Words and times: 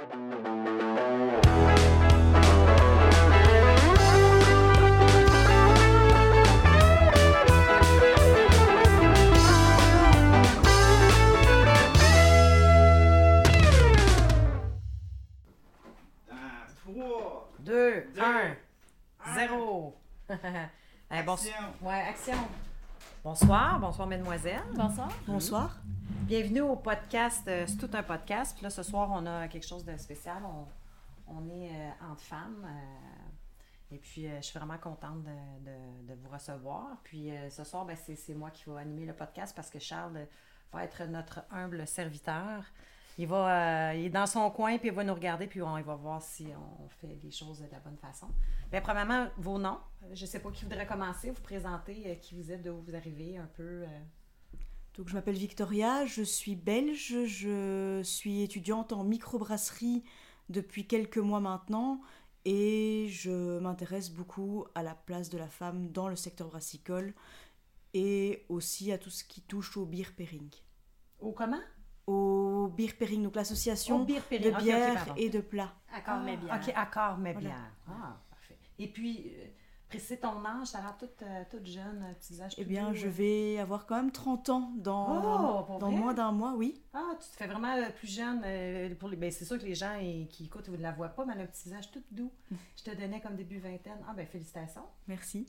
3, 0.00 0.08
2, 17.58 17.60
Deux, 17.60 18.06
1, 18.18 18.24
un. 18.24 18.56
0. 19.34 19.94
Action. 21.10 21.52
Ouais, 21.82 22.00
action. 22.08 22.32
Bonsoir, 23.22 23.78
bonsoir 23.78 24.08
mesdemoiselles. 24.08 24.62
Bonsoir. 24.74 25.10
Bonsoir. 25.26 25.76
Bienvenue 26.30 26.60
au 26.60 26.76
podcast, 26.76 27.42
euh, 27.48 27.64
c'est 27.66 27.76
tout 27.76 27.90
un 27.92 28.04
podcast. 28.04 28.54
Puis 28.54 28.62
là, 28.62 28.70
ce 28.70 28.84
soir, 28.84 29.10
on 29.12 29.26
a 29.26 29.48
quelque 29.48 29.66
chose 29.66 29.84
de 29.84 29.96
spécial. 29.96 30.40
On, 31.26 31.48
est 31.48 31.70
euh, 31.70 31.90
entre 32.08 32.22
femmes. 32.22 32.64
euh, 32.64 33.94
et 33.96 33.98
puis, 33.98 34.28
euh, 34.28 34.36
je 34.36 34.46
suis 34.46 34.56
vraiment 34.56 34.78
contente 34.78 35.24
de, 35.24 36.14
vous 36.14 36.28
recevoir. 36.32 36.98
Puis, 37.02 37.32
ce 37.50 37.64
soir, 37.64 37.84
ben, 37.84 37.96
c'est, 37.96 38.34
moi 38.34 38.52
qui 38.52 38.70
vais 38.70 38.80
animer 38.80 39.06
le 39.06 39.12
podcast 39.12 39.56
parce 39.56 39.70
que 39.70 39.80
Charles 39.80 40.28
va 40.72 40.84
être 40.84 41.02
notre 41.06 41.40
humble 41.50 41.84
serviteur. 41.84 42.62
Il, 43.18 43.26
va, 43.26 43.92
il 43.96 44.04
est 44.04 44.10
dans 44.10 44.28
son 44.28 44.48
coin, 44.52 44.78
puis 44.78 44.86
il 44.86 44.94
va 44.94 45.02
nous 45.02 45.14
regarder, 45.14 45.48
puis 45.48 45.60
on, 45.62 45.76
il 45.78 45.84
va 45.84 45.96
voir 45.96 46.22
si 46.22 46.46
on 46.54 46.88
fait 46.88 47.18
les 47.24 47.32
choses 47.32 47.58
de 47.58 47.66
la 47.72 47.80
bonne 47.80 47.98
façon. 47.98 48.28
Bien, 48.70 48.80
premièrement, 48.80 49.26
vos 49.36 49.58
noms. 49.58 49.80
Je 50.12 50.22
ne 50.22 50.30
sais 50.30 50.38
pas 50.38 50.52
qui 50.52 50.62
voudrait 50.62 50.86
commencer, 50.86 51.32
vous 51.32 51.42
présenter 51.42 52.16
qui 52.22 52.36
vous 52.36 52.52
êtes, 52.52 52.62
d'où 52.62 52.80
vous 52.82 52.94
arrivez, 52.94 53.36
un 53.36 53.48
peu. 53.56 53.84
Donc, 55.00 55.08
je 55.08 55.14
m'appelle 55.14 55.38
Victoria, 55.38 56.04
je 56.04 56.22
suis 56.22 56.56
belge, 56.56 57.24
je 57.24 58.02
suis 58.02 58.42
étudiante 58.42 58.92
en 58.92 59.02
microbrasserie 59.02 60.04
depuis 60.50 60.86
quelques 60.86 61.16
mois 61.16 61.40
maintenant 61.40 62.02
et 62.44 63.06
je 63.08 63.60
m'intéresse 63.60 64.10
beaucoup 64.10 64.66
à 64.74 64.82
la 64.82 64.94
place 64.94 65.30
de 65.30 65.38
la 65.38 65.48
femme 65.48 65.90
dans 65.90 66.06
le 66.06 66.16
secteur 66.16 66.48
brassicole 66.48 67.14
et 67.94 68.44
aussi 68.50 68.92
à 68.92 68.98
tout 68.98 69.08
ce 69.08 69.24
qui 69.24 69.40
touche 69.40 69.78
au 69.78 69.86
beer 69.86 70.12
pairing. 70.14 70.50
Ou 71.22 71.32
comment? 71.32 71.62
Au 72.06 72.68
beer 72.68 72.92
pairing, 72.98 73.22
donc 73.22 73.36
l'association 73.36 74.02
Au 74.02 74.04
de 74.04 74.60
bière 74.62 75.14
et 75.16 75.30
de 75.30 75.40
plats. 75.40 75.72
Accord, 75.94 76.20
mais 76.20 76.36
bien. 76.36 76.54
OK, 76.54 76.72
accord, 76.76 77.16
mais 77.16 77.32
Voilà. 77.32 77.48
bière. 77.48 77.72
Ah, 77.88 78.20
parfait. 78.28 78.58
Et 78.78 78.88
puis, 78.88 79.32
euh, 79.90 79.98
précis 79.98 80.18
ton 80.18 80.44
âge, 80.44 80.68
ça 80.68 80.78
a 80.78 80.82
l'air 80.82 80.96
toute, 80.98 81.22
euh, 81.22 81.42
toute 81.50 81.66
jeune, 81.66 82.02
euh, 82.02 82.14
petit 82.14 82.40
âge 82.40 82.54
Eh 82.58 82.64
bien, 82.64 82.92
je 82.94 83.06
euh. 83.06 83.10
vais 83.10 83.58
avoir 83.58 83.86
quand 83.86 83.96
même 83.96 84.12
30 84.12 84.48
ans 84.50 84.72
dans, 84.76 85.66
Oh, 85.68 85.78
dans 85.78 85.90
moins 85.90 86.14
d'un 86.14 86.32
mois, 86.32 86.54
oui. 86.54 86.82
Ah, 86.92 87.12
tu 87.20 87.28
te 87.28 87.36
fais 87.36 87.46
vraiment 87.46 87.76
plus 87.98 88.08
jeune. 88.08 88.40
pour 88.96 89.08
les... 89.08 89.16
ben, 89.16 89.30
c'est 89.30 89.44
sûr 89.44 89.58
que 89.58 89.64
les 89.64 89.74
gens 89.74 89.98
qui 90.28 90.44
écoutent, 90.44 90.68
vous 90.68 90.76
ne 90.76 90.82
la 90.82 90.92
voient 90.92 91.08
pas, 91.08 91.24
mais 91.24 91.32
elle 91.34 91.40
a 91.40 91.44
un 91.44 91.46
petit 91.46 91.64
visage 91.64 91.90
tout 91.90 92.02
doux. 92.10 92.32
Je 92.76 92.84
te 92.84 92.94
donnais 92.96 93.20
comme 93.20 93.36
début 93.36 93.58
vingtaine. 93.58 93.98
Ah, 94.08 94.12
ben 94.14 94.26
félicitations. 94.26 94.86
Merci. 95.08 95.46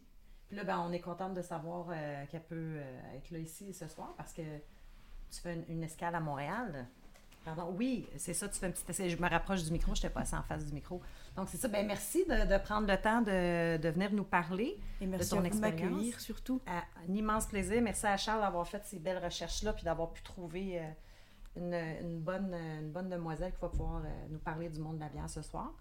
Puis 0.52 0.58
là, 0.58 0.66
ben, 0.66 0.80
on 0.86 0.92
est 0.92 1.00
contente 1.00 1.34
de 1.34 1.42
savoir 1.42 1.88
euh, 1.92 2.26
qu'elle 2.26 2.44
peut 2.44 2.56
euh, 2.76 3.16
être 3.16 3.32
là 3.32 3.40
ici 3.40 3.74
ce 3.74 3.88
soir 3.88 4.14
parce 4.18 4.34
que 4.34 4.42
tu 4.42 5.40
fais 5.42 5.54
une, 5.54 5.64
une 5.78 5.84
escale 5.84 6.14
à 6.14 6.20
Montréal. 6.20 6.88
Pardon, 7.46 7.74
oui, 7.74 8.06
c'est 8.18 8.34
ça, 8.34 8.50
tu 8.50 8.60
fais 8.60 8.68
un 8.68 8.72
petit 8.72 8.84
essai. 8.90 9.10
Je 9.10 9.16
me 9.16 9.30
rapproche 9.30 9.64
du 9.64 9.72
micro, 9.72 9.96
je 9.96 10.02
t'ai 10.02 10.10
passé 10.10 10.36
en 10.36 10.44
face 10.44 10.66
du 10.66 10.74
micro. 10.74 11.02
Donc, 11.38 11.48
c'est 11.50 11.58
ça. 11.58 11.68
Ben, 11.70 11.88
merci 11.88 12.26
de, 12.26 12.46
de 12.46 12.58
prendre 12.62 12.88
le 12.88 12.98
temps 12.98 13.22
de, 13.22 13.78
de 13.78 13.90
venir 13.90 14.12
nous 14.12 14.24
parler. 14.26 14.78
Et 15.00 15.06
merci 15.08 15.30
ton 15.30 15.38
à 15.38 15.42
de 15.42 15.48
expérience. 15.48 15.82
m'accueillir 15.82 16.20
surtout. 16.20 16.62
À- 16.68 16.84
un 17.08 17.14
immense 17.14 17.46
plaisir. 17.48 17.82
Merci 17.82 18.06
à 18.06 18.18
Charles 18.18 18.42
d'avoir 18.42 18.68
fait 18.68 18.84
ces 18.86 19.00
belles 19.00 19.24
recherches-là 19.24 19.74
puis 19.74 19.84
d'avoir 19.86 20.12
pu 20.12 20.22
trouver 20.24 20.80
euh, 20.82 20.92
une, 21.56 21.74
une 21.74 22.20
bonne, 22.20 22.54
une 22.54 22.92
bonne 22.92 23.10
demoiselle 23.10 23.54
qui 23.54 23.62
va 23.62 23.70
pouvoir 23.70 24.02
euh, 24.04 24.10
nous 24.30 24.40
parler 24.40 24.68
du 24.70 24.80
monde 24.80 24.96
de 24.98 25.02
la 25.02 25.10
bière 25.10 25.30
ce 25.30 25.42
soir. 25.42 25.72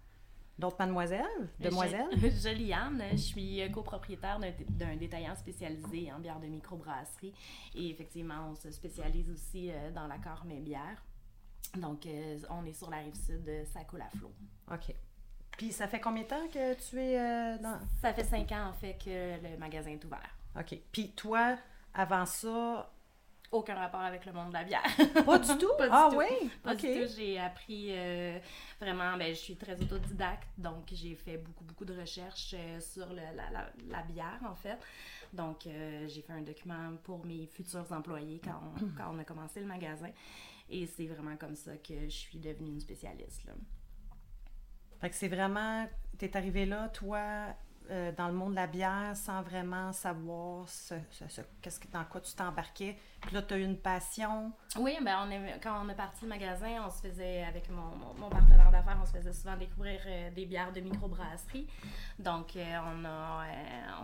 D'autres 0.59 0.77
mademoiselles? 0.79 1.49
Demoiselles? 1.59 2.07
Je, 2.17 2.29
je 2.29 2.49
Liane, 2.55 3.03
je 3.13 3.17
suis 3.17 3.73
copropriétaire 3.73 4.39
d'un 4.39 4.53
d'un 4.69 4.95
détaillant 4.97 5.35
spécialisé 5.35 6.13
en 6.13 6.19
bière 6.21 6.39
de 6.39 6.47
microbrasserie. 6.47 7.33
Et 7.75 7.89
effectivement, 7.91 8.51
on 8.51 8.55
se 8.55 8.71
spécialise 8.71 9.31
aussi 9.31 9.71
euh, 9.73 9.91
dans 9.91 10.07
l'accord 10.07 10.45
mais 10.47 10.61
bière. 10.61 11.03
Donc, 11.77 12.05
euh, 12.07 12.39
on 12.51 12.65
est 12.67 12.73
sur 12.75 12.91
la 12.91 12.99
rive 12.99 13.15
sud 13.15 13.43
de 13.45 13.65
Sacola-Flot. 13.65 14.33
OK. 14.73 14.95
Puis 15.61 15.73
ça 15.73 15.87
fait 15.87 16.01
combien 16.01 16.23
de 16.23 16.29
temps 16.29 16.49
que 16.51 16.73
tu 16.73 16.99
es 16.99 17.21
euh, 17.21 17.59
dans... 17.59 17.79
Ça 18.01 18.15
fait 18.15 18.25
cinq 18.25 18.51
ans, 18.51 18.69
en 18.71 18.73
fait, 18.73 18.95
que 18.95 19.47
le 19.47 19.59
magasin 19.59 19.91
est 19.91 20.03
ouvert. 20.03 20.35
OK. 20.59 20.75
Puis 20.91 21.11
toi, 21.11 21.59
avant 21.93 22.25
ça, 22.25 22.91
Aucun 23.53 23.75
rapport 23.75 24.01
avec 24.01 24.25
le 24.25 24.33
monde 24.33 24.49
de 24.49 24.55
la 24.55 24.65
bière. 24.65 24.83
pas 25.27 25.39
du 25.39 25.59
tout? 25.59 25.69
Pas 25.77 25.89
du 25.89 25.95
ah 25.95 26.09
tout. 26.11 26.17
oui? 26.17 26.51
Pas 26.63 26.75
du 26.75 26.87
tout. 26.87 27.13
J'ai 27.15 27.39
appris 27.39 27.89
euh, 27.91 28.39
vraiment, 28.81 29.19
ben, 29.19 29.35
je 29.35 29.39
suis 29.39 29.57
très 29.57 29.79
autodidacte, 29.83 30.49
donc 30.57 30.85
j'ai 30.93 31.15
fait 31.15 31.37
beaucoup, 31.37 31.65
beaucoup 31.65 31.85
de 31.85 32.01
recherches 32.01 32.55
euh, 32.57 32.81
sur 32.81 33.09
le- 33.11 33.17
la, 33.17 33.51
la- 33.51 33.71
la 33.87 34.03
bière, 34.05 34.41
en 34.49 34.55
fait. 34.55 34.79
Donc, 35.35 35.65
j'ai 35.65 36.23
fait 36.23 36.33
un 36.33 36.41
document 36.41 36.97
pour 37.05 37.27
mes 37.27 37.47
futurs 37.47 37.93
employés 37.93 38.41
quand 38.43 38.61
on, 38.81 38.87
quand 38.97 39.15
on 39.15 39.19
a 39.19 39.25
commencé 39.25 39.61
le 39.61 39.67
magasin. 39.67 40.09
Et 40.71 40.87
c'est 40.87 41.07
vraiment 41.07 41.37
comme 41.37 41.55
ça 41.55 41.77
que 41.77 42.05
je 42.05 42.09
suis 42.09 42.39
devenue 42.39 42.71
une 42.71 42.81
spécialiste. 42.81 43.45
Là. 43.45 43.53
Fait 45.01 45.11
que 45.11 45.17
c'est 45.17 45.29
vraiment... 45.29 45.87
T'es 46.19 46.37
arrivé 46.37 46.67
là, 46.67 46.89
toi, 46.91 47.47
euh, 47.91 48.13
dans 48.13 48.29
le 48.29 48.35
monde 48.35 48.51
de 48.51 48.57
la 48.57 48.67
bière, 48.67 49.17
sans 49.17 49.43
vraiment 49.43 49.91
savoir 49.93 50.69
ce, 50.69 50.95
ce- 51.11 51.27
ce- 51.29 51.41
qu'est-ce 51.63 51.81
que, 51.81 51.89
dans 51.89 52.05
quoi 52.05 52.21
tu 52.21 52.35
t'embarquais. 52.35 52.99
Puis 53.23 53.35
là, 53.35 53.41
tu 53.43 53.55
as 53.55 53.57
eu 53.57 53.63
une 53.65 53.79
passion. 53.79 54.53
Oui, 54.79 54.97
ben 55.03 55.17
on 55.27 55.31
est, 55.31 55.59
quand 55.63 55.83
on 55.85 55.89
a 55.89 55.95
parti 55.95 56.19
le 56.25 56.29
magasin, 56.29 56.85
on 56.87 56.91
se 56.91 57.01
faisait, 57.01 57.43
avec 57.45 57.71
mon, 57.71 57.97
mon, 58.19 58.29
partenaire 58.29 58.71
d'affaires, 58.71 58.99
on 59.03 59.07
se 59.07 59.13
faisait 59.13 59.33
souvent 59.33 59.57
découvrir 59.57 60.01
euh, 60.07 60.31
des 60.31 60.45
bières 60.47 60.73
de 60.73 60.81
microbrasserie. 60.81 61.67
Donc, 62.19 62.55
euh, 62.57 62.79
on, 62.87 63.05
a, 63.07 63.45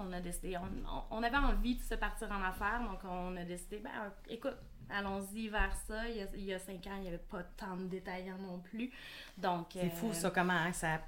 on 0.02 0.12
a 0.12 0.20
décidé, 0.20 0.56
on, 0.56 1.16
on- 1.16 1.22
avait 1.22 1.36
envie 1.36 1.76
de 1.76 1.82
se 1.82 1.94
partir 1.96 2.32
en 2.32 2.42
affaires, 2.42 2.80
donc 2.80 3.00
on 3.04 3.36
a 3.36 3.44
décidé, 3.44 3.78
ben 3.78 3.90
écoute, 4.28 4.56
allons-y 4.90 5.48
vers 5.48 5.74
ça. 5.86 6.08
Il 6.08 6.16
y, 6.16 6.20
a, 6.22 6.26
il 6.34 6.44
y 6.44 6.54
a 6.54 6.58
cinq 6.58 6.86
ans, 6.86 6.94
il 6.96 7.02
n'y 7.02 7.08
avait 7.08 7.18
pas 7.18 7.42
tant 7.56 7.76
de 7.76 7.84
détaillants 7.84 8.38
non 8.38 8.58
plus. 8.60 8.90
Donc, 9.38 9.68
C'est 9.72 9.86
euh, 9.86 9.90
fou, 9.90 10.12
ça, 10.12 10.30
comment 10.30 10.52
hein, 10.52 10.72
ça... 10.72 11.00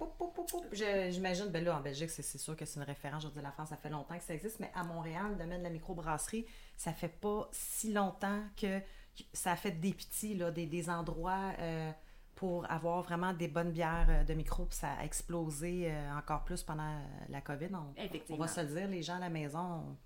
Je- 0.73 1.11
J'imagine, 1.11 1.47
ben 1.49 1.65
là, 1.65 1.77
en 1.77 1.81
Belgique, 1.81 2.11
c'est 2.11 2.23
c'est 2.23 2.39
sûr 2.39 2.57
que 2.57 2.65
c'est 2.65 2.79
une 2.81 2.87
référence. 2.87 3.23
Je 3.23 3.29
veux 3.29 3.35
dire, 3.35 3.43
la 3.43 3.53
France, 3.53 3.69
ça 3.71 3.77
fait 3.77 3.91
longtemps 3.91 4.17
que 4.19 4.25
ça 4.25 4.35
existe, 4.35 4.61
mais 4.61 4.71
à 4.75 4.85
Montréal, 4.85 5.27
le 5.31 5.37
domaine 5.37 5.59
de 5.61 5.65
la 5.65 5.71
microbrasserie, 5.71 6.47
ça 6.77 6.93
fait 6.93 7.09
pas 7.09 7.49
si 7.53 7.93
longtemps 7.93 8.43
que 8.57 8.81
ça 9.33 9.53
a 9.53 9.57
fait 9.57 9.73
des 9.73 9.93
petits, 9.93 10.35
là, 10.37 10.51
des, 10.51 10.67
des 10.67 10.89
endroits 10.91 11.53
euh, 11.59 11.91
pour 12.37 12.71
avoir 12.71 13.03
vraiment 13.03 13.33
des 13.33 13.49
bonnes 13.49 13.73
bières 13.73 14.07
euh, 14.09 14.23
de 14.25 14.33
micro, 14.35 14.65
puis 14.67 14.79
ça 14.79 14.93
a 14.93 15.05
explosé 15.05 15.91
euh, 15.91 16.13
encore 16.17 16.45
plus 16.45 16.63
pendant 16.63 16.85
euh, 16.89 17.01
la 17.29 17.41
COVID. 17.41 17.71
On, 17.75 17.95
va 18.37 18.47
se 18.47 18.61
le 18.61 18.67
dire, 18.69 18.87
les 18.89 19.03
gens 19.03 19.17
à 19.17 19.21
la 19.21 19.29
maison, 19.29 19.59
on- 19.59 19.97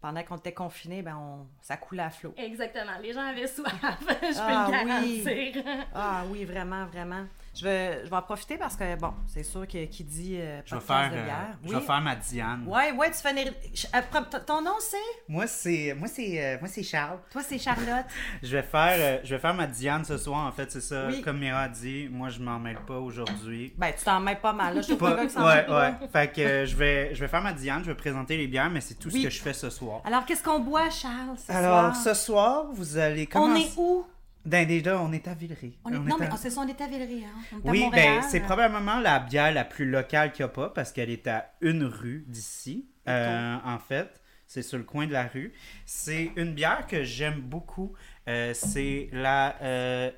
pendant 0.00 0.22
qu'on 0.22 0.36
était 0.36 0.52
confinés, 0.54 1.02
ben 1.02 1.16
on, 1.16 1.46
ça 1.60 1.76
coulait 1.76 2.02
à 2.02 2.10
flot. 2.10 2.32
Exactement. 2.36 2.92
Les 3.02 3.12
gens 3.12 3.26
avaient 3.26 3.46
soif, 3.46 3.72
je 3.82 4.38
Ah, 4.38 4.66
peux 4.66 4.72
le 4.82 4.94
oui. 4.94 5.22
garantir. 5.24 5.64
Ah 5.94 6.22
oui, 6.30 6.44
vraiment, 6.44 6.86
vraiment. 6.86 7.24
Je 7.52 7.64
vais, 7.64 8.04
je 8.04 8.10
vais 8.10 8.16
en 8.16 8.22
profiter 8.22 8.56
parce 8.56 8.76
que, 8.76 8.94
bon, 8.96 9.12
c'est 9.26 9.42
sûr 9.42 9.66
que 9.66 9.84
qui 9.86 10.04
dit 10.04 10.36
euh, 10.38 10.60
Je 10.64 10.76
vais 10.76 10.80
faire, 10.80 11.10
de 11.10 11.16
euh, 11.16 11.20
je 11.66 11.74
vais 11.74 11.80
faire 11.80 12.00
ma 12.00 12.14
Diane. 12.14 12.64
Ouais, 12.66 12.92
ouais, 12.92 13.10
tu 13.10 13.16
fais 13.16 13.32
une... 13.32 13.52
je- 13.74 13.86
euh, 13.92 14.40
ton- 14.46 14.62
nom, 14.62 14.74
c'est? 14.78 14.96
Moi, 15.28 15.46
c'est 15.48 15.94
moi 15.98 16.06
c'est 16.06 16.44
euh, 16.44 16.58
moi 16.60 16.68
c'est 16.68 16.84
Charles. 16.84 17.18
Toi, 17.30 17.42
c'est 17.42 17.58
Charlotte. 17.58 18.06
Je 18.42 18.56
vais 18.56 18.62
faire 18.62 18.94
euh, 18.98 19.18
je 19.24 19.34
vais 19.34 19.40
faire 19.40 19.54
ma 19.54 19.66
Diane 19.66 20.04
ce 20.04 20.16
soir 20.16 20.46
en 20.46 20.52
fait, 20.52 20.70
c'est 20.70 20.80
ça. 20.80 21.08
Oui. 21.08 21.22
Comme 21.22 21.38
Mira 21.40 21.62
a 21.62 21.68
dit, 21.68 22.08
moi 22.10 22.28
je 22.28 22.38
m'en 22.40 22.58
mêle 22.60 22.78
pas 22.86 22.98
aujourd'hui. 22.98 23.74
ben, 23.76 23.92
tu 23.98 24.04
t'en 24.04 24.20
mets 24.20 24.36
pas 24.36 24.52
mal, 24.52 24.76
là. 24.76 24.80
Je 24.82 24.86
trouve 24.86 24.98
Pas- 24.98 25.16
pas 25.16 25.26
que 25.26 25.32
ça 25.32 25.42
en 25.42 25.46
ouais, 25.46 25.68
ouais. 25.68 25.94
Fait 26.12 26.32
que 26.32 26.40
euh, 26.40 26.66
je 26.66 26.76
vais 26.76 27.14
je 27.14 27.20
vais 27.20 27.28
faire 27.28 27.42
ma 27.42 27.52
Diane, 27.52 27.82
je 27.82 27.88
vais 27.90 27.96
présenter 27.96 28.36
les 28.36 28.46
bières, 28.46 28.70
mais 28.70 28.80
c'est 28.80 28.94
tout 28.94 29.10
Oui. 29.12 29.22
ce 29.22 29.26
que 29.26 29.30
je 29.30 29.42
fais 29.42 29.52
ce 29.54 29.70
soir. 29.70 30.02
Alors, 30.04 30.24
qu'est-ce 30.24 30.42
qu'on 30.44 30.60
boit, 30.60 30.88
Charles, 30.90 31.36
ce 31.36 31.50
Alors, 31.50 31.94
soir? 31.94 31.96
ce 31.96 32.14
soir, 32.14 32.66
vous 32.72 32.96
allez 32.96 33.28
On 33.34 33.40
commencer. 33.40 33.62
est 33.62 33.72
où? 33.76 34.06
Ben, 34.44 34.66
déjà, 34.66 34.98
on 35.00 35.12
est 35.12 35.28
à 35.28 35.34
Villeray. 35.34 35.72
On 35.84 35.92
est... 35.92 35.96
On 35.96 36.00
Non, 36.00 36.16
est 36.16 36.20
mais 36.20 36.26
à- 36.26 36.30
oh, 36.32 36.36
c'est 36.38 36.50
ça, 36.50 36.60
on 36.62 36.66
est 36.68 36.80
à 36.80 36.86
Villeray, 36.86 37.24
hein? 37.24 37.28
On 37.52 37.58
est 37.58 37.68
à 37.68 37.70
Oui, 37.72 37.80
Montréal. 37.80 38.20
ben, 38.20 38.28
c'est 38.28 38.40
probablement 38.40 38.98
la 39.00 39.18
bière 39.20 39.52
la 39.52 39.64
plus 39.64 39.84
locale 39.88 40.32
qu'il 40.32 40.44
n'y 40.44 40.50
a 40.50 40.54
pas 40.54 40.70
parce 40.70 40.92
qu'elle 40.92 41.10
est 41.10 41.26
à 41.26 41.52
une 41.60 41.84
rue 41.84 42.24
d'ici. 42.26 42.88
Euh, 43.08 43.56
en 43.64 43.78
fait, 43.78 44.20
c'est 44.46 44.62
sur 44.62 44.78
le 44.78 44.84
coin 44.84 45.06
de 45.06 45.12
la 45.12 45.24
rue. 45.26 45.52
C'est 45.84 46.32
une 46.36 46.54
bière 46.54 46.86
que 46.86 47.04
j'aime 47.04 47.40
beaucoup. 47.40 47.92
Euh, 48.28 48.54
c'est 48.54 49.08
la. 49.12 49.56
euh, 49.62 50.10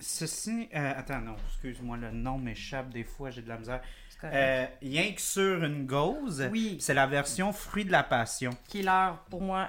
ceci. 0.00 0.68
attends, 0.72 1.20
non, 1.20 1.36
excuse-moi, 1.48 1.96
le 1.98 2.10
nom 2.12 2.38
m'échappe 2.38 2.90
des 2.90 3.04
fois, 3.04 3.30
j'ai 3.30 3.42
de 3.42 3.48
la 3.48 3.58
misère. 3.58 3.80
Euh, 4.24 4.66
rien 4.80 5.12
que 5.12 5.20
sur 5.20 5.62
une 5.64 5.84
gauze. 5.86 6.48
Oui. 6.50 6.78
C'est 6.80 6.94
la 6.94 7.06
version 7.06 7.52
fruit 7.52 7.84
de 7.84 7.92
la 7.92 8.02
passion. 8.02 8.50
Qui 8.66 8.80
est 8.80 8.82
leur, 8.82 9.18
pour 9.24 9.42
moi, 9.42 9.68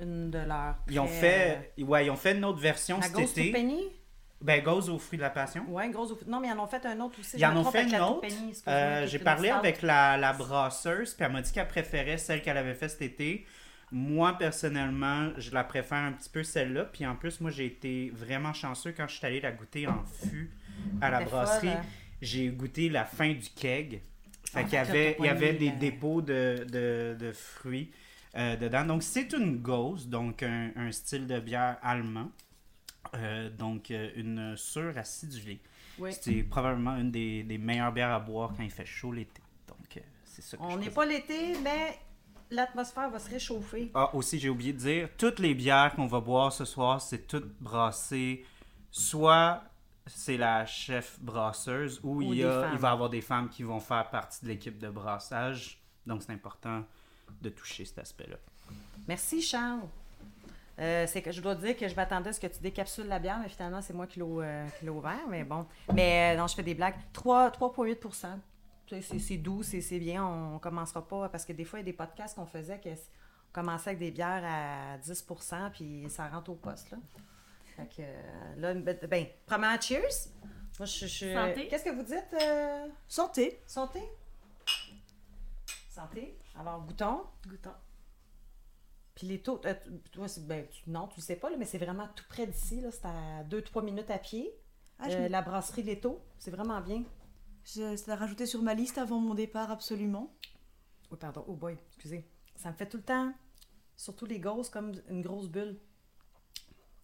une 0.00 0.30
de 0.30 0.38
leurs. 0.38 0.76
Ils 0.90 0.98
ont 1.00 1.06
fait, 1.06 1.72
ouais, 1.78 2.06
ils 2.06 2.10
ont 2.10 2.16
fait 2.16 2.36
une 2.36 2.44
autre 2.44 2.60
version 2.60 2.96
La 2.98 3.02
cet 3.06 3.12
Ghost 3.14 3.38
été. 3.38 3.52
Penny? 3.52 3.82
Ben, 4.40 4.62
gauze 4.62 4.88
au 4.88 4.98
fruit 5.00 5.16
de 5.16 5.22
la 5.22 5.30
passion. 5.30 5.64
Ouais, 5.68 5.88
grosse. 5.90 6.14
Non, 6.26 6.38
mais 6.38 6.46
ils 6.48 6.52
en 6.52 6.62
ont 6.62 6.66
fait 6.68 6.84
un 6.86 7.00
autre 7.00 7.18
aussi. 7.18 7.36
Ils 7.36 7.44
en 7.44 7.56
ont 7.56 7.64
fait 7.70 7.82
une 7.88 7.96
autre. 8.00 8.26
Euh, 8.68 9.04
J'ai 9.06 9.18
parlé 9.18 9.50
avec 9.50 9.82
la, 9.82 10.16
la 10.16 10.32
brasseuse, 10.32 11.14
puis 11.14 11.24
elle 11.24 11.32
m'a 11.32 11.42
dit 11.42 11.50
qu'elle 11.50 11.66
préférait 11.66 12.18
celle 12.18 12.40
qu'elle 12.42 12.56
avait 12.56 12.74
fait 12.74 12.88
cet 12.88 13.02
été. 13.02 13.44
Moi, 13.90 14.36
personnellement, 14.38 15.30
je 15.38 15.50
la 15.52 15.64
préfère 15.64 15.98
un 15.98 16.12
petit 16.12 16.28
peu 16.28 16.44
celle-là. 16.44 16.84
Puis 16.84 17.04
en 17.06 17.16
plus, 17.16 17.40
moi, 17.40 17.50
j'ai 17.50 17.66
été 17.66 18.12
vraiment 18.14 18.52
chanceux 18.52 18.92
quand 18.96 19.08
je 19.08 19.16
suis 19.16 19.26
allé 19.26 19.40
la 19.40 19.50
goûter 19.50 19.88
en 19.88 20.04
fût 20.04 20.50
à 21.00 21.10
la 21.10 21.22
brasserie. 21.22 21.70
hein? 21.70 21.82
J'ai 22.20 22.48
goûté 22.48 22.88
la 22.90 23.04
fin 23.06 23.30
du 23.30 23.48
keg. 23.56 24.02
Fait 24.44 24.60
Ah, 24.60 24.62
qu'il 24.64 24.74
y 24.74 24.76
avait, 24.76 25.16
il 25.18 25.24
y 25.24 25.28
avait 25.28 25.52
des 25.54 25.66
la- 25.70 25.72
dépôts 25.72 26.22
de, 26.22 26.64
de, 26.70 27.16
de 27.18 27.32
fruits 27.32 27.90
euh, 28.36 28.56
dedans. 28.56 28.84
Donc, 28.84 29.02
c'est 29.02 29.32
une 29.32 29.58
Gose, 29.58 30.08
donc 30.08 30.42
un, 30.42 30.70
un 30.76 30.92
style 30.92 31.26
de 31.26 31.40
bière 31.40 31.78
allemand. 31.82 32.30
Euh, 33.14 33.48
donc, 33.50 33.90
euh, 33.90 34.10
une 34.16 34.56
sûre 34.56 34.96
acidulée. 34.96 35.60
Oui. 35.98 36.12
C'est 36.20 36.42
probablement 36.42 36.96
une 36.96 37.10
des, 37.10 37.42
des 37.42 37.58
meilleures 37.58 37.92
bières 37.92 38.12
à 38.12 38.20
boire 38.20 38.52
quand 38.56 38.62
il 38.62 38.70
fait 38.70 38.86
chaud 38.86 39.12
l'été. 39.12 39.42
Donc, 39.66 40.00
c'est 40.24 40.42
ça 40.42 40.56
que 40.56 40.62
On 40.62 40.76
n'est 40.76 40.90
pas 40.90 41.06
l'été, 41.06 41.56
mais 41.62 41.98
l'atmosphère 42.50 43.10
va 43.10 43.18
se 43.18 43.30
réchauffer. 43.30 43.90
Ah, 43.94 44.14
aussi, 44.14 44.38
j'ai 44.38 44.48
oublié 44.48 44.72
de 44.72 44.78
dire, 44.78 45.08
toutes 45.16 45.38
les 45.38 45.54
bières 45.54 45.94
qu'on 45.94 46.06
va 46.06 46.20
boire 46.20 46.52
ce 46.52 46.64
soir, 46.64 47.00
c'est 47.00 47.26
toutes 47.26 47.60
brassées. 47.60 48.44
Soit 48.90 49.62
c'est 50.06 50.36
la 50.36 50.64
chef 50.64 51.18
brasseuse, 51.20 52.00
ou, 52.02 52.16
Ou 52.16 52.32
il, 52.32 52.38
y 52.38 52.44
a, 52.44 52.70
il 52.72 52.78
va 52.78 52.88
y 52.88 52.92
avoir 52.92 53.10
des 53.10 53.20
femmes 53.20 53.48
qui 53.48 53.62
vont 53.62 53.80
faire 53.80 54.08
partie 54.08 54.44
de 54.44 54.48
l'équipe 54.50 54.78
de 54.78 54.88
brassage. 54.88 55.82
Donc, 56.06 56.22
c'est 56.22 56.32
important 56.32 56.84
de 57.40 57.48
toucher 57.50 57.84
cet 57.84 57.98
aspect-là. 57.98 58.36
Merci, 59.06 59.40
Charles. 59.42 59.80
Euh, 60.80 61.06
c'est 61.08 61.22
que 61.22 61.32
je 61.32 61.40
dois 61.40 61.56
dire 61.56 61.76
que 61.76 61.88
je 61.88 61.94
m'attendais 61.96 62.30
à 62.30 62.32
ce 62.32 62.38
que 62.40 62.46
tu 62.46 62.60
décapsules 62.60 63.08
la 63.08 63.18
bière, 63.18 63.38
mais 63.42 63.48
finalement, 63.48 63.82
c'est 63.82 63.94
moi 63.94 64.06
qui 64.06 64.20
l'ai 64.20 64.24
euh, 64.24 64.66
ouvert. 64.90 65.26
Mais 65.28 65.42
bon. 65.44 65.66
Mais 65.92 66.34
euh, 66.34 66.38
non, 66.38 66.46
je 66.46 66.54
fais 66.54 66.62
des 66.62 66.74
blagues. 66.74 66.94
3 67.12 67.50
3,8 67.50 67.96
Tu 68.86 68.94
sais, 68.94 69.02
C'est 69.02 69.18
c'est 69.18 69.36
doux, 69.38 69.62
c'est 69.64 69.98
bien. 69.98 70.24
On 70.24 70.58
commencera 70.60 71.06
pas. 71.06 71.28
Parce 71.28 71.44
que 71.44 71.52
des 71.52 71.64
fois, 71.64 71.80
il 71.80 71.82
y 71.82 71.86
a 71.88 71.90
des 71.90 71.92
podcasts 71.96 72.36
qu'on 72.36 72.46
faisait 72.46 72.78
que 72.78 72.94
c- 72.94 73.02
on 73.50 73.52
commençait 73.60 73.90
avec 73.90 73.98
des 73.98 74.10
bières 74.12 74.44
à 74.44 74.98
10% 74.98 75.70
puis 75.72 76.06
ça 76.10 76.28
rentre 76.28 76.50
au 76.52 76.54
poste. 76.54 76.90
Là. 76.92 76.98
Fait 77.76 77.88
que 77.96 78.60
là, 78.60 78.74
ben, 78.74 78.96
ben, 79.08 79.26
premièrement, 79.46 79.80
cheers. 79.80 80.28
Moi, 80.78 80.86
je 80.86 81.06
je- 81.06 81.34
Santé. 81.34 81.66
Qu'est-ce 81.66 81.84
que 81.84 81.90
vous 81.90 82.02
dites? 82.04 82.34
euh, 82.40 82.86
Santé. 83.08 83.60
santé? 83.66 84.00
Santé. 85.90 86.36
Alors, 86.58 86.80
goûtons. 86.84 87.22
Goûtons. 87.46 87.74
Puis 89.14 89.26
les 89.26 89.42
taux, 89.42 89.60
euh, 89.64 89.74
toi, 90.12 90.26
ben, 90.42 90.66
tu- 90.68 90.88
non, 90.90 91.08
tu 91.08 91.16
le 91.20 91.22
sais 91.22 91.36
pas, 91.36 91.50
là, 91.50 91.56
mais 91.56 91.64
c'est 91.64 91.78
vraiment 91.78 92.08
tout 92.14 92.24
près 92.28 92.46
d'ici. 92.46 92.82
C'est 92.90 93.04
à 93.06 93.42
2-3 93.44 93.82
minutes 93.82 94.10
à 94.10 94.18
pied. 94.18 94.52
Ah, 95.00 95.08
je 95.08 95.16
Euh, 95.16 95.22
me- 95.24 95.28
la 95.28 95.42
brasserie 95.42 95.82
Leto, 95.82 96.20
c'est 96.38 96.50
vraiment 96.50 96.80
bien. 96.80 97.04
je 97.64 97.96
je 97.96 98.06
l'ai 98.06 98.14
rajouté 98.14 98.46
sur 98.46 98.62
ma 98.62 98.74
liste 98.74 98.96
avant 98.98 99.18
mon 99.20 99.34
départ, 99.34 99.70
absolument. 99.70 100.32
Oh, 101.10 101.16
pardon. 101.16 101.44
Oh 101.48 101.54
boy, 101.54 101.76
excusez. 101.88 102.26
Ça 102.56 102.70
me 102.70 102.74
fait 102.76 102.88
tout 102.88 102.96
le 102.96 103.02
temps, 103.02 103.32
surtout 103.96 104.24
les 104.26 104.40
gauzes, 104.40 104.70
comme 104.70 104.92
une 105.08 105.20
grosse 105.22 105.48
bulle. 105.48 105.78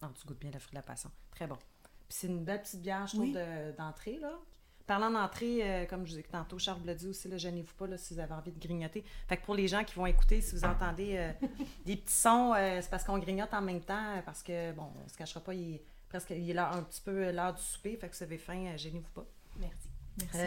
Non, 0.01 0.09
tu 0.13 0.25
goûtes 0.25 0.39
bien 0.39 0.51
le 0.51 0.59
fruit 0.59 0.71
de 0.71 0.75
la 0.77 0.81
passion. 0.83 1.11
Très 1.31 1.47
bon. 1.47 1.55
Puis 1.55 2.17
c'est 2.17 2.27
une 2.27 2.43
belle 2.43 2.61
petite 2.61 2.81
bière, 2.81 3.05
je 3.07 3.13
trouve, 3.13 3.25
Oui. 3.27 3.33
de- 3.33 3.71
d'entrée, 3.77 4.17
là. 4.19 4.37
Parlant 4.87 5.09
d'entrée, 5.09 5.59
euh, 5.63 5.85
comme 5.87 6.05
je 6.05 6.13
vous 6.13 6.19
ai 6.19 6.21
dit 6.21 6.29
tantôt, 6.29 6.59
Charles 6.59 6.81
l'a 6.85 6.93
dit 6.93 7.07
aussi, 7.07 7.27
là, 7.27 7.37
gênez-vous 7.37 7.73
pas 7.73 7.87
là, 7.87 7.97
si 7.97 8.13
vous 8.13 8.19
avez 8.19 8.33
envie 8.33 8.51
de 8.51 8.59
grignoter. 8.59 9.03
Fait 9.27 9.37
que 9.37 9.43
pour 9.45 9.55
les 9.55 9.67
gens 9.67 9.83
qui 9.83 9.95
vont 9.95 10.05
écouter, 10.05 10.41
si 10.41 10.53
vous 10.55 10.63
entendez 10.65 11.15
euh, 11.17 11.31
des 11.85 11.95
petits 11.95 12.13
sons, 12.13 12.53
euh, 12.55 12.79
c'est 12.81 12.89
parce 12.91 13.03
qu'on 13.03 13.17
grignote 13.17 13.53
en 13.53 13.61
même 13.61 13.81
temps, 13.81 14.21
parce 14.25 14.43
que, 14.43 14.71
bon, 14.73 14.91
on 15.03 15.07
se 15.09 15.17
cachera 15.17 15.39
pas, 15.39 15.53
il 15.55 15.75
est 15.75 15.81
presque 16.07 16.29
il 16.29 16.49
est 16.51 16.57
un 16.57 16.83
petit 16.83 17.01
peu 17.01 17.31
l'heure 17.31 17.53
du 17.55 17.61
souper, 17.63 17.97
fait 17.97 18.07
que 18.09 18.15
vous 18.15 18.23
avez 18.23 18.37
faim, 18.37 18.75
gênez-vous 18.77 19.09
pas. 19.09 19.25
Merci. 19.59 19.89
Merci. 20.19 20.37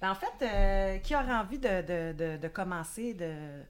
Ben, 0.00 0.10
en 0.10 0.14
fait, 0.14 1.00
qui 1.02 1.14
aurait 1.16 1.34
envie 1.34 1.58
de, 1.58 1.80
de- 1.80 2.12
de- 2.12 2.36
de 2.36 2.48
commencer, 2.48 3.14
de, 3.14 3.62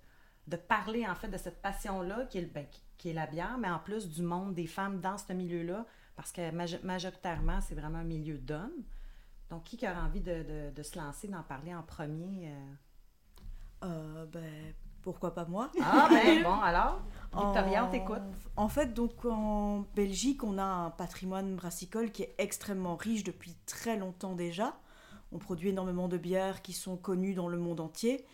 de 0.48 0.56
parler 0.56 1.06
en 1.06 1.14
fait 1.14 1.28
de 1.28 1.36
cette 1.38 1.62
passion-là, 1.62 2.26
qui, 2.28 2.38
est 2.38 2.42
le- 2.42 2.48
ben, 2.48 2.66
qui- 2.98 3.10
est 3.10 3.12
la 3.14 3.26
bière, 3.28 3.56
mais 3.58 3.70
en 3.70 3.78
plus 3.78 4.08
du 4.08 4.22
monde 4.22 4.52
des 4.52 4.66
femmes 4.66 5.00
dans 5.00 5.16
ce 5.16 5.32
milieu-là, 5.32 5.86
parce 6.16 6.32
que 6.32 6.50
majo- 6.50 6.82
majoritairement, 6.82 7.60
c'est 7.60 7.76
vraiment 7.76 7.98
un 7.98 8.04
milieu 8.04 8.36
d'hommes. 8.38 8.82
Donc, 9.50 9.64
qui 9.64 9.76
aurait 9.86 9.96
envie 9.96 10.20
de, 10.20 10.42
de- 10.42 10.70
de 10.74 10.82
se 10.82 10.98
lancer, 10.98 11.28
d'en 11.28 11.42
parler 11.42 11.74
en 11.74 11.82
premier? 11.82 12.48
euh? 12.50 12.74
Euh, 13.84 14.26
ben, 14.26 14.74
pourquoi 15.02 15.34
pas 15.34 15.44
moi? 15.44 15.70
Ah, 15.78 16.10
ben 16.12 16.42
bon, 16.42 16.60
alors, 16.60 17.02
Victoria, 17.34 17.84
on 17.84 17.88
En- 17.88 17.90
t'écoute. 17.90 18.22
En 18.56 18.68
fait, 18.68 18.94
donc 18.94 19.24
en 19.26 19.84
Belgique, 19.94 20.42
on 20.44 20.58
a 20.58 20.64
un 20.64 20.90
patrimoine 20.90 21.56
brassicole 21.56 22.10
qui 22.10 22.22
est 22.22 22.34
extrêmement 22.38 22.96
riche 22.96 23.24
depuis 23.24 23.54
très 23.66 23.96
longtemps 23.98 24.34
déjà. 24.34 24.78
On 25.32 25.38
produit 25.38 25.68
énormément 25.70 26.08
de 26.08 26.16
bières 26.18 26.62
qui 26.62 26.72
sont 26.72 26.96
connues 26.96 27.34
dans 27.34 27.48
le 27.48 27.58
monde 27.58 27.80
entier. 27.80 28.24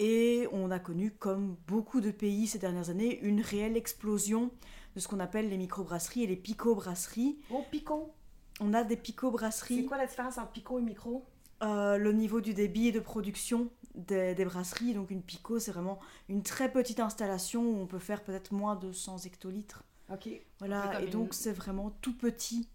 Et 0.00 0.48
on 0.52 0.70
a 0.70 0.78
connu, 0.80 1.12
comme 1.12 1.56
beaucoup 1.68 2.00
de 2.00 2.10
pays 2.12 2.46
ces 2.48 2.58
dernières 2.58 2.90
années, 2.90 3.20
une 3.22 3.40
réelle 3.42 3.76
explosion 3.76 4.50
de 4.96 5.00
ce 5.00 5.08
qu'on 5.08 5.20
appelle 5.20 5.48
les 5.50 5.58
microbrasseries 5.58 6.24
et 6.24 6.28
les 6.28 6.36
picobrasseries. 6.36 7.38
Oh, 7.50 7.66
Pico. 7.70 8.14
On 8.60 8.74
a 8.74 8.84
des 8.84 8.94
C'est 8.96 9.00
picobrasseries. 9.02 9.86
quoi 9.86 9.96
la 9.96 10.06
différence 10.06 10.38
entre 10.38 10.50
Pico 10.52 10.78
et 10.78 10.82
Micro? 10.82 11.24
Euh, 11.62 11.96
le 11.98 12.12
niveau 12.12 12.40
du 12.40 12.54
débit 12.54 12.88
et 12.88 12.92
de 12.92 13.00
production 13.00 13.68
des, 13.94 14.34
des 14.34 14.44
brasseries. 14.44 14.94
Donc 14.94 15.10
une 15.10 15.22
pico, 15.22 15.58
c'est 15.58 15.72
vraiment 15.72 15.98
une 16.28 16.42
très 16.42 16.70
petite 16.70 17.00
installation 17.00 17.62
où 17.62 17.80
on 17.80 17.86
peut 17.86 17.98
faire 17.98 18.22
peut-être 18.22 18.52
moins 18.52 18.76
de 18.76 18.92
100 18.92 19.24
hectolitres. 19.26 19.82
OK. 20.12 20.26
Un 20.28 20.38
Voilà, 20.60 21.00
et 21.02 21.06
donc 21.08 21.26
une- 21.28 21.32
c'est 21.32 21.52
vraiment 21.52 21.90
tout 22.00 22.16
petit. 22.16 22.68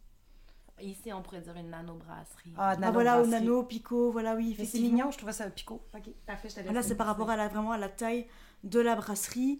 Ici, 0.82 1.14
on 1.14 1.22
pourrait 1.22 1.40
dire 1.42 1.56
une 1.56 1.70
nano-brasserie. 1.70 2.54
Ah, 2.58 2.76
Ah 2.82 2.92
voilà, 2.92 3.22
au 3.22 3.28
nano, 3.28 3.64
pico, 3.64 4.12
voilà, 4.12 4.36
oui, 4.36 4.58
c'est 4.70 4.80
mignon, 4.80 5.12
je 5.12 5.18
trouvais 5.18 5.32
ça 5.32 5.50
Pico. 5.50 5.82
OK, 5.96 6.10
parfait, 6.26 6.50
je. 6.50 6.62
Voilà, 6.64 6.82
c'est 6.82 6.96
par 6.96 7.08
rapport 7.08 7.30
à 7.30 7.38
la, 7.38 7.48
vraiment 7.48 7.72
à 7.72 7.78
la 7.78 7.90
taille 7.90 8.28
de 8.64 8.80
la 8.80 8.96
brasserie. 8.96 9.60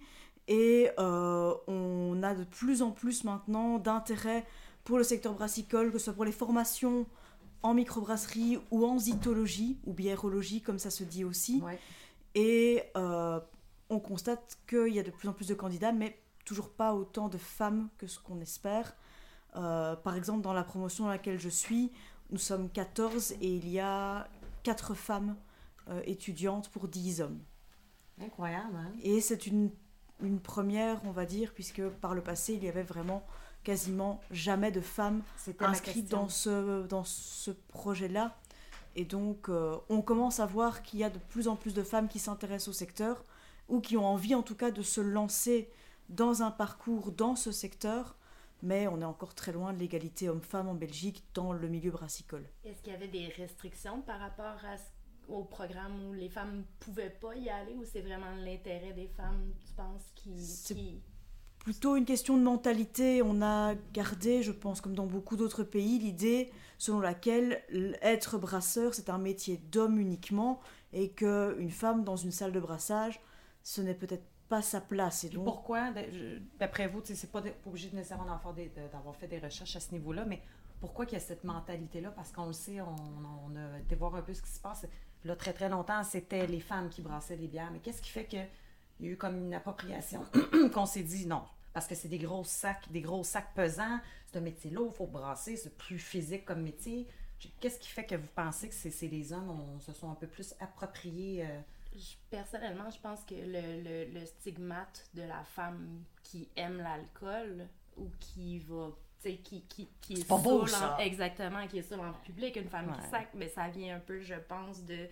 Et 0.50 0.90
euh, 1.00 1.54
on 1.68 2.22
a 2.24 2.34
de 2.36 2.44
plus 2.44 2.82
en 2.82 2.92
plus 2.92 3.24
maintenant 3.24 3.78
d'intérêt 3.80 4.46
pour 4.84 4.98
le 4.98 5.04
secteur 5.04 5.34
brassicole, 5.34 5.92
que 5.92 5.98
ce 5.98 6.06
soit 6.06 6.14
pour 6.14 6.26
les 6.26 6.32
formations 6.32 7.06
en 7.62 7.74
microbrasserie 7.74 8.60
ou 8.72 8.86
en 8.86 9.00
zytologie, 9.00 9.80
ou 9.86 9.94
biérologie, 9.94 10.62
comme 10.62 10.80
ça 10.80 10.90
se 10.90 11.04
dit 11.04 11.24
aussi. 11.24 11.62
Ouais. 11.62 11.80
Et 12.36 12.84
euh, 12.98 13.40
on 13.90 14.00
constate 14.00 14.58
qu'il 14.68 14.94
y 14.94 15.00
a 15.00 15.04
de 15.04 15.12
plus 15.12 15.30
en 15.30 15.34
plus 15.34 15.48
de 15.48 15.54
candidats, 15.54 15.94
mais 15.94 16.20
toujours 16.46 16.70
pas 16.70 16.94
autant 16.94 17.30
de 17.30 17.38
femmes 17.38 17.90
que 17.98 18.08
ce 18.08 18.20
qu'on 18.20 18.42
espère. 18.42 18.96
Euh, 19.56 19.96
par 19.96 20.16
exemple, 20.16 20.42
dans 20.42 20.54
la 20.54 20.64
promotion 20.64 21.06
dans 21.06 21.12
laquelle 21.12 21.40
je 21.40 21.50
suis, 21.50 21.92
nous 22.32 22.38
sommes 22.38 22.70
14 22.70 23.34
et 23.34 23.56
il 23.56 23.70
y 23.70 23.80
a 23.80 24.28
4 24.64 24.94
femmes 24.94 25.36
euh, 25.90 26.02
étudiantes 26.06 26.70
pour 26.70 26.88
10 26.88 27.22
hommes. 27.22 27.40
Incroyable, 28.22 28.76
hein? 28.76 28.92
Et 29.04 29.22
c'est 29.22 29.48
une, 29.48 29.72
une 30.22 30.40
première, 30.40 31.02
on 31.06 31.12
va 31.12 31.26
dire, 31.26 31.54
puisque 31.54 31.88
par 31.88 32.14
le 32.14 32.22
passé, 32.22 32.54
il 32.54 32.64
y 32.64 32.70
avait 32.70 32.84
vraiment 32.84 33.24
quasiment 33.64 34.20
jamais 34.32 34.72
de 34.72 34.82
femmes 34.82 35.22
inscrites 35.72 36.10
dans 36.10 36.30
ce, 36.30 36.86
dans 36.88 37.04
ce 37.04 37.52
projet-là. 37.52 38.38
Et 38.96 39.06
donc, 39.06 39.50
euh, 39.50 39.76
on 39.90 40.02
commence 40.02 40.40
à 40.40 40.46
voir 40.46 40.84
qu'il 40.84 41.00
y 41.00 41.04
a 41.04 41.10
de 41.10 41.18
plus 41.18 41.48
en 41.48 41.56
plus 41.56 41.74
de 41.74 41.82
femmes 41.84 42.08
qui 42.08 42.20
s'intéressent 42.20 42.68
au 42.70 42.74
secteur, 42.74 43.24
ou 43.70 43.80
qui 43.82 43.98
ont 43.98 44.06
envie 44.06 44.36
en 44.36 44.44
tout 44.44 44.56
cas 44.56 44.72
de 44.72 44.82
se 44.82 45.02
lancer 45.02 45.70
dans 46.10 46.44
un 46.44 46.52
parcours 46.52 47.12
dans 47.12 47.36
ce 47.36 47.52
secteur, 47.52 48.16
mais 48.62 48.88
on 48.88 49.02
est 49.02 49.06
encore 49.06 49.34
très 49.34 49.52
loin 49.52 49.74
de 49.74 49.80
l'égalité 49.80 50.30
homme-femme 50.30 50.68
en 50.68 50.74
Belgique 50.76 51.24
dans 51.34 51.54
le 51.54 51.68
milieu 51.68 51.92
brassicole. 51.92 52.46
Est-ce 52.66 52.82
qu'il 52.84 52.94
y 52.94 52.96
avait 52.96 53.08
des 53.08 53.28
restrictions 53.30 54.02
par 54.02 54.20
rapport 54.20 54.64
à 54.66 54.78
ce- 54.78 54.84
au 55.30 55.44
programme 55.46 56.06
où 56.10 56.14
les 56.14 56.30
femmes 56.30 56.66
pouvaient 56.80 57.10
pas 57.10 57.34
y 57.36 57.50
aller 57.50 57.74
ou 57.74 57.86
c'est 57.86 58.02
vraiment 58.02 58.36
l'intérêt 58.44 58.92
des 58.94 59.08
femmes, 59.08 59.54
tu 59.66 59.74
penses, 59.74 60.04
qui... 60.16 60.38
C'est- 60.46 60.76
qui... 60.76 61.02
plutôt 61.64 61.96
une 61.96 62.06
question 62.06 62.38
de 62.38 62.44
mentalité. 62.44 63.22
On 63.24 63.42
a 63.42 63.74
gardé, 63.94 64.44
je 64.44 64.52
pense, 64.52 64.82
comme 64.82 64.94
dans 64.94 65.08
beaucoup 65.08 65.38
d'autres 65.38 65.64
pays, 65.64 65.98
l'idée 65.98 66.52
selon 66.78 67.00
laquelle 67.00 67.64
être 68.02 68.38
brasseur, 68.38 68.94
c'est 68.94 69.10
un 69.10 69.18
métier 69.18 69.58
d'homme 69.72 70.00
uniquement 70.00 70.60
et 70.92 71.12
qu'une 71.12 71.72
femme 71.72 72.04
dans 72.04 72.18
une 72.18 72.32
salle 72.32 72.52
de 72.52 72.60
brassage, 72.60 73.22
ce 73.64 73.82
n'est 73.82 73.94
peut-être 73.94 74.26
pas 74.50 74.62
sa 74.62 74.82
place. 74.82 75.24
Et 75.24 75.30
donc, 75.30 75.46
pourquoi, 75.46 75.92
d'après 76.60 76.88
vous, 76.88 77.02
c'est 77.06 77.32
pas, 77.32 77.42
obligé 77.66 77.90
de 77.90 77.96
nécessairement 77.96 78.26
d'avoir 78.26 79.16
fait 79.16 79.28
des 79.28 79.40
recherches 79.40 79.78
à 79.78 79.80
ce 79.80 79.94
niveau-là, 79.94 80.26
mais 80.26 80.42
pourquoi 80.82 81.06
qu'il 81.06 81.18
y 81.18 81.22
a 81.22 81.24
cette 81.24 81.46
mentalité-là? 81.46 82.12
Parce 82.12 82.34
qu'on 82.34 82.48
le 82.48 82.54
sait, 82.54 82.82
on, 82.82 82.96
on 83.48 83.56
a 83.56 83.80
été 83.80 83.96
voir 83.96 84.14
un 84.16 84.22
peu 84.22 84.34
ce 84.34 84.42
qui 84.42 84.52
se 84.52 84.60
passe. 84.60 84.86
Là, 85.24 85.38
très 85.38 85.54
très 85.54 85.70
longtemps, 85.70 86.04
c'était 86.04 86.46
les 86.48 86.60
femmes 86.60 86.90
qui 86.90 87.02
brassaient 87.02 87.38
les 87.38 87.48
bières. 87.48 87.72
Mais 87.72 87.80
qu'est-ce 87.80 88.02
qui 88.02 88.10
fait 88.10 88.26
qu'il 88.96 89.06
y 89.06 89.10
a 89.10 89.12
eu 89.14 89.18
comme 89.18 89.38
une 89.38 89.54
appropriation 89.54 90.26
qu'on 90.74 90.86
s'est 90.86 91.04
dit 91.04 91.26
non? 91.28 91.44
Parce 91.74 91.88
que 91.88 91.96
c'est 91.96 92.08
des 92.08 92.20
gros 92.20 92.44
sacs, 92.44 92.92
des 92.92 93.02
gros 93.02 93.24
sacs 93.24 93.54
pesants, 93.56 94.00
c'est 94.28 94.38
un 94.38 94.42
métier 94.42 94.70
lourd, 94.70 94.90
il 94.94 94.96
faut 94.96 95.08
brasser, 95.08 95.56
c'est 95.58 95.76
plus 95.78 95.98
physique 95.98 96.46
comme 96.46 96.62
métier. 96.62 97.08
Qu'est-ce 97.60 97.80
qui 97.80 97.90
fait 97.90 98.06
que 98.06 98.16
vous 98.16 98.28
pensez 98.36 98.70
que 98.70 98.76
c'est 98.76 98.92
c'est 98.92 99.08
les 99.08 99.34
hommes, 99.34 99.50
on 99.50 99.80
se 99.80 99.92
sont 99.92 100.10
un 100.12 100.16
peu 100.16 100.28
plus 100.28 100.54
appropriés 100.60 101.44
euh, 101.46 101.60
Je- 101.96 102.16
personnellement, 102.30 102.90
je 102.90 103.00
pense 103.00 103.22
que 103.26 103.34
le, 103.36 103.82
le, 103.84 104.20
le 104.20 104.26
stigmate 104.26 105.10
de 105.16 105.24
la 105.24 105.44
femme 105.44 106.04
qui 106.22 106.48
aime 106.56 106.78
l'alcool 106.78 107.68
ou 107.98 108.08
qui 108.20 108.60
va, 108.60 108.90
tu 109.22 109.30
sais, 109.32 109.38
qui, 109.38 109.62
qui, 109.64 109.90
qui 110.00 110.14
est 110.22 110.28
pas 110.28 110.38
beau, 110.38 110.60
saoule 110.60 110.70
ça. 110.70 110.96
en- 110.96 111.00
exactement, 111.00 111.68
qui 111.68 111.80
est 111.80 111.84
seule 111.84 112.00
en 112.00 112.14
public, 112.14 112.56
une 112.56 112.70
femme 112.70 112.88
Ouais. 112.92 112.98
qui 113.04 113.10
sac, 113.10 113.30
mais 113.34 113.50
ça 113.50 113.68
vient 113.68 113.98
un 113.98 114.00
peu, 114.00 114.22
je 114.22 114.36
pense, 114.36 114.84
de, 114.86 115.08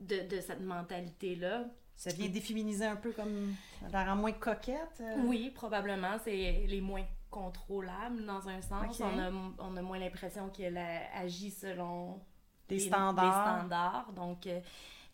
de, 0.00 0.20
de 0.28 0.40
cette 0.40 0.60
mentalité-là 0.60 1.64
Ça 1.96 2.10
vient 2.12 2.28
déféminiser 2.28 2.84
un 2.84 2.96
peu 2.96 3.12
comme. 3.12 3.54
Ça 3.80 3.88
la 3.90 4.04
rend 4.04 4.16
moins 4.16 4.32
coquette? 4.32 5.00
euh? 5.00 5.16
Oui, 5.24 5.50
probablement. 5.50 6.18
C'est 6.22 6.64
les 6.68 6.80
moins 6.80 7.04
contrôlables 7.30 8.24
dans 8.26 8.48
un 8.48 8.60
sens. 8.60 9.00
On, 9.00 9.18
a, 9.18 9.30
on 9.58 9.76
a 9.76 9.82
moins 9.82 9.98
l'impression 9.98 10.48
qu'elle 10.50 10.76
a- 10.76 11.16
agit 11.18 11.50
selon 11.50 12.20
Des 12.68 12.76
les- 12.76 12.80
standards. 12.80 13.24
des 13.24 13.30
standards. 13.30 14.12
Donc, 14.14 14.46
euh, 14.46 14.60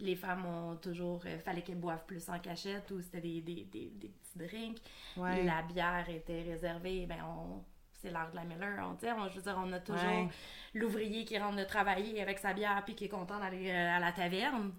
les 0.00 0.16
femmes 0.16 0.44
ont 0.46 0.76
toujours. 0.76 1.24
Il 1.26 1.38
fallait 1.38 1.62
qu'elles 1.62 1.78
boivent 1.80 2.04
plus 2.04 2.28
en 2.28 2.38
cachette 2.40 2.90
ou 2.90 3.00
c'était 3.00 3.20
des, 3.20 3.40
des, 3.40 3.64
des, 3.64 3.90
des 3.94 4.08
petits 4.08 4.38
drinks. 4.38 4.78
Ouais. 5.16 5.44
La 5.44 5.62
bière 5.62 6.08
était 6.08 6.42
réservée. 6.42 7.06
Ben, 7.06 7.18
on. 7.24 7.62
C'est 8.00 8.10
l'heure 8.10 8.30
de 8.32 8.34
la 8.36 8.42
Miller, 8.42 8.80
on, 8.84 8.94
on- 9.06 9.28
je 9.28 9.36
veux 9.36 9.42
dire, 9.42 9.56
on 9.64 9.72
a 9.72 9.78
toujours 9.78 10.02
Ouais. 10.02 10.28
l'ouvrier 10.74 11.24
qui 11.24 11.38
rentre 11.38 11.56
de 11.56 11.62
travailler 11.62 12.20
avec 12.20 12.40
sa 12.40 12.52
bière 12.52 12.82
puis 12.84 12.96
qui 12.96 13.04
est 13.04 13.08
content 13.08 13.38
d'aller 13.38 13.70
euh, 13.70 13.96
à 13.96 14.00
la 14.00 14.10
taverne. 14.10 14.72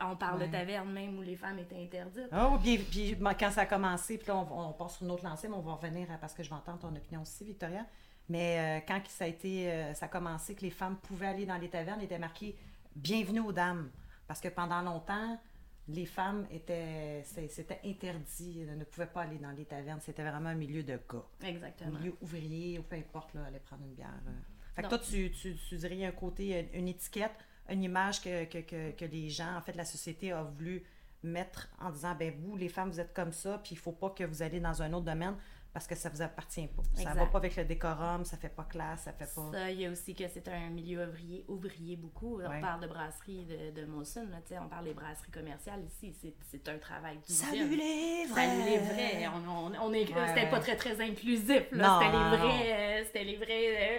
On 0.00 0.16
parle 0.16 0.40
Ouais. 0.40 0.46
de 0.46 0.52
taverne 0.52 0.90
même 0.92 1.18
où 1.18 1.22
les 1.22 1.36
femmes 1.36 1.58
étaient 1.58 1.82
interdites. 1.82 2.28
Oh, 2.32 2.58
puis, 2.62 2.78
puis 2.78 3.16
moi, 3.16 3.34
quand 3.34 3.50
ça 3.50 3.62
a 3.62 3.66
commencé, 3.66 4.18
puis 4.18 4.28
là, 4.28 4.36
on, 4.36 4.68
on 4.68 4.72
passe 4.72 4.96
sur 4.96 5.04
une 5.06 5.12
autre 5.12 5.24
lancée, 5.24 5.48
mais 5.48 5.54
on 5.56 5.60
va 5.60 5.74
revenir 5.74 6.10
à, 6.10 6.16
parce 6.18 6.34
que 6.34 6.42
je 6.42 6.48
vais 6.48 6.56
entendre 6.56 6.78
ton 6.80 6.94
opinion 6.94 7.22
aussi, 7.22 7.44
Victoria. 7.44 7.86
Mais 8.28 8.80
euh, 8.80 8.84
quand 8.86 9.00
ça 9.08 9.24
a 9.24 9.26
été, 9.28 9.70
euh, 9.72 9.94
ça 9.94 10.06
a 10.06 10.08
commencé 10.08 10.54
que 10.54 10.62
les 10.62 10.70
femmes 10.70 10.96
pouvaient 10.96 11.26
aller 11.28 11.46
dans 11.46 11.56
les 11.58 11.68
tavernes, 11.68 12.00
il 12.00 12.04
était 12.04 12.18
marqué 12.18 12.56
Bienvenue 12.96 13.40
aux 13.40 13.52
dames. 13.52 13.90
Parce 14.26 14.40
que 14.40 14.48
pendant 14.48 14.82
longtemps, 14.82 15.40
les 15.88 16.06
femmes 16.06 16.46
étaient, 16.50 17.22
c'était 17.24 17.80
interdit, 17.84 18.60
elles 18.68 18.78
ne 18.78 18.84
pouvaient 18.84 19.06
pas 19.06 19.22
aller 19.22 19.38
dans 19.38 19.50
les 19.50 19.64
tavernes. 19.64 20.00
C'était 20.00 20.22
vraiment 20.22 20.50
un 20.50 20.54
milieu 20.54 20.82
de 20.82 20.98
gars. 21.10 21.24
Un 21.42 21.46
Exactement. 21.46 21.98
milieu 21.98 22.14
ouvrier, 22.20 22.78
ou 22.78 22.82
peu 22.82 22.96
importe, 22.96 23.34
là, 23.34 23.44
aller 23.46 23.58
prendre 23.60 23.82
une 23.84 23.94
bière. 23.94 24.08
euh. 24.28 24.30
Fait 24.74 24.82
que 24.82 24.88
Donc- 24.88 25.00
toi, 25.00 25.08
tu, 25.10 25.30
tu, 25.32 25.56
tu 25.56 25.76
dirais 25.76 26.04
un 26.04 26.12
côté, 26.12 26.60
une, 26.72 26.80
une 26.82 26.88
étiquette, 26.88 27.32
une 27.70 27.82
image 27.82 28.20
que, 28.20 29.04
les 29.04 29.30
gens, 29.30 29.56
en 29.56 29.60
fait, 29.60 29.76
la 29.76 29.84
société 29.84 30.32
a 30.32 30.42
voulu 30.42 30.82
mettre 31.22 31.68
en 31.80 31.90
disant, 31.90 32.14
ben 32.18 32.32
vous, 32.40 32.56
les 32.56 32.68
femmes, 32.68 32.90
vous 32.90 33.00
êtes 33.00 33.14
comme 33.14 33.32
ça, 33.32 33.60
puis 33.62 33.72
il 33.72 33.78
faut 33.78 33.92
pas 33.92 34.10
que 34.10 34.24
vous 34.24 34.42
allez 34.42 34.60
dans 34.60 34.82
un 34.82 34.92
autre 34.92 35.04
domaine 35.04 35.36
parce 35.72 35.86
que 35.86 35.94
ça 35.94 36.08
vous 36.08 36.20
appartient 36.20 36.66
pas. 36.66 36.82
Ça 36.94 37.02
Exact. 37.02 37.14
va 37.18 37.26
pas 37.26 37.38
avec 37.38 37.54
le 37.56 37.64
décorum, 37.64 38.24
ça 38.24 38.36
fait 38.36 38.48
pas 38.48 38.64
classe, 38.64 39.02
ça 39.02 39.12
fait 39.12 39.32
pas... 39.32 39.50
Ça, 39.52 39.70
il 39.70 39.80
y 39.80 39.86
a 39.86 39.90
aussi 39.90 40.14
que 40.14 40.24
c'est 40.28 40.48
un 40.48 40.68
milieu 40.70 41.06
ouvrier, 41.08 41.44
ouvrier 41.48 41.96
beaucoup. 41.96 42.38
Ouais. 42.38 42.46
On 42.48 42.60
parle 42.60 42.80
de 42.80 42.86
brasserie 42.88 43.44
de, 43.44 43.80
de 43.80 43.86
Molson, 43.86 44.26
là, 44.30 44.38
on 44.64 44.68
parle 44.68 44.84
des 44.86 44.94
brasseries 44.94 45.30
commerciales 45.30 45.82
ici. 45.84 46.12
C'est, 46.50 46.68
un 46.68 46.78
travail 46.78 47.18
d'usine. 47.18 47.46
Salut 47.46 47.68
les 47.76 48.26
vrais! 48.26 48.34
Salut 48.34 48.62
les 48.64 48.78
vrais! 48.78 49.28
On, 49.28 49.48
on, 49.48 49.72
on 49.80 49.92
est, 49.92 50.00
Ouais, 50.12 50.26
c'était 50.28 50.50
pas 50.50 50.58
très 50.60 50.76
très 50.76 51.00
inclusif. 51.00 51.68
Là. 51.72 51.88
Non, 51.88 52.00
c'était, 52.00 52.12
les 52.18 52.36
vrais, 52.36 52.72
euh, 52.72 53.04
c'était 53.06 53.24
les 53.24 53.36
vrais. 53.36 53.48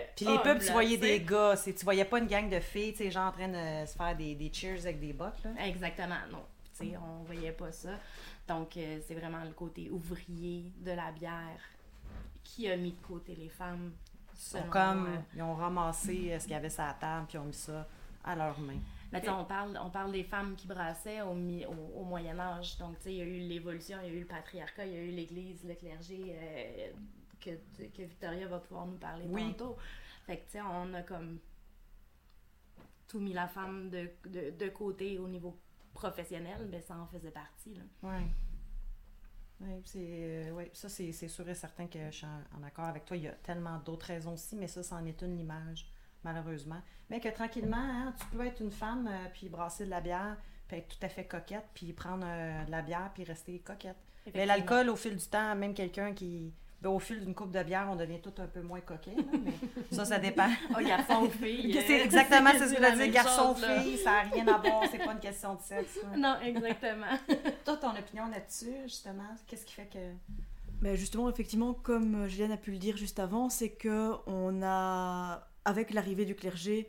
euh, 0.02 0.06
Puis 0.16 0.26
les 0.26 0.40
pubs, 0.40 0.60
tu 0.60 0.72
voyais 0.72 0.98
des 0.98 1.22
gars, 1.22 1.56
c'est- 1.56 1.74
tu 1.74 1.86
voyais 1.86 2.06
pas 2.06 2.20
une 2.20 2.28
gang 2.28 2.50
de 2.50 2.60
filles, 2.60 2.92
tu 2.92 2.98
sais, 3.06 3.12
genre 3.12 3.30
en 3.30 3.32
train 3.32 3.48
de 3.48 3.86
se 3.88 3.96
faire 3.96 4.16
des, 4.18 4.36
des 4.36 4.52
cheers 4.54 4.80
avec 4.82 5.00
des 5.00 5.14
bottes, 5.14 5.42
là. 5.46 5.52
Exactement, 5.66 6.16
non. 6.32 6.44
Tu 6.78 6.90
sais, 6.90 6.98
on 6.98 7.24
voyait 7.24 7.52
pas 7.52 7.72
ça. 7.72 7.90
Donc, 8.48 8.76
euh, 8.78 9.00
c'est 9.08 9.16
vraiment 9.16 9.44
le 9.44 9.52
côté 9.54 9.90
ouvrier 9.90 10.72
de 10.80 10.92
la 10.92 11.12
bière 11.12 11.62
qui 12.44 12.70
a 12.70 12.76
mis 12.76 12.92
de 12.92 13.02
côté 13.02 13.36
les 13.36 13.50
femmes. 13.50 13.92
Selon, 14.34 14.70
comme, 14.70 15.08
ils 15.36 15.42
ont 15.44 15.56
ramassé 15.56 16.32
euh, 16.32 16.40
ce 16.40 16.46
qu'il 16.46 16.54
y 16.54 16.56
avait 16.56 16.70
sur 16.70 16.84
la 16.84 16.94
table, 16.94 17.28
puis 17.28 17.38
ils 17.38 17.42
ont 17.42 17.46
mis 17.46 17.54
ça 17.54 17.88
à 18.24 18.36
leurs 18.36 18.60
mains. 18.60 18.80
Mais 19.12 19.22
sais, 19.22 19.30
on 19.30 19.46
parle, 19.46 19.78
on 19.84 19.90
parle 19.90 20.12
des 20.12 20.24
femmes 20.24 20.56
qui 20.56 20.68
brassaient 20.68 21.22
au, 21.22 21.32
au, 21.34 22.00
au 22.00 22.04
Moyen 22.04 22.40
Âge. 22.40 22.78
Donc, 22.78 22.98
tu 22.98 23.04
sais, 23.04 23.14
il 23.14 23.18
y 23.18 23.22
a 23.22 23.26
eu 23.26 23.40
l'évolution, 23.40 23.98
il 24.02 24.08
y 24.08 24.12
a 24.12 24.14
eu 24.14 24.20
le 24.22 24.26
patriarcat, 24.26 24.86
il 24.86 24.94
y 24.94 24.96
a 24.96 25.02
eu 25.02 25.12
l'Église, 25.12 25.64
le 25.64 25.76
clergé, 25.76 26.36
euh, 26.36 26.92
que, 27.40 27.52
que 27.78 28.02
Victoria 28.04 28.48
va 28.48 28.60
pouvoir 28.60 28.86
nous 28.88 28.98
parler 28.98 29.26
Oui. 29.30 29.54
tantôt. 29.54 29.78
Fait 30.26 30.38
que, 30.38 30.46
tu 30.46 30.52
sais, 30.54 30.62
on 30.62 30.94
a 30.94 31.02
comme 31.04 31.40
tout 33.08 33.20
mis 33.20 33.34
la 33.34 33.48
femme 33.48 33.90
de, 33.90 34.10
de, 34.26 34.52
de 34.58 34.70
côté 34.70 35.20
au 35.20 35.28
niveau 35.28 35.58
professionnel, 35.94 36.68
mais 36.70 36.82
ça 36.82 36.98
en 36.98 37.08
faisait 37.08 37.32
partie. 37.32 37.74
Là. 37.76 37.84
Oui. 38.04 38.26
Oui, 39.64 39.84
euh, 39.96 40.52
ouais, 40.52 40.72
ça, 40.74 40.90
c'est, 40.90 41.12
sûr 41.12 41.48
et 41.48 41.54
certain 41.54 41.86
que 41.88 42.00
je 42.10 42.18
suis 42.18 42.26
en, 42.26 42.60
en 42.60 42.64
accord 42.64 42.86
avec 42.86 43.06
toi. 43.06 43.16
Il 43.16 43.24
y 43.24 43.28
a 43.28 43.34
tellement 43.34 43.78
d'autres 43.80 44.08
raisons 44.08 44.34
aussi, 44.34 44.56
mais 44.56 44.68
ça, 44.68 44.82
c'en 44.82 45.06
est 45.06 45.22
une 45.22 45.38
image, 45.38 45.88
malheureusement. 46.24 46.82
Mais 47.10 47.20
que 47.20 47.30
tranquillement, 47.30 47.78
hein, 47.78 48.14
tu 48.20 48.26
peux 48.36 48.46
être 48.46 48.62
une 48.62 48.72
femme, 48.72 49.08
euh, 49.08 49.28
puis 49.34 49.50
brasser 49.50 49.86
de 49.86 49.92
la 49.92 50.02
bière, 50.02 50.38
puis 50.68 50.78
être 50.78 50.88
tout 50.88 51.06
à 51.06 51.10
fait 51.10 51.26
coquette, 51.26 51.66
puis 51.74 51.94
prendre 51.94 52.26
euh, 52.26 52.64
de 52.66 52.72
la 52.72 52.82
bière, 52.82 53.12
puis 53.14 53.24
rester 53.24 53.60
coquette. 53.60 53.98
Mais 54.34 54.46
l'alcool, 54.46 54.90
au 54.90 54.96
fil 54.96 55.16
du 55.16 55.26
temps, 55.26 55.56
même 55.56 55.74
quelqu'un 55.74 56.14
qui... 56.14 56.54
ben, 56.82 56.90
au 56.90 57.00
fil 57.00 57.20
d'une 57.24 57.36
coupe 57.36 57.52
de 57.52 57.62
bière, 57.64 57.88
on 57.92 57.96
devient 57.96 58.20
tout 58.22 58.34
un 58.40 58.48
peu 58.48 58.62
moins 58.62 58.80
mais 59.44 59.54
ça, 59.92 60.04
ça 60.06 60.18
dépend. 60.20 60.50
Oh, 60.76 60.84
garçon 60.84 61.26
ou 61.26 61.30
fille. 61.30 61.74
C'est 61.86 62.02
euh, 62.02 62.04
exactement 62.06 62.50
c'est 62.54 62.60
ce 62.68 62.72
que 62.72 62.78
je 62.78 62.82
la 62.82 62.90
veux 62.92 63.04
dire. 63.04 63.14
Garçon, 63.14 63.56
là. 63.62 63.82
fille, 63.82 63.98
ça 63.98 64.12
n'a 64.12 64.22
rien 64.22 64.48
à 64.48 64.58
voir, 64.58 64.84
c'est 64.92 64.98
pas 64.98 65.14
une 65.14 65.20
question 65.20 65.56
de 65.56 65.62
sexe. 65.62 66.00
Non, 66.18 66.38
exactement. 66.44 67.06
Toi, 67.66 67.78
ton 67.78 67.92
opinion 67.92 68.28
là-dessus, 68.30 68.74
justement, 68.86 69.30
qu'est-ce 69.48 69.66
qui 69.66 69.74
fait 69.74 69.90
que. 69.92 70.00
Mais 70.82 70.98
justement, 70.98 71.30
effectivement, 71.30 71.74
comme 71.74 72.28
Juliane 72.28 72.52
a 72.54 72.58
pu 72.58 72.72
le 72.72 72.78
dire 72.80 72.98
juste 72.98 73.20
avant, 73.20 73.50
c'est 73.50 73.70
que 73.70 74.14
on 74.26 74.62
a, 74.64 75.48
avec 75.66 75.94
l'arrivée 75.94 76.26
du 76.26 76.34
clergé 76.36 76.88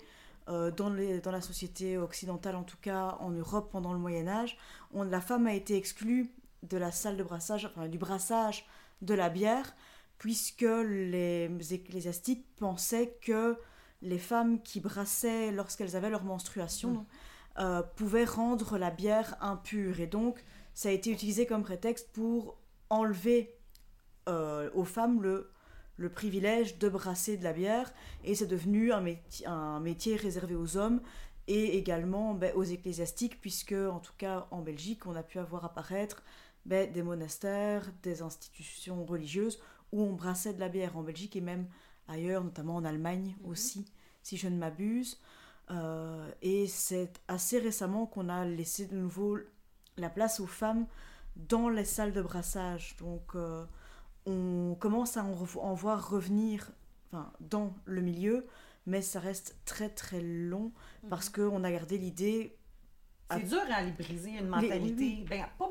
euh, 0.48 0.70
dans, 0.70 0.88
les- 0.88 1.20
dans 1.20 1.30
la 1.32 1.42
société 1.42 1.98
occidentale, 1.98 2.56
en 2.56 2.62
tout 2.62 2.78
cas 2.80 3.18
en 3.20 3.28
Europe 3.30 3.68
pendant 3.70 3.92
le 3.92 3.98
Moyen 3.98 4.26
Âge, 4.28 4.56
on- 4.94 5.02
la 5.02 5.20
femme 5.20 5.46
a 5.46 5.52
été 5.52 5.76
exclue 5.76 6.30
de 6.62 6.78
la 6.78 6.90
salle 6.90 7.18
de 7.18 7.22
brassage, 7.22 7.66
enfin 7.66 7.86
du 7.88 7.98
brassage 7.98 8.64
de 9.02 9.14
la 9.14 9.28
bière, 9.28 9.74
puisque 10.18 10.62
les 10.62 11.74
ecclésiastiques 11.74 12.46
pensaient 12.56 13.18
que 13.20 13.58
les 14.00 14.18
femmes 14.18 14.62
qui 14.62 14.80
brassaient 14.80 15.52
lorsqu'elles 15.52 15.96
avaient 15.96 16.10
leur 16.10 16.24
menstruation 16.24 17.06
euh, 17.58 17.82
pouvaient 17.96 18.24
rendre 18.24 18.78
la 18.78 18.90
bière 18.90 19.36
impure. 19.40 20.00
Et 20.00 20.06
donc, 20.06 20.42
ça 20.74 20.88
a 20.88 20.92
été 20.92 21.10
utilisé 21.10 21.46
comme 21.46 21.62
prétexte 21.62 22.08
pour 22.12 22.56
enlever 22.90 23.54
euh, 24.28 24.70
aux 24.74 24.84
femmes 24.84 25.22
le, 25.22 25.50
le 25.96 26.08
privilège 26.08 26.78
de 26.78 26.88
brasser 26.88 27.36
de 27.36 27.44
la 27.44 27.52
bière 27.52 27.92
et 28.24 28.34
c'est 28.34 28.46
devenu 28.46 28.92
un 28.92 29.00
métier, 29.00 29.46
un 29.46 29.80
métier 29.80 30.16
réservé 30.16 30.54
aux 30.54 30.76
hommes 30.76 31.00
et 31.48 31.76
également 31.76 32.34
ben, 32.34 32.52
aux 32.54 32.64
ecclésiastiques 32.64 33.40
puisque 33.40 33.72
en 33.72 33.98
tout 33.98 34.12
cas 34.16 34.46
en 34.50 34.62
Belgique 34.62 35.06
on 35.06 35.16
a 35.16 35.22
pu 35.22 35.38
avoir 35.38 35.64
apparaître 35.64 36.22
ben, 36.66 36.90
des 36.92 37.02
monastères, 37.02 37.84
des 38.02 38.22
institutions 38.22 39.04
religieuses 39.04 39.60
où 39.92 40.02
on 40.02 40.12
brassait 40.12 40.54
de 40.54 40.60
la 40.60 40.68
bière 40.68 40.96
en 40.96 41.02
Belgique 41.02 41.36
et 41.36 41.40
même 41.40 41.66
ailleurs, 42.08 42.42
notamment 42.44 42.76
en 42.76 42.84
Allemagne 42.84 43.36
aussi, 43.44 43.84
si 44.22 44.36
je 44.36 44.48
ne 44.48 44.56
m'abuse. 44.56 45.20
Euh, 45.70 46.30
et 46.42 46.66
c'est 46.66 47.20
assez 47.28 47.58
récemment 47.58 48.06
qu'on 48.06 48.28
a 48.28 48.44
laissé 48.44 48.86
de 48.86 48.96
nouveau 48.96 49.38
la 49.96 50.10
place 50.10 50.40
aux 50.40 50.46
femmes 50.46 50.86
dans 51.36 51.68
les 51.68 51.84
salles 51.84 52.12
de 52.12 52.22
brassage. 52.22 52.96
Donc 52.98 53.34
euh, 53.34 53.64
on 54.26 54.76
commence 54.78 55.16
à 55.16 55.24
en, 55.24 55.74
voir 55.74 56.10
revenir 56.10 56.70
enfin, 57.10 57.32
dans 57.40 57.74
le 57.84 58.00
milieu, 58.00 58.46
mais 58.86 59.02
ça 59.02 59.20
reste 59.20 59.56
très 59.64 59.88
très 59.88 60.20
long 60.20 60.72
parce 61.08 61.28
qu'on 61.28 61.64
a 61.64 61.70
gardé 61.70 61.98
l'idée. 61.98 62.56
C'est 63.30 63.44
dur 63.48 63.60
à 63.70 63.76
aller 63.76 63.92
briser 63.92 64.30
une 64.30 64.36
Les- 64.38 64.42
mentalité. 64.68 64.94
oui, 65.20 65.26
Ben, 65.28 65.46
pas. 65.58 65.70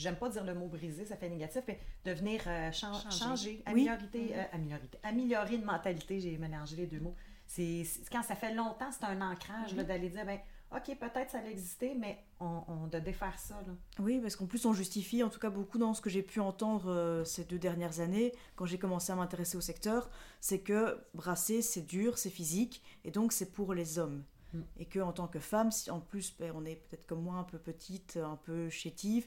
J'aime 0.00 0.16
pas 0.16 0.28
dire 0.28 0.44
le 0.44 0.54
mot 0.54 0.66
briser, 0.66 1.04
ça 1.04 1.16
fait 1.16 1.28
négatif, 1.28 1.62
mais 1.68 1.78
devenir 2.04 2.42
euh, 2.46 2.72
chan- 2.72 2.92
Changer. 2.94 3.18
changer, 3.18 3.50
Oui. 3.58 3.62
améliorer, 3.66 3.98
euh, 4.34 4.44
améliorer, 4.52 4.88
améliorer 5.02 5.54
une 5.56 5.64
mentalité, 5.64 6.20
j'ai 6.20 6.38
mélangé 6.38 6.76
les 6.76 6.86
deux 6.86 7.00
mots. 7.00 7.14
C'est 7.46 7.82
quand 8.10 8.22
ça 8.22 8.34
fait 8.36 8.54
longtemps, 8.54 8.90
c'est 8.92 9.04
un 9.04 9.20
ancrage 9.20 9.74
là, 9.74 9.82
d'aller 9.84 10.08
dire 10.08 10.24
ben 10.24 10.38
ok 10.72 10.96
peut-être 11.00 11.30
ça 11.30 11.38
allait 11.38 11.50
exister, 11.50 11.94
mais 11.98 12.22
on, 12.38 12.62
on 12.68 12.86
de 12.86 13.00
défaire 13.00 13.36
ça 13.40 13.54
là. 13.66 13.72
Oui, 13.98 14.20
parce 14.20 14.36
qu'en 14.36 14.46
plus 14.46 14.64
on 14.66 14.72
justifie, 14.72 15.22
en 15.24 15.28
tout 15.28 15.40
cas 15.40 15.50
beaucoup 15.50 15.76
dans 15.76 15.92
ce 15.92 16.00
que 16.00 16.08
j'ai 16.10 16.22
pu 16.22 16.38
entendre 16.40 16.90
euh, 16.92 17.24
ces 17.24 17.44
deux 17.44 17.58
dernières 17.58 17.98
années, 18.00 18.32
quand 18.54 18.66
j'ai 18.66 18.78
commencé 18.78 19.10
à 19.12 19.16
m'intéresser 19.16 19.56
au 19.56 19.60
secteur, 19.60 20.10
c'est 20.40 20.60
que 20.60 20.96
brasser 21.12 21.60
c'est 21.60 21.82
dur, 21.82 22.18
c'est 22.18 22.30
physique, 22.30 22.82
et 23.04 23.10
donc 23.10 23.32
c'est 23.32 23.50
pour 23.52 23.74
les 23.74 23.98
hommes. 23.98 24.22
Mm. 24.52 24.60
Et 24.78 24.86
que 24.86 25.00
en 25.00 25.12
tant 25.12 25.26
que 25.26 25.40
femme, 25.40 25.72
si 25.72 25.90
en 25.90 25.98
plus 26.00 26.36
ben, 26.38 26.52
on 26.54 26.64
est 26.64 26.76
peut-être 26.76 27.06
comme 27.06 27.22
moi 27.22 27.34
un 27.36 27.44
peu 27.44 27.58
petite, 27.58 28.16
un 28.16 28.36
peu 28.36 28.68
chétive, 28.70 29.26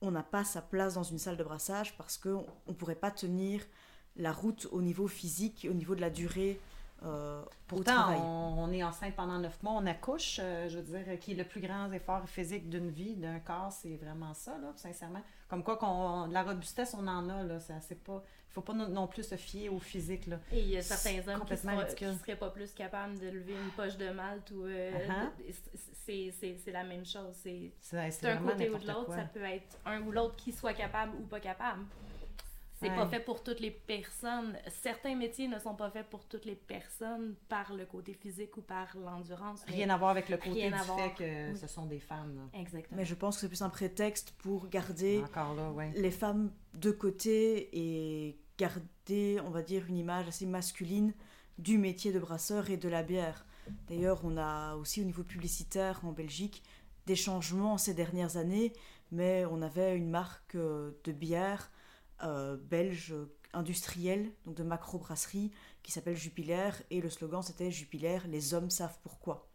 on 0.00 0.10
n'a 0.10 0.22
pas 0.22 0.44
sa 0.44 0.62
place 0.62 0.94
dans 0.94 1.02
une 1.02 1.18
salle 1.18 1.36
de 1.36 1.44
brassage 1.44 1.96
parce 1.96 2.16
qu'on 2.18 2.46
ne 2.66 2.72
pourrait 2.72 2.94
pas 2.94 3.10
tenir 3.10 3.60
la 4.16 4.32
route 4.32 4.66
au 4.72 4.82
niveau 4.82 5.06
physique, 5.08 5.66
au 5.70 5.74
niveau 5.74 5.94
de 5.94 6.00
la 6.00 6.10
durée 6.10 6.60
euh, 7.04 7.42
au 7.42 7.48
Pourtant, 7.68 7.94
travail. 7.94 8.18
on, 8.20 8.64
on 8.64 8.72
est 8.72 8.82
enceinte 8.82 9.14
pendant 9.14 9.38
neuf 9.38 9.62
mois, 9.62 9.72
on 9.74 9.86
accouche, 9.86 10.40
euh, 10.42 10.68
je 10.68 10.78
veux 10.78 10.98
dire, 10.98 11.18
qui 11.20 11.32
est 11.32 11.36
le 11.36 11.44
plus 11.44 11.60
grand 11.60 11.92
effort 11.92 12.28
physique 12.28 12.68
d'une 12.68 12.90
vie, 12.90 13.14
d'un 13.14 13.38
corps, 13.38 13.70
c'est 13.72 13.96
vraiment 13.96 14.34
ça, 14.34 14.58
là, 14.58 14.72
sincèrement. 14.74 15.22
Comme 15.48 15.62
quoi, 15.62 15.76
qu'on, 15.78 16.28
de 16.28 16.34
la 16.34 16.42
robustesse, 16.42 16.94
on 16.94 17.06
en 17.06 17.28
a, 17.30 17.42
là, 17.42 17.58
ça, 17.58 17.74
c'est 17.80 18.02
pas, 18.04 18.22
il 18.50 18.52
faut 18.52 18.60
pas 18.60 18.74
non, 18.74 18.88
non 18.88 19.06
plus 19.06 19.22
se 19.26 19.34
fier 19.36 19.70
au 19.70 19.78
physique, 19.78 20.26
là. 20.26 20.38
Et 20.52 20.60
il 20.60 20.68
y 20.68 20.76
a 20.76 20.82
certains 20.82 21.26
hommes 21.32 21.40
qui 21.46 21.54
qui 21.94 22.04
seraient 22.18 22.36
pas 22.36 22.50
plus 22.50 22.70
capables 22.72 23.18
de 23.18 23.28
lever 23.28 23.54
une 23.54 23.70
poche 23.70 23.96
de 23.96 24.10
malt 24.10 24.50
ou. 24.50 24.64
euh, 24.64 24.90
Uh-huh. 24.90 25.48
de- 25.48 25.52
c'est- 25.94 26.30
c'est 26.38 26.56
c'est 26.62 26.70
la 26.72 26.84
même 26.84 27.04
chose. 27.06 27.34
C'est 27.42 27.72
C'est, 27.80 27.96
d'un 28.22 28.36
côté 28.52 28.68
ou 28.70 28.78
de 28.78 28.86
l'autre, 28.86 29.06
quoi. 29.06 29.16
ça 29.16 29.24
peut 29.24 29.42
être 29.44 29.78
un 29.86 30.00
ou 30.02 30.10
l'autre 30.12 30.36
qui 30.36 30.52
soit 30.52 30.74
capable 30.74 31.12
ou 31.16 31.22
pas 31.26 31.40
capable. 31.40 31.82
C'est 32.80 32.90
Ouais. 32.90 32.96
pas 32.96 33.06
fait 33.08 33.20
pour 33.20 33.42
toutes 33.42 33.58
les 33.60 33.72
personnes. 33.72 34.56
Certains 34.82 35.16
métiers 35.16 35.48
ne 35.48 35.58
sont 35.58 35.74
pas 35.74 35.90
faits 35.90 36.08
pour 36.08 36.24
toutes 36.26 36.44
les 36.44 36.54
personnes 36.54 37.34
par 37.48 37.74
le 37.74 37.84
côté 37.86 38.12
physique 38.14 38.56
ou 38.56 38.62
par 38.62 38.96
l'endurance. 38.96 39.64
Rien 39.66 39.90
à 39.90 39.96
voir 39.96 40.10
avec 40.10 40.28
le 40.28 40.36
côté 40.36 40.50
Rien 40.52 40.68
du 40.70 40.74
à 40.76 40.82
voir. 40.84 40.98
fait 40.98 41.10
que 41.14 41.50
Oui. 41.52 41.58
ce 41.58 41.66
sont 41.66 41.86
des 41.86 41.98
femmes. 41.98 42.36
là. 42.36 42.60
Exactement. 42.60 42.96
Mais 42.96 43.04
je 43.04 43.14
pense 43.14 43.34
que 43.36 43.40
c'est 43.42 43.48
plus 43.48 43.62
un 43.62 43.68
prétexte 43.68 44.30
pour 44.38 44.68
garder 44.68 45.22
Encore 45.24 45.54
là, 45.54 45.70
ouais. 45.72 45.90
les 45.96 46.12
femmes 46.12 46.52
de 46.74 46.92
côté 46.92 47.68
et 47.76 48.38
garder, 48.58 49.40
on 49.44 49.50
va 49.50 49.62
dire, 49.62 49.84
une 49.88 49.96
image 49.96 50.28
assez 50.28 50.46
masculine 50.46 51.12
du 51.58 51.78
métier 51.78 52.12
de 52.12 52.18
brasseur 52.20 52.70
et 52.70 52.76
de 52.76 52.88
la 52.88 53.02
bière. 53.02 53.44
D'ailleurs, 53.88 54.20
on 54.24 54.36
a 54.36 54.76
aussi 54.76 55.00
au 55.02 55.04
niveau 55.04 55.24
publicitaire 55.24 56.00
en 56.04 56.12
Belgique 56.12 56.62
des 57.06 57.16
changements 57.16 57.76
ces 57.76 57.92
dernières 57.94 58.36
années, 58.36 58.72
mais 59.10 59.44
on 59.50 59.62
avait 59.62 59.96
une 59.96 60.08
marque 60.10 60.54
euh, 60.54 60.92
de 61.04 61.12
bière 61.12 61.70
euh, 62.22 62.56
belge 62.56 63.14
industrielle, 63.52 64.32
donc 64.44 64.56
de 64.56 64.62
macro-brasserie, 64.62 65.52
qui 65.82 65.92
s'appelle 65.92 66.16
Jupiler, 66.16 66.70
et 66.90 67.00
le 67.00 67.10
slogan 67.10 67.42
c'était 67.42 67.70
Jupiler, 67.70 68.18
les 68.26 68.54
hommes 68.54 68.70
savent 68.70 68.98
pourquoi. 69.02 69.48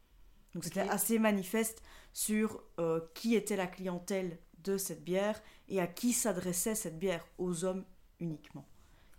Donc 0.54 0.64
c'était 0.64 0.82
assez 0.82 1.20
manifeste 1.20 1.82
sur 2.12 2.64
euh, 2.80 3.02
qui 3.16 3.36
était 3.36 3.56
la 3.56 3.68
clientèle 3.68 4.38
de 4.60 4.78
cette 4.78 5.04
bière 5.04 5.42
et 5.68 5.82
à 5.82 5.88
qui 5.88 6.14
s'adressait 6.14 6.76
cette 6.76 7.00
bière, 7.00 7.26
aux 7.38 7.66
hommes 7.66 7.86
uniquement. 8.20 8.66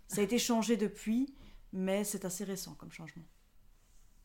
Ça 0.07 0.21
a 0.21 0.23
été 0.23 0.37
changé 0.37 0.77
depuis, 0.77 1.35
mais 1.73 2.03
c'est 2.03 2.25
assez 2.25 2.43
récent 2.43 2.73
comme 2.75 2.91
changement. 2.91 3.23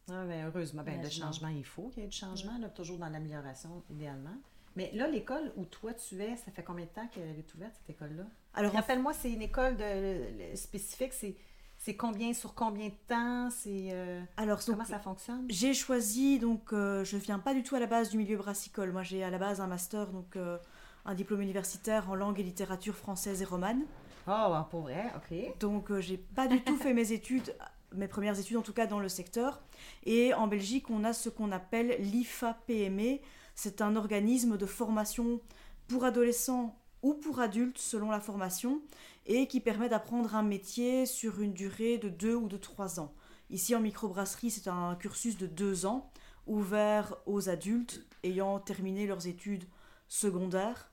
Ah, 0.08 0.24
ben, 0.24 0.46
heureusement, 0.46 0.82
ben, 0.82 1.00
le 1.00 1.08
changement, 1.08 1.48
il 1.48 1.64
faut 1.64 1.88
qu'il 1.88 2.02
y 2.02 2.06
ait 2.06 2.08
du 2.08 2.16
changement, 2.16 2.58
là, 2.58 2.68
toujours 2.68 2.98
dans 2.98 3.08
l'amélioration, 3.08 3.84
idéalement. 3.88 4.36
Mais 4.76 4.90
là, 4.94 5.08
l'école 5.08 5.52
où 5.56 5.64
toi 5.64 5.92
tu 5.94 6.20
es, 6.22 6.36
ça 6.36 6.50
fait 6.52 6.62
combien 6.62 6.84
de 6.84 6.90
temps 6.90 7.06
qu'elle 7.08 7.38
est 7.38 7.54
ouverte, 7.54 7.72
cette 7.78 7.90
école-là? 7.96 8.24
Alors, 8.54 8.72
Rappelle-moi, 8.72 9.12
c'est 9.12 9.30
une 9.30 9.42
école 9.42 9.76
de, 9.76 10.54
spécifique, 10.54 11.12
c'est, 11.12 11.34
c'est 11.76 11.96
combien, 11.96 12.32
sur 12.32 12.54
combien 12.54 12.88
de 12.88 12.94
temps, 13.08 13.50
c'est... 13.50 13.88
euh, 13.92 14.20
alors 14.36 14.58
donc, 14.58 14.66
comment 14.76 14.84
ça 14.84 14.98
fonctionne? 14.98 15.46
J'ai 15.48 15.74
choisi, 15.74 16.38
donc 16.38 16.72
euh, 16.72 17.04
je 17.04 17.16
viens 17.16 17.38
pas 17.38 17.54
du 17.54 17.62
tout 17.62 17.74
à 17.74 17.80
la 17.80 17.86
base 17.86 18.10
du 18.10 18.18
milieu 18.18 18.36
brassicole. 18.36 18.92
Moi 18.92 19.02
j'ai 19.02 19.24
à 19.24 19.30
la 19.30 19.38
base 19.38 19.60
un 19.60 19.66
master, 19.66 20.08
donc 20.08 20.36
euh, 20.36 20.58
un 21.04 21.14
diplôme 21.14 21.40
universitaire 21.40 22.10
en 22.10 22.14
langue 22.14 22.38
et 22.38 22.42
littérature 22.42 22.94
française 22.94 23.42
et 23.42 23.44
romane. 23.44 23.82
Oh, 24.28 24.54
pour 24.70 24.82
vrai, 24.82 25.10
OK. 25.16 25.58
Donc 25.58 25.90
euh, 25.90 26.00
j'ai 26.00 26.18
pas 26.18 26.46
du 26.46 26.60
tout 26.62 26.76
fait 26.76 26.92
mes 26.94 27.12
études, 27.14 27.54
mes 27.94 28.08
premières 28.08 28.38
études 28.38 28.58
en 28.58 28.62
tout 28.62 28.74
cas 28.74 28.86
dans 28.86 29.00
le 29.00 29.08
secteur. 29.08 29.60
Et 30.04 30.34
en 30.34 30.46
Belgique 30.46 30.90
on 30.90 31.02
a 31.02 31.12
ce 31.12 31.28
qu'on 31.28 31.50
appelle 31.50 31.96
l'IFA-PME. 31.98 33.18
C'est 33.62 33.82
un 33.82 33.94
organisme 33.94 34.56
de 34.56 34.64
formation 34.64 35.38
pour 35.86 36.06
adolescents 36.06 36.74
ou 37.02 37.12
pour 37.12 37.40
adultes 37.40 37.76
selon 37.76 38.10
la 38.10 38.18
formation 38.18 38.80
et 39.26 39.48
qui 39.48 39.60
permet 39.60 39.90
d'apprendre 39.90 40.34
un 40.34 40.42
métier 40.42 41.04
sur 41.04 41.42
une 41.42 41.52
durée 41.52 41.98
de 41.98 42.08
deux 42.08 42.34
ou 42.34 42.48
de 42.48 42.56
trois 42.56 43.00
ans. 43.00 43.12
Ici 43.50 43.74
en 43.74 43.80
microbrasserie 43.80 44.50
c'est 44.50 44.66
un 44.66 44.94
cursus 44.94 45.36
de 45.36 45.46
deux 45.46 45.84
ans 45.84 46.10
ouvert 46.46 47.16
aux 47.26 47.50
adultes 47.50 48.02
ayant 48.22 48.60
terminé 48.60 49.06
leurs 49.06 49.26
études 49.26 49.64
secondaires. 50.08 50.90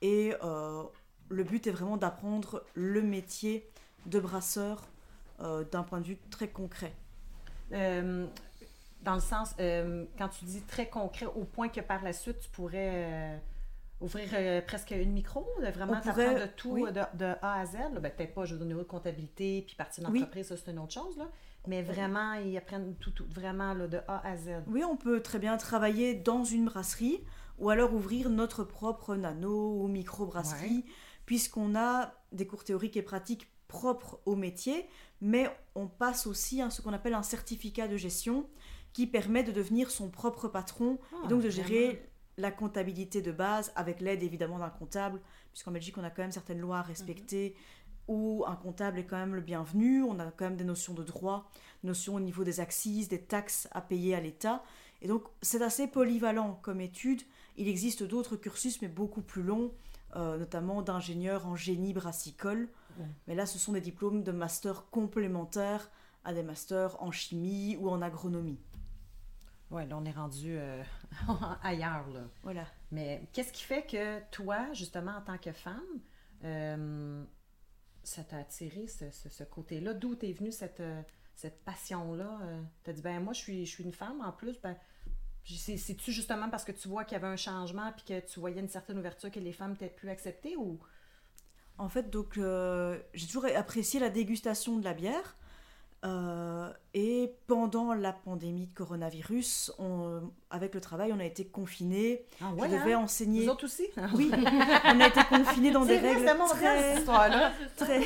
Et 0.00 0.32
euh, 0.42 0.84
le 1.28 1.44
but 1.44 1.66
est 1.66 1.72
vraiment 1.72 1.98
d'apprendre 1.98 2.64
le 2.72 3.02
métier 3.02 3.68
de 4.06 4.20
brasseur 4.20 4.86
euh, 5.40 5.64
d'un 5.64 5.82
point 5.82 6.00
de 6.00 6.06
vue 6.06 6.18
très 6.30 6.48
concret. 6.48 6.94
Euh, 7.72 8.26
dans 9.04 9.14
le 9.14 9.20
sens, 9.20 9.54
euh, 9.60 10.04
quand 10.18 10.28
tu 10.28 10.44
dis 10.44 10.62
très 10.62 10.88
concret, 10.88 11.26
au 11.26 11.44
point 11.44 11.68
que 11.68 11.80
par 11.80 12.02
la 12.02 12.12
suite, 12.12 12.40
tu 12.40 12.48
pourrais 12.48 12.90
euh, 12.92 13.36
ouvrir 14.00 14.28
euh, 14.32 14.60
presque 14.62 14.90
une 14.92 15.12
micro, 15.12 15.46
de 15.60 15.68
vraiment 15.68 16.00
t'apprendre 16.00 16.40
de 16.40 16.46
tout 16.56 16.70
oui. 16.70 16.84
de, 16.84 17.18
de 17.18 17.34
A 17.42 17.60
à 17.60 17.66
Z. 17.66 17.76
Ben, 18.00 18.10
Peut-être 18.10 18.34
pas, 18.34 18.44
je 18.44 18.54
veux 18.54 18.58
dire, 18.58 18.66
au 18.66 18.68
niveau 18.68 18.80
de 18.82 18.88
comptabilité, 18.88 19.62
puis 19.66 19.76
partie 19.76 20.00
Oui. 20.00 20.20
d'entreprise, 20.20 20.48
ça 20.48 20.56
c'est 20.56 20.70
une 20.70 20.78
autre 20.78 20.92
chose, 20.92 21.16
là. 21.18 21.28
mais 21.66 21.82
vraiment, 21.82 22.32
ils 22.34 22.56
apprennent 22.56 22.94
tout, 22.96 23.10
tout, 23.10 23.26
vraiment 23.30 23.74
là, 23.74 23.86
de 23.86 24.00
A 24.08 24.26
à 24.26 24.36
Z. 24.36 24.62
Oui, 24.66 24.82
on 24.84 24.96
peut 24.96 25.20
très 25.20 25.38
bien 25.38 25.56
travailler 25.56 26.14
dans 26.14 26.44
une 26.44 26.64
brasserie 26.64 27.20
ou 27.58 27.70
alors 27.70 27.94
ouvrir 27.94 28.30
notre 28.30 28.64
propre 28.64 29.14
nano 29.14 29.80
ou 29.80 29.86
micro-brasserie, 29.86 30.84
puisqu'on 31.24 31.76
a 31.76 32.12
des 32.32 32.46
cours 32.46 32.64
théoriques 32.64 32.96
et 32.96 33.02
pratiques 33.02 33.48
propres 33.68 34.20
au 34.26 34.34
métier, 34.34 34.88
mais 35.20 35.48
on 35.74 35.86
passe 35.86 36.26
aussi 36.26 36.60
à 36.60 36.70
ce 36.70 36.82
qu'on 36.82 36.92
appelle 36.92 37.14
un 37.14 37.22
certificat 37.22 37.88
de 37.88 37.96
gestion 37.96 38.46
qui 38.94 39.06
permet 39.06 39.42
de 39.42 39.52
devenir 39.52 39.90
son 39.90 40.08
propre 40.08 40.48
patron 40.48 40.98
et 41.24 41.28
donc 41.28 41.42
de 41.42 41.50
gérer 41.50 42.08
la 42.38 42.50
comptabilité 42.50 43.20
de 43.20 43.32
base 43.32 43.72
avec 43.76 44.00
l'aide 44.00 44.22
évidemment 44.22 44.58
d'un 44.58 44.70
comptable, 44.70 45.20
puisqu'en 45.52 45.72
Belgique 45.72 45.98
on 45.98 46.04
a 46.04 46.10
quand 46.10 46.22
même 46.22 46.32
certaines 46.32 46.60
lois 46.60 46.78
à 46.78 46.82
respecter 46.82 47.54
où 48.06 48.44
un 48.46 48.56
comptable 48.56 48.98
est 48.98 49.04
quand 49.04 49.16
même 49.16 49.34
le 49.34 49.40
bienvenu, 49.40 50.02
on 50.02 50.18
a 50.18 50.30
quand 50.30 50.44
même 50.44 50.56
des 50.56 50.64
notions 50.64 50.94
de 50.94 51.02
droit, 51.02 51.50
notions 51.82 52.14
au 52.14 52.20
niveau 52.20 52.44
des 52.44 52.60
axes, 52.60 53.08
des 53.08 53.20
taxes 53.20 53.68
à 53.72 53.80
payer 53.80 54.14
à 54.14 54.20
l'État. 54.20 54.62
Et 55.02 55.08
donc 55.08 55.24
c'est 55.42 55.62
assez 55.62 55.86
polyvalent 55.86 56.58
comme 56.62 56.80
étude. 56.80 57.22
Il 57.56 57.68
existe 57.68 58.02
d'autres 58.02 58.36
cursus 58.36 58.80
mais 58.82 58.88
beaucoup 58.88 59.22
plus 59.22 59.42
longs, 59.42 59.72
euh, 60.16 60.36
notamment 60.36 60.82
d'ingénieur 60.82 61.46
en 61.46 61.56
génie 61.56 61.94
brassicole. 61.94 62.68
Ouais. 62.98 63.06
Mais 63.26 63.34
là 63.34 63.46
ce 63.46 63.58
sont 63.58 63.72
des 63.72 63.80
diplômes 63.80 64.22
de 64.22 64.32
master 64.32 64.84
complémentaires 64.90 65.90
à 66.24 66.32
des 66.32 66.42
masters 66.42 67.02
en 67.02 67.10
chimie 67.10 67.76
ou 67.80 67.88
en 67.88 68.02
agronomie. 68.02 68.58
Oui, 69.70 69.86
là, 69.88 69.96
on 69.96 70.04
est 70.04 70.10
rendu 70.12 70.56
euh, 70.58 70.82
ailleurs, 71.62 72.06
là. 72.10 72.20
Voilà. 72.42 72.66
Mais 72.92 73.26
qu'est-ce 73.32 73.52
qui 73.52 73.64
fait 73.64 73.84
que 73.86 74.20
toi, 74.30 74.72
justement, 74.72 75.16
en 75.16 75.20
tant 75.22 75.38
que 75.38 75.52
femme, 75.52 75.80
euh, 76.44 77.24
ça 78.02 78.22
t'a 78.24 78.38
attiré 78.38 78.86
ce, 78.86 79.10
ce- 79.10 79.28
ce 79.28 79.44
côté-là? 79.44 79.94
D'où 79.94 80.14
t'es 80.14 80.32
venue 80.32 80.52
cette, 80.52 80.80
euh, 80.80 81.02
cette 81.34 81.64
passion-là? 81.64 82.38
T'as 82.84 82.92
dit, 82.92 83.02
ben 83.02 83.20
moi, 83.20 83.32
je 83.32 83.40
suis, 83.40 83.66
je 83.66 83.70
suis 83.70 83.84
une 83.84 83.92
femme 83.92 84.20
en 84.20 84.32
plus. 84.32 84.60
Ben, 84.60 84.76
C'est-tu 85.44 86.12
justement 86.12 86.48
parce 86.50 86.64
que 86.64 86.72
tu 86.72 86.86
vois 86.88 87.04
qu'il 87.04 87.14
y 87.14 87.20
avait 87.20 87.26
un 87.32 87.36
changement 87.36 87.92
puis 87.92 88.04
que 88.04 88.20
tu 88.26 88.40
voyais 88.40 88.60
une 88.60 88.68
certaine 88.68 88.98
ouverture 88.98 89.30
que 89.30 89.40
les 89.40 89.52
femmes 89.52 89.72
étaient 89.72 89.88
plus 89.88 90.08
acceptées 90.10 90.56
ou... 90.56 90.78
En 91.76 91.88
fait, 91.88 92.08
donc, 92.08 92.38
euh, 92.38 93.00
j'ai 93.14 93.26
toujours 93.26 93.46
apprécié 93.56 93.98
la 93.98 94.08
dégustation 94.08 94.78
de 94.78 94.84
la 94.84 94.94
bière. 94.94 95.36
Euh, 96.04 96.70
et 96.92 97.34
pendant 97.46 97.94
la 97.94 98.12
pandémie 98.12 98.66
de 98.66 98.74
coronavirus, 98.74 99.72
on- 99.78 100.30
avec 100.50 100.74
le 100.74 100.80
travail, 100.80 101.12
on 101.14 101.18
a 101.18 101.24
été 101.24 101.46
confinés. 101.46 102.26
Ah 102.42 102.52
Je 102.58 102.64
devais 102.66 102.94
enseigner. 102.94 103.44
Vous 103.44 103.50
autres 103.50 103.64
aussi? 103.66 103.86
Oui, 104.14 104.30
on 104.32 105.00
a 105.00 105.06
été 105.08 105.20
confinés 105.28 105.70
dans 105.70 105.84
des 105.86 105.98
règles 105.98 106.26
très, 106.48 107.00
très, 107.76 108.00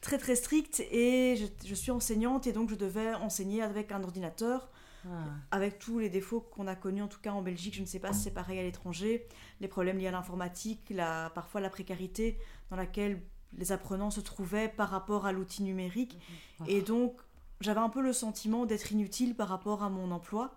très, 0.00 0.18
très 0.18 0.34
strictes. 0.36 0.80
Et 0.90 1.36
je, 1.36 1.68
je 1.68 1.74
suis 1.74 1.90
enseignante 1.92 2.46
et 2.48 2.52
donc 2.52 2.68
je 2.70 2.74
devais 2.74 3.14
enseigner 3.14 3.62
avec 3.62 3.92
un 3.92 4.02
ordinateur, 4.02 4.68
Ah. 5.06 5.10
avec 5.52 5.78
tous 5.78 5.98
les 6.00 6.08
défauts 6.08 6.40
qu'on 6.40 6.66
a 6.66 6.74
connus, 6.74 7.02
en 7.02 7.08
tout 7.08 7.20
cas 7.20 7.30
en 7.30 7.42
Belgique. 7.42 7.74
Je 7.74 7.80
ne 7.82 7.86
sais 7.86 8.00
pas 8.00 8.12
si 8.12 8.22
c'est 8.22 8.30
pareil 8.34 8.58
à 8.58 8.62
l'étranger. 8.62 9.28
Les 9.60 9.68
problèmes 9.68 9.98
liés 9.98 10.08
à 10.08 10.10
l'informatique, 10.12 10.80
la, 10.90 11.30
parfois 11.34 11.60
la 11.60 11.70
précarité 11.70 12.38
dans 12.70 12.76
laquelle 12.76 13.20
les 13.58 13.72
apprenants 13.72 14.10
se 14.10 14.20
trouvaient 14.20 14.68
par 14.68 14.90
rapport 14.90 15.26
à 15.26 15.32
l'outil 15.32 15.62
numérique. 15.62 16.18
Et 16.66 16.82
donc, 16.82 17.16
j'avais 17.60 17.80
un 17.80 17.88
peu 17.88 18.02
le 18.02 18.12
sentiment 18.12 18.66
d'être 18.66 18.92
inutile 18.92 19.34
par 19.34 19.48
rapport 19.48 19.82
à 19.82 19.90
mon 19.90 20.10
emploi. 20.10 20.54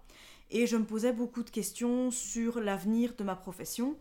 Et 0.49 0.65
je 0.65 0.77
me 0.77 0.85
posais 0.85 1.11
beaucoup 1.11 1.43
de 1.43 1.49
questions 1.49 2.11
sur 2.11 2.59
l'avenir 2.59 3.13
de 3.17 3.23
ma 3.23 3.35
profession. 3.35 3.97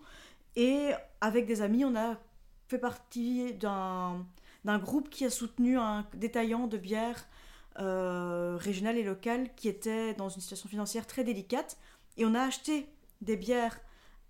Et 0.55 0.91
avec 1.21 1.47
des 1.47 1.61
amis, 1.63 1.85
on 1.85 1.97
a 1.97 2.17
fait 2.69 2.79
partie 2.79 3.55
d'un 3.55 4.25
d'un 4.67 4.79
groupe 4.79 5.09
qui 5.09 5.25
a 5.25 5.31
soutenu 5.31 5.79
un 5.79 6.05
détaillant 6.13 6.67
de 6.67 6.77
bière 6.77 7.29
euh, 7.79 8.57
régional 8.59 8.99
et 8.99 9.05
local 9.05 9.55
qui 9.55 9.69
était 9.69 10.13
dans 10.15 10.29
une 10.29 10.41
situation 10.41 10.69
financière 10.69 11.07
très 11.07 11.23
délicate. 11.23 11.79
Et 12.17 12.25
on 12.25 12.35
a 12.35 12.41
acheté 12.41 12.89
des 13.21 13.37
bières 13.37 13.79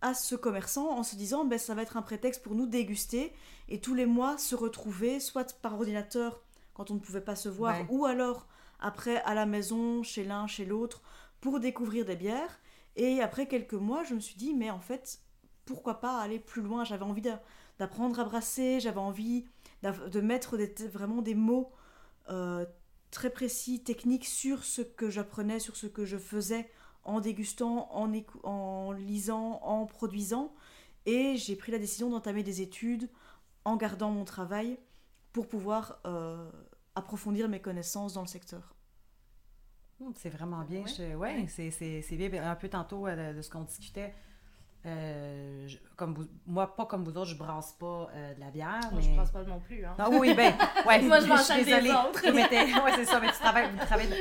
à 0.09 0.14
ce 0.14 0.35
commerçant 0.37 0.88
en 0.90 1.03
se 1.03 1.16
disant 1.16 1.45
ben, 1.45 1.59
ça 1.59 1.75
va 1.75 1.83
être 1.83 1.97
un 1.97 2.03
prétexte 2.03 2.42
pour 2.42 2.55
nous 2.55 2.66
déguster 2.66 3.33
et 3.69 3.81
tous 3.81 3.95
les 3.95 4.07
mois 4.07 4.38
se 4.38 4.55
retrouver 4.55 5.21
soit 5.21 5.59
par 5.61 5.75
ordinateur 5.75 6.40
quand 6.75 6.90
on 6.90 6.95
ne 6.95 7.01
pouvait 7.01 7.21
pas 7.21 7.37
se 7.37 7.49
voir 7.49 7.77
Ouais. 7.81 7.87
ou 7.90 8.07
alors 8.07 8.47
après 8.81 9.16
à 9.23 9.35
la 9.35 9.47
maison 9.47 10.03
chez 10.03 10.25
l'un 10.25 10.47
chez 10.47 10.64
l'autre 10.64 11.03
pour 11.40 11.61
découvrir 11.61 12.05
des 12.05 12.16
bières 12.16 12.59
et 12.97 13.21
après 13.21 13.47
quelques 13.49 13.75
mois 13.75 14.05
je 14.05 14.14
me 14.14 14.21
suis 14.21 14.37
dit 14.37 14.55
mais 14.55 14.71
en 14.71 14.81
fait 14.81 15.21
pourquoi 15.64 16.01
pas 16.01 16.21
aller 16.21 16.38
plus 16.38 16.62
loin? 16.62 16.85
J'avais 16.85 17.03
envie 17.05 17.23
d'a- 17.23 17.42
d'apprendre 17.79 18.21
à 18.21 18.25
brasser 18.25 18.79
j'avais 18.81 19.01
envie 19.01 19.47
de 19.83 20.21
mettre 20.21 20.57
des- 20.57 20.88
vraiment 20.88 21.23
des 21.23 21.35
mots 21.35 21.73
euh, 22.31 22.64
très 23.11 23.31
précis 23.31 23.83
techniques 23.83 24.27
sur 24.27 24.62
ce 24.64 24.83
que 24.83 25.11
j'apprenais 25.11 25.59
sur 25.61 25.77
ce 25.77 25.87
que 25.87 26.05
je 26.05 26.19
faisais 26.19 26.69
en 27.07 27.21
dégustant, 27.21 27.88
en, 27.92 28.92
lisant, 28.92 29.61
en 29.62 29.87
produisant. 29.87 30.53
Et 31.07 31.37
j'ai 31.37 31.57
pris 31.57 31.73
la 31.73 31.79
décision 31.79 32.11
d'entamer 32.11 32.42
des 32.42 32.61
études 32.62 33.09
en 33.64 33.77
gardant 33.77 34.11
mon 34.11 34.25
travail 34.25 34.79
pour 35.33 35.49
pouvoir 35.49 35.99
euh, 36.07 36.51
approfondir 36.95 37.49
mes 37.49 37.61
connaissances 37.61 38.14
dans 38.14 38.23
le 38.23 38.27
secteur. 38.27 38.75
C'est 40.14 40.29
vraiment 40.31 40.62
bien. 40.62 40.83
Ouais. 40.83 40.88
Je- 40.88 41.14
ouais, 41.14 41.47
c'est- 41.49 41.71
c'est 41.71 42.03
c'est 42.03 42.16
bien. 42.16 42.51
Un 42.51 42.55
peu 42.57 42.69
tantôt 42.69 43.07
euh, 43.07 43.33
de, 43.33 43.37
de 43.38 43.42
ce 43.42 43.49
qu'on 43.51 43.62
discutait. 43.62 44.12
Euh, 44.87 45.66
je- 45.68 45.79
comme 45.96 46.14
vous- 46.14 46.29
moi, 46.46 46.75
pas 46.77 46.87
comme 46.87 47.05
vous 47.05 47.11
autres, 47.16 47.31
je 47.31 47.37
brasse 47.37 47.72
pas 47.72 48.09
euh, 48.14 48.35
de 48.35 48.40
la 48.40 48.51
bière. 48.51 48.81
Moi, 48.92 49.01
mais... 49.01 49.03
je 49.03 49.14
pense 49.16 49.31
pas 49.31 49.42
non 49.44 49.59
plus. 49.61 49.85
Hein. 49.85 49.94
Ah 49.99 50.09
oui, 50.11 50.35
ben, 50.35 50.53
ouais, 50.87 51.03
Moi, 51.03 51.20
je 51.20 51.27
m'en 51.27 51.37
suis 51.38 51.64
désolée. 51.64 51.90
ouais, 51.90 52.92
c'est 52.94 53.05
ça. 53.05 53.20
Mais 53.20 53.29
tu 53.33 53.38
travailles, 53.38 53.68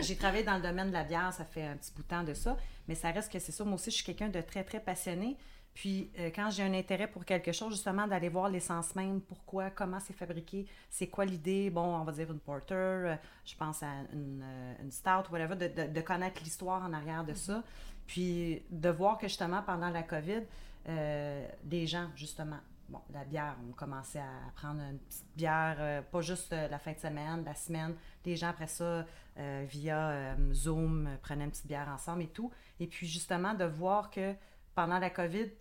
j'ai 0.01 0.15
travaillé 0.15 0.43
dans 0.43 0.55
le 0.55 0.61
domaine 0.61 0.87
de 0.87 0.93
la 0.93 1.03
bière, 1.03 1.31
ça 1.33 1.45
fait 1.45 1.63
un 1.67 1.75
petit 1.77 1.91
bout 1.93 2.01
de 2.03 2.07
temps 2.07 2.23
de 2.23 2.33
ça. 2.33 2.57
Mais 2.87 2.95
ça 2.95 3.11
reste 3.11 3.31
que 3.31 3.39
c'est 3.39 3.51
ça. 3.51 3.63
Moi 3.63 3.75
aussi, 3.75 3.91
je 3.91 3.95
suis 3.97 4.05
quelqu'un 4.05 4.29
de 4.29 4.41
très, 4.41 4.63
très 4.63 4.79
passionné. 4.79 5.37
Puis, 5.73 6.09
euh, 6.19 6.29
quand 6.33 6.49
j'ai 6.51 6.63
un 6.63 6.73
intérêt 6.73 7.05
pour 7.07 7.25
quelque 7.25 7.51
chose, 7.51 7.73
justement, 7.73 8.07
d'aller 8.07 8.29
voir 8.29 8.47
l'essence 8.47 8.95
même, 8.95 9.19
pourquoi, 9.19 9.69
comment 9.71 9.99
c'est 9.99 10.13
fabriqué, 10.15 10.65
c'est 10.89 11.07
quoi 11.07 11.25
l'idée, 11.25 11.69
bon, 11.69 11.97
on 11.97 12.03
va 12.05 12.13
dire 12.13 12.31
une 12.31 12.39
porter, 12.39 13.17
je 13.43 13.55
pense 13.57 13.83
à 13.83 13.87
une, 14.13 14.41
une 14.81 14.89
stout, 14.91 15.29
whatever, 15.33 15.55
de, 15.55 15.67
de- 15.67 15.91
de 15.91 16.01
connaître 16.01 16.41
l'histoire 16.45 16.81
en 16.81 16.93
arrière 16.93 17.25
de 17.25 17.33
ça. 17.33 17.61
Puis, 18.07 18.63
de 18.69 18.89
voir 18.89 19.17
que, 19.17 19.27
justement, 19.27 19.61
pendant 19.61 19.89
la 19.89 20.03
COVID, 20.03 20.43
euh, 20.87 21.47
des 21.63 21.87
gens, 21.87 22.07
justement, 22.15 22.59
bon, 22.89 22.99
la 23.13 23.23
bière, 23.23 23.55
on 23.67 23.71
commençait 23.73 24.19
à 24.19 24.51
prendre 24.55 24.81
une 24.81 24.99
petite 24.99 25.25
bière, 25.35 25.77
euh, 25.79 26.01
pas 26.01 26.21
juste 26.21 26.53
euh, 26.53 26.67
la 26.67 26.79
fin 26.79 26.93
de 26.93 26.99
semaine, 26.99 27.43
la 27.43 27.55
semaine. 27.55 27.95
Les 28.25 28.35
gens, 28.35 28.49
après 28.49 28.67
ça, 28.67 29.05
euh, 29.37 29.65
via 29.67 30.35
Zoom, 30.53 31.09
prenaient 31.21 31.45
une 31.45 31.51
petite 31.51 31.67
bière 31.67 31.89
ensemble 31.89 32.23
et 32.23 32.27
tout. 32.27 32.51
Et 32.79 32.87
puis, 32.87 33.07
justement, 33.07 33.53
de 33.53 33.65
voir 33.65 34.09
que 34.09 34.33
pendant 34.75 34.99
la 34.99 35.09
COVID, 35.09 35.51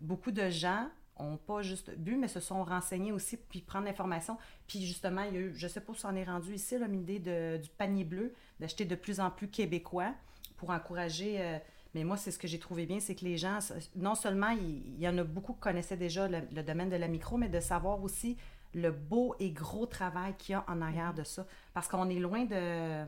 beaucoup 0.00 0.30
de 0.30 0.50
gens 0.50 0.88
ont 1.18 1.38
pas 1.38 1.62
juste 1.62 1.96
bu, 1.96 2.16
mais 2.16 2.28
se 2.28 2.40
sont 2.40 2.62
renseignés 2.62 3.12
aussi, 3.12 3.38
puis 3.38 3.62
prendre 3.62 3.86
l'information. 3.86 4.36
Puis 4.66 4.84
justement, 4.84 5.22
il 5.22 5.34
y 5.34 5.38
a 5.38 5.40
eu, 5.40 5.54
je 5.56 5.66
sais 5.66 5.80
pas 5.80 5.94
si 5.94 6.04
on 6.04 6.14
est 6.14 6.24
rendu 6.24 6.52
ici, 6.52 6.76
l'idée 6.78 7.18
du 7.58 7.70
panier 7.70 8.04
bleu, 8.04 8.34
d'acheter 8.60 8.84
de 8.84 8.94
plus 8.94 9.20
en 9.20 9.30
plus 9.30 9.48
québécois 9.48 10.12
pour 10.56 10.70
encourager. 10.70 11.36
euh, 11.40 11.58
mais 11.94 12.04
moi, 12.04 12.16
c'est 12.18 12.30
ce 12.30 12.38
que 12.38 12.46
j'ai 12.46 12.58
trouvé 12.58 12.84
bien, 12.84 13.00
c'est 13.00 13.14
que 13.14 13.24
les 13.24 13.38
gens, 13.38 13.58
non 13.94 14.14
seulement 14.14 14.50
il, 14.50 15.00
y 15.00 15.08
en 15.08 15.16
a 15.16 15.24
beaucoup 15.24 15.54
qui 15.54 15.60
connaissaient 15.60 15.96
déjà 15.96 16.28
le, 16.28 16.62
domaine 16.62 16.90
de 16.90 16.96
la 16.96 17.08
micro, 17.08 17.38
mais 17.38 17.48
de 17.48 17.60
savoir 17.60 18.02
aussi 18.02 18.36
le 18.74 18.90
beau 18.90 19.34
et 19.38 19.50
gros 19.50 19.86
travail 19.86 20.34
qu'il 20.36 20.52
y 20.52 20.56
a 20.56 20.64
en 20.68 20.82
arrière 20.82 21.14
de 21.14 21.22
ça. 21.24 21.46
Parce 21.72 21.88
qu'on 21.88 22.10
est 22.10 22.18
loin 22.18 22.44
de, 22.44 23.04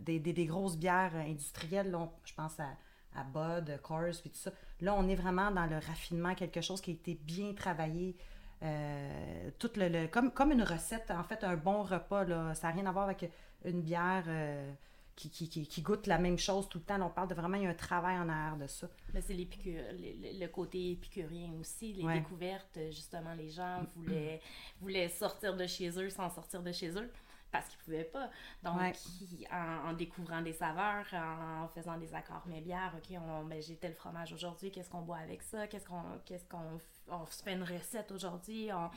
des, 0.00 0.46
grosses 0.46 0.76
bières 0.76 1.14
industrielles. 1.14 1.96
je 2.24 2.34
pense 2.34 2.58
à, 2.58 2.70
à 3.14 3.22
Bud, 3.22 3.80
Coors, 3.82 4.16
puis 4.20 4.30
tout 4.30 4.38
ça. 4.38 4.50
Là, 4.80 4.94
on 4.98 5.06
est 5.08 5.14
vraiment 5.14 5.52
dans 5.52 5.66
le 5.66 5.76
raffinement, 5.76 6.34
quelque 6.34 6.60
chose 6.60 6.80
qui 6.80 6.90
a 6.90 6.94
été 6.94 7.14
bien 7.14 7.52
travaillé. 7.54 8.16
euh, 8.62 9.50
tout 9.60 9.70
le, 9.76 9.88
le- 9.88 10.06
comme, 10.08 10.32
comme 10.32 10.50
une 10.50 10.62
recette, 10.64 11.10
en 11.12 11.22
fait, 11.22 11.44
un 11.44 11.56
bon 11.56 11.82
repas. 11.84 12.24
Là. 12.24 12.54
Ça 12.54 12.68
n'a 12.68 12.74
rien 12.74 12.86
à 12.86 12.92
voir 12.92 13.04
avec 13.04 13.30
une 13.64 13.80
bière 13.82 14.24
euh, 14.26 14.72
qui, 15.16 15.30
qui, 15.30 15.48
qui, 15.48 15.66
qui 15.66 15.82
goûte 15.82 16.06
la 16.06 16.18
même 16.18 16.38
chose 16.38 16.68
tout 16.68 16.78
le 16.78 16.84
temps. 16.84 16.98
Là, 16.98 17.06
on 17.06 17.10
parle 17.10 17.28
de 17.28 17.34
vraiment, 17.34 17.56
il 17.56 17.62
y 17.62 17.66
a 17.66 17.70
un 17.70 17.74
travail 17.74 18.16
en 18.18 18.28
arrière 18.28 18.56
de 18.56 18.66
ça. 18.66 18.88
Mais 19.12 19.20
c'est 19.20 19.34
le, 19.34 19.44
le- 19.64 20.40
le 20.40 20.46
côté 20.48 20.92
épicurien 20.92 21.52
aussi, 21.60 21.92
les 21.92 22.02
Ouais. 22.04 22.18
découvertes. 22.20 22.78
Justement, 22.90 23.34
les 23.34 23.48
gens 23.50 23.84
voulaient, 23.96 24.40
voulaient 24.80 25.08
sortir 25.08 25.56
de 25.56 25.66
chez 25.66 25.88
eux 26.00 26.10
sans 26.10 26.28
sortir 26.30 26.62
de 26.62 26.72
chez 26.72 26.90
eux 26.98 27.10
parce 27.54 27.68
qu'ils 27.68 27.78
pouvaient 27.78 28.04
pas. 28.04 28.28
Donc, 28.62 28.78
Ouais. 28.80 28.92
ils- 29.20 29.46
en, 29.52 29.90
en 29.90 29.92
découvrant 29.92 30.42
des 30.42 30.52
saveurs, 30.52 31.06
en, 31.12 31.68
faisant 31.68 31.96
des 31.96 32.12
accords 32.14 32.42
mais 32.46 32.60
bières, 32.60 32.92
OK, 32.96 33.16
on, 33.18 33.44
ben, 33.44 33.62
j'ai 33.62 33.76
tel 33.76 33.94
fromage 33.94 34.32
aujourd'hui, 34.32 34.70
qu'est-ce 34.70 34.90
qu'on 34.90 35.02
boit 35.02 35.18
avec 35.18 35.40
ça? 35.42 35.66
Qu'est-ce 35.68 35.86
qu'on 35.86 36.02
qu'est-ce 36.24 36.44
qu'on 36.46 36.80
on 37.08 37.26
se 37.26 37.42
fait 37.42 37.52
une 37.52 37.62
recette 37.62 38.10
aujourd'hui? 38.12 38.70
On- 38.72 38.90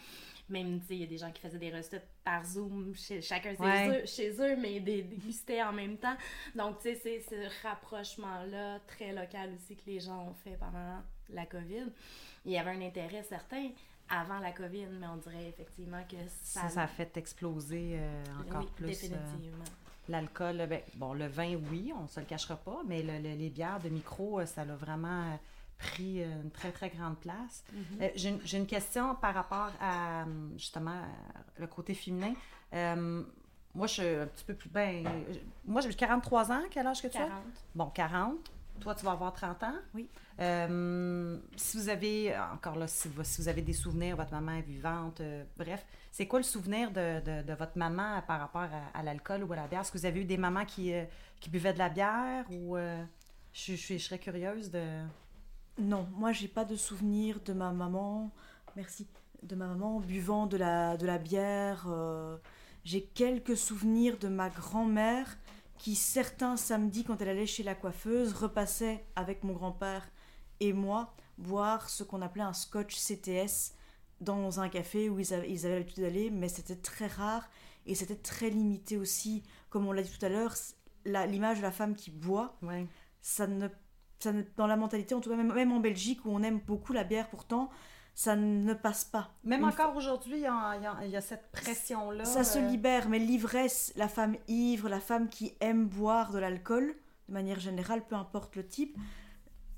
Même, 0.50 0.80
tu 0.80 0.88
sais, 0.88 0.96
il 0.96 1.02
y 1.02 1.04
a 1.04 1.08
des 1.08 1.18
gens 1.18 1.30
qui 1.32 1.42
faisaient 1.42 1.58
des 1.60 1.76
recettes 1.76 2.08
par 2.24 2.42
Zoom, 2.46 2.96
chez, 2.96 3.22
chacun 3.22 3.54
chez, 3.54 3.62
Ouais. 3.62 4.02
eux, 4.02 4.06
chez 4.06 4.32
eux, 4.42 4.56
mais 4.56 4.80
des 4.80 5.02
dégustaient 5.04 5.62
en 5.62 5.74
même 5.74 5.98
temps. 5.98 6.16
Donc, 6.56 6.78
tu 6.80 6.84
sais, 6.84 6.96
c'est 6.96 7.20
ce 7.20 7.68
rapprochement-là 7.68 8.80
très 8.88 9.12
local 9.12 9.54
aussi 9.56 9.76
que 9.76 9.84
les 9.88 10.00
gens 10.00 10.22
ont 10.30 10.34
fait 10.34 10.58
pendant 10.58 11.02
la 11.30 11.46
COVID. 11.46 11.88
Il 12.46 12.52
y 12.54 12.58
avait 12.58 12.72
un 12.72 12.82
intérêt 12.82 13.24
certain 13.24 13.70
avant 14.10 14.40
la 14.40 14.52
COVID, 14.52 14.88
mais 15.00 15.08
on 15.08 15.18
dirait 15.18 15.48
effectivement 15.50 16.02
que 16.10 16.16
ça... 16.42 16.62
Ça, 16.62 16.70
ça 16.70 16.82
a 16.84 16.88
fait 16.88 17.16
exploser 17.18 17.98
euh, 18.00 18.24
encore 18.48 18.62
Oui, 18.62 18.68
plus 18.76 19.12
euh, 19.12 19.16
l'alcool. 20.10 20.66
Ben, 20.70 20.82
bon, 20.96 21.14
le 21.14 21.28
vin, 21.28 21.56
oui, 21.70 21.94
on 21.98 22.08
se 22.08 22.20
le 22.20 22.26
cachera 22.26 22.56
pas, 22.56 22.82
mais 22.88 23.04
le- 23.04 23.18
le- 23.18 23.36
les 23.36 23.50
bières 23.50 23.80
de 23.80 23.90
micro, 23.90 24.40
euh, 24.40 24.46
ça 24.46 24.64
l'a 24.66 24.76
vraiment 24.76 25.38
pris 25.78 26.24
une 26.24 26.50
très, 26.52 26.72
très 26.72 26.90
grande 26.90 27.18
place. 27.18 27.64
Mhm. 27.74 27.84
Euh, 28.02 28.10
J'ai 28.44 28.58
une- 28.58 28.66
question 28.66 29.14
par 29.16 29.34
rapport 29.36 29.72
à, 29.80 30.26
justement, 30.56 30.92
à 30.92 31.06
le 31.60 31.68
côté 31.68 31.94
féminin. 31.94 32.34
Moi, 33.76 33.86
je 33.86 33.94
suis 33.94 34.08
un 34.08 34.26
petit 34.26 34.44
peu 34.46 34.56
plus... 34.56 34.70
Ben, 34.70 35.06
moi, 35.66 35.82
j'ai 35.82 35.94
43 35.94 36.52
ans. 36.52 36.62
Quel 36.72 36.88
âge 36.88 37.00
que 37.02 37.08
tu 37.08 37.18
as? 37.18 37.26
40. 37.28 37.44
Bon, 37.76 37.86
40. 37.92 38.38
Toi, 38.80 38.96
tu 38.96 39.06
vas 39.06 39.12
avoir 39.12 39.34
30 39.34 39.64
ans. 39.64 39.74
Oui. 39.94 40.10
Euh, 40.40 41.38
si 41.56 41.78
vous 41.78 41.90
avez, 41.90 42.38
encore 42.54 42.76
là, 42.76 42.88
si 42.88 43.08
vous, 43.08 43.24
si 43.24 43.42
vous 43.42 43.48
avez 43.48 43.62
des 43.62 43.74
souvenirs, 43.74 44.16
votre 44.16 44.32
maman 44.32 44.54
est 44.54 44.62
vivante, 44.62 45.20
euh, 45.22 45.44
bref, 45.58 45.86
c'est 46.12 46.28
quoi 46.28 46.40
le 46.40 46.44
souvenir 46.44 46.92
de, 46.92 47.20
de- 47.22 47.42
de 47.48 47.54
votre 47.54 47.78
maman 47.78 48.22
par 48.28 48.40
rapport 48.40 48.62
à, 48.62 48.98
à 49.00 49.04
l'alcool 49.04 49.44
ou 49.44 49.52
à 49.54 49.56
la 49.56 49.68
bière? 49.68 49.82
Est-ce 49.82 49.92
que 49.92 49.98
vous 49.98 50.06
avez 50.06 50.22
eu 50.22 50.26
des 50.26 50.38
mamans 50.38 50.66
qui, 50.66 50.94
euh, 50.94 51.06
qui 51.40 51.50
buvaient 51.50 51.74
de 51.74 51.80
la 51.80 51.90
bière 51.90 52.46
ou... 52.52 52.78
je, 52.78 53.04
je, 53.54 53.76
suis- 53.76 54.00
je 54.00 54.06
serais 54.06 54.20
curieuse 54.20 54.70
de... 54.72 54.84
Non, 55.80 56.08
moi 56.16 56.32
j'ai 56.32 56.48
pas 56.48 56.66
de 56.66 56.76
souvenir 56.76 57.40
de 57.46 57.54
ma 57.54 57.72
maman, 57.72 58.32
merci, 58.76 59.08
de 59.44 59.56
ma 59.56 59.68
maman 59.68 60.00
buvant 60.00 60.48
de 60.48 60.58
la, 60.58 60.98
de 60.98 61.06
la 61.06 61.18
bière. 61.20 61.88
j'ai 62.84 63.04
quelques 63.04 63.56
souvenirs 63.58 64.18
de 64.20 64.28
ma 64.28 64.50
grand-mère 64.50 65.38
qui 65.78 65.96
certains 65.96 66.58
samedis 66.58 67.04
quand 67.04 67.22
elle 67.22 67.30
allait 67.30 67.46
chez 67.46 67.64
la 67.64 67.76
coiffeuse 67.76 68.34
repassait 68.34 69.06
avec 69.16 69.44
mon 69.44 69.54
grand-père 69.54 70.10
et 70.60 70.74
moi 70.74 71.14
boire 71.38 71.90
ce 71.90 72.04
qu'on 72.04 72.22
appelait 72.22 72.44
un 72.44 72.54
scotch 72.54 72.96
CTS 72.98 73.74
dans 74.22 74.60
un 74.60 74.70
café 74.70 75.10
où 75.10 75.20
ils 75.20 75.34
avaient 75.34 75.78
l'habitude 75.80 76.04
d'aller, 76.04 76.32
mais 76.32 76.50
c'était 76.50 76.76
très 76.76 77.06
rare 77.06 77.48
et 77.86 77.94
c'était 77.94 78.16
très 78.16 78.50
limité 78.50 78.98
aussi. 78.98 79.44
Comme 79.70 79.86
on 79.88 79.92
l'a 79.92 80.02
dit 80.02 80.10
tout 80.10 80.26
à 80.26 80.30
l'heure, 80.30 80.56
l'image 81.06 81.58
de 81.58 81.62
la 81.62 81.72
femme 81.72 81.96
qui 81.96 82.10
boit, 82.10 82.58
Ouais. 82.64 82.88
ça 83.22 83.46
ne, 83.46 83.68
ça 84.20 84.34
ne- 84.34 84.42
dans 84.58 84.66
la 84.66 84.76
mentalité, 84.78 85.14
en 85.14 85.22
tout 85.22 85.30
cas 85.30 85.36
même, 85.36 85.54
même 85.54 85.72
en 85.72 85.80
Belgique 85.80 86.26
où 86.26 86.32
on 86.32 86.42
aime 86.42 86.60
beaucoup 86.60 86.92
la 86.94 87.04
bière 87.04 87.30
pourtant, 87.30 87.70
ça 88.18 88.36
ne 88.36 88.74
passe 88.74 89.06
pas. 89.06 89.30
Même 89.44 89.60
Une 89.62 89.68
encore 89.68 89.96
aujourd'hui, 89.96 90.38
il 90.38 90.42
y 90.42 90.48
a, 90.48 91.06
y 91.06 91.10
y 91.12 91.22
cette 91.22 91.52
pression-là. 91.52 92.26
Ça 92.26 92.44
se 92.44 92.58
euh, 92.58 92.68
libère, 92.68 93.10
mais 93.10 93.20
l'ivresse, 93.20 93.94
la 93.96 94.08
femme 94.08 94.36
ivre, 94.48 94.90
la 94.90 95.00
femme 95.00 95.30
qui 95.30 95.54
aime 95.60 95.86
boire 95.86 96.32
de 96.32 96.40
l'alcool, 96.40 96.96
de 97.30 97.34
manière 97.34 97.60
générale, 97.60 98.02
peu 98.08 98.16
importe 98.16 98.56
le 98.56 98.66
type, 98.66 98.98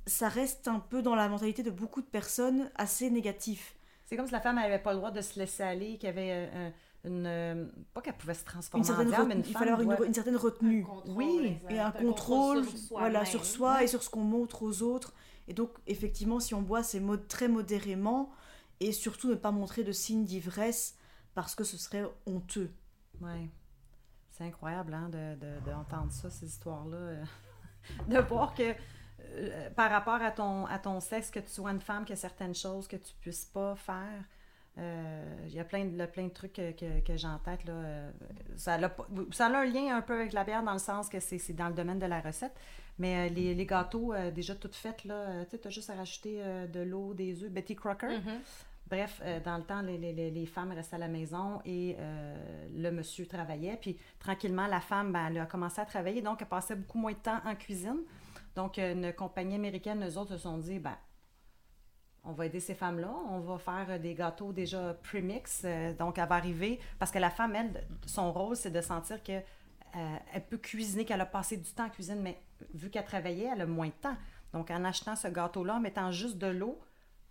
ça 0.08 0.30
reste 0.30 0.69
un 0.69 0.80
peu 0.80 1.02
dans 1.02 1.15
la 1.15 1.28
mentalité 1.28 1.63
de 1.63 1.69
beaucoup 1.69 1.99
de 2.02 2.06
personnes 2.08 2.71
assez 2.75 3.10
négatif. 3.10 3.75
C'est 4.06 4.15
comme 4.15 4.25
si 4.25 4.32
la 4.32 4.39
femme 4.39 4.56
n'avait 4.56 4.80
pas 4.80 4.93
le 4.93 4.99
droit 4.99 5.12
de 5.12 5.19
se 5.19 5.38
laisser 5.38 5.63
aller, 5.63 5.97
qu'il 5.97 6.08
y 6.08 6.12
avait 6.13 6.49
euh, 6.54 6.69
une... 7.04 7.25
euh, 7.28 7.65
pas 7.93 7.99
qu'elle 7.99 8.15
pouvait 8.15 8.34
se 8.36 8.45
transformer 8.45 8.80
Une 8.80 8.86
certaine 8.88 9.13
en 9.15 9.25
mais 9.25 9.34
une 9.36 9.41
il 9.41 9.52
femme 9.52 9.54
fallait 9.63 9.71
avoir 9.71 10.02
une, 10.02 10.08
une 10.08 10.13
certaine 10.13 10.38
retenue. 10.38 10.86
contrôle, 10.86 11.13
Oui, 11.13 11.58
exact. 11.62 11.71
et 11.73 11.80
un 11.80 11.91
contrôle, 11.91 12.63
sur 12.65 12.78
soi 12.78 12.99
voilà, 13.02 13.25
sur 13.25 13.43
soi 13.43 13.73
Ouais. 13.73 13.84
et 13.84 13.88
sur 13.88 14.02
ce 14.02 14.10
qu'on 14.10 14.23
montre 14.23 14.63
aux 14.63 14.82
autres. 14.82 15.13
Et 15.50 15.54
donc, 15.54 15.72
effectivement, 15.88 16.40
si 16.40 16.54
on 16.54 16.62
boit, 16.62 16.84
c'est 16.84 17.02
très 17.28 17.48
modérément 17.50 18.32
et 18.80 18.92
surtout 18.94 19.28
ne 19.30 19.36
pas 19.36 19.52
montrer 19.52 19.84
de 19.84 19.92
signes 19.92 20.24
d'ivresse 20.24 20.96
parce 21.34 21.56
que 21.56 21.64
ce 21.66 21.76
serait 21.78 22.06
honteux. 22.26 22.72
Ouais. 23.20 23.50
C'est 24.32 24.46
incroyable 24.46 24.94
hein, 24.94 25.10
de, 25.10 25.36
de- 25.36 25.60
d'entendre 25.66 26.12
ça, 26.12 26.30
ces 26.30 26.46
histoires-là. 26.46 26.96
euh, 26.98 27.24
de 28.08 28.20
voir 28.20 28.54
que 28.54 28.74
euh, 29.22 29.70
par 29.72 29.90
rapport 29.92 30.22
à 30.22 30.32
ton, 30.32 30.66
à 30.68 30.80
ton 30.80 31.00
sexe, 31.02 31.30
que 31.30 31.40
tu 31.40 31.50
sois 31.50 31.72
une 31.72 31.82
femme, 31.82 32.04
qu'il 32.06 32.12
y 32.16 32.20
a 32.20 32.22
certaines 32.22 32.56
choses 32.56 32.88
que 32.88 32.96
tu 32.96 33.14
puisses 33.20 33.46
pas 33.46 33.76
faire. 33.76 34.24
Euh, 34.78 35.36
Il 35.48 35.54
y 35.54 35.60
a 35.60 35.66
plein 35.66 35.84
de, 35.86 35.98
le- 35.98 36.08
plein 36.08 36.26
de 36.28 36.34
trucs 36.34 36.54
que, 36.54 37.02
que, 37.02 37.18
j'ai 37.18 37.28
en 37.28 37.40
tête. 37.40 37.66
Là. 37.66 38.12
Ça, 38.56 38.76
a, 38.76 38.90
ça 39.32 39.48
a 39.48 39.50
un 39.60 39.66
lien 39.66 39.98
un 39.98 40.02
peu 40.02 40.14
avec 40.14 40.32
la 40.32 40.44
bière 40.46 40.64
dans 40.64 40.74
le 40.74 40.80
sens 40.80 41.10
que 41.10 41.20
c'est 41.20 41.54
dans 41.54 41.68
le 41.68 41.74
domaine 41.74 42.00
de 42.00 42.06
la 42.06 42.22
recette. 42.22 42.54
Mais 43.00 43.30
euh, 43.30 43.34
les, 43.34 43.56
les 43.56 43.66
gâteaux 43.66 44.14
euh, 44.14 44.30
déjà 44.30 44.54
toutes 44.56 44.76
faites, 44.76 45.06
là, 45.06 45.14
euh, 45.16 45.46
tu 45.50 45.68
as 45.68 45.72
juste 45.72 45.90
à 45.90 45.96
rajouter 45.96 46.42
de 46.72 46.82
l'eau, 46.82 47.14
des 47.14 47.44
œufs. 47.44 47.50
Betty 47.52 47.76
Crocker. 47.76 48.08
Mhm. 48.20 48.40
Bref, 48.90 49.22
euh, 49.24 49.40
dans 49.40 49.58
le 49.58 49.64
temps, 49.64 49.82
les, 49.82 49.98
les- 50.00 50.32
les- 50.32 50.46
femmes 50.48 50.72
restaient 50.72 50.96
à 50.96 51.00
la 51.00 51.08
maison 51.08 51.62
et 51.64 51.96
euh, 52.00 52.68
le 52.76 52.90
monsieur 52.92 53.28
travaillait. 53.28 53.78
Puis 53.80 53.98
tranquillement, 54.20 54.66
la 54.68 54.80
femme, 54.82 55.12
ben, 55.14 55.28
elle 55.28 55.38
a 55.40 55.46
commencé 55.46 55.80
à 55.80 55.86
travailler, 55.86 56.22
donc 56.24 56.42
elle 56.42 56.48
passait 56.48 56.76
beaucoup 56.76 56.98
moins 56.98 57.12
de 57.12 57.18
temps 57.18 57.40
en 57.46 57.56
cuisine. 57.56 58.00
Donc, 58.56 58.78
une 58.78 59.14
compagnie 59.14 59.56
américaine, 59.56 60.04
eux 60.06 60.18
autres, 60.18 60.32
se 60.32 60.38
sont 60.40 60.58
dit, 60.58 60.80
ben, 60.80 60.98
on 62.26 62.34
va 62.34 62.48
aider 62.48 62.60
ces 62.60 62.74
femmes-là, 62.76 63.14
on 63.30 63.40
va 63.40 63.58
faire 63.60 64.00
des 64.00 64.14
gâteaux 64.16 64.52
déjà 64.52 64.96
premix. 65.04 65.62
euh, 65.66 65.94
donc, 65.94 66.18
elle 66.18 66.28
va 66.28 66.36
arriver, 66.36 66.80
parce 66.98 67.12
que 67.12 67.20
la 67.20 67.30
femme, 67.30 67.56
elle, 67.56 67.86
son 68.08 68.32
rôle, 68.34 68.56
c'est 68.56 68.72
de 68.72 68.82
sentir 68.82 69.24
que 69.24 69.40
elle 70.34 70.45
peut 70.45 70.58
cuisiner, 70.58 71.06
qu'elle 71.06 71.21
a 71.21 71.25
passé 71.25 71.58
du 71.58 71.71
temps 71.71 71.86
en 71.86 71.89
cuisine, 71.89 72.21
mais 72.21 72.41
vu 72.73 72.89
qu'elle 72.89 73.06
travaillait, 73.06 73.49
elle 73.54 73.62
a 73.62 73.65
moins 73.65 73.88
de 73.88 73.93
temps. 73.93 74.17
Donc, 74.54 74.71
en 74.71 74.84
achetant 74.84 75.15
ce 75.15 75.28
gâteau-là, 75.28 75.75
en 75.75 75.80
mettant 75.80 76.12
juste 76.12 76.38
de 76.38 76.47
l'eau, 76.47 76.80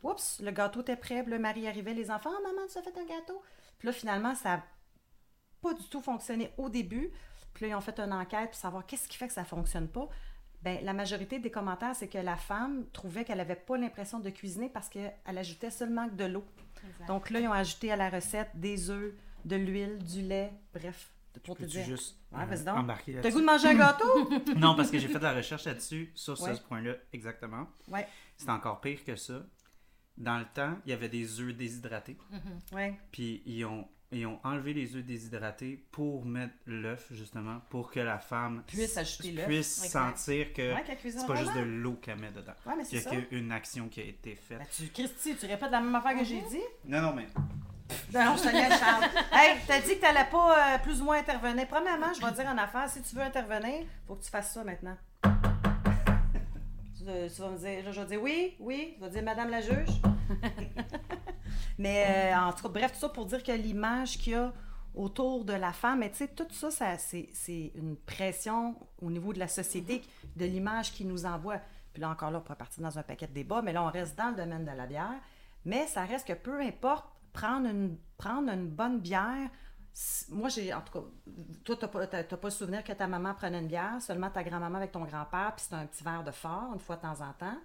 oups, 0.02 0.40
le 0.40 0.50
gâteau 0.50 0.80
était 0.80 0.96
prêt, 0.96 1.24
le 1.24 1.38
mari 1.38 1.66
arrivait, 1.66 1.94
les 1.94 2.10
enfants, 2.10 2.30
Ah, 2.36 2.40
maman, 2.42 2.66
tu 2.70 2.78
as 2.78 2.82
fait 2.82 2.96
un 2.98 3.04
gâteau. 3.04 3.42
Puis 3.78 3.86
là, 3.86 3.92
finalement, 3.92 4.34
ça 4.34 4.56
n'a 4.56 4.64
pas 5.60 5.74
du 5.74 5.88
tout 5.88 6.00
fonctionné 6.00 6.52
au 6.58 6.68
début. 6.68 7.10
Puis 7.54 7.64
là, 7.64 7.72
ils 7.72 7.74
ont 7.74 7.80
fait 7.80 7.98
une 7.98 8.12
enquête 8.12 8.50
pour 8.50 8.58
savoir 8.58 8.86
qu'est-ce 8.86 9.08
qui 9.08 9.16
fait 9.16 9.26
que 9.26 9.34
ça 9.34 9.40
ne 9.42 9.46
fonctionne 9.46 9.88
pas. 9.88 10.08
ben, 10.62 10.84
la 10.84 10.92
majorité 10.92 11.38
des 11.38 11.50
commentaires, 11.50 11.94
c'est 11.94 12.08
que 12.08 12.18
la 12.18 12.36
femme 12.36 12.86
trouvait 12.92 13.24
qu'elle 13.24 13.38
n'avait 13.38 13.54
pas 13.56 13.76
l'impression 13.76 14.18
de 14.20 14.30
cuisiner 14.30 14.68
parce 14.68 14.88
qu'elle 14.88 15.12
ajoutait 15.24 15.70
seulement 15.70 16.06
de 16.08 16.24
l'eau. 16.24 16.44
Donc 17.06 17.30
là, 17.30 17.40
ils 17.40 17.48
ont 17.48 17.52
ajouté 17.52 17.92
à 17.92 17.96
la 17.96 18.10
recette 18.10 18.50
des 18.54 18.90
œufs, 18.90 19.14
de 19.44 19.56
l'huile, 19.56 19.98
du 19.98 20.22
lait, 20.22 20.52
bref, 20.74 21.12
pour 21.38 21.56
te 21.56 21.64
dire. 21.64 21.84
juste 21.84 22.16
Ouais, 22.32 22.40
euh, 22.50 22.64
donc. 22.64 22.76
embarquer 22.76 23.12
T'as 23.12 23.16
là-dessus? 23.18 23.34
goût 23.34 23.40
de 23.40 23.46
manger 23.46 23.68
un 23.68 23.74
gâteau? 23.74 24.30
Non, 24.56 24.74
parce 24.74 24.90
que 24.90 24.98
j'ai 24.98 25.08
fait 25.08 25.18
de 25.18 25.24
la 25.24 25.34
recherche 25.34 25.64
là-dessus, 25.64 26.12
sur 26.14 26.40
Ouais. 26.42 26.54
ce 26.54 26.60
point-là, 26.60 26.94
exactement. 27.12 27.66
ouais, 27.88 28.06
C'est 28.36 28.50
encore 28.50 28.80
pire 28.80 29.04
que 29.04 29.16
ça. 29.16 29.42
Dans 30.16 30.38
le 30.38 30.46
temps, 30.52 30.76
il 30.84 30.90
y 30.90 30.92
avait 30.92 31.08
des 31.08 31.40
œufs 31.40 31.54
déshydratés. 31.54 32.16
ouais. 32.72 32.94
Puis 33.12 33.42
ils 33.46 33.64
ont, 33.64 33.86
ils 34.10 34.26
ont 34.26 34.40
enlevé 34.42 34.72
les 34.74 34.96
œufs 34.96 35.04
déshydratés 35.04 35.76
pour 35.92 36.24
mettre 36.24 36.54
l'œuf, 36.66 37.06
justement, 37.12 37.60
pour 37.70 37.90
que 37.90 38.00
la 38.00 38.18
femme 38.18 38.64
Puisse 38.66 38.96
ajouter 38.96 39.30
l'œuf. 39.32 39.46
puisse 39.46 39.72
sentir 39.88 40.52
que 40.52 40.74
c'est 41.04 41.26
pas 41.26 41.36
juste 41.36 41.54
de 41.54 41.60
l'eau 41.60 41.94
qu'elle 42.02 42.18
met 42.18 42.32
dedans. 42.32 42.52
Ouais, 42.66 42.74
mais 42.76 42.82
Il 42.90 42.98
y 42.98 43.00
c'est 43.00 43.06
a 43.06 43.10
ça. 43.10 43.16
qu'une 43.22 43.52
action 43.52 43.88
qui 43.88 44.00
a 44.00 44.04
été 44.04 44.34
faite. 44.34 44.58
Ben, 44.58 44.66
tu, 44.76 44.88
Christy, 44.88 45.36
tu 45.36 45.46
répètes 45.46 45.70
la 45.70 45.80
même 45.80 45.94
affaire 45.94 46.18
que 46.18 46.24
j'ai 46.24 46.40
dit? 46.42 46.62
Non, 46.84 47.00
non, 47.00 47.14
mais 47.14 47.26
Non, 48.12 48.36
je 48.36 48.42
te 48.42 48.78
Charles. 48.78 49.04
Hey, 49.32 49.58
t'as 49.66 49.80
dit 49.80 49.96
que 49.96 50.00
t'allais 50.00 50.28
pas 50.30 50.74
euh, 50.74 50.78
plus 50.78 51.00
ou 51.00 51.04
moins 51.04 51.18
intervenir. 51.18 51.66
Premièrement, 51.68 52.12
je 52.14 52.24
vais 52.24 52.32
dire 52.32 52.46
en 52.46 52.58
affaire, 52.58 52.88
si 52.88 53.02
tu 53.02 53.14
veux 53.14 53.22
intervenir, 53.22 53.84
faut 54.06 54.14
que 54.14 54.24
tu 54.24 54.30
fasses 54.30 54.52
ça 54.52 54.64
maintenant. 54.64 54.96
tu, 55.22 57.04
tu 57.04 57.42
vas 57.42 57.48
me 57.50 57.58
dire, 57.58 57.84
là, 57.84 57.92
je 57.92 58.00
vais 58.00 58.06
dire 58.06 58.22
oui, 58.22 58.56
oui, 58.60 58.94
tu 58.94 59.00
vas 59.00 59.08
dire 59.08 59.22
Madame 59.22 59.50
la 59.50 59.60
juge. 59.60 60.00
Mais 61.78 62.32
euh, 62.32 62.38
en 62.38 62.52
tout 62.52 62.62
cas, 62.62 62.68
bref, 62.68 62.92
tout 62.92 62.98
ça 62.98 63.08
pour 63.08 63.26
dire 63.26 63.42
que 63.42 63.52
l'image 63.52 64.18
qu'il 64.18 64.32
y 64.32 64.36
a 64.36 64.52
autour 64.94 65.44
de 65.44 65.52
la 65.52 65.72
femme, 65.72 66.00
mais 66.00 66.10
tu 66.10 66.16
sais, 66.16 66.28
tout 66.28 66.46
ça, 66.50 66.70
c'est 66.98 67.72
une 67.76 67.96
pression 67.96 68.74
au 69.00 69.10
niveau 69.10 69.32
de 69.32 69.38
la 69.38 69.46
société, 69.46 70.02
de 70.34 70.44
l'image 70.44 70.92
qui 70.92 71.04
nous 71.04 71.24
envoie. 71.24 71.60
Puis 71.92 72.02
là, 72.02 72.10
encore 72.10 72.32
là, 72.32 72.38
on 72.38 72.40
pourrait 72.40 72.56
partir 72.56 72.82
dans 72.82 72.98
un 72.98 73.02
paquet 73.04 73.28
de 73.28 73.32
débats, 73.32 73.62
mais 73.62 73.72
là, 73.72 73.84
on 73.84 73.90
reste 73.90 74.18
dans 74.18 74.30
le 74.30 74.34
domaine 74.34 74.64
de 74.64 74.72
la 74.72 74.86
bière. 74.86 75.20
Mais 75.64 75.86
ça 75.86 76.04
reste 76.04 76.26
que 76.26 76.32
peu 76.32 76.60
importe, 76.60 77.06
prendre 77.38 77.68
une, 77.68 77.96
prendre 78.16 78.50
une 78.52 78.68
bonne 78.68 79.00
bière, 79.00 79.48
moi, 80.30 80.48
j'ai, 80.48 80.72
en 80.72 80.80
tout 80.80 80.92
cas, 80.92 81.04
toi, 81.64 81.76
t'as 81.76 81.88
pas, 81.88 82.06
t'as- 82.06 82.22
t'as 82.24 82.36
pas 82.36 82.48
le 82.48 82.52
souvenir 82.52 82.84
que 82.84 82.92
ta 82.92 83.06
maman 83.08 83.34
prenait 83.34 83.58
une 83.58 83.66
bière, 83.66 84.00
seulement 84.00 84.30
ta 84.30 84.44
grand-maman 84.44 84.76
avec 84.78 84.92
ton 84.92 85.04
grand-père, 85.04 85.52
puis 85.56 85.64
c'était 85.64 85.74
un 85.76 85.86
petit 85.86 86.04
verre 86.04 86.22
de 86.22 86.30
fort, 86.30 86.70
une 86.74 86.78
fois 86.80 86.96
de 86.96 87.02
temps 87.02 87.20
en 87.20 87.32
temps. 87.32 87.56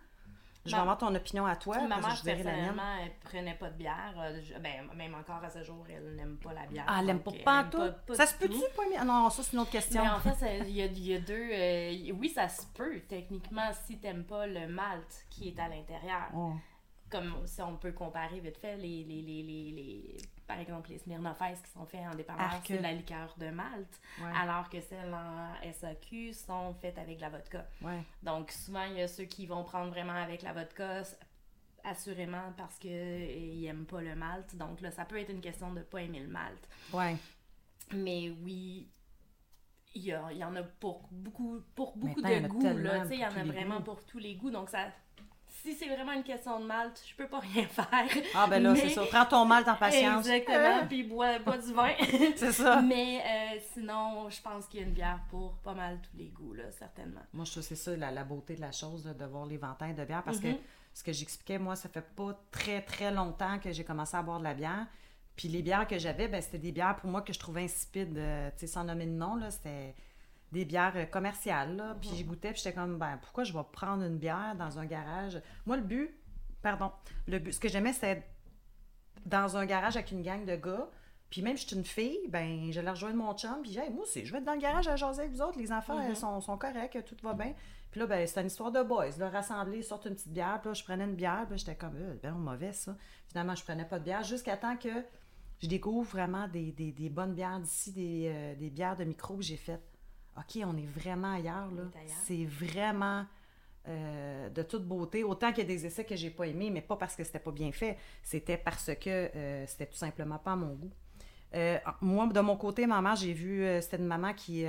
Je 0.66 0.72
vais 0.72 0.78
avoir 0.82 0.98
ton 0.98 1.14
opinion 1.14 1.46
à 1.46 1.58
toi, 1.58 1.76
Ma 1.90 1.98
mère, 2.08 2.16
personnellement, 2.24 2.96
elle 3.04 3.12
prenait 3.20 3.54
pas 3.56 3.70
de 3.70 3.76
bière. 3.78 4.14
Euh, 4.18 4.40
je- 4.42 4.58
ben, 4.60 4.88
même 4.96 5.14
encore 5.14 5.44
à 5.44 5.50
ce 5.50 5.62
jour, 5.62 5.86
elle 5.90 6.16
n'aime 6.16 6.38
pas 6.38 6.54
la 6.54 6.66
bière. 6.68 6.86
Ah, 6.88 7.00
elle 7.02 7.10
aime 7.10 7.20
pas 7.20 7.32
pas 7.34 8.16
Ça 8.16 8.26
se 8.26 8.36
peut-tu, 8.36 8.60
pas? 8.76 8.84
Ah 8.98 9.04
non, 9.04 9.30
ça, 9.30 9.44
c'est 9.44 9.54
une 9.54 9.60
autre 9.60 9.72
question. 9.72 10.02
Mais 10.02 10.10
en 10.10 10.20
fait, 10.22 10.36
ça- 10.36 10.56
il 10.56 10.70
y, 10.72 10.82
a, 10.82 10.86
il 10.86 11.06
y 11.06 11.16
a 11.16 11.20
deux. 11.20 11.34
euh, 11.52 12.18
oui, 12.18 12.30
ça 12.30 12.48
se 12.48 12.66
peut, 12.74 13.02
techniquement, 13.10 13.70
si 13.86 13.98
t'aimes 14.00 14.24
pas 14.24 14.48
le 14.48 14.68
malt 14.70 15.26
qui 15.30 15.50
est 15.50 15.60
à 15.60 15.68
l'intérieur. 15.68 16.30
Oh. 16.34 16.54
Comme 17.14 17.48
si 17.48 17.62
on 17.62 17.78
peut 17.78 17.92
comparer 17.94 18.40
vite 18.40 18.58
fait, 18.58 18.76
les, 18.78 19.04
les, 19.04 19.22
les, 19.22 19.44
les, 19.44 19.72
les- 19.72 20.18
par 20.48 20.60
exemple, 20.60 20.90
les 20.90 20.98
Smirnoff 20.98 21.38
Ice 21.52 21.62
qui 21.62 21.72
sont 21.72 21.86
faits 21.86 22.02
en 22.12 22.16
dépanneur, 22.16 22.50
c'est 22.66 22.78
de 22.78 22.84
la 22.84 22.92
liqueur 22.94 23.34
de 23.38 23.50
malt, 23.50 23.88
Ouais, 24.22 24.32
alors 24.36 24.70
que 24.70 24.82
celles 24.82 25.14
en 25.14 25.54
SAQ 25.72 26.34
sont 26.34 26.74
faites 26.82 26.98
avec 26.98 27.20
la 27.22 27.30
vodka. 27.30 27.66
ouais. 27.82 28.02
Donc, 28.22 28.52
souvent, 28.52 28.84
il 28.86 28.98
y 28.98 29.02
a 29.02 29.08
ceux 29.08 29.24
qui 29.26 29.46
vont 29.46 29.64
prendre 29.64 29.90
vraiment 29.92 30.14
avec 30.14 30.42
la 30.42 30.52
vodka, 30.54 31.04
assurément 31.84 32.54
parce 32.58 32.78
qu'ils 32.78 33.62
n'aiment 33.62 33.86
pas 33.86 34.02
le 34.02 34.16
malt. 34.16 34.56
Donc, 34.56 34.82
là, 34.82 34.92
ça 34.92 35.06
peut 35.06 35.20
être 35.20 35.30
une 35.32 35.42
question 35.42 35.72
de 35.74 35.80
ne 35.80 35.84
pas 35.84 36.02
aimer 36.02 36.20
le 36.20 36.28
malt. 36.30 36.68
Ouais. 36.94 37.16
Mais 37.94 38.30
oui, 38.44 38.88
il 39.96 40.04
y, 40.04 40.12
a- 40.14 40.32
il 40.32 40.38
y 40.38 40.44
en 40.44 40.56
a 40.56 40.64
pour 40.64 41.08
beaucoup, 41.12 41.62
pour 41.76 41.96
beaucoup 41.98 42.22
Maintenant, 42.22 42.30
il 42.30 42.36
y 42.36 42.38
en 42.38 42.42
de 42.42 42.46
a 42.46 42.50
goûts. 42.74 42.78
Là, 42.80 43.06
il 43.12 43.20
y 43.20 43.26
en 43.26 43.28
a 43.38 43.44
vraiment 43.44 43.78
goûts. 43.78 43.84
pour 43.84 44.06
tous 44.06 44.20
les 44.20 44.36
goûts. 44.36 44.52
Donc, 44.52 44.70
ça, 44.70 44.88
si 45.64 45.74
c'est 45.74 45.88
vraiment 45.88 46.12
une 46.12 46.24
question 46.24 46.60
de 46.60 46.66
malt, 46.66 47.02
je 47.10 47.16
peux 47.16 47.28
pas 47.28 47.40
rien 47.54 47.66
faire. 47.66 47.88
Ah, 48.36 48.48
ben 48.48 48.62
là, 48.62 48.74
Mais- 48.74 48.80
c'est 48.82 48.90
ça. 48.90 49.04
Prends 49.10 49.26
ton 49.26 49.46
mal 49.46 49.64
en 49.68 49.76
patience. 49.76 50.28
Exactement, 50.28 50.86
puis 50.88 51.04
bois, 51.04 51.40
bois 51.40 51.58
du 51.58 51.74
vin. 51.74 51.94
C'est 52.36 52.52
ça. 52.52 52.82
Mais 52.82 53.22
euh, 53.22 53.60
sinon, 53.74 54.30
je 54.30 54.42
pense 54.42 54.68
qu'il 54.68 54.82
y 54.82 54.84
a 54.84 54.86
une 54.88 54.94
bière 54.94 55.20
pour 55.30 55.54
pas 55.64 55.74
mal 55.74 56.00
tous 56.02 56.18
les 56.18 56.28
goûts, 56.30 56.54
là, 56.54 56.66
certainement. 56.72 57.22
Moi, 57.34 57.46
je 57.46 57.52
trouve 57.52 57.64
que 57.64 57.70
c'est 57.70 57.76
ça 57.76 57.96
la, 57.96 58.12
la 58.12 58.24
beauté 58.24 58.56
de 58.56 58.62
la 58.62 58.72
chose, 58.72 59.06
là, 59.06 59.14
de 59.14 59.26
voir 59.26 59.46
l'éventail 59.46 59.94
de 59.94 60.04
bière. 60.04 60.24
Parce 60.24 60.40
que 60.40 60.50
ce 60.94 61.04
que 61.04 61.12
j'expliquais, 61.14 61.58
moi, 61.58 61.76
ça 61.76 61.90
fait 61.90 62.06
pas 62.16 62.38
très, 62.52 62.82
très 62.82 63.12
longtemps 63.12 63.58
que 63.60 63.72
j'ai 63.72 63.84
commencé 63.84 64.16
à 64.18 64.22
boire 64.22 64.40
de 64.40 64.44
la 64.44 64.54
bière. 64.54 64.86
Puis 65.36 65.48
les 65.48 65.62
bières 65.64 65.88
que 65.88 65.98
j'avais, 65.98 66.28
ben, 66.28 66.42
c'était 66.42 66.60
des 66.60 66.72
bières 66.72 66.96
pour 66.98 67.10
moi 67.10 67.22
que 67.22 67.34
je 67.34 67.40
trouvais 67.40 67.64
insipides, 67.64 68.18
euh, 68.18 68.50
tu 68.52 68.60
sais, 68.60 68.68
sans 68.68 68.84
nommer 68.84 69.06
de 69.08 69.12
nom, 69.12 69.36
là. 69.36 69.50
C'était 69.50 69.96
des 70.54 70.64
bières 70.66 70.94
euh, 70.96 71.06
commerciales, 71.06 71.76
là. 71.76 71.98
Puis 72.00 72.10
j'y 72.16 72.24
goûtais, 72.24 72.52
puis 72.54 72.62
j'étais 72.64 72.74
comme, 72.76 72.98
ben, 72.98 73.18
pourquoi 73.22 73.44
je 73.44 73.52
vais 73.52 73.64
prendre 73.72 74.04
une 74.04 74.18
bière 74.18 74.56
dans 74.58 74.80
un 74.80 74.86
garage? 74.86 75.42
Moi, 75.66 75.76
le 75.78 75.84
but, 75.84 76.16
pardon, 76.62 76.92
le 77.28 77.40
but, 77.40 77.52
ce 77.52 77.60
que 77.60 77.68
j'aimais, 77.68 77.92
c'était 77.94 78.24
dans 79.26 79.58
un 79.58 79.66
garage 79.66 79.96
avec 79.98 80.12
une 80.12 80.22
gang 80.22 80.46
de 80.46 80.56
gars. 80.56 80.90
Puis 81.30 81.42
même, 81.42 81.58
je 81.58 81.66
suis 81.66 81.76
une 81.76 81.84
fille, 81.86 82.28
ben, 82.30 82.72
j'allais 82.72 82.92
rejoindre 82.92 83.16
mon 83.18 83.34
chum, 83.36 83.62
puis 83.64 83.76
hey, 83.78 83.90
moi 83.90 84.04
aussi, 84.04 84.24
je 84.26 84.32
vais 84.32 84.38
être 84.38 84.44
dans 84.46 84.54
le 84.54 84.60
garage 84.60 84.88
à 84.88 84.96
jaser 84.96 85.22
avec 85.22 85.34
vous 85.34 85.42
autres. 85.42 85.58
Les 85.58 85.72
enfants 85.72 85.98
Mhm. 85.98 86.14
sont, 86.16 86.40
sont 86.42 86.58
corrects, 86.58 86.98
tout 87.06 87.18
va 87.24 87.34
bien. 87.34 87.54
Puis 87.90 88.00
là, 88.00 88.06
ben, 88.06 88.28
c'était 88.28 88.42
une 88.42 88.48
histoire 88.48 88.72
de 88.72 88.84
boys. 88.84 89.18
Là, 89.18 89.30
rassemblés, 89.30 89.78
ils 89.80 89.84
sortent 89.84 90.06
une 90.06 90.14
petite 90.16 90.32
bière, 90.32 90.60
puis 90.62 90.70
là, 90.70 90.74
je 90.76 90.84
prenais 90.84 91.04
une 91.06 91.16
bière, 91.16 91.46
puis 91.50 91.58
j'étais 91.58 91.76
comme, 91.76 91.96
euh, 91.96 92.16
ben, 92.22 92.34
mauvais 92.34 92.72
ça. 92.74 92.96
Finalement, 93.30 93.56
je 93.56 93.64
prenais 93.64 93.86
pas 93.86 93.98
de 93.98 94.04
bière 94.04 94.24
jusqu'à 94.24 94.58
temps 94.58 94.78
que 94.78 94.90
je 95.60 95.68
découvre 95.68 96.08
vraiment 96.12 96.48
des, 96.48 96.72
des- 96.72 96.92
des 96.92 97.10
bonnes 97.10 97.34
bières 97.34 97.60
d'ici, 97.60 97.92
des, 97.94 98.32
euh, 98.32 98.56
des 98.56 98.70
bières 98.70 98.96
de 98.98 99.04
micro 99.04 99.36
que 99.36 99.44
j'ai 99.44 99.58
faites. 99.58 99.82
OK, 100.38 100.62
on 100.66 100.78
est 100.78 100.88
vraiment 100.88 101.34
ailleurs, 101.34 101.70
là. 101.72 101.84
C'est 102.26 102.46
vraiment 102.46 103.26
euh, 103.88 104.50
de 104.50 104.64
toute 104.64 104.86
beauté. 104.86 105.24
Autant 105.24 105.52
qu'il 105.52 105.60
y 105.60 105.66
a 105.66 105.68
des 105.68 105.86
essais 105.86 106.06
que 106.06 106.16
j'ai 106.16 106.30
pas 106.30 106.48
aimés, 106.48 106.70
mais 106.70 106.82
pas 106.82 106.96
parce 106.96 107.16
que 107.16 107.24
c'était 107.24 107.40
pas 107.40 107.52
bien 107.52 107.72
fait. 107.72 107.98
C'était 108.22 108.58
parce 108.58 108.92
que 108.96 109.10
euh, 109.10 109.66
c'était 109.68 109.88
tout 109.88 109.98
simplement 109.98 110.38
pas 110.38 110.54
à 110.54 110.56
mon 110.56 110.74
goût. 110.74 110.92
Euh, 111.54 111.78
moi, 112.02 112.28
de 112.28 112.40
mon 112.40 112.56
côté, 112.56 112.88
ma 112.88 113.02
mère, 113.02 113.16
j'ai 113.16 113.34
vu, 113.34 113.64
euh, 113.64 113.82
c'était 113.82 113.98
une 113.98 114.08
maman 114.08 114.34
qui, 114.34 114.66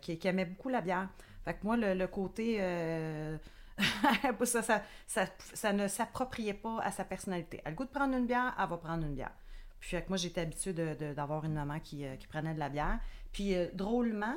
qui, 0.00 0.18
qui 0.18 0.28
aimait 0.28 0.46
beaucoup 0.46 0.68
la 0.68 0.80
bière. 0.80 1.08
Fait 1.44 1.54
que 1.54 1.64
moi, 1.64 1.76
le, 1.76 1.94
le 1.94 2.06
côté, 2.08 2.58
ça, 4.44 4.62
ça, 4.62 4.82
ça, 5.06 5.26
ça 5.38 5.72
ne 5.72 5.86
s'appropriait 5.86 6.54
pas 6.54 6.80
à 6.80 6.90
sa 6.90 7.04
personnalité. 7.04 7.60
Elle 7.60 7.68
a 7.68 7.70
le 7.70 7.76
goût 7.76 7.84
de 7.84 7.90
prendre 7.90 8.16
une 8.16 8.26
bière, 8.26 8.56
elle 8.58 8.68
va 8.68 8.76
prendre 8.78 9.04
une 9.04 9.14
bière. 9.14 9.34
Puis 9.78 9.90
fait 9.90 10.02
que 10.02 10.08
moi, 10.08 10.16
j'étais 10.16 10.40
habituée 10.40 10.72
d'avoir 10.72 11.44
une 11.44 11.52
maman 11.52 11.78
qui, 11.78 12.04
qui 12.18 12.26
prenait 12.26 12.54
de 12.54 12.58
la 12.58 12.70
bière. 12.70 12.98
Puis 13.32 13.54
drôlement, 13.74 14.34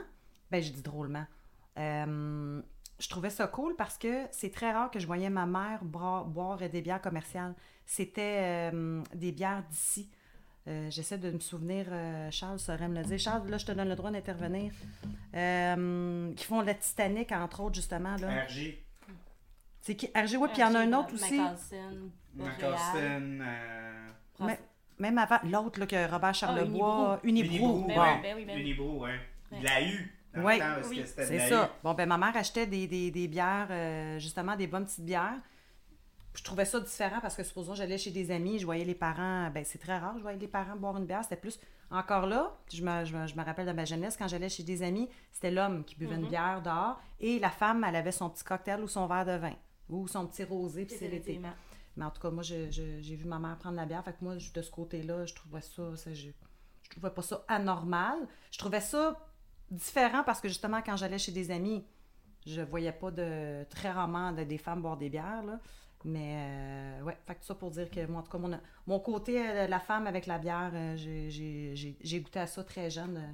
ben 0.51 0.61
je 0.61 0.71
dis 0.71 0.81
drôlement, 0.81 1.25
euh, 1.77 2.61
je 2.99 3.09
trouvais 3.09 3.29
ça 3.29 3.47
cool 3.47 3.75
parce 3.75 3.97
que 3.97 4.25
c'est 4.31 4.51
très 4.51 4.71
rare 4.71 4.91
que 4.91 4.99
je 4.99 5.07
voyais 5.07 5.29
ma 5.29 5.45
mère 5.45 5.83
boire, 5.83 6.25
boire 6.25 6.57
des 6.57 6.81
bières 6.81 7.01
commerciales. 7.01 7.53
C'était 7.85 8.71
euh, 8.73 9.01
des 9.13 9.31
bières 9.31 9.63
d'ici. 9.69 10.09
Euh, 10.67 10.89
J'essaie 10.91 11.17
de 11.17 11.31
me 11.31 11.39
souvenir, 11.39 11.85
euh, 11.89 12.29
Charles 12.31 12.59
saurait 12.59 12.87
me 12.89 12.95
le 12.99 13.03
dire. 13.03 13.17
Charles, 13.17 13.47
là, 13.49 13.57
je 13.57 13.65
te 13.65 13.71
donne 13.71 13.87
le 13.89 13.95
droit 13.95 14.11
d'intervenir. 14.11 14.71
Euh, 15.33 16.33
qui 16.35 16.43
font 16.45 16.61
la 16.61 16.73
Titanic, 16.73 17.31
entre 17.31 17.61
autres, 17.61 17.75
justement. 17.75 18.15
Là. 18.17 18.43
RG, 18.45 18.77
C'est 19.81 19.95
qui? 19.95 20.07
RG, 20.07 20.35
oui, 20.37 20.49
puis 20.49 20.57
il 20.57 20.61
y 20.61 20.63
en 20.65 20.75
a 20.75 20.79
un 20.79 20.93
autre 20.93 21.13
aussi. 21.13 21.39
Euh, 21.39 21.45
Mais- 24.41 24.59
Même 24.99 25.17
avant, 25.17 25.39
l'autre, 25.45 25.79
là, 25.79 25.87
que 25.87 26.11
Robert 26.11 26.33
Charlebois, 26.35 27.21
Unibrou. 27.23 27.55
Unibrou, 27.57 27.87
Ben 27.87 27.95
bon. 27.95 28.01
oui, 28.01 28.21
ben 28.21 28.35
oui, 28.35 28.45
ben. 28.45 28.57
Unibrou. 28.59 29.05
Il 29.53 29.63
l'a 29.63 29.81
eu. 29.81 30.18
Dans 30.33 30.43
Ouais. 30.43 30.55
le 30.55 30.59
temps, 30.61 30.75
parce 30.75 30.89
Oui. 30.89 31.03
C'est 31.05 31.49
ça. 31.49 31.69
Bon, 31.83 31.93
ben 31.93 32.07
ma 32.07 32.17
mère 32.17 32.35
achetait 32.37 32.67
des, 32.67 32.87
des, 32.87 33.09
des 33.11 33.27
bières, 33.27 33.67
euh, 33.71 34.19
justement, 34.19 34.55
des 34.55 34.67
bonnes 34.67 34.85
petites 34.85 35.05
bières. 35.05 35.39
Je 36.35 36.43
trouvais 36.43 36.65
ça 36.65 36.79
différent 36.79 37.19
parce 37.21 37.35
que 37.35 37.43
supposons 37.43 37.73
j'allais 37.73 37.97
chez 37.97 38.11
des 38.11 38.29
amis, 38.31 38.59
je 38.59 38.65
voyais 38.65 38.85
les 38.85 38.93
parents, 38.95 39.49
ben 39.49 39.65
c'est 39.65 39.79
très 39.79 39.97
rare, 39.97 40.13
je 40.17 40.21
voyais 40.21 40.37
les 40.37 40.47
parents 40.47 40.75
boire 40.75 40.95
une 40.97 41.05
bière, 41.05 41.23
c'était 41.23 41.35
plus 41.35 41.59
encore 41.89 42.27
là, 42.27 42.55
je 42.71 42.83
me, 42.83 43.03
je 43.03 43.15
me, 43.17 43.25
je 43.25 43.35
me 43.35 43.43
rappelle 43.43 43.65
de 43.65 43.71
ma 43.71 43.83
jeunesse, 43.83 44.15
quand 44.15 44.27
j'allais 44.27 44.47
chez 44.47 44.61
des 44.61 44.83
amis, 44.83 45.09
c'était 45.33 45.49
l'homme 45.49 45.83
qui 45.83 45.95
buvait 45.95 46.15
une 46.15 46.27
bière 46.27 46.61
dehors 46.61 47.01
et 47.19 47.39
la 47.39 47.49
femme, 47.49 47.83
elle 47.83 47.95
avait 47.95 48.11
son 48.11 48.29
petit 48.29 48.43
cocktail 48.43 48.81
ou 48.83 48.87
son 48.87 49.07
verre 49.07 49.25
de 49.25 49.37
vin 49.37 49.55
ou 49.89 50.07
son 50.07 50.27
petit 50.27 50.43
rosé, 50.43 50.85
puis 50.85 50.95
c'est 50.97 51.07
l'été. 51.07 51.41
Mais 51.97 52.05
en 52.05 52.11
tout 52.11 52.21
cas, 52.21 52.29
moi, 52.29 52.43
j'ai 52.43 53.15
vu 53.15 53.25
ma 53.25 53.39
mère 53.39 53.57
prendre 53.57 53.75
la 53.75 53.85
bière. 53.85 54.03
Fait 54.05 54.13
que 54.13 54.23
moi, 54.23 54.35
de 54.35 54.61
ce 54.61 54.71
côté-là, 54.71 55.25
je 55.25 55.33
trouvais 55.33 55.61
ça, 55.61 55.95
ça 55.97 56.13
je, 56.13 56.27
je 56.83 56.89
trouvais 56.91 57.09
pas 57.09 57.23
ça 57.23 57.43
anormal. 57.47 58.19
Je 58.51 58.59
trouvais 58.59 58.79
ça 58.79 59.17
différent 59.71 60.23
parce 60.23 60.41
que 60.41 60.47
justement, 60.47 60.81
quand 60.81 60.95
j'allais 60.97 61.17
chez 61.19 61.31
des 61.31 61.51
amis, 61.51 61.83
je 62.45 62.61
voyais 62.61 62.91
pas 62.91 63.11
de 63.11 63.63
très 63.69 63.91
rarement 63.91 64.31
de- 64.31 64.43
des 64.43 64.57
femmes 64.57 64.81
boire 64.81 64.97
des 64.97 65.09
bières. 65.09 65.43
Là. 65.43 65.59
Mais 66.05 66.35
euh, 66.37 67.01
ouais, 67.03 67.17
fait 67.27 67.35
que 67.35 67.43
ça 67.45 67.53
pour 67.55 67.71
dire 67.71 67.89
que 67.91 68.05
moi, 68.07 68.21
en 68.21 68.23
tout 68.23 68.31
cas, 68.31 68.37
mon, 68.37 68.59
mon 68.87 68.99
côté, 68.99 69.45
euh, 69.45 69.67
la 69.67 69.79
femme 69.79 70.07
avec 70.07 70.25
la 70.27 70.37
bière, 70.37 70.71
euh, 70.73 70.95
j'ai- 70.95 72.19
goûté 72.21 72.39
à 72.39 72.47
ça 72.47 72.63
très 72.63 72.89
jeune. 72.89 73.17
euh, 73.17 73.31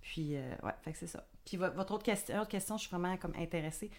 puis, 0.00 0.34
ouais, 0.34 0.72
fait 0.82 0.92
que 0.92 0.98
c'est 0.98 1.06
ça. 1.06 1.24
Puis 1.44 1.56
vo- 1.56 1.70
votre 1.70 1.94
autre 1.94 2.02
question, 2.04 2.38
autre 2.40 2.50
question, 2.50 2.76
je 2.76 2.82
suis 2.88 2.90
vraiment 2.90 3.16
comme 3.16 3.34
intéressée. 3.36 3.90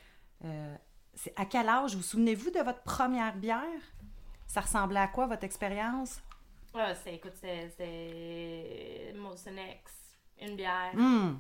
C'est 1.16 1.34
à 1.38 1.46
quel 1.46 1.70
âge, 1.70 1.96
vous 1.96 2.02
souvenez-vous 2.02 2.50
de 2.52 2.60
votre 2.60 2.82
première 2.84 3.36
bière? 3.38 3.62
Ça 4.48 4.62
ressemblait 4.62 5.00
à 5.00 5.08
quoi, 5.08 5.28
votre 5.28 5.44
expérience? 5.46 6.22
Ah, 6.74 6.94
c'est, 6.96 7.16
écoute, 7.16 7.34
c'est, 7.40 7.70
X, 9.62 9.92
une 10.42 10.56
bière. 10.56 10.92
Hum, 10.98 11.40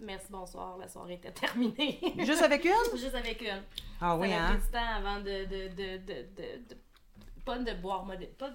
merci, 0.00 0.26
bonsoir, 0.30 0.76
la 0.78 0.88
soirée 0.88 1.14
était 1.14 1.32
terminée. 1.32 1.98
Juste 2.18 2.42
avec 2.42 2.64
une? 2.64 2.98
Juste 2.98 3.14
avec 3.14 3.40
une. 3.42 3.62
Ah 4.00 4.16
oui, 4.16 4.32
hein? 4.32 4.54
du 4.54 4.70
temps 4.70 4.78
avant 4.96 5.18
de, 5.20 5.44
de, 5.44 5.68
de, 5.68 5.96
de, 5.98 6.74
pas 7.44 7.58
de 7.58 7.72
boire 7.74 8.04
modé- 8.06 8.26
pas, 8.38 8.50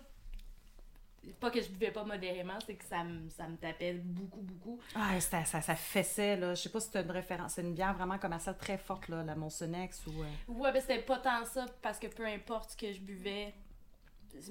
pas 1.39 1.49
que 1.49 1.61
je 1.61 1.69
buvais 1.69 1.91
pas 1.91 2.03
modérément, 2.03 2.57
c'est 2.65 2.75
que 2.75 2.85
ça 2.85 3.03
me, 3.03 3.29
ça 3.29 3.47
me 3.47 3.57
tapait 3.57 3.93
beaucoup, 3.93 4.41
beaucoup. 4.41 4.79
Ah, 4.95 5.19
ça, 5.19 5.43
ça, 5.45 5.61
ça 5.61 5.75
fessait, 5.75 6.35
là. 6.37 6.53
Je 6.53 6.61
sais 6.61 6.69
pas 6.69 6.79
si 6.79 6.89
c'est 6.91 7.01
une 7.01 7.11
référence. 7.11 7.53
C'est 7.53 7.61
une 7.61 7.73
bière 7.73 7.93
vraiment 7.95 8.17
commerciale 8.19 8.57
très 8.57 8.77
forte, 8.77 9.07
là, 9.09 9.23
la 9.23 9.35
Monsonex 9.35 10.05
ou... 10.07 10.21
euh, 10.23 10.25
Ouais, 10.47 10.71
mais 10.71 10.81
c'était 10.81 10.99
pas 10.99 11.17
tant 11.17 11.43
ça, 11.45 11.65
parce 11.81 11.97
que 11.99 12.07
peu 12.07 12.25
importe 12.25 12.71
ce 12.71 12.77
que 12.77 12.93
je 12.93 12.99
buvais, 12.99 13.53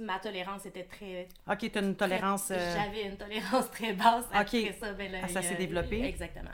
ma 0.01 0.19
tolérance 0.19 0.67
était 0.67 0.85
très... 0.85 1.29
Ok, 1.49 1.71
t'as 1.71 1.81
une 1.83 1.95
tolérance... 1.95 2.51
euh, 2.51 2.75
J'avais 2.77 3.05
une 3.07 3.17
tolérance 3.17 3.71
très 3.71 3.93
basse. 3.93 4.25
Après 4.33 4.73
ça, 4.81 4.93
ben 4.95 5.13
là, 5.13 5.19
Ah, 5.25 5.29
ça 5.29 5.43
s'est 5.43 5.55
développé? 5.57 6.03
Exactement. 6.05 6.51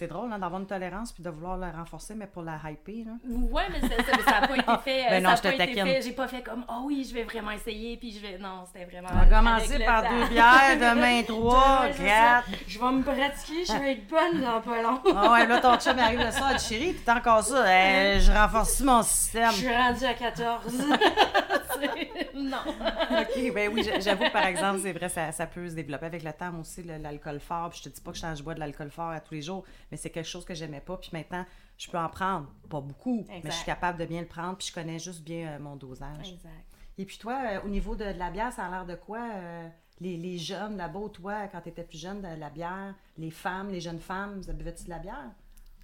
C'est 0.00 0.06
drôle, 0.06 0.32
hein, 0.32 0.38
d'avoir 0.38 0.62
une 0.62 0.66
tolérance 0.66 1.12
puis 1.12 1.22
de 1.22 1.28
vouloir 1.28 1.58
la 1.58 1.72
renforcer, 1.72 2.14
mais 2.14 2.26
pour 2.26 2.40
la 2.42 2.54
hyper, 2.54 3.04
là. 3.04 3.12
Ouais, 3.28 3.64
mais 3.70 3.82
ça, 3.82 4.02
ça, 4.02 4.12
mais 4.16 4.22
ça 4.22 4.38
a 4.38 4.46
pas 4.48 4.56
été 4.56 4.82
fait. 4.82 5.04
Ben 5.10 5.26
euh, 5.26 5.28
non, 5.28 5.36
ça 5.36 5.40
a 5.40 5.42
pas 5.42 5.48
été 5.48 5.58
taquine. 5.58 5.84
fait. 5.84 6.00
J'ai 6.00 6.12
pas 6.12 6.26
fait 6.26 6.40
comme, 6.40 6.64
oh 6.70 6.84
oui, 6.84 7.06
je 7.06 7.12
vais 7.12 7.24
vraiment 7.24 7.50
essayer, 7.50 7.98
puis 7.98 8.10
je 8.10 8.18
vais. 8.18 8.38
Non, 8.38 8.64
c'était 8.64 8.86
vraiment. 8.86 9.10
On 9.12 9.18
va 9.18 9.26
commencer 9.26 9.78
par 9.84 10.02
deux 10.04 10.26
bières, 10.30 10.94
demain 10.94 11.22
trois, 11.28 11.88
quatre. 11.94 12.48
Je 12.66 12.78
vais 12.78 12.92
me 12.92 13.02
pratiquer, 13.02 13.66
je 13.66 13.78
vais 13.78 13.92
être 13.92 14.06
bonne 14.08 14.40
dans 14.40 14.62
pas 14.62 14.80
long. 14.80 15.00
Ah 15.14 15.32
ouais, 15.32 15.46
là, 15.46 15.60
ton 15.60 15.76
chum 15.76 15.98
arrive 15.98 16.24
le 16.24 16.30
soir, 16.30 16.58
chérie, 16.58 16.94
t'es 16.94 17.12
encore 17.12 17.42
ça. 17.42 17.62
Eh, 17.68 18.20
je 18.20 18.32
renforce 18.32 18.80
mon 18.80 19.02
système? 19.02 19.50
Je 19.50 19.56
suis 19.56 19.76
rendue 19.76 20.04
à 20.06 20.14
14. 20.14 20.62
Non. 22.40 22.58
OK, 23.20 23.54
ben 23.54 23.70
oui, 23.72 23.82
j'a- 23.82 24.00
j'avoue 24.00 24.24
que 24.24 24.32
par 24.32 24.44
exemple, 24.46 24.80
c'est 24.80 24.92
vrai, 24.92 25.08
ça, 25.08 25.32
ça 25.32 25.46
peut 25.46 25.68
se 25.68 25.74
développer 25.74 26.06
avec 26.06 26.22
le 26.22 26.32
temps 26.32 26.50
moi 26.52 26.60
aussi, 26.60 26.82
l'alcool 26.82 27.40
fort. 27.40 27.70
Puis 27.70 27.80
je 27.84 27.88
te 27.90 27.94
dis 27.94 28.00
pas 28.00 28.12
que 28.12 28.18
je 28.18 28.42
bois 28.42 28.54
de 28.54 28.60
l'alcool 28.60 28.90
fort 28.90 29.10
à 29.10 29.20
tous 29.20 29.34
les 29.34 29.42
jours, 29.42 29.64
mais 29.90 29.96
c'est 29.96 30.10
quelque 30.10 30.28
chose 30.28 30.44
que 30.44 30.54
j'aimais 30.54 30.80
pas. 30.80 30.96
Puis 30.96 31.10
maintenant, 31.12 31.44
je 31.78 31.90
peux 31.90 31.98
en 31.98 32.08
prendre, 32.08 32.48
pas 32.68 32.80
beaucoup, 32.80 33.24
mais 33.28 33.42
je 33.44 33.50
suis 33.50 33.64
capable 33.66 33.98
de 33.98 34.04
bien 34.06 34.20
le 34.20 34.26
prendre, 34.26 34.56
puis 34.56 34.68
je 34.68 34.72
connais 34.74 34.98
juste 34.98 35.22
bien 35.22 35.48
euh, 35.48 35.58
mon 35.58 35.76
dosage. 35.76 36.32
Exact. 36.32 36.50
Et 36.98 37.04
puis 37.06 37.16
toi, 37.18 37.38
euh, 37.44 37.60
au 37.64 37.68
niveau 37.68 37.94
de, 37.96 38.04
de 38.12 38.18
la 38.18 38.30
bière, 38.30 38.52
ça 38.52 38.66
a 38.66 38.70
l'air 38.70 38.84
de 38.86 38.94
quoi? 38.94 39.20
euh, 39.34 39.68
les, 40.02 40.16
les 40.16 40.38
jeunes, 40.38 40.76
là-bas, 40.78 41.08
toi, 41.12 41.46
quand 41.52 41.60
tu 41.60 41.68
étais 41.68 41.82
plus 41.84 41.98
jeune, 41.98 42.22
de 42.22 42.40
la 42.40 42.48
bière, 42.50 42.94
les 43.18 43.30
femmes, 43.30 43.68
les 43.70 43.80
jeunes 43.82 43.98
femmes, 44.00 44.40
vous 44.40 44.52
buvez-tu 44.52 44.84
de 44.84 44.90
la 44.90 44.98
bière? 44.98 45.30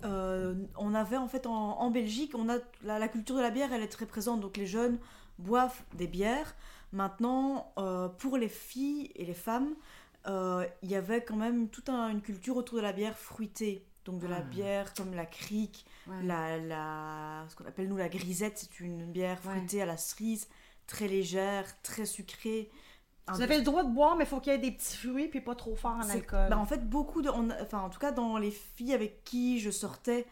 Euh, 0.05 0.55
on 0.77 0.95
avait 0.95 1.17
en 1.17 1.27
fait 1.29 1.47
en, 1.47 1.53
en 1.81 1.91
Belgique, 1.91 2.33
on 2.35 2.49
a 2.51 2.57
la, 2.85 2.99
la 2.99 3.09
culture 3.09 3.37
de 3.37 3.41
la 3.41 3.51
bière, 3.51 3.73
elle 3.73 3.83
est 3.83 3.89
très 3.89 4.05
présente. 4.07 4.41
Donc 4.41 4.57
les 4.59 4.67
jeunes 4.67 4.99
boivent 5.39 5.83
des 5.95 6.07
bières. 6.07 6.55
Maintenant, 6.93 7.73
euh, 7.79 8.09
pour 8.09 8.37
les 8.39 8.49
filles 8.49 9.11
et 9.17 9.25
les 9.25 9.35
femmes, 9.35 9.75
euh, 10.27 10.67
il 10.83 10.91
y 10.91 10.95
avait 10.97 11.23
quand 11.23 11.37
même 11.37 11.69
toute 11.69 11.89
un- 11.89 12.09
une 12.09 12.23
culture 12.23 12.57
autour 12.57 12.79
de 12.79 12.83
la 12.83 12.93
bière 12.93 13.17
fruitée. 13.17 13.85
Donc 14.05 14.21
de 14.21 14.29
la 14.29 14.37
Ah. 14.37 14.41
bière 14.43 14.95
comme 14.95 15.15
la 15.15 15.27
crique, 15.27 15.85
la, 16.23 16.59
la, 16.59 17.45
ce 17.49 17.57
qu'on 17.57 17.65
appelle 17.67 17.89
nous 17.89 17.97
la 17.97 18.09
grisette, 18.09 18.57
c'est 18.57 18.79
une 18.79 19.05
bière 19.11 19.39
Ouais. 19.45 19.57
fruitée 19.57 19.83
à 19.83 19.87
la 19.87 19.97
cerise, 19.97 20.47
très 20.87 21.09
légère, 21.09 21.65
très 21.83 22.07
sucrée. 22.07 22.71
Vous 23.29 23.43
avez 23.43 23.57
le 23.57 23.65
droit 23.65 23.83
de 23.83 23.91
boire, 23.93 24.15
mais 24.15 24.23
il 24.23 24.29
faut 24.29 24.39
qu'il 24.39 24.53
y 24.53 24.55
ait 24.55 24.61
des 24.61 24.71
petits 24.71 24.97
fruits, 24.97 25.27
puis 25.27 25.41
pas 25.41 25.57
trop 25.57 25.75
fort 25.75 25.97
en 25.97 26.09
alcool. 26.09 26.47
bah, 26.49 26.57
en 26.57 26.65
fait, 26.67 26.89
beaucoup 26.89 27.21
de. 27.21 27.29
on 27.31 27.51
enfin, 27.61 27.81
en 27.81 27.91
tout 27.91 27.99
cas, 27.99 28.13
dans 28.13 28.39
les 28.39 28.53
filles 28.53 28.95
avec 28.95 29.25
qui 29.25 29.59
je 29.59 29.73
sortais 29.73 30.25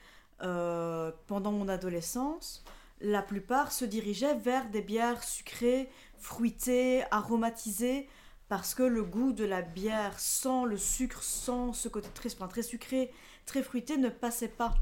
euh, 0.43 1.11
pendant 1.27 1.51
mon 1.51 1.69
adolescence, 1.69 2.62
la 3.05 3.23
plupart 3.23 3.71
se 3.73 3.85
dirigeaient 3.85 4.35
vers 4.35 4.69
des 4.71 4.81
bières 4.83 5.23
sucrées, 5.23 5.88
fruitées, 6.19 7.05
aromatisées, 7.11 8.09
parce 8.49 8.75
que 8.75 8.83
le 8.83 9.03
goût 9.05 9.33
de 9.33 9.45
la 9.45 9.62
bière 9.62 10.19
sans 10.19 10.64
le 10.64 10.77
sucre, 10.77 11.23
sans 11.23 11.73
ce 11.73 11.88
côté 11.88 12.09
très, 12.14 12.33
enfin, 12.35 12.49
très 12.49 12.62
sucré, 12.62 13.11
très 13.47 13.62
fruité, 13.62 13.97
ne 13.97 14.09
passait 14.09 14.49
pas. 14.49 14.75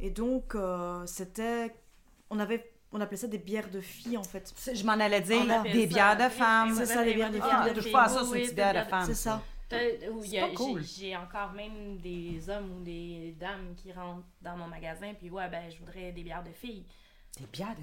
Et 0.00 0.10
donc, 0.10 0.54
euh, 0.54 1.04
c'était. 1.06 1.74
On 2.30 2.38
avait. 2.38 2.72
On 2.92 3.00
appelait 3.00 3.16
ça 3.16 3.26
des 3.26 3.38
bières 3.38 3.68
de 3.70 3.80
filles, 3.80 4.16
en 4.16 4.22
fait. 4.22 4.54
Je 4.72 4.84
m'en 4.84 4.92
allais 4.92 5.20
dire, 5.20 5.42
des 5.64 5.82
ça- 5.82 5.86
bières 5.86 6.16
de 6.16 6.28
femmes. 6.32 6.74
C'est 6.74 6.86
ça, 6.86 7.04
les 7.04 7.14
bières 7.14 7.30
de 7.30 7.40
filles. 7.40 7.74
touche 7.74 7.92
pas 7.92 8.04
à 8.04 8.08
ça, 8.08 8.22
c'est 8.24 8.46
des 8.46 8.52
bières 8.52 8.84
de- 8.84 8.90
femme. 8.90 9.06
C'est 9.06 9.14
ça. 9.14 9.42
J'ai 10.96 11.16
encore 11.16 11.52
même 11.52 11.98
des 11.98 12.48
hommes 12.48 12.70
ou 12.78 12.84
des 12.84 13.34
dames 13.38 13.74
qui 13.76 13.92
rentrent 13.92 14.24
dans 14.40 14.56
mon 14.56 14.68
magasin, 14.68 15.12
puis 15.18 15.28
ouais, 15.30 15.48
ben, 15.48 15.68
je 15.70 15.78
voudrais 15.78 16.12
des 16.12 16.22
bières 16.22 16.44
de 16.44 16.52
filles. 16.52 16.84
Des 17.36 17.46
bières 17.46 17.74
de... 17.76 17.82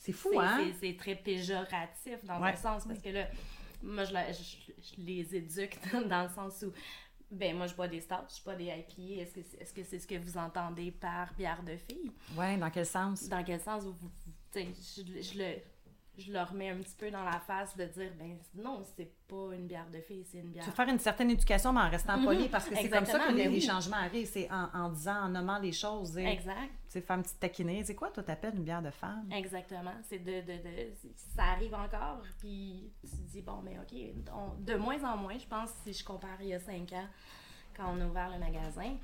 C'est 0.00 0.12
fou, 0.12 0.30
hein? 0.38 0.70
c'est- 0.80 0.96
très 0.96 1.14
péjoratif 1.16 2.24
dans 2.24 2.40
Ouais. 2.40 2.50
un 2.52 2.56
sens, 2.56 2.84
parce 2.86 3.00
que 3.00 3.08
là, 3.10 3.26
moi, 3.82 4.04
je, 4.04 4.12
la- 4.12 4.32
je- 4.32 4.40
je 4.78 5.00
les 5.02 5.34
éduque 5.36 5.78
dans 6.08 6.22
le 6.22 6.28
sens 6.28 6.62
où, 6.66 6.72
ben, 7.30 7.56
moi, 7.56 7.66
je 7.66 7.74
bois 7.74 7.88
des 7.88 8.00
stouts, 8.00 8.14
je 8.38 8.42
bois 8.42 8.54
des 8.54 8.66
IPA. 8.66 9.22
Est-ce 9.22 9.34
que 9.34 9.42
c'est 9.42 9.60
est 9.60 9.64
-ce, 9.64 9.74
que 9.74 9.82
c'est 9.84 9.98
ce 9.98 10.06
que 10.06 10.14
vous 10.16 10.38
entendez 10.38 10.90
par 10.92 11.34
bière 11.34 11.62
de 11.62 11.76
filles? 11.76 12.12
Ouais, 12.36 12.56
dans 12.56 12.70
quel 12.70 12.86
sens? 12.86 13.28
Dans 13.28 13.44
quel 13.44 13.60
sens 13.60 13.84
vous, 13.84 13.92
vous- 13.92 14.10
tu 14.52 14.60
sais, 14.62 15.02
je, 15.04 15.22
je 15.22 15.38
le, 15.38 15.56
je 16.18 16.32
leur 16.32 16.52
mets 16.52 16.70
un 16.70 16.76
petit 16.78 16.96
peu 16.98 17.10
dans 17.10 17.22
la 17.24 17.38
face 17.40 17.76
de 17.76 17.84
dire, 17.84 18.10
ben 18.18 18.36
non, 18.54 18.82
c'est 18.96 19.10
pas 19.28 19.54
une 19.54 19.66
bière 19.68 19.88
de 19.92 20.00
filles, 20.00 20.24
c'est 20.24 20.38
une 20.38 20.48
bière. 20.48 20.64
Tu 20.64 20.70
veux 20.70 20.74
faire 20.76 20.88
une 20.88 20.98
certaine 20.98 21.30
éducation, 21.30 21.72
mais 21.72 21.80
en 21.80 21.88
restant 21.88 22.18
Mhm. 22.18 22.24
poli, 22.24 22.48
parce 22.48 22.68
que 22.68 22.74
c'est 22.74 22.90
comme 22.90 23.06
ça 23.06 23.20
que 23.20 23.32
les, 23.32 23.46
oui. 23.48 23.60
changements 23.60 23.96
arrivent. 23.98 24.26
C'est 24.26 24.50
en, 24.50 24.68
en 24.74 24.88
disant, 24.90 25.22
en 25.24 25.28
nommant 25.28 25.58
les 25.58 25.70
choses. 25.72 26.14
Tu 26.14 26.20
Exact. 26.26 26.70
sais, 26.88 27.00
faire 27.00 27.16
une 27.16 27.22
petite 27.22 27.38
taquinerie. 27.38 27.84
C'est 27.84 27.94
quoi, 27.94 28.10
toi, 28.10 28.22
t'appelles 28.24 28.56
une 28.56 28.64
bière 28.64 28.82
de 28.82 28.90
femme? 28.90 29.30
Exactement. 29.32 29.92
C'est 30.08 30.18
de, 30.18 30.40
de, 30.40 30.56
de- 30.62 30.92
ça 31.36 31.44
arrive 31.44 31.74
encore, 31.74 32.22
puis 32.40 32.90
tu 33.00 33.08
te 33.10 33.30
dis, 33.30 33.42
bon, 33.42 33.60
mais 33.62 33.78
OK, 33.78 33.96
on- 34.34 34.60
de 34.60 34.74
moins 34.74 35.02
en 35.04 35.16
moins, 35.16 35.38
je 35.38 35.46
pense, 35.46 35.70
si 35.84 35.92
je 35.92 36.04
compare 36.04 36.40
il 36.40 36.48
y 36.48 36.54
a 36.54 36.58
cinq 36.60 36.92
ans, 36.94 37.06
quand 37.76 37.94
on 37.96 38.00
a 38.00 38.06
ouvert 38.06 38.30
le 38.30 38.38
magasin, 38.40 38.96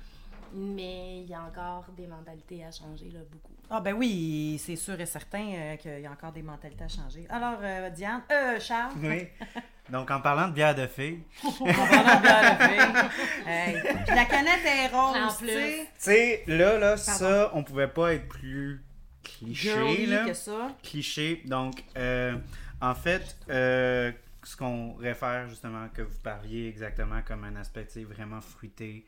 mais 0.53 1.21
il 1.21 1.29
y 1.29 1.33
a 1.33 1.41
encore 1.43 1.85
des 1.95 2.07
mentalités 2.07 2.63
à 2.65 2.71
changer, 2.71 3.09
là, 3.09 3.21
beaucoup. 3.31 3.54
Ah 3.69 3.81
ben 3.81 3.93
oui, 3.93 4.61
c'est 4.63 4.75
sûr 4.75 4.99
et 4.99 5.05
certain 5.05 5.51
euh, 5.53 5.75
qu'il 5.77 5.99
y 6.01 6.05
a 6.05 6.11
encore 6.11 6.31
des 6.31 6.43
mentalités 6.43 6.83
à 6.83 6.87
changer. 6.87 7.25
Alors, 7.29 7.59
euh, 7.61 7.89
Diane, 7.89 8.21
euh, 8.31 8.59
Charles, 8.59 8.93
Oui. 9.01 9.27
Donc, 9.89 10.09
en 10.09 10.19
parlant 10.19 10.47
de 10.47 10.53
bière 10.53 10.73
de 10.73 10.87
filles, 10.87 11.19
on 11.43 11.51
parle 11.65 12.17
de 12.17 12.21
bière 12.21 12.57
de 12.57 12.63
fille. 12.63 13.47
Hey. 13.47 13.81
Puis 14.05 14.15
la 14.15 14.25
canette 14.25 14.65
est 14.65 14.87
rose, 14.87 15.15
En 15.15 15.27
tu 15.29 15.43
plus. 15.43 15.49
sais. 15.53 15.79
tu 15.85 15.89
sais, 15.97 16.43
là, 16.47 16.79
là, 16.79 16.97
ça, 16.97 17.51
on 17.53 17.63
pouvait 17.63 17.87
pas 17.87 18.13
être 18.15 18.27
plus 18.27 18.83
cliché, 19.23 20.05
là. 20.07 20.25
que 20.25 20.33
ça. 20.33 20.69
cliché. 20.81 21.41
Donc, 21.45 21.83
euh, 21.97 22.35
en 22.81 22.95
fait, 22.95 23.37
euh, 23.49 24.11
ce 24.43 24.55
qu'on 24.55 24.93
réfère 24.95 25.47
justement, 25.49 25.87
que 25.93 26.01
vous 26.01 26.19
parliez 26.23 26.67
exactement 26.67 27.21
comme 27.25 27.43
un 27.43 27.55
aspect 27.55 27.85
tu 27.85 27.93
sais, 27.93 28.03
vraiment 28.03 28.41
fruité, 28.41 29.05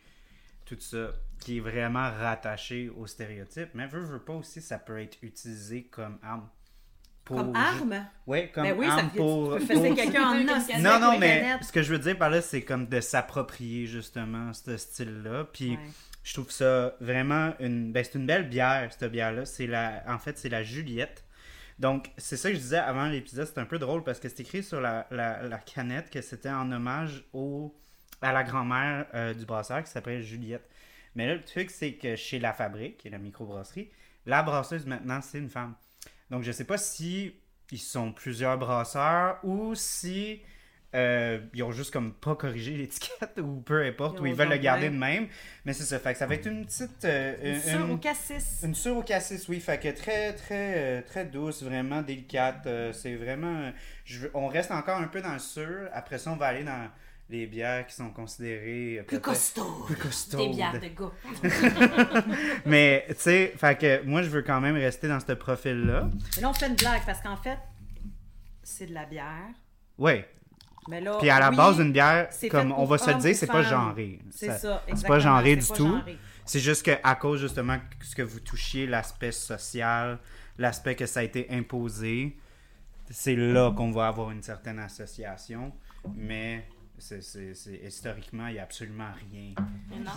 tout 0.68 0.80
ça, 0.80 1.12
qui 1.40 1.58
est 1.58 1.62
vraiment 1.62 2.10
rattaché 2.12 2.90
au 2.90 3.08
stéréotype. 3.08 3.70
Mais 3.74 3.88
veux, 3.88 4.02
veux 4.02 4.20
pas 4.20 4.34
aussi, 4.34 4.62
ça 4.62 4.78
peut 4.78 5.00
être 5.00 5.18
utilisé 5.22 5.84
comme 5.86 6.18
arme. 6.24 6.48
Pour 7.24 7.38
Comme 7.38 7.56
arme? 7.56 8.06
Oui, 8.26 8.52
comme 8.52 8.64
Ben 8.64 8.76
oui, 8.78 8.86
ça 8.88 8.94
arme 8.96 9.10
fait, 9.10 9.18
pour. 9.18 9.54
tu 9.54 9.60
peux 9.60 9.66
fesser 9.66 9.88
pour- 9.88 9.96
quelqu'un 9.98 10.24
en 10.30 10.48
os. 10.48 10.68
Non, 10.80 11.00
non, 11.00 11.20
mais 11.20 11.42
canette. 11.42 11.64
ce 11.64 11.72
que 11.74 11.82
je 11.82 11.92
veux 11.94 12.00
dire 12.00 12.18
par 12.18 12.30
là, 12.30 12.42
c'est 12.42 12.62
comme 12.62 12.88
de 12.88 13.00
s'approprier 13.02 13.86
justement 13.86 14.54
ce 14.54 14.78
style-là. 14.78 15.46
Puis 15.52 15.72
Ouais. 15.72 15.80
je 16.24 16.34
trouve 16.34 16.52
ça 16.52 16.96
vraiment 17.02 17.54
une. 17.60 17.92
Ben, 17.92 18.04
c'est 18.04 18.18
une 18.18 18.26
belle 18.28 18.48
bière, 18.48 18.90
cette 18.98 19.12
bière-là. 19.12 19.46
C'est 19.46 19.68
la... 19.68 20.04
En 20.08 20.20
fait, 20.20 20.38
c'est 20.38 20.48
la 20.50 20.64
Juliette. 20.64 21.26
Donc, 21.80 22.12
c'est 22.18 22.38
ça 22.38 22.50
que 22.50 22.56
je 22.56 22.62
disais 22.62 22.78
avant 22.78 23.08
l'épisode. 23.08 23.46
C'est 23.46 23.60
un 23.60 23.66
peu 23.66 23.78
drôle 23.78 24.04
parce 24.06 24.20
que 24.22 24.30
c'est 24.30 24.40
écrit 24.40 24.64
sur 24.64 24.80
la, 24.82 25.06
la, 25.12 25.44
la 25.44 25.58
canette 25.60 26.10
que 26.10 26.22
c'était 26.22 26.50
en 26.50 26.72
hommage 26.72 27.26
au... 27.34 27.76
à 28.22 28.32
la 28.34 28.44
grand-mère 28.44 29.06
euh, 29.14 29.34
du 29.34 29.46
brasseur 29.46 29.84
qui 29.84 29.92
s'appelle 29.92 30.22
Juliette. 30.22 30.68
Mais 31.16 31.28
là, 31.28 31.36
le 31.36 31.44
truc, 31.44 31.70
c'est 31.72 31.94
que 31.94 32.16
chez 32.16 32.40
La 32.40 32.54
Fabrique, 32.54 32.98
qui 32.98 33.08
est 33.08 33.12
la 33.12 33.18
microbrasserie, 33.18 33.90
la 34.26 34.44
brasseuse 34.44 34.86
maintenant, 34.86 35.22
c'est 35.22 35.40
une 35.40 35.50
femme. 35.50 35.76
Donc, 36.30 36.44
je 36.44 36.52
sais 36.52 36.66
pas 36.66 36.78
si 36.78 37.36
ils 37.72 37.80
sont 37.80 38.12
plusieurs 38.12 38.58
brasseurs 38.58 39.40
ou 39.44 39.74
si 39.76 40.42
euh, 40.96 41.40
ils 41.54 41.64
ont 41.64 41.72
juste 41.72 41.92
comme 41.92 42.14
pas 42.14 42.36
corrigé 42.36 42.72
l'étiquette 42.78 43.40
ou 43.40 43.62
peu 43.62 43.84
importe, 43.86 44.18
Ils 44.18 44.22
ou 44.22 44.26
ils 44.28 44.34
veulent 44.34 44.50
le 44.50 44.58
garder 44.58 44.90
de 44.90 44.96
même. 44.98 45.28
Mais 45.66 45.74
c'est 45.74 45.84
ça, 45.84 46.00
fait 46.00 46.14
que 46.14 46.20
ça 46.20 46.28
va 46.28 46.36
être 46.36 46.48
une 46.48 46.66
petite... 46.66 47.04
euh, 47.06 47.56
Une 47.56 47.62
sure 47.62 47.92
au 47.92 47.98
cassis. 47.98 48.62
une 48.64 48.76
sure 48.76 48.98
au 48.98 49.04
cassis, 49.04 49.48
oui. 49.50 49.60
Fait 49.60 49.80
que 49.80 49.90
très, 49.90 50.34
très, 50.34 51.02
très 51.04 51.26
douce, 51.26 51.64
vraiment 51.64 52.02
délicate. 52.02 52.68
c'est 52.94 53.16
vraiment. 53.16 53.72
je 54.06 54.28
on 54.34 54.48
reste 54.48 54.72
encore 54.72 55.00
un 55.00 55.08
peu 55.08 55.22
dans 55.22 55.34
le 55.34 55.40
sûr. 55.40 55.90
Après 55.94 56.18
ça, 56.18 56.32
on 56.32 56.36
va 56.38 56.48
aller 56.48 56.64
dans 56.64 56.90
les 57.30 57.46
bières 57.48 57.86
qui 57.88 57.94
sont 57.96 58.10
considérées. 58.10 59.00
euh, 59.00 59.04
Plus 59.04 59.18
peut-être 59.20 59.22
costaud. 59.24 59.84
Plus 59.86 59.96
costaudes. 59.98 60.40
Des 60.42 60.50
bières 60.50 60.80
de 60.80 60.88
gars. 60.88 61.12
Mais, 62.66 63.06
tu 63.10 63.16
sais, 63.18 63.54
fait 63.58 63.78
que 63.78 64.04
moi, 64.06 64.22
je 64.22 64.30
veux 64.30 64.42
quand 64.42 64.62
même 64.62 64.76
rester 64.76 65.08
dans 65.08 65.20
ce 65.20 65.34
profil-là. 65.34 66.10
Mais 66.36 66.42
là, 66.42 66.50
on 66.50 66.54
fait 66.54 66.68
une 66.68 66.76
blague 66.76 67.02
parce 67.06 67.22
qu'en 67.22 67.38
fait, 67.38 67.58
c'est 68.64 68.88
de 68.88 68.94
la 68.94 69.06
bière. 69.06 69.48
Oui. 69.98 70.24
Mais 70.90 71.02
là, 71.02 71.18
Puis 71.20 71.30
à 71.30 71.40
la 71.40 71.50
oui, 71.50 71.58
base, 71.58 71.80
une 71.80 71.92
bière, 71.92 72.30
comme 72.50 72.72
on 72.72 72.86
va 72.86 72.98
se 72.98 73.10
le 73.12 73.18
dire, 73.18 73.36
c'est 73.36 73.48
pas 73.48 73.64
genré. 73.64 74.20
C'est 74.32 74.48
Ça- 74.48 74.58
ça, 74.58 74.84
C'est 74.96 75.08
pas 75.08 75.20
genré 75.20 75.56
du 75.58 75.66
pas 75.66 75.76
tout. 75.76 75.88
genré. 75.88 76.18
C'est 76.46 76.62
juste 76.62 76.84
qu'à 76.84 77.16
cause 77.16 77.42
justement 77.42 77.78
que 77.78 78.06
ce 78.06 78.16
que 78.16 78.22
vous 78.22 78.40
touchiez, 78.40 78.88
l'aspect 78.88 79.34
social, 79.34 80.18
l'aspect 80.58 80.96
que 80.96 81.06
ça 81.06 81.20
a 81.20 81.24
été 81.24 81.48
imposé, 81.52 82.38
c'est 83.10 83.36
là 83.36 83.72
qu'on 83.74 83.92
va 83.92 84.08
avoir 84.08 84.32
une 84.32 84.42
certaine 84.42 84.80
association. 84.80 85.74
Mais 86.16 86.66
c'est, 86.98 87.22
c'est- 87.22 87.54
c'est- 87.54 87.76
historiquement, 87.86 88.48
il 88.48 88.54
n'y 88.54 88.60
a 88.60 88.64
absolument 88.64 89.10
rien 89.32 89.54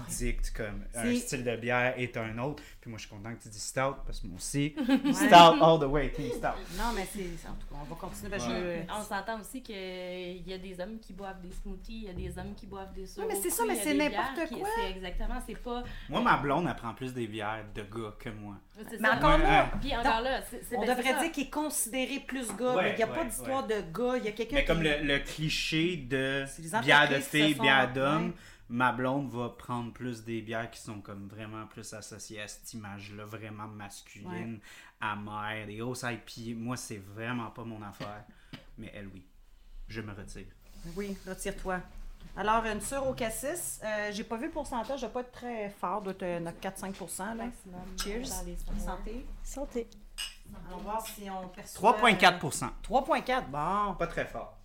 qui 0.09 0.17
dicte 0.17 0.53
comme 0.57 0.85
un 0.95 1.15
style 1.17 1.45
de 1.45 1.57
bière 1.57 1.95
est 1.97 2.17
un 2.17 2.39
autre. 2.39 2.63
Puis 2.81 2.91
moi, 2.91 2.99
je 2.99 3.07
suis 3.07 3.15
content 3.15 3.35
que 3.35 3.43
tu 3.43 3.49
dis 3.49 3.59
stout 3.61 3.97
parce 4.07 4.21
que 4.21 4.27
moi 4.27 4.37
aussi, 4.37 4.75
Ouais. 4.89 5.13
stout 5.13 5.35
all 5.63 5.79
the 5.81 5.85
way, 5.85 6.11
team 6.13 6.29
stout. 6.31 6.47
Non, 6.79 6.93
mais 6.95 7.07
c'est. 7.13 7.49
En 7.49 7.55
tout 7.55 7.67
cas, 7.69 7.77
on 7.81 7.85
va 7.85 7.97
continuer. 7.97 8.31
parce 8.31 8.47
que 8.47 8.51
Ouais. 8.53 8.87
On 8.99 9.03
s'entend 9.03 9.41
aussi 9.41 9.63
qu'il 9.63 10.49
y 10.49 10.53
a 10.53 10.59
des 10.59 10.81
hommes 10.81 10.99
qui 11.01 11.13
boivent 11.13 11.41
des 11.41 11.53
smoothies, 11.53 11.99
il 11.99 12.05
y 12.05 12.09
a 12.09 12.13
des 12.13 12.39
hommes 12.39 12.55
qui 12.55 12.67
boivent 12.67 12.93
des 12.95 13.05
Oui, 13.19 13.25
mais 13.29 13.37
c'est 13.37 13.51
ça, 13.51 13.65
mais 13.67 13.77
c'est 13.77 13.95
n'importe 13.95 14.35
bières 14.35 14.49
qui- 14.49 14.59
quoi. 14.59 14.69
C'est 14.77 14.91
exactement, 14.91 15.41
c'est 15.47 15.59
pas. 15.59 15.85
Moi, 16.09 16.21
ma 16.21 16.37
blonde, 16.39 16.67
elle 16.69 16.77
prend 16.77 16.95
plus 16.95 17.13
des 17.15 17.27
bières 17.27 17.65
de 17.75 17.83
gars 17.83 18.15
que 18.19 18.29
moi. 18.31 18.57
c'est 18.89 18.99
Mais 19.01 19.09
ça. 19.09 19.17
encore 19.17 19.37
Ouais, 19.39 19.43
là. 19.43 19.71
Puis 19.81 19.95
encore 19.97 20.21
là, 20.23 20.41
c'est, 20.49 20.63
c'est- 20.69 20.77
on 20.77 20.81
ben, 20.81 20.97
devrait 20.97 21.13
ça. 21.13 21.21
dire 21.23 21.33
qu'il 21.33 21.45
est 21.47 21.51
considéré 21.51 22.21
plus 22.27 22.49
gars. 22.57 22.75
Ouais, 22.77 22.83
mais 22.85 22.91
il 22.93 22.97
n'y 22.97 23.03
a 23.03 23.07
pas 23.07 23.21
ouais, 23.21 23.27
d'histoire 23.27 23.67
de 23.67 23.75
gars. 23.93 24.17
Il 24.17 24.25
y 24.25 24.29
a 24.29 24.33
quelqu'un 24.33 24.55
Mais 24.57 24.63
qui. 24.63 24.67
comme 24.67 24.83
le, 24.83 25.03
le 25.03 25.19
cliché 25.19 25.97
de 25.99 26.45
bière 26.83 27.09
de 27.09 27.21
filles, 27.21 27.55
se 27.55 27.61
bière 27.61 27.93
ouais. 27.95 28.33
ma 28.69 28.93
blonde 28.93 29.31
va 29.31 29.49
prendre 29.51 29.93
plus 29.93 30.25
des 30.25 30.43
bières 30.43 30.71
qui 30.71 30.81
sont 30.81 31.01
comme 31.01 31.29
vraiment 31.29 31.67
plus 31.67 31.93
associées 31.93 32.41
à 32.41 32.49
cette 32.49 32.73
image-là, 32.73 33.25
vraiment 33.25 33.67
masculine, 33.67 34.61
amère, 35.01 35.67
des 35.67 35.77
grosses 35.77 36.05
IPA. 36.05 36.57
Moi, 36.57 36.77
c'est 36.77 37.03
vraiment 37.15 37.51
pas 37.51 37.65
mon 37.65 37.83
affaire. 37.83 38.25
Mais 38.79 38.91
elle, 38.95 39.09
oui. 39.09 39.25
Je 39.89 40.01
me 40.01 40.13
retire. 40.13 40.47
Oui, 40.97 41.17
retire-toi. 41.27 41.81
Alors, 42.37 42.65
une 42.65 42.81
sure 42.81 43.07
au 43.07 43.13
cassis, 43.13 43.81
euh, 43.85 44.11
j'ai 44.13 44.25
pas 44.25 44.37
vu 44.37 44.47
le 44.47 44.53
pourcentage, 44.53 45.01
je 45.01 45.07
vais 45.07 45.13
pas 45.13 45.21
être 45.21 45.33
très 45.33 45.69
fort, 45.71 46.01
doit 46.01 46.13
être 46.13 46.61
4-5% 46.61 47.19
là. 47.19 47.35
Maximum 47.35 47.81
Cheers. 48.01 48.27
Santé. 48.79 49.27
Santé. 49.43 49.89
Allons 50.69 50.79
voir 50.79 51.05
si 51.07 51.29
on 51.29 51.49
perçoit. 51.49 51.93
3,4% 52.01 52.71
3,4, 52.89 53.47
bon. 53.51 53.95
Pas 53.95 54.07
très 54.07 54.25
fort. 54.25 54.60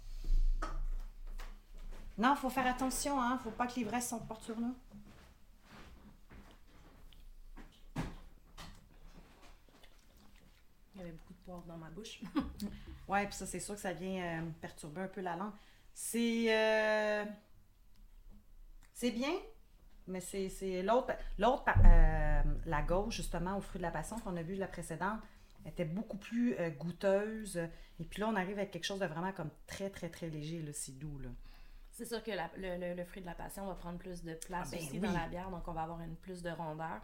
Non, 2.18 2.36
faut 2.36 2.50
faire 2.50 2.68
attention, 2.68 3.22
hein. 3.22 3.40
Faut 3.44 3.52
pas 3.52 3.68
que 3.68 3.76
l'ivresse 3.76 4.10
s'emporte 4.10 4.44
sur 4.44 4.60
nous. 4.60 4.76
Il 10.96 11.00
y 11.00 11.02
avait 11.04 11.12
beaucoup 11.12 11.34
de 11.34 11.40
poivre 11.46 11.64
dans 11.68 11.78
ma 11.78 11.90
bouche. 11.90 12.22
Ouais, 13.08 13.26
puis 13.28 13.36
ça, 13.36 13.46
c'est 13.46 13.60
sûr 13.60 13.76
que 13.76 13.82
ça 13.82 13.94
vient 13.94 14.40
euh, 14.42 14.50
perturber 14.62 15.02
un 15.02 15.08
peu 15.08 15.22
la 15.22 15.36
langue. 15.36 15.52
C'est. 15.94 16.48
euh, 16.52 17.24
C'est 18.94 19.12
bien, 19.12 19.32
mais 20.08 20.22
c'est 20.22 20.82
l'autre. 20.82 21.14
L'autre, 21.38 21.66
euh, 21.86 22.42
la 22.66 22.82
gauche, 22.82 23.18
justement, 23.18 23.58
au 23.58 23.62
fruit 23.62 23.80
de 23.80 23.84
la 23.84 23.92
passion 23.92 24.18
qu'on 24.20 24.36
a 24.38 24.42
vu 24.44 24.56
la 24.56 24.68
précédente, 24.68 25.20
était 25.66 25.86
beaucoup 25.86 26.18
plus 26.18 26.56
goûteuse. 26.80 27.58
Et 28.00 28.06
puis 28.06 28.22
là, 28.22 28.30
on 28.30 28.36
arrive 28.36 28.58
avec 28.58 28.72
quelque 28.72 28.86
chose 28.86 29.00
de 29.00 29.06
vraiment 29.06 29.32
comme 29.34 29.52
très, 29.68 29.90
très, 29.92 30.10
très 30.10 30.30
léger, 30.30 30.62
là. 30.64 30.72
C'est 30.74 30.98
doux, 30.98 31.20
là. 31.20 31.30
C'est 31.98 32.06
sûr 32.06 32.22
que 32.24 32.32
la- 32.32 32.52
le, 32.58 32.78
le- 32.78 32.94
le 32.94 33.06
fruit 33.06 33.22
de 33.22 33.26
la 33.28 33.36
passion 33.36 33.66
va 33.68 33.74
prendre 33.74 33.98
plus 33.98 34.22
de 34.24 34.34
place 34.34 34.68
Ah 34.68 34.76
ben 34.76 34.80
aussi 34.80 34.90
oui. 34.94 35.00
dans 35.00 35.12
la 35.14 35.28
bière, 35.28 35.50
donc 35.50 35.66
on 35.68 35.72
va 35.72 35.84
avoir 35.84 36.02
une 36.02 36.16
plus 36.18 36.42
de 36.42 36.50
rondeur. 36.50 37.00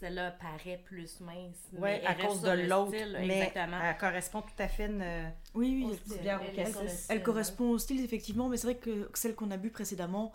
Celle-là 0.00 0.32
paraît 0.32 0.82
plus 0.84 1.20
mince. 1.20 1.68
Oui, 1.78 1.90
à 2.04 2.14
cause 2.16 2.42
de 2.42 2.50
l'autre. 2.68 2.88
style, 2.94 3.16
Mais 3.20 3.38
exactement. 3.38 3.78
elle 3.80 3.96
correspond 3.96 4.42
tout 4.42 4.48
à 4.62 4.66
fait. 4.66 4.86
une- 4.86 5.32
Oui, 5.54 5.86
Au 5.86 5.90
oui. 6.12 6.18
bière 6.20 6.42
au 6.42 6.44
elle- 6.56 6.90
Elle 7.08 7.22
correspond 7.22 7.70
au 7.70 7.78
style, 7.78 8.04
effectivement, 8.04 8.48
mais 8.48 8.56
c'est 8.56 8.66
vrai 8.66 8.76
que 8.76 9.08
celle 9.14 9.36
qu'on 9.36 9.52
a 9.52 9.56
bu 9.56 9.70
précédemment 9.70 10.32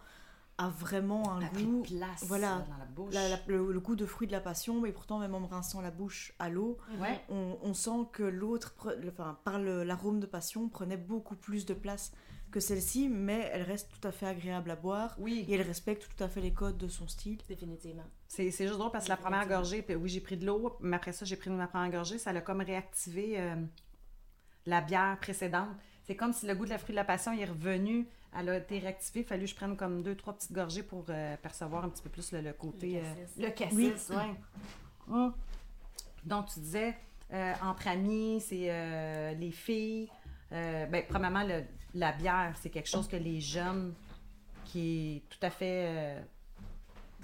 a 0.57 0.69
vraiment 0.69 1.31
un 1.33 1.41
a 1.43 1.49
pris 1.49 1.65
goût. 1.65 1.83
place 1.83 2.23
voilà, 2.25 2.65
dans 2.69 2.77
la 2.77 2.85
bouche. 2.85 3.13
la- 3.13 3.27
la- 3.29 3.39
le, 3.47 3.71
le 3.71 3.79
goût 3.81 3.95
de 3.97 4.05
fruit 4.05 4.27
de 4.27 4.31
la 4.31 4.41
passion, 4.41 4.79
mais 4.79 4.91
pourtant, 4.93 5.19
même 5.19 5.35
en 5.35 5.41
me 5.41 5.47
rinçant 5.47 5.81
la 5.81 5.91
bouche 5.91 6.33
à 6.39 6.49
l'eau, 6.49 6.77
Ouais. 6.99 7.19
on, 7.29 7.57
on 7.61 7.73
sent 7.73 8.07
que 8.13 8.23
l'autre, 8.23 8.73
enfin, 9.09 9.37
par 9.43 9.59
l'arôme 9.59 10.19
de 10.21 10.25
passion, 10.25 10.69
prenait 10.69 10.97
beaucoup 10.97 11.35
plus 11.35 11.65
de 11.65 11.73
place 11.73 12.13
que 12.51 12.59
celle-ci, 12.59 13.07
mais 13.09 13.49
elle 13.53 13.61
reste 13.63 13.89
tout 13.99 14.07
à 14.07 14.11
fait 14.11 14.25
agréable 14.25 14.71
à 14.71 14.75
boire 14.75 15.15
Oui. 15.19 15.45
et 15.47 15.53
elle 15.55 15.61
respecte 15.61 16.07
tout 16.15 16.23
à 16.23 16.27
fait 16.27 16.41
les 16.41 16.53
codes 16.53 16.77
de 16.77 16.87
son 16.87 17.07
style. 17.07 17.37
Définitivement. 17.47 18.03
C'est 18.27 18.51
c'est 18.51 18.67
juste 18.67 18.77
drôle 18.79 18.91
parce 18.91 19.05
que 19.05 19.09
la 19.09 19.17
première 19.17 19.47
gorgée, 19.47 19.81
puis 19.81 19.95
oui, 19.95 20.09
j'ai 20.09 20.19
pris 20.21 20.37
de 20.37 20.45
l'eau, 20.45 20.75
mais 20.81 20.95
après 20.95 21.13
ça, 21.13 21.25
j'ai 21.25 21.35
pris 21.35 21.49
ma 21.49 21.67
première 21.67 21.91
gorgée, 21.91 22.17
ça 22.17 22.31
l'a 22.33 22.41
comme 22.41 22.61
réactivé 22.61 23.39
euh, 23.39 23.55
la 24.65 24.81
bière 24.81 25.17
précédente. 25.19 25.69
C'est 26.03 26.15
comme 26.15 26.33
si 26.33 26.47
le 26.47 26.55
goût 26.55 26.65
de 26.65 26.69
la 26.71 26.77
fruit 26.79 26.93
de 26.93 26.95
la 26.97 27.05
passion 27.05 27.33
est 27.33 27.45
revenu, 27.45 28.07
elle 28.37 28.49
a 28.49 28.57
été 28.57 28.79
réactivée. 28.79 29.21
Il 29.21 29.25
fallu 29.25 29.43
que 29.45 29.49
je 29.51 29.55
prenne 29.55 29.75
comme 29.77 30.01
deux, 30.01 30.15
trois 30.15 30.33
petites 30.33 30.51
gorgées 30.53 30.83
pour 30.83 31.05
euh, 31.09 31.37
percevoir 31.37 31.83
un 31.85 31.89
petit 31.89 32.01
peu 32.03 32.09
plus 32.09 32.31
le, 32.31 32.41
le 32.41 32.53
côté. 32.53 32.93
Le 32.93 32.97
euh, 32.99 33.49
cassis. 33.51 33.77
Le 33.77 33.89
cassis, 33.91 34.09
Oui. 34.09 34.15
ouais. 34.15 35.15
Hum. 35.15 35.33
Donc, 36.25 36.47
tu 36.53 36.59
disais, 36.59 36.95
euh, 37.31 37.53
entre 37.63 37.87
amis, 37.87 38.41
c'est 38.41 38.67
euh, 38.69 39.33
les 39.33 39.51
filles. 39.51 40.09
Euh, 40.51 40.85
ben, 40.87 41.03
premièrement, 41.07 41.43
le- 41.43 41.63
la 41.95 42.11
bière, 42.11 42.53
c'est 42.61 42.69
quelque 42.69 42.89
chose 42.89 43.07
que 43.07 43.17
les 43.17 43.41
jeunes, 43.41 43.93
qui 44.65 45.17
est 45.17 45.29
tout 45.29 45.45
à 45.45 45.49
fait. 45.49 45.85
euh, 45.87 46.21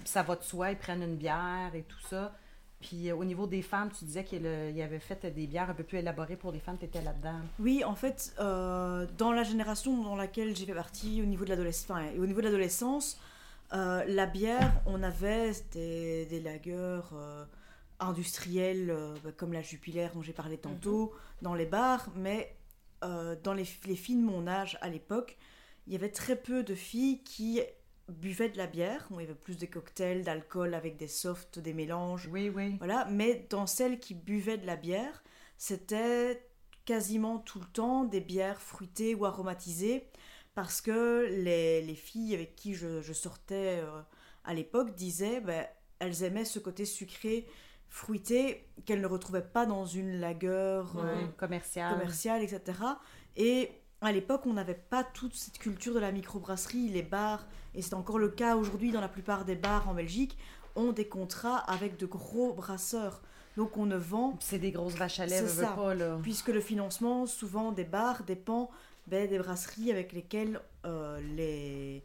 ça 0.04 0.22
va 0.22 0.36
de 0.36 0.42
soi, 0.42 0.70
ils 0.70 0.76
prennent 0.76 1.02
une 1.02 1.16
bière 1.16 1.74
et 1.74 1.82
tout 1.82 2.00
ça. 2.08 2.32
Puis 2.80 3.10
euh, 3.10 3.16
au 3.16 3.24
niveau 3.24 3.46
des 3.46 3.62
femmes, 3.62 3.90
tu 3.96 4.04
disais 4.04 4.24
qu'il 4.24 4.42
y 4.42 4.82
avait 4.82 4.98
fait 4.98 5.24
des 5.26 5.46
bières 5.46 5.70
un 5.70 5.74
peu 5.74 5.84
plus 5.84 5.98
élaborées 5.98 6.36
pour 6.36 6.52
les 6.52 6.60
femmes, 6.60 6.78
tu 6.78 6.84
étais 6.84 7.02
là-dedans. 7.02 7.40
Oui, 7.58 7.82
en 7.84 7.94
fait, 7.94 8.34
euh, 8.38 9.06
dans 9.16 9.32
la 9.32 9.42
génération 9.44 10.02
dans 10.02 10.16
laquelle 10.16 10.54
j'ai 10.54 10.66
fait 10.66 10.74
partie, 10.74 11.22
au 11.22 11.26
niveau 11.26 11.44
de 11.44 11.50
l'adolescence, 11.50 11.90
enfin, 11.90 12.04
et 12.14 12.18
au 12.18 12.26
niveau 12.26 12.40
de 12.40 12.46
l'adolescence, 12.46 13.18
euh, 13.72 14.04
la 14.06 14.26
bière, 14.26 14.72
on 14.86 15.02
avait 15.02 15.52
des, 15.72 16.26
des 16.26 16.40
lagers 16.40 17.00
euh, 17.12 17.44
industriels, 17.98 18.90
euh, 18.90 19.16
comme 19.36 19.52
la 19.52 19.62
Jupiler 19.62 20.08
dont 20.14 20.22
j'ai 20.22 20.32
parlé 20.32 20.58
tantôt, 20.58 21.12
dans 21.42 21.54
les 21.54 21.66
bars, 21.66 22.08
mais 22.14 22.55
euh, 23.04 23.36
dans 23.42 23.52
les, 23.54 23.66
les 23.86 23.96
filles 23.96 24.16
de 24.16 24.22
mon 24.22 24.46
âge 24.46 24.78
à 24.80 24.88
l'époque, 24.88 25.36
il 25.86 25.92
y 25.92 25.96
avait 25.96 26.10
très 26.10 26.36
peu 26.36 26.62
de 26.62 26.74
filles 26.74 27.22
qui 27.22 27.60
buvaient 28.08 28.48
de 28.48 28.58
la 28.58 28.66
bière. 28.66 29.06
Il 29.10 29.20
y 29.20 29.24
avait 29.24 29.34
plus 29.34 29.56
des 29.56 29.68
cocktails, 29.68 30.24
d'alcool 30.24 30.74
avec 30.74 30.96
des 30.96 31.08
softs, 31.08 31.58
des 31.58 31.74
mélanges. 31.74 32.28
Oui, 32.30 32.48
oui. 32.48 32.76
Voilà, 32.78 33.06
mais 33.10 33.46
dans 33.50 33.66
celles 33.66 33.98
qui 33.98 34.14
buvaient 34.14 34.58
de 34.58 34.66
la 34.66 34.76
bière, 34.76 35.22
c'était 35.58 36.46
quasiment 36.84 37.38
tout 37.38 37.58
le 37.58 37.66
temps 37.66 38.04
des 38.04 38.20
bières 38.20 38.60
fruitées 38.60 39.14
ou 39.14 39.26
aromatisées, 39.26 40.06
parce 40.54 40.80
que 40.80 41.26
les, 41.30 41.82
les 41.82 41.94
filles 41.94 42.34
avec 42.34 42.56
qui 42.56 42.74
je, 42.74 43.02
je 43.02 43.12
sortais 43.12 43.80
euh, 43.82 44.00
à 44.44 44.54
l'époque 44.54 44.94
disaient 44.94 45.40
ben, 45.40 45.66
elles 45.98 46.22
aimaient 46.22 46.44
ce 46.44 46.58
côté 46.58 46.84
sucré, 46.84 47.46
fruité, 47.88 48.66
qu'elles 48.84 49.00
ne 49.00 49.06
retrouvaient 49.06 49.42
pas 49.42 49.66
dans 49.66 49.86
une 49.86 50.20
lager 50.20 50.48
euh, 50.48 50.82
Ouais. 50.94 51.28
Commercial. 51.38 51.92
commerciale, 51.94 52.42
etc. 52.42 52.78
Et 53.36 53.70
à 54.00 54.12
l'époque, 54.12 54.42
on 54.46 54.52
n'avait 54.52 54.74
pas 54.74 55.04
toute 55.04 55.34
cette 55.34 55.58
culture 55.58 55.94
de 55.94 55.98
la 56.00 56.12
microbrasserie. 56.12 56.88
Les 56.90 57.02
bars, 57.02 57.46
et 57.74 57.82
c'est 57.82 57.94
encore 57.94 58.18
le 58.18 58.28
cas 58.28 58.56
aujourd'hui 58.56 58.92
dans 58.92 59.00
la 59.00 59.08
plupart 59.08 59.44
des 59.44 59.56
bars 59.56 59.88
en 59.88 59.94
Belgique, 59.94 60.36
ont 60.74 60.92
des 60.92 61.06
contrats 61.08 61.56
avec 61.58 61.96
de 61.96 62.06
gros 62.06 62.52
brasseurs. 62.52 63.22
Donc 63.56 63.78
on 63.78 63.86
ne 63.86 63.96
vend, 63.96 64.36
C'est 64.40 64.58
des 64.58 64.70
grosses 64.70 64.96
vaches 64.96 65.18
à 65.20 65.24
lait, 65.26 65.36
C'est 65.36 65.42
veux, 65.44 65.48
veux 65.48 65.62
ça. 65.64 65.68
pas, 65.72 65.94
là. 65.94 66.18
puisque 66.22 66.48
le 66.48 66.60
financement 66.60 67.24
souvent 67.24 67.72
des 67.72 67.84
bars 67.84 68.22
dépend 68.24 68.70
ben, 69.06 69.26
des 69.26 69.38
brasseries 69.38 69.90
avec 69.90 70.12
lesquelles 70.12 70.60
euh, 70.84 71.18
les, 71.34 72.04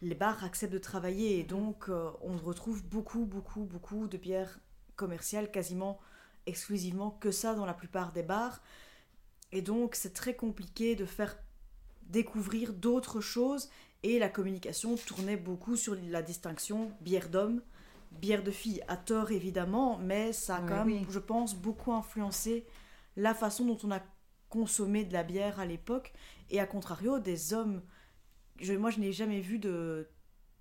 les 0.00 0.14
bars 0.14 0.42
acceptent 0.44 0.72
de 0.72 0.78
travailler. 0.78 1.38
Et 1.40 1.42
donc 1.42 1.90
euh, 1.90 2.08
on 2.22 2.38
retrouve 2.38 2.82
beaucoup, 2.84 3.26
beaucoup, 3.26 3.64
beaucoup 3.64 4.06
de 4.08 4.16
bières 4.16 4.58
commerciales, 4.98 5.50
quasiment 5.52 6.00
exclusivement 6.46 7.12
que 7.12 7.32
ça 7.32 7.54
dans 7.54 7.66
la 7.66 7.74
plupart 7.74 8.12
des 8.12 8.24
bars. 8.24 8.62
Et 9.52 9.62
donc 9.62 9.94
c'est 9.94 10.12
très 10.14 10.34
compliqué 10.36 10.96
de 10.96 11.06
faire 11.06 11.36
découvrir 12.02 12.72
d'autres 12.74 13.20
choses 13.20 13.70
et 14.02 14.18
la 14.18 14.28
communication 14.28 14.96
tournait 14.96 15.36
beaucoup 15.36 15.76
sur 15.76 15.96
la 15.96 16.22
distinction 16.22 16.92
bière 17.00 17.28
d'homme, 17.30 17.62
bière 18.12 18.42
de 18.44 18.50
fille, 18.50 18.82
à 18.88 18.96
tort 18.96 19.32
évidemment, 19.32 19.98
mais 19.98 20.32
ça 20.32 20.56
a 20.58 20.62
Oui, 20.62 20.66
quand 20.66 20.84
même, 20.84 20.92
oui. 20.92 21.06
je 21.08 21.18
pense, 21.20 21.54
beaucoup 21.56 21.92
influencé 21.92 22.66
la 23.16 23.34
façon 23.34 23.64
dont 23.66 23.78
on 23.84 23.90
a 23.92 24.02
consommé 24.50 25.04
de 25.04 25.12
la 25.12 25.24
bière 25.24 25.60
à 25.60 25.66
l'époque 25.66 26.12
et 26.50 26.60
à 26.60 26.66
contrario 26.66 27.18
des 27.18 27.52
hommes. 27.54 27.82
Je, 28.60 28.74
moi, 28.74 28.90
je 28.90 29.00
n'ai 29.00 29.12
jamais 29.12 29.40
vu 29.40 29.58
de 29.58 30.08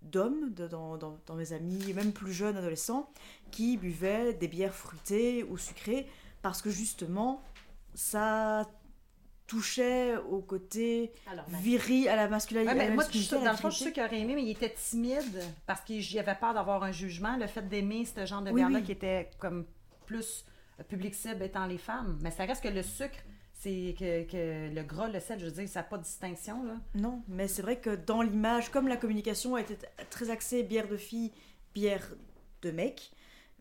d'hommes 0.01 0.51
dans, 0.51 0.97
dans- 0.97 1.17
dans 1.25 1.35
mes 1.35 1.53
amis, 1.53 1.93
même 1.93 2.11
plus 2.13 2.31
jeunes 2.33 2.57
adolescents, 2.57 3.09
qui 3.51 3.77
buvaient 3.77 4.33
des 4.33 4.47
bières 4.47 4.73
fruitées 4.73 5.43
ou 5.43 5.57
sucrées 5.57 6.07
parce 6.41 6.61
que 6.61 6.69
justement, 6.69 7.41
ça 7.93 8.67
touchait 9.47 10.17
au 10.17 10.39
côté 10.39 11.11
viril, 11.61 12.09
à 12.09 12.15
la 12.17 12.27
masculinité. 12.27 12.69
Ouais, 12.69 12.75
mais 12.77 12.85
à 12.85 12.89
la 12.89 12.95
moi, 12.95 13.05
je, 13.11 13.35
dans 13.35 13.51
le 13.51 13.57
fond, 13.57 13.69
je 13.69 13.77
suis 13.77 13.93
qu'il 13.93 14.03
aurait 14.03 14.19
aimé, 14.19 14.35
mais 14.35 14.43
il 14.43 14.51
était 14.51 14.73
timide 14.73 15.41
parce 15.65 15.81
qu'il 15.81 16.19
avait 16.19 16.35
peur 16.35 16.53
d'avoir 16.53 16.83
un 16.83 16.91
jugement. 16.91 17.37
Le 17.37 17.47
fait 17.47 17.67
d'aimer 17.67 18.05
ce 18.05 18.25
genre 18.25 18.41
de 18.41 18.49
Oui, 18.51 18.55
bière-là 18.55 18.79
oui. 18.79 18.83
qui 18.83 18.91
était 18.91 19.29
comme 19.39 19.65
plus 20.05 20.45
euh, 20.79 20.83
public 20.83 21.15
cible 21.15 21.43
étant 21.43 21.65
les 21.65 21.77
femmes. 21.77 22.17
Mais 22.21 22.31
ça 22.31 22.43
reste 22.45 22.61
que 22.61 22.67
le 22.67 22.83
sucre, 22.83 23.17
c'est 23.67 23.95
que, 23.97 24.23
que 24.23 24.73
le 24.73 24.83
gras, 24.83 25.09
le 25.09 25.19
sel, 25.19 25.39
je 25.39 25.45
veux 25.45 25.51
dire, 25.51 25.67
ça 25.67 25.81
n'a 25.81 25.83
pas 25.83 25.97
de 25.97 26.03
distinction. 26.03 26.63
Là. 26.63 26.75
Non, 26.95 27.21
mais 27.27 27.47
c'est 27.47 27.61
vrai 27.61 27.79
que 27.79 27.95
dans 27.95 28.21
l'image, 28.21 28.71
comme 28.71 28.87
la 28.87 28.97
communication 28.97 29.57
était 29.57 29.77
très 30.09 30.29
axée 30.29 30.63
bière 30.63 30.87
de 30.87 30.97
fille, 30.97 31.31
bière 31.73 32.09
de 32.61 32.71
mec, 32.71 33.11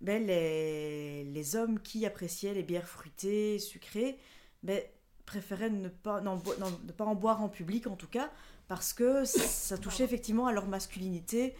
ben 0.00 0.24
les, 0.26 1.24
les 1.24 1.56
hommes 1.56 1.80
qui 1.80 2.06
appréciaient 2.06 2.54
les 2.54 2.62
bières 2.62 2.86
fruitées, 2.86 3.58
sucrées, 3.58 4.18
ben, 4.62 4.80
préféraient 5.24 5.70
ne 5.70 5.88
pas, 5.88 6.20
ne 6.20 6.92
pas 6.92 7.04
en 7.04 7.14
boire 7.14 7.42
en 7.42 7.48
public 7.48 7.86
en 7.86 7.96
tout 7.96 8.08
cas, 8.08 8.30
parce 8.68 8.92
que 8.92 9.24
ça 9.24 9.76
touchait 9.76 10.04
effectivement 10.04 10.46
à 10.46 10.52
leur 10.52 10.68
masculinité 10.68 11.54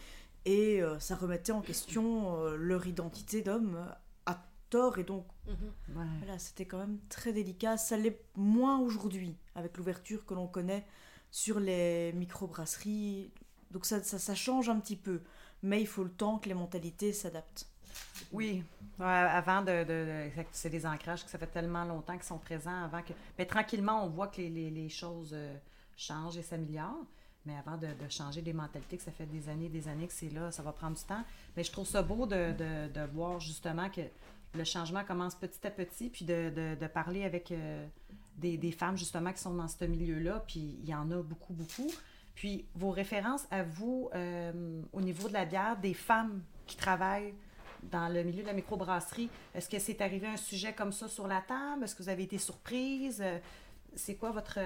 et 0.44 0.80
euh, 0.82 0.99
ça 1.01 1.16
remettait 1.16 1.53
en 1.53 1.62
question 1.62 2.36
euh, 2.36 2.57
leur 2.57 2.86
identité 2.86 3.42
d'homme 3.42 3.84
tort 4.71 4.99
et 4.99 5.05
donc 5.05 5.25
Mhm. 5.47 5.73
voilà, 6.21 6.39
c'était 6.39 6.67
quand 6.67 6.79
même 6.79 6.99
très 7.09 7.33
délicat. 7.33 7.77
Ça 7.77 7.97
l'est 7.97 8.21
moins 8.37 8.79
aujourd'hui 8.79 9.37
avec 9.55 9.77
l'ouverture 9.77 10.25
que 10.27 10.35
l'on 10.35 10.47
connaît 10.49 10.85
sur 11.31 11.61
les 11.61 12.12
microbrasseries. 12.14 13.31
Donc 13.71 13.85
ça, 13.87 14.03
ça, 14.03 14.19
ça 14.19 14.35
change 14.35 14.69
un 14.69 14.79
petit 14.81 14.97
peu, 14.97 15.21
mais 15.62 15.81
il 15.81 15.87
faut 15.87 16.05
le 16.05 16.11
temps 16.11 16.39
que 16.39 16.49
les 16.49 16.55
mentalités 16.55 17.12
s'adaptent. 17.12 17.67
Oui, 18.33 18.62
Ouais, 18.99 19.05
avant 19.05 19.61
de, 19.61 19.85
de- 19.85 20.31
de- 20.35 20.45
c'est 20.53 20.71
des 20.71 20.87
ancrages 20.87 21.23
que 21.25 21.31
ça 21.31 21.39
fait 21.39 21.47
tellement 21.49 21.85
longtemps 21.85 22.14
qu'ils 22.14 22.23
sont 22.23 22.39
présents 22.39 22.85
avant 22.85 23.03
que. 23.03 23.12
Mais 23.39 23.45
tranquillement, 23.45 24.05
on 24.05 24.09
voit 24.09 24.29
que 24.29 24.39
les, 24.39 24.49
les- 24.49 24.71
les 24.71 24.89
choses 24.89 25.33
euh, 25.35 25.55
changent 25.99 26.39
et 26.39 26.43
s'améliorent. 26.43 27.05
Mais 27.45 27.57
avant 27.59 27.77
de, 27.77 27.87
de 27.89 28.09
changer 28.09 28.41
des 28.43 28.55
mentalités, 28.55 28.97
que 28.97 29.03
ça 29.03 29.12
fait 29.12 29.27
des 29.27 29.49
années, 29.51 29.69
des 29.69 29.87
années 29.87 30.07
que 30.07 30.12
c'est 30.14 30.31
là, 30.31 30.51
ça 30.51 30.62
va 30.62 30.73
prendre 30.73 30.97
du 30.97 31.05
temps. 31.05 31.23
Mais 31.57 31.62
je 31.62 31.71
trouve 31.71 31.87
ça 31.87 32.03
beau 32.03 32.25
de, 32.27 32.53
de- 32.53 32.89
de 32.93 33.01
voir 33.12 33.39
justement 33.39 33.89
que 33.91 34.01
le 34.55 34.64
changement 34.64 35.05
commence 35.05 35.34
petit 35.34 35.66
à 35.66 35.70
petit, 35.70 36.09
puis 36.09 36.24
de, 36.24 36.51
de- 36.55 36.76
de 36.80 36.86
parler 36.86 37.24
avec 37.24 37.51
euh, 37.53 37.86
des, 38.36 38.57
des 38.57 38.72
femmes 38.72 38.97
justement 38.97 39.32
qui 39.32 39.40
sont 39.40 39.55
dans 39.55 39.68
ce 39.68 39.84
milieu-là, 39.84 40.42
puis 40.47 40.78
il 40.82 40.88
y 40.88 40.94
en 40.94 41.11
a 41.11 41.22
beaucoup, 41.22 41.53
beaucoup. 41.53 41.90
Puis 42.34 42.66
vos 42.74 42.90
références 42.90 43.47
à 43.51 43.62
vous 43.62 44.11
euh, 44.14 44.82
au 44.92 45.01
niveau 45.01 45.28
de 45.28 45.32
la 45.34 45.44
bière, 45.44 45.76
des 45.78 45.94
femmes 45.94 46.42
qui 46.66 46.76
travaillent 46.76 47.34
dans 47.82 48.09
le 48.09 48.22
milieu 48.24 48.42
de 48.42 48.47
la 48.49 48.53
microbrasserie, 48.53 49.30
est-ce 49.55 49.68
que 49.68 49.78
c'est 49.78 50.01
arrivé 50.01 50.26
un 50.26 50.36
sujet 50.36 50.72
comme 50.72 50.92
ça 50.92 51.09
sur 51.09 51.26
la 51.26 51.40
table? 51.40 51.84
Est-ce 51.84 51.94
que 51.94 52.03
vous 52.03 52.09
avez 52.09 52.24
été 52.24 52.38
surprise? 52.38 53.20
Euh, 53.24 53.38
C'est 53.94 54.16
quoi 54.16 54.30
votre... 54.30 54.59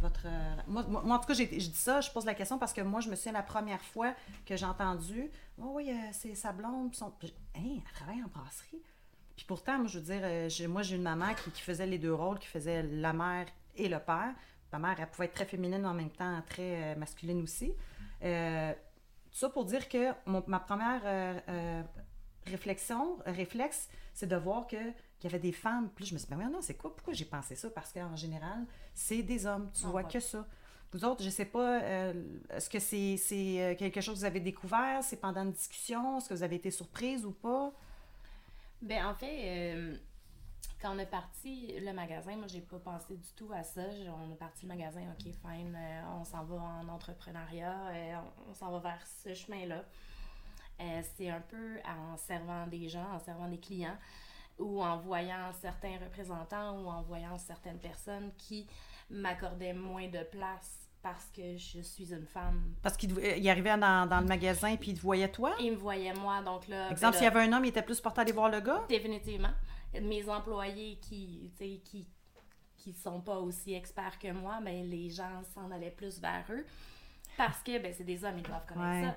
votre 0.00 0.26
moi, 0.66 0.84
en 0.88 1.18
tout 1.20 1.26
cas, 1.26 1.34
je 1.34 1.44
dis 1.44 1.70
ça, 1.74 2.00
je 2.00 2.10
pose 2.10 2.24
la 2.24 2.34
question 2.34 2.58
parce 2.58 2.72
que 2.72 2.80
moi, 2.80 3.00
je 3.00 3.08
me 3.10 3.14
souviens 3.14 3.32
la 3.32 3.42
première 3.42 3.82
fois 3.82 4.14
que 4.46 4.56
j'ai 4.56 4.66
entendu 4.66 5.30
«Oh 5.58 5.72
oui, 5.74 5.92
c'est 6.12 6.34
sa 6.34 6.52
blonde. 6.52 6.90
puis 7.20 7.32
Hein, 7.54 7.60
elle 7.84 7.92
travaille 7.94 8.22
en 8.24 8.28
brasserie? 8.28 8.82
Puis 9.36 9.44
pourtant, 9.46 9.78
moi, 9.78 9.86
je 9.88 9.98
veux 9.98 10.04
dire, 10.04 10.20
euh, 10.22 10.48
j'ai- 10.48 10.66
moi, 10.66 10.82
j'ai 10.82 10.96
une 10.96 11.02
maman 11.02 11.34
qui, 11.34 11.50
qui 11.50 11.62
faisait 11.62 11.86
les 11.86 11.98
deux 11.98 12.14
rôles, 12.14 12.38
qui 12.38 12.46
faisait 12.48 12.82
la 12.82 13.12
mère 13.12 13.46
et 13.76 13.88
le 13.88 13.98
père. 13.98 14.34
Ma 14.72 14.78
mère, 14.78 14.96
elle 15.00 15.10
pouvait 15.10 15.26
être 15.26 15.34
très 15.34 15.44
féminine, 15.46 15.80
mais 15.82 15.88
en 15.88 15.94
même 15.94 16.10
temps 16.10 16.42
très 16.46 16.92
euh, 16.94 16.96
masculine 16.96 17.42
aussi. 17.42 17.72
Euh, 18.22 18.72
tout 19.30 19.38
ça 19.38 19.48
pour 19.48 19.64
dire 19.64 19.88
que 19.88 20.12
mon- 20.26 20.44
ma 20.46 20.60
première 20.60 21.02
euh, 21.04 21.40
euh, 21.48 21.82
réflexion, 22.46 23.18
euh, 23.26 23.32
réflexe, 23.32 23.88
c'est 24.14 24.26
de 24.26 24.36
voir 24.36 24.66
que 24.66 24.76
qu'il 25.18 25.30
y 25.30 25.34
avait 25.34 25.38
des 25.42 25.52
femmes. 25.52 25.88
Puis 25.94 26.04
je 26.06 26.14
me 26.14 26.18
suis 26.18 26.26
dit, 26.28 26.34
mais 26.34 26.46
non, 26.46 26.60
c'est 26.60 26.74
quoi? 26.74 26.94
Pourquoi 26.94 27.14
j'ai 27.14 27.24
pensé 27.24 27.54
ça? 27.54 27.70
Parce 27.70 27.92
qu'en 27.92 28.16
général, 28.16 28.66
c'est 28.92 29.22
des 29.22 29.46
hommes. 29.46 29.70
Tu 29.72 29.84
Ah, 29.86 29.90
vois 29.90 30.02
ouais. 30.02 30.08
que 30.10 30.20
ça. 30.20 30.46
Vous 30.92 31.04
autres, 31.04 31.22
je 31.22 31.30
sais 31.30 31.46
pas, 31.46 31.80
euh, 31.82 32.12
est-ce 32.50 32.68
que 32.68 32.78
c'est 32.78 33.16
c'est, 33.16 33.62
euh, 33.62 33.74
quelque 33.76 34.00
chose 34.00 34.14
que 34.14 34.18
vous 34.20 34.24
avez 34.26 34.40
découvert? 34.40 35.02
C'est 35.02 35.16
pendant 35.16 35.42
une 35.42 35.52
discussion? 35.52 36.18
Est-ce 36.18 36.28
que 36.28 36.34
vous 36.34 36.42
avez 36.42 36.56
été 36.56 36.70
surprise 36.70 37.24
ou 37.24 37.30
pas? 37.32 37.72
Ben, 38.82 39.06
en 39.06 39.14
fait, 39.14 39.76
euh, 39.76 39.96
quand 40.80 40.96
on 40.96 40.98
est 40.98 41.06
parti 41.06 41.78
le 41.78 41.92
magasin, 41.92 42.34
moi, 42.34 42.48
j'ai 42.48 42.60
pas 42.60 42.80
pensé 42.80 43.16
du 43.16 43.32
tout 43.36 43.48
à 43.52 43.62
ça. 43.62 43.82
On 43.82 44.32
est 44.32 44.36
parti 44.36 44.66
le 44.66 44.74
magasin, 44.74 45.02
ok, 45.12 45.22
fine, 45.22 45.76
euh, 45.76 46.02
on 46.18 46.24
s'en 46.24 46.42
va 46.44 46.56
en 46.56 46.88
entrepreneuriat, 46.88 47.88
euh, 47.90 48.14
on, 48.48 48.54
s'en 48.54 48.72
va 48.72 48.80
vers 48.80 49.06
ce 49.06 49.34
chemin-là. 49.34 49.84
C'est 51.16 51.30
un 51.30 51.40
peu 51.40 51.78
en 51.86 52.16
servant 52.16 52.66
des 52.66 52.88
gens, 52.88 53.08
en 53.12 53.20
servant 53.20 53.46
des 53.46 53.60
clients, 53.60 53.96
ou 54.58 54.82
en 54.82 54.98
voyant 54.98 55.52
certains 55.60 55.96
représentants 55.98 56.80
ou 56.80 56.88
en 56.88 57.02
voyant 57.02 57.38
certaines 57.38 57.78
personnes 57.78 58.32
qui 58.36 58.66
m'accordaient 59.08 59.74
moins 59.74 60.08
de 60.08 60.24
place 60.24 60.81
parce 61.02 61.26
que 61.34 61.56
je 61.56 61.80
suis 61.80 62.12
une 62.12 62.26
femme. 62.26 62.74
Parce 62.82 62.96
qu'il 62.96 63.10
il 63.18 63.48
arrivait 63.50 63.76
dans, 63.76 64.08
dans 64.08 64.20
le 64.20 64.26
magasin 64.26 64.76
puis 64.76 64.92
il 64.92 64.96
te 64.96 65.00
voyait 65.02 65.30
toi? 65.30 65.54
Ils 65.60 65.72
me 65.72 65.76
voyaient 65.76 66.14
moi, 66.14 66.40
donc 66.42 66.68
là... 66.68 66.86
ben 66.86 66.92
Exemple, 66.92 67.12
là- 67.14 67.18
s'il 67.18 67.24
y 67.24 67.28
avait 67.28 67.40
un 67.40 67.52
homme, 67.52 67.64
il 67.64 67.68
était 67.68 67.82
plus 67.82 68.00
porté 68.00 68.20
à 68.20 68.22
aller 68.22 68.32
voir 68.32 68.48
le 68.50 68.60
gars? 68.60 68.84
Définitivement. 68.88 69.50
Mes 70.00 70.28
employés 70.28 70.98
qui, 71.02 71.50
tu 71.58 71.78
qui 71.80 72.06
qui 72.78 72.92
sont 72.94 73.20
pas 73.20 73.38
aussi 73.38 73.74
experts 73.74 74.18
que 74.18 74.32
moi, 74.32 74.58
ben 74.60 74.88
les 74.88 75.08
gens 75.08 75.42
s'en 75.54 75.70
allaient 75.70 75.90
plus 75.92 76.18
vers 76.20 76.44
eux 76.50 76.64
parce 77.36 77.58
que 77.62 77.78
ben 77.80 77.94
c'est 77.96 78.02
des 78.04 78.24
hommes, 78.24 78.38
ils 78.38 78.42
doivent 78.42 78.66
connaître 78.66 79.06
Ouais. 79.06 79.12
ça. 79.12 79.16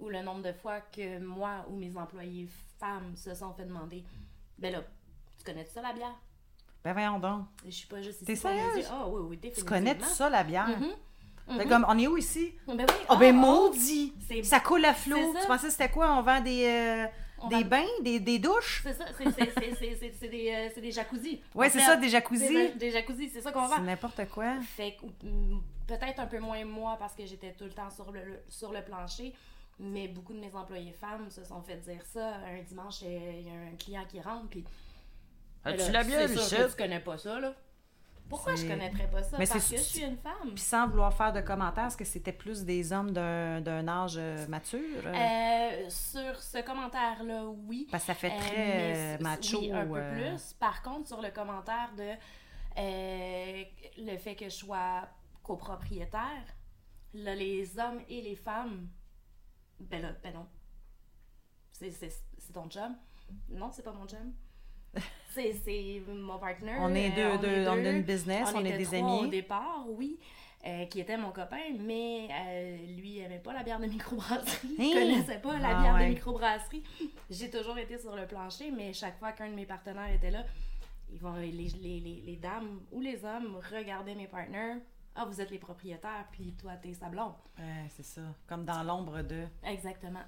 Ou 0.00 0.08
le 0.10 0.20
nombre 0.22 0.42
de 0.42 0.52
fois 0.52 0.80
que 0.82 1.18
moi 1.18 1.64
ou 1.70 1.76
mes 1.76 1.96
employés 1.96 2.46
femmes 2.78 3.16
se 3.16 3.34
sont 3.34 3.54
fait 3.54 3.64
demander 3.64 4.04
ben 4.58 4.72
là, 4.72 4.82
tu 5.38 5.44
connais 5.44 5.64
ça 5.64 5.80
la 5.80 5.92
bière? 5.94 6.14
Ben 6.84 6.92
voyons 6.92 7.18
donc. 7.18 7.46
Je 7.64 7.70
suis 7.70 7.86
pas 7.86 8.02
juste 8.02 8.16
ici. 8.22 8.26
T'es 8.26 8.36
sérieuse? 8.36 8.86
Ah 8.90 9.08
oui 9.08 9.22
oui, 9.28 9.36
Tu 9.36 9.40
définitivement. 9.48 9.68
connais 9.70 9.96
tout 9.96 10.04
ça, 10.04 10.28
la 10.28 10.44
bière? 10.44 10.68
Mhm. 10.68 10.92
Mhm. 11.48 11.68
comme, 11.68 11.86
on 11.88 11.98
est 11.98 12.06
où 12.06 12.16
ici? 12.16 12.54
Ben 12.66 12.78
oui. 12.88 12.94
Oh, 13.08 13.16
ben 13.16 13.34
ah, 13.36 13.38
maudit! 13.40 14.12
c'est- 14.26 14.42
Ça 14.42 14.60
coule 14.60 14.84
à 14.84 14.94
flot. 14.94 15.16
C'est. 15.34 15.40
Tu 15.42 15.46
pensais 15.46 15.66
que 15.66 15.72
c'était 15.72 15.90
quoi? 15.90 16.12
On 16.18 16.22
vend 16.22 16.40
des, 16.40 16.64
euh, 16.66 17.06
On 17.38 17.48
des 17.48 17.62
va- 17.62 17.68
bains, 17.68 17.86
des, 18.02 18.18
des 18.18 18.38
douches? 18.38 18.80
C'est 18.82 18.94
ça, 18.94 19.04
c'est- 19.16 19.24
c'est- 19.30 19.52
c'est- 19.58 19.74
c'est 19.78 19.94
c'est- 19.96 20.12
c'est 20.18 20.28
des, 20.28 20.50
euh, 20.50 20.68
c'est 20.74 20.80
des 20.80 20.90
jacuzzis. 20.90 21.40
Ouais, 21.54 21.68
En 21.68 21.70
c'est 21.70 21.80
ça, 21.80 21.96
des 21.96 22.08
jacuzzis. 22.08 22.48
Des, 22.48 22.68
des 22.70 22.90
jacuzzis, 22.90 23.28
c'est 23.30 23.40
ça 23.42 23.52
qu'on 23.52 23.68
C'est 23.68 23.76
vend. 23.76 23.82
n'importe 23.82 24.28
quoi. 24.30 24.54
Fait 24.76 24.96
mm, 25.22 25.58
peut-être 25.86 26.18
un 26.18 26.26
peu 26.26 26.38
moins 26.40 26.64
moi 26.64 26.96
parce 26.98 27.14
que 27.14 27.24
j'étais 27.26 27.52
tout 27.52 27.64
le 27.64 27.70
temps 27.70 27.90
sur 27.90 28.10
le, 28.10 28.24
le- 28.24 28.42
sur 28.48 28.72
le 28.72 28.82
plancher, 28.82 29.32
mais 29.78 30.08
beaucoup 30.08 30.32
de 30.32 30.40
mes 30.40 30.52
employés 30.54 30.92
femmes 30.92 31.30
se 31.30 31.44
sont 31.44 31.60
fait 31.62 31.76
dire 31.76 32.04
ça. 32.12 32.38
Un 32.46 32.62
dimanche, 32.66 33.02
il 33.02 33.46
y 33.46 33.50
a 33.50 33.52
un 33.72 33.76
client 33.78 34.04
qui 34.08 34.20
rentre, 34.20 34.48
puis. 34.50 34.64
As-tu 35.64 35.78
là, 35.78 35.90
la 35.90 36.04
bière, 36.04 36.28
c'est 36.28 36.34
sûr 36.38 36.42
Michel? 36.58 36.70
tu 36.70 36.76
connais 36.76 37.00
pas 37.00 37.18
ça, 37.18 37.38
là. 37.40 37.52
Pourquoi 38.28 38.54
je 38.56 38.66
connaîtrais 38.66 39.08
pas 39.08 39.22
ça? 39.22 39.38
Mais 39.38 39.46
parce 39.46 39.70
que 39.70 39.76
je 39.76 39.82
suis 39.82 40.02
une 40.04 40.16
femme. 40.16 40.50
Puis 40.54 40.62
sans 40.64 40.88
vouloir 40.88 41.12
faire 41.14 41.32
de 41.32 41.40
commentaires, 41.40 41.86
est-ce 41.86 41.96
que 41.96 42.04
c'était 42.04 42.32
plus 42.32 42.64
des 42.64 42.92
hommes 42.92 43.12
d'un 43.12 43.60
d'un 43.60 43.86
âge 43.86 44.16
euh, 44.18 44.46
mature? 44.48 44.80
euh? 45.06 45.88
Sur 45.88 46.42
ce 46.42 46.60
commentaire-là, 46.64 47.44
oui. 47.46 47.86
Parce 47.90 48.02
que 48.02 48.06
ça 48.08 48.14
fait 48.14 48.32
Euh, 48.32 48.38
très 48.38 49.16
euh, 49.16 49.18
macho. 49.20 49.60
Oui, 49.60 49.72
un 49.72 49.86
peu 49.86 49.96
euh, 49.98 50.30
plus. 50.32 50.52
Par 50.54 50.82
contre, 50.82 51.06
sur 51.06 51.22
le 51.22 51.30
commentaire 51.30 51.90
de 51.96 52.12
le 52.76 54.16
fait 54.18 54.34
que 54.34 54.46
je 54.46 54.54
sois 54.54 55.08
copropriétaire, 55.42 56.44
là, 57.14 57.34
les 57.34 57.78
hommes 57.78 58.00
et 58.08 58.20
les 58.22 58.36
femmes, 58.36 58.88
ben 59.80 60.02
là, 60.02 60.12
ben 60.22 60.34
non. 60.34 60.46
C'est 61.72 62.52
ton 62.52 62.68
job. 62.70 62.92
Non, 63.50 63.70
c'est 63.72 63.82
pas 63.82 63.92
mon 63.92 64.06
job. 64.08 64.20
C'est 65.34 66.02
mon 66.08 66.38
partner. 66.38 66.72
On 66.80 66.94
est 66.94 67.12
euh, 67.18 67.36
deux, 67.36 67.46
deux, 67.46 67.68
on 67.68 67.84
a 67.84 67.90
une 67.90 68.02
business, 68.02 68.48
on, 68.54 68.64
est 68.64 68.78
des 68.78 68.84
trois 68.84 68.98
Au 69.00 69.20
amis. 69.20 69.30
départ, 69.30 69.84
oui. 69.88 70.18
euh, 70.66 70.86
qui 70.86 71.00
était 71.00 71.18
mon 71.18 71.30
copain, 71.30 71.60
mais 71.78 72.28
euh, 72.30 72.76
lui, 72.96 73.16
il 73.16 73.20
aimait 73.20 73.38
pas 73.40 73.52
la 73.52 73.62
bière 73.62 73.78
de 73.78 73.84
microbrasserie. 73.86 74.76
Hein? 74.78 74.82
Il 74.82 74.92
connaissait 74.94 75.38
pas 75.40 75.58
la 75.58 75.76
Ah 75.76 75.80
bière 75.82 75.94
ouais. 75.94 76.04
de 76.08 76.14
microbrasserie. 76.14 76.82
J'ai 77.28 77.50
toujours 77.50 77.76
été 77.76 77.98
sur 77.98 78.16
le 78.16 78.26
plancher, 78.26 78.70
mais 78.70 78.92
chaque 78.94 79.18
fois 79.18 79.32
qu'un 79.32 79.50
de 79.50 79.54
mes 79.54 79.66
partenaires 79.66 80.10
était 80.12 80.30
là, 80.30 80.42
ils 81.12 81.18
vont, 81.20 81.34
les, 81.36 81.52
les, 81.52 81.68
les, 82.00 82.22
les 82.24 82.36
dames 82.36 82.80
ou 82.90 83.00
les 83.02 83.22
hommes 83.24 83.60
regardaient 83.70 84.14
mes 84.14 84.26
partenaires. 84.28 84.78
Ah, 85.14 85.24
vous 85.26 85.40
êtes 85.40 85.50
les 85.50 85.58
propriétaires, 85.58 86.26
puis 86.32 86.54
toi, 86.60 86.72
t'es 86.76 86.92
sa 86.94 87.08
blonde. 87.08 87.32
Ouais, 87.58 87.88
c'est 87.90 88.04
ça. 88.04 88.22
Comme 88.46 88.64
dans 88.64 88.82
l'ombre 88.82 89.22
de. 89.22 89.44
Exactement. 89.66 90.20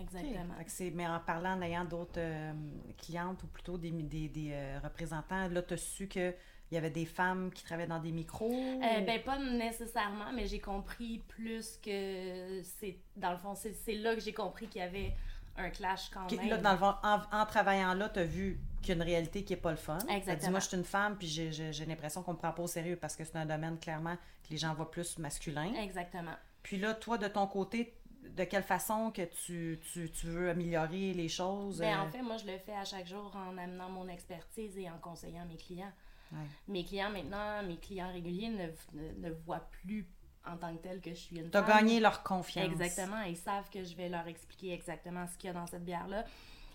Exactement. 0.00 0.54
C'est- 0.66 0.90
mais 0.90 1.06
en 1.06 1.20
parlant, 1.20 1.52
en 1.58 1.62
ayant 1.62 1.84
d'autres 1.84 2.18
euh, 2.18 2.52
clientes 2.98 3.42
ou 3.42 3.46
plutôt 3.46 3.78
des, 3.78 3.90
des, 3.90 4.28
des, 4.28 4.50
euh, 4.52 4.78
représentants, 4.82 5.48
là, 5.48 5.62
tu 5.62 5.74
as 5.74 5.76
su 5.78 6.08
qu'il 6.08 6.34
y 6.70 6.76
avait 6.76 6.90
des 6.90 7.06
femmes 7.06 7.50
qui 7.52 7.62
travaillaient 7.64 7.88
dans 7.88 8.00
des 8.00 8.12
micros. 8.12 8.52
Euh, 8.52 9.00
ben, 9.02 9.22
pas 9.22 9.38
nécessairement, 9.38 10.32
mais 10.34 10.46
j'ai 10.46 10.60
compris 10.60 11.22
plus 11.28 11.78
que 11.82 12.60
c'est. 12.62 12.96
Dans 13.16 13.32
le 13.32 13.38
fond, 13.38 13.54
c'est 13.54 13.94
là 13.94 14.14
que 14.14 14.20
j'ai 14.20 14.32
compris 14.32 14.66
qu'il 14.68 14.80
y 14.80 14.84
avait 14.84 15.12
un 15.56 15.68
clash 15.70 16.08
quand 16.10 16.30
même. 16.34 16.48
là, 16.48 16.56
dans 16.58 16.72
le 16.72 16.78
fond, 16.78 16.94
en, 17.02 17.20
en 17.30 17.46
travaillant 17.46 17.92
là, 17.94 18.08
tu 18.08 18.20
as 18.20 18.24
vu 18.24 18.58
qu'il 18.80 18.88
y 18.88 18.92
a 18.92 18.94
une 18.96 19.02
réalité 19.02 19.44
qui 19.44 19.52
n'est 19.52 19.60
pas 19.60 19.70
le 19.70 19.76
fun. 19.76 19.98
T'as 19.98 20.06
dit, 20.06 20.12
Exactement. 20.16 20.50
moi, 20.52 20.60
je 20.60 20.66
suis 20.68 20.76
une 20.78 20.84
femme, 20.84 21.16
puis 21.18 21.26
j'ai- 21.28 21.84
l'impression 21.86 22.22
qu'on 22.22 22.32
me 22.32 22.38
prend 22.38 22.52
pas 22.52 22.62
au 22.62 22.66
sérieux 22.66 22.96
parce 22.96 23.14
que 23.16 23.24
c'est 23.24 23.36
un 23.36 23.44
domaine, 23.46 23.78
clairement, 23.78 24.16
que 24.16 24.48
les 24.50 24.56
gens 24.56 24.72
voient 24.74 24.90
plus 24.90 25.18
masculin. 25.18 25.72
Exactement. 25.74 26.32
Puis 26.62 26.78
là, 26.78 26.94
toi, 26.94 27.18
de 27.18 27.28
ton 27.28 27.46
côté, 27.46 27.94
de 28.22 28.44
quelle 28.44 28.62
façon 28.62 29.10
que 29.10 29.22
tu, 29.22 29.80
tu, 29.92 30.10
tu 30.10 30.26
veux 30.26 30.50
améliorer 30.50 31.12
les 31.12 31.28
choses? 31.28 31.78
Ben, 31.78 31.98
euh, 31.98 32.02
en 32.02 32.10
fait, 32.10 32.22
moi, 32.22 32.36
je 32.36 32.46
le 32.46 32.58
fais 32.58 32.74
à 32.74 32.84
chaque 32.84 33.06
jour 33.06 33.32
en 33.34 33.56
amenant 33.58 33.88
mon 33.90 34.08
expertise 34.08 34.78
et 34.78 34.88
en 34.88 34.98
conseillant 34.98 35.44
mes 35.46 35.56
clients. 35.56 35.92
Ouais. 36.32 36.46
Mes 36.68 36.84
clients 36.84 37.10
maintenant, 37.10 37.62
mes 37.62 37.76
clients 37.76 38.10
réguliers 38.10 38.48
ne, 38.48 38.66
ne, 38.94 39.28
ne 39.28 39.30
voient 39.44 39.68
plus 39.70 40.06
en 40.46 40.56
tant 40.56 40.74
que 40.74 40.82
tel 40.82 41.00
que 41.00 41.10
je 41.10 41.16
suis 41.16 41.38
une 41.38 41.50
T'as 41.50 41.62
gagné 41.62 42.00
leur 42.00 42.22
confiance. 42.22 42.64
Exactement. 42.64 43.20
Ils 43.22 43.36
savent 43.36 43.68
que 43.70 43.84
je 43.84 43.94
vais 43.94 44.08
leur 44.08 44.26
expliquer 44.26 44.72
exactement 44.72 45.26
ce 45.26 45.36
qu'il 45.36 45.48
y 45.48 45.50
a 45.50 45.54
dans 45.54 45.66
cette 45.66 45.84
bière-là, 45.84 46.24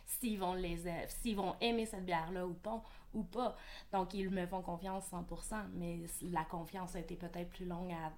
s'ils 0.06 0.40
vont, 0.40 0.54
les, 0.54 0.80
s'ils 1.08 1.36
vont 1.36 1.56
aimer 1.60 1.86
cette 1.86 2.06
bière-là 2.06 2.46
ou 2.46 2.54
pas, 2.54 2.82
ou 3.14 3.24
pas. 3.24 3.56
Donc, 3.92 4.14
ils 4.14 4.30
me 4.30 4.46
font 4.46 4.62
confiance 4.62 5.12
100%, 5.12 5.56
mais 5.74 6.00
la 6.22 6.46
confiance 6.46 6.96
a 6.96 7.00
été 7.00 7.16
peut-être 7.16 7.50
plus 7.50 7.66
longue 7.66 7.92
à 7.92 8.12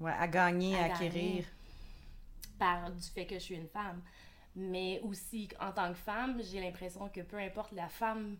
Ouais, 0.00 0.12
à 0.18 0.26
gagner, 0.26 0.76
à, 0.76 0.84
À 0.84 0.88
gagner. 0.88 1.46
Par 2.62 2.92
du 2.92 3.02
fait 3.02 3.26
que 3.26 3.34
je 3.34 3.40
suis 3.40 3.56
une 3.56 3.68
femme. 3.68 4.00
Mais 4.54 5.00
aussi, 5.00 5.48
en 5.58 5.72
tant 5.72 5.88
que 5.88 5.98
femme, 5.98 6.40
j'ai 6.42 6.60
l'impression 6.60 7.08
que 7.08 7.20
peu 7.22 7.38
importe 7.38 7.72
la 7.72 7.88
femme 7.88 8.36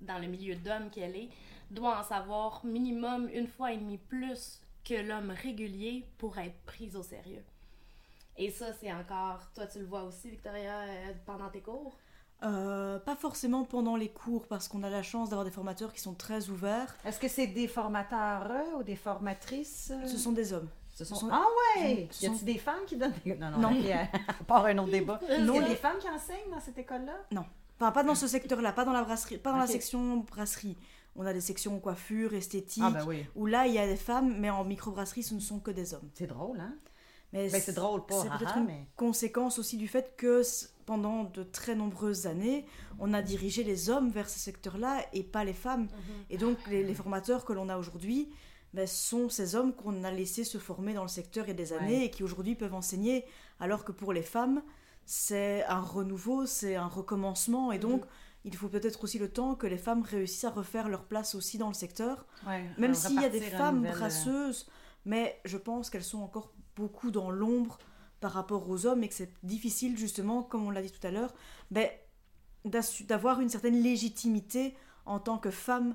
dans 0.00 0.18
le 0.18 0.26
milieu 0.26 0.56
d'hommes 0.56 0.90
qu'elle 0.90 1.14
est, 1.14 1.28
doit 1.70 2.00
en 2.00 2.02
savoir 2.02 2.64
minimum 2.64 3.28
une 3.32 3.46
fois 3.46 3.72
et 3.72 3.76
demie 3.76 3.98
plus 3.98 4.60
que 4.84 4.94
l'homme 4.94 5.30
régulier 5.30 6.04
pour 6.18 6.36
être 6.38 6.58
pris 6.64 6.90
au 6.96 7.02
sérieux. 7.02 7.44
Et 8.36 8.50
ça, 8.50 8.72
c'est 8.72 8.92
encore, 8.92 9.40
toi 9.54 9.66
tu 9.66 9.78
le 9.78 9.86
vois 9.86 10.02
aussi, 10.02 10.30
Victoria, 10.30 10.80
euh, 10.80 11.12
pendant 11.24 11.48
tes 11.48 11.60
cours? 11.60 11.96
Euh, 12.42 12.98
pas 12.98 13.14
forcément 13.14 13.64
pendant 13.64 13.94
les 13.94 14.08
cours, 14.08 14.48
parce 14.48 14.66
qu'on 14.66 14.82
a 14.82 14.90
la 14.90 15.04
chance 15.04 15.30
d'avoir 15.30 15.44
des 15.44 15.52
formateurs 15.52 15.92
qui 15.92 16.00
sont 16.00 16.14
très 16.14 16.50
ouverts. 16.50 16.96
Est-ce 17.04 17.20
que 17.20 17.28
c'est 17.28 17.46
des 17.46 17.68
formateurs 17.68 18.50
ou 18.76 18.82
des 18.82 18.96
formatrices? 18.96 19.92
Ce 20.06 20.18
sont 20.18 20.32
des 20.32 20.52
hommes. 20.52 20.68
Ce 20.94 21.04
sont... 21.04 21.16
sont- 21.16 21.28
Ah 21.30 21.44
ouais! 21.76 22.08
ce 22.10 22.24
Y 22.24 22.28
a-t-il 22.28 22.44
des 22.44 22.58
femmes 22.58 22.84
qui 22.86 22.96
donnent 22.96 23.12
des... 23.24 23.34
Non, 23.34 23.50
non, 23.50 23.58
Non. 23.58 23.70
ok, 23.80 23.90
à 24.40 24.44
part 24.44 24.64
un 24.66 24.78
autre 24.78 24.90
débat. 24.92 25.20
Non, 25.40 25.54
y 25.54 25.58
a 25.58 25.68
des 25.68 25.74
femmes 25.76 25.98
qui 25.98 26.08
enseignent 26.08 26.50
dans 26.50 26.60
cette 26.60 26.78
école-là? 26.78 27.16
Enfin, 27.80 27.90
pas 27.90 28.04
dans 28.04 28.14
ce 28.14 28.28
secteur-là, 28.28 28.72
pas 28.72 28.84
dans 28.84 28.92
la 28.92 29.02
brasserie, 29.02 29.38
pas 29.38 29.50
dans 29.50 29.58
la 29.58 29.66
section 29.66 30.18
brasserie. 30.18 30.76
On 31.16 31.26
a 31.26 31.32
des 31.32 31.40
sections 31.40 31.78
coiffure, 31.80 32.34
esthétique, 32.34 32.82
Ah 32.84 32.90
ben 32.90 33.04
oui. 33.06 33.24
où 33.36 33.46
là, 33.46 33.66
il 33.66 33.74
y 33.74 33.78
a 33.78 33.86
des 33.86 33.96
femmes, 33.96 34.36
mais 34.38 34.50
en 34.50 34.64
microbrasserie, 34.64 35.22
ce 35.22 35.34
ne 35.34 35.40
sont 35.40 35.58
que 35.60 35.70
des 35.70 35.94
hommes. 35.94 36.08
C'est 36.14 36.26
drôle, 36.26 36.58
hein? 36.60 36.74
Mais 37.32 37.48
Ben 37.50 37.60
c'est 37.60 37.72
drôle 37.72 38.06
pas, 38.06 38.22
C'est 38.22 38.28
peut-être 38.30 38.56
une 38.58 38.66
mais... 38.66 38.86
conséquence 38.96 39.58
aussi 39.58 39.76
du 39.76 39.88
fait 39.88 40.14
que 40.16 40.42
pendant 40.86 41.24
de 41.24 41.42
très 41.42 41.74
nombreuses 41.74 42.26
années, 42.28 42.64
on 43.00 43.12
a 43.12 43.22
dirigé 43.22 43.64
les 43.64 43.90
hommes 43.90 44.10
vers 44.10 44.28
ce 44.28 44.38
secteur-là 44.38 45.04
et 45.12 45.24
pas 45.24 45.42
les 45.44 45.52
femmes. 45.52 45.88
Et 46.30 46.36
donc, 46.38 46.58
les, 46.68 46.84
les 46.84 46.94
formateurs 46.94 47.44
que 47.44 47.52
l'on 47.52 47.68
a 47.68 47.76
aujourd'hui 47.76 48.30
ben, 48.74 48.86
sont 48.86 49.28
ces 49.30 49.54
hommes 49.54 49.72
qu'on 49.72 50.04
a 50.04 50.10
laissés 50.10 50.44
se 50.44 50.58
former 50.58 50.92
dans 50.94 51.02
le 51.02 51.08
secteur 51.08 51.46
il 51.46 51.48
y 51.48 51.50
a 51.52 51.54
des 51.54 51.72
Ouais. 51.72 51.78
années 51.78 52.04
et 52.04 52.10
qui 52.10 52.22
aujourd'hui 52.22 52.56
peuvent 52.56 52.74
enseigner, 52.74 53.24
alors 53.60 53.84
que 53.84 53.92
pour 53.92 54.12
les 54.12 54.22
femmes, 54.22 54.62
c'est 55.06 55.64
un 55.64 55.80
renouveau, 55.80 56.44
c'est 56.46 56.76
un 56.76 56.86
recommencement. 56.88 57.72
Et 57.72 57.78
donc, 57.78 58.04
il 58.44 58.54
faut 58.56 58.68
peut-être 58.68 59.04
aussi 59.04 59.18
le 59.18 59.30
temps 59.30 59.54
que 59.54 59.66
les 59.66 59.78
femmes 59.78 60.02
réussissent 60.02 60.44
à 60.44 60.50
refaire 60.50 60.88
leur 60.88 61.04
place 61.04 61.34
aussi 61.34 61.56
dans 61.58 61.68
le 61.68 61.74
secteur. 61.74 62.26
Ouais, 62.46 62.64
Même 62.78 62.90
euh, 62.92 62.94
s'il 62.94 63.20
y 63.20 63.24
a 63.24 63.28
des 63.30 63.40
femmes 63.40 63.76
nouvelle, 63.76 63.92
euh, 63.92 63.96
brasseuses, 63.96 64.68
mais 65.06 65.40
je 65.44 65.56
pense 65.56 65.88
qu'elles 65.90 66.04
sont 66.04 66.20
encore 66.22 66.52
beaucoup 66.76 67.10
dans 67.10 67.30
l'ombre 67.30 67.78
par 68.20 68.32
rapport 68.32 68.68
aux 68.68 68.86
hommes 68.86 69.04
et 69.04 69.08
que 69.08 69.14
c'est 69.14 69.32
difficile 69.44 69.96
justement, 69.98 70.42
comme 70.42 70.66
on 70.66 70.70
l'a 70.70 70.82
dit 70.82 70.90
tout 70.90 71.06
à 71.06 71.10
l'heure, 71.10 71.32
ben, 71.70 71.88
d'avoir 73.08 73.40
une 73.40 73.48
certaine 73.48 73.82
légitimité 73.82 74.74
en 75.06 75.20
tant 75.20 75.38
que 75.38 75.50
femme 75.50 75.94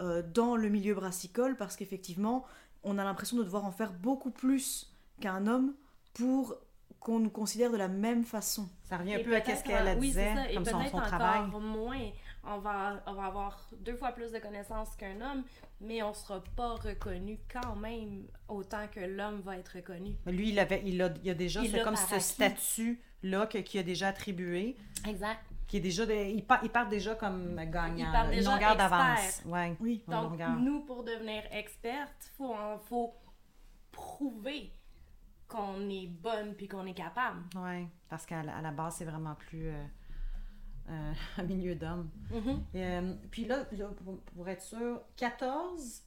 euh, 0.00 0.22
dans 0.22 0.56
le 0.56 0.68
milieu 0.68 0.94
brassicole 0.94 1.56
parce 1.56 1.76
qu'effectivement, 1.76 2.44
on 2.84 2.98
a 2.98 3.04
l'impression 3.04 3.36
de 3.36 3.42
devoir 3.44 3.64
en 3.64 3.72
faire 3.72 3.92
beaucoup 3.92 4.30
plus 4.30 4.92
qu'un 5.20 5.46
homme 5.46 5.74
pour 6.14 6.56
qu'on 7.00 7.20
nous 7.20 7.30
considère 7.30 7.70
de 7.70 7.76
la 7.76 7.88
même 7.88 8.24
façon. 8.24 8.68
Ça 8.84 8.96
revient 8.96 9.14
un 9.14 9.22
peu 9.22 9.36
à 9.36 9.40
peut-être 9.40 9.58
ce 9.58 9.64
qu'elle 9.64 9.98
oui, 9.98 10.08
disait, 10.08 10.34
ça. 10.34 10.52
Comme 10.54 10.64
son, 10.64 10.78
peut-être 10.78 10.90
son 10.90 10.96
encore 10.96 11.08
travail. 11.08 11.42
moins. 11.60 12.10
On 12.50 12.58
va, 12.60 13.02
on 13.06 13.12
va 13.12 13.26
avoir 13.26 13.68
deux 13.80 13.96
fois 13.96 14.12
plus 14.12 14.32
de 14.32 14.38
connaissances 14.38 14.94
qu'un 14.96 15.20
homme, 15.20 15.42
mais 15.80 16.02
on 16.02 16.14
sera 16.14 16.42
pas 16.56 16.74
reconnu 16.76 17.38
quand 17.52 17.76
même 17.76 18.26
autant 18.48 18.86
que 18.88 19.00
l'homme 19.00 19.40
va 19.42 19.58
être 19.58 19.74
reconnu. 19.76 20.14
Mais 20.24 20.32
Lui, 20.32 20.50
il, 20.50 20.58
avait, 20.58 20.82
il, 20.86 21.02
a, 21.02 21.12
il 21.22 21.30
a 21.30 21.34
déjà 21.34 21.62
c'est 21.62 21.82
comme 21.82 21.96
ce 21.96 22.18
statut-là 22.18 23.46
que- 23.46 23.58
qu'il 23.58 23.80
a 23.80 23.82
déjà 23.82 24.08
attribué, 24.08 24.76
Exact. 25.06 25.40
Qui 25.68 25.76
est 25.76 25.80
déjà... 25.80 26.04
de- 26.06 26.12
il, 26.12 26.44
part, 26.44 26.58
il 26.64 26.70
part 26.70 26.88
déjà 26.88 27.14
comme 27.14 27.54
gagnant. 27.70 27.96
Il 27.96 28.04
part 28.12 28.24
là, 28.24 28.30
une 28.32 28.38
déjà 28.38 28.50
longueur 28.52 28.76
d'avance. 28.76 29.42
Ouais. 29.46 29.76
Oui. 29.80 30.02
Donc, 30.08 30.30
longueur. 30.32 30.56
nous, 30.56 30.80
pour 30.80 31.04
devenir 31.04 31.42
experte, 31.52 32.32
faut, 32.36 32.52
en- 32.54 32.78
faut 32.78 33.14
prouver 33.92 34.72
qu'on 35.46 35.88
est 35.88 36.06
bonne 36.08 36.54
puis 36.54 36.68
qu'on 36.68 36.84
est 36.86 36.94
capable. 36.94 37.40
Oui, 37.56 37.86
parce 38.08 38.26
qu'à 38.26 38.42
la, 38.42 38.56
à 38.56 38.62
la 38.62 38.70
base, 38.70 38.96
c'est 38.96 39.04
vraiment 39.04 39.34
plus 39.34 39.68
euh, 39.68 39.84
euh, 40.90 41.12
un 41.38 41.42
milieu 41.44 41.74
d'hommes. 41.74 42.10
Mhm. 42.30 42.64
Et, 42.74 42.84
euh, 42.84 43.14
puis 43.30 43.44
là, 43.44 43.64
là, 43.72 43.88
pour, 44.04 44.20
pour 44.20 44.48
être 44.48 44.62
sûr, 44.62 45.00
14, 45.16 46.02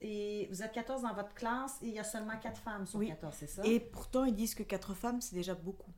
et 0.00 0.48
vous 0.50 0.62
êtes 0.62 0.72
14 0.72 1.02
dans 1.02 1.14
votre 1.14 1.34
classe 1.34 1.80
et 1.82 1.86
il 1.88 1.94
y 1.94 1.98
a 1.98 2.04
seulement 2.04 2.36
4 2.36 2.60
femmes 2.60 2.86
sur 2.86 2.98
Oui. 2.98 3.08
14, 3.08 3.34
c'est 3.36 3.46
ça? 3.46 3.62
Et 3.64 3.80
pourtant, 3.80 4.24
ils 4.24 4.34
disent 4.34 4.54
que 4.54 4.62
quatre 4.62 4.92
femmes, 4.94 5.20
c'est 5.20 5.34
déjà 5.36 5.54
beaucoup. 5.54 5.92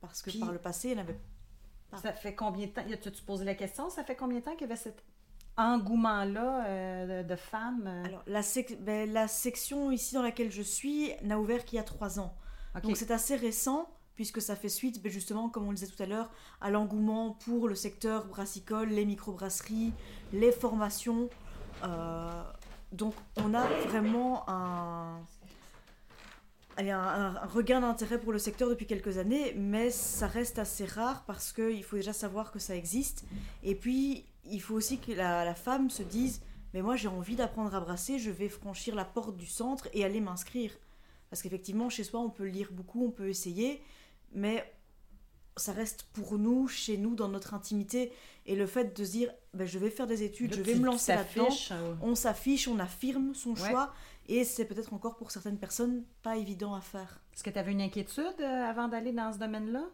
Parce 0.00 0.20
que 0.20 0.30
Puis- 0.30 0.40
par 0.40 0.52
le 0.52 0.58
passé, 0.58 0.90
il 0.90 0.94
y 0.96 0.98
en 0.98 1.00
avait 1.02 1.18
Ça 1.92 2.12
fait 2.12 2.34
combien 2.34 2.66
de 2.66 2.72
temps? 2.72 2.82
A- 2.82 2.96
Tu 2.96 3.22
posé 3.22 3.44
la 3.44 3.54
question, 3.54 3.88
ça 3.90 4.04
fait 4.04 4.16
combien 4.16 4.38
de 4.40 4.44
temps 4.44 4.52
qu'il 4.52 4.62
y 4.62 4.64
avait 4.64 4.76
cet 4.76 5.02
engouement-là 5.56 6.66
euh, 6.66 7.22
de, 7.22 7.28
de 7.28 7.36
femmes? 7.36 7.84
euh? 7.86 8.04
Alors, 8.04 8.22
la, 8.26 8.42
sec- 8.42 8.82
ben, 8.82 9.10
la 9.12 9.28
section 9.28 9.90
ici 9.90 10.14
dans 10.14 10.22
laquelle 10.22 10.50
je 10.50 10.62
suis 10.62 11.12
n'a 11.22 11.38
ouvert 11.38 11.64
qu'il 11.64 11.76
y 11.76 11.80
a 11.80 11.84
trois 11.84 12.18
ans. 12.18 12.34
Donc, 12.82 12.96
c'est 12.96 13.12
assez 13.12 13.36
récent, 13.36 13.88
puisque 14.16 14.42
ça 14.42 14.56
fait 14.56 14.68
suite, 14.68 15.00
ben, 15.02 15.12
justement, 15.12 15.48
comme 15.48 15.66
on 15.66 15.70
le 15.70 15.76
disait 15.76 15.92
tout 15.92 16.02
à 16.02 16.06
l'heure, 16.06 16.30
à 16.60 16.70
l'engouement 16.70 17.30
pour 17.44 17.68
le 17.68 17.76
secteur 17.76 18.26
brassicole, 18.26 18.88
les 18.88 19.04
microbrasseries, 19.04 19.92
les 20.32 20.50
formations. 20.50 21.28
Euh, 21.84 22.42
donc, 22.90 23.14
on 23.36 23.54
a 23.54 23.64
vraiment 23.88 24.48
un, 24.48 25.20
allez, 26.76 26.90
un, 26.90 26.98
un- 27.00 27.36
un 27.36 27.46
regain 27.46 27.80
d'intérêt 27.80 28.18
pour 28.20 28.32
le 28.32 28.38
secteur 28.38 28.68
depuis 28.68 28.86
quelques 28.86 29.18
années, 29.18 29.54
mais 29.54 29.90
ça 29.90 30.26
reste 30.26 30.58
assez 30.58 30.84
rare 30.84 31.24
parce 31.26 31.52
qu'il 31.52 31.82
faut 31.84 31.96
déjà 31.96 32.12
savoir 32.12 32.52
que 32.52 32.58
ça 32.58 32.74
existe. 32.76 33.24
Et 33.62 33.74
puis, 33.74 34.24
il 34.44 34.60
faut 34.60 34.74
aussi 34.74 34.98
que 34.98 35.12
la, 35.12 35.44
la 35.44 35.54
femme 35.54 35.90
se 35.90 36.02
dise 36.02 36.40
Mais 36.72 36.82
moi, 36.82 36.96
j'ai 36.96 37.08
envie 37.08 37.36
d'apprendre 37.36 37.74
à 37.74 37.80
brasser, 37.80 38.18
je 38.18 38.30
vais 38.30 38.48
franchir 38.48 38.94
la 38.94 39.04
porte 39.04 39.36
du 39.36 39.46
centre 39.46 39.88
et 39.92 40.04
aller 40.04 40.20
m'inscrire. 40.20 40.72
Parce 41.30 41.42
qu'effectivement, 41.42 41.88
chez 41.90 42.04
soi, 42.04 42.20
on 42.20 42.30
peut 42.30 42.44
lire 42.46 42.68
beaucoup, 42.72 43.04
on 43.06 43.10
peut 43.10 43.28
essayer, 43.28 43.80
mais 44.32 44.64
ça 45.56 45.72
reste 45.72 46.04
pour 46.12 46.36
nous, 46.38 46.66
chez 46.68 46.96
nous, 46.96 47.14
dans 47.14 47.28
notre 47.28 47.54
intimité. 47.54 48.12
Et 48.46 48.56
le 48.56 48.66
fait 48.66 48.96
de 48.96 49.04
se 49.04 49.10
dire 49.12 49.32
ben, 49.54 49.66
Je 49.66 49.78
vais 49.78 49.88
faire 49.90 50.06
des 50.08 50.22
études, 50.24 50.54
je 50.54 50.62
vais 50.62 50.74
me 50.74 50.84
lancer 50.86 51.14
là-dedans 51.14 51.48
euh, 51.70 51.94
on 52.02 52.14
s'affiche, 52.16 52.66
on 52.68 52.78
affirme 52.80 53.34
son 53.34 53.54
Ouais. 53.54 53.70
choix, 53.70 53.92
et 54.26 54.44
c'est 54.44 54.64
peut-être 54.66 54.92
encore 54.94 55.16
pour 55.16 55.30
certaines 55.30 55.58
personnes 55.58 56.04
pas 56.22 56.36
évident 56.36 56.74
à 56.74 56.80
faire. 56.80 57.20
Est-ce 57.34 57.42
que 57.44 57.50
tu 57.50 57.58
avais 57.58 57.72
une 57.72 57.80
inquiétude 57.82 58.40
euh, 58.40 58.64
avant 58.64 58.88
d'aller 58.88 59.12
dans 59.12 59.32
ce 59.32 59.38
domaine-là? 59.38 59.84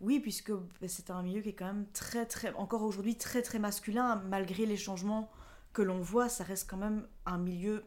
Oui, 0.00 0.20
puisque 0.20 0.52
ben, 0.52 0.88
c'est 0.88 1.10
un 1.10 1.22
milieu 1.22 1.40
qui 1.40 1.50
est 1.50 1.54
quand 1.54 1.66
même 1.66 1.86
très, 1.92 2.26
très, 2.26 2.52
encore 2.54 2.82
aujourd'hui 2.82 3.16
très, 3.16 3.42
très 3.42 3.58
masculin, 3.58 4.16
malgré 4.28 4.66
les 4.66 4.76
changements 4.76 5.30
que 5.72 5.82
l'on 5.82 6.00
voit, 6.00 6.28
ça 6.28 6.44
reste 6.44 6.68
quand 6.68 6.76
même 6.76 7.06
un 7.26 7.38
milieu 7.38 7.84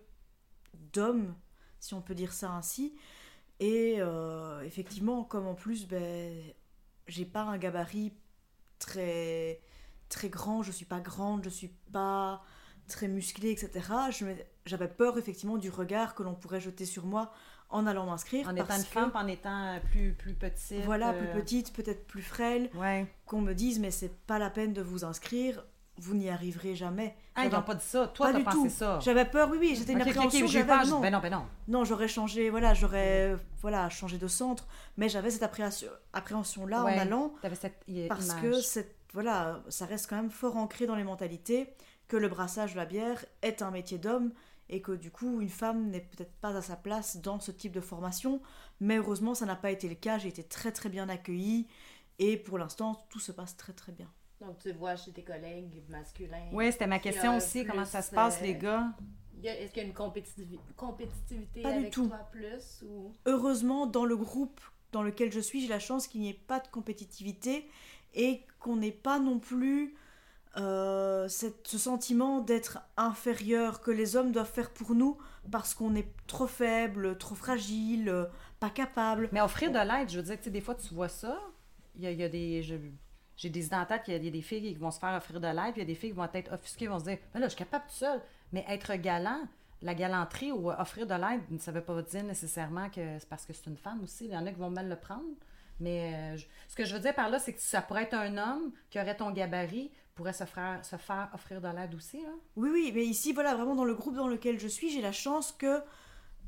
d'hommes, 0.94 1.36
si 1.80 1.94
on 1.94 2.02
peut 2.02 2.16
dire 2.16 2.34
ça 2.34 2.52
ainsi. 2.52 2.96
Et 3.60 3.98
euh, 4.00 4.62
effectivement, 4.64 5.24
comme 5.26 5.48
en 5.48 5.56
plus, 5.56 5.88
ben, 5.88 6.42
j'ai 7.08 7.26
pas 7.26 7.44
un 7.44 7.58
gabarit 7.58 8.14
très, 8.80 9.62
très 10.10 10.30
grand, 10.30 10.64
je 10.64 10.72
suis 10.72 10.86
pas 10.86 11.00
grande, 11.02 11.44
je 11.44 11.50
suis 11.50 11.70
pas 11.92 12.44
très 12.88 13.08
musclée, 13.08 13.52
etc. 13.52 14.12
Je 14.12 14.26
me- 14.26 14.36
J'avais 14.68 14.88
peur 14.88 15.18
effectivement 15.18 15.58
du 15.58 15.70
regard 15.70 16.14
que 16.16 16.24
l'on 16.24 16.34
pourrait 16.36 16.60
jeter 16.62 16.86
sur 16.86 17.06
moi 17.06 17.32
en 17.70 17.86
allant 17.88 18.06
m'inscrire. 18.06 18.48
En 18.48 18.56
étant 18.56 18.76
une 18.76 18.84
que, 18.84 18.88
femme, 18.88 19.12
en 19.14 19.28
étant 19.28 19.66
euh, 19.76 19.80
plus, 19.92 20.14
plus 20.14 20.34
petite. 20.34 20.84
Voilà, 20.86 21.10
euh, 21.10 21.20
plus 21.20 21.42
petite, 21.42 21.74
peut-être 21.74 22.06
plus 22.08 22.22
frêle, 22.22 22.70
Ouais. 22.76 23.08
qu'on 23.26 23.42
me 23.42 23.54
dise 23.54 23.80
mais 23.80 23.92
c'est 23.92 24.14
pas 24.26 24.40
la 24.40 24.50
peine 24.50 24.74
de 24.74 24.82
vous 24.82 25.04
inscrire, 25.04 25.66
vous 26.00 26.14
n'y 26.14 26.30
arriverez 26.30 26.76
jamais. 26.76 27.16
Ah, 27.36 27.46
ils 27.46 27.52
n'ont 27.52 27.64
pas 27.64 27.74
dit 27.76 27.84
ça. 27.84 28.08
Toi, 28.08 28.28
Pas 28.28 28.32
t'as 28.34 28.38
du 28.40 28.44
pensé 28.46 28.58
tout. 28.58 28.70
ça. 28.70 29.00
J'avais 29.02 29.26
peur, 29.26 29.50
oui, 29.52 29.58
oui, 29.60 29.76
j'étais 29.76 29.94
une 29.94 30.02
Ok, 30.02 30.08
ok, 30.10 30.16
ok, 30.18 30.26
appréhension. 30.26 30.66
peur. 30.66 30.84
je- 30.86 30.90
non. 30.92 31.00
Ben 31.02 31.12
non, 31.12 31.20
ben 31.20 31.32
non. 31.32 31.46
Non, 31.68 31.84
j'aurais 31.86 32.08
changé, 32.08 32.50
voilà, 32.52 32.74
j'aurais 32.76 33.36
voilà, 33.62 33.90
changé 33.90 34.18
de 34.18 34.28
centre, 34.28 34.68
mais 34.96 35.10
j'avais 35.10 35.32
cette 35.32 35.44
appréhension, 35.44 35.90
appréhension-là 36.14 36.84
Ouais. 36.84 36.96
en 36.96 37.00
allant 37.00 37.34
cette 37.60 37.84
parce 38.08 38.28
image. 38.28 38.42
que 38.42 38.86
voilà, 39.14 39.64
ça 39.70 39.86
reste 39.86 40.08
quand 40.10 40.18
même 40.18 40.30
fort 40.30 40.56
ancré 40.58 40.86
dans 40.86 40.96
les 40.96 41.04
mentalités 41.04 41.74
que 42.08 42.16
le 42.18 42.28
brassage 42.30 42.74
de 42.74 42.78
la 42.78 42.86
bière 42.86 43.26
est 43.42 43.62
un 43.62 43.72
métier 43.72 43.98
d'homme 43.98 44.32
et 44.70 44.82
que 44.82 44.92
du 44.92 45.12
coup 45.12 45.42
une 45.42 45.50
femme 45.50 45.90
n'est 45.90 46.02
peut-être 46.02 46.34
pas 46.42 46.56
à 46.56 46.62
sa 46.62 46.76
place 46.76 47.18
dans 47.18 47.40
ce 47.40 47.52
type 47.52 47.72
de 47.74 47.82
formation, 47.82 48.42
mais 48.80 48.98
heureusement 48.98 49.34
ça 49.36 49.46
n'a 49.46 49.56
pas 49.56 49.72
été 49.72 49.88
le 49.90 49.96
cas, 49.96 50.18
j'ai 50.18 50.30
été 50.30 50.44
très 50.44 50.72
très 50.72 50.90
bien 50.90 51.08
accueillie 51.10 51.68
et 52.20 52.38
pour 52.38 52.58
l'instant 52.58 53.06
tout 53.10 53.20
se 53.20 53.32
passe 53.32 53.56
très 53.58 53.74
très 53.74 53.92
bien. 53.92 54.10
Donc, 54.40 54.60
tu 54.60 54.72
vois 54.74 54.96
chez 54.96 55.12
tes 55.12 55.24
collègues 55.24 55.84
masculins. 55.90 56.50
Oui, 56.54 56.72
c'était 56.72 56.86
ma 56.86 57.00
question 57.00 57.38
aussi. 57.38 57.64
plus, 57.64 57.72
Comment 57.72 57.86
ça 57.86 58.04
se 58.04 58.12
passe, 58.12 58.40
euh, 58.40 58.44
les 58.46 58.56
gars? 58.56 58.94
Y 59.42 59.50
a- 59.50 59.60
Est-ce 59.60 59.72
qu'il 59.74 59.82
y 59.82 59.86
a 59.86 59.88
une 59.88 59.96
compétitivité, 59.96 60.62
compétitivité 60.76 61.62
Pas 61.64 61.80
du 61.80 61.90
tout. 61.90 62.08
toi 62.08 62.20
plus 62.32 62.84
ou... 62.88 63.14
Heureusement 63.26 63.88
dans 63.88 64.06
le 64.06 64.16
groupe 64.16 64.60
dans 64.92 65.02
lequel 65.02 65.32
je 65.32 65.40
suis, 65.40 65.62
j'ai 65.62 65.68
la 65.68 65.80
chance 65.80 66.08
qu'il 66.08 66.22
n'y 66.22 66.30
ait 66.30 66.34
pas 66.48 66.60
de 66.60 66.68
compétitivité 66.68 67.68
et 68.14 68.42
qu'on 68.60 68.76
n'ait 68.78 68.92
pas 68.92 69.20
non 69.20 69.40
plus 69.40 69.96
euh, 70.58 71.28
ce 71.28 71.78
sentiment 71.78 72.42
d'être 72.42 72.80
inférieur, 72.98 73.82
que 73.82 73.92
les 73.92 74.16
hommes 74.16 74.32
doivent 74.32 74.52
faire 74.52 74.72
pour 74.72 74.96
nous 74.96 75.18
parce 75.52 75.74
qu'on 75.74 75.96
est 75.96 76.12
trop 76.26 76.48
faible, 76.48 77.18
trop 77.18 77.36
fragile, 77.36 78.10
euh, 78.10 78.26
pas 78.60 78.70
capable. 78.70 79.30
Mais 79.32 79.42
offrir 79.42 79.72
de 79.72 79.78
l'aide, 79.78 80.10
je 80.10 80.18
veux 80.18 80.24
dire, 80.24 80.38
tu 80.38 80.46
sais, 80.46 80.50
des 80.50 80.62
fois, 80.62 80.76
tu 80.76 80.94
vois 80.94 81.10
ça. 81.10 81.38
Il 81.96 82.04
y 82.04 82.08
a, 82.08 82.12
il 82.12 82.32
des. 82.32 82.64
J'ai 83.36 83.50
des 83.50 83.68
idées 83.68 83.76
en 83.76 83.86
qu'il 84.00 84.14
y 84.16 84.18
a 84.28 84.32
des, 84.32 84.42
filles 84.42 84.74
qui 84.74 84.74
vont 84.74 84.90
se 84.90 85.00
faire 85.00 85.16
offrir 85.16 85.40
de 85.40 85.48
l'aide, 85.48 85.74
il 85.76 85.80
y 85.80 85.82
a 85.84 85.86
des 85.86 85.94
filles 85.94 86.10
qui 86.10 86.16
vont 86.16 86.28
être 86.34 86.52
offusquées, 86.52 86.88
vont 86.88 86.98
se 86.98 87.04
dire 87.04 87.20
Mais 87.34 87.40
là, 87.40 87.46
je 87.46 87.52
suis 87.52 87.60
capable 87.60 87.86
tout 87.86 87.94
seul. 87.94 88.20
Mais 88.52 88.66
être 88.68 88.96
galant, 88.96 89.42
la 89.84 89.94
galanterie 89.94 90.52
ou 90.52 90.72
offrir 90.72 91.06
de 91.06 91.14
l'aide, 91.14 91.42
ça 91.60 91.72
ne 91.72 91.78
veut 91.78 91.84
pas 91.84 92.02
dire 92.02 92.24
nécessairement 92.24 92.90
que 92.90 93.20
c'est 93.20 93.30
parce 93.30 93.46
que 93.46 93.54
c'est 93.54 93.68
une 93.68 93.78
femme 93.78 94.02
aussi. 94.04 94.26
Il 94.26 94.32
y 94.32 94.38
en 94.38 94.46
a 94.48 94.52
qui 94.52 94.60
vont 94.60 94.72
mal 94.72 94.90
le 94.90 94.96
prendre. 94.96 95.36
Mais 95.80 96.16
euh, 96.16 96.38
ce 96.68 96.76
que 96.76 96.86
je 96.86 96.96
veux 96.96 97.00
dire 97.00 97.14
par 97.14 97.30
là, 97.30 97.38
c'est 97.38 97.54
que 97.54 97.62
ça 97.62 97.82
pourrait 97.82 98.04
être 98.04 98.16
un 98.16 98.38
homme 98.38 98.72
qui 98.90 99.00
aurait 99.00 99.16
ton 99.16 99.32
gabarit, 99.32 99.92
pourrait 100.18 100.34
se 100.34 100.44
faire, 100.44 100.84
se 100.84 100.96
faire 100.98 101.30
offrir 101.34 101.62
de 101.62 101.68
l'aide 101.68 101.96
aussi. 101.96 102.18
Là? 102.22 102.30
Oui, 102.56 102.70
oui, 102.74 102.92
mais 102.94 103.06
ici, 103.06 103.32
voilà, 103.34 103.56
vraiment 103.56 103.76
dans 103.76 103.86
le 103.86 103.94
groupe 103.96 104.16
dans 104.16 104.28
lequel 104.28 104.60
je 104.60 104.68
suis, 104.68 104.90
j'ai 104.90 105.02
la 105.02 105.12
chance 105.14 105.52
que 105.58 105.80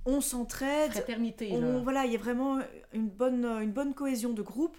on 0.05 0.21
s'entraide. 0.21 0.91
Fraternité, 0.91 1.49
On- 1.53 1.61
là. 1.61 1.79
voilà, 1.79 2.05
il 2.05 2.11
y 2.11 2.15
a 2.15 2.19
vraiment 2.19 2.59
une 2.93 3.09
bonne, 3.09 3.45
une 3.45 3.71
bonne 3.71 3.93
cohésion 3.93 4.33
de 4.33 4.41
groupe 4.41 4.77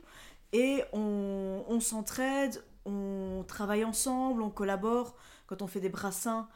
et 0.53 0.83
on, 0.93 1.65
on 1.69 1.81
s'entraide, 1.81 2.63
on 2.85 3.45
travaille 3.47 3.85
ensemble, 3.85 4.43
on 4.43 4.51
collabore. 4.51 5.15
Quand 5.47 5.63
on 5.63 5.67
fait 5.67 5.81
des 5.81 5.89
brassins, 5.89 6.49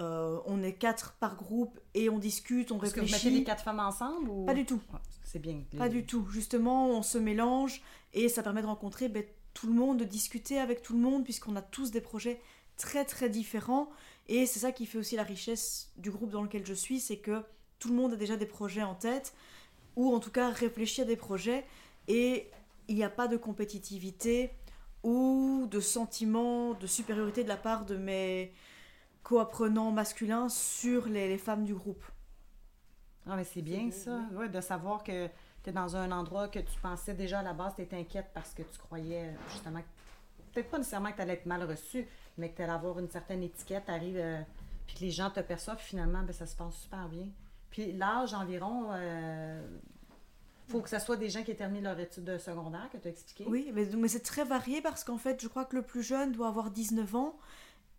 euh, 0.00 0.38
on 0.46 0.62
est 0.62 0.74
quatre 0.74 1.12
par 1.20 1.36
groupe 1.36 1.78
et 1.94 2.08
on 2.08 2.18
discute, 2.18 2.70
on 2.72 2.80
Est-ce 2.80 2.94
que 2.94 3.00
vous 3.00 3.06
réfléchit. 3.06 3.26
mettez 3.26 3.38
les 3.40 3.44
quatre 3.44 3.62
femmes 3.64 3.80
ensemble 3.80 4.28
ou... 4.30 4.44
Pas 4.46 4.54
du 4.54 4.64
tout. 4.64 4.80
C'est 5.24 5.38
bien. 5.38 5.62
Pas 5.76 5.88
du 5.88 6.06
tout. 6.06 6.26
Justement, 6.30 6.88
on 6.88 7.02
se 7.02 7.18
mélange 7.18 7.82
et 8.14 8.28
ça 8.28 8.42
permet 8.42 8.62
de 8.62 8.66
rencontrer 8.66 9.08
ben, 9.08 9.24
tout 9.54 9.66
le 9.66 9.74
monde, 9.74 9.98
de 9.98 10.04
discuter 10.04 10.58
avec 10.58 10.82
tout 10.82 10.94
le 10.94 11.00
monde, 11.00 11.24
puisqu'on 11.24 11.56
a 11.56 11.62
tous 11.62 11.90
des 11.90 12.00
projets 12.00 12.40
très 12.76 13.04
très 13.04 13.28
différents. 13.28 13.90
Et 14.28 14.46
c'est 14.46 14.60
ça 14.60 14.72
qui 14.72 14.86
fait 14.86 14.98
aussi 14.98 15.16
la 15.16 15.22
richesse 15.22 15.92
du 15.96 16.10
groupe 16.10 16.30
dans 16.30 16.42
lequel 16.42 16.64
je 16.66 16.74
suis, 16.74 17.00
c'est 17.00 17.18
que 17.18 17.42
tout 17.78 17.88
le 17.88 17.94
monde 17.94 18.12
a 18.12 18.16
déjà 18.16 18.36
des 18.36 18.46
projets 18.46 18.82
en 18.82 18.94
tête, 18.94 19.34
ou 19.96 20.14
en 20.14 20.20
tout 20.20 20.30
cas 20.30 20.50
réfléchit 20.50 21.02
à 21.02 21.04
des 21.04 21.16
projets, 21.16 21.64
et 22.08 22.50
il 22.88 22.94
n'y 22.94 23.04
a 23.04 23.10
pas 23.10 23.28
de 23.28 23.36
compétitivité 23.36 24.50
ou 25.02 25.66
de 25.70 25.80
sentiment 25.80 26.74
de 26.74 26.86
supériorité 26.86 27.42
de 27.42 27.48
la 27.48 27.56
part 27.56 27.84
de 27.84 27.96
mes 27.96 28.52
co-apprenants 29.22 29.90
masculins 29.90 30.48
sur 30.48 31.06
les, 31.06 31.28
les 31.28 31.38
femmes 31.38 31.64
du 31.64 31.74
groupe. 31.74 32.04
Ah, 33.26 33.36
mais 33.36 33.44
c'est 33.44 33.62
bien 33.62 33.90
ça, 33.90 34.20
ouais, 34.34 34.48
de 34.48 34.60
savoir 34.60 35.04
que 35.04 35.28
tu 35.62 35.70
es 35.70 35.72
dans 35.72 35.96
un 35.96 36.10
endroit 36.12 36.48
que 36.48 36.58
tu 36.58 36.78
pensais 36.80 37.14
déjà 37.14 37.40
à 37.40 37.42
la 37.42 37.52
base, 37.52 37.74
tu 37.76 37.82
étais 37.82 37.96
inquiète 37.96 38.30
parce 38.34 38.52
que 38.54 38.62
tu 38.62 38.78
croyais 38.78 39.30
justement, 39.50 39.80
peut-être 40.52 40.70
pas 40.70 40.78
nécessairement 40.78 41.10
que 41.10 41.16
tu 41.16 41.22
allais 41.22 41.34
être 41.34 41.46
mal 41.46 41.62
reçu, 41.64 42.06
mais 42.38 42.50
que 42.50 42.56
tu 42.56 42.62
allais 42.62 42.72
avoir 42.72 42.98
une 42.98 43.08
certaine 43.08 43.42
étiquette, 43.42 43.88
arrive, 43.88 44.16
euh, 44.18 44.40
puis 44.86 44.96
que 44.96 45.00
les 45.00 45.10
gens 45.10 45.30
te 45.30 45.40
perçoivent, 45.40 45.80
finalement, 45.80 46.22
ben, 46.22 46.32
ça 46.32 46.46
se 46.46 46.56
passe 46.56 46.74
super 46.74 47.08
bien. 47.08 47.28
Puis 47.70 47.92
l'âge 47.92 48.34
environ, 48.34 48.88
euh, 48.92 49.66
faut 50.68 50.80
que 50.80 50.90
ce 50.90 50.98
soit 50.98 51.16
des 51.16 51.30
gens 51.30 51.42
qui 51.42 51.50
aient 51.50 51.56
terminé 51.56 51.82
leur 51.82 51.98
étude 51.98 52.24
de 52.24 52.38
secondaire, 52.38 52.88
que 52.92 52.98
tu 52.98 53.08
as 53.08 53.10
expliqué. 53.10 53.44
Oui, 53.48 53.72
mais 53.72 54.08
c'est 54.08 54.22
très 54.22 54.44
varié 54.44 54.82
parce 54.82 55.04
qu'en 55.04 55.18
fait, 55.18 55.40
je 55.40 55.48
crois 55.48 55.64
que 55.64 55.76
le 55.76 55.82
plus 55.82 56.02
jeune 56.02 56.32
doit 56.32 56.48
avoir 56.48 56.70
19 56.70 57.14
ans 57.14 57.36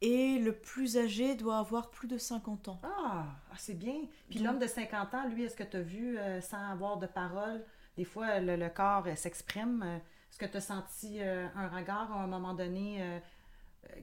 et 0.04 0.38
le 0.38 0.52
plus 0.54 0.98
âgé 0.98 1.36
doit 1.36 1.58
avoir 1.58 1.90
plus 1.90 2.08
de 2.08 2.18
50 2.18 2.68
ans. 2.68 2.80
Ah, 2.84 3.26
ah, 3.52 3.56
c'est 3.58 3.74
bien. 3.74 3.96
Puis 4.30 4.40
l'homme 4.40 4.60
de 4.60 4.68
50 4.68 5.14
ans, 5.16 5.28
lui, 5.30 5.44
est-ce 5.44 5.56
que 5.56 5.64
tu 5.64 5.78
as 5.78 5.82
vu, 5.82 6.18
euh, 6.18 6.42
sans 6.42 6.72
avoir 6.72 6.98
de 6.98 7.08
parole, 7.08 7.64
des 7.98 8.04
fois 8.06 8.40
le, 8.40 8.56
le 8.58 8.70
corps 8.70 9.06
euh, 9.08 9.16
s'exprime? 9.16 9.82
euh, 9.84 9.98
Est-ce 9.98 10.38
que 10.38 10.46
tu 10.46 10.58
as 10.58 10.62
senti 10.62 11.22
un 11.22 11.68
regard 11.70 12.12
à 12.12 12.22
un 12.24 12.28
moment 12.28 12.54
donné 12.54 13.22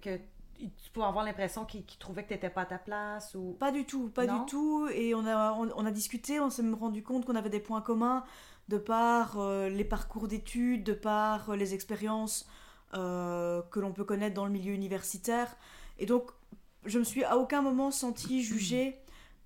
que 0.01 0.17
tu 0.59 0.91
peux 0.93 1.03
avoir 1.03 1.25
l'impression 1.25 1.65
qu'il 1.65 1.85
trouvait 1.99 2.23
que 2.23 2.29
tu 2.29 2.35
n'étais 2.35 2.51
pas 2.51 2.63
à 2.63 2.67
ta 2.67 2.79
place? 2.79 3.35
ou? 3.35 3.57
Pas 3.59 3.73
du 3.73 3.85
tout, 3.85 4.09
pas 4.11 4.27
Non? 4.27 4.41
du 4.45 4.47
tout. 4.51 4.89
Et 4.95 5.15
on 5.15 5.27
a, 5.27 5.53
on, 5.53 5.71
on 5.75 5.87
a 5.87 5.91
discuté, 5.91 6.39
on 6.41 6.51
s'est 6.51 6.63
même 6.63 6.75
rendu 6.75 7.03
compte 7.03 7.25
qu'on 7.27 7.37
avait 7.37 7.51
des 7.51 7.61
points 7.61 7.81
communs 7.81 8.25
de 8.69 8.79
par 8.79 9.39
euh, 9.39 9.69
les 9.69 9.85
parcours 9.85 10.29
d'études, 10.29 10.85
de 10.85 10.93
par 10.93 11.51
euh, 11.51 11.57
les 11.57 11.75
expériences 11.75 12.49
euh, 12.95 13.63
que 13.71 13.81
l'on 13.81 13.93
peut 13.93 14.05
connaître 14.05 14.35
dans 14.35 14.45
le 14.45 14.53
milieu 14.53 14.73
universitaire. 14.73 15.57
Et 16.01 16.07
donc, 16.07 16.33
je 16.87 16.99
me 16.99 17.05
suis 17.05 17.23
à 17.23 17.37
aucun 17.37 17.63
moment 17.63 17.91
sentie 17.91 18.43
jugée 18.43 18.99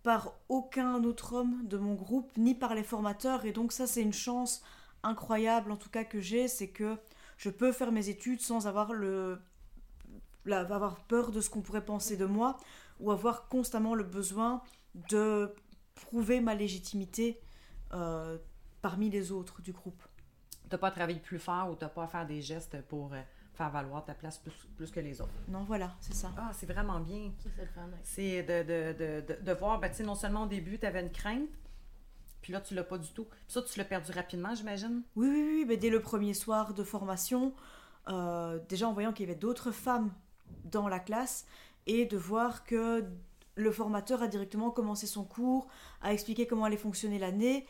par 0.02 0.34
aucun 0.48 1.02
autre 1.02 1.34
homme 1.34 1.66
de 1.66 1.76
mon 1.76 1.94
groupe, 1.94 2.30
ni 2.36 2.54
par 2.54 2.74
les 2.74 2.84
formateurs. 2.84 3.44
Et 3.44 3.52
donc 3.52 3.72
ça, 3.72 3.86
c'est 3.86 4.02
une 4.02 4.12
chance 4.12 4.62
incroyable, 5.02 5.72
en 5.72 5.76
tout 5.76 5.90
cas 5.90 6.04
que 6.04 6.20
j'ai, 6.20 6.46
c'est 6.46 6.68
que 6.68 6.96
je 7.36 7.50
peux 7.50 7.72
faire 7.72 7.90
mes 7.92 8.08
études 8.08 8.40
sans 8.40 8.66
avoir 8.66 8.92
le 8.92 9.38
avoir 10.50 11.00
peur 11.06 11.30
de 11.30 11.40
ce 11.40 11.48
qu'on 11.48 11.62
pourrait 11.62 11.84
penser 11.84 12.18
de 12.18 12.26
moi 12.26 12.58
ou 13.00 13.10
avoir 13.10 13.48
constamment 13.48 13.94
le 13.94 14.04
besoin 14.04 14.62
de 15.08 15.54
prouver 15.94 16.40
ma 16.40 16.54
légitimité 16.54 17.40
euh, 17.94 18.36
parmi 18.82 19.08
les 19.08 19.32
autres 19.32 19.62
du 19.62 19.72
groupe. 19.72 20.02
T'as 20.68 20.76
pas 20.76 20.88
à 20.88 20.90
travailler 20.90 21.18
plus 21.18 21.38
fort 21.38 21.70
ou 21.70 21.76
t'as 21.76 21.88
pas 21.88 22.04
à 22.04 22.06
faire 22.06 22.26
des 22.26 22.42
gestes 22.42 22.80
pour 22.82 23.14
euh, 23.14 23.22
faire 23.54 23.70
valoir 23.70 24.04
ta 24.04 24.14
place 24.14 24.38
plus, 24.38 24.68
plus 24.76 24.90
que 24.90 25.00
les 25.00 25.20
autres. 25.20 25.32
Non, 25.48 25.64
voilà, 25.64 25.94
c'est 26.00 26.14
ça. 26.14 26.30
Ah, 26.36 26.50
c'est 26.52 26.66
vraiment 26.66 27.00
bien. 27.00 27.32
C'est 28.02 28.42
de, 28.42 28.62
de, 28.62 28.92
de, 28.98 29.34
de, 29.34 29.42
de 29.42 29.52
voir, 29.52 29.80
ben, 29.80 29.88
tu 29.88 29.96
sais, 29.96 30.02
non 30.02 30.14
seulement 30.14 30.42
au 30.42 30.46
début, 30.46 30.78
tu 30.78 30.86
avais 30.86 31.00
une 31.00 31.12
crainte, 31.12 31.48
puis 32.42 32.52
là, 32.52 32.60
tu 32.60 32.74
l'as 32.74 32.84
pas 32.84 32.98
du 32.98 33.08
tout. 33.08 33.24
Puis 33.24 33.40
ça, 33.48 33.62
tu 33.62 33.78
l'as 33.78 33.84
perdu 33.84 34.12
rapidement, 34.12 34.54
j'imagine? 34.54 35.02
Oui, 35.16 35.28
oui, 35.28 35.42
oui, 35.46 35.64
mais 35.66 35.76
dès 35.76 35.90
le 35.90 36.00
premier 36.00 36.34
soir 36.34 36.74
de 36.74 36.84
formation, 36.84 37.54
euh, 38.08 38.58
déjà 38.68 38.88
en 38.88 38.92
voyant 38.92 39.12
qu'il 39.12 39.26
y 39.26 39.30
avait 39.30 39.38
d'autres 39.38 39.70
femmes 39.70 40.12
dans 40.64 40.88
la 40.88 40.98
classe 40.98 41.46
et 41.86 42.06
de 42.06 42.16
voir 42.16 42.64
que 42.64 43.04
le 43.56 43.70
formateur 43.70 44.20
a 44.20 44.26
directement 44.26 44.70
commencé 44.70 45.06
son 45.06 45.24
cours, 45.24 45.68
a 46.02 46.12
expliqué 46.12 46.46
comment 46.46 46.64
allait 46.64 46.76
fonctionner 46.76 47.18
l'année 47.20 47.66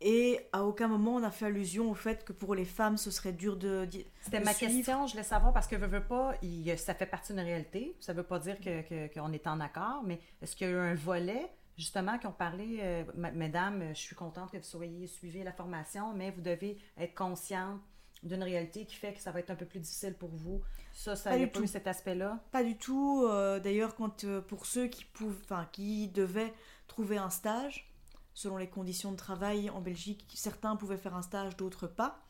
et 0.00 0.40
à 0.52 0.64
aucun 0.64 0.88
moment 0.88 1.14
on 1.16 1.22
a 1.22 1.30
fait 1.30 1.46
allusion 1.46 1.90
au 1.90 1.94
fait 1.94 2.24
que 2.24 2.32
pour 2.32 2.54
les 2.54 2.64
femmes 2.64 2.96
ce 2.96 3.10
serait 3.10 3.32
dur 3.32 3.56
de... 3.56 3.88
C'était 4.20 4.40
ma 4.40 4.52
suivre. 4.52 4.72
question, 4.74 5.06
je 5.06 5.12
voulais 5.12 5.22
savoir, 5.24 5.52
parce 5.52 5.66
que 5.66 5.76
veux, 5.76 5.86
veux 5.86 6.02
pas, 6.04 6.34
il- 6.42 6.76
ça 6.78 6.94
fait 6.94 7.06
partie 7.06 7.32
d'une 7.32 7.42
réalité. 7.42 7.96
Ça 8.00 8.12
veut 8.12 8.22
pas 8.22 8.38
dire 8.38 8.58
que- 8.58 8.82
que- 8.82 9.12
qu'on 9.14 9.32
est 9.32 9.46
en 9.46 9.60
accord, 9.60 10.02
mais 10.04 10.20
est-ce 10.42 10.56
qu'il 10.56 10.66
y 10.66 10.70
a 10.70 10.72
eu 10.74 10.78
un 10.78 10.94
volet, 10.94 11.50
justement, 11.76 12.18
qui 12.18 12.26
ont 12.26 12.32
parlé, 12.32 12.78
euh, 12.80 13.04
mesdames, 13.34 13.88
je 13.90 14.00
suis 14.00 14.16
contente 14.16 14.50
que 14.50 14.56
vous 14.58 14.62
soyez 14.62 15.06
suivi 15.06 15.42
la 15.42 15.52
formation, 15.52 16.12
mais 16.14 16.30
vous 16.30 16.40
devez 16.42 16.78
être 16.98 17.14
consciente 17.14 17.80
d'une 18.22 18.42
réalité 18.42 18.86
qui 18.86 18.94
fait 18.96 19.12
que 19.12 19.20
ça 19.20 19.32
va 19.32 19.40
être 19.40 19.50
un 19.50 19.54
peu 19.54 19.66
plus 19.66 19.80
difficile 19.80 20.14
pour 20.14 20.30
vous. 20.30 20.62
Ça, 20.92 21.14
ça 21.16 21.36
n'a 21.36 21.46
pas 21.46 21.60
eu 21.60 21.66
cet 21.66 21.86
aspect-là? 21.86 22.38
Pas 22.52 22.64
du 22.64 22.76
tout. 22.78 23.24
euh, 23.28 23.60
D'ailleurs, 23.60 23.94
quand 23.96 24.24
euh, 24.24 24.40
pour 24.40 24.64
ceux 24.64 24.86
qui, 24.86 25.04
pouv- 25.14 25.36
enfin, 25.44 25.68
qui 25.72 26.08
devaient 26.08 26.54
trouver 26.88 27.18
un 27.18 27.28
stage, 27.30 27.90
selon 28.34 28.56
les 28.56 28.68
conditions 28.68 29.12
de 29.12 29.16
travail 29.16 29.70
en 29.70 29.80
Belgique, 29.80 30.26
certains 30.34 30.76
pouvaient 30.76 30.96
faire 30.98 31.14
un 31.14 31.22
stage, 31.22 31.56
d'autres 31.56 31.86
pas. 31.86 32.20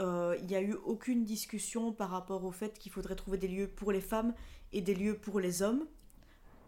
Euh, 0.00 0.36
Il 0.40 0.46
n'y 0.46 0.54
a 0.56 0.62
eu 0.62 0.74
aucune 0.84 1.24
discussion 1.24 1.92
par 1.92 2.10
rapport 2.10 2.44
au 2.44 2.52
fait 2.52 2.78
qu'il 2.78 2.90
faudrait 2.92 3.16
trouver 3.16 3.38
des 3.38 3.48
lieux 3.48 3.68
pour 3.68 3.92
les 3.92 4.00
femmes 4.00 4.32
et 4.72 4.80
des 4.80 4.94
lieux 4.94 5.16
pour 5.18 5.38
les 5.40 5.62
hommes. 5.62 5.84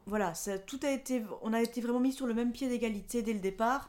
Voilà, 0.07 0.35
ça, 0.35 0.59
tout 0.59 0.79
a 0.83 0.91
été, 0.91 1.23
on 1.43 1.53
a 1.55 1.63
été 1.63 1.81
vraiment 1.81 2.01
mis 2.01 2.13
sur 2.13 2.27
le 2.27 2.35
même 2.35 2.53
pied 2.53 2.69
d'égalité 2.69 3.23
dès 3.23 3.33
le 3.33 3.41
départ. 3.41 3.89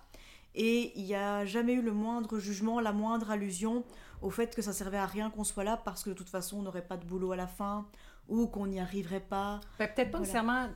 Et 0.58 0.98
il 0.98 1.04
n'y 1.04 1.16
a 1.16 1.44
jamais 1.46 1.74
eu 1.74 1.82
le 1.82 1.92
moindre 1.92 2.40
jugement, 2.40 2.80
la 2.80 2.94
moindre 2.94 3.30
allusion 3.32 3.84
au 4.22 4.30
fait 4.30 4.56
que 4.56 4.62
ça 4.62 4.72
servait 4.72 4.96
à 4.98 5.06
rien 5.06 5.30
qu'on 5.30 5.44
soit 5.44 5.66
là 5.66 5.76
parce 5.76 6.04
que 6.04 6.10
de 6.12 6.16
toute 6.16 6.30
façon 6.30 6.60
on 6.60 6.62
n'aurait 6.62 6.88
pas 6.88 6.96
de 6.96 7.06
boulot 7.06 7.34
à 7.34 7.36
la 7.36 7.48
fin 7.48 7.86
ou 8.30 8.48
qu'on 8.48 8.66
n'y 8.68 8.80
arriverait 8.80 9.20
pas. 9.20 9.60
Ben, 9.78 9.88
Peut-être 9.94 10.12
pas 10.12 10.20
Voilà. 10.20 10.20
nécessairement, 10.22 10.70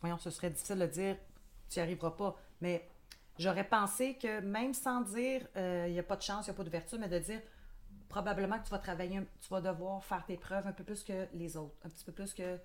voyons, 0.00 0.18
ce 0.18 0.30
serait 0.30 0.48
difficile 0.50 0.78
de 0.78 0.86
dire 0.86 1.16
tu 1.68 1.78
n'y 1.78 1.82
arriveras 1.82 2.12
pas, 2.12 2.36
mais 2.60 2.88
j'aurais 3.38 3.68
pensé 3.68 4.16
que 4.16 4.40
même 4.40 4.74
sans 4.74 5.00
dire 5.02 5.46
euh, 5.56 5.86
il 5.88 5.92
n'y 5.92 5.98
a 5.98 6.02
pas 6.02 6.16
de 6.16 6.22
chance, 6.22 6.46
il 6.46 6.50
n'y 6.50 6.54
a 6.54 6.56
pas 6.56 6.64
d'ouverture, 6.64 6.98
mais 6.98 7.08
de 7.08 7.18
dire 7.18 7.40
probablement 8.08 8.58
que 8.58 8.64
tu 8.64 8.70
vas 8.70 8.78
travailler, 8.78 9.20
tu 9.40 9.48
vas 9.48 9.60
devoir 9.60 10.04
faire 10.04 10.24
tes 10.24 10.36
preuves 10.36 10.66
un 10.66 10.72
peu 10.72 10.84
plus 10.84 11.02
que 11.02 11.26
les 11.34 11.56
autres, 11.56 11.76
un 11.84 11.88
petit 11.88 12.04
peu 12.04 12.12
plus 12.12 12.32
que. 12.32 12.58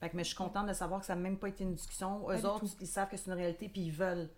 Fait 0.00 0.10
que, 0.10 0.16
mais 0.16 0.24
je 0.24 0.28
suis 0.28 0.36
contente 0.36 0.66
de 0.66 0.72
savoir 0.72 1.00
que 1.00 1.06
ça 1.06 1.14
n'a 1.14 1.20
même 1.20 1.38
pas 1.38 1.48
été 1.48 1.64
une 1.64 1.74
discussion. 1.74 2.28
Eux 2.30 2.44
autres, 2.44 2.60
tout. 2.60 2.76
ils 2.80 2.86
savent 2.86 3.08
que 3.08 3.16
c'est 3.16 3.26
une 3.26 3.36
réalité, 3.36 3.68
puis 3.68 3.82
ils 3.82 3.92
veulent 3.92 4.28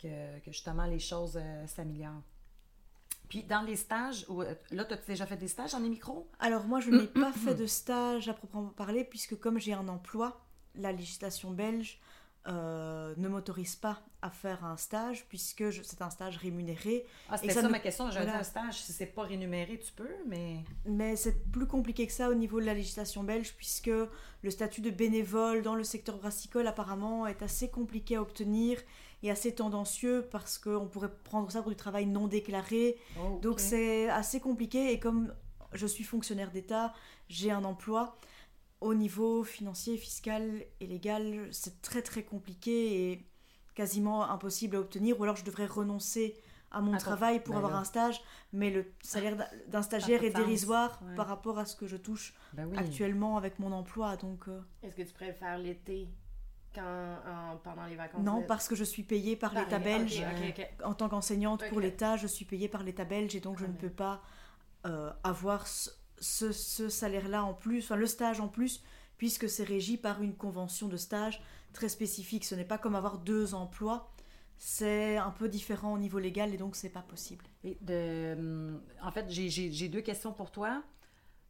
que, 0.00 0.38
que 0.40 0.52
justement 0.52 0.86
les 0.86 0.98
choses 0.98 1.38
euh, 1.40 1.66
s'améliorent. 1.66 2.22
Puis 3.28 3.42
dans 3.42 3.62
les 3.62 3.76
stages, 3.76 4.24
où, 4.28 4.42
euh, 4.42 4.54
là, 4.70 4.84
tu 4.84 4.94
as 4.94 4.96
déjà 4.96 5.26
fait 5.26 5.36
des 5.36 5.48
stages 5.48 5.72
dans 5.72 5.80
les 5.80 5.88
micros? 5.88 6.28
Alors 6.38 6.64
moi 6.64 6.80
je 6.80 6.90
n'ai 6.90 7.06
pas 7.06 7.32
fait 7.32 7.54
de 7.54 7.66
stage 7.66 8.28
à 8.28 8.34
proprement 8.34 8.70
parler 8.70 9.04
puisque 9.04 9.38
comme 9.38 9.58
j'ai 9.58 9.74
un 9.74 9.88
emploi, 9.88 10.40
la 10.74 10.92
législation 10.92 11.50
belge 11.50 12.00
euh, 12.46 13.14
ne 13.16 13.28
m'autorise 13.28 13.76
pas 13.76 14.00
à 14.22 14.30
faire 14.30 14.64
un 14.64 14.76
stage 14.76 15.26
puisque 15.28 15.72
c'est 15.84 16.00
un 16.00 16.10
stage 16.10 16.36
rémunéré. 16.38 17.04
Ah, 17.28 17.36
c'était 17.36 17.52
ça 17.52 17.68
ma 17.68 17.78
question. 17.78 18.10
J'avais 18.10 18.26
voilà. 18.26 18.40
un 18.40 18.44
stage. 18.44 18.80
Si 18.80 18.92
c'est 18.92 19.06
pas 19.06 19.24
rémunéré, 19.24 19.78
tu 19.78 19.92
peux, 19.92 20.08
mais. 20.26 20.64
Mais 20.86 21.16
c'est 21.16 21.50
plus 21.50 21.66
compliqué 21.66 22.06
que 22.06 22.12
ça 22.12 22.30
au 22.30 22.34
niveau 22.34 22.60
de 22.60 22.66
la 22.66 22.74
législation 22.74 23.22
belge 23.22 23.54
puisque 23.56 23.90
le 24.42 24.50
statut 24.50 24.80
de 24.80 24.90
bénévole 24.90 25.62
dans 25.62 25.74
le 25.74 25.84
secteur 25.84 26.16
brassicole 26.16 26.66
apparemment 26.66 27.26
est 27.26 27.42
assez 27.42 27.68
compliqué 27.68 28.16
à 28.16 28.22
obtenir 28.22 28.78
et 29.22 29.30
assez 29.30 29.54
tendancieux 29.54 30.26
parce 30.30 30.58
qu'on 30.58 30.86
pourrait 30.86 31.12
prendre 31.24 31.50
ça 31.50 31.60
pour 31.60 31.70
du 31.70 31.76
travail 31.76 32.06
non 32.06 32.28
déclaré. 32.28 32.96
Oh, 33.20 33.38
Donc 33.42 33.60
c'est 33.60 34.08
assez 34.08 34.40
compliqué 34.40 34.92
et 34.92 35.00
comme 35.00 35.34
je 35.72 35.86
suis 35.86 36.04
fonctionnaire 36.04 36.50
d'État, 36.50 36.94
j'ai 37.28 37.50
un 37.50 37.64
emploi. 37.64 38.16
Au 38.80 38.94
niveau 38.94 39.42
financier, 39.44 39.96
fiscal 39.96 40.64
et 40.80 40.86
légal, 40.86 41.48
c'est 41.50 41.82
très 41.82 42.02
très 42.02 42.22
compliqué 42.22 43.10
et 43.12 43.26
quasiment 43.74 44.28
impossible 44.30 44.76
à 44.76 44.80
obtenir. 44.80 45.18
Ou 45.18 45.24
alors 45.24 45.36
je 45.36 45.44
devrais 45.44 45.66
renoncer 45.66 46.36
à 46.70 46.80
mon 46.80 46.96
travail 46.98 47.42
pour 47.42 47.56
avoir 47.56 47.74
un 47.76 47.84
stage, 47.84 48.20
mais 48.52 48.70
le 48.70 48.84
salaire 49.02 49.36
d'un- 49.68 49.82
stagiaire 49.82 50.22
est 50.22 50.30
sens, 50.30 50.40
dérisoire 50.44 51.00
ouais. 51.02 51.14
par 51.16 51.26
rapport 51.26 51.58
à 51.58 51.64
ce 51.64 51.74
que 51.74 51.86
je 51.86 51.96
touche 51.96 52.34
oui. 52.56 52.76
actuellement 52.76 53.36
avec 53.36 53.58
mon 53.58 53.72
emploi. 53.72 54.16
Donc 54.16 54.46
euh, 54.48 54.60
Est-ce 54.82 54.94
que 54.94 55.02
tu 55.02 55.14
préfères 55.14 55.58
l'été 55.58 56.08
pendant 56.74 57.86
les 57.88 57.96
vacances? 57.96 58.22
non, 58.22 58.42
parce 58.42 58.68
que 58.68 58.76
je 58.76 58.84
suis 58.84 59.02
payée 59.02 59.34
par 59.34 59.52
Par 59.54 59.64
l'État 59.64 59.78
les- 59.78 59.84
belge. 59.84 60.22
en 60.84 60.94
tant 60.94 61.08
qu'enseignante 61.08 61.66
pour 61.68 61.80
l'État, 61.80 62.16
je 62.16 62.26
suis 62.26 62.44
payée 62.44 62.68
par 62.68 62.82
l'État 62.84 63.04
belge 63.04 63.34
et 63.34 63.40
donc 63.40 63.58
je 63.58 63.64
Ah 63.64 63.68
ne 63.68 63.72
peux 63.76 63.90
pas 63.90 64.22
euh, 64.86 65.10
avoir 65.24 65.66
ce, 66.20 66.52
salaire-là 66.88 67.44
en 67.44 67.54
plus, 67.54 67.80
enfin 67.84 67.96
le 67.96 68.06
stage 68.06 68.40
en 68.40 68.48
plus, 68.48 68.82
puisque 69.16 69.48
c'est 69.48 69.64
régi 69.64 69.96
par 69.96 70.22
une 70.22 70.34
convention 70.36 70.88
de 70.88 70.96
stage 70.96 71.42
très 71.72 71.88
spécifique. 71.88 72.44
Ce 72.44 72.54
n'est 72.54 72.64
pas 72.64 72.78
comme 72.78 72.94
avoir 72.94 73.18
deux 73.18 73.54
emplois. 73.54 74.10
c'est 74.60 75.16
un 75.18 75.30
peu 75.30 75.48
différent 75.48 75.92
au 75.94 75.98
niveau 75.98 76.18
légal 76.18 76.52
et 76.54 76.56
donc 76.58 76.76
c'est 76.76 76.88
pas 76.90 77.02
possible. 77.02 77.44
Hum, 77.64 78.80
en 79.02 79.10
fait, 79.12 79.26
j'ai- 79.30 79.88
deux 79.88 80.00
questions 80.02 80.32
pour 80.32 80.50
toi. 80.50 80.82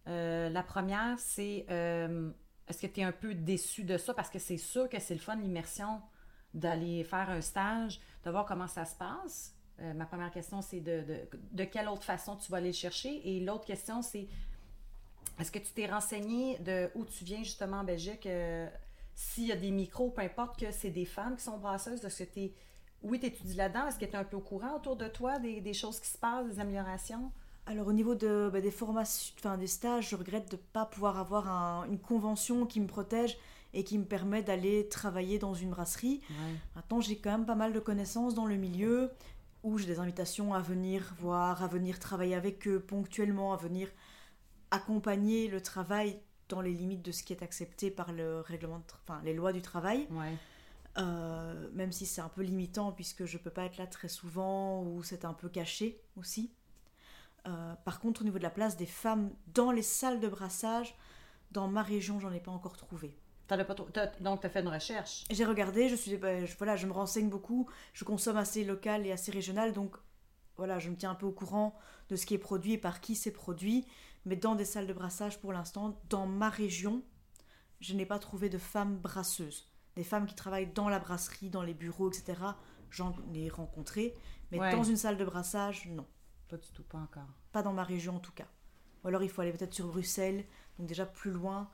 Euh, 0.08 0.48
la 0.48 0.62
première, 0.62 1.18
c'est 1.18 1.66
euh, 1.70 2.30
est-ce 2.68 2.80
que 2.82 2.86
tu 2.86 3.00
es 3.00 3.04
un 3.04 3.12
peu 3.12 3.34
déçu 3.34 3.84
de 3.84 3.98
ça? 3.98 4.14
Parce 4.14 4.30
que 4.30 4.38
c'est 4.38 4.56
sûr 4.58 4.88
que 4.88 4.98
c'est 5.00 5.14
le 5.14 5.20
fun, 5.20 5.36
l'immersion, 5.36 6.00
d'aller 6.54 7.04
faire 7.04 7.30
un 7.30 7.40
stage, 7.40 8.00
de 8.24 8.30
voir 8.30 8.46
comment 8.46 8.68
ça 8.68 8.84
se 8.84 8.96
passe. 8.96 9.54
Euh, 9.80 9.94
ma 9.94 10.06
première 10.06 10.30
question, 10.30 10.60
c'est 10.62 10.80
de, 10.80 11.04
de 11.52 11.64
quelle 11.64 11.88
autre 11.88 12.04
façon 12.04 12.36
tu 12.36 12.50
vas 12.50 12.58
aller 12.58 12.68
le 12.68 12.72
chercher? 12.74 13.20
Et 13.28 13.40
l'autre 13.40 13.64
question, 13.66 14.02
c'est 14.02 14.28
est-ce 15.38 15.50
que 15.50 15.58
tu 15.58 15.72
t'es 15.72 15.86
renseigné 15.86 16.58
de 16.58 16.90
où 16.94 17.04
tu 17.04 17.24
viens 17.24 17.38
justement 17.42 17.78
en 17.78 17.84
Belgique? 17.84 18.26
euh, 18.26 18.68
S'il 19.14 19.46
y 19.46 19.52
a 19.52 19.56
des 19.56 19.70
micros, 19.70 20.10
peu 20.10 20.22
importe 20.22 20.58
que 20.60 20.70
c'est 20.70 20.90
des 20.90 21.04
femmes 21.04 21.36
qui 21.36 21.42
sont 21.44 21.58
brasseuses, 21.58 22.00
de 22.00 22.08
ce 22.08 22.22
que 22.24 22.32
tu. 22.32 22.50
Oui, 23.02 23.20
tu 23.20 23.26
étudies 23.26 23.54
là-dedans? 23.54 23.86
Est-ce 23.88 23.98
que 23.98 24.04
tu 24.04 24.12
es 24.12 24.16
un 24.16 24.24
peu 24.24 24.36
au 24.36 24.40
courant 24.40 24.74
autour 24.76 24.96
de 24.96 25.06
toi 25.08 25.38
des, 25.38 25.60
des 25.60 25.72
choses 25.74 26.00
qui 26.00 26.08
se 26.08 26.18
passent, 26.18 26.46
des 26.48 26.60
améliorations? 26.60 27.30
Alors 27.66 27.86
au 27.86 27.92
niveau 27.92 28.14
de, 28.14 28.48
bah, 28.52 28.60
des 28.60 28.70
formations, 28.70 29.34
enfin 29.38 29.58
des 29.58 29.66
stages, 29.66 30.08
je 30.10 30.16
regrette 30.16 30.50
de 30.50 30.56
ne 30.56 30.62
pas 30.72 30.86
pouvoir 30.86 31.18
avoir 31.18 31.48
un- 31.48 31.84
une 31.84 31.98
convention 31.98 32.64
qui 32.66 32.80
me 32.80 32.86
protège 32.86 33.36
et 33.74 33.84
qui 33.84 33.98
me 33.98 34.04
permet 34.04 34.42
d'aller 34.42 34.88
travailler 34.88 35.38
dans 35.38 35.52
une 35.54 35.70
brasserie. 35.70 36.22
Maintenant, 36.74 37.00
j'ai 37.00 37.18
quand 37.18 37.30
même 37.30 37.44
pas 37.46 37.54
mal 37.54 37.72
de 37.74 37.78
connaissances 37.80 38.34
dans 38.34 38.46
le 38.46 38.56
milieu 38.56 39.10
où 39.62 39.76
j'ai 39.76 39.86
des 39.86 39.98
invitations 39.98 40.54
à 40.54 40.60
venir 40.60 41.14
voir, 41.20 41.62
à 41.62 41.66
venir 41.66 41.98
travailler 41.98 42.34
avec 42.34 42.66
eux 42.66 42.80
ponctuellement, 42.80 43.52
à 43.52 43.56
venir 43.58 43.88
accompagner 44.70 45.48
le 45.48 45.60
travail 45.60 46.18
dans 46.48 46.60
les 46.60 46.72
limites 46.72 47.02
de 47.02 47.12
ce 47.12 47.22
qui 47.22 47.32
est 47.32 47.42
accepté 47.42 47.90
par 47.90 48.12
le 48.12 48.40
règlement, 48.40 48.82
enfin 49.02 49.20
les 49.24 49.34
lois 49.34 49.52
du 49.52 49.62
travail. 49.62 50.06
Ouais. 50.10 50.34
Euh, 50.98 51.68
même 51.74 51.92
si 51.92 52.06
c'est 52.06 52.20
un 52.20 52.28
peu 52.28 52.42
limitant 52.42 52.90
puisque 52.90 53.24
je 53.24 53.38
peux 53.38 53.50
pas 53.50 53.64
être 53.64 53.76
là 53.76 53.86
très 53.86 54.08
souvent 54.08 54.82
ou 54.82 55.02
c'est 55.02 55.24
un 55.24 55.34
peu 55.34 55.48
caché 55.48 56.00
aussi. 56.16 56.50
Euh, 57.46 57.74
par 57.84 58.00
contre, 58.00 58.22
au 58.22 58.24
niveau 58.24 58.38
de 58.38 58.42
la 58.42 58.50
place 58.50 58.76
des 58.76 58.86
femmes 58.86 59.30
dans 59.54 59.70
les 59.70 59.82
salles 59.82 60.18
de 60.18 60.28
brassage, 60.28 60.96
dans 61.52 61.68
ma 61.68 61.82
région, 61.82 62.18
j'en 62.18 62.32
ai 62.32 62.40
pas 62.40 62.50
encore 62.50 62.76
trouvé. 62.76 63.16
As 63.50 63.64
pas 63.64 63.74
donc, 63.74 64.40
tu 64.40 64.46
as 64.46 64.50
fait 64.50 64.60
une 64.60 64.68
recherche? 64.68 65.24
J'ai 65.30 65.44
regardé, 65.44 65.88
je 65.88 65.94
suis, 65.94 66.16
bah, 66.18 66.44
je- 66.44 66.54
voilà, 66.58 66.76
je 66.76 66.86
me 66.86 66.92
renseigne 66.92 67.30
beaucoup, 67.30 67.66
je 67.94 68.04
consomme 68.04 68.36
assez 68.36 68.64
local 68.64 69.06
et 69.06 69.12
assez 69.12 69.30
régional, 69.30 69.72
donc 69.72 69.96
voilà, 70.56 70.78
je 70.78 70.90
me 70.90 70.96
tiens 70.96 71.12
un 71.12 71.14
peu 71.14 71.24
au 71.24 71.32
courant 71.32 71.74
de 72.10 72.16
ce 72.16 72.26
qui 72.26 72.34
est 72.34 72.38
produit 72.38 72.72
et 72.72 72.78
par 72.78 73.00
qui 73.00 73.14
c'est 73.14 73.30
produit. 73.30 73.86
Mais 74.24 74.36
dans 74.36 74.54
des 74.54 74.64
salles 74.64 74.86
de 74.86 74.92
brassage, 74.92 75.40
pour 75.40 75.52
l'instant, 75.52 76.00
dans 76.08 76.26
ma 76.26 76.48
région, 76.50 77.02
je 77.80 77.94
n'ai 77.94 78.06
pas 78.06 78.18
trouvé 78.18 78.48
de 78.48 78.58
femmes 78.58 78.96
brasseuses. 78.98 79.70
Des 79.96 80.04
femmes 80.04 80.26
qui 80.26 80.34
travaillent 80.34 80.72
dans 80.72 80.88
la 80.88 80.98
brasserie, 80.98 81.50
dans 81.50 81.62
les 81.62 81.74
bureaux, 81.74 82.10
etc. 82.10 82.40
J'en 82.90 83.14
ai 83.34 83.48
rencontré, 83.48 84.14
mais 84.50 84.58
Ouais. 84.60 84.72
dans 84.72 84.84
une 84.84 84.96
salle 84.96 85.16
de 85.16 85.24
brassage, 85.24 85.86
non. 85.88 86.06
Pas 86.48 86.56
du 86.56 86.70
tout, 86.72 86.82
pas 86.82 86.98
encore. 86.98 87.28
Pas 87.52 87.62
dans 87.62 87.72
ma 87.72 87.84
région 87.84 88.16
en 88.16 88.20
tout 88.20 88.32
cas. 88.32 88.46
Ou 89.04 89.08
alors 89.08 89.22
il 89.22 89.28
faut 89.28 89.42
aller 89.42 89.52
peut-être 89.52 89.74
sur 89.74 89.86
Bruxelles, 89.88 90.44
donc 90.78 90.88
déjà 90.88 91.04
plus 91.06 91.30
loin. 91.30 91.68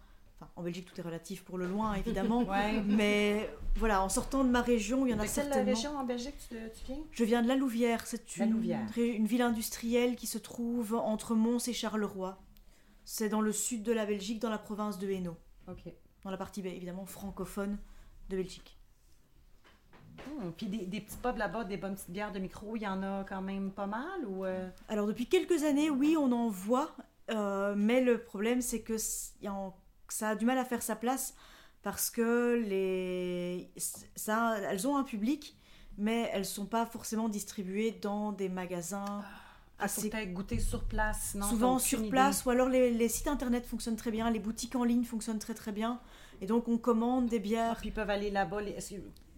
Enfin, 0.44 0.52
en 0.56 0.62
Belgique, 0.62 0.86
tout 0.86 0.98
est 1.00 1.02
relatif 1.04 1.42
pour 1.44 1.58
le 1.58 1.66
loin, 1.66 1.94
évidemment. 1.94 2.42
Ouais. 2.48 2.80
Mais 2.82 3.48
voilà, 3.76 4.02
en 4.02 4.08
sortant 4.08 4.44
de 4.44 4.50
ma 4.50 4.60
région, 4.62 5.06
il 5.06 5.10
y 5.10 5.14
en 5.14 5.18
a 5.18 5.22
De 5.22 5.22
quelle 5.26 5.30
certainement. 5.30 5.64
région 5.74 5.96
en 5.96 6.04
Belgique 6.04 6.34
tu, 6.48 6.54
tu 6.54 6.84
viens? 6.92 7.02
Je 7.10 7.24
viens 7.24 7.42
de 7.42 7.48
La 7.48 7.56
Louvière. 7.56 8.06
C'est 8.06 8.36
La 8.38 8.44
une, 8.46 8.52
Louvière. 8.52 8.86
une 8.96 9.26
ville 9.26 9.42
industrielle 9.42 10.16
qui 10.16 10.26
se 10.26 10.38
trouve 10.38 10.94
entre 10.94 11.34
Mons 11.34 11.66
et 11.68 11.72
Charleroi. 11.72 12.38
C'est 13.04 13.28
dans 13.28 13.40
le 13.40 13.52
sud 13.52 13.82
de 13.82 13.92
la 13.92 14.06
Belgique, 14.06 14.40
dans 14.40 14.50
la 14.50 14.58
province 14.58 14.98
de 14.98 15.08
Hainaut. 15.10 15.36
OK. 15.68 15.82
Dans 16.22 16.30
la 16.30 16.36
partie 16.38 16.62
bah, 16.62 16.68
évidemment 16.70 17.04
francophone 17.06 17.78
de 18.30 18.36
Belgique. 18.36 18.78
Hmm, 20.40 20.50
Puis 20.56 20.66
des, 20.66 20.86
des 20.86 21.00
petits 21.00 21.16
pubs 21.18 21.36
là-bas, 21.36 21.64
des 21.64 21.76
bonnes 21.76 21.96
petites 21.96 22.10
bières 22.10 22.32
de 22.32 22.38
micro, 22.38 22.76
il 22.76 22.82
y 22.82 22.86
en 22.86 23.02
a 23.02 23.24
quand 23.24 23.42
même 23.42 23.70
pas 23.72 23.86
mal 23.86 24.24
ou... 24.26 24.44
euh, 24.44 24.68
Alors 24.88 25.06
depuis 25.06 25.26
quelques 25.26 25.64
années, 25.64 25.90
oui, 25.90 26.16
on 26.18 26.30
en 26.32 26.48
voit, 26.48 26.94
euh, 27.30 27.74
mais 27.76 28.00
le 28.00 28.18
problème 28.22 28.62
c'est 28.62 28.80
que 28.80 28.94
s- 28.94 29.34
y 29.42 29.48
a 29.48 29.52
en- 29.52 29.76
ça 30.14 30.30
a 30.30 30.34
du 30.36 30.44
mal 30.44 30.58
à 30.58 30.64
faire 30.64 30.82
sa 30.82 30.94
place 30.96 31.34
parce 31.82 32.08
que 32.08 32.62
les, 32.66 33.68
ça, 34.16 34.56
elles 34.70 34.86
ont 34.86 34.96
un 34.96 35.02
public, 35.02 35.56
mais 35.98 36.30
elles 36.32 36.44
sont 36.46 36.66
pas 36.66 36.86
forcément 36.86 37.28
distribuées 37.28 37.90
dans 38.00 38.32
des 38.32 38.48
magasins. 38.48 39.04
Ah, 39.08 39.84
assez 39.86 40.08
goûter 40.32 40.60
sur 40.60 40.84
place, 40.84 41.34
t'as 41.38 41.48
souvent 41.48 41.80
sur 41.80 41.98
idée. 41.98 42.10
place, 42.10 42.44
ou 42.44 42.50
alors 42.50 42.68
les, 42.68 42.90
les 42.92 43.08
sites 43.08 43.26
internet 43.26 43.66
fonctionnent 43.66 43.96
très 43.96 44.12
bien, 44.12 44.30
les 44.30 44.38
boutiques 44.38 44.76
en 44.76 44.84
ligne 44.84 45.04
fonctionnent 45.04 45.40
très 45.40 45.52
très 45.54 45.72
bien, 45.72 46.00
et 46.40 46.46
donc 46.46 46.68
on 46.68 46.78
commande 46.78 47.26
des 47.26 47.38
Ah, 47.38 47.40
bières. 47.40 47.76
puis 47.80 47.88
ils 47.88 47.92
peuvent 47.92 48.08
aller 48.08 48.30
là-bas. 48.30 48.60
les- 48.62 48.76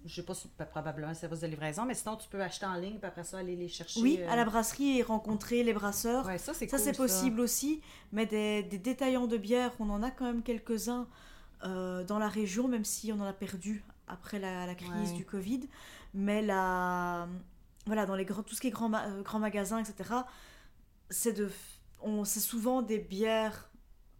Je 0.06 0.14
sais 0.14 0.22
pas 0.22 0.34
si 0.34 0.48
probablement 0.70 1.08
un 1.08 1.14
service 1.14 1.40
de 1.40 1.46
livraison, 1.48 1.84
mais 1.84 1.94
sinon 1.94 2.16
tu 2.16 2.28
peux 2.28 2.40
acheter 2.40 2.64
en 2.66 2.74
ligne 2.74 2.98
puis 2.98 3.06
après 3.08 3.24
ça 3.24 3.38
aller 3.38 3.56
les 3.56 3.68
chercher. 3.68 4.00
Oui, 4.00 4.18
euh, 4.20 4.30
à 4.30 4.36
la 4.36 4.44
brasserie 4.44 4.98
et 4.98 5.02
rencontrer 5.02 5.62
les 5.64 5.72
brasseurs. 5.74 6.24
Ouais, 6.26 6.38
ça 6.38 6.54
c'est 6.54 6.66
cool, 6.68 6.94
possible 6.96 7.40
aussi, 7.40 7.80
mais 8.12 8.24
des, 8.26 8.62
des 8.62 8.78
détaillants 8.78 9.26
de 9.26 9.36
bière, 9.36 9.72
on 9.80 9.90
en 9.90 10.02
a 10.02 10.10
quand 10.10 10.24
même 10.24 10.42
quelques-uns 10.42 11.08
euh, 11.64 12.04
dans 12.04 12.18
la 12.18 12.28
région, 12.28 12.68
même 12.68 12.84
si 12.84 13.12
on 13.12 13.20
en 13.20 13.24
a 13.26 13.32
perdu 13.32 13.84
après 14.06 14.38
la, 14.38 14.66
la 14.66 14.74
crise 14.74 15.10
Ouais. 15.10 15.16
du 15.16 15.24
Covid. 15.24 15.68
Mais 16.14 16.40
la, 16.40 17.28
voilà, 17.86 18.06
dans 18.06 18.14
les 18.14 18.24
grands, 18.24 18.42
tout 18.42 18.54
ce 18.54 18.60
qui 18.60 18.68
est 18.68 18.70
grands, 18.70 18.88
ma- 18.88 19.06
euh, 19.08 19.22
grands 19.22 19.38
magasins, 19.40 19.78
etc., 19.78 20.20
c'est 21.10 21.32
de, 21.32 21.50
on, 22.00 22.24
c'est 22.24 22.40
souvent 22.40 22.82
des 22.82 22.98
bières 22.98 23.70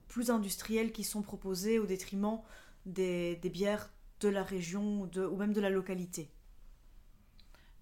plus 0.08 0.30
industrielles 0.30 0.92
qui 0.92 1.04
sont 1.04 1.22
proposées 1.22 1.78
au 1.78 1.86
détriment 1.86 2.40
des, 2.86 3.36
des 3.36 3.50
bières 3.50 3.90
de 4.20 4.28
la 4.28 4.42
région 4.42 5.00
ou 5.02 5.06
de, 5.06 5.24
ou 5.24 5.36
même 5.36 5.52
de 5.52 5.60
la 5.60 5.70
localité. 5.70 6.30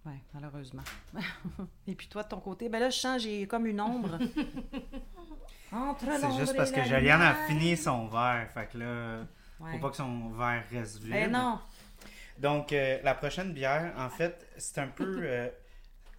Ouais, 0.06 0.20
malheureusement. 0.34 0.82
Et 1.86 1.94
puis 1.94 2.08
toi, 2.08 2.22
de 2.22 2.28
ton 2.28 2.40
côté, 2.40 2.68
ben 2.68 2.78
là, 2.78 2.90
je 2.90 2.98
sens, 2.98 3.22
j'ai 3.22 3.46
comme 3.46 3.66
une 3.66 3.80
ombre. 3.80 4.18
Entre 5.72 6.04
C'est 6.20 6.38
juste 6.38 6.56
parce 6.56 6.70
que 6.70 6.76
la 6.76 6.84
Juliane 6.98 7.22
a 7.22 7.34
fini 7.46 7.76
son 7.76 8.06
verre. 8.08 8.48
Fait 8.52 8.66
que 8.70 8.78
là, 8.78 9.24
Ouais. 9.60 9.72
faut 9.72 9.78
pas 9.78 9.90
que 9.90 9.96
son 9.96 10.30
verre 10.30 10.64
reste 10.70 10.98
vide. 10.98 11.12
Ben 11.12 11.30
non. 11.30 11.58
Donc, 12.38 12.72
euh, 12.72 12.98
la 13.04 13.14
prochaine 13.14 13.52
bière, 13.52 13.94
en 13.96 14.10
fait, 14.10 14.46
c'est 14.58 14.78
un 14.80 14.88
peu. 14.88 15.18
euh, 15.22 15.48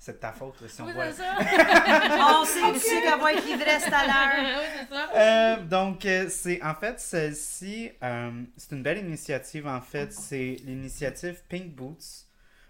c'est 0.05 0.13
de 0.13 0.17
ta 0.17 0.31
faute 0.31 0.61
là, 0.61 0.67
si 0.67 0.81
on 0.81 0.85
Oui, 0.85 0.93
voit. 0.93 1.11
c'est 1.11 1.23
ça. 1.23 1.35
On 2.39 2.45
sait 2.45 2.61
livrée 2.61 3.77
tout 3.83 3.93
à 3.93 4.05
l'heure. 4.05 4.59
oui, 4.59 4.85
c'est 4.87 4.93
ça. 4.95 5.09
Euh, 5.15 5.63
donc, 5.63 6.05
euh, 6.05 6.27
c'est 6.29 6.61
en 6.61 6.75
fait 6.75 6.99
celle-ci, 6.99 7.91
euh, 8.03 8.31
c'est 8.55 8.75
une 8.75 8.83
belle 8.83 8.99
initiative. 8.99 9.65
En 9.65 9.81
fait, 9.81 10.13
c'est 10.13 10.57
l'initiative 10.63 11.41
Pink 11.49 11.73
Boots, 11.75 12.27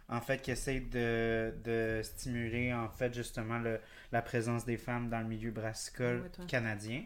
en 0.07 0.21
fait, 0.21 0.41
qui 0.41 0.51
essaie 0.51 0.79
de, 0.79 1.53
de 1.63 2.01
stimuler 2.03 2.73
en 2.73 2.87
fait 2.87 3.13
justement 3.13 3.57
le- 3.59 3.81
la 4.13 4.21
présence 4.21 4.63
des 4.63 4.77
femmes 4.77 5.09
dans 5.09 5.19
le 5.19 5.25
milieu 5.25 5.51
brassicole 5.51 6.31
canadien. 6.47 7.03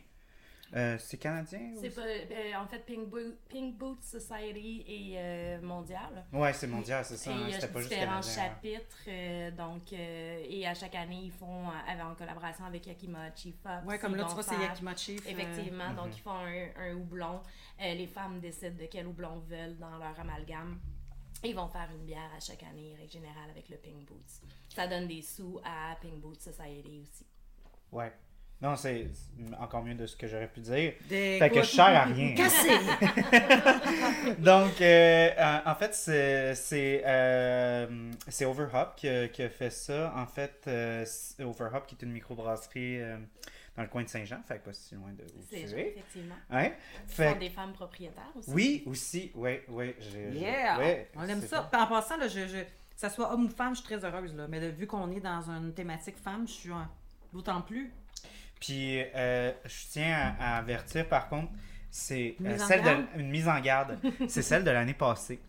Euh, 0.76 0.98
c'est 1.00 1.18
canadien 1.18 1.74
ou- 1.76 1.82
pas, 1.90 2.02
euh, 2.02 2.54
en 2.58 2.68
fait, 2.68 2.80
Pink, 2.86 3.08
Bo- 3.10 3.36
Pink 3.50 3.76
Boot 3.78 4.04
Society 4.04 4.84
est 4.88 5.18
euh, 5.18 5.62
mondial. 5.62 6.26
Ouais, 6.32 6.54
c'est 6.54 6.68
mondial, 6.68 7.04
c'est 7.04 7.18
ça. 7.18 7.32
et 7.32 7.34
hein, 7.34 7.38
il 7.42 7.50
y 7.50 7.54
a 7.56 7.60
juste 7.60 7.78
différents 7.78 8.20
canadien. 8.22 8.32
hein. 8.44 8.50
chapitres. 8.50 8.98
euh, 9.08 9.52
donc, 9.52 9.94
euh, 9.94 10.44
et 10.48 10.68
à 10.68 10.74
chaque 10.76 10.94
année, 10.96 11.22
ils 11.24 11.32
font, 11.32 11.68
euh, 11.70 12.02
en 12.04 12.14
collaboration 12.14 12.66
avec 12.66 12.86
Yakima 12.86 13.34
Chief 13.36 13.56
Fox. 13.64 13.84
Ouais, 13.86 13.98
comme 13.98 14.16
là, 14.16 14.26
tu 14.26 14.34
vois, 14.36 14.44
c'est 14.44 14.58
Yakima 14.60 14.96
Chief. 14.96 15.26
euh, 15.26 15.30
Effectivement, 15.32 15.94
donc 15.94 16.08
Mhm. 16.08 16.14
ils 16.16 16.22
font 16.22 16.32
un, 16.32 16.68
un 16.78 16.94
houblon. 16.96 17.42
Euh, 17.82 17.94
les 17.96 18.08
femmes 18.08 18.40
décident 18.40 18.76
de 18.78 18.86
quel 18.86 19.08
houblon 19.08 19.40
veulent 19.48 19.78
dans 19.80 19.98
leur 19.98 20.20
amalgame. 20.20 20.80
Ils 21.44 21.56
vont 21.56 21.70
faire 21.70 21.90
une 21.98 22.06
bière 22.06 22.30
à 22.36 22.40
chaque 22.40 22.62
année, 22.64 22.94
règle 23.00 23.12
générale, 23.12 23.50
avec 23.50 23.70
le 23.70 23.78
Pink 23.78 24.06
Boots. 24.06 24.42
Ça 24.76 24.88
donne 24.88 25.08
des 25.08 25.22
sous 25.22 25.60
à 25.64 25.96
Pink 26.02 26.16
Boots 26.22 26.42
Society 26.42 27.00
aussi. 27.02 27.26
Ouais. 27.92 28.12
Non, 28.62 28.76
c'est 28.76 29.08
encore 29.58 29.84
mieux 29.84 29.94
de 29.96 30.06
ce 30.06 30.18
que 30.18 30.28
j'aurais 30.28 30.50
pu 30.50 30.60
dire. 30.60 30.94
Des... 31.08 31.40
Fait 31.40 31.50
que 31.50 31.62
je 31.62 31.68
sers 31.70 31.86
à 31.86 32.04
rien. 32.04 32.36
Cassé! 32.36 32.70
Donc, 34.40 34.82
euh, 34.82 35.30
en 35.66 35.76
fait, 35.76 35.94
c'est 35.94 37.04
euh, 37.06 38.12
Overhop 38.42 38.96
qui, 38.98 39.08
a- 39.08 39.28
qui 39.30 39.44
a 39.44 39.50
fait 39.50 39.70
ça. 39.70 40.14
En 40.16 40.26
fait, 40.26 40.64
euh, 40.68 41.06
Overhop 41.40 41.86
qui 41.88 41.96
est 41.96 42.04
une 42.04 42.12
microbrasserie 42.12 43.02
euh, 43.02 43.18
dans 43.78 43.84
le 43.84 43.90
coin 43.90 44.04
de 44.04 44.10
Saint-Jean, 44.10 44.42
fait 44.46 44.60
que 44.60 44.66
pas 44.66 44.74
si 44.74 44.96
loin 44.96 45.12
de 45.14 45.24
où 45.24 45.42
tu 45.50 45.56
es. 45.56 45.62
effectivement. 45.92 46.36
Ouais. 46.52 46.74
Ils 47.08 47.14
Fait 47.14 47.32
sont 47.32 47.40
des 47.40 47.50
femmes 47.50 47.72
propriétaires 47.74 48.32
aussi. 48.36 48.50
oui, 48.52 48.84
aussi, 48.88 49.32
oui, 49.36 49.60
oui. 49.70 49.96
Yeah! 50.34 50.78
ouais, 50.80 51.10
on 51.16 51.24
aime 51.28 51.42
ça. 51.42 51.70
En 51.74 51.88
passant, 51.88 52.18
là, 52.18 52.28
je, 52.28 52.46
je- 52.48 52.64
que 52.64 52.68
ça 52.98 53.10
soit 53.10 53.32
homme 53.34 53.46
ou 53.46 53.50
femme, 53.50 53.74
je 53.74 53.80
suis 53.82 53.88
très 53.96 54.04
heureuse. 54.04 54.36
Là. 54.36 54.48
Mais 54.50 54.60
là, 54.60 54.68
vu 54.70 54.86
qu'on 54.86 55.10
est 55.12 55.22
dans 55.22 55.50
une 55.50 55.74
thématique 55.74 56.18
femme, 56.18 56.46
je 56.46 56.52
suis 56.54 56.70
d'autant 57.32 57.62
plus. 57.62 57.94
Puis, 58.60 59.02
euh, 59.16 59.52
je 59.66 59.88
tiens 59.92 60.36
à, 60.40 60.56
à 60.56 60.58
avertir, 60.58 61.08
par 61.08 61.30
contre, 61.30 61.52
c'est 61.92 62.36
Une 62.40 62.48
euh, 62.48 62.52
mise 62.54 62.62
en 62.62 62.68
celle 62.68 62.84
garde? 62.84 63.06
de 63.16 63.20
une 63.20 63.30
mise 63.30 63.48
en 63.48 63.60
garde. 63.60 64.00
c'est 64.28 64.42
celle 64.42 64.64
de 64.64 64.72
l'année 64.72 64.94
passée. 64.94 65.40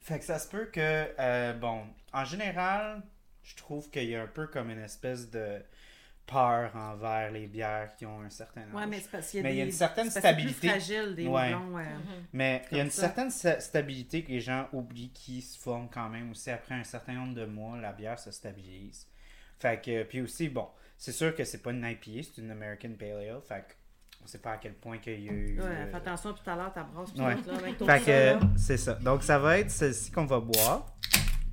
Fait 0.00 0.18
que 0.18 0.24
ça 0.24 0.38
se 0.38 0.48
peut 0.48 0.66
que, 0.66 1.08
euh, 1.18 1.52
bon, 1.52 1.82
en 2.12 2.24
général, 2.24 3.02
je 3.42 3.54
trouve 3.56 3.88
qu'il 3.90 4.04
y 4.04 4.16
a 4.16 4.22
un 4.22 4.26
peu 4.26 4.46
comme 4.48 4.70
une 4.70 4.80
espèce 4.82 5.30
de 5.30 5.62
peur 6.26 6.74
envers 6.76 7.30
les 7.32 7.46
bières 7.46 7.94
qui 7.96 8.06
ont 8.06 8.20
un 8.22 8.30
certain 8.30 8.62
âge. 8.62 8.72
Ouais, 8.74 8.86
mais 8.86 9.00
c'est 9.00 9.10
parce 9.10 9.30
qu'il 9.30 9.38
y 9.38 9.40
a 9.40 9.42
Mais 9.44 9.54
il 9.54 9.58
y 9.58 9.60
a 9.60 9.64
des- 9.64 9.70
une 9.70 9.76
certaine 9.76 10.10
stabilité. 10.10 10.60
plus 10.60 10.68
fragile, 10.68 11.14
des 11.16 11.26
Ouais. 11.26 11.52
houblons, 11.54 11.78
euh, 11.78 11.84
Mais 12.32 12.62
il 12.70 12.76
y 12.78 12.80
a 12.80 12.84
une 12.84 12.90
ça. 12.90 13.02
certaine 13.02 13.28
sta- 13.28 13.60
stabilité 13.60 14.22
que 14.22 14.30
les 14.30 14.40
gens 14.40 14.68
oublient 14.72 15.10
qui 15.12 15.42
se 15.42 15.58
forme 15.58 15.88
quand 15.90 16.08
même 16.08 16.30
aussi 16.30 16.50
après 16.50 16.74
un 16.76 16.84
certain 16.84 17.14
nombre 17.14 17.34
de 17.34 17.46
mois, 17.46 17.78
la 17.78 17.92
bière 17.92 18.18
se 18.18 18.30
stabilise. 18.30 19.06
Fait 19.58 19.80
que, 19.84 20.04
puis 20.04 20.20
aussi, 20.20 20.48
bon, 20.48 20.68
c'est 21.00 21.12
sûr 21.12 21.34
que 21.34 21.44
c'est 21.44 21.62
pas 21.62 21.70
une 21.70 21.82
IPA, 21.82 22.22
c'est 22.22 22.42
une 22.42 22.50
American 22.50 22.90
Pale 22.98 23.12
Ale. 23.12 23.40
Fait 23.40 23.64
que, 23.66 23.72
on 24.22 24.26
sait 24.26 24.38
pas 24.38 24.52
à 24.52 24.56
quel 24.58 24.74
point 24.74 24.98
qu'il 24.98 25.24
y 25.24 25.30
a 25.30 25.32
eu. 25.32 25.58
Ouais, 25.58 25.66
euh, 25.66 25.90
fais 25.90 25.96
attention, 25.96 26.34
tout 26.34 26.48
à 26.48 26.54
l'heure, 26.54 26.72
ta 26.74 26.84
brosse. 26.84 27.10
Ouais. 27.14 27.36
Là, 27.36 27.56
avec 27.56 27.78
ton 27.78 27.86
Fait 27.86 28.04
que, 28.04 28.46
c'est 28.58 28.76
ça. 28.76 28.94
Donc, 28.96 29.22
ça 29.22 29.38
va 29.38 29.58
être 29.58 29.70
celle-ci 29.70 30.12
qu'on 30.12 30.26
va 30.26 30.40
boire. 30.40 30.94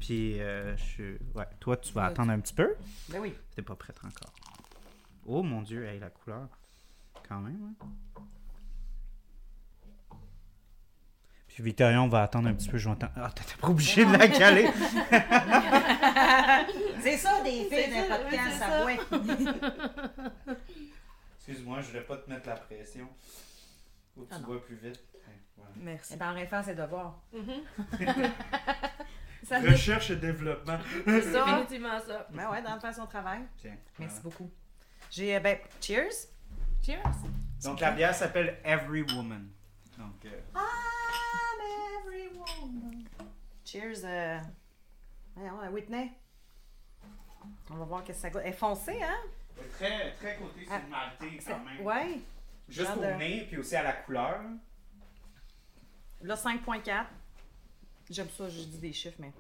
Puis, 0.02 0.42
euh, 0.42 0.76
je... 0.76 1.14
ouais, 1.34 1.46
toi, 1.62 1.78
tu 1.78 1.94
vas 1.94 2.02
Ouais, 2.02 2.08
attendre 2.08 2.32
un 2.34 2.42
petit 2.42 2.54
peu. 2.54 2.76
Ben 3.08 3.22
oui. 3.22 3.34
T'es 3.56 3.62
pas 3.62 3.76
prête 3.78 3.98
encore. 4.04 4.34
Oh 5.26 5.42
mon 5.42 5.62
dieu, 5.62 5.86
hey, 5.86 5.98
la 5.98 6.10
couleur. 6.10 6.50
Quand 7.28 7.40
même, 7.40 7.74
hein. 7.82 7.86
Puis 11.58 11.64
Victoria, 11.64 12.00
on 12.04 12.08
va 12.08 12.22
attendre 12.22 12.50
un 12.50 12.54
petit 12.54 12.70
peu. 12.70 12.78
Je 12.78 12.88
vais 12.88 12.96
Ah, 13.16 13.32
t'étais 13.34 13.56
pas 13.60 13.70
obligé 13.70 14.06
de 14.06 14.12
la 14.16 14.28
caler. 14.28 14.70
C'est 17.02 17.18
ça, 17.18 17.42
des 17.42 17.66
filles 17.66 17.90
d'un 17.90 18.16
podcast, 18.16 18.60
ça. 18.60 18.86
Excuse-moi, 21.40 21.82
je 21.82 21.88
voulais 21.88 22.02
pas 22.02 22.18
te 22.18 22.30
mettre 22.30 22.48
la 22.48 22.58
pression. 22.58 23.08
Que 24.16 24.22
Ah 24.30 24.36
tu 24.36 24.42
non. 24.42 24.48
bois 24.50 24.64
plus 24.64 24.76
vite. 24.76 25.00
Voilà. 25.56 25.72
Merci. 25.78 26.14
Eh 26.14 26.18
ben, 26.18 26.30
en 26.30 26.36
référence, 26.36 26.66
c'est 26.66 26.76
devoir. 26.76 27.24
Ça 29.44 29.60
fait 29.60 29.70
Recherche 29.72 30.12
et 30.12 30.16
développement. 30.18 30.78
C'est 31.06 31.22
ça. 31.24 31.44
définitivement 31.44 32.00
ça. 32.06 32.28
Ben 32.30 32.52
ouais, 32.52 32.62
dans 32.62 32.76
le 32.76 32.80
faire 32.82 32.94
son 32.94 33.08
travail. 33.08 33.40
Tiens. 33.60 33.78
Merci 33.98 34.20
voilà. 34.22 34.38
beaucoup. 34.38 34.52
J'ai, 35.10 35.36
euh, 35.36 35.40
ben, 35.40 35.58
cheers. 35.82 36.28
Cheers! 36.86 37.02
Donc 37.64 37.80
la 37.80 37.90
bière 37.94 38.14
s'appelle 38.14 38.60
Every 38.64 39.02
Woman. 39.02 39.50
Donc, 39.98 40.24
euh, 40.26 40.30
I'm 40.54 40.62
Cheers, 43.66 44.06
euh... 44.06 44.40
euh, 45.38 45.70
Whitney. 45.72 46.12
On 47.70 47.76
va 47.76 47.86
voir 47.86 48.04
qu'est-ce 48.04 48.18
que 48.18 48.22
ça 48.22 48.30
goûte. 48.30 48.42
Elle 48.44 48.50
est 48.52 48.56
foncée, 48.56 49.02
hein? 49.02 49.18
très, 49.74 50.12
très 50.14 50.38
côté 50.38 50.64
sur 50.64 50.74
Ah, 50.74 51.12
quand 51.20 51.60
même. 51.64 51.82
Ouais. 51.82 52.20
Juste 52.70 52.92
au 52.92 53.00
Regarde, 53.00 53.20
nez, 53.20 53.46
puis 53.48 53.58
aussi 53.58 53.76
à 53.76 53.84
la 53.84 53.94
couleur. 53.94 54.42
Là, 56.22 56.36
5.4. 56.36 57.06
J'aime 58.10 58.30
ça, 58.30 58.50
je 58.50 58.64
dis 58.64 58.78
des 58.80 58.94
chiffres, 58.94 59.18
mais. 59.20 59.32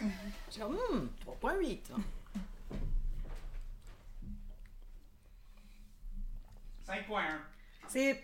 J'ai 0.50 0.60
comme, 0.60 0.78
hum, 0.90 1.10
3.8. 1.42 1.80
là. 1.90 1.96
5.1. 6.86 7.22
C'est. 7.88 8.22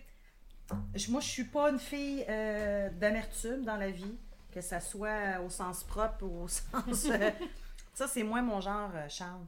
Je- 0.94 1.10
Moi, 1.10 1.20
je 1.20 1.28
suis 1.28 1.44
pas 1.44 1.70
une 1.70 1.78
fille 1.78 2.24
euh, 2.28 2.90
d'amertume 2.90 3.64
dans 3.64 3.76
la 3.76 3.90
vie, 3.90 4.16
que 4.52 4.60
ça 4.60 4.80
soit 4.80 5.40
au 5.44 5.48
sens 5.50 5.84
propre 5.84 6.24
ou 6.24 6.42
au 6.44 6.48
sens. 6.48 7.06
euh, 7.10 7.30
ça, 7.94 8.06
c'est 8.08 8.22
moins 8.22 8.42
mon 8.42 8.60
genre, 8.60 8.90
euh, 8.94 9.08
Charles. 9.08 9.44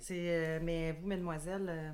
C'est, 0.00 0.16
euh, 0.18 0.60
mais 0.62 0.92
vous, 0.92 1.06
mesdemoiselles, 1.06 1.66
euh, 1.68 1.90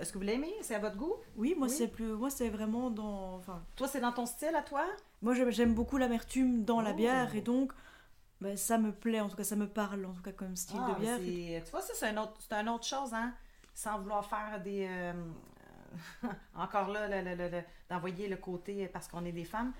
est-ce 0.00 0.12
que 0.12 0.18
vous 0.18 0.24
l'aimez? 0.24 0.52
C'est 0.62 0.74
à 0.74 0.78
votre 0.78 0.96
goût? 0.96 1.14
Oui, 1.36 1.54
moi 1.56 1.68
Oui. 1.68 1.74
c'est 1.74 1.88
plus, 1.88 2.12
moi 2.12 2.30
c'est 2.30 2.48
vraiment 2.48 2.90
dans, 2.90 3.36
enfin, 3.36 3.62
Toi, 3.76 3.86
c'est 3.88 4.00
dans 4.00 4.12
ton 4.12 4.26
style 4.26 4.54
à 4.56 4.62
toi? 4.62 4.84
moi 5.22 5.34
j'aime- 5.50 5.74
beaucoup 5.74 5.98
l'amertume 5.98 6.64
dans 6.64 6.80
la 6.80 6.90
Oh. 6.92 6.94
bière 6.94 7.34
et 7.36 7.40
donc, 7.42 7.72
ben, 8.40 8.56
ça 8.56 8.78
me 8.78 8.90
plaît 8.90 9.20
en 9.20 9.28
tout 9.28 9.36
cas, 9.36 9.44
ça 9.44 9.54
me 9.56 9.68
parle 9.68 10.04
en 10.06 10.12
tout 10.14 10.22
cas 10.22 10.32
comme 10.32 10.56
style 10.56 10.80
Ah, 10.82 10.94
de 10.94 11.00
bière. 11.00 11.18
c'est- 11.18 11.62
Tu 11.64 11.70
vois, 11.70 11.82
ça, 11.82 11.92
c'est 11.94 12.06
un 12.08 12.16
autre, 12.16 12.34
c'est 12.40 12.54
une 12.54 12.68
autre 12.70 12.86
chose, 12.86 13.12
hein? 13.12 13.34
Sans 13.74 13.98
vouloir 14.00 14.24
faire 14.24 14.60
des. 14.62 14.86
euh, 14.88 15.12
encore 16.54 16.88
là, 16.88 17.08
d'envoyer 17.88 18.28
le 18.28 18.36
côté 18.36 18.88
parce 18.88 19.08
qu'on 19.08 19.24
est 19.24 19.32
des 19.32 19.44
femmes. 19.44 19.72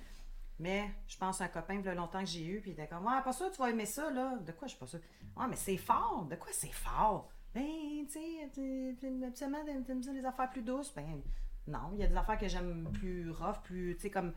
Mais 0.58 0.90
je 1.08 1.16
pense 1.16 1.40
à 1.40 1.44
un 1.44 1.48
copain, 1.48 1.74
il 1.74 1.84
y 1.84 1.88
a 1.88 1.94
longtemps 1.94 2.20
que 2.20 2.26
j'ai 2.28 2.44
eu, 2.44 2.60
puis 2.60 2.70
il 2.70 2.72
était 2.74 2.86
comme, 2.86 3.06
ouais, 3.06 3.22
pas 3.24 3.32
sûr, 3.32 3.50
tu 3.50 3.56
vas 3.58 3.70
aimer 3.70 3.86
ça, 3.86 4.10
là. 4.10 4.36
De 4.38 4.52
quoi, 4.52 4.68
je 4.68 4.72
suis 4.72 4.78
pas 4.78 4.86
sûre. 4.86 5.00
Ouais, 5.36 5.46
mais 5.48 5.56
c'est 5.56 5.78
fort. 5.78 6.26
De 6.30 6.36
quoi 6.36 6.48
c'est 6.52 6.72
fort? 6.72 7.30
Ben, 7.54 7.64
tu 8.06 8.12
sais, 8.12 8.50
tu- 8.52 8.94
tu- 9.00 9.24
absolument, 9.24 9.64
ça, 10.02 10.12
les 10.12 10.24
affaires 10.24 10.50
plus 10.50 10.62
douces? 10.62 10.92
Ben, 10.94 11.22
non, 11.66 11.90
il 11.94 12.00
y 12.00 12.04
a 12.04 12.06
des 12.06 12.16
affaires 12.16 12.38
que 12.38 12.46
j'aime 12.46 12.90
plus 12.92 13.30
rough, 13.30 13.62
plus, 13.64 13.94
tu 13.96 14.02
sais, 14.02 14.10
comme 14.10 14.34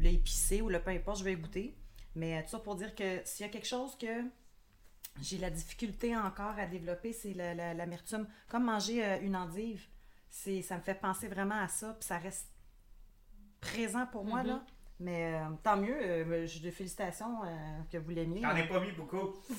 le 0.00 0.08
épicé 0.08 0.60
ou 0.60 0.68
le 0.68 0.80
peu 0.82 0.90
importe, 0.90 1.18
je 1.20 1.24
vais 1.24 1.36
goûter. 1.36 1.76
Mais 2.16 2.42
tout 2.42 2.50
ça 2.50 2.58
pour 2.58 2.74
dire 2.74 2.94
que 2.96 3.20
s'il 3.24 3.46
y 3.46 3.48
a 3.48 3.52
quelque 3.52 3.66
chose 3.68 3.96
que 3.96 4.24
j'ai 5.22 5.38
la 5.38 5.50
difficulté 5.50 6.16
encore 6.16 6.58
à 6.58 6.66
développer, 6.66 7.12
c'est 7.12 7.34
la- 7.34 7.54
la- 7.54 7.74
l'amertume. 7.74 8.26
Comme 8.48 8.64
manger 8.64 9.04
euh, 9.04 9.20
une 9.20 9.36
endive, 9.36 9.86
c'est, 10.30 10.62
ça 10.62 10.76
me 10.76 10.80
fait 10.82 10.94
penser 10.94 11.28
vraiment 11.28 11.60
à 11.60 11.68
ça, 11.68 11.88
puis 11.98 12.06
ça 12.06 12.16
reste 12.18 12.48
présent 13.60 14.06
pour 14.06 14.24
moi, 14.24 14.42
là. 14.42 14.62
Mais 15.02 15.34
euh, 15.34 15.40
tant 15.62 15.76
mieux, 15.78 15.96
euh, 15.96 16.46
je 16.46 16.60
de 16.60 16.70
félicitations 16.70 17.42
euh, 17.42 17.48
que 17.90 17.96
vous 17.98 18.10
l'aimiez. 18.10 18.42
J'en 18.42 18.54
ai 18.54 18.68
pas 18.68 18.80
mis 18.80 18.92
beaucoup. 18.92 19.34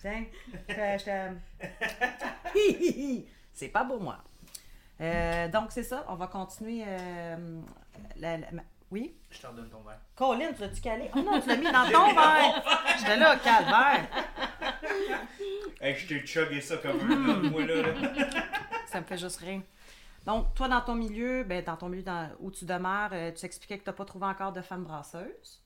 Tiens, 0.00 0.24
euh, 0.70 0.98
je 0.98 1.34
c'est 3.52 3.68
pas 3.68 3.82
beau, 3.84 3.98
moi. 3.98 4.18
Euh, 5.00 5.48
donc, 5.48 5.72
c'est 5.72 5.82
ça, 5.82 6.04
on 6.08 6.14
va 6.14 6.28
continuer. 6.28 6.84
euh, 6.86 7.60
la- 8.16 8.36
la- 8.38 8.50
ma- 8.52 8.62
Oui? 8.92 9.16
Je 9.30 9.40
te 9.40 9.46
redonne 9.48 9.68
ton 9.70 9.82
verre. 9.82 9.98
Colin, 10.14 10.52
tu 10.52 10.60
l'as-tu 10.60 10.80
calé? 10.80 11.10
Oh 11.16 11.18
non, 11.20 11.40
tu 11.40 11.48
l'as 11.48 11.56
mis 11.56 11.64
dans 11.72 11.90
ton 11.90 12.14
verre! 12.14 12.62
J'étais 12.98 13.16
là, 13.16 13.36
calvaire! 13.38 14.06
Hey, 15.80 15.96
je 15.96 16.06
t'ai 16.06 16.24
chugué 16.24 16.60
ça 16.60 16.76
comme 16.76 17.00
un 17.10 17.50
moi, 17.50 17.66
là. 17.66 17.74
là. 17.82 17.92
Ça 18.92 19.00
me 19.00 19.06
fait 19.06 19.18
juste 19.18 19.38
rien. 19.38 19.62
Donc, 20.26 20.54
toi, 20.54 20.68
dans 20.68 20.80
ton 20.80 20.94
milieu, 20.94 21.42
ben, 21.44 21.64
dans 21.64 21.76
ton 21.76 21.88
milieu 21.88 22.02
dans- 22.04 22.30
où 22.40 22.50
tu 22.50 22.64
demeures, 22.64 23.10
euh, 23.12 23.32
tu 23.32 23.44
expliquais 23.44 23.78
que 23.78 23.84
tu 23.84 23.90
n'as 23.90 23.94
pas 23.94 24.04
trouvé 24.04 24.26
encore 24.26 24.52
de 24.52 24.60
femmes 24.62 24.84
brasseuses. 24.84 25.62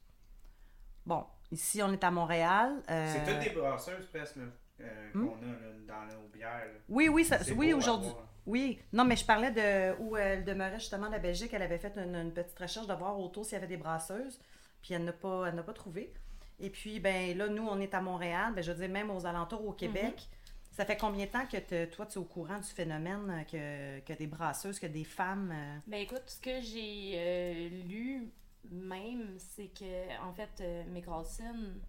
Bon, 1.05 1.25
ici, 1.53 1.83
on 1.83 1.93
est 1.93 2.03
à 2.03 2.11
Montréal. 2.11 2.83
euh, 2.91 3.13
C'est 3.13 3.33
toutes 3.33 3.43
des 3.55 3.61
brasseuses, 3.61 4.07
presque, 4.07 4.39
euh, 4.81 5.11
Hmm? 5.15 5.27
qu'on 5.29 5.37
a 5.37 5.47
là, 5.47 6.07
dans 6.09 6.15
nos 6.15 6.29
bières. 6.29 6.49
là. 6.73 6.79
Oui, 6.89 7.09
oui, 7.09 7.25
ça- 7.25 7.39
oui, 7.55 7.73
aujourd'hui. 7.75 8.09
Oui, 8.47 8.81
non, 8.93 9.05
mais 9.05 9.17
je 9.17 9.25
parlais 9.27 9.51
de 9.51 10.01
où 10.01 10.17
elle 10.17 10.45
demeurait 10.45 10.79
justement 10.79 11.09
la 11.09 11.19
Belgique. 11.19 11.53
Elle 11.53 11.63
avait 11.63 11.79
fait 11.79 11.93
une, 11.97 12.15
une 12.15 12.33
petite 12.33 12.59
recherche 12.59 12.87
de 12.87 12.95
voir 12.95 13.19
autour 13.19 13.45
s'il 13.45 13.55
y 13.55 13.57
avait 13.57 13.67
des 13.67 13.77
brasseuses, 13.77 14.41
puis 14.83 14.95
elle 14.95 15.05
n'a 15.05 15.13
pas, 15.13 15.47
elle 15.49 15.55
n'a 15.57 15.63
pas 15.65 15.73
trouvé. 15.73 16.15
Et 16.61 16.71
puis, 16.71 17.01
ben 17.01 17.37
là, 17.37 17.49
nous, 17.49 17.67
on 17.67 17.79
est 17.81 17.93
à 17.93 18.01
Montréal, 18.01 18.53
ben, 18.55 18.63
je 18.63 18.71
veux 18.73 18.79
dire, 18.79 18.89
même 18.89 19.11
aux 19.11 19.27
alentours 19.27 19.67
au 19.67 19.73
Québec. 19.73 20.29
Ça 20.77 20.85
fait 20.85 20.97
combien 20.99 21.25
de 21.25 21.31
temps 21.31 21.47
que 21.47 21.57
te- 21.57 21.87
toi, 21.87 22.05
tu 22.05 22.15
es 22.15 22.19
au 22.19 22.25
courant 22.25 22.59
du 22.59 22.69
phénomène 22.69 23.31
euh, 23.31 23.45
que, 23.45 24.01
que 24.05 24.13
des 24.13 24.27
brasseuses, 24.27 24.79
que 24.79 24.87
des 24.87 25.05
femmes. 25.05 25.51
euh, 25.51 25.79
Ben 25.87 26.03
écoute, 26.03 26.23
ce 26.27 26.39
que 26.39 26.61
j'ai 26.61 27.13
euh, 27.17 27.69
lu 27.89 28.31
même, 28.71 29.37
c'est 29.39 29.69
que 29.69 30.23
en 30.23 30.35
fait, 30.35 30.51
euh, 30.61 30.85
Mickelson 30.89 31.81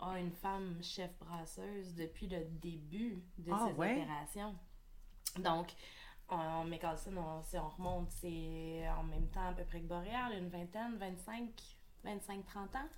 a 0.00 0.20
une 0.20 0.30
femme 0.30 0.78
chef 0.82 1.10
brasseuse 1.18 1.94
depuis 1.96 2.28
le 2.28 2.44
début 2.60 3.22
de 3.38 3.50
Ah, 3.52 3.66
ses 3.66 3.76
ouais? 3.76 3.92
opérations. 3.92 4.54
Donc, 5.38 5.72
en 6.28 6.64
Mickelson, 6.64 7.16
on, 7.16 7.42
si 7.42 7.58
on 7.58 7.68
remonte, 7.70 8.10
c'est 8.12 8.88
en 8.96 9.02
même 9.02 9.26
temps 9.30 9.48
à 9.48 9.52
peu 9.52 9.64
près 9.64 9.80
que 9.80 9.86
Boréal, 9.86 10.32
une 10.38 10.48
vingtaine, 10.48 10.96
25, 10.96 11.48
25, 12.04 12.46
30 12.46 12.76
ans. 12.76 12.88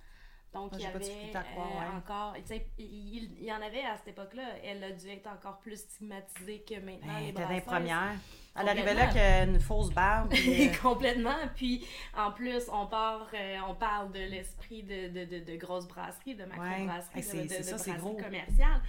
Donc, 0.55 0.71
Ah, 0.73 0.77
il 0.79 0.83
y 0.83 0.85
avait 0.85 1.31
croire, 1.51 1.67
euh, 1.67 1.79
ouais. 1.81 1.97
encore, 1.97 2.33
tu 2.35 2.41
sais, 2.45 2.65
il, 2.77 3.43
y 3.43 3.51
en 3.51 3.61
avait 3.61 3.83
à 3.83 3.97
cette 3.97 4.07
époque-là. 4.07 4.43
Elle 4.63 4.81
a 4.85 4.91
dû 4.91 5.09
être 5.09 5.27
encore 5.27 5.59
plus 5.59 5.77
stigmatisée 5.77 6.63
que 6.67 6.75
maintenant. 6.75 7.13
Ben, 7.13 7.25
les 7.25 7.31
dans 7.33 7.49
les 7.49 7.59
premières. 7.61 8.15
Elle 8.57 8.69
arrivait 8.69 8.93
là 8.93 9.07
Complètement. 9.07 9.35
avec 9.35 9.49
une 9.49 9.59
fausse 9.59 9.89
barbe. 9.91 10.33
euh, 10.47 10.67
Complètement. 10.81 11.35
Puis 11.57 11.85
en 12.15 12.31
plus, 12.31 12.69
on 12.71 12.87
part, 12.87 13.27
euh, 13.33 13.57
on 13.67 13.75
parle 13.75 14.13
de 14.13 14.19
l'esprit 14.19 14.81
de, 14.83 15.09
de, 15.09 15.25
de, 15.25 15.43
de 15.43 15.55
grosses 15.57 15.89
brasseries, 15.89 16.35
de 16.35 16.45
macro-brasseries, 16.45 17.15
Ouais. 17.15 17.19
Hey, 17.19 17.23
c'est- 17.23 17.43
de, 17.43 17.57
de, 17.57 17.63
ça, 17.77 17.91
brasseries 17.91 18.23
commerciales. 18.23 18.81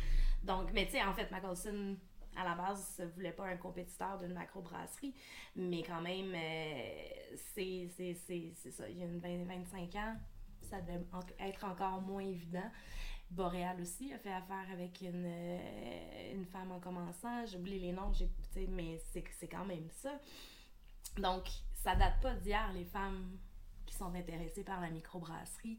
Donc, 0.45 0.69
mais 0.73 0.87
tu 0.87 0.93
sais, 0.93 1.03
en 1.03 1.13
fait, 1.15 1.29
Macalson, 1.33 1.97
à 2.37 2.45
la 2.45 2.55
base, 2.55 2.97
ne 3.01 3.07
voulait 3.07 3.33
pas 3.33 3.47
un 3.47 3.57
compétiteur 3.57 4.19
d'une 4.19 4.35
macro-brasserie, 4.35 5.13
mais 5.57 5.83
quand 5.83 6.01
même, 6.01 6.33
euh, 6.33 7.03
c'est 7.57 7.89
ça. 8.71 8.89
Il 8.89 8.99
y 8.99 9.03
a 9.03 9.07
une 9.07 9.19
20, 9.19 9.45
25 9.49 9.95
ans, 9.97 10.15
ça 10.69 10.81
devait 10.81 11.05
être 11.41 11.65
encore 11.65 12.01
moins 12.03 12.23
évident. 12.23 12.71
Boréal 13.31 13.81
aussi 13.81 14.13
a 14.13 14.19
fait 14.19 14.33
affaire 14.33 14.67
avec 14.73 15.01
une, 15.01 15.25
euh, 15.27 16.35
une 16.35 16.45
femme 16.47 16.71
en 16.71 16.79
commençant. 16.79 17.45
J'oublie 17.47 17.81
les 17.81 17.93
noms, 17.93 18.13
mais 18.69 19.01
c'est 19.13 19.49
quand 19.49 19.65
même 19.65 19.89
ça. 19.91 20.13
Donc, 21.19 21.49
ça 21.75 21.95
date 21.97 22.21
pas 22.21 22.35
d'hier, 22.35 22.73
les 22.73 22.85
femmes 22.85 23.39
qui 23.85 23.95
sont 23.95 24.15
intéressées 24.15 24.65
par 24.65 24.81
la 24.81 24.91
microbrasserie. 24.91 25.79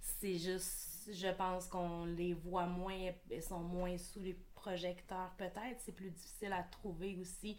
C'est 0.00 0.38
juste, 0.38 1.10
je 1.12 1.28
pense 1.34 1.66
qu'on 1.66 2.04
les 2.04 2.34
voit 2.34 2.66
moins, 2.66 3.10
elles 3.30 3.42
sont 3.42 3.60
moins 3.60 3.96
sous 3.98 4.20
les 4.20 4.34
projecteurs 4.54 5.32
peut-être. 5.36 5.80
C'est 5.80 5.92
plus 5.92 6.10
difficile 6.10 6.52
à 6.52 6.62
trouver 6.62 7.16
aussi. 7.20 7.56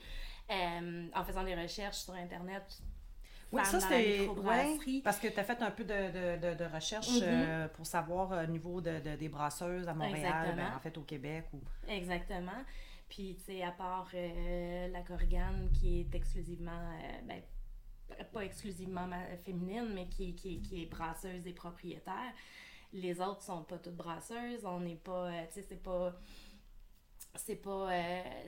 Euh, 0.50 1.10
en 1.14 1.24
faisant 1.26 1.44
des 1.44 1.56
recherches 1.56 1.98
sur 1.98 2.14
Internet, 2.14 2.82
Oui, 3.52 3.62
ça 3.64 3.80
c'était. 3.80 4.28
Ouais, 4.28 5.02
parce 5.04 5.20
que 5.20 5.28
tu 5.28 5.40
as 5.40 5.44
fait 5.44 5.62
un 5.62 5.72
peu 5.72 5.84
de, 5.86 5.88
de, 6.38 6.50
de, 6.50 6.56
de 6.56 6.66
recherche 6.66 7.08
Mhm. 7.22 7.24
euh, 7.24 7.68
pour 7.70 7.86
savoir 7.86 8.32
euh, 8.34 8.44
au 8.44 8.48
niveau 8.48 8.82
de, 8.82 9.00
de- 9.00 9.16
des 9.16 9.30
brasseuses 9.30 9.88
à 9.88 9.94
Montréal, 9.94 10.54
ben, 10.56 10.74
en 10.76 10.80
fait 10.80 10.98
au 10.98 11.04
Québec. 11.04 11.46
Ou... 11.54 11.62
Exactement. 11.88 12.64
Puis, 13.08 13.36
tu 13.38 13.44
sais, 13.46 13.64
à 13.64 13.72
part 13.72 14.10
euh, 14.14 14.88
la 14.90 15.02
Corrigan, 15.02 15.70
qui 15.74 16.02
est 16.02 16.14
exclusivement, 16.16 16.72
euh, 17.02 17.22
ben, 17.26 17.42
pas 18.34 18.44
exclusivement 18.44 19.08
féminine, 19.46 19.90
mais 19.94 20.08
qui, 20.08 20.36
qui, 20.36 20.62
qui, 20.62 20.84
est 20.84 20.86
brasseuse 20.88 21.48
et 21.48 21.54
propriétaire, 21.54 22.34
les 22.92 23.22
autres 23.22 23.44
sont 23.44 23.64
pas 23.64 23.78
toutes 23.78 23.96
brasseuses. 23.96 24.66
On 24.66 24.82
n'est 24.82 24.96
pas, 24.96 25.28
euh, 25.28 25.44
tu 25.48 25.54
sais, 25.56 25.62
c'est 25.70 25.82
pas 25.82 26.20
c'est 27.36 27.56
pas 27.58 27.90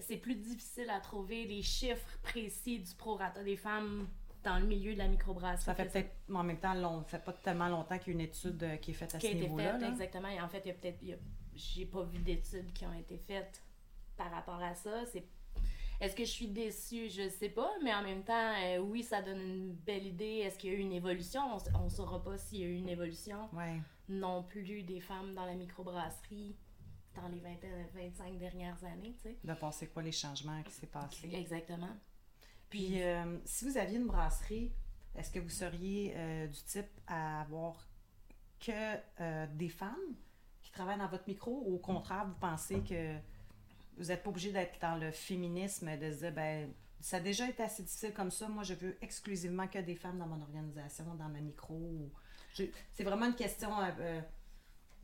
c'est 0.02 0.18
plus 0.18 0.36
difficile 0.36 0.90
à 0.90 1.00
trouver 1.00 1.46
les 1.46 1.62
chiffres 1.62 2.18
précis 2.24 2.80
du 2.80 2.96
prorata 2.96 3.44
des 3.44 3.58
femmes 3.58 4.08
dans 4.44 4.60
le 4.60 4.66
milieu 4.66 4.94
de 4.94 4.98
la 4.98 5.08
microbrasserie. 5.08 5.64
Ça 5.64 5.76
fait 5.76 5.86
peut-être, 5.86 6.12
en 6.34 6.44
même 6.44 6.60
temps, 6.60 6.74
long, 6.74 7.04
fait 7.04 7.24
pas 7.24 7.34
tellement 7.34 7.68
longtemps 7.68 7.98
qu'il 7.98 8.14
y 8.14 8.16
a 8.16 8.20
une 8.20 8.28
étude 8.28 8.80
qui 8.82 8.92
est 8.92 8.94
faite 8.94 9.16
à 9.16 9.18
qui 9.18 9.28
ce 9.28 9.34
niveau-là. 9.34 9.80
Exactement. 9.88 10.30
Et 10.30 10.40
en 10.40 10.48
fait, 10.48 10.62
il 10.66 10.70
y 10.70 10.72
a 10.72 10.74
peut-être, 10.76 11.00
j'ai 11.56 11.86
pas 11.86 12.04
vu 12.04 12.20
d'études 12.20 12.72
qui 12.74 12.86
ont 12.86 12.94
été 12.94 13.18
faites 13.18 13.62
par 14.16 14.32
rapport 14.32 14.62
à 14.62 14.76
ça. 14.76 15.06
C'est 15.12 15.26
est-ce 16.00 16.16
que 16.16 16.24
je 16.24 16.30
suis 16.30 16.48
déçue? 16.48 17.10
Je 17.10 17.28
sais 17.28 17.50
pas, 17.50 17.70
mais 17.84 17.94
en 17.94 18.02
même 18.02 18.24
temps, 18.24 18.54
euh, 18.64 18.78
oui, 18.78 19.04
ça 19.04 19.22
donne 19.22 19.42
une 19.42 19.74
belle 19.74 20.06
idée. 20.06 20.44
Est-ce 20.46 20.58
qu'il 20.58 20.72
y 20.72 20.76
a 20.76 20.78
eu 20.78 20.82
une 20.82 20.94
évolution? 20.94 21.42
On 21.76 21.84
ne 21.84 21.90
saura 21.90 22.24
pas 22.24 22.38
s'il 22.38 22.60
y 22.60 22.64
a 22.64 22.68
eu 22.68 22.76
une 22.76 22.88
évolution 22.88 23.50
ouais. 23.54 23.82
non 24.08 24.44
plus 24.44 24.84
des 24.84 25.02
femmes 25.02 25.34
dans 25.34 25.46
la 25.46 25.56
microbrasserie 25.56 26.56
dans 27.16 27.28
les 27.28 27.40
20, 27.40 27.50
25 27.96 28.38
dernières 28.38 28.82
années. 28.86 29.14
Tu 29.16 29.30
sais. 29.30 29.38
De 29.44 29.54
penser 29.54 29.88
quoi 29.88 30.02
les 30.02 30.14
changements 30.14 30.64
qui 30.64 30.72
s'est 30.72 30.88
passé. 30.88 31.30
Exactement. 31.34 31.90
Puis, 32.70 33.02
euh, 33.02 33.38
si 33.46 33.66
vous 33.66 33.78
aviez 33.78 33.98
une 33.98 34.08
brasserie, 34.08 34.72
est-ce 35.16 35.32
que 35.32 35.40
vous 35.40 35.50
seriez 35.50 36.14
euh, 36.16 36.48
du 36.48 36.62
type 36.64 36.90
à 37.08 37.42
avoir 37.42 37.88
que 38.60 39.48
des 39.56 39.70
femmes 39.70 39.96
qui 40.62 40.70
travaillent 40.72 40.98
dans 40.98 41.08
votre 41.08 41.24
micro 41.28 41.64
ou 41.66 41.76
au 41.76 41.80
contraire, 41.80 42.26
vous 42.28 42.36
pensez 42.42 42.82
que 42.82 43.16
vous 43.98 44.06
n'êtes 44.06 44.22
pas 44.22 44.30
obligé 44.30 44.52
d'être 44.52 44.78
dans 44.82 44.96
le 44.96 45.12
féminisme, 45.12 45.98
de 45.98 46.12
se 46.12 46.18
dire, 46.18 46.34
ben, 46.34 46.70
ça 47.00 47.18
a 47.18 47.20
déjà 47.22 47.48
été 47.48 47.64
assez 47.64 47.84
difficile 47.84 48.14
comme 48.14 48.32
ça. 48.32 48.50
Moi, 48.50 48.64
je 48.64 48.74
veux 48.74 48.98
exclusivement 49.02 49.68
que 49.68 49.80
des 49.80 49.96
femmes 49.96 50.20
dans 50.20 50.28
mon 50.28 50.42
organisation, 50.42 51.06
dans 51.16 51.30
ma 51.30 51.40
micro. 51.40 52.12
C'est 52.54 53.04
vraiment 53.04 53.28
une 53.28 53.36
question, 53.36 53.70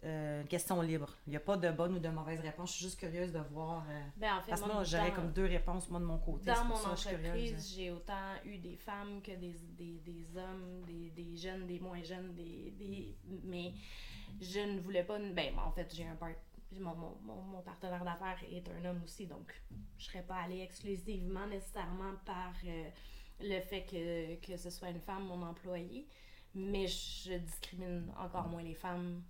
euh, 0.05 0.15
euh, 0.15 0.43
question 0.45 0.81
libre. 0.81 1.15
Il 1.27 1.31
n'y 1.31 1.35
a 1.35 1.41
pas 1.41 1.57
de 1.57 1.69
bonne 1.71 1.95
ou 1.95 1.99
de 1.99 2.09
mauvaise 2.09 2.39
réponse. 2.39 2.71
Je 2.71 2.75
suis 2.75 2.85
juste 2.85 2.99
curieuse 2.99 3.31
de 3.31 3.39
voir. 3.51 3.85
Euh, 3.89 4.01
ben, 4.17 4.37
en 4.37 4.41
fait, 4.41 4.49
parce 4.49 4.61
que 4.61 4.71
moi, 4.71 4.83
j'aurais 4.83 5.11
comme 5.11 5.31
deux 5.31 5.45
réponses, 5.45 5.89
moi, 5.89 5.99
de 5.99 6.05
mon 6.05 6.17
côté. 6.17 6.45
Dans 6.45 6.65
mon 6.65 6.75
entreprise, 6.75 7.73
j'ai 7.75 7.91
autant 7.91 8.33
eu 8.45 8.57
des 8.57 8.75
femmes 8.75 9.21
que 9.21 9.31
des, 9.31 9.55
des, 9.77 9.99
des 10.05 10.37
hommes, 10.37 10.83
des, 10.85 11.09
des, 11.11 11.35
jeunes, 11.35 11.65
des 11.65 11.79
moins 11.79 12.03
jeunes, 12.03 12.33
des, 12.33 12.73
des, 12.77 13.15
mais 13.43 13.73
je 14.41 14.59
ne 14.59 14.79
voulais 14.79 15.03
pas. 15.03 15.17
Ben, 15.19 15.53
en 15.59 15.71
fait, 15.71 15.93
j'ai 15.93 16.05
un 16.05 16.15
part 16.15 16.29
mon, 16.79 16.95
mon, 17.23 17.41
mon, 17.41 17.61
partenaire 17.61 18.03
d'affaires 18.03 18.39
est 18.51 18.67
un 18.69 18.89
homme 18.89 19.01
aussi, 19.05 19.27
donc 19.27 19.53
je 19.97 20.05
serais 20.05 20.23
pas 20.23 20.35
allée 20.35 20.59
exclusivement 20.59 21.47
nécessairement 21.47 22.13
par 22.25 22.53
euh, 22.65 22.89
le 23.39 23.61
fait 23.61 23.85
que, 23.85 24.35
que 24.45 24.57
ce 24.57 24.69
soit 24.69 24.89
une 24.89 24.99
femme, 24.99 25.25
mon 25.25 25.41
employé, 25.41 26.05
mais 26.53 26.87
je 26.87 27.37
discrimine 27.37 28.11
encore 28.17 28.47
moins 28.47 28.63
les 28.63 28.75
femmes 28.75 29.21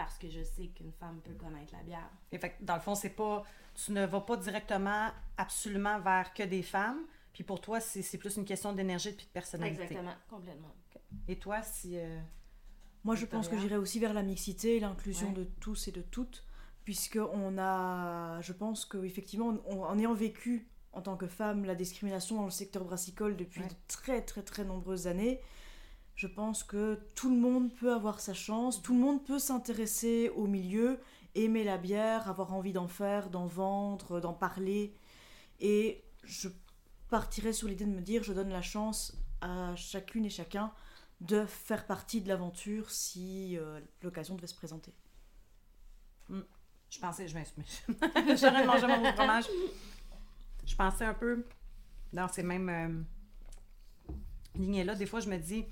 parce 0.00 0.16
que 0.16 0.30
je 0.30 0.42
sais 0.42 0.68
qu'une 0.68 0.92
femme 0.92 1.20
peut 1.22 1.34
connaître 1.34 1.74
la 1.74 1.82
bière. 1.82 2.10
Et 2.32 2.38
fait, 2.38 2.56
dans 2.62 2.74
le 2.74 2.80
fond, 2.80 2.94
c'est 2.94 3.10
pas 3.10 3.44
tu 3.74 3.92
ne 3.92 4.06
vas 4.06 4.20
pas 4.22 4.38
directement 4.38 5.10
absolument 5.36 6.00
vers 6.00 6.32
que 6.32 6.42
des 6.42 6.62
femmes, 6.62 7.02
puis 7.34 7.44
pour 7.44 7.60
toi, 7.60 7.80
c'est 7.80 8.18
plus 8.18 8.36
une 8.36 8.46
question 8.46 8.72
d'énergie 8.72 9.10
et 9.10 9.12
de 9.12 9.22
personnalité. 9.32 9.82
Exactement, 9.82 10.14
complètement. 10.28 10.74
Et 11.28 11.38
toi, 11.38 11.62
si... 11.62 11.98
Euh, 11.98 12.18
moi, 13.04 13.14
je 13.14 13.26
pense 13.26 13.48
que 13.48 13.58
j'irai 13.58 13.76
aussi 13.76 13.98
vers 13.98 14.14
la 14.14 14.22
mixité, 14.22 14.80
l'inclusion 14.80 15.32
de 15.32 15.44
tous 15.44 15.88
et 15.88 15.92
de 15.92 16.02
toutes, 16.02 16.44
puisqu'on 16.84 17.58
a, 17.58 18.40
je 18.40 18.52
pense 18.54 18.86
qu'effectivement, 18.86 19.54
en 19.68 19.98
ayant 19.98 20.14
vécu 20.14 20.66
en 20.92 21.02
tant 21.02 21.16
que 21.16 21.26
femme 21.26 21.64
la 21.66 21.74
discrimination 21.74 22.36
dans 22.36 22.44
le 22.44 22.50
secteur 22.50 22.84
brassicole 22.84 23.36
depuis 23.36 23.62
de 23.62 23.74
très 23.86 24.22
très 24.22 24.42
très 24.42 24.64
nombreuses 24.64 25.06
années, 25.06 25.40
je 26.20 26.26
pense 26.26 26.64
que 26.64 27.00
tout 27.14 27.30
le 27.30 27.40
monde 27.40 27.72
peut 27.72 27.94
avoir 27.94 28.20
sa 28.20 28.34
chance, 28.34 28.82
tout 28.82 28.92
le 28.92 29.00
monde 29.00 29.24
peut 29.24 29.38
s'intéresser 29.38 30.30
au 30.36 30.46
milieu, 30.46 31.00
aimer 31.34 31.64
la 31.64 31.78
bière, 31.78 32.28
avoir 32.28 32.52
envie 32.52 32.74
d'en 32.74 32.88
faire, 32.88 33.30
d'en 33.30 33.46
vendre, 33.46 34.20
d'en 34.20 34.34
parler. 34.34 34.94
Et 35.60 36.04
je 36.22 36.50
partirais 37.08 37.54
sur 37.54 37.68
l'idée 37.68 37.86
de 37.86 37.90
me 37.90 38.02
dire, 38.02 38.22
je 38.22 38.34
donne 38.34 38.50
la 38.50 38.60
chance 38.60 39.16
à 39.40 39.74
chacune 39.76 40.26
et 40.26 40.28
chacun 40.28 40.70
de 41.22 41.46
faire 41.46 41.86
partie 41.86 42.20
de 42.20 42.28
l'aventure 42.28 42.90
si 42.90 43.56
euh, 43.56 43.80
l'occasion 44.02 44.34
devait 44.34 44.46
se 44.46 44.54
présenter. 44.54 44.92
Hmm. 46.28 46.42
Je 46.90 46.98
pensais, 46.98 47.28
je 47.28 47.34
m'excuse. 47.34 47.80
J'aurais 48.38 48.66
mangé 48.66 48.86
mon 48.86 49.10
fromage. 49.14 49.46
Je 50.66 50.76
pensais 50.76 51.06
un 51.06 51.14
peu 51.14 51.46
dans 52.12 52.28
ces 52.28 52.42
mêmes 52.42 52.68
euh, 52.68 54.12
lignes-là. 54.56 54.94
Des 54.96 55.06
fois, 55.06 55.20
je 55.20 55.30
me 55.30 55.38
dis, 55.38 55.64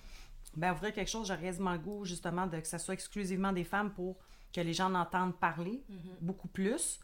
ben, 0.58 0.72
ouvrir 0.72 0.92
quelque 0.92 1.10
chose, 1.10 1.28
j'aurais 1.28 1.42
quasiment 1.42 1.72
le 1.72 1.78
goût, 1.78 2.04
justement, 2.04 2.46
de 2.46 2.58
que 2.58 2.66
ça 2.66 2.78
soit 2.78 2.94
exclusivement 2.94 3.52
des 3.52 3.64
femmes 3.64 3.92
pour 3.92 4.16
que 4.52 4.60
les 4.60 4.72
gens 4.72 4.90
en 4.90 4.94
entendent 4.96 5.38
parler 5.38 5.84
mm-hmm. 5.90 6.16
beaucoup 6.20 6.48
plus, 6.48 7.00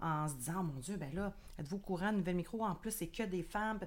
en 0.00 0.28
se 0.28 0.34
disant, 0.34 0.58
oh, 0.60 0.62
mon 0.62 0.80
Dieu, 0.80 0.96
ben 0.96 1.12
là, 1.14 1.32
êtes-vous 1.58 1.76
au 1.76 1.80
courant, 1.80 2.12
nouvelle 2.12 2.36
micro, 2.36 2.64
en 2.64 2.74
plus, 2.74 2.90
c'est 2.90 3.08
que 3.08 3.22
des 3.22 3.42
femmes. 3.42 3.80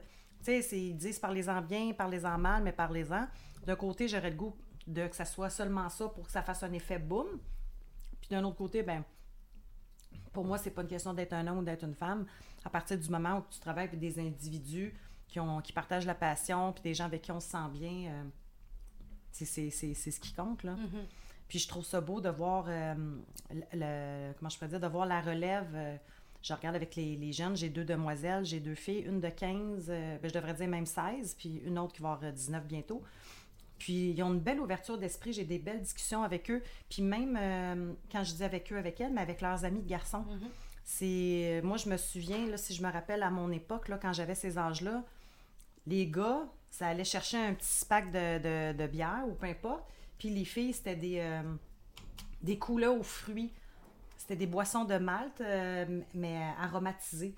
Tu 0.44 0.62
sais, 0.62 0.80
ils 0.80 0.96
disent 0.96 1.20
parlez-en 1.20 1.62
bien, 1.62 1.94
parlez-en 1.94 2.38
mal, 2.38 2.64
mais 2.64 2.72
parlez-en. 2.72 3.28
D'un 3.66 3.76
côté, 3.76 4.08
j'aurais 4.08 4.30
le 4.30 4.36
goût 4.36 4.56
de 4.88 5.08
que 5.08 5.16
ça 5.16 5.26
soit 5.26 5.50
seulement 5.50 5.90
ça 5.90 6.08
pour 6.10 6.26
que 6.26 6.32
ça 6.32 6.42
fasse 6.42 6.64
un 6.64 6.72
effet 6.74 7.00
boum. 7.00 7.28
Puis 8.22 8.30
d'un 8.30 8.44
autre 8.44 8.58
côté, 8.58 8.84
ben 8.84 9.04
pour 10.32 10.46
moi, 10.46 10.58
c'est 10.58 10.72
pas 10.72 10.82
une 10.82 10.88
question 10.88 11.14
d'être 11.14 11.34
un 11.34 11.48
homme 11.48 11.60
ou 11.60 11.64
d'être 11.64 11.84
une 11.84 11.96
femme. 11.96 12.26
À 12.64 12.70
partir 12.70 13.00
du 13.00 13.10
moment 13.10 13.38
où 13.38 13.44
tu 13.50 13.60
travailles 13.60 13.88
avec 13.88 14.00
des 14.00 14.20
individus 14.20 14.94
qui, 15.28 15.40
ont, 15.40 15.62
qui 15.62 15.72
partagent 15.72 16.06
la 16.06 16.16
passion, 16.16 16.74
puis 16.74 16.84
des 16.84 16.94
gens 16.94 17.06
avec 17.06 17.22
qui 17.22 17.32
on 17.32 17.40
se 17.40 17.50
sent 17.50 17.70
bien, 17.72 18.12
euh, 18.12 18.24
c'est 19.44 19.70
ce 19.70 20.20
qui 20.20 20.34
compte. 20.34 20.64
Là. 20.64 20.74
Mm-hmm. 20.74 21.06
Puis 21.48 21.60
je 21.60 21.68
trouve 21.68 21.86
ça 21.86 22.02
beau 22.02 22.22
de 22.22 22.30
voir, 22.30 22.66
euh, 22.68 22.96
le, 23.74 24.34
comment 24.40 24.50
je 24.50 24.58
pourrais 24.58 24.70
dire, 24.70 24.80
de 24.80 24.88
voir 24.88 25.06
la 25.06 25.22
relève. 25.22 25.70
Euh, 25.76 25.96
je 26.42 26.54
regarde 26.54 26.76
avec 26.76 26.96
les, 26.96 27.16
les 27.16 27.34
jeunes, 27.34 27.56
j'ai 27.56 27.70
deux 27.70 27.86
demoiselles, 27.86 28.46
j'ai 28.46 28.60
deux 28.60 28.76
filles, 28.76 29.04
une 29.08 29.20
de 29.20 29.30
15, 29.30 29.88
ben, 29.88 30.20
je 30.24 30.34
devrais 30.34 30.54
dire 30.54 30.68
même 30.68 30.86
16, 30.86 31.36
puis 31.40 31.62
une 31.66 31.80
autre 31.80 31.94
qui 31.94 32.04
va 32.04 32.12
avoir 32.14 32.32
19 32.32 32.66
bientôt. 32.66 33.02
Puis 33.78 34.12
ils 34.12 34.24
ont 34.24 34.34
une 34.34 34.40
belle 34.40 34.60
ouverture 34.60 34.98
d'esprit, 34.98 35.34
j'ai 35.34 35.44
des 35.44 35.60
belles 35.60 35.82
discussions 35.82 36.24
avec 36.24 36.50
eux. 36.50 36.62
Puis 36.90 37.02
même 37.02 37.38
euh, 37.40 37.94
quand 38.12 38.24
je 38.24 38.34
dis 38.34 38.44
avec 38.44 38.72
eux, 38.72 38.78
avec 38.78 39.02
elles, 39.02 39.12
mais 39.12 39.22
avec 39.22 39.42
leurs 39.42 39.66
amis 39.66 39.82
de 39.82 39.88
garçons. 39.88 40.24
Mhm. 40.30 40.50
C'est 40.84 41.62
moi 41.64 41.78
je 41.78 41.90
me 41.90 41.98
souviens 41.98 42.46
là, 42.46 42.58
si 42.58 42.76
je 42.76 42.84
me 42.84 42.92
rappelle 42.92 43.24
à 43.24 43.32
mon 43.32 43.52
époque 43.52 43.90
là, 43.90 43.98
quand 43.98 44.14
j'avais 44.14 44.36
ces 44.36 44.60
âges-là, 44.60 45.04
les 45.88 46.08
gars, 46.08 46.48
ça 46.76 46.88
allait 46.88 47.06
chercher 47.06 47.38
un 47.38 47.54
petit 47.54 47.86
pack 47.88 48.12
de, 48.12 48.74
de, 48.74 48.88
bière 48.88 49.24
ou 49.28 49.34
peu 49.34 49.48
importe. 49.48 49.84
Puis 50.18 50.30
les 50.30 50.46
filles, 50.46 50.74
c'était 50.74 50.96
des 50.96 51.20
euh, 51.20 51.42
des 52.42 52.60
couleurs 52.60 52.98
aux 52.98 53.04
fruits. 53.04 53.54
C'était 54.18 54.36
des 54.36 54.48
boissons 54.48 54.86
de 54.86 54.98
malt 54.98 55.40
euh, 55.42 56.02
mais 56.14 56.42
aromatisées. 56.60 57.36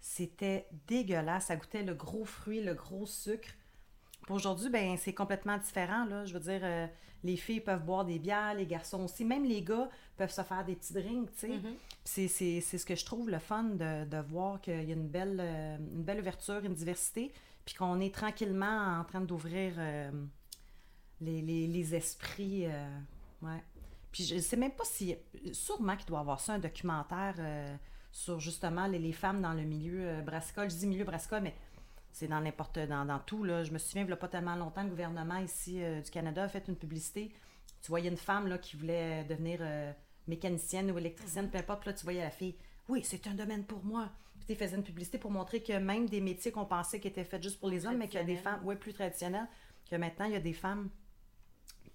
C'était 0.00 0.66
dégueulasse, 0.86 1.46
ça 1.46 1.56
goûtait 1.56 1.82
le 1.82 1.94
gros 1.94 2.24
fruit, 2.24 2.62
le 2.62 2.74
gros 2.74 3.04
sucre. 3.04 3.50
Aujourd'hui, 4.30 4.70
ben, 4.70 4.96
c'est 4.96 5.12
complètement 5.12 5.58
différent. 5.58 6.04
Là. 6.06 6.24
Je 6.24 6.32
veux 6.32 6.40
dire, 6.40 6.60
euh, 6.62 6.86
les 7.22 7.36
filles 7.36 7.60
peuvent 7.60 7.84
boire 7.84 8.06
des 8.06 8.18
bières, 8.18 8.54
les 8.54 8.66
garçons 8.66 9.04
aussi. 9.04 9.24
Même 9.24 9.44
les 9.44 9.62
gars 9.62 9.90
peuvent 10.16 10.30
se 10.30 10.42
faire 10.42 10.64
des 10.64 10.76
petits 10.76 10.94
drinks. 10.94 11.30
tu 11.32 11.38
sais. 11.38 11.48
Mm-hmm. 11.48 12.28
C'est 12.28 12.78
ce 12.78 12.86
que 12.86 12.94
je 12.94 13.04
trouve 13.04 13.28
le 13.28 13.38
fun 13.38 13.64
de, 13.64 14.04
de 14.06 14.16
voir 14.22 14.60
qu'il 14.60 14.84
y 14.84 14.90
a 14.90 14.94
une 14.94 15.08
belle, 15.08 15.40
une 15.40 16.02
belle 16.02 16.20
ouverture, 16.20 16.64
une 16.64 16.74
diversité, 16.74 17.30
puis 17.64 17.74
qu'on 17.74 18.00
est 18.00 18.14
tranquillement 18.14 18.98
en 19.00 19.04
train 19.04 19.20
d'ouvrir 19.20 19.74
euh, 19.78 20.10
les, 21.20 21.94
esprits. 21.94 22.66
ouais. 23.42 23.62
Puis 24.12 24.24
je 24.24 24.38
sais 24.38 24.56
même 24.56 24.72
pas 24.72 24.84
si. 24.84 25.16
Sûrement 25.52 25.96
qu'il 25.96 26.06
doit 26.06 26.18
y 26.18 26.20
avoir 26.22 26.40
ça, 26.40 26.54
un 26.54 26.58
documentaire 26.58 27.36
sur 28.10 28.40
justement 28.40 28.86
les, 28.86 29.12
femmes 29.12 29.40
dans 29.40 29.52
le 29.52 29.62
milieu 29.62 30.20
brassicole. 30.22 30.70
Je 30.70 30.76
dis 30.76 30.86
milieu 30.86 31.04
brassicole, 31.04 31.42
mais 31.42 31.54
c'est 32.12 32.28
dans 32.28 32.40
n'importe 32.40 32.78
dans, 32.78 33.04
dans, 33.04 33.18
tout. 33.18 33.44
Là. 33.44 33.64
Je 33.64 33.72
me 33.72 33.78
souviens, 33.78 34.02
il 34.02 34.06
n'y 34.06 34.12
a 34.12 34.16
pas 34.16 34.28
tellement 34.28 34.56
longtemps, 34.56 34.82
le 34.82 34.90
gouvernement 34.90 35.38
ici 35.38 35.82
euh, 35.82 36.00
du 36.00 36.10
Canada 36.10 36.44
a 36.44 36.48
fait 36.48 36.66
une 36.68 36.76
publicité. 36.76 37.32
Tu 37.82 37.88
voyais 37.88 38.10
une 38.10 38.16
femme 38.16 38.58
qui 38.58 38.76
voulait 38.76 39.24
devenir 39.24 39.60
euh, 39.62 39.92
mécanicienne 40.26 40.90
ou 40.90 40.98
électricienne, 40.98 41.48
peu 41.48 41.58
importe. 41.58 41.86
Là, 41.86 41.92
tu 41.92 42.04
voyais 42.04 42.22
la 42.22 42.30
fille. 42.30 42.54
Oui, 42.88 43.00
c'est 43.04 43.26
un 43.26 43.34
domaine 43.34 43.64
pour 43.64 43.82
moi. 43.84 44.10
Faisais 44.54 44.76
une 44.76 44.82
publicité 44.82 45.18
pour 45.18 45.30
montrer 45.30 45.62
que 45.62 45.72
même 45.78 46.08
des 46.08 46.20
métiers 46.20 46.52
qu'on 46.52 46.66
pensait 46.66 47.00
qui 47.00 47.08
étaient 47.08 47.24
faits 47.24 47.42
juste 47.42 47.60
pour 47.60 47.68
les 47.68 47.86
hommes, 47.86 47.96
mais 47.96 48.08
qu'il 48.08 48.18
y 48.18 48.22
a 48.22 48.26
des 48.26 48.36
femmes, 48.36 48.60
oui, 48.64 48.76
plus 48.76 48.92
traditionnels, 48.92 49.48
que 49.88 49.96
maintenant, 49.96 50.26
il 50.26 50.32
y 50.32 50.36
a 50.36 50.40
des 50.40 50.52
femmes. 50.52 50.88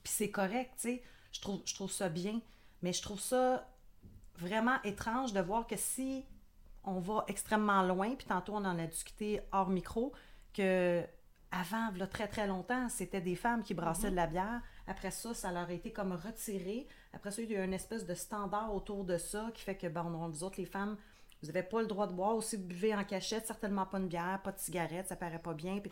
Puis 0.04 0.14
c'est 0.14 0.32
correct, 0.32 0.72
tu 0.78 0.90
sais. 0.90 1.04
Je 1.32 1.42
trouve, 1.42 1.62
je 1.66 1.74
trouve 1.74 1.92
ça 1.92 2.10
bien. 2.10 2.42
Mais 2.82 2.94
je 2.94 3.02
trouve 3.02 3.20
ça 3.20 3.68
vraiment 4.38 4.82
étrange 4.84 5.34
de 5.34 5.40
voir 5.40 5.68
que 5.68 5.76
si 5.76 6.26
on 6.86 7.00
va 7.00 7.26
extrêmement 7.28 7.84
loin. 7.84 8.16
Puis 8.16 8.28
tantôt, 8.28 8.54
on 8.54 8.66
en 8.66 8.78
a 8.78 8.86
discuté 8.86 9.42
hors 9.52 9.70
micro 9.70 10.14
que 10.54 11.04
avant, 11.52 11.90
là, 11.92 12.08
très 12.08 12.28
très 12.28 12.48
longtemps, 12.48 12.90
c'était 12.90 13.22
des 13.22 13.36
femmes 13.36 13.64
qui 13.64 13.74
brassaient 13.74 14.12
de 14.12 14.16
la 14.16 14.28
bière. 14.28 14.62
Après 14.88 15.12
ça, 15.12 15.34
ça 15.34 15.52
leur 15.52 15.70
a 15.70 15.74
été 15.74 15.92
comme 15.92 16.12
retiré. 16.12 16.88
Après 17.14 17.32
ça, 17.32 17.42
il 17.42 17.50
y 17.50 17.56
a 17.56 17.62
eu 17.62 17.66
une 17.66 17.74
espèce 17.74 18.06
de 18.06 18.14
standard 18.14 18.74
autour 18.74 19.06
de 19.06 19.18
ça 19.18 19.50
qui 19.54 19.62
fait 19.62 19.76
que, 19.76 19.88
ben, 19.88 20.04
on, 20.04 20.28
vous 20.28 20.44
autres, 20.44 20.60
les 20.60 20.66
femmes, 20.66 20.98
vous 21.46 21.54
n'avez 21.54 21.64
pas 21.68 21.82
le 21.82 21.88
droit 21.88 22.08
de 22.08 22.14
boire. 22.14 22.36
Aussi, 22.36 22.56
vous 22.58 22.64
buvez 22.64 22.94
en 22.96 23.04
cachette, 23.04 23.46
certainement 23.48 23.86
pas 23.86 23.98
une 24.00 24.08
bière, 24.08 24.40
pas 24.44 24.52
de 24.52 24.60
cigarette, 24.60 25.08
ça 25.08 25.16
paraît 25.16 25.40
pas 25.40 25.54
bien. 25.54 25.80
Puis, 25.80 25.92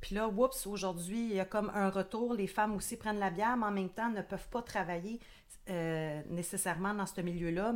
puis 0.00 0.14
là, 0.14 0.28
oups, 0.28 0.66
aujourd'hui, 0.66 1.18
il 1.30 1.34
y 1.34 1.40
a 1.40 1.44
comme 1.44 1.70
un 1.74 1.90
retour. 1.90 2.34
Les 2.34 2.46
femmes 2.46 2.74
aussi 2.74 2.96
prennent 2.96 3.18
la 3.18 3.30
bière, 3.30 3.56
mais 3.56 3.66
en 3.66 3.70
même 3.72 3.88
temps 3.90 4.10
ne 4.10 4.22
peuvent 4.22 4.48
pas 4.48 4.62
travailler 4.62 5.18
euh, 5.70 6.22
nécessairement 6.30 6.94
dans 6.94 7.06
ce 7.06 7.20
milieu-là. 7.20 7.74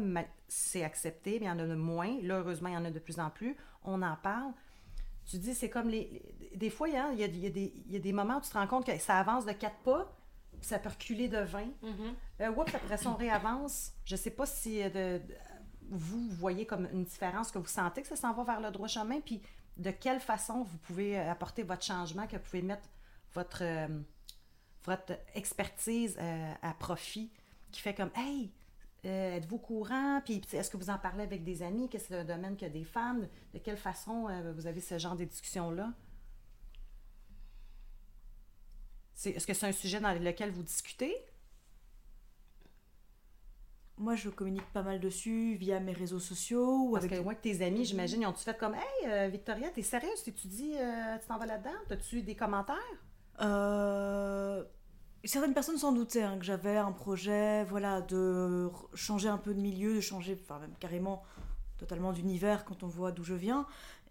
C'est 0.48 0.84
accepté, 0.84 1.38
mais 1.40 1.46
il 1.46 1.48
y 1.48 1.52
en 1.52 1.58
a 1.58 1.66
de 1.66 1.74
moins. 1.74 2.16
Là, 2.22 2.38
heureusement, 2.38 2.68
il 2.68 2.74
y 2.74 2.76
en 2.76 2.84
a 2.84 2.90
de 2.90 2.98
plus 3.00 3.18
en 3.18 3.30
plus. 3.30 3.56
On 3.84 4.02
en 4.02 4.16
parle. 4.16 4.52
Tu 5.26 5.38
dis, 5.38 5.54
c'est 5.54 5.68
comme 5.70 5.88
les. 5.88 6.22
Des 6.54 6.70
fois, 6.70 6.88
il 6.88 6.94
y, 6.94 6.96
a, 6.96 7.10
il, 7.12 7.18
y 7.18 7.24
a, 7.24 7.26
il, 7.26 7.38
y 7.38 7.46
a 7.46 7.50
des, 7.50 7.72
il 7.86 7.92
y 7.92 7.96
a 7.96 8.00
des 8.00 8.12
moments 8.12 8.38
où 8.38 8.40
tu 8.40 8.50
te 8.50 8.54
rends 8.58 8.66
compte 8.66 8.86
que 8.86 8.96
ça 8.98 9.18
avance 9.18 9.44
de 9.46 9.52
quatre 9.52 9.78
pas, 9.78 10.12
puis 10.60 10.68
ça 10.68 10.78
peut 10.78 10.88
reculer 10.90 11.28
de 11.28 11.38
20. 11.38 11.64
Euh, 12.40 12.50
oups, 12.50 12.74
après 12.74 12.96
ça, 12.98 13.10
on 13.10 13.14
réavance. 13.14 13.92
Je 14.04 14.14
sais 14.16 14.30
pas 14.30 14.46
si 14.46 14.80
euh, 14.82 14.88
de, 14.90 15.24
de- 15.26 15.34
vous 15.92 16.28
voyez 16.30 16.66
comme 16.66 16.88
une 16.92 17.04
différence, 17.04 17.50
que 17.50 17.58
vous 17.58 17.66
sentez 17.66 18.02
que 18.02 18.08
ça 18.08 18.16
s'en 18.16 18.32
va 18.32 18.44
vers 18.44 18.60
le 18.60 18.70
droit 18.70 18.88
chemin, 18.88 19.20
puis 19.20 19.42
de 19.76 19.90
quelle 19.90 20.20
façon 20.20 20.62
vous 20.64 20.78
pouvez 20.78 21.18
euh, 21.18 21.30
apporter 21.30 21.62
votre 21.62 21.84
changement, 21.84 22.26
que 22.26 22.36
vous 22.36 22.42
pouvez 22.42 22.62
mettre 22.62 22.88
votre, 23.34 23.62
euh, 23.62 23.88
votre 24.84 25.12
expertise 25.34 26.16
euh, 26.18 26.54
à 26.62 26.74
profit, 26.74 27.30
qui 27.70 27.80
fait 27.80 27.94
comme 27.94 28.10
Hey, 28.16 28.52
êtes-vous 29.04 29.58
courant? 29.58 30.22
Puis 30.24 30.40
est-ce 30.52 30.70
que 30.70 30.76
vous 30.76 30.90
en 30.90 30.98
parlez 30.98 31.24
avec 31.24 31.44
des 31.44 31.62
amis? 31.62 31.88
Que 31.88 31.98
c'est 31.98 32.16
un 32.16 32.24
domaine 32.24 32.56
que 32.56 32.66
des 32.66 32.84
femmes? 32.84 33.28
De 33.52 33.58
quelle 33.58 33.76
façon 33.76 34.28
vous 34.54 34.66
avez 34.66 34.80
ce 34.80 34.98
genre 34.98 35.16
de 35.16 35.24
discussion-là? 35.24 35.92
Est-ce 39.24 39.46
que 39.46 39.54
c'est 39.54 39.66
un 39.66 39.72
sujet 39.72 40.00
dans 40.00 40.12
lequel 40.12 40.50
vous 40.50 40.62
discutez? 40.62 41.14
Moi, 44.02 44.16
je 44.16 44.30
communique 44.30 44.66
pas 44.72 44.82
mal 44.82 44.98
dessus 44.98 45.54
via 45.54 45.78
mes 45.78 45.92
réseaux 45.92 46.18
sociaux 46.18 46.88
ou 46.88 46.92
Parce 46.94 47.04
avec 47.04 47.20
que 47.20 47.22
moi, 47.22 47.36
que 47.36 47.42
tes 47.42 47.64
amis, 47.64 47.84
j'imagine, 47.84 48.22
ils 48.22 48.26
ont-tu 48.26 48.42
fait 48.42 48.58
comme 48.58 48.74
Hey, 48.74 49.06
euh, 49.06 49.28
Victoria, 49.28 49.68
t'es 49.70 49.82
sérieuse? 49.82 50.24
Tu 50.24 50.32
dis, 50.48 50.72
euh, 50.76 51.16
tu 51.18 51.28
t'en 51.28 51.38
vas 51.38 51.46
là-dedans? 51.46 51.70
T'as-tu 51.88 52.16
eu 52.16 52.22
des 52.22 52.34
commentaires? 52.34 52.76
Euh, 53.40 54.64
certaines 55.22 55.54
personnes 55.54 55.78
s'en 55.78 55.92
doutaient 55.92 56.24
hein, 56.24 56.36
que 56.36 56.44
j'avais 56.44 56.76
un 56.76 56.90
projet, 56.90 57.62
voilà, 57.62 58.00
de 58.00 58.68
changer 58.92 59.28
un 59.28 59.38
peu 59.38 59.54
de 59.54 59.60
milieu, 59.60 59.94
de 59.94 60.00
changer, 60.00 60.36
enfin 60.42 60.58
même 60.58 60.74
carrément 60.80 61.22
totalement 61.78 62.12
d'univers 62.12 62.64
quand 62.64 62.82
on 62.82 62.88
voit 62.88 63.12
d'où 63.12 63.22
je 63.22 63.34
viens. 63.34 63.68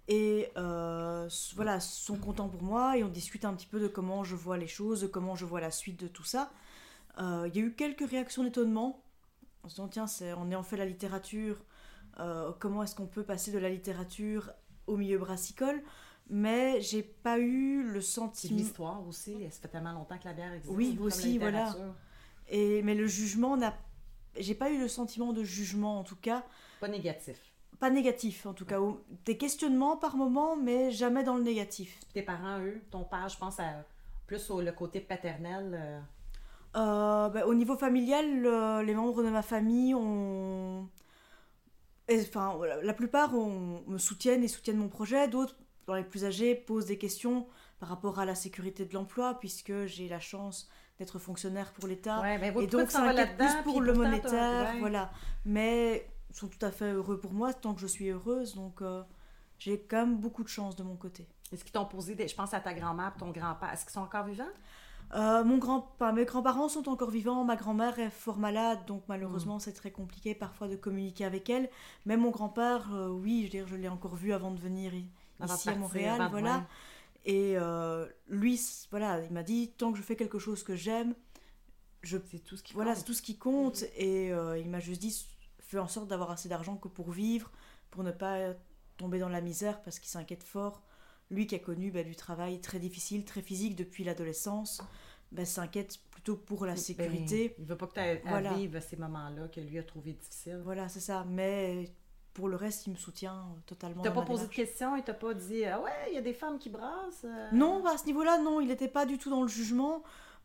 Et 0.07 0.51
voilà, 0.55 1.81
sont 1.81 2.15
contents 2.15 2.47
pour 2.47 2.63
moi 2.63 2.97
et 2.97 3.03
on 3.03 3.09
discute 3.09 3.43
un 3.43 3.53
petit 3.53 3.67
peu 3.67 3.81
de 3.81 3.89
comment 3.89 4.23
je 4.23 4.37
vois 4.37 4.57
les 4.57 4.67
choses, 4.67 5.01
de 5.01 5.07
comment 5.07 5.35
je 5.35 5.43
vois 5.43 5.59
la 5.59 5.71
suite 5.71 5.99
de 5.99 6.07
tout 6.07 6.23
ça. 6.23 6.49
Il 7.19 7.51
y 7.53 7.59
a 7.59 7.61
eu 7.61 7.73
quelques 7.73 8.09
réactions 8.09 8.45
d'étonnement 8.45 9.03
en 9.63 9.69
se 9.69 9.75
disant 9.75 9.87
tiens, 9.87 10.07
c'est, 10.07 10.33
on 10.33 10.49
est 10.51 10.55
en 10.55 10.63
fait 10.63 10.77
la 10.77 10.85
littérature, 10.85 11.63
euh, 12.19 12.51
comment 12.59 12.83
est-ce 12.83 12.95
qu'on 12.95 13.07
peut 13.07 13.23
passer 13.23 13.51
de 13.51 13.59
la 13.59 13.69
littérature 13.69 14.51
au 14.87 14.97
milieu 14.97 15.17
brassicole? 15.17 15.81
Mais 16.29 16.79
j'ai 16.81 17.03
pas 17.03 17.39
eu 17.39 17.83
le 17.83 17.99
C'est 18.01 18.11
sentiment. 18.13 18.57
l'histoire 18.57 19.07
aussi. 19.07 19.35
Ça 19.49 19.59
fait 19.61 19.67
tellement 19.67 19.91
longtemps 19.93 20.17
que 20.17 20.25
la 20.25 20.33
bière 20.33 20.53
existe. 20.53 20.73
Oui, 20.73 20.97
aussi, 21.01 21.37
voilà. 21.37 21.75
Et, 22.47 22.81
mais 22.83 22.95
le 22.95 23.05
jugement 23.07 23.57
n'a. 23.57 23.73
J'ai 24.37 24.55
pas 24.55 24.69
eu 24.71 24.79
le 24.79 24.87
sentiment 24.87 25.33
de 25.33 25.43
jugement, 25.43 25.99
en 25.99 26.03
tout 26.03 26.15
cas. 26.15 26.43
Pas 26.79 26.87
négatif. 26.87 27.37
Pas 27.79 27.89
négatif, 27.89 28.45
en 28.45 28.53
tout 28.53 28.65
cas. 28.65 28.79
Ou- 28.79 28.99
Des 29.25 29.37
questionnements 29.37 29.97
par 29.97 30.15
moment, 30.15 30.55
mais 30.55 30.91
jamais 30.91 31.23
dans 31.23 31.35
le 31.35 31.43
négatif. 31.43 31.99
Tes 32.13 32.21
parents, 32.21 32.59
eux, 32.61 32.81
ton 32.91 33.03
père, 33.03 33.27
je 33.27 33.37
pense 33.37 33.59
à 33.59 33.83
plus 34.27 34.49
au 34.51 34.61
le 34.61 34.71
côté 34.71 35.01
paternel. 35.01 35.71
euh, 35.73 35.99
Euh, 36.75 37.29
bah, 37.29 37.45
au 37.47 37.53
niveau 37.53 37.75
familial, 37.75 38.39
le- 38.41 38.81
les 38.83 38.95
membres 38.95 39.23
de 39.23 39.29
ma 39.29 39.41
famille 39.41 39.93
ont. 39.93 40.87
Enfin, 42.11 42.59
la 42.83 42.93
plupart 42.93 43.33
ont- 43.35 43.83
me 43.87 43.97
soutiennent 43.97 44.43
et 44.43 44.47
soutiennent 44.47 44.77
mon 44.77 44.89
projet. 44.89 45.27
D'autres, 45.27 45.55
dans 45.87 45.95
les 45.95 46.03
plus 46.03 46.25
âgés, 46.25 46.55
posent 46.55 46.85
des 46.85 46.97
questions 46.97 47.47
par 47.79 47.89
rapport 47.89 48.19
à 48.19 48.25
la 48.25 48.35
sécurité 48.35 48.85
de 48.85 48.93
l'emploi, 48.93 49.39
puisque 49.39 49.85
j'ai 49.85 50.07
la 50.07 50.19
chance 50.19 50.69
d'être 50.99 51.19
fonctionnaire 51.19 51.71
pour 51.73 51.87
l'État. 51.87 52.19
Ouais, 52.21 52.37
et 52.63 52.67
donc, 52.67 52.91
ça 52.91 53.01
vas 53.01 53.09
inquiète 53.09 53.37
plus 53.37 53.63
pour 53.63 53.81
le 53.81 53.93
monétaire, 53.93 54.73
ouais. 54.73 54.79
voilà. 54.79 55.11
Mais 55.45 56.07
ils 56.29 56.35
sont 56.35 56.47
tout 56.47 56.63
à 56.65 56.71
fait 56.71 56.91
heureux 56.91 57.19
pour 57.19 57.33
moi 57.33 57.53
tant 57.53 57.73
que 57.73 57.79
je 57.81 57.87
suis 57.87 58.09
heureuse, 58.09 58.55
donc 58.55 58.81
euh, 58.81 59.01
j'ai 59.57 59.79
quand 59.79 59.97
même 60.05 60.17
beaucoup 60.17 60.43
de 60.43 60.49
chance 60.49 60.75
de 60.75 60.83
mon 60.83 60.95
côté. 60.95 61.27
Est-ce 61.51 61.63
qu'ils 61.63 61.73
t'ont 61.73 61.85
posé 61.85 62.13
des. 62.15 62.27
Je 62.27 62.35
pense 62.35 62.53
à 62.53 62.59
ta 62.59 62.73
grand-mère 62.73 63.13
ton 63.17 63.29
grand-père. 63.31 63.71
Est-ce 63.73 63.83
qu'ils 63.83 63.93
sont 63.93 64.01
encore 64.01 64.25
vivants? 64.25 64.43
Euh, 65.13 65.43
mon 65.43 65.57
grand, 65.57 65.89
enfin, 65.95 66.13
mes 66.13 66.23
grands-parents 66.25 66.69
sont 66.69 66.87
encore 66.87 67.11
vivants, 67.11 67.43
ma 67.43 67.55
grand-mère 67.57 67.99
est 67.99 68.09
fort 68.09 68.37
malade, 68.37 68.79
donc 68.87 69.03
malheureusement 69.09 69.57
Hmm. 69.57 69.59
c'est 69.59 69.73
très 69.73 69.91
compliqué 69.91 70.35
parfois 70.35 70.67
de 70.69 70.75
communiquer 70.77 71.25
avec 71.25 71.49
elle. 71.49 71.69
Mais 72.05 72.15
mon 72.17 72.29
grand-père, 72.31 72.93
euh, 72.93 73.09
oui, 73.09 73.39
je, 73.39 73.43
veux 73.45 73.49
dire, 73.49 73.67
je 73.67 73.75
l'ai 73.75 73.89
encore 73.89 74.15
vu 74.15 74.31
avant 74.33 74.51
de 74.51 74.59
venir 74.59 74.93
ici 75.43 75.69
à 75.69 75.75
Montréal, 75.75 76.27
voilà. 76.31 76.57
ouais. 76.59 76.63
Et 77.25 77.55
euh, 77.57 78.07
lui, 78.29 78.59
voilà, 78.89 79.21
il 79.23 79.31
m'a 79.31 79.43
dit 79.43 79.71
tant 79.77 79.91
que 79.91 79.97
je 79.97 80.03
fais 80.03 80.15
quelque 80.15 80.39
chose 80.39 80.63
que 80.63 80.75
j'aime, 80.75 81.13
je 82.01 82.17
C'est 82.31 82.39
tout 82.39 82.57
ce 82.57 82.63
qui 82.63 82.73
voilà, 82.73 82.91
compte. 82.91 82.95
c'est 82.95 83.03
tout 83.05 83.13
ce 83.13 83.21
qui 83.21 83.37
compte. 83.37 83.83
Et 83.97 84.31
euh, 84.33 84.57
il 84.57 84.69
m'a 84.69 84.79
juste 84.79 85.01
dit 85.01 85.25
fais 85.59 85.79
en 85.79 85.87
sorte 85.87 86.07
d'avoir 86.07 86.31
assez 86.31 86.49
d'argent 86.49 86.77
que 86.77 86.87
pour 86.87 87.11
vivre, 87.11 87.51
pour 87.91 88.03
ne 88.03 88.11
pas 88.11 88.53
tomber 88.97 89.19
dans 89.19 89.29
la 89.29 89.41
misère, 89.41 89.81
parce 89.83 89.99
qu'il 89.99 90.09
s'inquiète 90.09 90.43
fort. 90.43 90.83
Lui 91.31 91.47
qui 91.47 91.55
a 91.55 91.59
connu 91.59 91.89
bah, 91.91 92.03
du 92.03 92.15
travail 92.15 92.59
très 92.61 92.77
difficile, 92.77 93.25
très 93.25 93.41
physique 93.41 93.75
depuis 93.75 94.03
l'adolescence, 94.03 94.81
bah, 95.31 95.45
s'inquiète 95.45 95.97
plutôt 96.11 96.35
pour 96.35 96.65
la 96.65 96.73
Ben, 96.73 96.77
sécurité. 96.79 97.55
il 97.57 97.65
veut 97.65 97.77
pas 97.77 97.87
que 97.87 97.93
tu 97.93 97.99
aies 97.99 98.21
à 98.27 98.53
vivre 98.53 98.79
ces 98.81 98.97
moments-là 98.97 99.47
que 99.47 99.59
lui 99.61 99.79
a 99.79 99.83
trouvé 99.83 100.11
difficiles. 100.13 100.61
Voilà, 100.63 100.89
c'est 100.89 100.99
ça. 100.99 101.25
Mais 101.29 101.89
pour 102.33 102.47
le 102.49 102.55
reste, 102.57 102.85
il 102.87 102.91
me 102.91 102.97
soutient 102.97 103.33
euh, 103.33 103.59
totalement. 103.65 104.03
T'as 104.03 104.11
pas 104.11 104.21
posé 104.23 104.45
de 104.47 104.51
questions, 104.53 104.95
il 104.97 105.03
t'a 105.03 105.13
pas 105.13 105.33
dit 105.33 105.65
Ah 105.65 105.81
ouais, 105.81 105.91
il 106.09 106.13
y 106.15 106.17
a 106.17 106.21
des 106.21 106.33
femmes 106.33 106.59
qui 106.59 106.69
brassent. 106.69 107.23
euh, 107.25 107.49
Non, 107.53 107.81
bah, 107.81 107.91
à 107.95 107.97
ce 107.97 108.05
niveau-là, 108.05 108.37
non, 108.39 108.59
il 108.61 108.67
n'était 108.67 108.87
pas 108.89 109.05
du 109.05 109.17
tout 109.17 109.29
dans 109.29 109.41
le 109.41 109.47
jugement. 109.47 110.03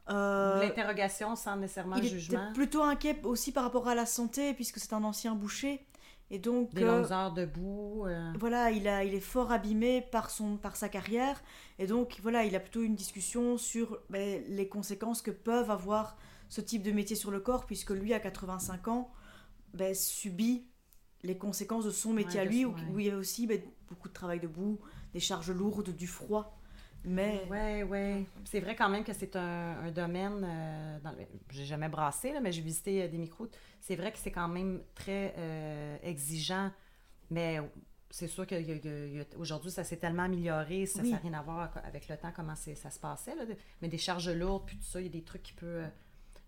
Euh, 0.09 0.61
L'interrogation 0.63 1.35
sans 1.35 1.57
nécessairement 1.57 1.97
il 1.97 2.03
le 2.03 2.07
était 2.07 2.19
jugement. 2.21 2.53
plutôt 2.53 2.83
inquiet 2.85 3.21
aussi 3.25 3.51
par 3.51 3.65
rapport 3.65 3.89
à 3.89 3.97
la 3.97 4.07
santé, 4.07 4.55
puisque 4.55 4.79
c'est 4.79 4.93
un 4.93 5.03
ancien 5.03 5.35
boucher. 5.35 5.85
Et 6.31 6.39
donc, 6.39 6.75
Des 6.75 6.83
euh, 6.83 7.03
longues 7.03 7.13
heures 7.13 7.33
debout. 7.33 8.05
euh, 8.07 8.33
voilà, 8.39 8.71
il, 8.73 8.89
a, 8.89 9.05
il 9.05 9.15
est 9.15 9.21
fort 9.21 9.53
abîmé 9.53 10.01
par, 10.03 10.31
son, 10.31 10.57
par 10.57 10.75
sa 10.77 10.89
carrière. 10.89 11.41
Et 11.79 11.87
donc, 11.87 12.19
voilà, 12.23 12.45
il 12.45 12.57
a 12.57 12.61
plutôt 12.61 12.83
une 12.83 12.97
discussion 12.97 13.59
sur 13.59 13.99
ben, 14.11 14.43
les 14.49 14.69
conséquences 14.69 15.23
que 15.23 15.31
peuvent 15.31 15.71
avoir 15.71 16.17
ce 16.49 16.61
type 16.61 16.83
de 16.83 16.91
métier 16.93 17.17
sur 17.17 17.31
le 17.31 17.41
corps, 17.41 17.65
puisque 17.67 17.91
lui, 17.91 18.13
à 18.13 18.19
85 18.21 18.89
ans, 18.89 19.11
ben, 19.75 19.95
subit 19.95 20.67
les 21.23 21.39
conséquences 21.39 21.85
de 21.85 21.91
son 21.91 22.13
métier 22.13 22.41
Ouais, 22.41 22.47
à 22.47 22.51
lui, 22.51 22.63
son- 22.63 22.69
où, 22.71 22.75
ouais. 22.75 22.83
où 22.95 22.99
il 23.01 23.07
y 23.07 23.11
a 23.11 23.17
aussi 23.17 23.47
ben, 23.47 23.61
beaucoup 23.89 24.09
de 24.09 24.15
travail 24.15 24.41
debout, 24.41 24.81
des 25.13 25.21
charges 25.21 25.51
lourdes, 25.53 25.91
du 25.95 26.07
froid. 26.09 26.56
Mais 27.07 27.47
Ouais, 27.49 27.83
ouais. 27.85 28.27
C'est 28.45 28.61
vrai 28.61 28.75
quand 28.77 28.89
même 28.89 29.05
que 29.05 29.13
c'est 29.13 29.37
un, 29.37 29.79
un 29.81 29.91
domaine. 29.91 30.43
euh, 30.45 30.99
dans 31.01 31.13
le... 31.13 31.19
J'ai 31.51 31.65
jamais 31.65 31.89
brassé, 31.89 32.33
là, 32.33 32.41
mais 32.41 32.53
j'ai 32.53 32.63
visité 32.63 33.03
euh, 33.03 33.09
des 33.09 33.19
micros. 33.19 33.49
C'est 33.81 33.97
vrai 33.97 34.13
que 34.13 34.19
c'est 34.19 34.33
quand 34.33 34.49
même 34.49 34.83
très 34.95 35.35
euh, 35.39 35.97
exigeant. 36.03 36.71
Mais 37.31 37.59
c'est 38.11 38.29
sûr 38.29 38.47
qu'aujourd'hui, 38.47 39.71
ça 39.71 39.85
s'est 39.85 39.97
tellement 39.99 40.25
amélioré. 40.25 40.87
Ça 40.87 41.03
Oui. 41.03 41.11
n'a 41.13 41.19
rien 41.19 41.35
à 41.35 41.43
voir 41.43 41.71
avec 41.85 42.09
le 42.09 42.17
temps, 42.17 42.33
comment 42.35 42.55
ça 42.57 42.91
se 42.91 42.99
passait. 42.99 43.35
Là. 43.35 43.43
Mais 43.83 43.89
des 43.89 43.99
charges 43.99 44.31
lourdes, 44.31 44.65
puis 44.67 44.77
tout 44.77 44.85
ça, 44.85 45.01
il 45.01 45.05
y 45.07 45.09
a 45.09 45.13
des 45.13 45.23
trucs 45.23 45.43
qui 45.43 45.53
peuvent. 45.53 45.89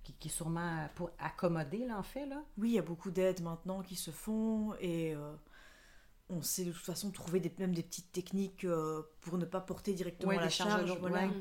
Qui, 0.05 0.14
qui 0.14 0.28
sûrement 0.30 0.89
pour 0.94 1.10
accommoder, 1.18 1.85
là, 1.85 1.98
en 1.98 2.02
fait. 2.02 2.24
Là. 2.24 2.43
oui, 2.56 2.70
il 2.70 2.74
y 2.76 2.78
a 2.78 2.82
beaucoup 2.82 3.10
d'aides 3.10 3.43
maintenant 3.43 3.82
qui 3.82 3.94
se 3.94 4.10
font 4.10 4.72
et 4.80 5.14
euh, 5.14 5.35
on 6.30 6.42
sait 6.42 6.64
de 6.64 6.72
toute 6.72 6.84
façon 6.84 7.10
trouver 7.10 7.40
des, 7.40 7.52
même 7.59 7.74
des 7.74 7.82
petites 7.82 8.12
techniques 8.12 8.64
euh, 8.64 9.02
pour 9.20 9.38
ne 9.38 9.44
pas 9.44 9.60
porter 9.60 9.94
directement 9.94 10.28
Ouais, 10.30 10.36
la 10.36 10.48
charge. 10.50 10.90
voilà. 10.98 11.26
ouais. 11.26 11.32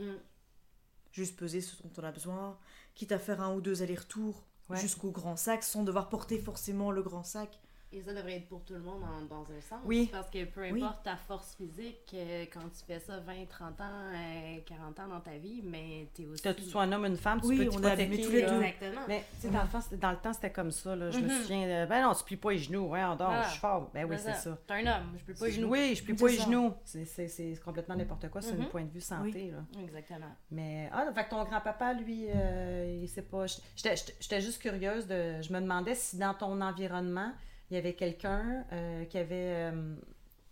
Juste 1.12 1.36
peser 1.38 1.62
ce 1.62 1.82
dont 1.82 1.90
on 1.98 2.04
a 2.04 2.12
besoin, 2.12 2.58
quitte 2.96 3.12
à 3.12 3.20
faire 3.20 3.42
un 3.42 3.54
ou 3.56 3.62
deux 3.62 3.82
allers-retours 3.82 4.44
Ouais. 4.70 4.78
jusqu'au 4.78 5.12
grand 5.12 5.38
sac 5.38 5.64
sans 5.64 5.84
devoir 5.84 6.10
porter 6.10 6.38
forcément 6.40 6.92
le 6.92 7.02
grand 7.02 7.24
sac. 7.24 7.58
Et 7.94 8.02
ça 8.02 8.14
devrait 8.14 8.36
être 8.36 8.50
pour 8.50 8.66
tout 8.66 8.74
le 8.74 8.82
monde 8.82 9.00
dans, 9.00 9.38
dans 9.38 9.44
un 9.44 9.62
sens. 9.62 9.80
Oui. 9.86 10.10
Parce 10.12 10.30
que 10.30 10.44
peu 10.44 10.70
Oui. 10.70 10.84
importe 10.84 11.04
ta 11.04 11.16
force 11.16 11.56
physique, 11.56 12.12
euh, 12.14 12.44
quand 12.52 12.60
tu 12.60 12.84
fais 12.86 13.00
ça 13.00 13.18
20, 13.20 13.46
30 13.48 13.80
ans, 13.80 13.84
euh, 14.14 14.58
40 14.66 15.00
ans 15.00 15.08
dans 15.08 15.22
ta 15.22 15.38
vie, 15.38 15.62
mais 15.64 16.10
t'es 16.14 16.26
aussi. 16.26 16.42
Que 16.44 16.50
tu 16.50 16.64
sois 16.64 16.82
un 16.84 16.92
homme 16.92 17.04
ou 17.04 17.06
une 17.06 17.16
femme, 17.16 17.40
tu 17.40 17.48
Oui, 17.48 17.58
peux 17.60 17.68
on 17.70 17.76
t'hypothéquer, 17.78 18.22
tous 18.26 18.32
les 18.32 18.42
deux. 18.42 18.62
Exactement. 18.62 19.02
Mais, 19.08 19.24
tu 19.36 19.42
sais, 19.48 19.50
dans, 19.50 19.62
le 19.64 19.70
temps, 19.70 19.80
c'était- 19.80 19.96
dans 19.98 20.12
le 20.12 20.18
temps, 20.18 20.34
c'était 20.34 20.52
comme 20.52 20.72
ça, 20.72 20.98
là. 20.98 21.12
Je 21.12 21.18
me 21.20 21.24
Mhm. 21.24 21.42
souviens, 21.42 21.62
de, 21.86 21.90
ben 21.90 22.02
non, 22.04 22.14
tu 22.14 22.24
plies 22.26 22.36
pas 22.36 22.52
les 22.52 22.58
genoux, 22.58 22.88
ouais, 22.90 23.04
on 23.06 23.16
dort, 23.16 23.28
Voilà. 23.30 23.44
je 23.44 23.50
suis 23.52 23.60
fort. 23.60 23.90
Ben 23.94 24.06
oui, 24.06 24.18
c'est 24.20 24.34
ça. 24.34 24.58
T'es 24.68 24.74
un 24.74 24.80
homme, 24.98 25.14
je 25.18 25.24
peux 25.24 25.34
pas 25.34 25.46
C'est- 25.46 25.52
genoux. 25.54 25.70
Oui, 25.70 25.96
je 25.96 26.04
plie 26.04 26.14
pas 26.14 26.28
les 26.28 26.36
ça. 26.38 26.44
genoux. 26.44 26.74
C'est- 26.84 27.06
C'est 27.06 27.28
c'est 27.30 27.58
complètement 27.64 27.96
n'importe 27.96 28.30
quoi, 28.30 28.42
c'est 28.42 28.52
un 28.52 28.58
Mhm. 28.58 28.68
point 28.68 28.84
de 28.84 28.92
vue 28.92 29.00
santé, 29.00 29.50
là. 29.52 29.60
Exactement. 29.82 30.28
Mais, 30.52 30.90
ah, 30.92 31.06
fait 31.16 31.24
que 31.24 31.30
ton 31.30 31.44
grand-papa, 31.46 31.94
lui, 31.94 32.26
euh, 32.36 33.00
il 33.02 33.08
sait 33.08 33.22
pas... 33.22 33.46
J'étais 33.78 34.42
juste 34.42 34.62
curieuse 34.62 35.08
de... 35.08 35.42
Je 35.42 35.54
me 35.54 35.62
demandais 35.62 35.96
si 35.96 36.18
dans 36.18 36.34
ton 36.34 36.60
environnement, 36.60 37.32
il 37.70 37.76
y 37.76 37.78
avait 37.78 37.94
quelqu'un 37.94 38.66
euh, 38.72 39.06
qui 39.06 39.18
avait 39.18 39.72
euh, 39.72 39.96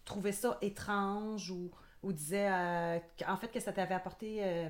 trouvé 0.04 0.32
ça 0.32 0.58
étrange 0.62 1.50
ou, 1.50 1.72
ou 2.04 2.12
disait, 2.12 2.50
euh, 2.52 3.00
en 3.28 3.38
fait, 3.38 3.50
que 3.50 3.60
ça 3.60 3.72
t'avait 3.72 3.96
apporté 3.96 4.70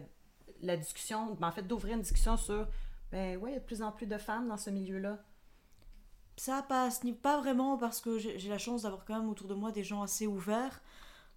la 0.61 0.77
discussion, 0.77 1.35
ben, 1.35 1.47
en 1.47 1.51
fait, 1.51 1.63
d'ouvrir 1.63 1.95
une 1.95 2.01
discussion 2.01 2.37
sur, 2.37 2.67
ben 3.11 3.37
oui, 3.41 3.51
il 3.51 3.53
y 3.53 3.57
a 3.57 3.59
de 3.59 3.65
plus 3.65 3.81
en 3.81 3.91
plus 3.91 4.07
de 4.07 4.17
femmes 4.17 4.47
dans 4.47 4.57
ce 4.57 4.69
milieu-là. 4.69 5.19
ça 6.37 6.63
passe, 6.67 7.01
pas 7.21 7.39
vraiment 7.39 7.77
parce 7.77 8.01
que 8.01 8.17
j'ai 8.17 8.49
la 8.49 8.57
chance 8.57 8.83
d'avoir 8.83 9.05
quand 9.05 9.19
même 9.19 9.29
autour 9.29 9.47
de 9.47 9.53
moi 9.53 9.71
des 9.71 9.83
gens 9.83 10.01
assez 10.01 10.27
ouverts. 10.27 10.81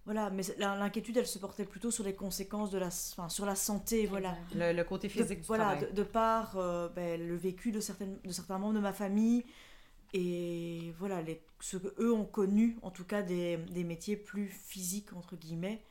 Voilà, 0.05 0.31
mais 0.31 0.41
l'inquiétude, 0.57 1.17
elle 1.17 1.27
se 1.27 1.37
portait 1.37 1.65
plutôt 1.65 1.91
sur 1.91 2.03
les 2.03 2.15
conséquences 2.15 2.71
de 2.71 2.79
la, 2.79 2.87
enfin, 2.87 3.29
sur 3.29 3.45
la 3.45 3.53
santé, 3.53 4.07
voilà. 4.07 4.35
Le, 4.55 4.81
côté 4.81 5.07
physique 5.07 5.37
de, 5.37 5.41
du 5.41 5.47
voilà, 5.47 5.75
De, 5.75 6.03
par 6.03 6.57
euh, 6.57 6.89
ben, 6.89 7.21
le 7.27 7.35
vécu 7.35 7.71
de, 7.71 7.79
certaines, 7.79 8.17
de 8.23 8.31
certains 8.31 8.57
membres 8.57 8.73
de 8.73 8.79
ma 8.79 8.93
famille 8.93 9.45
et 10.13 10.93
voilà, 10.97 11.21
les, 11.21 11.41
ce 11.59 11.77
qu'eux 11.77 12.13
ont 12.13 12.25
connu, 12.25 12.77
en 12.81 12.91
tout 12.91 13.05
cas 13.05 13.21
des, 13.21 13.57
des, 13.57 13.83
métiers 13.83 14.15
plus 14.15 14.47
physiques, 14.47 15.13
entre 15.13 15.35
guillemets. 15.35 15.83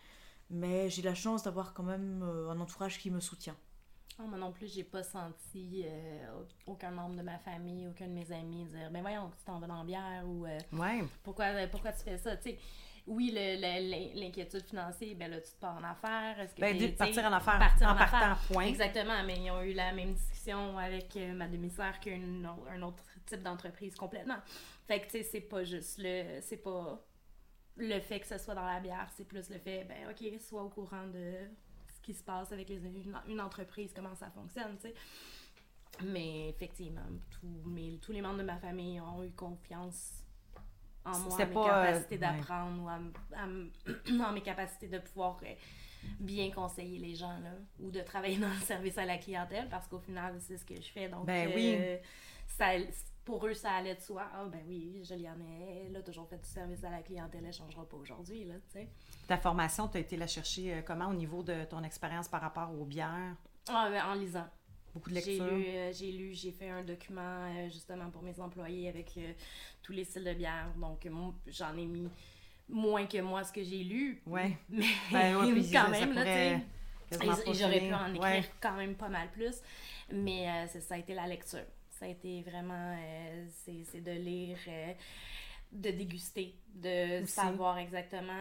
Mais 0.50 0.88
j'ai 0.90 1.02
la 1.02 1.14
chance 1.14 1.42
d'avoir 1.42 1.74
quand 1.74 1.82
même 1.82 2.22
euh, 2.22 2.50
un 2.50 2.58
entourage 2.60 2.98
qui 2.98 3.10
me 3.10 3.20
soutient. 3.20 3.56
Oh, 4.18 4.24
moi 4.26 4.38
non 4.38 4.50
plus, 4.50 4.72
j'ai 4.72 4.82
pas 4.82 5.02
senti 5.02 5.84
euh, 5.86 6.42
aucun 6.66 6.90
membre 6.90 7.16
de 7.16 7.22
ma 7.22 7.38
famille, 7.38 7.86
aucun 7.86 8.08
de 8.08 8.12
mes 8.12 8.32
amis 8.32 8.64
dire 8.64 8.90
Ben 8.90 9.02
voyons, 9.02 9.30
tu 9.38 9.44
t'en 9.44 9.60
vas 9.60 9.66
dans 9.66 9.78
la 9.78 9.84
bière 9.84 10.24
ou 10.26 10.44
ouais. 10.44 11.04
pourquoi, 11.22 11.46
pourquoi 11.70 11.92
tu 11.92 12.02
fais 12.02 12.18
ça? 12.18 12.36
Tu 12.36 12.50
sais, 12.50 12.58
oui, 13.08 13.30
l'inquiétude 14.14 14.64
financière, 14.66 15.14
ben 15.16 15.30
là, 15.30 15.40
tu 15.40 15.50
te 15.50 15.60
pars 15.60 15.76
en 15.76 15.84
affaires. 15.84 16.38
Est-ce 16.40 16.54
que 16.54 16.60
ben, 16.60 16.94
partir 16.94 17.24
en 17.24 17.32
affaires, 17.32 17.58
partir 17.58 17.88
en, 17.88 17.96
partant, 17.96 18.36
point. 18.52 18.66
Exactement, 18.66 19.22
mais 19.24 19.36
ils 19.38 19.50
ont 19.50 19.62
eu 19.62 19.72
la 19.72 19.92
même 19.92 20.12
discussion 20.12 20.76
avec 20.78 21.16
euh, 21.16 21.32
ma 21.32 21.48
demi-sœur 21.48 21.98
qu'un 22.00 22.82
autre 22.82 23.02
type 23.28 23.42
d'entreprise 23.42 23.94
complètement. 23.94 24.38
Fait 24.86 25.00
que, 25.00 25.06
tu 25.06 25.10
sais, 25.12 25.22
c'est 25.22 25.40
pas 25.40 25.64
juste 25.64 25.98
le... 25.98 26.40
C'est 26.40 26.58
pas 26.58 27.02
le 27.78 28.00
fait 28.00 28.20
que 28.20 28.26
ce 28.26 28.38
soit 28.38 28.54
dans 28.54 28.66
la 28.66 28.80
bière, 28.80 29.08
c'est 29.16 29.24
plus 29.24 29.48
le 29.50 29.58
fait, 29.58 29.84
ben, 29.84 30.10
OK, 30.10 30.40
sois 30.40 30.62
au 30.62 30.68
courant 30.68 31.06
de 31.06 31.34
ce 31.94 32.00
qui 32.02 32.12
se 32.12 32.22
passe 32.22 32.52
avec 32.52 32.68
les, 32.68 32.80
une, 33.28 33.40
entreprise, 33.40 33.92
comment 33.94 34.14
ça 34.14 34.30
fonctionne, 34.30 34.76
tu 34.76 34.88
sais. 34.88 34.94
Mais 36.04 36.48
effectivement, 36.48 37.06
tous, 37.30 37.98
tous 38.02 38.12
les 38.12 38.20
membres 38.20 38.38
de 38.38 38.44
ma 38.44 38.58
famille 38.58 39.00
ont 39.00 39.22
eu 39.22 39.30
confiance 39.30 40.24
en 41.04 41.18
moi, 41.20 41.38
mes 41.38 41.54
capacités 41.54 42.16
euh, 42.16 42.18
d'apprendre 42.18 42.90
ou 44.10 44.20
en 44.22 44.32
mes 44.32 44.42
capacités 44.42 44.88
de 44.88 44.98
pouvoir 44.98 45.40
euh, 45.42 45.54
bien 46.20 46.50
conseiller 46.50 46.98
les 46.98 47.14
gens 47.14 47.38
là, 47.38 47.52
ou 47.80 47.90
de 47.90 48.00
travailler 48.00 48.36
dans 48.36 48.48
le 48.48 48.60
service 48.60 48.98
à 48.98 49.06
la 49.06 49.16
clientèle 49.16 49.68
parce 49.70 49.88
qu'au 49.88 49.98
final, 49.98 50.36
c'est 50.40 50.58
ce 50.58 50.64
que 50.64 50.76
je 50.76 50.88
fais. 50.88 51.08
Donc, 51.08 51.24
ben 51.26 51.50
oui. 51.54 51.74
Euh, 51.78 51.96
ça, 52.46 52.66
pour 53.28 53.46
eux, 53.46 53.52
ça 53.52 53.72
allait 53.72 53.94
de 53.94 54.00
soi. 54.00 54.24
Ah, 54.34 54.46
ben 54.50 54.62
oui, 54.66 55.02
Juliane, 55.04 55.44
elle 55.86 55.94
a 55.94 56.00
toujours 56.00 56.26
fait 56.26 56.38
du 56.38 56.48
service 56.48 56.82
à 56.82 56.88
la 56.88 57.02
clientèle, 57.02 57.42
elle 57.42 57.48
ne 57.48 57.52
changera 57.52 57.86
pas 57.86 57.98
aujourd'hui. 57.98 58.44
Là, 58.44 58.54
Ta 59.26 59.36
formation, 59.36 59.86
tu 59.86 59.98
as 59.98 60.00
été 60.00 60.16
la 60.16 60.26
chercher 60.26 60.82
comment 60.86 61.08
au 61.08 61.14
niveau 61.14 61.42
de 61.42 61.64
ton 61.64 61.84
expérience 61.84 62.26
par 62.26 62.40
rapport 62.40 62.72
aux 62.72 62.86
bières? 62.86 63.36
Ah, 63.68 63.90
ben, 63.90 64.02
en 64.02 64.14
lisant. 64.14 64.48
Beaucoup 64.94 65.10
de 65.10 65.16
lectures. 65.16 65.44
Euh, 65.44 65.92
j'ai 65.92 66.10
lu, 66.10 66.32
j'ai 66.32 66.52
fait 66.52 66.70
un 66.70 66.82
document 66.82 67.20
euh, 67.20 67.68
justement 67.68 68.08
pour 68.08 68.22
mes 68.22 68.40
employés 68.40 68.88
avec 68.88 69.12
euh, 69.18 69.34
tous 69.82 69.92
les 69.92 70.04
styles 70.04 70.24
de 70.24 70.32
bière. 70.32 70.72
Donc, 70.80 71.06
j'en 71.48 71.76
ai 71.76 71.84
mis 71.84 72.08
moins 72.66 73.04
que 73.04 73.20
moi 73.20 73.44
ce 73.44 73.52
que 73.52 73.62
j'ai 73.62 73.84
lu. 73.84 74.22
Ouais. 74.24 74.56
Mais 74.70 74.86
ben, 75.12 75.62
quand 75.70 75.90
même, 75.90 76.14
là, 76.14 76.24
tu 77.10 77.18
sais. 77.18 77.52
J'aurais 77.52 77.80
pu 77.80 77.92
en 77.92 78.14
écrire 78.14 78.44
quand 78.58 78.76
même 78.76 78.94
pas 78.94 79.10
mal 79.10 79.30
plus. 79.30 79.60
Mais 80.10 80.66
ça 80.66 80.94
a 80.94 80.98
été 80.98 81.12
la 81.12 81.26
lecture. 81.26 81.66
Ça 81.98 82.06
a 82.06 82.08
été 82.08 82.42
vraiment. 82.42 82.96
c'est 83.64 84.00
de 84.00 84.12
lire, 84.12 84.58
de 85.72 85.90
déguster, 85.90 86.54
de 86.74 87.24
savoir 87.26 87.78
exactement. 87.78 88.32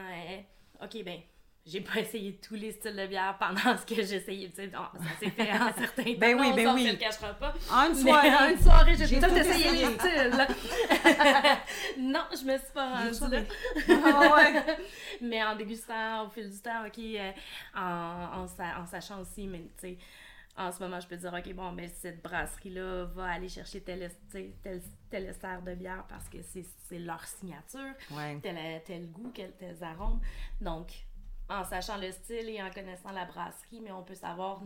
OK, 0.81 1.03
ben 1.03 1.19
j'ai 1.67 1.81
pas 1.81 1.95
essayé 1.99 2.39
tous 2.41 2.55
les 2.55 2.71
styles 2.71 2.95
de 2.95 3.05
bière 3.07 3.35
pendant 3.37 3.77
ce 3.77 3.85
que 3.85 4.01
j'essayais. 4.01 4.49
Tu 4.49 4.55
sais, 4.55 4.71
ça 4.71 4.91
s'est 5.19 5.29
fait 5.29 5.51
en 5.51 5.73
certains 5.77 6.03
temps. 6.03 6.19
Ben 6.19 6.39
oui, 6.39 6.53
ben 6.55 6.73
oui. 6.73 6.85
ne 6.85 6.91
le 6.91 6.97
cachera 6.97 7.33
pas. 7.33 7.53
En 7.71 7.89
une 7.89 7.95
soirée. 7.95 8.33
en 8.33 8.49
une 8.49 8.59
soirée, 8.59 8.95
j'ai 8.95 9.19
tout, 9.19 9.25
essayé 9.25 9.71
les 9.71 9.93
styles. 9.97 10.47
non, 11.99 12.23
je 12.31 12.45
me 12.45 12.57
suis 12.57 12.73
pas 12.73 13.03
rendue 13.03 13.35
là. 13.35 13.41
Ah 13.89 14.35
ouais. 14.35 14.77
Mais 15.21 15.43
en 15.43 15.55
dégustant 15.55 16.25
au 16.25 16.29
fil 16.29 16.49
du 16.49 16.59
temps, 16.59 16.85
OK, 16.85 16.99
euh, 16.99 17.31
en, 17.75 18.45
en, 18.45 18.85
sachant 18.85 19.21
aussi, 19.21 19.47
mais 19.47 19.63
tu 19.77 19.89
sais, 19.89 19.97
en 20.57 20.71
ce 20.71 20.81
moment, 20.81 20.99
je 20.99 21.07
peux 21.07 21.17
dire, 21.17 21.33
OK, 21.33 21.53
bon, 21.53 21.71
ben, 21.73 21.87
cette 21.87 22.21
brasserie-là 22.23 23.05
va 23.05 23.25
aller 23.25 23.47
chercher 23.49 23.81
tel, 23.81 24.11
tel, 24.31 24.81
tel 25.09 25.35
de 25.63 25.75
bière 25.75 26.05
parce 26.09 26.27
que 26.29 26.39
c'est 26.41 26.99
leur 26.99 27.23
signature, 27.25 27.93
ouais. 28.11 28.39
tel, 28.41 28.57
tel 28.83 29.11
goût, 29.11 29.31
tels 29.31 29.83
arômes. 29.83 30.19
Donc, 30.59 30.91
en 31.49 31.63
sachant 31.63 31.97
le 31.97 32.11
style 32.11 32.49
et 32.49 32.61
en 32.61 32.71
connaissant 32.71 33.11
la 33.11 33.25
brasserie, 33.25 33.81
mais 33.81 33.91
on 33.91 34.03
peut 34.03 34.15
savoir 34.15 34.61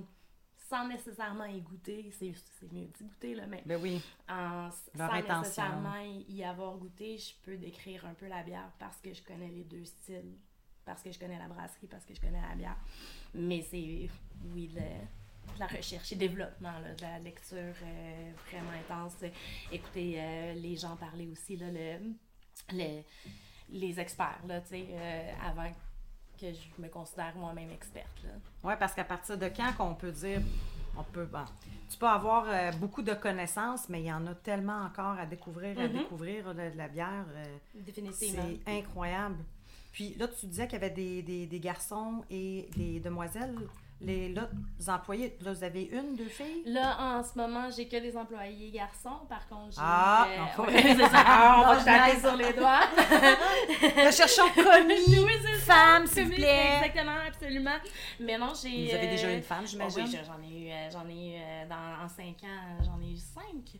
sans 0.55 0.87
nécessairement 0.87 1.45
y 1.45 1.59
goûter, 1.59 2.09
c'est 2.17 2.33
mieux 2.71 2.85
d'y 2.85 3.03
goûter, 3.03 3.35
là, 3.35 3.45
mais 3.45 3.61
ben 3.65 3.79
oui. 3.81 4.01
en, 4.29 4.69
sans 4.95 5.21
nécessairement 5.21 6.01
y 6.29 6.43
avoir 6.45 6.77
goûté, 6.77 7.17
je 7.17 7.33
peux 7.43 7.57
décrire 7.57 8.05
un 8.05 8.13
peu 8.13 8.27
la 8.27 8.41
bière 8.41 8.71
parce 8.79 9.01
que 9.01 9.13
je 9.13 9.21
connais 9.21 9.49
les 9.49 9.65
deux 9.65 9.83
styles, 9.83 10.37
parce 10.85 11.03
que 11.03 11.11
je 11.11 11.19
connais 11.19 11.37
la 11.37 11.49
brasserie, 11.49 11.87
parce 11.87 12.05
que 12.05 12.13
je 12.13 12.21
connais 12.21 12.41
la 12.41 12.55
bière. 12.55 12.77
Mais 13.33 13.61
c'est, 13.61 14.09
oui, 14.53 14.71
la 15.59 15.67
recherche 15.67 16.11
et 16.11 16.15
développement, 16.15 16.73
de 16.97 17.01
la 17.01 17.19
lecture 17.19 17.57
euh, 17.57 18.31
vraiment 18.49 18.71
intense. 18.71 19.15
Écouter 19.71 20.15
euh, 20.17 20.53
les 20.53 20.75
gens 20.75 20.95
parler 20.95 21.27
aussi, 21.27 21.57
là, 21.57 21.67
le, 22.73 23.01
les 23.71 23.99
experts, 23.99 24.41
là, 24.47 24.61
euh, 24.71 25.31
avant 25.45 25.71
que 26.39 26.47
je 26.53 26.81
me 26.81 26.89
considère 26.89 27.35
moi-même 27.35 27.71
experte. 27.71 28.25
Oui, 28.63 28.73
parce 28.79 28.93
qu'à 28.93 29.03
partir 29.03 29.37
de 29.37 29.47
quand 29.47 29.73
qu'on 29.77 29.93
peut 29.93 30.11
dire, 30.11 30.41
on 30.97 31.03
peut, 31.03 31.25
bon, 31.25 31.45
tu 31.89 31.97
peux 31.97 32.07
avoir 32.07 32.45
euh, 32.47 32.71
beaucoup 32.73 33.01
de 33.01 33.13
connaissances, 33.13 33.87
mais 33.89 34.01
il 34.01 34.07
y 34.07 34.13
en 34.13 34.25
a 34.27 34.35
tellement 34.35 34.83
encore 34.83 35.17
à 35.17 35.25
découvrir, 35.25 35.79
à 35.79 35.83
mm-hmm. 35.83 35.93
découvrir 35.93 36.53
de, 36.53 36.71
la 36.75 36.87
bière. 36.87 37.25
Euh, 37.35 37.57
Définitivement. 37.75 38.43
C'est 38.65 38.79
incroyable. 38.79 39.37
Puis 39.91 40.15
là, 40.15 40.27
tu 40.27 40.47
disais 40.47 40.67
qu'il 40.67 40.79
y 40.79 40.83
avait 40.83 40.93
des, 40.93 41.21
des, 41.21 41.45
des 41.45 41.59
garçons 41.59 42.23
et 42.29 42.69
des 42.75 42.99
demoiselles 42.99 43.55
les 44.03 44.31
autres 44.31 44.89
employés, 44.89 45.37
là, 45.41 45.53
vous 45.53 45.63
avez 45.63 45.83
une, 45.83 46.15
deux 46.15 46.25
filles? 46.27 46.63
Là, 46.65 46.97
en 46.99 47.23
ce 47.23 47.37
moment, 47.37 47.69
j'ai 47.69 47.87
que 47.87 47.97
des 47.97 48.17
employés 48.17 48.71
garçons. 48.71 49.25
Par 49.29 49.47
contre, 49.47 49.71
j'ai. 49.71 49.79
Ah, 49.79 50.27
euh, 50.57 50.65
c'est 50.71 50.97
ça. 50.97 51.09
Ah, 51.13 51.61
on 51.63 51.73
va 51.73 51.83
taper 51.83 52.19
sur 52.19 52.35
les 52.35 52.53
doigts. 52.53 52.81
Nous 54.05 54.11
cherchons 54.11 54.49
commis, 54.55 55.19
oui, 55.19 55.31
femme, 55.59 56.07
s'il 56.07 56.25
vous 56.25 56.33
plaît. 56.33 56.77
Exactement, 56.77 57.17
absolument. 57.27 57.77
Mais 58.19 58.37
non, 58.37 58.53
j'ai. 58.61 58.87
Vous 58.87 58.95
avez 58.95 59.07
déjà 59.07 59.27
euh, 59.27 59.35
une 59.37 59.43
femme, 59.43 59.67
j'imagine? 59.67 60.05
oui, 60.05 60.17
j'en 60.25 60.41
ai 60.41 60.59
eu, 60.59 60.71
euh, 60.71 60.89
j'en 60.91 61.07
ai 61.07 61.37
eu 61.37 61.69
dans, 61.69 62.03
en 62.03 62.07
cinq 62.09 62.43
ans, 62.43 62.83
j'en 62.83 62.99
ai 63.01 63.11
eu 63.11 63.17
cinq 63.17 63.79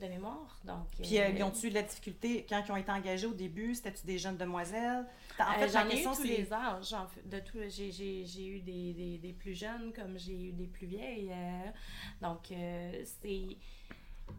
de 0.00 0.08
mémoire. 0.08 0.58
Donc, 0.64 0.86
Puis, 1.00 1.14
ils 1.16 1.42
ont-tu 1.42 1.70
de 1.70 1.74
la 1.74 1.82
difficulté 1.82 2.44
quand 2.48 2.62
ils 2.66 2.72
ont 2.72 2.76
été 2.76 2.90
engagés 2.90 3.26
au 3.26 3.34
début? 3.34 3.74
C'était-tu 3.74 4.06
des 4.06 4.18
jeunes 4.18 4.36
demoiselles? 4.36 5.04
En 5.38 5.52
fait, 5.54 5.68
j'en 5.68 5.88
ai 5.88 6.00
eu 6.00 6.04
tous 6.04 6.22
les 6.22 6.52
âges. 6.52 6.94
De 7.24 7.38
tout, 7.40 7.58
j'ai, 7.68 8.46
eu 8.46 8.60
des, 8.60 8.92
des, 8.92 9.18
des, 9.18 9.32
plus 9.32 9.54
jeunes 9.54 9.92
comme 9.92 10.18
j'ai 10.18 10.48
eu 10.48 10.52
des 10.52 10.66
plus 10.66 10.86
vieilles. 10.86 11.30
Euh. 11.32 11.70
donc, 12.20 12.50
euh, 12.50 13.02
c'est 13.20 13.56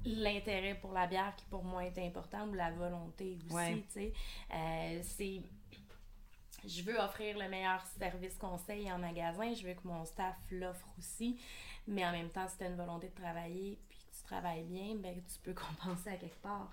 l'intérêt 0.05 0.75
pour 0.75 0.91
la 0.91 1.07
bière 1.07 1.35
qui, 1.35 1.45
pour 1.45 1.63
moi, 1.63 1.85
est 1.85 1.97
important, 1.99 2.47
ou 2.47 2.53
la 2.53 2.71
volonté 2.71 3.37
aussi, 3.49 3.83
tu 3.87 3.93
sais. 3.93 4.13
Euh, 4.53 4.99
c'est... 5.03 5.41
Je 6.65 6.81
veux 6.81 6.97
offrir 6.97 7.37
le 7.37 7.49
meilleur 7.49 7.83
service 7.99 8.37
conseil 8.37 8.89
en 8.89 8.97
magasin. 8.97 9.53
Je 9.53 9.67
veux 9.67 9.73
que 9.73 9.85
mon 9.85 10.05
staff 10.05 10.37
l'offre 10.49 10.87
aussi. 10.97 11.37
Mais 11.87 12.05
en 12.05 12.11
même 12.13 12.29
temps, 12.29 12.47
si 12.47 12.57
tu 12.57 12.63
as 12.63 12.67
une 12.67 12.77
volonté 12.77 13.09
de 13.09 13.21
travailler, 13.21 13.77
puis 13.89 13.97
que 13.99 14.17
tu 14.17 14.23
travailles 14.23 14.63
bien, 14.63 14.95
ben, 14.95 15.13
tu 15.15 15.39
peux 15.43 15.53
compenser 15.85 16.11
à 16.11 16.15
quelque 16.15 16.41
part. 16.41 16.71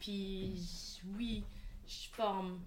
Puis, 0.00 1.00
oui, 1.18 1.44
je 1.86 2.08
forme 2.14 2.60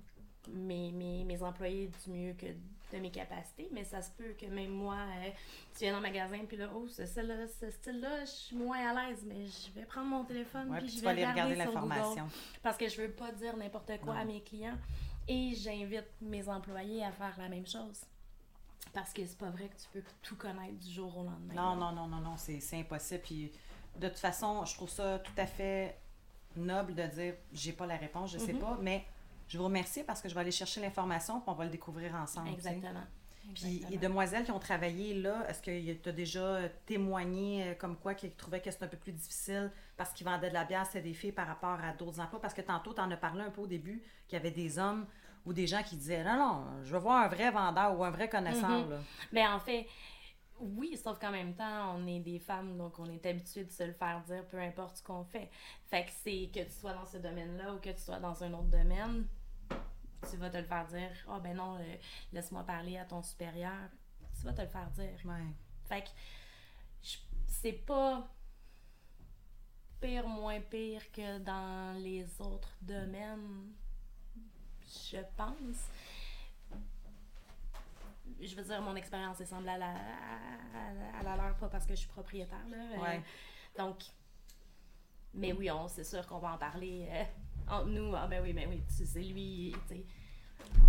mes, 0.48 0.92
mes, 0.92 1.24
mes, 1.24 1.44
employés 1.44 1.90
du 2.06 2.12
mieux 2.12 2.34
que 2.34 2.48
de 2.92 2.98
mes 2.98 3.12
capacités, 3.12 3.70
mais 3.72 3.84
ça 3.84 4.02
se 4.02 4.10
peut 4.12 4.34
que 4.40 4.48
même 4.48 4.72
moi, 4.72 4.96
euh, 4.96 5.30
tu 5.74 5.84
viens 5.84 5.92
dans 5.92 6.00
le 6.00 6.04
magasin, 6.04 6.40
puis 6.48 6.58
là, 6.58 6.70
oh, 6.74 6.88
ce, 6.88 7.06
ce 7.06 7.72
style-là, 7.72 8.26
je 8.26 8.32
suis 8.32 8.56
moins 8.56 8.90
à 8.90 9.10
l'aise, 9.10 9.24
mais 9.28 9.46
je 9.46 9.72
vais 9.80 9.86
prendre 9.86 10.08
mon 10.08 10.24
téléphone, 10.24 10.76
puis, 10.78 10.90
je 10.90 11.02
vais 11.02 11.08
aller 11.08 11.26
regarder, 11.26 11.56
l'information. 11.56 12.28
Parce 12.64 12.78
que 12.78 12.90
je 12.90 13.02
veux 13.02 13.12
pas 13.12 13.32
dire 13.32 13.56
n'importe 13.58 13.92
quoi 14.02 14.16
à 14.16 14.26
mes 14.26 14.42
clients, 14.42 14.78
et 15.28 15.54
j'invite 15.54 16.08
mes 16.22 16.48
employés 16.50 17.04
à 17.04 17.12
faire 17.12 17.36
la 17.38 17.50
même 17.50 17.68
chose. 17.68 18.02
Parce 18.94 19.14
que 19.14 19.24
c'est 19.26 19.38
pas 19.38 19.52
vrai 19.52 19.68
que 19.68 19.76
tu 19.76 19.88
peux 19.94 20.04
tout 20.24 20.36
connaître 20.36 20.80
du 20.80 20.92
jour 20.92 21.16
au 21.16 21.24
lendemain. 21.24 21.54
Non, 21.54 21.76
non, 21.76 21.92
non, 21.92 22.08
non, 22.08 22.22
non, 22.22 22.38
c'est 22.38 22.60
impossible. 22.74 23.22
Puis 23.22 23.52
de 23.98 24.08
toute 24.08 24.18
façon, 24.18 24.66
je 24.66 24.74
trouve 24.74 24.90
ça 24.90 25.20
tout 25.20 25.34
à 25.38 25.46
fait 25.46 26.00
noble 26.56 26.96
de 26.96 27.04
dire 27.04 27.36
j'ai 27.54 27.74
pas 27.74 27.86
la 27.86 27.98
réponse, 27.98 28.32
je 28.32 28.40
sais 28.40 28.54
mm-hmm. 28.54 28.60
pas, 28.60 28.78
mais 28.82 29.06
je 29.50 29.58
vous 29.58 29.66
remercie 29.66 30.04
parce 30.04 30.22
que 30.22 30.30
je 30.30 30.36
vais 30.36 30.42
aller 30.42 30.52
chercher 30.52 30.80
l'information 30.80 31.42
puis 31.42 31.50
on 31.50 31.54
va 31.54 31.66
le 31.66 31.72
découvrir 31.72 32.16
ensemble. 32.16 32.50
Exactement. 32.50 33.04
Puis 33.56 33.84
les 33.90 33.98
demoiselles 33.98 34.44
qui 34.44 34.52
ont 34.52 34.60
travaillé 34.60 35.16
là, 35.16 35.44
est-ce 35.50 35.62
que 35.62 35.94
tu 35.94 36.10
as 36.10 36.12
déjà 36.12 36.60
témoigné 36.86 37.64
euh, 37.64 37.74
comme 37.74 37.98
quoi 37.98 38.14
qu'ils 38.14 38.32
trouvaient 38.36 38.62
que 38.62 38.70
c'était 38.70 38.86
un 38.86 38.90
peu 38.90 38.98
plus 38.98 39.12
difficile 39.12 39.72
parce 39.98 40.14
qu'ils 40.14 40.28
vendaient 40.28 40.50
de 40.50 40.54
la 40.54 40.66
bière, 40.66 40.86
c'était 40.86 41.02
des 41.02 41.16
filles 41.16 41.32
par 41.32 41.48
rapport 41.48 41.80
à 41.84 41.94
d'autres 41.94 42.20
emplois? 42.20 42.40
Parce 42.40 42.54
que 42.54 42.62
tantôt, 42.62 42.94
tu 42.94 43.02
en 43.02 43.10
as 43.10 43.18
parlé 43.18 43.42
un 43.42 43.50
peu 43.50 43.62
au 43.62 43.68
début 43.68 44.04
qu'il 44.28 44.38
y 44.38 44.40
avait 44.40 44.52
des 44.52 44.78
hommes 44.78 45.08
ou 45.46 45.54
des 45.54 45.66
gens 45.66 45.82
qui 45.82 45.96
disaient 45.96 46.24
Non, 46.24 46.38
non, 46.38 46.66
je 46.84 46.94
veux 46.94 47.00
voir 47.00 47.24
un 47.24 47.28
vrai 47.28 47.50
vendeur 47.50 47.98
ou 47.98 48.04
un 48.04 48.12
vrai 48.12 48.30
connaisseur. 48.30 48.70
Mm-hmm. 48.70 49.00
Mais 49.32 49.48
en 49.48 49.60
fait, 49.60 49.88
Oui, 50.60 50.96
sauf 51.02 51.18
qu'en 51.18 51.32
même 51.32 51.56
temps, 51.56 51.96
on 51.96 52.06
est 52.06 52.20
des 52.20 52.38
femmes, 52.38 52.78
donc 52.78 53.00
on 53.00 53.10
est 53.10 53.26
habitué 53.26 53.64
de 53.64 53.72
se 53.72 53.84
le 53.84 53.94
faire 53.94 54.22
dire, 54.28 54.46
peu 54.48 54.60
importe 54.60 54.98
ce 54.98 55.04
qu'on 55.04 55.24
fait. 55.24 55.50
Fait 55.90 56.04
que 56.04 56.12
c'est 56.24 56.50
que 56.54 56.60
tu 56.60 56.72
sois 56.72 56.94
dans 56.94 57.06
ce 57.06 57.18
domaine-là 57.18 57.74
ou 57.74 57.80
que 57.80 57.90
tu 57.90 58.02
sois 58.02 58.20
dans 58.20 58.44
un 58.44 58.54
autre 58.54 58.68
domaine, 58.68 59.26
tu 60.30 60.38
vas 60.38 60.50
te 60.50 60.58
le 60.58 60.64
faire 60.64 60.88
dire. 60.88 61.12
Ah 61.28 61.36
oh, 61.36 61.40
ben 61.40 61.56
non, 61.56 61.78
euh, 61.78 61.96
laisse-moi 62.34 62.64
parler 62.64 62.98
à 62.98 63.06
ton 63.06 63.22
supérieur. 63.22 63.90
Tu 64.38 64.46
vas 64.46 64.54
te 64.54 64.62
le 64.62 64.68
faire 64.68 64.90
dire. 64.92 65.20
Ouais. 65.26 65.54
Fait 65.88 66.04
que 66.04 66.10
c'est 67.48 67.74
pas 67.74 68.28
pire, 70.00 70.28
moins 70.28 70.62
pire 70.62 71.12
que 71.12 71.40
dans 71.40 71.98
les 72.02 72.26
autres 72.42 72.76
domaines, 72.82 73.74
je 74.86 75.20
pense 75.36 75.90
je 78.42 78.56
veux 78.56 78.64
dire, 78.64 78.82
mon 78.82 78.96
expérience 78.96 79.42
est 79.42 79.46
semblable 79.46 79.84
à, 79.84 79.96
à, 81.20 81.24
la 81.24 81.36
leur, 81.36 81.56
pas 81.58 81.68
parce 81.68 81.86
que 81.86 81.94
je 81.94 82.00
suis 82.00 82.08
propriétaire. 82.08 82.68
Là, 82.70 83.02
ouais. 83.02 83.22
donc, 83.78 84.04
mais 85.34 85.54
oui, 85.54 85.70
on, 85.70 85.88
c'est 85.88 86.04
sûr 86.04 86.26
qu'on 86.26 86.40
va 86.40 86.54
en 86.54 86.58
parler 86.58 87.08
euh, 87.12 87.24
entre 87.70 87.88
nous. 87.88 88.14
Ah, 88.16 88.28
ben 88.30 88.42
oui, 88.44 88.54
ben 88.54 88.68
oui, 88.70 88.82
c'est 88.88 89.20
lui, 89.22 89.76
tu 89.88 89.96
sais. 89.96 90.04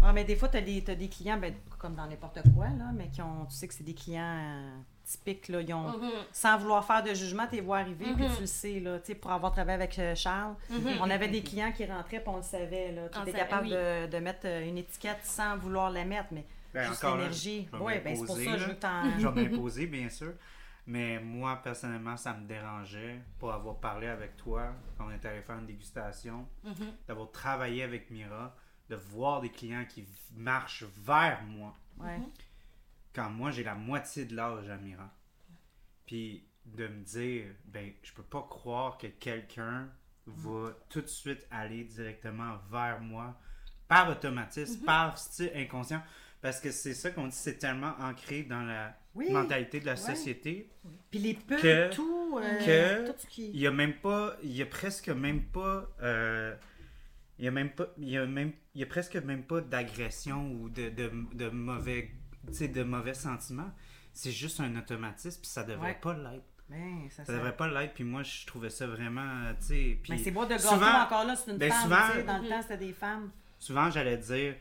Ah, 0.02 0.12
mais 0.12 0.24
des 0.24 0.36
fois, 0.36 0.48
tu 0.48 0.56
as, 0.56 0.60
as, 0.60 0.94
des 0.94 1.08
clients, 1.08 1.38
ben, 1.38 1.54
comme 1.78 1.94
dans 1.94 2.06
n'importe 2.06 2.40
quoi, 2.54 2.66
là, 2.68 2.90
mais 2.94 3.08
qui 3.08 3.22
ont, 3.22 3.46
tu 3.46 3.54
sais 3.56 3.68
que 3.68 3.74
c'est 3.74 3.84
des 3.84 3.94
clients 3.94 4.22
euh, 4.38 4.76
typiques, 5.04 5.48
là, 5.48 5.60
ils 5.60 5.72
ont, 5.72 5.90
Mm-hmm. 5.90 6.10
sans 6.32 6.58
vouloir 6.58 6.84
faire 6.84 7.02
de 7.02 7.14
jugement, 7.14 7.46
tu 7.48 7.56
les 7.56 7.60
vois 7.60 7.78
arriver, 7.78 8.06
puis 8.14 8.24
Mhm. 8.24 8.34
tu 8.34 8.40
le 8.42 8.46
sais, 8.46 8.80
là, 8.80 8.98
tu 8.98 9.06
sais, 9.06 9.14
pour 9.14 9.30
avoir 9.30 9.52
travaillé 9.52 9.74
avec 9.76 9.98
euh, 9.98 10.14
Charles, 10.14 10.54
Mhm. 10.70 10.98
on 11.00 11.10
avait 11.10 11.28
des 11.28 11.42
clients 11.42 11.72
qui 11.72 11.84
rentraient, 11.86 12.20
puis 12.20 12.28
on 12.28 12.36
le 12.38 12.42
savait, 12.42 12.92
là, 12.92 13.08
qui 13.08 13.18
On 13.18 13.22
étaient 13.22 13.32
savait, 13.32 13.44
capables 13.44 13.66
oui. 13.68 13.72
de, 13.72 14.06
de 14.10 14.18
mettre 14.18 14.40
euh, 14.46 14.68
une 14.68 14.78
étiquette 14.78 15.20
sans 15.22 15.56
vouloir 15.56 15.90
la 15.90 16.04
mettre, 16.04 16.28
mais 16.32 16.44
Ben, 16.74 16.88
juste 16.88 17.02
l'énergie. 17.04 17.68
Oui, 17.80 17.92
ben, 18.04 18.16
c'est 18.16 18.26
pour 18.26 18.36
ça 18.36 18.44
que 18.52 18.58
je 18.58 18.64
veux 18.66 18.76
t'en... 18.78 19.18
Je 19.18 19.26
vais 19.28 19.42
m'imposer, 19.48 19.86
bien 19.86 20.08
sûr. 20.08 20.32
Mais 20.86 21.20
moi, 21.20 21.56
personnellement, 21.62 22.16
ça 22.16 22.34
me 22.34 22.46
dérangeait 22.46 23.20
pour 23.38 23.52
avoir 23.52 23.78
parlé 23.80 24.06
avec 24.08 24.36
toi 24.36 24.74
quand 24.96 25.06
on 25.06 25.10
est 25.10 25.24
allé 25.24 25.42
faire 25.42 25.58
une 25.58 25.66
dégustation, 25.66 26.48
Mhm. 26.64 26.92
d'avoir 27.06 27.30
travaillé 27.30 27.82
avec 27.82 28.10
Mira, 28.10 28.56
de 28.88 28.96
voir 28.96 29.40
des 29.40 29.50
clients 29.50 29.84
qui 29.84 30.06
marchent 30.34 30.84
vers 30.84 31.42
moi 31.44 31.74
Ouais. 31.98 32.18
quand 33.14 33.30
moi 33.30 33.50
j'ai 33.50 33.62
la 33.62 33.74
moitié 33.74 34.24
de 34.24 34.34
l'âge 34.34 34.68
à 34.68 34.76
Mira. 34.78 35.10
Puis 36.06 36.44
de 36.64 36.88
me 36.88 37.02
dire, 37.04 37.46
ben, 37.66 37.92
je 38.02 38.12
peux 38.12 38.22
pas 38.22 38.42
croire 38.48 38.98
que 38.98 39.06
quelqu'un 39.06 39.88
va 40.26 40.70
tout 40.88 41.00
de 41.00 41.06
suite 41.06 41.46
aller 41.50 41.84
directement 41.84 42.56
vers 42.70 43.00
moi 43.00 43.38
par 43.88 44.08
automatisme, 44.10 44.84
par 44.84 45.18
style 45.18 45.50
inconscient. 45.54 46.02
Parce 46.40 46.60
que 46.60 46.70
c'est 46.70 46.94
ça 46.94 47.10
qu'on 47.10 47.26
dit, 47.26 47.36
c'est 47.36 47.58
tellement 47.58 47.94
ancré 48.00 48.42
dans 48.44 48.62
la 48.62 48.96
Oui, 49.14 49.30
mentalité 49.32 49.80
de 49.80 49.86
la 49.86 49.96
société. 49.96 50.70
puis 51.10 51.18
les 51.18 51.34
pubs, 51.34 51.58
Que- 51.60 51.92
tout, 51.92 52.38
euh, 52.40 52.58
que- 53.04 53.10
tout 53.10 53.18
ce 53.18 53.26
qui... 53.26 53.50
Il 53.50 53.58
y 53.60 53.66
a 53.66 53.72
même 53.72 53.94
pas, 53.94 54.36
il 54.42 54.52
y 54.56 54.62
a 54.62 54.66
presque 54.66 55.08
même 55.08 55.42
pas, 55.42 55.88
euh, 56.02 56.54
il 57.38 57.44
y 57.44 57.48
a 57.48 57.50
même 57.50 57.70
pas, 57.70 57.88
il 57.98 58.08
y 58.08 58.16
a 58.16 58.24
même, 58.26 58.52
il 58.74 58.80
y 58.80 58.84
a 58.84 58.86
presque 58.86 59.16
même 59.16 59.42
pas 59.42 59.60
d'agression 59.60 60.52
ou 60.52 60.68
de, 60.68 60.90
de, 60.90 61.10
de 61.34 61.48
mauvais, 61.50 62.12
de 62.44 62.82
mauvais 62.84 63.14
sentiments. 63.14 63.72
C'est 64.12 64.30
juste 64.32 64.60
un 64.60 64.76
automatisme, 64.76 65.40
puis 65.40 65.50
ça 65.50 65.64
devrait 65.64 65.88
Ouais. 65.90 65.98
pas 66.00 66.14
l'être. 66.14 66.44
Ben, 66.68 67.08
ça, 67.10 67.24
Ça 67.24 67.32
devrait 67.32 67.56
pas 67.56 67.66
l'être, 67.68 67.94
puis 67.94 68.04
moi 68.04 68.22
je 68.22 68.46
trouvais 68.46 68.70
ça 68.70 68.86
vraiment, 68.86 69.52
tu 69.58 69.66
sais, 69.66 69.98
puis 70.00 70.12
Mais 70.12 70.18
c'est 70.18 70.30
bois 70.30 70.46
de 70.46 70.50
gâteau 70.50 70.68
encore 70.68 71.24
là, 71.24 71.34
c'est 71.34 71.50
une 71.50 71.58
ben, 71.58 71.68
femme, 71.72 71.82
souvent- 71.82 72.24
dans 72.24 72.38
le 72.42 72.48
temps 72.48 72.62
c'était 72.62 72.76
des 72.76 72.92
femmes. 72.92 73.32
souvent 73.58 73.90
j'allais 73.90 74.18
dire 74.18 74.54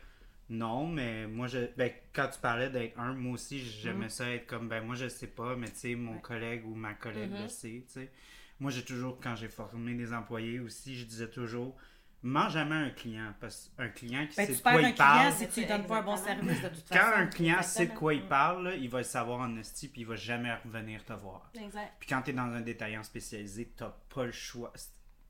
non, 0.49 0.87
mais 0.87 1.27
moi 1.27 1.47
je, 1.47 1.59
ben, 1.77 1.91
quand 2.13 2.27
tu 2.27 2.39
parlais 2.39 2.69
d'être 2.69 2.99
un, 2.99 3.13
moi 3.13 3.33
aussi 3.33 3.59
j'aimais 3.59 4.09
ça 4.09 4.29
être 4.29 4.47
comme, 4.47 4.67
ben 4.67 4.83
moi 4.83 4.95
je 4.95 5.07
sais 5.07 5.27
pas, 5.27 5.55
mais 5.55 5.67
tu 5.69 5.75
sais, 5.77 5.95
mon 5.95 6.13
Ouais. 6.15 6.21
collègue 6.21 6.65
ou 6.65 6.73
ma 6.75 6.93
collègue 6.93 7.31
le 7.31 7.43
Mhm. 7.43 7.49
sait, 7.49 7.83
tu 7.87 7.93
sais. 7.93 8.11
Moi 8.59 8.71
j'ai 8.71 8.83
toujours, 8.83 9.19
quand 9.21 9.35
j'ai 9.35 9.47
formé 9.47 9.93
des 9.93 10.11
employés 10.13 10.59
aussi, 10.59 10.95
je 10.97 11.05
disais 11.05 11.29
toujours, 11.29 11.77
mens 12.23 12.49
jamais 12.49 12.75
un 12.75 12.89
client, 12.89 13.33
parce 13.39 13.71
qu'un 13.77 13.87
client 13.89 14.27
qui 14.27 14.35
Ben, 14.37 14.47
sait 14.47 14.55
de 14.55 14.61
quoi 14.61 14.73
il 14.73 14.79
client 14.79 14.95
parle, 14.97 15.33
si 15.33 15.47
tu 15.47 15.59
lui 15.61 15.67
donnes 15.67 15.87
pas 15.87 15.99
un 15.99 16.01
bon 16.03 16.17
service 16.17 16.61
de 16.61 16.67
toute 16.69 16.89
quand 16.89 16.95
façon. 16.95 17.17
un 17.21 17.27
client 17.27 17.61
sait 17.61 17.85
de 17.87 17.93
quoi 17.93 18.13
il 18.13 18.27
parle, 18.27 18.63
là, 18.65 18.75
il 18.75 18.89
va 18.89 18.97
le 18.97 19.03
savoir 19.05 19.39
en 19.41 19.55
esti, 19.55 19.87
puis 19.87 20.01
il 20.01 20.07
va 20.07 20.15
jamais 20.17 20.53
revenir 20.55 21.05
te 21.05 21.13
voir. 21.13 21.49
Exact. 21.57 21.93
Puis 21.99 22.09
quand 22.09 22.21
tu 22.23 22.31
es 22.31 22.33
dans 22.33 22.51
un 22.51 22.61
détaillant 22.61 23.03
spécialisé, 23.03 23.71
t'as 23.77 23.93
pas 24.13 24.25
le 24.25 24.31
choix. 24.33 24.73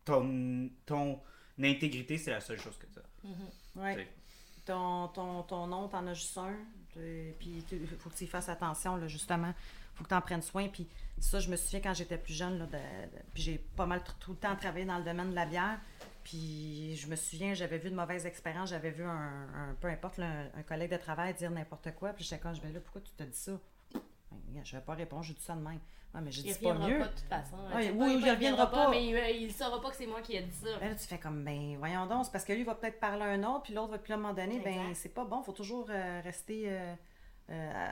Ton, 0.05 0.69
ton 0.85 1.21
intégrité, 1.61 2.17
c'est 2.17 2.31
la 2.31 2.41
seule 2.41 2.59
chose 2.59 2.77
que 2.79 2.87
tu 2.87 2.99
as. 2.99 3.79
Ouais. 3.83 4.07
Ton, 4.69 5.07
ton, 5.07 5.41
ton 5.41 5.65
nom, 5.65 5.87
t'en 5.87 6.05
as 6.05 6.13
juste 6.13 6.37
un. 6.37 6.53
Puis 6.93 7.65
il 7.71 7.87
faut 7.97 8.11
que 8.11 8.15
tu 8.15 8.25
y 8.25 8.27
fasses 8.27 8.49
attention, 8.49 8.97
là, 8.97 9.07
justement. 9.07 9.51
faut 9.95 10.03
que 10.03 10.09
tu 10.09 10.13
en 10.13 10.21
prennes 10.21 10.43
soin. 10.43 10.67
Puis 10.67 10.87
ça, 11.17 11.39
je 11.39 11.49
me 11.49 11.55
souviens 11.55 11.79
quand 11.79 11.95
j'étais 11.95 12.19
plus 12.19 12.35
jeune, 12.35 12.59
là, 12.59 12.67
puis 13.33 13.41
j'ai 13.41 13.57
pas 13.57 13.87
mal 13.87 14.03
tout 14.19 14.29
le 14.29 14.37
temps 14.37 14.55
travaillé 14.55 14.85
dans 14.85 14.99
le 14.99 15.03
domaine 15.03 15.31
de 15.31 15.35
la 15.35 15.47
bière. 15.47 15.79
Puis 16.23 16.95
je 16.97 17.07
me 17.07 17.15
souviens, 17.15 17.55
j'avais 17.55 17.79
vu 17.79 17.89
de 17.89 17.95
mauvaises 17.95 18.27
expériences. 18.27 18.69
J'avais 18.69 18.91
vu 18.91 19.03
un, 19.03 19.75
peu 19.81 19.87
importe, 19.87 20.19
un, 20.19 20.61
collègue 20.67 20.91
de 20.91 20.97
travail 20.97 21.33
dire 21.33 21.49
n'importe 21.49 21.95
quoi. 21.95 22.13
Puis 22.13 22.23
j'étais 22.23 22.37
comme, 22.37 22.53
je 22.53 22.61
vais 22.61 22.71
là, 22.71 22.79
pourquoi 22.79 23.01
tu 23.01 23.09
t'as 23.17 23.25
dit 23.25 23.35
ça? 23.35 23.53
Ben, 24.31 24.63
je 24.63 24.75
vais 24.75 24.81
pas 24.83 24.93
répondre, 24.93 25.23
j'ai 25.23 25.33
dit 25.33 25.41
ça 25.41 25.55
de 25.55 25.61
même. 25.61 25.79
Ah, 26.13 26.21
mais 26.21 26.31
je 26.31 26.41
Il 26.41 26.53
dis 26.53 26.59
pas 26.59 26.69
reviendra 26.69 26.89
mieux. 26.89 26.99
pas 26.99 27.07
de 27.07 27.11
toute 27.13 27.27
façon. 27.27 27.57
Tu 27.71 27.83
sais, 27.83 27.91
oui, 27.91 28.15
il 28.15 28.21
pas 28.25 28.31
reviendra 28.31 28.71
pas. 28.71 28.89
Mais 28.89 29.05
il, 29.07 29.15
euh, 29.15 29.29
il 29.29 29.53
saura 29.53 29.79
pas 29.79 29.91
que 29.91 29.95
c'est 29.95 30.07
moi 30.07 30.21
qui 30.21 30.35
ai 30.35 30.41
dit 30.41 30.55
ça. 30.55 30.77
Ben 30.79 30.89
là, 30.89 30.95
tu 30.95 31.05
fais 31.07 31.19
comme, 31.19 31.43
ben, 31.43 31.77
voyons 31.77 32.07
donc, 32.07 32.25
c'est 32.25 32.31
parce 32.31 32.45
que 32.45 32.53
lui 32.53 32.63
va 32.63 32.73
peut-être 32.75 32.99
parler 32.99 33.21
à 33.23 33.27
un 33.27 33.43
autre, 33.43 33.63
puis 33.63 33.73
l'autre 33.73 33.91
va 33.91 33.99
plus 33.99 34.13
à 34.13 34.15
un 34.15 34.19
moment 34.19 34.33
donné, 34.33 34.59
ben, 34.59 34.93
c'est 34.95 35.13
pas 35.13 35.23
bon, 35.25 35.43
faut 35.43 35.51
toujours 35.51 35.87
euh, 35.91 36.21
rester 36.23 36.63
euh, 37.49 37.91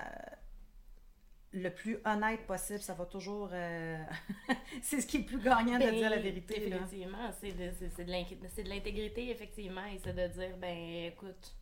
le 1.53 1.69
plus 1.69 1.99
honnête 2.05 2.45
possible, 2.47 2.79
ça 2.79 2.93
va 2.95 3.05
toujours. 3.05 3.49
c'est 4.81 5.01
ce 5.01 5.05
qui 5.07 5.17
est 5.17 5.19
le 5.21 5.25
plus 5.25 5.39
gagnant 5.39 5.77
de 5.77 5.85
Ben, 5.85 5.93
dire 5.95 6.09
la 6.09 6.17
vérité. 6.17 6.69
Là. 6.69 6.77
Effectivement, 6.77 7.31
c'est 7.39 7.51
de, 7.51 8.03
de 8.03 8.69
l'intégrité, 8.69 9.29
effectivement, 9.29 9.85
et 9.85 9.99
c'est 10.03 10.13
de 10.13 10.27
dire, 10.27 10.57
ben 10.57 11.05
écoute, 11.05 11.55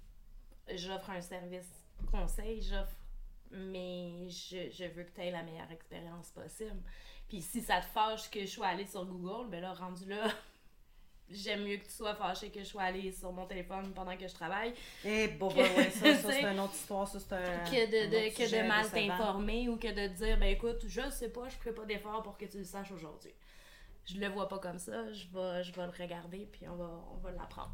j'offre 0.74 1.10
un 1.10 1.22
service 1.22 1.70
conseil, 2.12 2.62
j'offre, 2.62 2.96
mais 3.52 4.28
je, 4.30 4.70
je 4.72 4.86
veux 4.86 5.04
que 5.04 5.12
tu 5.16 5.22
aies 5.22 5.32
la 5.32 5.44
meilleure 5.44 5.72
expérience 5.72 6.30
possible. 6.30 6.82
Puis 7.30 7.42
si 7.42 7.62
ça 7.62 7.80
te 7.82 7.86
fâche 7.86 8.30
que 8.30 8.42
je 8.42 8.46
sois 8.52 8.68
allée 8.68 8.86
sur 8.86 9.06
Google, 9.06 9.50
ben 9.50 9.62
là, 9.62 9.74
rendu 9.74 10.06
là, 10.06 10.28
j'aime 11.30 11.64
mieux 11.64 11.78
que 11.78 11.86
tu 11.86 11.92
sois 11.92 12.14
fâché 12.16 12.50
que 12.52 12.60
je 12.60 12.66
sois 12.66 12.84
allée 12.84 13.12
sur 13.12 13.32
mon 13.32 13.46
téléphone 13.48 13.92
pendant 13.96 14.16
que 14.16 14.28
je 14.28 14.34
travaille, 14.34 14.74
Eh, 15.04 15.28
bon, 15.30 15.50
Que- 15.50 15.56
ben, 15.56 15.76
ouais, 15.78 15.90
ça, 15.90 16.14
ça, 16.16 16.32
c'est 16.32 16.44
une 16.52 16.60
autre 16.60 16.74
histoire, 16.76 17.08
ça, 17.08 17.20
c'est 17.20 17.34
un. 17.34 17.64
que 17.64 17.92
de, 17.92 18.30
que 18.36 18.44
de 18.64 18.68
mal 18.68 18.86
t'informer 18.92 19.70
ou 19.70 19.78
que 19.78 19.88
de 19.88 20.08
te 20.14 20.18
dire, 20.24 20.38
ben 20.38 20.50
écoute, 20.54 20.84
je 20.88 21.10
sais 21.10 21.30
pas, 21.30 21.50
je 21.50 21.56
ferai 21.56 21.74
pas 21.74 21.86
d'effort 21.86 22.22
pour 22.22 22.38
que 22.38 22.46
tu 22.46 22.60
le 22.60 22.64
saches 22.64 22.92
aujourd'hui. 22.92 23.32
Je 24.06 24.20
le 24.20 24.28
vois 24.28 24.48
pas 24.48 24.60
comme 24.60 24.78
ça, 24.78 25.12
je 25.14 25.26
vais, 25.34 25.64
je 25.64 25.74
vais 25.74 25.86
le 25.86 25.92
regarder, 26.04 26.48
puis 26.52 26.68
on 26.68 26.76
va, 26.76 26.90
on 27.12 27.18
va 27.18 27.32
l'apprendre. 27.32 27.72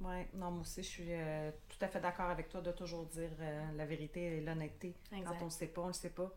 Ouais, 0.00 0.28
non, 0.34 0.50
moi 0.50 0.60
aussi, 0.60 0.82
je 0.82 0.88
suis 0.88 1.06
euh, 1.08 1.50
tout 1.68 1.82
à 1.84 1.88
fait 1.88 2.00
d'accord 2.00 2.28
avec 2.28 2.48
toi 2.50 2.60
de 2.60 2.70
toujours 2.72 3.06
dire 3.06 3.30
euh, 3.40 3.64
la 3.76 3.86
vérité 3.86 4.36
et 4.36 4.40
l'honnêteté. 4.42 4.94
Quand 5.10 5.36
on 5.40 5.46
ne 5.46 5.50
sait 5.50 5.68
pas, 5.68 5.80
on 5.80 5.84
ne 5.84 5.90
le 5.90 5.94
sait 5.94 6.10
pas. 6.10 6.30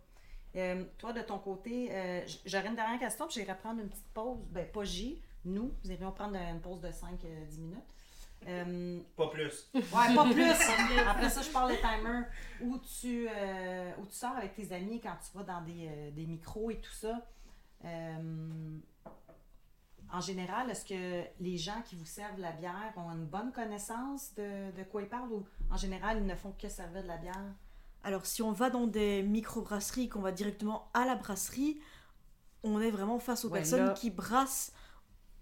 Euh, 0.55 0.85
toi, 0.97 1.11
de 1.13 1.21
ton 1.21 1.39
côté, 1.39 1.89
euh, 1.91 2.21
j'aurais 2.45 2.67
une 2.67 2.75
dernière 2.75 2.99
question, 2.99 3.25
puis 3.27 3.41
j'irai 3.41 3.57
prendre 3.57 3.81
une 3.81 3.89
petite 3.89 4.07
pause. 4.13 4.37
Ben, 4.51 4.65
pas 4.71 4.83
J, 4.83 5.21
nous, 5.45 5.73
nous 5.83 5.91
irions 5.91 6.11
prendre 6.11 6.35
une 6.37 6.61
pause 6.61 6.79
de 6.79 6.89
5-10 6.89 7.59
minutes. 7.59 7.79
Euh, 8.47 8.99
Pas 9.15 9.27
plus. 9.27 9.69
ouais, 9.73 10.15
pas 10.15 10.25
plus! 10.31 10.51
Après 11.07 11.29
ça, 11.29 11.41
je 11.41 11.49
parle 11.49 11.71
le 11.71 11.77
timer. 11.77 12.23
Où 12.61 12.77
tu, 12.77 13.27
euh, 13.29 13.91
où 13.99 14.05
tu 14.05 14.13
sors 14.15 14.35
avec 14.35 14.53
tes 14.55 14.71
amis 14.73 14.99
quand 14.99 15.15
tu 15.25 15.37
vas 15.37 15.43
dans 15.43 15.61
des, 15.61 15.87
euh, 15.87 16.11
des 16.11 16.25
micros 16.25 16.69
et 16.71 16.77
tout 16.77 16.91
ça. 16.91 17.21
En 20.13 20.21
général, 20.21 20.69
est-ce 20.69 20.85
que 20.85 21.23
les 21.41 21.57
gens 21.57 21.81
qui 21.85 21.95
vous 21.95 22.05
servent 22.05 22.39
la 22.39 22.51
bière 22.51 22.93
ont 22.97 23.11
une 23.11 23.25
bonne 23.25 23.51
connaissance 23.51 24.33
de, 24.35 24.71
de 24.77 24.83
quoi 24.83 25.01
ils 25.01 25.09
parlent 25.09 25.31
ou 25.31 25.43
en 25.71 25.77
général, 25.77 26.19
ils 26.19 26.25
ne 26.25 26.35
font 26.35 26.53
que 26.61 26.69
servir 26.69 27.01
de 27.01 27.07
la 27.07 27.17
bière? 27.17 27.41
Alors, 28.03 28.25
si 28.27 28.43
on 28.43 28.51
va 28.51 28.69
dans 28.69 28.85
des 28.85 29.23
micro-brasseries, 29.23 30.09
qu'on 30.09 30.21
va 30.21 30.31
directement 30.31 30.87
à 30.93 31.05
la 31.05 31.15
brasserie, 31.15 31.79
on 32.61 32.79
est 32.79 32.91
vraiment 32.91 33.17
face 33.17 33.43
aux 33.43 33.49
Ouais, 33.49 33.59
personnes 33.59 33.85
là- 33.87 33.93
qui 33.93 34.11
brassent 34.11 34.71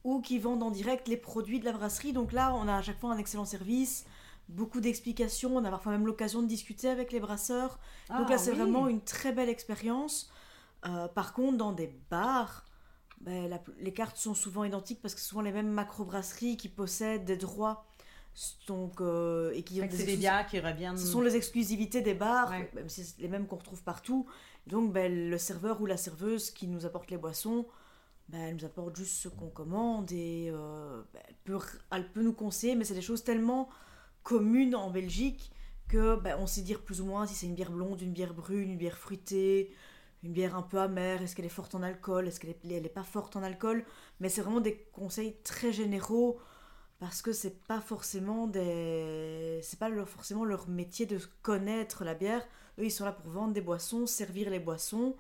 ou 0.06 0.22
qui 0.22 0.40
vendent 0.40 0.64
en 0.64 0.72
direct 0.72 1.08
les 1.10 1.18
produits 1.18 1.60
de 1.60 1.66
la 1.66 1.74
brasserie. 1.74 2.14
Donc 2.14 2.32
là, 2.32 2.54
on 2.56 2.68
a 2.70 2.78
à 2.78 2.82
chaque 2.82 3.00
fois 3.00 3.12
un 3.12 3.18
excellent 3.18 3.46
service, 3.46 4.06
beaucoup 4.48 4.80
d'explications, 4.80 5.54
on 5.56 5.66
a 5.66 5.70
parfois 5.70 5.92
même 5.92 6.06
l'occasion 6.08 6.42
de 6.42 6.48
discuter 6.48 6.88
avec 6.88 7.12
les 7.12 7.20
brasseurs. 7.20 7.78
Donc 8.10 8.30
là, 8.30 8.36
Ah, 8.36 8.38
c'est 8.38 8.52
oui. 8.52 8.58
vraiment 8.58 8.88
une 8.88 9.02
très 9.02 9.34
belle 9.34 9.50
expérience. 9.50 10.32
Euh, 10.86 11.10
par 11.10 11.34
contre, 11.34 11.58
dans 11.58 11.74
des 11.74 11.94
bars, 12.10 12.66
ben, 13.22 13.48
la- 13.50 13.64
les 13.80 13.94
cartes 13.94 14.18
sont 14.18 14.34
souvent 14.34 14.64
identiques 14.64 15.02
parce 15.02 15.14
que 15.16 15.22
c'est 15.22 15.28
souvent 15.28 15.42
les 15.42 15.52
mêmes 15.52 15.70
macro-brasseries 15.72 16.58
qui 16.58 16.70
possèdent 16.70 17.26
des 17.26 17.38
droits. 17.38 17.86
Donc, 18.68 19.02
euh, 19.02 19.52
et 19.54 19.64
qui 19.64 19.82
ont 19.82 19.86
des 19.86 19.92
c'est 19.98 20.06
des 20.06 20.16
bières 20.18 20.48
qui 20.48 20.58
reviennent. 20.60 20.98
ce 20.98 21.06
sont 21.06 21.20
les 21.22 21.36
exclusivités 21.36 22.02
des 22.02 22.14
bars, 22.14 22.50
Ouais. 22.50 22.72
même 22.74 22.88
si 22.88 23.04
c'est 23.04 23.20
les 23.22 23.28
mêmes 23.28 23.46
qu'on 23.46 23.58
retrouve 23.58 23.84
partout. 23.84 24.26
Donc, 24.68 24.94
ben, 24.94 25.30
le 25.30 25.38
serveur 25.38 25.82
ou 25.82 25.86
la 25.86 25.98
serveuse 25.98 26.50
qui 26.52 26.68
nous 26.68 26.86
apporte 26.86 27.12
les 27.12 27.18
boissons, 27.18 27.68
ben, 28.30 28.40
elle 28.40 28.56
nous 28.56 28.64
apporte 28.66 28.96
juste 28.96 29.16
ce 29.16 29.28
qu'on 29.28 29.50
commande 29.50 30.10
et 30.14 30.50
euh, 30.50 31.02
elle, 31.28 31.36
peut, 31.44 31.60
elle 31.92 32.10
peut 32.10 32.22
nous 32.24 32.32
conseiller, 32.34 32.76
mais 32.76 32.86
c'est 32.86 32.94
des 32.94 33.02
choses 33.02 33.24
tellement 33.26 33.68
communes 34.24 34.76
en 34.76 34.90
Belgique 34.92 35.52
que 35.90 36.18
on 36.38 36.48
sait 36.48 36.62
dire 36.62 36.82
plus 36.84 37.02
ou 37.02 37.06
moins 37.06 37.28
si 37.28 37.36
c'est 37.36 37.48
une 37.48 37.56
bière 37.56 37.72
blonde, 37.72 38.00
une 38.02 38.14
bière 38.14 38.34
brune, 38.34 38.70
une 38.70 38.78
bière 38.78 38.98
fruitée, 38.98 39.74
une 40.24 40.34
bière 40.34 40.56
un 40.56 40.62
peu 40.62 40.80
amère, 40.80 41.22
est-ce 41.22 41.36
qu'elle 41.36 41.46
est 41.46 41.50
forte 41.50 41.76
en 41.76 41.82
alcool, 41.84 42.28
est-ce 42.28 42.40
qu'elle 42.40 42.52
est, 42.52 42.60
elle 42.72 42.86
est 42.86 42.90
pas 42.90 43.04
forte 43.04 43.36
en 43.36 43.44
alcool, 43.44 43.84
mais 44.20 44.30
c'est 44.30 44.42
vraiment 44.42 44.62
des 44.62 44.78
conseils 44.94 45.36
très 45.44 45.72
généraux 45.74 46.40
parce 47.00 47.22
que 47.22 47.34
c'est 47.34 47.64
pas 47.68 47.82
forcément 47.82 48.48
des 48.48 49.60
c'est 49.64 49.80
pas 49.80 49.90
leur, 49.90 50.08
forcément 50.10 50.46
leur 50.46 50.68
métier 50.70 51.06
de 51.06 51.20
connaître 51.42 52.04
la 52.04 52.14
bière. 52.14 52.46
Eux 52.80 52.86
ils 52.86 52.92
sont 52.92 53.06
là 53.06 53.12
pour 53.12 53.32
vendre 53.32 53.54
des 53.54 53.62
boissons 53.62 54.06
servir 54.08 54.50
les 54.50 54.60
boissons 54.60 55.16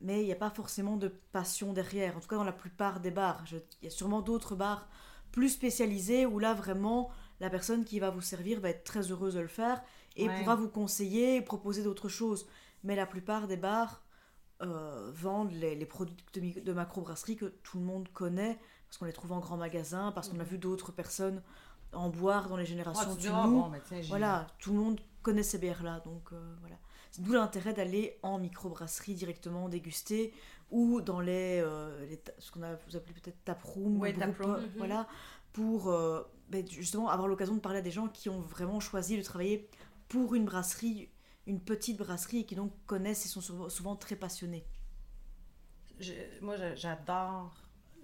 mais 0.00 0.22
il 0.22 0.26
n'y 0.26 0.32
a 0.32 0.36
pas 0.36 0.50
forcément 0.50 0.96
de 0.96 1.08
passion 1.32 1.72
derrière. 1.72 2.16
En 2.16 2.20
tout 2.20 2.28
cas 2.28 2.36
dans 2.36 2.44
la 2.44 2.52
plupart 2.52 3.00
des 3.00 3.10
bars 3.10 3.44
il 3.50 3.84
y 3.84 3.86
a 3.88 3.90
sûrement 3.90 4.20
d'autres 4.22 4.54
bars 4.56 4.88
plus 5.32 5.48
spécialisés 5.50 6.26
où 6.26 6.38
là 6.38 6.54
vraiment 6.54 7.10
la 7.40 7.50
personne 7.50 7.84
qui 7.84 7.98
va 8.00 8.10
vous 8.10 8.20
servir 8.20 8.60
va 8.60 8.70
être 8.70 8.84
très 8.84 9.10
heureuse 9.10 9.34
de 9.34 9.40
le 9.40 9.48
faire 9.48 9.82
et 10.16 10.28
Ouais. 10.28 10.34
pourra 10.38 10.54
vous 10.56 10.68
conseiller 10.68 11.36
et 11.36 11.42
proposer 11.42 11.82
d'autres 11.82 12.08
choses. 12.08 12.46
Mais 12.84 12.94
la 12.96 13.06
plupart 13.06 13.48
des 13.48 13.56
bars 13.56 14.02
euh, 14.62 15.10
vendent 15.14 15.52
les, 15.52 15.74
les 15.74 15.86
produits 15.86 16.16
de, 16.34 16.60
de 16.60 16.72
macrobrasserie 16.72 17.36
que 17.36 17.46
tout 17.62 17.78
le 17.78 17.84
monde 17.84 18.08
connaît 18.12 18.58
parce 18.88 18.98
qu'on 18.98 19.04
les 19.06 19.12
trouve 19.12 19.32
en 19.32 19.40
grand 19.40 19.56
magasin, 19.56 20.12
parce 20.12 20.28
qu'on 20.28 20.38
a 20.38 20.44
vu 20.44 20.56
d'autres 20.58 20.92
personnes 20.92 21.42
en 21.92 22.08
boire 22.10 22.48
dans 22.48 22.56
les 22.56 22.66
générations 22.66 23.14
dis, 23.14 23.22
du 23.24 23.30
bon, 23.30 23.70
Voilà, 24.08 24.46
tout 24.58 24.72
le 24.72 24.78
monde 24.78 25.00
connaît 25.22 25.42
ces 25.42 25.58
bières-là, 25.58 26.00
donc 26.00 26.32
euh, 26.32 26.54
voilà. 26.60 26.76
C'est 27.10 27.22
d'où 27.22 27.32
l'intérêt 27.32 27.72
d'aller 27.72 28.18
en 28.22 28.38
microbrasserie 28.38 29.14
directement 29.14 29.68
déguster 29.68 30.32
ou 30.70 31.00
dans 31.00 31.20
les, 31.20 31.60
euh, 31.62 32.04
les 32.06 32.20
ce 32.38 32.50
qu'on 32.50 32.62
a 32.62 32.74
vous 32.74 32.96
appelez 32.96 33.14
peut-être 33.14 33.42
taproom, 33.44 33.98
Ouais, 34.00 34.14
ou 34.14 34.18
taproom. 34.18 34.52
brew 34.52 34.60
pub, 34.60 34.70
Mhm. 34.72 34.78
voilà, 34.78 35.06
pour 35.52 35.88
euh, 35.88 36.22
ben, 36.48 36.66
justement 36.68 37.08
avoir 37.08 37.28
l'occasion 37.28 37.54
de 37.54 37.60
parler 37.60 37.78
à 37.78 37.82
des 37.82 37.90
gens 37.92 38.08
qui 38.08 38.28
ont 38.28 38.40
vraiment 38.40 38.80
choisi 38.80 39.16
de 39.16 39.22
travailler 39.22 39.68
pour 40.08 40.34
une 40.34 40.44
brasserie, 40.44 41.08
une 41.46 41.60
petite 41.60 41.98
brasserie 41.98 42.40
et 42.40 42.44
qui 42.46 42.54
donc 42.54 42.72
connaissent 42.86 43.26
et 43.26 43.28
sont 43.28 43.40
souvent, 43.40 43.68
souvent 43.68 43.96
très 43.96 44.16
passionnés. 44.16 44.64
Je- 46.00 46.12
moi, 46.40 46.56
j'adore 46.74 47.54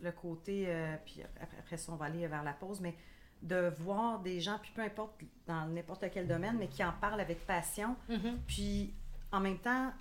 le 0.02 0.12
côté, 0.12 0.64
euh, 0.68 0.96
puis 1.04 1.22
après, 1.22 1.56
après 1.58 1.76
ça, 1.76 1.92
on 1.92 1.96
va 1.96 2.06
aller 2.06 2.26
vers 2.26 2.42
la 2.42 2.52
pause, 2.52 2.80
mais 2.80 2.94
de 3.42 3.72
voir 3.78 4.20
des 4.20 4.40
gens, 4.40 4.58
puis 4.60 4.70
peu 4.74 4.82
importe 4.82 5.20
dans 5.46 5.66
n'importe 5.66 6.04
quel 6.12 6.28
domaine, 6.28 6.56
mais 6.58 6.68
qui 6.68 6.84
en 6.84 6.92
parlent 6.92 7.20
avec 7.20 7.46
passion, 7.46 7.96
Mhm. 8.08 8.38
puis 8.46 8.94
en 9.32 9.40
même 9.40 9.58
temps, 9.58 9.92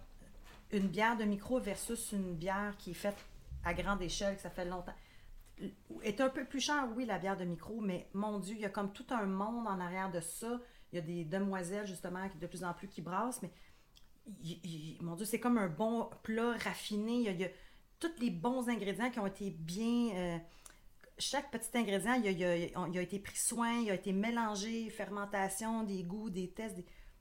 une 0.72 0.88
bière 0.88 1.18
de 1.18 1.24
micro 1.24 1.60
versus 1.60 2.12
une 2.12 2.36
bière 2.36 2.76
qui 2.78 2.92
est 2.92 2.96
faite 2.96 3.18
à 3.64 3.74
grande 3.74 4.02
échelle, 4.02 4.36
que 4.36 4.42
ça 4.42 4.50
fait 4.50 4.66
longtemps, 4.66 4.94
est 6.04 6.22
un 6.22 6.30
peu 6.30 6.46
plus 6.46 6.60
cher, 6.62 6.88
oui, 6.96 7.06
la 7.06 7.18
bière 7.18 7.36
de 7.38 7.44
micro, 7.46 7.82
mais 7.82 8.08
mon 8.14 8.40
Dieu, 8.40 8.56
il 8.56 8.62
y 8.62 8.66
a 8.66 8.70
comme 8.70 8.92
tout 8.94 9.06
un 9.10 9.26
monde 9.26 9.68
en 9.68 9.80
arrière 9.80 10.12
de 10.12 10.20
ça. 10.22 10.60
Il 10.92 10.96
y 10.96 11.00
a 11.00 11.02
des 11.02 11.26
demoiselles, 11.26 11.86
justement, 11.86 12.28
qui 12.30 12.38
de 12.38 12.48
plus 12.48 12.64
en 12.64 12.74
plus 12.74 12.88
qui 12.88 13.02
brassent, 13.02 13.42
mais 13.42 13.52
mon 15.02 15.16
Dieu, 15.16 15.26
c'est 15.26 15.40
comme 15.40 15.58
un 15.58 15.68
bon 15.68 16.10
plat 16.24 16.54
raffiné. 16.64 17.30
Il 17.30 17.40
y 17.40 17.46
a, 17.46 17.50
tous 18.00 18.12
les 18.20 18.30
bons 18.30 18.70
ingrédients 18.70 19.10
qui 19.10 19.20
ont 19.20 19.28
été 19.28 19.50
bien. 19.52 20.12
euh, 20.16 20.38
chaque 21.18 21.52
petit 21.52 21.78
ingrédient, 21.78 22.14
il 22.14 22.44
a, 22.46 23.02
été 23.02 23.20
pris 23.20 23.38
soin, 23.38 23.82
il 23.82 23.92
a 23.92 23.96
été 23.96 24.14
mélangé, 24.14 24.90
fermentation, 24.90 25.84
des 25.84 26.04
goûts, 26.04 26.30
des 26.30 26.50
tests. 26.50 26.78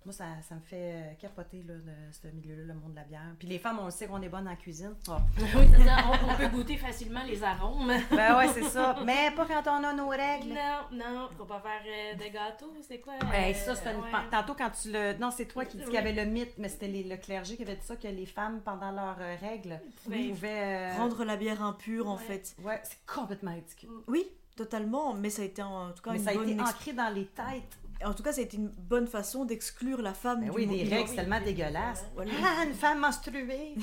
Moi, 0.09 0.15
ça, 0.15 0.25
ça 0.49 0.55
me 0.55 0.61
fait 0.63 0.93
euh, 0.95 1.13
capoter, 1.21 1.63
là, 1.69 1.75
le- 1.75 2.13
ce 2.13 2.35
milieu-là, 2.35 2.63
le 2.73 2.81
monde 2.81 2.93
de 2.93 2.97
la 2.97 3.05
bière. 3.05 3.21
Puis 3.39 3.47
les 3.47 3.59
femmes, 3.59 3.79
on 3.79 3.85
le 3.85 3.91
sait 3.91 4.07
qu'on 4.07 4.23
est 4.23 4.31
bonnes 4.31 4.49
en 4.49 4.57
cuisine. 4.57 4.95
Ah. 5.07 5.19
oui, 5.39 5.69
c'est 5.71 5.85
ça. 5.85 5.97
On, 6.07 6.31
on 6.33 6.35
peut 6.35 6.49
goûter 6.49 6.79
facilement 6.79 7.23
les 7.25 7.45
arômes. 7.45 7.93
Ben 8.11 8.39
ouais, 8.39 8.49
c'est 8.49 8.63
ça. 8.63 8.97
Mais 9.05 9.31
pas 9.37 9.45
quand 9.45 9.63
on 9.67 9.85
a 9.85 9.93
nos 9.93 10.09
règles. 10.09 10.55
Non, 10.55 10.87
non, 10.99 11.29
faut 11.37 11.45
pas 11.45 11.61
faire 11.61 11.83
euh, 11.87 12.15
de 12.15 12.33
gâteau, 12.33 12.73
c'est 12.81 13.01
quoi? 13.01 13.19
Ben, 13.21 13.51
euh, 13.51 13.53
ça, 13.53 13.75
c'était 13.77 13.93
une... 13.93 14.01
ouais. 14.01 14.11
Tantôt, 14.31 14.55
quand 14.55 14.71
tu 14.71 14.91
le... 14.93 15.13
Non, 15.19 15.31
c'est 15.31 15.45
toi 15.45 15.67
qui 15.67 15.77
dis 15.77 15.85
qu'il 15.85 15.93
y 15.93 15.99
avait 15.99 16.15
le 16.15 16.25
mythe, 16.25 16.55
mais 16.57 16.71
c'était 16.71 16.89
les- 16.89 17.05
le 17.05 17.19
clergé 17.19 17.57
qui 17.59 17.63
avait 17.65 17.77
dit 17.77 17.85
ça, 17.85 17.97
que 17.97 18.09
les 18.09 18.25
femmes, 18.25 18.63
pendant 18.65 18.91
leurs 18.91 19.19
euh, 19.21 19.37
règles, 19.43 19.79
Oui. 20.09 20.31
pouvaient... 20.31 20.91
euh, 20.95 20.97
Rendre 20.97 21.23
la 21.27 21.37
bière 21.37 21.63
impure, 21.63 22.09
en 22.09 22.17
Ouais. 22.17 22.23
fait. 22.23 22.57
Ouais, 22.63 22.81
c'est 22.83 23.05
complètement 23.07 23.53
ridicule. 23.53 23.91
Oui, 24.07 24.25
totalement, 24.57 25.13
mais 25.13 25.29
ça 25.29 25.43
a 25.43 25.45
été 25.45 25.63
en 25.63 25.91
tout 25.93 26.03
cas 26.03 26.13
Mais 26.13 26.19
une 26.19 26.25
ça 26.25 26.31
a 26.31 26.35
bonne 26.35 26.49
été 26.49 26.63
ancré 26.63 26.93
dans 26.95 27.15
les 27.15 27.27
têtes. 27.27 27.77
En 28.05 28.15
tout 28.15 28.23
cas 28.23 28.33
ça 28.33 28.41
a 28.41 28.45
été 28.45 28.57
une 28.57 28.69
bonne 28.69 29.07
façon 29.07 29.45
d'exclure 29.45 30.03
la 30.03 30.15
femme 30.15 30.41
Ben 30.41 30.51
du 30.51 30.57
oui, 30.57 30.67
monde. 30.67 30.77
des 30.77 30.85
règles, 30.85 31.15
tellement 31.15 31.41
dégueulasse. 31.41 32.05
Voilà. 32.15 32.33
Ah, 32.43 32.65
une 32.65 32.75
femme 32.75 33.01
menstruée! 33.01 33.75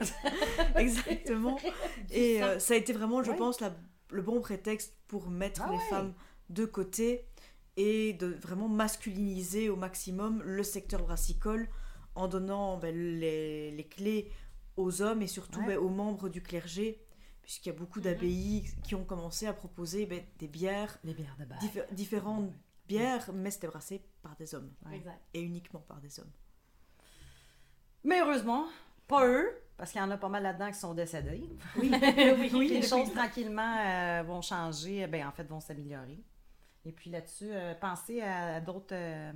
Exactement. 0.76 1.58
Et 2.10 2.42
euh, 2.42 2.58
ça 2.58 2.74
a 2.74 2.76
été 2.76 2.92
vraiment, 2.92 3.22
je 3.22 3.30
Ouais. 3.30 3.36
pense, 3.36 3.60
la- 3.60 3.76
le 4.10 4.22
bon 4.22 4.40
prétexte 4.40 4.94
pour 5.08 5.28
mettre 5.28 5.62
Ah 5.64 5.70
les 5.70 5.76
ouais. 5.76 5.84
femmes 5.90 6.14
de 6.48 6.64
côté 6.64 7.26
et 7.76 8.12
de 8.14 8.26
vraiment 8.26 8.68
masculiniser 8.68 9.68
au 9.68 9.76
maximum 9.76 10.42
le 10.42 10.62
secteur 10.62 11.02
brassicole 11.02 11.68
en 12.14 12.28
donnant 12.28 12.76
ben, 12.78 12.94
les, 12.94 13.70
les 13.70 13.84
clés 13.86 14.30
aux 14.76 15.02
hommes 15.02 15.22
et 15.22 15.26
surtout 15.26 15.60
Ouais. 15.60 15.66
ben, 15.68 15.78
aux 15.78 15.88
membres 15.88 16.28
du 16.28 16.42
clergé, 16.42 17.00
puisqu'il 17.42 17.68
y 17.68 17.72
a 17.72 17.78
beaucoup 17.78 18.00
d'abbayes 18.00 18.64
qui 18.82 18.94
ont 18.94 19.04
commencé 19.04 19.46
à 19.46 19.52
proposer 19.52 20.06
ben, 20.06 20.20
des 20.38 20.48
bières, 20.48 20.98
Les 21.04 21.14
bières 21.14 21.36
de 21.38 21.44
base. 21.44 21.58
diffé- 21.60 21.84
différentes 21.92 22.50
bières, 22.98 23.30
mais 23.32 23.50
c'était 23.50 23.66
brassé 23.68 24.02
par 24.22 24.36
des 24.36 24.54
hommes 24.54 24.72
Ouais. 24.86 24.96
Exact. 24.96 25.20
et 25.34 25.40
uniquement 25.42 25.80
par 25.80 26.00
des 26.00 26.18
hommes. 26.20 26.30
Mais 28.04 28.20
heureusement, 28.20 28.66
pas 29.06 29.26
eux, 29.26 29.50
parce 29.76 29.92
qu'il 29.92 30.00
y 30.00 30.04
en 30.04 30.10
a 30.10 30.16
pas 30.16 30.28
mal 30.28 30.42
là-dedans 30.42 30.68
qui 30.70 30.78
sont 30.78 30.94
décédés. 30.94 31.42
Oui, 31.76 31.90
Puis 32.48 32.68
les 32.68 32.82
choses 32.82 33.12
tranquillement 33.12 33.76
euh, 33.78 34.22
vont 34.26 34.42
changer, 34.42 35.06
ben 35.06 35.26
en 35.26 35.32
fait 35.32 35.44
vont 35.44 35.60
s'améliorer. 35.60 36.22
Et 36.84 36.92
puis 36.92 37.10
là-dessus, 37.10 37.50
euh, 37.50 37.74
pensez 37.74 38.22
à 38.22 38.60
d'autres, 38.60 38.94
euh, 38.94 39.32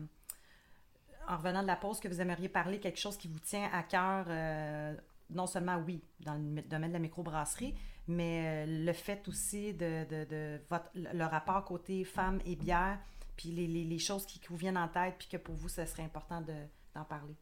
en 1.28 1.36
revenant 1.36 1.62
de 1.62 1.66
la 1.66 1.76
pause, 1.76 2.00
que 2.00 2.08
vous 2.08 2.20
aimeriez 2.20 2.48
parler, 2.48 2.80
quelque 2.80 2.98
chose 2.98 3.16
qui 3.18 3.28
vous 3.28 3.38
tient 3.40 3.68
à 3.72 3.82
cœur, 3.82 4.26
euh, 4.28 4.94
non 5.30 5.46
seulement, 5.46 5.76
oui, 5.76 6.02
dans 6.20 6.34
le 6.34 6.62
domaine 6.62 6.90
de 6.90 6.94
la 6.94 7.00
microbrasserie, 7.00 7.74
mais 8.06 8.66
le 8.66 8.92
fait 8.94 9.26
aussi 9.28 9.74
de, 9.74 10.04
de, 10.08 10.24
de 10.24 10.60
votre, 10.70 10.90
le 10.94 11.24
rapport 11.24 11.64
côté 11.64 12.04
femme 12.04 12.40
et 12.46 12.56
bière, 12.56 12.98
puis 13.36 13.50
les, 13.50 13.66
les, 13.66 13.84
les 13.84 13.98
choses 13.98 14.26
qui 14.26 14.40
vous 14.48 14.56
viennent 14.56 14.78
en 14.78 14.88
tête, 14.88 15.14
puis 15.18 15.28
que 15.28 15.36
pour 15.36 15.54
vous, 15.54 15.68
ce 15.68 15.84
serait 15.86 16.04
important 16.04 16.40
de- 16.40 16.66
d'en 16.94 17.04
parler. 17.04 17.34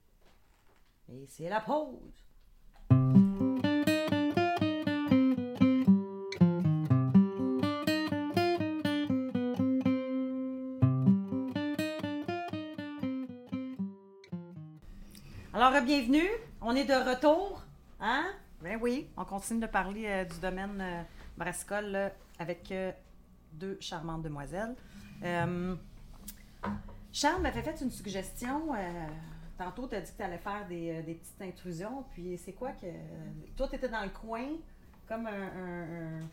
Et 1.09 1.27
c'est 1.29 1.49
la 1.49 1.61
pause! 1.61 1.99
Alors, 15.53 15.83
bienvenue. 15.83 16.29
On 16.61 16.75
est 16.75 16.85
de 16.85 16.93
retour. 16.95 17.63
Hein? 18.01 18.25
Ben 18.63 18.79
oui, 18.81 19.09
on 19.17 19.25
continue 19.25 19.61
de 19.61 19.67
parler 19.67 20.05
euh, 20.07 20.25
du 20.25 20.39
domaine 20.41 20.81
euh, 20.81 21.03
brassicole 21.37 21.87
là, 21.87 22.13
avec 22.39 22.71
euh, 22.73 22.93
deux 23.53 23.77
charmantes 23.81 24.23
demoiselles. 24.23 24.75
Euh, 25.25 25.75
Charles 27.13 27.43
m'avait 27.43 27.63
fait 27.63 27.81
une 27.81 27.91
suggestion. 27.91 28.75
euh, 28.75 29.07
tantôt, 29.59 29.87
tu 29.87 29.95
as 29.97 30.01
dit 30.01 30.11
que 30.13 30.17
tu 30.17 30.23
allais 30.23 30.39
faire 30.39 30.67
des, 30.69 30.91
euh, 30.91 31.03
des 31.03 31.15
petites 31.15 31.43
intrusions. 31.43 32.05
Puis, 32.13 32.41
c'est 32.45 32.53
quoi 32.53 32.71
que. 32.73 32.87
Toi, 33.57 33.69
tu 33.69 33.77
étais 33.77 33.89
dans 33.89 34.03
le 34.03 34.11
coin, 34.11 34.47
comme 35.09 35.27
un. 35.27 35.31
un- 35.31 36.21
un- 36.21 36.29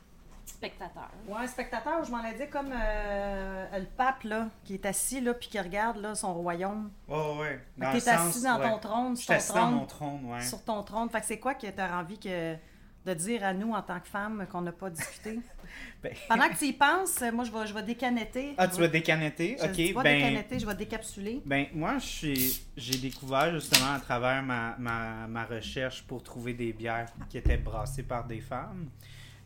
Spectateur. 0.46 1.12
Ouais, 1.28 1.42
un 1.44 1.48
spectateur, 1.48 2.04
je 2.04 2.10
m'en 2.10 2.24
ai 2.26 2.34
dit, 2.34 2.50
comme 2.50 2.72
euh, 2.74 3.78
le 3.80 3.86
pape, 3.86 4.24
là, 4.24 4.48
qui 4.64 4.74
est 4.74 4.86
assis, 4.88 5.22
là, 5.22 5.36
puis 5.36 5.48
qui 5.48 5.60
regarde, 5.60 5.98
là, 5.98 6.16
son 6.16 6.34
royaume. 6.34 6.90
Oh, 7.08 7.38
ouais. 7.40 7.64
Dans 7.78 7.92
Tu 7.92 7.98
le 7.98 8.04
es 8.04 8.10
assis 8.10 8.40
sens, 8.40 8.42
dans 8.42 8.60
ouais. 8.60 8.68
ton 8.72 8.80
trône, 8.80 9.16
sur 9.16 9.28
ton 9.28 9.34
assis 9.36 9.48
dans 9.50 9.54
trône. 9.60 9.74
mon 9.76 9.86
trône, 9.86 10.26
ouais. 10.26 10.42
sur 10.42 10.64
ton 10.64 10.82
trône. 10.82 11.08
Fait 11.12 11.20
que 11.22 11.28
c'est 11.28 11.38
quoi 11.40 11.54
que 11.54 11.68
tu 11.68 11.80
as 11.80 11.96
envie 12.00 12.18
que, 12.18 12.56
de 13.06 13.14
dire 13.14 13.44
à 13.44 13.54
nous 13.54 13.72
en 13.72 13.82
tant 13.82 14.00
que 14.00 14.08
femmes 14.08 14.46
qu'on 14.52 14.62
n'a 14.62 14.72
pas 14.72 14.90
discuté? 14.90 15.40
Ben- 16.04 16.14
Pendant 16.28 16.50
que 16.50 16.58
tu 16.58 16.66
y 16.66 16.74
penses, 16.74 17.22
moi 17.34 17.44
je 17.44 17.52
vais, 17.52 17.68
je 17.68 17.74
vais 17.74 17.84
décanetter. 17.84 18.56
Ah, 18.58 18.66
Je 18.66 18.72
tu 18.72 18.76
vais- 18.78 18.88
vas 18.88 18.88
décanetter? 18.94 19.56
je- 19.60 19.66
Ok, 19.66 19.74
tu 19.74 19.94
vas 19.94 20.04
ben... 20.04 20.18
décanetter, 20.18 20.60
je 20.60 20.66
vais 20.66 20.76
décapsuler. 20.76 21.42
Ben, 21.46 21.68
moi, 21.74 21.98
je 22.00 22.54
j'ai 22.76 22.98
découvert 22.98 23.54
justement 23.54 23.94
à 23.94 24.00
travers 24.00 24.42
ma, 24.42 24.76
ma, 24.80 25.28
ma 25.28 25.46
recherche 25.46 26.04
pour 26.04 26.24
trouver 26.24 26.54
des 26.54 26.74
bières 26.74 27.08
qui 27.30 27.38
étaient 27.38 27.58
brassées 27.58 28.04
par 28.04 28.26
des 28.26 28.40
femmes 28.42 28.90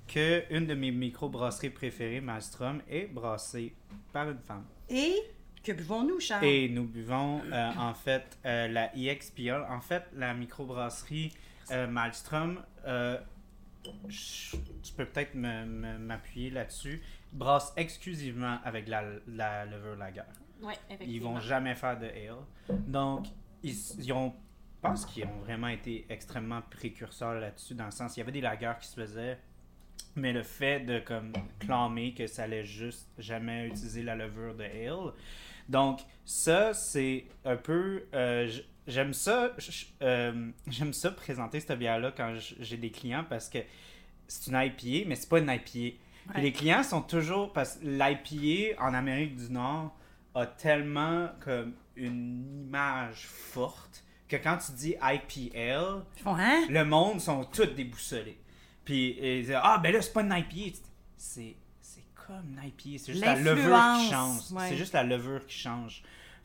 que 0.07 0.43
une 0.49 0.65
de 0.65 0.73
mes 0.75 0.91
micro-brasseries 0.91 1.69
préférées, 1.71 2.21
Maelstrom, 2.21 2.81
est 2.89 3.05
brassée 3.07 3.73
par 4.11 4.29
une 4.29 4.39
femme. 4.39 4.65
Et 4.89 5.15
que 5.63 5.71
buvons-nous, 5.71 6.19
Charles? 6.19 6.45
Et 6.45 6.69
nous 6.69 6.85
buvons 6.85 7.41
euh, 7.51 7.71
en 7.77 7.93
fait 7.93 8.37
euh, 8.45 8.67
la 8.67 8.95
IXPL. 8.95 9.65
En 9.69 9.79
fait, 9.81 10.03
la 10.13 10.33
microbrasserie 10.33 11.33
euh, 11.71 11.87
Maelstrom, 11.87 12.61
euh, 12.85 13.17
je- 14.07 14.57
tu 14.83 14.93
peux 14.93 15.05
peut-être 15.05 15.33
m'appuyer 15.35 16.49
là-dessus, 16.49 17.01
brasse 17.31 17.73
exclusivement 17.77 18.59
avec 18.63 18.87
la, 18.87 19.03
la 19.27 19.65
lever 19.65 19.95
lager. 19.97 20.21
Oui, 20.61 20.73
Ils 20.89 20.93
effectivement. 20.95 21.33
vont 21.33 21.39
jamais 21.39 21.75
faire 21.75 21.99
de 21.99 22.05
ale. 22.05 22.35
Donc, 22.87 23.27
ils, 23.63 23.75
ils 23.99 24.13
ont, 24.13 24.33
je 24.75 24.87
pense 24.89 25.05
qu'ils 25.05 25.25
ont 25.25 25.39
vraiment 25.39 25.67
été 25.67 26.05
extrêmement 26.09 26.61
précurseurs 26.61 27.33
là-dessus, 27.35 27.73
dans 27.75 27.85
le 27.85 27.91
sens, 27.91 28.15
il 28.15 28.19
y 28.19 28.23
avait 28.23 28.31
des 28.31 28.41
lagers 28.41 28.73
qui 28.79 28.87
se 28.87 28.95
faisaient, 28.95 29.37
mais 30.15 30.31
le 30.31 30.43
fait 30.43 30.81
de 30.81 30.99
comme 30.99 31.33
clamer 31.59 32.13
que 32.13 32.27
ça 32.27 32.43
allait 32.43 32.63
juste 32.65 33.09
jamais 33.17 33.67
utiliser 33.67 34.03
la 34.03 34.15
levure 34.15 34.55
de 34.55 34.63
ale. 34.63 35.13
Donc, 35.69 36.01
ça, 36.25 36.73
c'est 36.73 37.25
un 37.45 37.55
peu. 37.57 38.05
euh, 38.13 38.49
j'aime 38.87 39.13
ça, 39.13 39.51
euh, 40.01 40.51
j'aime 40.67 40.93
ça 40.93 41.11
présenter 41.11 41.59
cette 41.59 41.77
bière-là 41.77 42.11
quand 42.15 42.35
j'ai 42.59 42.77
des 42.77 42.91
clients 42.91 43.25
parce 43.29 43.49
que 43.49 43.59
c'est 44.27 44.49
une 44.51 44.57
IPA, 44.57 45.07
mais 45.07 45.15
c'est 45.15 45.29
pas 45.29 45.39
une 45.39 45.49
IPA. 45.49 45.61
Puis 45.71 45.99
Ouais. 46.35 46.41
les 46.41 46.51
clients 46.53 46.83
sont 46.83 47.01
toujours 47.01 47.51
parce 47.51 47.75
que 47.75 47.85
l'IPA 47.85 48.81
en 48.81 48.93
Amérique 48.93 49.35
du 49.35 49.51
Nord 49.51 49.93
a 50.35 50.45
tellement 50.45 51.27
comme 51.41 51.73
une 51.97 52.63
image 52.65 53.25
forte 53.27 54.05
que 54.29 54.37
quand 54.37 54.57
tu 54.57 54.71
dis 54.71 54.95
IPL, 55.01 56.01
hein? 56.25 56.65
le 56.69 56.83
monde 56.85 57.19
sont 57.19 57.43
tous 57.43 57.65
déboussolés. 57.65 58.37
Puis 58.85 59.17
ils 59.21 59.41
disent 59.45 59.57
ah 59.61 59.77
ben 59.83 59.91
là 59.93 60.01
c'est 60.01 60.13
pas 60.13 60.21
une 60.21 60.31
IPA, 60.33 60.77
c'est 61.17 61.55
c'est 61.81 62.03
comme 62.15 62.57
une 62.57 62.63
IPA, 62.69 63.03
c'est 63.03 63.11
juste 63.13 63.25
la 63.25 63.35
levure 63.35 63.77
qui 63.99 64.09
change. 64.09 64.51
ouais. 64.53 64.69
C'est 64.69 64.77
juste 64.77 64.93
la 64.93 65.03
levure 65.03 65.45
qui 65.45 65.57
change. 65.57 66.03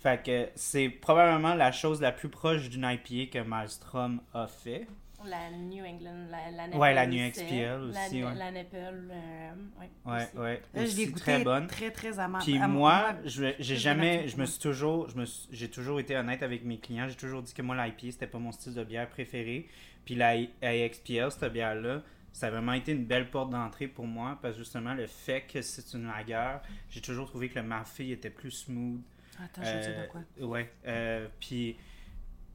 Fait 0.09 0.23
que 0.23 0.49
c'est 0.55 0.89
probablement 0.89 1.55
la 1.55 1.71
chose 1.73 2.01
la 2.01 2.13
plus 2.13 2.29
proche 2.29 2.69
d'une 2.71 2.85
IPA 2.85 3.31
que 3.41 3.45
Maelstrom 3.47 4.21
a 4.33 4.47
fait. 4.47 4.87
La 5.25 5.51
New 5.51 5.85
England, 5.85 6.29
la, 6.31 6.69
la 6.69 6.77
Ouais, 6.79 6.95
la 6.95 7.07
New 7.07 7.19
aussi, 7.29 7.33
XPL 7.43 7.91
la- 7.93 8.05
aussi, 8.07 8.23
ouais. 8.23 8.35
La 8.37 8.51
Nepal, 8.53 9.09
euh, 9.11 9.51
ouais, 9.81 9.91
Ouais, 10.07 10.23
aussi. 10.23 10.37
ouais. 10.39 10.55
Là, 10.55 10.61
je 10.75 10.79
l'ai 10.79 10.87
aussi 10.87 11.07
goûté 11.09 11.21
très 11.21 11.45
bonne. 11.45 11.67
très, 11.67 11.91
très 11.91 12.19
amable. 12.21 12.45
Puis 12.45 12.59
moi, 12.61 13.15
je- 13.25 13.53
j'ai 13.59 13.77
jamais, 13.77 14.29
je 14.29 14.37
me 14.37 14.47
suis 14.47 14.61
toujours, 14.61 15.11
je 15.11 15.17
me 15.17 15.27
suis- 15.27 15.49
j'ai 15.51 15.69
toujours 15.69 15.99
été 15.99 16.17
honnête 16.17 16.43
avec 16.45 16.65
mes 16.65 16.79
clients. 16.79 17.09
J'ai 17.09 17.17
toujours 17.17 17.43
dit 17.43 17.53
que 17.53 17.63
moi, 17.63 17.75
l'IPA, 17.77 18.13
c'était 18.13 18.29
pas 18.29 18.39
mon 18.39 18.53
style 18.53 18.75
de 18.75 18.85
bière 18.85 19.09
préféré. 19.09 19.67
Puis 20.05 20.15
la 20.15 20.37
AXPL, 20.63 21.31
cette 21.33 21.53
bière-là, 21.53 22.01
ça 22.33 22.47
a 22.47 22.51
vraiment 22.51 22.75
été 22.75 22.93
une 22.93 23.05
belle 23.05 23.29
porte 23.29 23.51
d'entrée 23.51 23.89
pour 23.89 24.07
moi. 24.07 24.39
Parce 24.41 24.55
que 24.55 24.61
justement, 24.61 24.95
le 24.95 25.07
fait 25.09 25.43
que 25.53 25.61
c'est 25.63 25.95
une 25.97 26.07
lager, 26.07 26.59
j'ai 26.91 27.01
toujours 27.01 27.27
trouvé 27.27 27.49
que 27.49 27.59
le 27.59 27.65
mafé 27.67 28.11
était 28.13 28.31
plus 28.31 28.53
smooth. 28.53 29.01
Attends, 29.43 29.63
je 29.63 29.69
Euh, 29.69 30.03
de 30.05 30.09
quoi. 30.11 30.21
Ouais. 30.41 30.73
euh, 30.87 31.29
puis, 31.41 31.77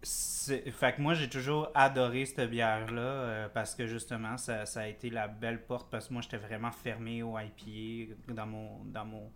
fait 0.04 0.96
que 0.96 1.02
moi, 1.02 1.14
j'ai 1.14 1.30
toujours 1.30 1.70
adoré 1.74 2.26
cette 2.26 2.50
bière-là 2.50 3.02
euh, 3.02 3.48
parce 3.54 3.74
que 3.74 3.88
justement, 3.88 4.38
ça, 4.38 4.66
ça 4.66 4.82
a 4.82 4.88
été 4.88 5.10
la 5.10 5.28
belle 5.28 5.62
porte 5.64 5.90
parce 5.90 6.08
que 6.08 6.14
moi, 6.14 6.22
j'étais 6.22 6.38
vraiment 6.38 6.72
fermé 6.72 7.24
au 7.24 7.38
IPA 7.40 8.14
dans 8.34 8.46
mon, 8.46 8.84
dans 8.86 9.06
mon 9.06 9.32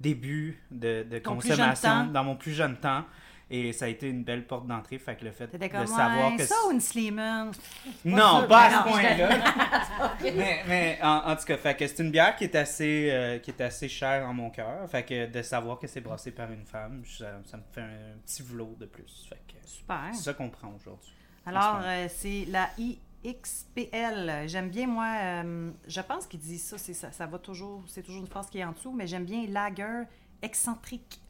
début 0.00 0.62
de, 0.70 1.04
de 1.04 1.18
consommation, 1.20 2.06
dans 2.06 2.24
mon 2.24 2.36
plus 2.36 2.52
jeune 2.52 2.76
temps. 2.76 3.04
Et 3.50 3.72
ça 3.72 3.84
a 3.84 3.88
été 3.88 4.08
une 4.08 4.24
belle 4.24 4.46
porte 4.46 4.66
d'entrée. 4.66 4.98
Fait 4.98 5.16
que 5.16 5.24
le 5.24 5.30
fait 5.30 5.46
de 5.46 5.66
comme, 5.68 5.86
savoir 5.86 6.30
ouais, 6.30 6.36
que. 6.36 6.44
ça 6.44 6.54
ou 6.66 6.72
une 6.72 6.80
Sleeman? 6.80 7.52
Non, 8.04 8.40
sûr, 8.40 8.48
pas 8.48 8.64
à 8.64 8.70
ce 8.70 8.88
point-là. 8.88 10.14
mais 10.22 10.62
mais 10.66 10.98
en, 11.02 11.30
en 11.30 11.36
tout 11.36 11.44
cas, 11.44 11.56
fait 11.56 11.76
que 11.76 11.86
c'est 11.86 12.02
une 12.02 12.10
bière 12.10 12.36
qui 12.36 12.44
est 12.44 12.56
assez 12.56 13.10
euh, 13.10 13.38
qui 13.38 13.50
est 13.50 13.60
assez 13.60 13.88
chère 13.88 14.26
en 14.26 14.32
mon 14.32 14.50
cœur. 14.50 14.88
Fait 14.88 15.04
que 15.04 15.26
de 15.26 15.42
savoir 15.42 15.78
que 15.78 15.86
c'est 15.86 16.00
brassé 16.00 16.30
par 16.30 16.50
une 16.50 16.64
femme, 16.64 17.02
ça, 17.06 17.40
ça 17.44 17.56
me 17.58 17.62
fait 17.70 17.82
un 17.82 18.18
petit 18.24 18.42
vlot 18.42 18.76
de 18.78 18.86
plus. 18.86 19.26
Fait 19.28 19.40
que 19.46 19.68
Super. 19.68 20.10
c'est 20.12 20.22
ça 20.22 20.34
qu'on 20.34 20.50
prend 20.50 20.72
aujourd'hui. 20.74 21.12
Alors, 21.46 21.80
euh, 21.84 22.06
c'est 22.08 22.46
la 22.48 22.70
IXPL. 22.78 24.48
J'aime 24.48 24.70
bien, 24.70 24.86
moi, 24.86 25.14
euh, 25.20 25.70
je 25.86 26.00
pense 26.00 26.26
qu'ils 26.26 26.40
disent 26.40 26.64
ça, 26.64 26.78
c'est 26.78 26.94
ça, 26.94 27.12
ça 27.12 27.26
va 27.26 27.38
toujours, 27.38 27.82
c'est 27.86 28.02
toujours 28.02 28.22
une 28.22 28.28
phrase 28.28 28.48
qui 28.48 28.58
est 28.58 28.64
en 28.64 28.72
dessous, 28.72 28.92
mais 28.92 29.06
j'aime 29.06 29.24
bien 29.24 29.46
lager 29.48 30.04
excentrique. 30.42 31.20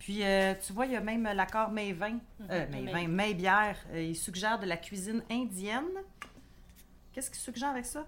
Puis, 0.00 0.24
euh, 0.24 0.54
tu 0.66 0.72
vois, 0.72 0.86
il 0.86 0.92
y 0.92 0.96
a 0.96 1.00
même 1.00 1.22
l'accord 1.24 1.70
May 1.70 1.92
vin, 1.92 2.18
euh, 2.50 2.66
Mhm, 2.66 2.90
May 2.90 3.06
May 3.06 3.34
bière. 3.34 3.76
Euh, 3.92 4.02
il 4.02 4.16
suggère 4.16 4.58
de 4.58 4.64
la 4.66 4.78
cuisine 4.78 5.22
indienne. 5.30 5.84
Qu'est-ce 7.12 7.30
qu'il 7.30 7.38
suggère 7.40 7.68
avec 7.68 7.84
ça? 7.84 8.06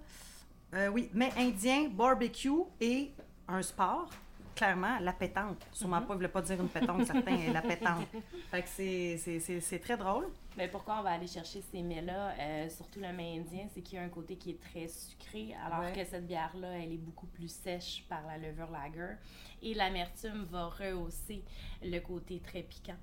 Euh, 0.74 0.88
oui, 0.88 1.10
mais 1.12 1.30
indien, 1.36 1.88
barbecue 1.90 2.50
et 2.80 3.12
un 3.46 3.60
sport. 3.60 4.08
Clairement, 4.54 4.98
la 5.00 5.12
pétanque. 5.12 5.58
Sûrement 5.72 6.00
Mhm. 6.00 6.06
pas, 6.06 6.08
il 6.08 6.12
ne 6.12 6.16
voulait 6.18 6.28
pas 6.28 6.42
dire 6.42 6.60
une 6.60 6.68
pétanque, 6.68 7.06
certain, 7.06 7.52
la 7.52 7.62
pétanque. 7.62 8.06
Fait 8.50 8.62
que 8.62 8.68
c'est- 8.68 9.78
très 9.82 9.96
drôle. 9.96 10.28
Mais 10.56 10.68
pourquoi 10.68 10.98
on 11.00 11.02
va 11.02 11.10
aller 11.12 11.26
chercher 11.26 11.62
ces 11.72 11.80
mets-là, 11.82 12.34
euh, 12.38 12.68
surtout 12.68 13.00
le 13.00 13.10
mets 13.12 13.38
indien, 13.38 13.66
c'est 13.74 13.80
qu'il 13.80 13.96
y 13.96 13.98
a 13.98 14.04
un 14.04 14.10
côté 14.10 14.36
qui 14.36 14.50
est 14.50 14.60
très 14.60 14.86
sucré, 14.88 15.54
alors 15.64 15.80
Ouais. 15.80 15.92
que 15.92 16.04
cette 16.04 16.26
bière-là, 16.26 16.68
elle 16.78 16.92
est 16.92 16.98
beaucoup 16.98 17.26
plus 17.26 17.50
sèche 17.50 18.04
par 18.08 18.20
la 18.26 18.36
levure 18.36 18.70
lager. 18.70 19.14
Et 19.62 19.72
l'amertume 19.74 20.44
va 20.50 20.66
rehausser 20.66 21.42
le 21.82 21.98
côté 22.00 22.40
très 22.40 22.62
piquant. 22.62 22.96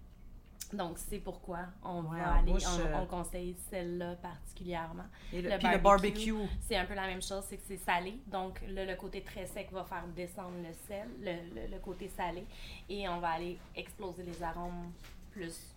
Donc, 0.72 0.98
c'est 1.00 1.18
pourquoi 1.18 1.60
on 1.84 2.04
Ouais, 2.04 2.20
va 2.20 2.34
aller, 2.36 2.52
bouche, 2.52 2.64
on, 2.96 3.02
on 3.02 3.06
conseille 3.08 3.56
celle-là 3.72 4.16
particulièrement. 4.18 5.06
Et 5.34 5.42
le, 5.42 5.50
Le 5.50 5.58
puis 5.58 5.68
le 5.68 5.78
barbecue. 5.80 6.32
barbecue. 6.32 6.50
C'est 6.62 6.76
un 6.78 6.86
peu 6.86 6.94
la 6.94 7.08
même 7.08 7.22
chose, 7.24 7.44
c'est 7.50 7.58
que 7.58 7.64
c'est 7.68 7.78
salé. 7.78 8.20
Donc, 8.28 8.62
là, 8.68 8.86
le 8.86 8.96
côté 8.96 9.22
très 9.22 9.46
sec 9.48 9.72
va 9.72 9.84
faire 9.84 10.06
descendre 10.16 10.58
le 10.58 10.74
sel, 10.88 11.08
le, 11.22 11.32
le- 11.62 11.68
le 11.72 11.80
côté 11.80 12.08
salé. 12.16 12.46
Et 12.88 13.10
on 13.10 13.20
va 13.20 13.30
aller 13.30 13.58
exploser 13.76 14.22
les 14.24 14.44
arômes 14.44 14.92
plus 15.32 15.74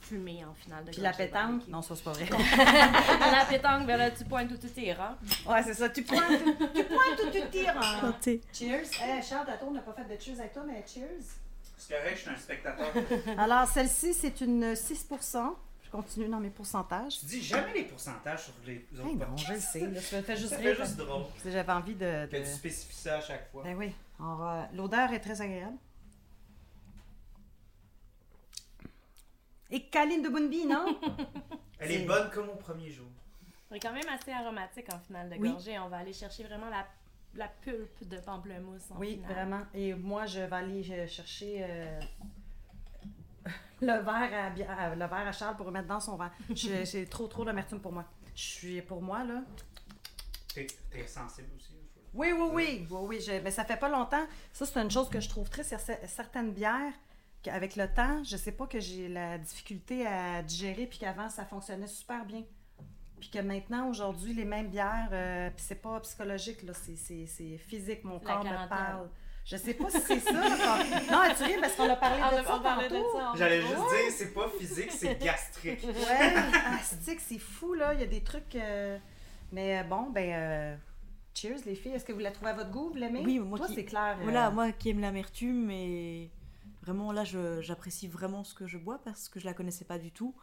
fumés 0.00 0.42
en 0.44 0.54
finale 0.54 0.84
de 0.86 0.90
Puis 0.90 1.00
la 1.02 1.12
pétanque? 1.12 1.32
barbecue. 1.50 1.70
Non, 1.70 1.82
ça, 1.82 1.94
c'est 1.96 2.04
pas 2.04 2.12
vrai. 2.12 2.26
la 3.32 3.44
pétanque, 3.44 3.86
ben 3.86 3.96
là, 3.98 4.10
tu 4.10 4.24
pointes 4.24 4.50
où 4.52 4.56
tu 4.56 4.80
iras. 4.80 5.16
ouais, 5.46 5.62
c'est 5.64 5.74
ça. 5.74 5.88
Tu 5.90 6.02
pointes, 6.02 6.22
tu 6.74 6.84
pointes 6.84 7.20
ou 7.26 7.30
tu 7.30 7.42
tires. 7.50 7.76
hein. 7.76 8.14
Cheers. 8.52 8.84
Hey, 9.02 9.22
Charles, 9.22 9.46
tantôt, 9.46 9.66
on 9.68 9.72
n'a 9.72 9.80
pas 9.82 9.92
fait 9.92 10.16
de 10.16 10.18
cheers 10.18 10.38
avec 10.40 10.52
toi, 10.54 10.62
mais 10.66 10.82
cheers. 10.86 11.36
C'est 11.78 11.94
correct, 11.96 12.16
je 12.16 12.20
suis 12.22 12.30
un 12.30 12.36
spectateur. 12.36 12.92
Alors, 13.38 13.66
celle-ci, 13.68 14.12
c'est 14.12 14.40
une 14.40 14.72
6% 14.74 15.54
Je 15.84 15.90
continue 15.90 16.28
dans 16.28 16.40
mes 16.40 16.50
pourcentages. 16.50 17.20
tu 17.20 17.26
dis 17.26 17.42
jamais 17.42 17.72
les 17.72 17.84
pourcentages 17.84 18.44
sur 18.44 18.52
les 18.66 18.84
autres 18.98 19.06
Hey, 19.08 19.14
non, 19.16 19.36
je 19.36 19.52
le 19.52 19.60
sais. 19.60 19.86
Là, 19.86 20.00
ça 20.00 20.22
fait 20.22 20.36
juste 20.36 20.50
Ça 20.50 20.58
fait 20.58 20.74
juste 20.74 20.96
drôle 20.96 21.22
que 21.42 21.50
J'avais 21.50 21.72
envie 21.72 21.94
de. 21.94 22.26
que 22.26 22.36
de- 22.36 22.42
tu 22.44 22.50
spécifies 22.50 22.96
ça 22.96 23.16
à 23.18 23.20
chaque 23.20 23.50
fois. 23.52 23.62
Ben 23.62 23.76
oui. 23.76 23.92
Va... 24.18 24.68
L'odeur 24.74 25.12
est 25.12 25.20
très 25.20 25.40
agréable. 25.40 25.76
Et 29.70 29.82
Kaline 29.88 30.22
de 30.22 30.28
Bunby, 30.28 30.66
non? 30.66 30.98
Elle 31.78 31.88
c'est- 31.88 31.94
est 32.02 32.06
bonne 32.06 32.30
comme 32.30 32.48
au 32.48 32.56
premier 32.56 32.90
jour. 32.90 33.06
Elle 33.70 33.76
est 33.76 33.80
quand 33.80 33.92
même 33.92 34.08
assez 34.08 34.32
aromatique 34.32 34.86
en 34.92 34.98
finale 34.98 35.28
de 35.28 35.36
Oui. 35.36 35.50
gorgée. 35.52 35.78
On 35.78 35.88
va 35.88 35.98
aller 35.98 36.12
chercher 36.14 36.42
vraiment 36.44 36.70
la, 36.70 36.86
la 37.34 37.48
pulpe 37.48 38.08
de 38.08 38.18
pamplemousse 38.18 38.90
en 38.90 38.98
Oui, 38.98 39.14
finale. 39.16 39.32
vraiment. 39.32 39.62
Et 39.74 39.94
moi, 39.94 40.26
je 40.26 40.40
vais 40.40 40.56
aller 40.56 40.90
euh, 40.90 41.06
chercher 41.06 41.64
euh, 41.68 42.00
le 43.80 43.92
verre 44.02 44.44
à, 44.46 44.50
Bi- 44.50 44.62
à- 44.64 44.90
le 44.94 45.06
verre 45.06 45.28
à 45.28 45.32
Charles 45.32 45.56
pour 45.56 45.66
remettre 45.66 45.86
dans 45.88 46.00
son 46.00 46.16
verre. 46.16 46.32
J'ai 46.54 47.06
trop, 47.06 47.26
trop 47.28 47.44
d'amertume 47.44 47.80
pour 47.80 47.92
moi. 47.92 48.04
Je 48.34 48.42
suis, 48.42 48.82
pour 48.82 49.02
moi, 49.02 49.24
là... 49.24 49.42
T'es 50.54 50.66
t'es 50.90 51.06
sensible 51.06 51.48
aussi. 51.56 51.72
Oui, 52.14 52.32
oui, 52.32 52.48
oui. 52.52 52.86
oui, 52.90 52.98
oui 53.02 53.20
je- 53.20 53.40
mais 53.42 53.50
ça 53.50 53.64
fait 53.64 53.76
pas 53.76 53.88
longtemps. 53.88 54.24
Ça, 54.52 54.66
c'est 54.66 54.80
une 54.80 54.90
chose 54.90 55.08
que 55.08 55.20
je 55.20 55.28
trouve 55.28 55.48
triste. 55.48 55.70
Il 55.70 55.90
y 55.92 55.92
a 55.92 56.06
certaines 56.08 56.52
bières 56.52 56.92
qu'avec 57.42 57.76
le 57.76 57.86
temps, 57.92 58.24
je 58.24 58.36
sais 58.36 58.52
pas 58.52 58.66
que 58.66 58.80
j'ai 58.80 59.08
la 59.08 59.38
difficulté 59.38 60.06
à 60.06 60.42
digérer, 60.42 60.86
puis 60.86 60.98
qu'avant, 60.98 61.28
ça 61.28 61.44
fonctionnait 61.44 61.86
super 61.86 62.24
bien. 62.24 62.42
Puis 63.20 63.30
que 63.30 63.38
maintenant, 63.40 63.88
aujourd'hui, 63.88 64.32
les 64.34 64.44
mêmes 64.44 64.68
bières, 64.68 65.08
euh, 65.12 65.50
puis 65.50 65.64
c'est 65.66 65.82
pas 65.82 65.98
psychologique, 66.00 66.62
là, 66.62 66.72
c'est- 66.74 66.96
c'est 66.96 67.26
c'est 67.26 67.58
physique, 67.58 68.04
mon 68.04 68.14
La 68.14 68.20
corps 68.20 68.44
me 68.44 68.68
parle. 68.68 69.08
Je 69.44 69.56
sais 69.56 69.72
pas 69.74 69.88
si 69.88 70.00
c'est 70.00 70.20
ça. 70.20 70.32
quand- 70.32 71.12
Non, 71.12 71.34
tu 71.34 71.42
ris 71.44 71.58
parce 71.60 71.74
qu'on 71.74 71.88
a 71.88 71.96
parlé 71.96 72.20
On 72.22 72.30
de 72.36 72.40
a- 72.40 72.44
ça 72.44 72.56
on 72.56 72.60
parlait 72.60 72.88
de 72.88 72.94
tantôt. 72.96 73.16
ça. 73.18 73.32
J'allais 73.36 73.60
juste 73.62 73.72
dire, 73.76 74.12
c'est 74.12 74.34
pas 74.34 74.48
physique, 74.58 74.92
c'est 74.92 75.18
gastrique. 75.22 75.82
Ouais, 75.84 76.34
astique, 76.78 77.20
c'est 77.20 77.38
fou, 77.38 77.72
là. 77.74 77.94
Il 77.94 78.00
y 78.00 78.02
a 78.02 78.06
des 78.06 78.22
trucs... 78.22 78.54
euh, 78.56 78.98
Mais 79.52 79.78
euh, 79.80 79.82
bon, 79.84 80.10
ben... 80.10 80.30
euh, 80.34 80.76
Cheers, 81.34 81.60
les 81.66 81.76
filles. 81.76 81.92
Est-ce 81.92 82.04
que 82.04 82.12
vous 82.12 82.18
la 82.18 82.30
trouvez 82.32 82.50
à 82.50 82.54
votre 82.54 82.70
goût? 82.70 82.88
Vous 82.90 82.96
l'aimez? 82.96 83.22
Oui, 83.24 83.38
moi 83.38 83.56
Toi, 83.58 83.68
qui- 83.68 83.74
c'est 83.76 83.84
clair. 83.84 84.16
euh, 84.18 84.22
Voilà, 84.24 84.50
moi 84.50 84.72
qui 84.72 84.90
aime 84.90 85.00
l'amertume 85.00 85.70
et 85.70 86.30
vraiment 86.82 87.12
là 87.12 87.22
je- 87.24 87.60
j'apprécie 87.62 88.08
vraiment 88.08 88.42
ce 88.44 88.54
que 88.54 88.66
je 88.66 88.76
bois 88.76 88.98
parce 89.04 89.28
que 89.28 89.38
je 89.40 89.46
la 89.46 89.54
connaissais 89.54 89.84
pas 89.84 89.98
du 89.98 90.10
tout 90.10 90.34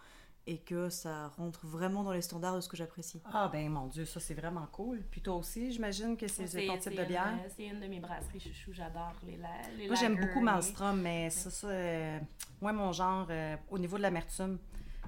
et 0.47 0.59
que 0.59 0.89
ça 0.89 1.29
rentre 1.37 1.65
vraiment 1.65 2.03
dans 2.03 2.11
les 2.11 2.21
standards 2.21 2.55
de 2.55 2.61
ce 2.61 2.69
que 2.69 2.77
j'apprécie. 2.77 3.21
Ah 3.33 3.49
ben 3.51 3.67
mon 3.69 3.87
Dieu, 3.87 4.05
ça 4.05 4.19
c'est 4.19 4.33
vraiment 4.35 4.67
cool. 4.71 5.01
Puis 5.09 5.21
toi 5.21 5.35
aussi, 5.35 5.71
j'imagine 5.71 6.15
que 6.17 6.27
c'est 6.27 6.45
ton 6.67 6.77
type 6.77 6.95
de 6.95 7.03
bière. 7.05 7.33
euh, 7.43 7.49
C'est 7.55 7.65
une 7.65 7.79
de 7.79 7.87
mes 7.87 7.99
brasseries 7.99 8.39
chouchou. 8.39 8.71
J'adore 8.73 9.13
les, 9.25 9.37
la, 9.37 9.49
les 9.77 9.87
Moi 9.87 9.95
j'aime 9.95 10.15
beaucoup 10.19 10.41
Malmstrom, 10.41 11.01
mais 11.01 11.29
ça, 11.29 11.49
ça, 11.49 11.67
euh, 11.67 12.19
moi 12.61 12.73
mon 12.73 12.91
genre 12.91 13.27
euh, 13.29 13.55
au 13.69 13.79
niveau 13.79 13.97
de 13.97 14.03
l'amertume. 14.03 14.59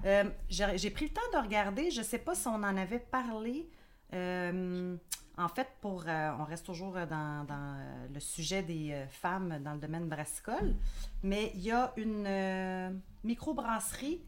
Euh, 0.04 0.24
J'ai 0.48 0.90
pris 0.90 1.06
le 1.06 1.12
temps 1.12 1.38
de 1.40 1.44
regarder, 1.44 1.90
je 1.90 2.02
sais 2.02 2.18
pas 2.18 2.34
si 2.34 2.46
on 2.48 2.54
en 2.54 2.76
avait 2.76 2.98
parlé. 3.00 3.68
Euh, 4.14 4.96
en 5.36 5.48
fait, 5.48 5.68
pour, 5.80 6.04
euh, 6.08 6.30
on 6.40 6.44
reste 6.44 6.66
toujours 6.66 6.94
dans, 6.94 7.44
dans, 7.46 7.76
le 8.12 8.18
sujet 8.20 8.62
des 8.62 8.90
euh, 8.92 9.06
femmes 9.08 9.60
dans 9.62 9.74
le 9.74 9.78
domaine 9.78 10.08
brassicole, 10.08 10.74
mais 11.22 11.52
il 11.54 11.60
y 11.60 11.70
a 11.70 11.92
une 11.96 12.24
euh, 12.26 12.90
microbrasserie. 13.22 14.20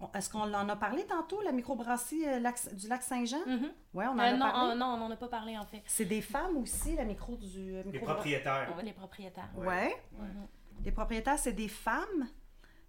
On- 0.00 0.10
Est-ce 0.16 0.30
qu'on 0.30 0.52
en 0.54 0.68
a 0.68 0.76
parlé 0.76 1.04
tantôt, 1.06 1.40
la 1.42 1.52
microbrasserie 1.52 2.26
euh, 2.26 2.38
lac- 2.40 2.74
du 2.74 2.88
lac 2.88 3.02
Saint-Jean? 3.02 3.44
Mhm. 3.46 3.70
Oui, 3.94 4.04
on 4.06 4.10
en 4.12 4.18
Euh, 4.18 4.22
a 4.22 4.32
non, 4.32 4.38
parlé. 4.38 4.72
on- 4.72 4.76
non, 4.76 4.86
on 4.86 4.96
n'en 4.98 5.10
a 5.10 5.16
pas 5.16 5.28
parlé 5.28 5.56
en 5.58 5.64
fait. 5.66 5.82
C'est 5.86 6.04
des 6.04 6.20
femmes 6.22 6.56
aussi, 6.58 6.94
la 6.96 7.04
micro 7.04 7.36
du. 7.36 7.74
euh, 7.76 7.82
Les 7.86 7.92
micro- 7.92 8.06
propriétaires. 8.06 8.74
Les 8.82 8.92
propriétaires. 8.92 9.50
Ouais. 9.56 9.66
Ouais. 9.66 9.94
Mhm. 10.20 10.46
Les 10.84 10.92
propriétaires, 10.92 11.38
c'est 11.38 11.52
des 11.52 11.68
femmes. 11.68 12.28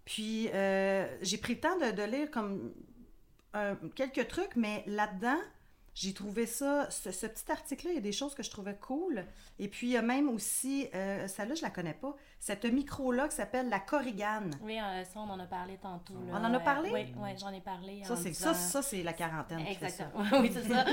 Puis 0.04 0.48
euh, 0.54 1.06
j'ai 1.22 1.38
pris 1.38 1.54
le 1.54 1.60
temps 1.60 1.76
de, 1.78 1.90
de 1.92 2.02
lire 2.02 2.30
comme 2.30 2.72
euh, 3.56 3.74
quelques 3.94 4.28
trucs, 4.28 4.56
mais 4.56 4.82
là-dedans, 4.86 5.38
J'ai 5.92 6.14
trouvé 6.14 6.46
ça, 6.46 6.88
ce, 6.90 7.10
ce 7.10 7.26
petit 7.26 7.50
article-là, 7.50 7.90
il 7.92 7.96
y 7.96 7.98
a 7.98 8.02
des 8.02 8.12
choses 8.12 8.34
que 8.34 8.42
je 8.44 8.50
trouvais 8.50 8.76
cool. 8.80 9.24
Et 9.58 9.66
puis, 9.68 9.88
il 9.88 9.90
y 9.90 9.96
a 9.96 10.02
même 10.02 10.28
aussi, 10.28 10.88
euh, 10.94 11.26
celle-là, 11.26 11.56
je 11.56 11.62
la 11.62 11.70
connais 11.70 11.94
pas, 11.94 12.14
cette 12.38 12.64
micro-là 12.64 13.26
qui 13.28 13.34
s'appelle 13.34 13.68
la 13.68 13.80
corrigane. 13.80 14.52
Oui, 14.62 14.78
euh, 14.78 15.04
ça, 15.04 15.18
on 15.20 15.28
en 15.28 15.38
a 15.40 15.46
parlé 15.46 15.78
tantôt. 15.82 16.14
là. 16.14 16.32
On 16.40 16.44
en 16.44 16.54
a 16.54 16.60
parlé? 16.60 16.90
Oui, 16.92 17.12
oui, 17.18 17.30
j'en 17.38 17.50
ai 17.52 17.60
parlé. 17.60 18.02
Ça, 18.04 18.14
c'est, 18.16 18.30
disant- 18.30 18.54
ça, 18.54 18.54
ça, 18.54 18.82
c'est 18.82 19.02
la 19.02 19.12
quarantaine. 19.12 19.58
fait 19.66 19.74
ça. 19.74 19.86
Exactement. 20.04 20.24
oui, 20.40 20.50
c'est 20.54 20.68
ça. 20.72 20.84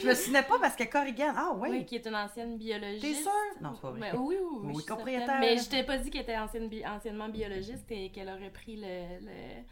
Je 0.00 0.06
me 0.08 0.14
souvenais 0.14 0.42
pas 0.42 0.58
parce 0.58 0.74
que 0.76 0.84
corrigane, 0.84 1.34
ah 1.36 1.52
oui. 1.56 1.68
Oui, 1.70 1.86
qui 1.86 1.96
est 1.96 2.06
une 2.06 2.16
ancienne 2.16 2.56
biologiste. 2.56 3.02
T'es 3.02 3.14
sûre? 3.14 3.30
Non, 3.60 3.72
c'est 3.74 3.82
pas 3.82 3.90
vrai. 3.90 4.00
Mais 4.00 4.12
oui, 4.18 4.36
oui, 4.40 4.58
oui. 4.62 4.72
Oui, 4.74 4.82
je 4.82 4.86
propriétaire. 4.86 5.38
Mais 5.40 5.58
je 5.58 5.68
t'ai 5.68 5.82
pas 5.84 5.98
dit 5.98 6.10
qu'elle 6.10 6.22
était 6.22 6.38
ancienne 6.38 6.68
bi- 6.68 6.84
anciennement 6.86 7.28
biologiste 7.28 7.90
et 7.90 8.10
qu'elle 8.10 8.28
aurait 8.28 8.50
pris 8.50 8.76
le, 8.76 9.20
le, 9.20 9.62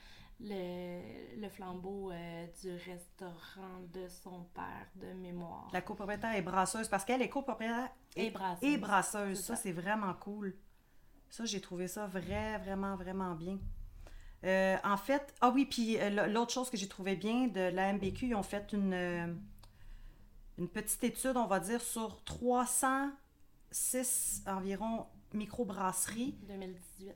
le, 0.41 1.41
le 1.41 1.49
flambeau 1.49 2.11
euh, 2.13 2.47
du 2.63 2.71
restaurant 2.91 3.81
de 3.93 4.07
son 4.09 4.45
père 4.55 4.87
de 4.97 5.13
mémoire. 5.15 5.69
La 5.73 5.81
copropriétaire 5.83 6.35
est 6.35 6.43
brasseuse 6.43 6.89
parce 6.89 7.05
qu'elle 7.05 7.23
est 7.23 7.29
copropriétaire 7.29 7.91
Et 8.17 8.31
brasseuse. 8.31 8.69
et 8.69 8.79
brasseuse. 8.79 9.37
C'est 9.37 9.43
Ça, 9.43 9.57
ça. 9.57 9.63
c'est 9.63 9.73
vraiment 9.73 10.15
cool. 10.15 10.57
Ça, 11.31 11.45
j'ai 11.45 11.61
trouvé 11.61 11.89
ça 11.89 12.07
vrai, 12.07 12.57
vraiment, 12.59 12.97
vraiment 12.97 13.35
bien. 13.35 13.59
Euh, 14.45 14.77
en 14.85 14.97
fait, 14.97 15.35
ah 15.41 15.51
oui, 15.51 15.67
puis 15.67 15.99
euh, 15.99 16.29
l'autre 16.29 16.53
chose 16.53 16.71
que 16.71 16.77
j'ai 16.77 16.87
trouvé 16.89 17.17
bien 17.17 17.49
de 17.49 17.59
la 17.61 17.93
MBQ, 17.93 18.29
ils 18.29 18.35
ont 18.37 18.45
fait 18.45 18.73
une, 18.73 18.93
euh, 18.95 19.27
une 20.59 20.69
petite 20.69 21.03
étude, 21.03 21.37
on 21.37 21.47
va 21.47 21.59
dire, 21.59 21.81
sur 21.83 22.23
306 22.25 24.45
environ 24.47 25.07
microbrasseries 25.35 26.39
2018, 26.47 27.13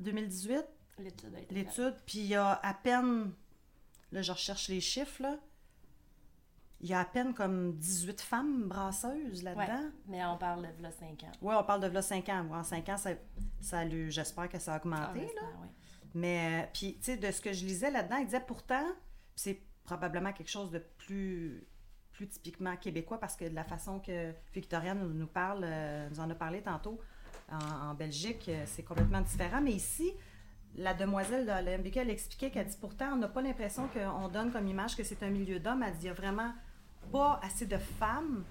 2018, 0.00 0.64
l'étude 0.98 1.34
a 1.34 1.40
été 1.40 1.54
l'étude, 1.54 1.94
puis 2.06 2.18
il 2.18 2.26
y 2.26 2.34
a 2.34 2.52
à 2.52 2.74
peine, 2.74 3.32
là 4.12 4.22
je 4.22 4.32
recherche 4.32 4.68
les 4.68 4.80
chiffres, 4.80 5.22
là, 5.22 5.38
il 6.84 6.90
y 6.90 6.92
a 6.92 7.00
à 7.00 7.04
peine 7.06 7.32
comme 7.32 7.72
18 7.78 8.20
femmes 8.20 8.68
brasseuses 8.68 9.42
là-dedans. 9.42 9.64
Ouais, 9.64 9.90
mais 10.06 10.24
on 10.26 10.36
parle 10.36 10.68
de 10.76 10.82
là 10.82 10.90
5 10.90 11.22
ans. 11.22 11.32
Oui, 11.40 11.54
on 11.58 11.64
parle 11.64 11.80
de 11.80 11.86
là 11.86 12.02
5 12.02 12.28
ans. 12.28 12.46
En 12.52 12.62
5 12.62 12.88
ans, 12.90 12.96
ça, 12.98 13.12
ça 13.62 13.88
j'espère 14.10 14.50
que 14.50 14.58
ça 14.58 14.74
a 14.74 14.76
augmenté. 14.76 15.26
Ah, 15.38 15.40
là. 15.40 15.48
Mais, 16.14 16.62
euh, 16.62 16.66
puis, 16.74 16.96
tu 16.98 17.04
sais, 17.04 17.16
de 17.16 17.30
ce 17.30 17.40
que 17.40 17.54
je 17.54 17.64
lisais 17.64 17.90
là-dedans, 17.90 18.18
il 18.18 18.26
disait 18.26 18.44
pourtant, 18.46 18.84
c'est 19.34 19.62
probablement 19.84 20.32
quelque 20.34 20.50
chose 20.50 20.70
de 20.70 20.78
plus, 20.78 21.66
plus 22.12 22.28
typiquement 22.28 22.76
québécois 22.76 23.18
parce 23.18 23.34
que 23.34 23.46
de 23.46 23.54
la 23.54 23.64
façon 23.64 23.98
que 23.98 24.32
Victoria 24.52 24.94
nous, 24.94 25.08
nous 25.08 25.26
parle, 25.26 25.62
euh, 25.64 26.08
nous 26.10 26.20
en 26.20 26.28
a 26.28 26.34
parlé 26.34 26.60
tantôt 26.60 27.00
en, 27.50 27.90
en 27.90 27.94
Belgique, 27.94 28.44
euh, 28.48 28.62
c'est 28.66 28.82
complètement 28.82 29.22
différent. 29.22 29.62
Mais 29.62 29.72
ici, 29.72 30.12
la 30.76 30.94
demoiselle 30.94 31.42
de 31.44 31.50
la 31.50 31.78
MBK, 31.78 31.98
elle 31.98 32.10
expliquait 32.10 32.50
qu'elle 32.50 32.66
dit 32.66 32.76
pourtant, 32.80 33.12
on 33.12 33.16
n'a 33.16 33.28
pas 33.28 33.42
l'impression 33.42 33.88
qu'on 33.88 34.28
donne 34.28 34.50
comme 34.52 34.66
image 34.66 34.96
que 34.96 35.04
c'est 35.04 35.22
un 35.22 35.30
milieu 35.30 35.60
d'hommes. 35.60 35.82
Elle 35.82 35.92
dit 35.94 36.02
il 36.02 36.06
y 36.06 36.10
a 36.10 36.14
vraiment 36.14 36.52
pas 37.12 37.38
assez 37.42 37.66
de 37.66 37.78
femmes. 37.78 38.44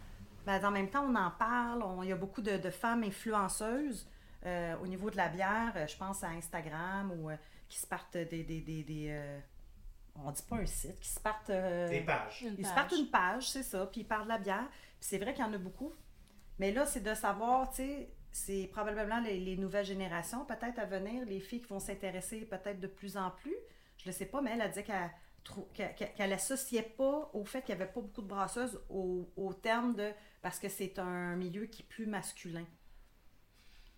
Ben, 0.46 0.64
en 0.66 0.72
même 0.72 0.90
temps, 0.90 1.06
on 1.06 1.16
en 1.16 1.32
parle. 1.32 1.84
on- 1.84 2.04
il 2.04 2.10
y 2.10 2.12
a 2.12 2.16
beaucoup 2.18 2.42
de, 2.42 2.58
de 2.58 2.70
femmes 2.70 3.04
influenceuses 3.04 4.08
euh, 4.46 4.76
au 4.82 4.88
niveau 4.88 5.10
de 5.10 5.18
la 5.18 5.30
bière. 5.30 5.74
euh, 5.76 5.88
je 5.88 5.96
pense 5.98 6.24
à 6.24 6.28
Instagram 6.30 7.12
ou 7.18 7.30
euh, 7.30 7.36
qui 7.70 7.80
se 7.80 7.88
partent 7.88 8.18
des. 8.18 8.44
des, 8.44 8.62
des, 8.62 8.84
des, 8.84 9.08
euh, 9.10 9.40
on 10.24 10.30
dit 10.32 10.44
pas 10.48 10.58
un 10.58 10.66
site, 10.66 11.00
qui 11.00 11.10
se 11.10 11.20
partent. 11.20 11.50
euh, 11.50 11.90
Des 11.90 12.02
pages. 12.02 12.42
Une 12.44 12.56
ils 12.60 12.66
se 12.66 12.74
partent 12.76 12.92
une 12.92 13.08
page, 13.10 13.50
c'est 13.50 13.64
ça, 13.64 13.86
puis 13.88 14.02
ils 14.02 14.08
parlent 14.08 14.26
de 14.26 14.30
la 14.30 14.38
bière. 14.38 14.68
Puis 14.70 15.10
c'est 15.10 15.18
vrai 15.18 15.34
qu'il 15.34 15.44
y 15.44 15.48
en 15.48 15.54
a 15.54 15.58
beaucoup. 15.58 15.92
Mais 16.60 16.72
là, 16.72 16.86
c'est 16.86 17.00
de 17.02 17.14
savoir, 17.16 17.70
tu 17.72 17.78
sais, 17.78 18.14
c'est 18.34 18.68
probablement 18.74 19.22
les, 19.22 19.40
les 19.40 19.56
nouvelles 19.58 19.86
générations, 19.86 20.46
peut-être 20.46 20.80
à 20.80 20.86
venir, 20.86 21.26
les 21.26 21.40
filles 21.40 21.62
qui 21.62 21.68
vont 21.68 21.80
s'intéresser 21.80 22.42
peut-être 22.46 22.80
de 22.82 22.88
plus 22.88 23.16
en 23.18 23.32
plus. 23.32 23.56
Je 23.98 24.10
ne 24.10 24.14
sais 24.14 24.26
pas, 24.26 24.42
mais 24.42 24.52
elle 24.54 24.62
a 24.62 24.70
dit 24.70 24.84
qu'elle 24.84 25.12
qu'elle 25.74 25.96
qu'elle- 25.96 26.14
qu'elle 26.16 26.34
associait 26.34 26.84
pas 26.84 27.30
au 27.34 27.46
fait 27.46 27.62
qu'il 27.64 27.76
n'y 27.76 27.82
avait 27.82 27.92
pas 27.92 28.02
beaucoup 28.02 28.22
de 28.22 28.28
brasseuses 28.28 28.82
au, 28.90 29.30
au 29.38 29.54
terme 29.54 29.96
de. 29.96 30.12
parce 30.42 30.60
que 30.60 30.68
c'est 30.70 31.00
un 31.00 31.36
milieu 31.38 31.66
qui 31.68 31.84
est 31.84 31.86
plus 31.86 32.08
masculin. 32.08 32.66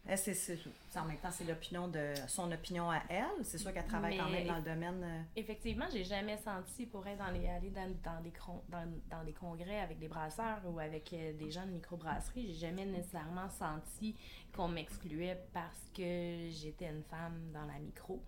Elle, 0.08 0.18
c'est, 0.20 0.36
c'est- 0.36 0.60
en 0.96 1.06
même 1.06 1.18
temps, 1.18 1.32
c'est 1.32 1.46
l'opinion 1.46 1.88
de 1.88 2.14
son 2.28 2.52
opinion 2.52 2.92
à 2.92 3.02
elle. 3.10 3.44
C'est 3.44 3.58
sûr 3.58 3.74
qu'elle 3.74 3.88
travaille 3.88 4.16
quand 4.18 4.30
même 4.30 4.48
dans 4.48 4.58
le 4.58 4.62
domaine. 4.62 5.04
euh, 5.04 5.22
Effectivement, 5.36 5.86
j'ai 5.92 6.04
jamais 6.04 6.38
senti 6.38 6.86
pour 6.86 7.06
être 7.08 7.18
dans 7.18 7.32
les, 7.32 7.48
aller 7.48 7.72
dans, 7.72 7.90
dans 8.04 8.22
des, 8.22 8.32
dans, 8.70 8.86
dans 9.10 9.24
des 9.24 9.34
congrès 9.34 9.80
avec 9.80 9.98
des 9.98 10.08
brasseurs 10.08 10.60
ou 10.66 10.78
avec 10.80 11.12
euh, 11.14 11.34
des 11.34 11.50
gens 11.50 11.66
de 11.66 11.72
microbrasserie, 11.72 12.46
j'ai 12.48 12.68
jamais 12.68 12.86
nécessairement 12.86 13.50
senti 13.50 14.16
qu'on 14.56 14.68
m'excluait 14.68 15.44
parce 15.54 15.90
que 15.96 16.50
j'étais 16.52 16.88
une 16.90 17.04
femme 17.04 17.52
dans 17.52 17.66
la 17.66 17.80
micro. 17.80 18.22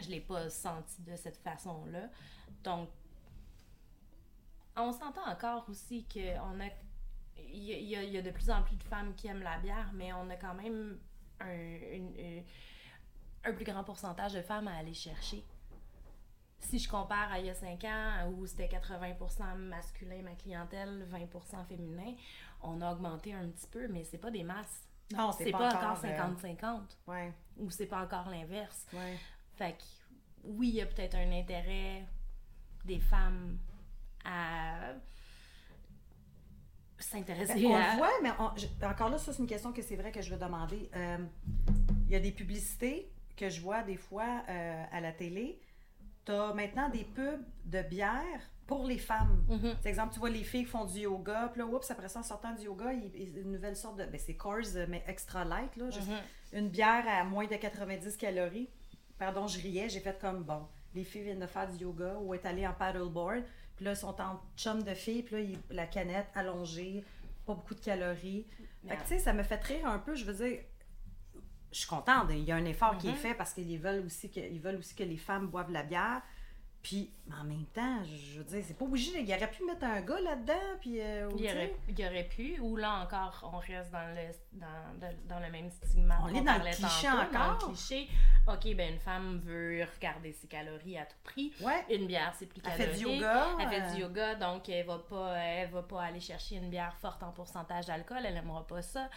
Je 0.00 0.08
l'ai 0.10 0.20
pas 0.20 0.48
senti 0.48 1.02
de 1.02 1.16
cette 1.16 1.38
façon-là. 1.38 2.08
Donc, 2.62 2.88
on 4.76 4.92
s'entend 4.92 5.26
encore 5.28 5.68
aussi 5.68 6.06
qu'on 6.12 6.60
a 6.60 6.68
il 7.52 7.62
y, 7.64 7.96
a- 7.96 8.02
y 8.02 8.16
y 8.16 8.22
de 8.22 8.30
plus 8.30 8.50
en 8.50 8.62
plus 8.62 8.76
de 8.76 8.82
femmes 8.84 9.14
qui 9.14 9.28
aiment 9.28 9.42
la 9.42 9.58
bière, 9.58 9.90
mais 9.94 10.12
on 10.12 10.28
a 10.30 10.36
quand 10.36 10.54
même 10.54 10.98
un, 11.40 11.52
une- 11.54 12.16
une- 12.18 12.44
un 13.44 13.52
plus 13.52 13.64
grand 13.64 13.84
pourcentage 13.84 14.32
de 14.34 14.42
femmes 14.42 14.68
à 14.68 14.76
aller 14.76 14.94
chercher. 14.94 15.44
Si 16.60 16.78
je 16.78 16.88
compare 16.88 17.32
à 17.32 17.38
il 17.38 17.46
y 17.46 17.50
a 17.50 17.54
5 17.54 17.84
ans, 17.84 18.30
où 18.32 18.44
c'était 18.46 18.66
80% 18.68 19.54
masculin, 19.56 20.22
ma 20.22 20.32
clientèle, 20.34 21.06
20% 21.10 21.64
féminin, 21.64 22.14
on 22.62 22.80
a 22.80 22.92
augmenté 22.92 23.32
un 23.32 23.48
petit 23.48 23.68
peu, 23.68 23.86
mais 23.88 24.02
c'est 24.04 24.18
pas 24.18 24.30
des 24.30 24.42
masses. 24.42 24.84
Non, 25.12 25.30
C'est 25.32 25.50
pas, 25.52 25.68
encore 25.74 25.96
50-50, 26.02 26.80
ouais, 27.06 27.32
ou 27.56 27.70
c'est 27.70 27.86
pas 27.86 28.02
encore 28.02 28.28
l'inverse. 28.28 28.86
ouais. 28.92 29.16
Fait 29.54 29.72
que, 29.78 29.84
oui, 30.44 30.68
il 30.68 30.74
y 30.74 30.80
a 30.82 30.86
peut-être 30.86 31.14
un 31.14 31.32
intérêt 31.32 32.04
des 32.84 32.98
femmes 33.00 33.58
à 34.24 34.92
s'intéresser 36.98 37.54
Ben, 37.54 37.66
on 37.66 37.74
à... 37.76 37.90
le 37.92 37.96
voit, 37.98 38.10
mais 38.22 38.30
on- 38.38 38.50
je- 38.56 38.86
encore 38.86 39.08
là, 39.10 39.18
ça, 39.18 39.32
c'est 39.32 39.40
une 39.40 39.46
question 39.48 39.72
que 39.72 39.82
c'est 39.82 39.96
vrai 39.96 40.10
que 40.12 40.20
je 40.22 40.30
veux 40.30 40.38
demander. 40.40 40.90
Euh, 40.96 41.18
Il 42.06 42.12
y 42.12 42.16
a 42.16 42.20
des 42.20 42.32
publicités 42.32 43.10
que 43.36 43.48
je 43.50 43.60
vois 43.60 43.82
des 43.82 43.96
fois 43.96 44.42
euh, 44.48 44.84
à 44.90 45.00
la 45.00 45.12
télé. 45.12 45.60
Tu 46.24 46.32
as 46.32 46.52
maintenant 46.54 46.88
des 46.88 47.04
pubs 47.04 47.44
de 47.66 47.82
bière 47.82 48.22
pour 48.66 48.86
les 48.86 48.98
femmes. 48.98 49.44
Par 49.48 49.86
exemple, 49.86 50.12
tu 50.14 50.18
vois 50.20 50.30
les 50.30 50.42
filles 50.44 50.64
qui 50.64 50.70
font 50.70 50.84
du 50.84 51.00
yoga, 51.00 51.48
puis 51.52 51.60
là, 51.60 51.66
oups, 51.66 51.90
après 51.90 52.08
ça, 52.08 52.20
en 52.20 52.22
sortant 52.22 52.54
du 52.54 52.64
yoga, 52.64 52.92
ils, 52.92 53.14
ils- 53.14 53.38
une 53.38 53.52
nouvelle 53.52 53.76
sorte 53.76 53.98
de. 53.98 54.04
Ben, 54.04 54.18
c'est 54.18 54.34
Coors, 54.36 54.60
mais 54.88 55.02
extra 55.06 55.44
light, 55.44 55.74
là. 55.76 55.90
juste 55.90 56.08
Mhm. 56.08 56.16
Une 56.60 56.68
bière 56.68 57.04
à 57.06 57.24
moins 57.24 57.46
de 57.46 57.54
90 57.56 58.16
calories. 58.16 58.68
Pardon, 59.18 59.46
je 59.46 59.60
riais, 59.60 59.88
j'ai 59.88 60.00
fait 60.00 60.18
comme 60.20 60.42
bon. 60.44 60.66
Les 60.94 61.04
filles 61.04 61.22
viennent 61.22 61.40
de 61.40 61.46
faire 61.46 61.70
du 61.70 61.78
yoga 61.84 62.16
ou 62.20 62.32
est 62.34 62.44
allées 62.46 62.66
en 62.66 62.72
paddleboard. 62.72 63.44
Puis 63.78 63.84
là, 63.84 63.92
ils 63.92 63.96
sont 63.96 64.20
en 64.20 64.40
chum 64.56 64.82
de 64.82 64.92
filles, 64.92 65.22
puis 65.22 65.34
là, 65.36 65.40
ils- 65.40 65.58
la 65.70 65.86
canette 65.86 66.26
allongée, 66.34 67.04
pas 67.46 67.54
beaucoup 67.54 67.76
de 67.76 67.80
calories. 67.80 68.44
Fait 68.88 68.96
que, 68.96 69.02
tu 69.02 69.08
sais, 69.08 69.18
ça 69.20 69.32
me 69.32 69.44
fait 69.44 69.62
rire 69.62 69.86
un 69.86 70.00
peu. 70.00 70.16
Je 70.16 70.24
veux 70.24 70.34
dire, 70.34 70.60
je 71.70 71.78
suis 71.78 71.86
contente. 71.88 72.26
Il 72.30 72.40
y 72.42 72.50
a 72.50 72.56
un 72.56 72.64
effort 72.64 72.98
qui 72.98 73.06
est 73.08 73.12
Mhm. 73.12 73.16
fait 73.16 73.34
parce 73.34 73.52
qu'ils 73.54 73.78
veulent 73.78 74.04
aussi 74.04 74.30
que, 74.30 74.40
ils 74.40 74.60
veulent 74.60 74.76
aussi 74.78 74.96
que 74.96 75.04
les 75.04 75.16
femmes 75.16 75.46
boivent 75.46 75.68
de 75.68 75.74
la 75.74 75.84
bière. 75.84 76.22
Puis, 76.80 77.10
en 77.38 77.44
même 77.44 77.66
temps, 77.74 78.02
je 78.04 78.38
veux 78.38 78.44
dire, 78.44 78.62
c'est 78.66 78.78
pas 78.78 78.84
obligé. 78.84 79.20
Il 79.20 79.34
aurait 79.34 79.50
pu 79.50 79.64
mettre 79.64 79.84
un 79.84 80.00
gars 80.00 80.20
là-dedans. 80.20 80.54
Puis, 80.80 81.00
euh, 81.00 81.28
Il 81.36 81.44
aurait, 81.44 81.74
il 81.88 82.06
aurait 82.06 82.28
pu, 82.28 82.58
ou 82.60 82.76
là 82.76 83.02
encore, 83.02 83.50
on 83.52 83.58
reste 83.58 83.90
dans 83.90 84.06
le, 84.14 84.30
dans, 84.52 84.98
dans- 85.00 85.16
dans 85.28 85.40
le 85.40 85.50
même 85.50 85.68
stigma. 85.70 86.18
On 86.22 86.28
qu'on 86.28 86.34
est 86.36 86.40
dans 86.40 86.54
le 86.54 86.70
cliché 86.70 87.06
tantôt, 87.08 87.32
Dans 87.32 87.40
encore. 87.40 87.68
le 87.68 87.74
cliché, 87.74 88.08
OK, 88.46 88.74
ben 88.76 88.92
une 88.94 89.00
femme 89.00 89.40
veut 89.44 89.84
regarder 89.96 90.32
ses 90.32 90.46
calories 90.46 90.96
à 90.96 91.04
tout 91.04 91.16
prix. 91.24 91.52
Ouais. 91.60 91.84
Une 91.90 92.06
bière, 92.06 92.32
c'est 92.38 92.46
plus 92.46 92.62
Elle 92.64 92.70
calorique. 92.78 92.94
fait 92.96 93.04
du 93.04 93.12
yoga. 93.16 93.46
Elle 93.60 93.68
fait 93.68 93.82
euh, 93.82 93.94
du 93.94 94.00
yoga, 94.00 94.34
donc 94.36 94.68
elle 94.68 94.86
va 94.86 94.98
pas, 94.98 95.36
elle 95.36 95.70
va 95.70 95.82
pas 95.82 96.02
aller 96.04 96.20
chercher 96.20 96.54
une 96.56 96.70
bière 96.70 96.96
forte 96.98 97.22
en 97.24 97.32
pourcentage 97.32 97.86
d'alcool, 97.86 98.20
elle 98.24 98.36
aimera 98.36 98.64
pas 98.66 98.80
ça. 98.82 99.10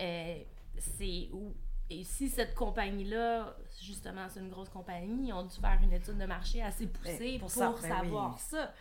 Euh, 0.00 0.38
c'est 0.78 1.28
où 1.32 1.52
et 1.90 2.04
si 2.04 2.28
cette 2.28 2.54
compagnie-là, 2.54 3.56
justement, 3.82 4.26
c'est 4.28 4.40
une 4.40 4.50
grosse 4.50 4.68
compagnie, 4.68 5.28
ils 5.28 5.32
ont 5.32 5.44
dû 5.44 5.56
faire 5.60 5.78
une 5.82 5.92
étude 5.92 6.18
de 6.18 6.26
marché 6.26 6.62
assez 6.62 6.86
poussée 6.86 7.18
Ben, 7.18 7.40
pour, 7.40 7.48
pour 7.48 7.50
ça, 7.50 7.74
ben 7.82 7.88
savoir 7.88 8.34
oui. 8.34 8.40
ça. 8.50 8.72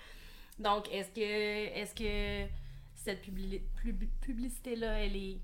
Donc, 0.59 0.91
est-ce 0.91 1.11
que, 1.11 1.21
est-ce 1.21 1.95
que 1.95 2.51
cette 2.95 3.23
publi- 3.23 3.61
pub- 3.81 4.09
publicité-là, 4.21 4.99
elle 4.99 5.15
est, 5.15 5.37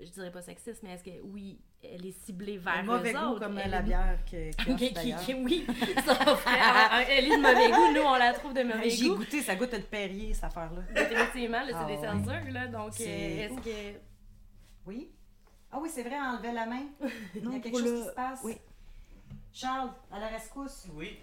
je 0.00 0.08
dirais 0.10 0.30
pas 0.30 0.40
sexiste, 0.42 0.82
mais 0.82 0.90
est-ce 0.92 1.04
que, 1.04 1.20
oui, 1.24 1.58
elle 1.82 2.06
est 2.06 2.18
ciblée 2.24 2.56
vers 2.58 2.78
un 2.78 2.82
mauvais 2.84 3.12
eux 3.12 3.18
goût 3.18 3.24
autres? 3.26 3.40
comme 3.40 3.58
Elle 3.58 3.70
la 3.70 3.82
bière 3.82 4.18
qui- 4.24 4.50
qui- 5.24 5.34
oui, 5.34 5.66
ça 6.04 6.12
offrait- 6.32 7.06
elle 7.10 7.24
est 7.26 7.36
de 7.36 7.42
mauvais 7.42 7.70
goût, 7.70 7.94
nous 7.94 8.06
on 8.06 8.14
la 8.16 8.32
trouve 8.32 8.54
de 8.54 8.62
mauvais 8.62 8.88
J'ai 8.88 9.08
goût. 9.08 9.16
goûté, 9.16 9.42
ça 9.42 9.54
goûte 9.56 9.72
le 9.72 9.80
Perrier, 9.82 10.32
cette 10.32 10.44
affaire-là. 10.44 10.80
Définitivement, 10.94 11.60
là, 11.60 11.66
c'est 11.68 11.74
Ah 11.74 11.84
des 11.84 11.96
censures, 11.96 12.52
là, 12.52 12.66
donc 12.68 12.92
euh, 13.00 13.04
est-ce 13.44 13.60
que... 13.60 13.98
Oui? 14.86 15.10
Ah 15.72 15.78
oui, 15.80 15.88
c'est 15.92 16.02
vrai, 16.02 16.18
enlever 16.18 16.52
la 16.52 16.66
main. 16.66 16.82
Il 17.34 17.50
y 17.52 17.56
a 17.56 17.60
quelque 17.60 17.78
chose 17.78 17.84
le- 17.84 17.98
qui 18.02 18.04
se 18.08 18.14
passe. 18.14 18.40
oui. 18.44 18.56
Charles, 19.52 19.90
à 20.12 20.18
la 20.18 20.28
rescousse. 20.28 20.86
Oui. 20.94 21.18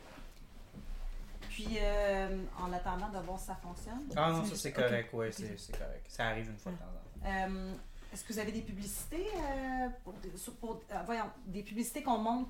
Puis, 1.49 1.67
euh, 1.79 2.43
en 2.59 2.73
attendant 2.73 3.09
de 3.09 3.19
voir 3.19 3.39
si 3.39 3.45
ça 3.45 3.55
fonctionne. 3.55 4.01
Ah 4.15 4.31
non, 4.31 4.43
ça 4.45 4.55
c'est 4.55 4.71
correct, 4.73 5.09
oui, 5.13 5.27
c'est 5.31 5.55
c'est 5.59 5.77
correct. 5.77 6.05
Ça 6.09 6.27
arrive 6.29 6.49
une 6.49 6.57
fois 6.57 6.71
de 6.71 6.77
temps 6.77 6.85
en 6.85 7.19
temps. 7.29 7.29
Euh, 7.53 7.73
Est-ce 8.11 8.23
que 8.23 8.33
vous 8.33 8.39
avez 8.39 8.51
des 8.51 8.61
publicités 8.61 9.27
euh, 9.35 9.87
pour, 10.03 10.13
sur- 10.35 10.55
pour- 10.55 10.81
euh, 10.91 10.95
voyons, 11.05 11.25
des 11.45 11.61
publicités 11.61 12.01
qu'on 12.01 12.17
montre, 12.17 12.49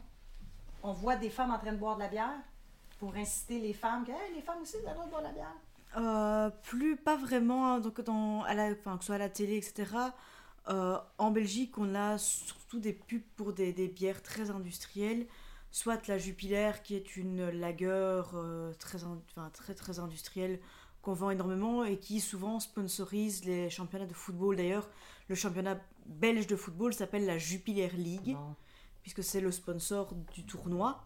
on 0.83 0.93
voit 0.93 1.17
des 1.17 1.29
femmes 1.29 1.51
en 1.51 1.59
train 1.59 1.73
de 1.73 1.77
boire 1.77 1.95
de 1.95 2.01
la 2.01 2.07
bière 2.07 2.31
pour 2.99 3.13
inciter 3.15 3.59
les 3.59 3.73
femmes 3.73 4.05
que 4.05 4.11
Hey, 4.11 4.35
les 4.35 4.41
femmes 4.41 4.61
aussi, 4.61 4.77
elles 4.77 4.93
doivent 4.93 5.09
boire 5.09 5.21
de 5.21 5.27
la 5.27 5.33
bière. 5.33 5.55
Euh, 5.97 6.49
plus, 6.63 6.95
pas 6.95 7.17
vraiment, 7.17 7.73
hein, 7.73 7.79
donc 7.81 7.99
dans, 8.01 8.43
à 8.43 8.53
la, 8.53 8.71
enfin, 8.71 8.95
que 8.97 9.03
ce 9.03 9.07
soit 9.07 9.15
à 9.15 9.19
la 9.19 9.29
télé, 9.29 9.57
etc. 9.57 9.85
Euh, 10.69 10.97
en 11.17 11.31
Belgique, 11.31 11.77
on 11.77 11.93
a 11.95 12.17
surtout 12.17 12.79
des 12.79 12.93
pubs 12.93 13.21
pour 13.35 13.53
des, 13.53 13.73
des 13.73 13.87
bières 13.87 14.21
très 14.23 14.49
industrielles, 14.49 15.27
soit 15.71 16.07
la 16.07 16.17
Jupiler, 16.17 16.71
qui 16.83 16.95
est 16.95 17.17
une 17.17 17.49
lagueur 17.49 18.31
euh, 18.35 18.73
très, 18.79 19.03
in- 19.03 19.21
enfin, 19.31 19.49
très, 19.51 19.73
très 19.73 19.99
industrielle 19.99 20.59
qu'on 21.01 21.13
vend 21.13 21.31
énormément 21.31 21.83
et 21.83 21.97
qui 21.97 22.21
souvent 22.21 22.61
sponsorise 22.61 23.43
les 23.43 23.69
championnats 23.69 24.05
de 24.05 24.13
football. 24.13 24.55
D'ailleurs, 24.55 24.89
le 25.27 25.35
championnat 25.35 25.77
belge 26.05 26.47
de 26.47 26.55
football 26.55 26.93
s'appelle 26.93 27.25
la 27.25 27.37
Jupiler 27.37 27.89
League 27.89 28.37
puisque 29.01 29.21
c'est 29.21 29.41
le 29.41 29.51
sponsor 29.51 30.13
du 30.33 30.45
tournoi. 30.45 31.03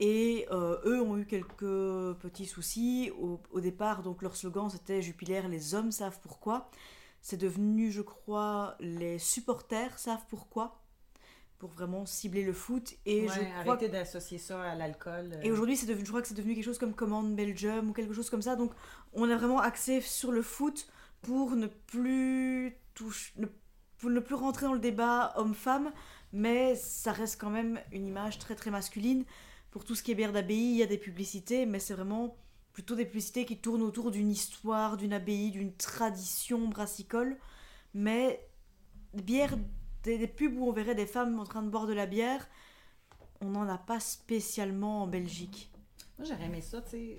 Et 0.00 0.46
euh, 0.50 0.80
eux 0.84 1.00
ont 1.00 1.16
eu 1.18 1.24
quelques 1.26 2.16
petits 2.18 2.46
soucis. 2.46 3.12
Au, 3.20 3.40
au 3.52 3.60
départ, 3.60 4.02
donc 4.02 4.22
leur 4.22 4.34
slogan 4.34 4.68
c'était 4.70 5.02
Jupiler, 5.02 5.42
les 5.48 5.74
hommes 5.74 5.92
savent 5.92 6.18
pourquoi. 6.20 6.68
C'est 7.20 7.36
devenu, 7.36 7.90
je 7.90 8.02
crois, 8.02 8.76
les 8.80 9.18
supporters 9.18 9.98
savent 9.98 10.24
pourquoi, 10.28 10.82
pour 11.58 11.70
vraiment 11.70 12.06
cibler 12.06 12.42
le 12.44 12.52
foot. 12.52 12.94
Et 13.06 13.22
Ouais, 13.22 13.28
je 13.28 13.40
crois 13.60 13.72
arrêtez 13.74 13.88
d'associer 13.88 14.38
ça 14.38 14.62
à 14.62 14.74
l'alcool. 14.74 15.32
euh. 15.34 15.40
et 15.42 15.50
aujourd'hui, 15.50 15.76
c'est 15.76 15.86
devenu, 15.86 16.04
je 16.04 16.10
crois 16.10 16.22
que 16.22 16.28
c'est 16.28 16.34
devenu 16.34 16.54
quelque 16.54 16.64
chose 16.64 16.78
comme 16.78 16.94
Command 16.94 17.34
Belgium 17.34 17.90
ou 17.90 17.92
quelque 17.92 18.14
chose 18.14 18.30
comme 18.30 18.42
ça. 18.42 18.56
Donc, 18.56 18.72
on 19.12 19.28
a 19.28 19.36
vraiment 19.36 19.58
axé 19.60 20.00
sur 20.00 20.30
le 20.32 20.42
foot 20.42 20.86
pour 21.22 21.56
ne 21.56 21.66
plus 21.66 22.76
toucher, 22.94 23.32
ne, 23.36 23.46
pour 23.98 24.10
ne 24.10 24.20
plus 24.20 24.36
rentrer 24.36 24.66
dans 24.66 24.72
le 24.74 24.78
débat 24.78 25.32
homme-femme, 25.36 25.92
mais 26.32 26.76
ça 26.76 27.10
reste 27.10 27.40
quand 27.40 27.50
même 27.50 27.80
une 27.90 28.06
image 28.06 28.38
très 28.38 28.54
très 28.54 28.70
masculine. 28.70 29.24
Pour 29.72 29.84
tout 29.84 29.94
ce 29.96 30.02
qui 30.04 30.12
est 30.12 30.14
bière 30.14 30.32
d'abbaye, 30.32 30.56
il 30.70 30.76
y 30.76 30.82
a 30.82 30.86
des 30.86 30.96
publicités, 30.98 31.66
mais 31.66 31.80
c'est 31.80 31.94
vraiment 31.94 32.36
plutôt 32.78 32.94
des 32.94 33.06
publicités 33.06 33.44
qui 33.44 33.58
tournent 33.58 33.82
autour 33.82 34.12
d'une 34.12 34.30
histoire, 34.30 34.96
d'une 34.96 35.12
abbaye, 35.12 35.50
d'une 35.50 35.74
tradition 35.74 36.68
brassicole. 36.68 37.36
Mais 37.92 38.48
des 39.14 39.22
bières, 39.24 39.56
des, 40.04 40.16
des 40.16 40.28
pubs 40.28 40.56
où 40.56 40.64
on 40.64 40.70
verrait 40.70 40.94
des 40.94 41.04
femmes 41.04 41.40
en 41.40 41.44
train 41.44 41.64
de 41.64 41.70
boire 41.70 41.88
de 41.88 41.92
la 41.92 42.06
bière, 42.06 42.46
on 43.40 43.46
n'en 43.50 43.68
a 43.68 43.78
pas 43.78 43.98
spécialement 43.98 45.02
en 45.02 45.06
Belgique. 45.08 45.72
Moi, 46.18 46.28
j'aurais 46.28 46.44
aimé 46.44 46.60
ça, 46.60 46.80
tu 46.82 46.90
sais. 46.90 47.16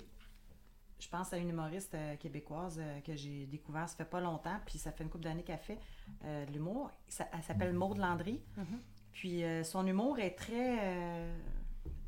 Je 0.98 1.08
pense 1.10 1.30
à 1.34 1.36
une 1.36 1.50
humoriste 1.50 1.94
euh, 1.94 2.16
québécoise 2.16 2.78
euh, 2.80 3.00
que 3.00 3.14
j'ai 3.14 3.44
découvert 3.44 3.86
ça 3.86 3.96
fait 3.96 4.06
pas 4.06 4.22
longtemps, 4.22 4.60
puis 4.64 4.78
ça 4.78 4.92
fait 4.92 5.04
une 5.04 5.10
couple 5.10 5.24
d'années 5.24 5.42
qu'elle 5.42 5.58
fait 5.58 5.78
euh, 6.24 6.46
de 6.46 6.52
l'humour. 6.52 6.90
Elle 7.18 7.42
s'appelle 7.42 7.74
Maude 7.74 7.98
Landry. 7.98 8.40
Puis 9.12 9.44
euh, 9.44 9.62
son 9.62 9.86
humour 9.86 10.18
est 10.20 10.36
très, 10.36 11.28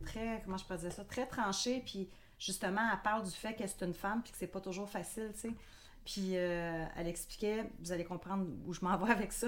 très, 0.07 0.41
comment 0.43 0.57
je 0.57 0.65
peux 0.65 0.79
dire 0.79 0.93
ça, 0.93 1.05
très 1.05 1.27
tranché. 1.27 1.83
Puis 1.85 2.09
justement, 2.45 2.83
elle 2.93 3.01
parle 3.03 3.23
du 3.25 3.31
fait 3.31 3.55
qu'elle 3.55 3.69
c'est 3.69 3.85
une 3.85 3.95
femme, 3.95 4.23
puis 4.23 4.33
que 4.33 4.39
c'est 4.39 4.47
pas 4.47 4.61
toujours 4.61 4.89
facile, 4.89 5.31
tu 5.35 5.41
sais. 5.41 5.55
Puis 6.05 6.37
euh, 6.37 6.85
elle 6.97 7.07
expliquait, 7.07 7.65
vous 7.81 7.93
allez 7.93 8.05
comprendre 8.05 8.47
où 8.67 8.73
je 8.73 8.81
m'en 8.85 8.97
vais 9.05 9.13
avec 9.13 9.33
ça. 9.33 9.47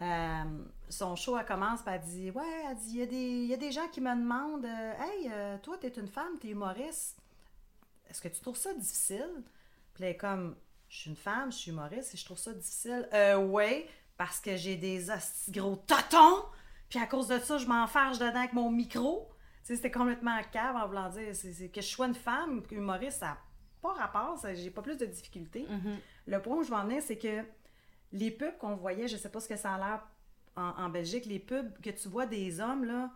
Euh, 0.00 0.44
son 0.88 1.16
show, 1.16 1.36
elle 1.36 1.44
commence, 1.44 1.82
puis 1.82 1.92
elle 1.92 2.00
dit 2.02 2.30
Ouais, 2.30 2.64
elle 2.70 2.76
dit 2.76 2.90
il 2.90 2.96
y, 2.98 3.02
a 3.02 3.06
des- 3.06 3.16
il 3.16 3.46
y 3.46 3.54
a 3.54 3.56
des 3.56 3.72
gens 3.72 3.88
qui 3.88 4.00
me 4.00 4.14
demandent 4.14 4.64
euh, 4.64 4.92
Hey, 5.00 5.30
toi, 5.62 5.76
t'es 5.78 5.88
une 5.88 6.06
femme, 6.06 6.38
t'es 6.40 6.48
humoriste. 6.48 7.18
Est-ce 8.08 8.20
que 8.20 8.28
tu 8.28 8.40
trouves 8.40 8.56
ça 8.56 8.72
difficile 8.74 9.42
Puis 9.94 10.04
elle 10.04 10.10
est 10.10 10.16
comme 10.16 10.56
Je 10.88 10.96
suis 10.98 11.10
une 11.10 11.16
femme, 11.16 11.50
je 11.50 11.56
suis 11.58 11.70
humoriste 11.72 12.14
et 12.14 12.16
je 12.16 12.24
trouve 12.24 12.38
ça 12.38 12.52
difficile. 12.52 13.08
Euh, 13.12 13.36
ouais, 13.44 13.88
parce 14.16 14.38
que 14.40 14.56
j'ai 14.56 14.76
des 14.76 15.06
gros 15.48 15.76
totons, 15.76 16.44
puis 16.88 17.00
à 17.00 17.06
cause 17.06 17.26
de 17.26 17.38
ça, 17.40 17.58
je 17.58 17.66
m'enfarge 17.66 18.18
dedans 18.20 18.38
avec 18.38 18.52
mon 18.52 18.70
micro. 18.70 19.28
C'était 19.76 19.90
complètement 19.90 20.38
cave 20.50 20.76
en 20.76 20.86
voulant 20.86 21.08
dire 21.10 21.34
c'est, 21.34 21.68
que 21.68 21.80
je 21.80 21.86
sois 21.86 22.06
une 22.06 22.14
femme, 22.14 22.62
humoriste, 22.70 23.20
ça 23.20 23.26
n'a 23.26 23.38
pas 23.82 23.92
rapport, 23.92 24.38
ça- 24.38 24.54
j'ai 24.54 24.70
pas 24.70 24.82
plus 24.82 24.96
de 24.96 25.06
difficultés. 25.06 25.66
Le 26.26 26.40
point 26.40 26.56
où 26.56 26.62
je 26.62 26.70
vais 26.70 26.76
en 26.76 26.84
venir, 26.84 27.02
c'est 27.02 27.18
que 27.18 27.44
les 28.12 28.30
pubs 28.30 28.56
qu'on 28.58 28.74
voyait, 28.76 29.08
je 29.08 29.16
sais 29.16 29.28
pas 29.28 29.40
ce 29.40 29.48
que 29.48 29.56
ça 29.56 29.74
a 29.74 29.78
l'air 29.78 30.00
en, 30.56 30.84
en 30.84 30.88
Belgique, 30.88 31.26
les 31.26 31.38
pubs 31.38 31.70
que 31.82 31.90
tu 31.90 32.08
vois 32.08 32.26
des 32.26 32.60
hommes, 32.60 32.84
là, 32.84 33.10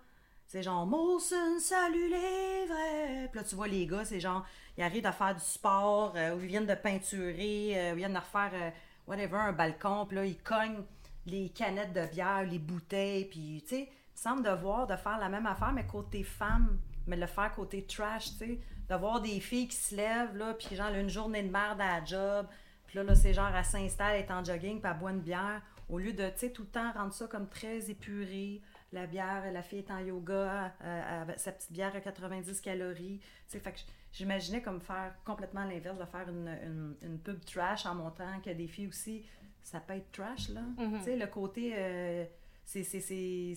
c'est 0.46 0.62
genre 0.62 0.84
Molson, 0.86 1.58
salut 1.58 2.08
les 2.10 2.66
vrais. 2.66 3.28
Puis 3.30 3.40
là, 3.40 3.44
tu 3.44 3.54
vois 3.54 3.68
les 3.68 3.86
gars, 3.86 4.04
c'est 4.04 4.20
genre, 4.20 4.44
ils 4.76 4.82
arrivent 4.84 5.06
à 5.06 5.12
faire 5.12 5.34
du 5.34 5.40
sport, 5.42 6.12
euh, 6.16 6.36
ou 6.36 6.40
ils 6.40 6.46
viennent 6.46 6.66
de 6.66 6.74
peinturer, 6.74 7.72
euh, 7.74 7.90
ou 7.90 7.94
ils 7.94 7.98
viennent 7.98 8.12
de 8.12 8.18
refaire, 8.18 8.50
euh, 8.52 8.70
whatever, 9.06 9.36
un 9.38 9.52
balcon, 9.52 10.04
puis 10.06 10.16
là, 10.16 10.24
ils 10.26 10.38
cognent 10.38 10.84
les 11.26 11.48
canettes 11.48 11.92
de 11.92 12.04
bière, 12.06 12.44
les 12.44 12.58
bouteilles, 12.58 13.24
puis 13.26 13.62
tu 13.66 13.76
sais, 13.76 13.88
semble 14.22 14.42
de 14.44 14.50
voir, 14.50 14.86
de 14.86 14.96
faire 14.96 15.18
la 15.18 15.28
même 15.28 15.46
affaire, 15.46 15.72
mais 15.72 15.84
côté 15.86 16.22
femme, 16.22 16.78
mais 17.06 17.16
le 17.16 17.26
faire 17.26 17.52
côté 17.54 17.84
trash, 17.84 18.30
tu 18.32 18.36
sais, 18.38 18.58
de 18.88 18.94
voir 18.94 19.20
des 19.20 19.40
filles 19.40 19.68
qui 19.68 19.76
se 19.76 19.94
lèvent, 19.96 20.36
là, 20.36 20.54
puis 20.54 20.76
genre, 20.76 20.90
une 20.94 21.08
journée 21.08 21.42
de 21.42 21.50
merde 21.50 21.80
à 21.80 21.98
la 22.00 22.04
job, 22.04 22.46
puis 22.86 22.96
là, 22.98 23.04
là 23.04 23.14
c'est 23.14 23.32
genre, 23.34 23.50
elle 23.54 23.64
s'installe, 23.64 24.14
elle 24.16 24.22
est 24.24 24.30
en 24.30 24.44
jogging, 24.44 24.80
puis 24.80 24.90
elle 24.90 24.98
boit 24.98 25.10
une 25.10 25.20
bière, 25.20 25.60
au 25.88 25.98
lieu 25.98 26.12
de, 26.12 26.26
tu 26.30 26.32
sais, 26.38 26.50
tout 26.50 26.62
le 26.62 26.68
temps 26.68 26.92
rendre 26.92 27.12
ça 27.12 27.26
comme 27.26 27.48
très 27.48 27.90
épuré, 27.90 28.60
la 28.92 29.06
bière, 29.06 29.50
la 29.52 29.62
fille 29.62 29.78
est 29.80 29.90
en 29.90 29.98
yoga, 29.98 30.72
euh, 30.82 31.22
avec 31.22 31.38
sa 31.40 31.50
petite 31.52 31.72
bière 31.72 31.94
à 31.96 32.00
90 32.00 32.60
calories, 32.60 33.18
tu 33.20 33.28
sais, 33.48 33.58
fait 33.60 33.72
que 33.72 33.78
j'imaginais 34.12 34.62
comme 34.62 34.80
faire 34.80 35.14
complètement 35.24 35.64
l'inverse, 35.64 35.98
de 35.98 36.04
faire 36.04 36.28
une, 36.28 36.48
une, 36.64 36.96
une 37.02 37.18
pub 37.18 37.44
trash 37.44 37.86
en 37.86 37.94
montant 37.94 38.40
que 38.44 38.50
des 38.50 38.68
filles 38.68 38.86
aussi, 38.88 39.24
ça 39.62 39.80
peut 39.80 39.94
être 39.94 40.12
trash, 40.12 40.48
là, 40.50 40.60
tu 40.98 41.04
sais, 41.04 41.16
le 41.16 41.26
côté... 41.26 41.72
euh, 41.76 42.24
c'est- 42.64 43.54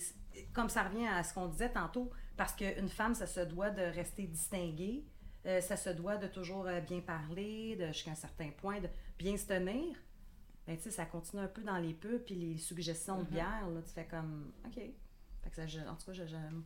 comme 0.52 0.68
ça 0.68 0.82
revient 0.84 1.06
à 1.06 1.22
ce 1.22 1.34
qu'on 1.34 1.48
disait 1.48 1.70
tantôt, 1.70 2.10
parce 2.36 2.54
qu'une 2.54 2.88
femme, 2.88 3.14
ça 3.14 3.26
se 3.26 3.40
doit 3.40 3.70
de 3.70 3.82
rester 3.82 4.24
distinguée, 4.26 5.04
euh, 5.46 5.60
ça 5.60 5.76
se 5.76 5.90
doit 5.90 6.16
de 6.16 6.26
toujours 6.26 6.66
euh, 6.66 6.80
bien 6.80 7.00
parler, 7.00 7.76
de, 7.76 7.86
jusqu'à 7.88 8.10
un 8.12 8.14
certain 8.16 8.50
point, 8.50 8.80
de 8.80 8.88
bien 9.18 9.36
se 9.36 9.46
tenir. 9.46 9.96
Ben, 10.66 10.76
tu 10.76 10.82
sais, 10.84 10.90
ça 10.90 11.06
continue 11.06 11.42
un 11.42 11.48
peu 11.48 11.62
dans 11.62 11.78
les 11.78 11.94
pubs, 11.94 12.22
puis 12.24 12.34
les 12.34 12.58
suggestions 12.58 13.18
de 13.22 13.28
bière, 13.30 13.68
là, 13.70 13.80
tu 13.82 13.92
fais 13.92 14.06
comme, 14.06 14.52
OK. 14.66 14.74
Fait 14.74 15.50
que 15.50 15.54
ça, 15.54 15.66
je- 15.66 15.78
en 15.80 15.94
tout 15.94 16.06
cas, 16.12 16.24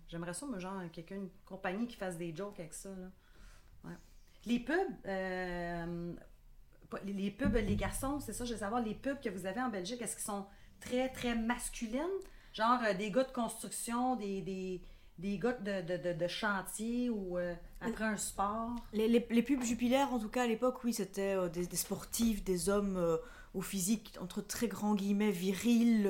j'aimerais 0.08 0.32
ça, 0.32 0.46
moi, 0.46 0.58
genre, 0.58 0.80
quelqu'un, 0.90 1.16
une 1.16 1.28
compagnie 1.44 1.86
qui 1.86 1.96
fasse 1.96 2.16
des 2.16 2.34
jokes 2.34 2.58
avec 2.58 2.72
ça, 2.72 2.88
là. 2.88 3.10
Ouais. 3.84 3.96
Les 4.46 4.58
pubs, 4.60 4.76
euh, 5.06 6.14
les 7.04 7.30
pubs, 7.30 7.54
les 7.54 7.76
garçons, 7.76 8.20
c'est 8.20 8.32
ça, 8.32 8.44
je 8.46 8.54
veux 8.54 8.58
savoir, 8.58 8.80
les 8.82 8.94
pubs 8.94 9.20
que 9.20 9.28
vous 9.28 9.44
avez 9.46 9.60
en 9.60 9.68
Belgique, 9.68 10.00
est-ce 10.00 10.16
qu'ils 10.16 10.24
sont 10.24 10.46
très, 10.80 11.10
très 11.10 11.34
masculines? 11.36 12.00
Genre 12.52 12.78
euh, 12.86 12.94
des 12.94 13.10
gars 13.10 13.24
de 13.24 13.32
construction, 13.32 14.16
des, 14.16 14.40
des, 14.42 14.80
des 15.18 15.38
gars 15.38 15.52
de, 15.52 15.82
de, 15.82 15.96
de, 16.02 16.12
de 16.18 16.28
chantier 16.28 17.10
ou 17.10 17.38
euh, 17.38 17.54
après 17.80 18.04
un 18.04 18.16
sport? 18.16 18.70
Les, 18.92 19.08
les, 19.08 19.26
les 19.30 19.42
pubs 19.42 19.62
Jupiler, 19.62 20.02
en 20.10 20.18
tout 20.18 20.28
cas 20.28 20.42
à 20.44 20.46
l'époque, 20.46 20.82
oui, 20.84 20.92
c'était 20.92 21.36
euh, 21.36 21.48
des, 21.48 21.66
des 21.66 21.76
sportifs, 21.76 22.42
des 22.44 22.68
hommes 22.68 23.18
au 23.54 23.62
physique 23.62 24.16
entre 24.20 24.40
très 24.42 24.68
grands 24.68 24.94
guillemets 24.94 25.30
viril, 25.32 26.08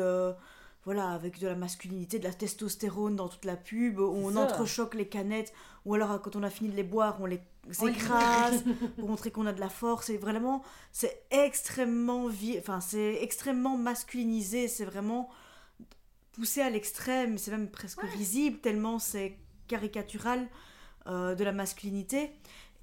voilà, 0.85 1.09
avec 1.11 1.39
de 1.39 1.47
la 1.47 1.55
masculinité, 1.55 2.19
de 2.19 2.25
la 2.25 2.33
testostérone 2.33 3.17
dans 3.17 3.29
toute 3.29 3.45
la 3.45 3.57
pub, 3.57 3.99
où 3.99 4.03
on 4.15 4.33
ça. 4.35 4.41
entrechoque 4.41 4.95
les 4.95 5.09
canettes, 5.09 5.53
ou 5.85 5.95
alors 5.95 6.21
quand 6.23 6.37
on 6.37 6.43
a 6.43 6.51
fini 6.51 6.71
de 6.71 6.77
les 6.77 6.83
boire, 6.83 7.17
on 7.21 7.27
les 7.27 7.41
On 7.81 7.87
les- 7.87 7.93
écrase 7.93 8.65
pour 8.99 9.09
montrer 9.09 9.31
qu'on 9.31 9.47
a 9.47 9.53
de 9.53 9.61
la 9.61 9.69
force. 9.69 10.09
Et 10.11 10.17
vraiment, 10.19 10.63
c'est 10.93 11.23
extrêmement, 11.31 12.29
vi- 12.29 12.59
enfin, 12.59 12.81
c'est 12.81 13.23
extrêmement 13.23 13.77
masculinisé, 13.77 14.69
c'est 14.69 14.85
vraiment 14.87 15.29
poussé 16.41 16.63
à 16.63 16.71
l'extrême, 16.71 17.37
c'est 17.37 17.51
même 17.51 17.69
presque 17.69 18.01
risible 18.17 18.59
tellement 18.61 18.99
c'est 18.99 19.37
caricatural 19.69 20.49
euh, 21.07 21.35
de 21.35 21.45
la 21.45 21.53
masculinité. 21.53 22.33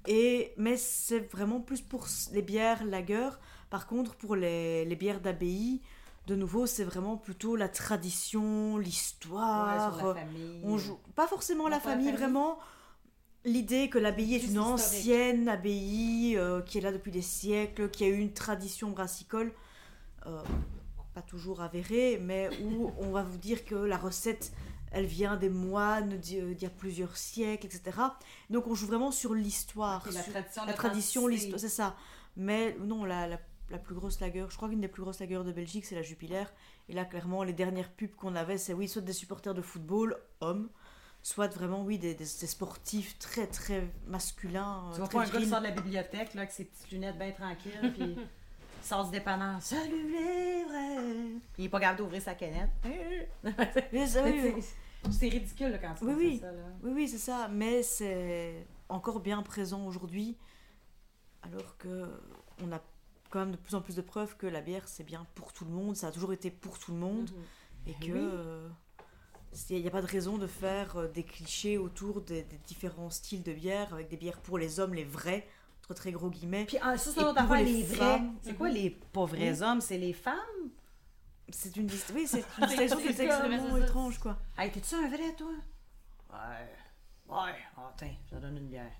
Et, 0.06 0.52
mais 0.56 0.76
c'est 0.76 1.18
vraiment 1.18 1.60
plus 1.60 1.80
pour 1.80 2.06
les 2.32 2.42
bières 2.42 2.84
lager. 2.84 3.30
Par 3.68 3.88
contre, 3.88 4.14
pour 4.14 4.36
les, 4.36 4.84
les 4.84 4.96
bières 4.96 5.20
d'abbaye, 5.20 5.82
de 6.28 6.36
nouveau, 6.36 6.66
c'est 6.66 6.84
vraiment 6.84 7.16
plutôt 7.16 7.56
la 7.56 7.68
tradition, 7.68 8.78
l'histoire. 8.78 10.14
Ouais, 10.14 10.26
on 10.62 10.78
joue 10.78 10.98
pas 11.16 11.26
forcément 11.26 11.66
la 11.66 11.80
pas 11.80 11.90
la 11.90 11.94
famille, 11.96 12.12
vraiment 12.12 12.60
l'idée 13.44 13.88
que 13.90 13.98
l'abbaye 13.98 14.34
est 14.36 14.38
une 14.38 14.44
historique. 14.50 14.74
ancienne 14.74 15.48
abbaye 15.48 16.36
euh, 16.36 16.62
qui 16.62 16.78
est 16.78 16.80
là 16.80 16.92
depuis 16.92 17.10
des 17.10 17.22
siècles, 17.22 17.90
qui 17.90 18.04
a 18.04 18.08
eu 18.08 18.18
une 18.18 18.32
tradition 18.32 18.90
brassicole. 18.90 19.52
euh, 20.26 20.42
pas 21.18 21.22
toujours 21.22 21.60
avérée, 21.62 22.18
mais 22.22 22.48
où 22.62 22.92
on 22.98 23.10
va 23.10 23.22
vous 23.22 23.38
dire 23.38 23.64
que 23.64 23.74
la 23.74 23.96
recette, 23.96 24.52
elle 24.92 25.06
vient 25.06 25.36
des 25.36 25.48
moines 25.50 26.16
d'il 26.18 26.60
y 26.60 26.66
a 26.66 26.70
plusieurs 26.70 27.16
siècles, 27.16 27.66
etc. 27.66 27.98
Donc 28.50 28.66
on 28.66 28.74
joue 28.74 28.86
vraiment 28.86 29.10
sur 29.10 29.34
l'histoire, 29.34 30.06
la 30.12 30.22
tradition, 30.22 30.64
la 30.64 30.72
tradition, 30.72 31.20
l'authenticité. 31.22 31.52
l'histoire, 31.52 31.60
c'est 31.60 31.76
ça. 31.76 31.96
Mais 32.36 32.76
non, 32.80 33.04
la, 33.04 33.26
la, 33.26 33.40
la 33.70 33.78
plus 33.78 33.94
grosse 33.94 34.20
lager, 34.20 34.46
je 34.48 34.56
crois 34.56 34.68
qu'une 34.68 34.80
des 34.80 34.88
plus 34.88 35.02
grosses 35.02 35.20
lagers 35.20 35.42
de 35.44 35.52
Belgique, 35.52 35.84
c'est 35.84 35.96
la 35.96 36.02
Jupiler. 36.02 36.44
Et 36.88 36.94
là, 36.94 37.04
clairement, 37.04 37.42
les 37.42 37.52
dernières 37.52 37.90
pubs 37.90 38.14
qu'on 38.14 38.36
avait, 38.36 38.58
c'est 38.58 38.72
oui, 38.72 38.88
soit 38.88 39.02
des 39.02 39.12
supporters 39.12 39.54
de 39.54 39.62
football, 39.62 40.16
hommes, 40.40 40.70
soit 41.22 41.48
vraiment, 41.48 41.82
oui, 41.82 41.98
des, 41.98 42.14
des, 42.14 42.24
des 42.24 42.46
sportifs 42.46 43.18
très, 43.18 43.46
très 43.46 43.90
masculins. 44.06 44.84
Tu 44.94 45.00
euh, 45.00 45.04
vois 45.04 45.08
pas 45.08 45.22
un 45.22 45.28
gars 45.28 45.40
qui 45.40 45.48
sort 45.48 45.60
de 45.60 45.66
la 45.66 45.72
bibliothèque 45.72 46.34
là, 46.34 46.42
avec 46.42 46.52
ses 46.52 46.64
petites 46.64 46.90
lunettes 46.92 47.18
bien 47.18 47.32
tranquilles, 47.32 47.92
puis 47.92 48.16
sort 48.88 49.04
du 49.04 49.10
dépanneur. 49.10 49.60
Salut 49.60 50.10
les 50.10 50.64
vrais! 50.64 51.40
Il 51.58 51.64
est 51.66 51.68
pas 51.68 51.78
capable 51.80 51.98
d'ouvrir 51.98 52.22
sa 52.22 52.34
canette. 52.34 52.70
Oui. 53.92 54.54
C'est- 55.10 55.28
ridicule 55.28 55.70
là, 55.70 55.78
quand 55.78 55.94
tu 55.94 56.04
Oui, 56.04 56.14
oui. 56.16 56.38
ça. 56.40 56.50
Là. 56.50 56.62
Oui, 56.82 56.90
oui, 56.94 57.08
c'est 57.08 57.18
ça, 57.18 57.48
mais 57.48 57.82
c'est 57.82 58.66
encore 58.88 59.20
bien 59.20 59.42
présent 59.42 59.86
aujourd'hui, 59.86 60.36
alors 61.42 61.76
que 61.78 62.04
on 62.64 62.72
a 62.72 62.80
quand 63.30 63.40
même 63.40 63.52
de 63.52 63.56
plus 63.56 63.74
en 63.76 63.80
plus 63.80 63.94
de 63.94 64.00
preuves 64.02 64.36
que 64.36 64.46
la 64.46 64.60
bière, 64.60 64.88
c'est 64.88 65.04
bien 65.04 65.24
pour 65.34 65.52
tout 65.52 65.64
le 65.64 65.70
monde. 65.70 65.94
Ça 65.94 66.08
a 66.08 66.10
toujours 66.12 66.32
été 66.32 66.50
pour 66.50 66.78
tout 66.78 66.92
le 66.92 66.98
monde. 66.98 67.30
Et 67.86 67.92
Ben 67.92 68.00
que. 68.00 68.12
oui. 68.12 68.18
euh, 68.20 68.68
il 69.70 69.80
n'y 69.82 69.86
a 69.88 69.90
pas 69.90 70.02
de 70.02 70.06
raison 70.06 70.36
de 70.38 70.46
faire 70.46 70.96
euh, 70.96 71.08
des 71.08 71.22
clichés 71.24 71.78
autour 71.78 72.20
des, 72.22 72.42
des 72.42 72.58
différents 72.66 73.10
styles 73.10 73.42
de 73.42 73.52
bière, 73.52 73.92
avec 73.94 74.08
des 74.08 74.16
bières 74.16 74.40
pour 74.40 74.58
les 74.58 74.80
hommes, 74.80 74.94
les 74.94 75.04
vrais, 75.04 75.46
très 75.94 76.12
gros 76.12 76.30
guillemets. 76.30 76.64
Puis 76.66 76.78
ah, 76.82 76.96
ça, 76.96 77.10
c'est 77.12 77.20
affaire, 77.24 77.56
les 77.64 77.64
les 77.64 77.82
vrais. 77.82 77.96
femmes. 77.96 78.36
C'est 78.42 78.54
quoi 78.54 78.68
les 78.68 78.90
pas 78.90 79.24
vrais 79.24 79.62
hommes? 79.62 79.80
C'est 79.80 79.98
les 79.98 80.12
femmes? 80.12 80.34
C'est 81.50 81.76
une, 81.76 81.88
oui, 82.14 82.26
c'est 82.26 82.44
une 82.58 82.66
distinction 82.66 82.96
qui 82.98 83.08
est 83.08 83.12
c'est 83.14 83.24
extrêmement 83.24 83.76
étrange, 83.78 84.18
quoi. 84.18 84.36
Hey, 84.58 84.70
t'es-tu 84.70 84.94
un 84.94 85.08
vrai, 85.08 85.32
toi? 85.36 85.48
Ouais. 86.30 86.68
Ouais. 87.34 87.54
Ah, 87.76 87.92
tiens, 87.96 88.10
je 88.30 88.36
te 88.36 88.40
donne 88.40 88.56
une 88.58 88.68
bière. 88.68 88.92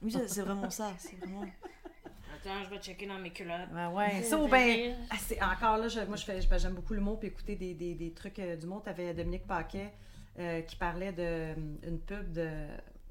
Oui, 0.00 0.14
c'est 0.28 0.42
vraiment 0.42 0.70
ça. 0.70 0.92
C'est 0.98 1.16
vraiment... 1.16 1.42
Attends, 1.42 2.62
je 2.64 2.70
vais 2.70 2.78
checker 2.78 3.06
dans 3.06 3.18
mes 3.18 3.32
culottes. 3.32 3.68
Ouais, 3.72 3.86
ouais. 3.86 4.22
Ça, 4.22 4.36
ben, 4.48 4.94
ah, 5.10 5.16
c'est- 5.18 5.42
encore 5.42 5.76
là, 5.78 5.88
je- 5.88 6.00
moi, 6.02 6.16
je 6.16 6.24
fais, 6.24 6.40
je- 6.40 6.58
j'aime 6.58 6.74
beaucoup 6.74 6.94
l'humour 6.94 7.18
puis 7.18 7.28
écouter 7.28 7.56
des, 7.56 7.74
des, 7.74 7.94
des 7.94 8.12
trucs 8.12 8.38
euh, 8.38 8.54
du 8.56 8.66
monde. 8.66 8.84
T'avais 8.84 9.12
Dominique 9.12 9.46
Paquet 9.46 9.92
euh, 10.38 10.60
qui 10.62 10.76
parlait 10.76 11.12
de 11.12 11.22
euh, 11.22 11.54
une 11.82 11.98
pub 11.98 12.30
de. 12.32 12.48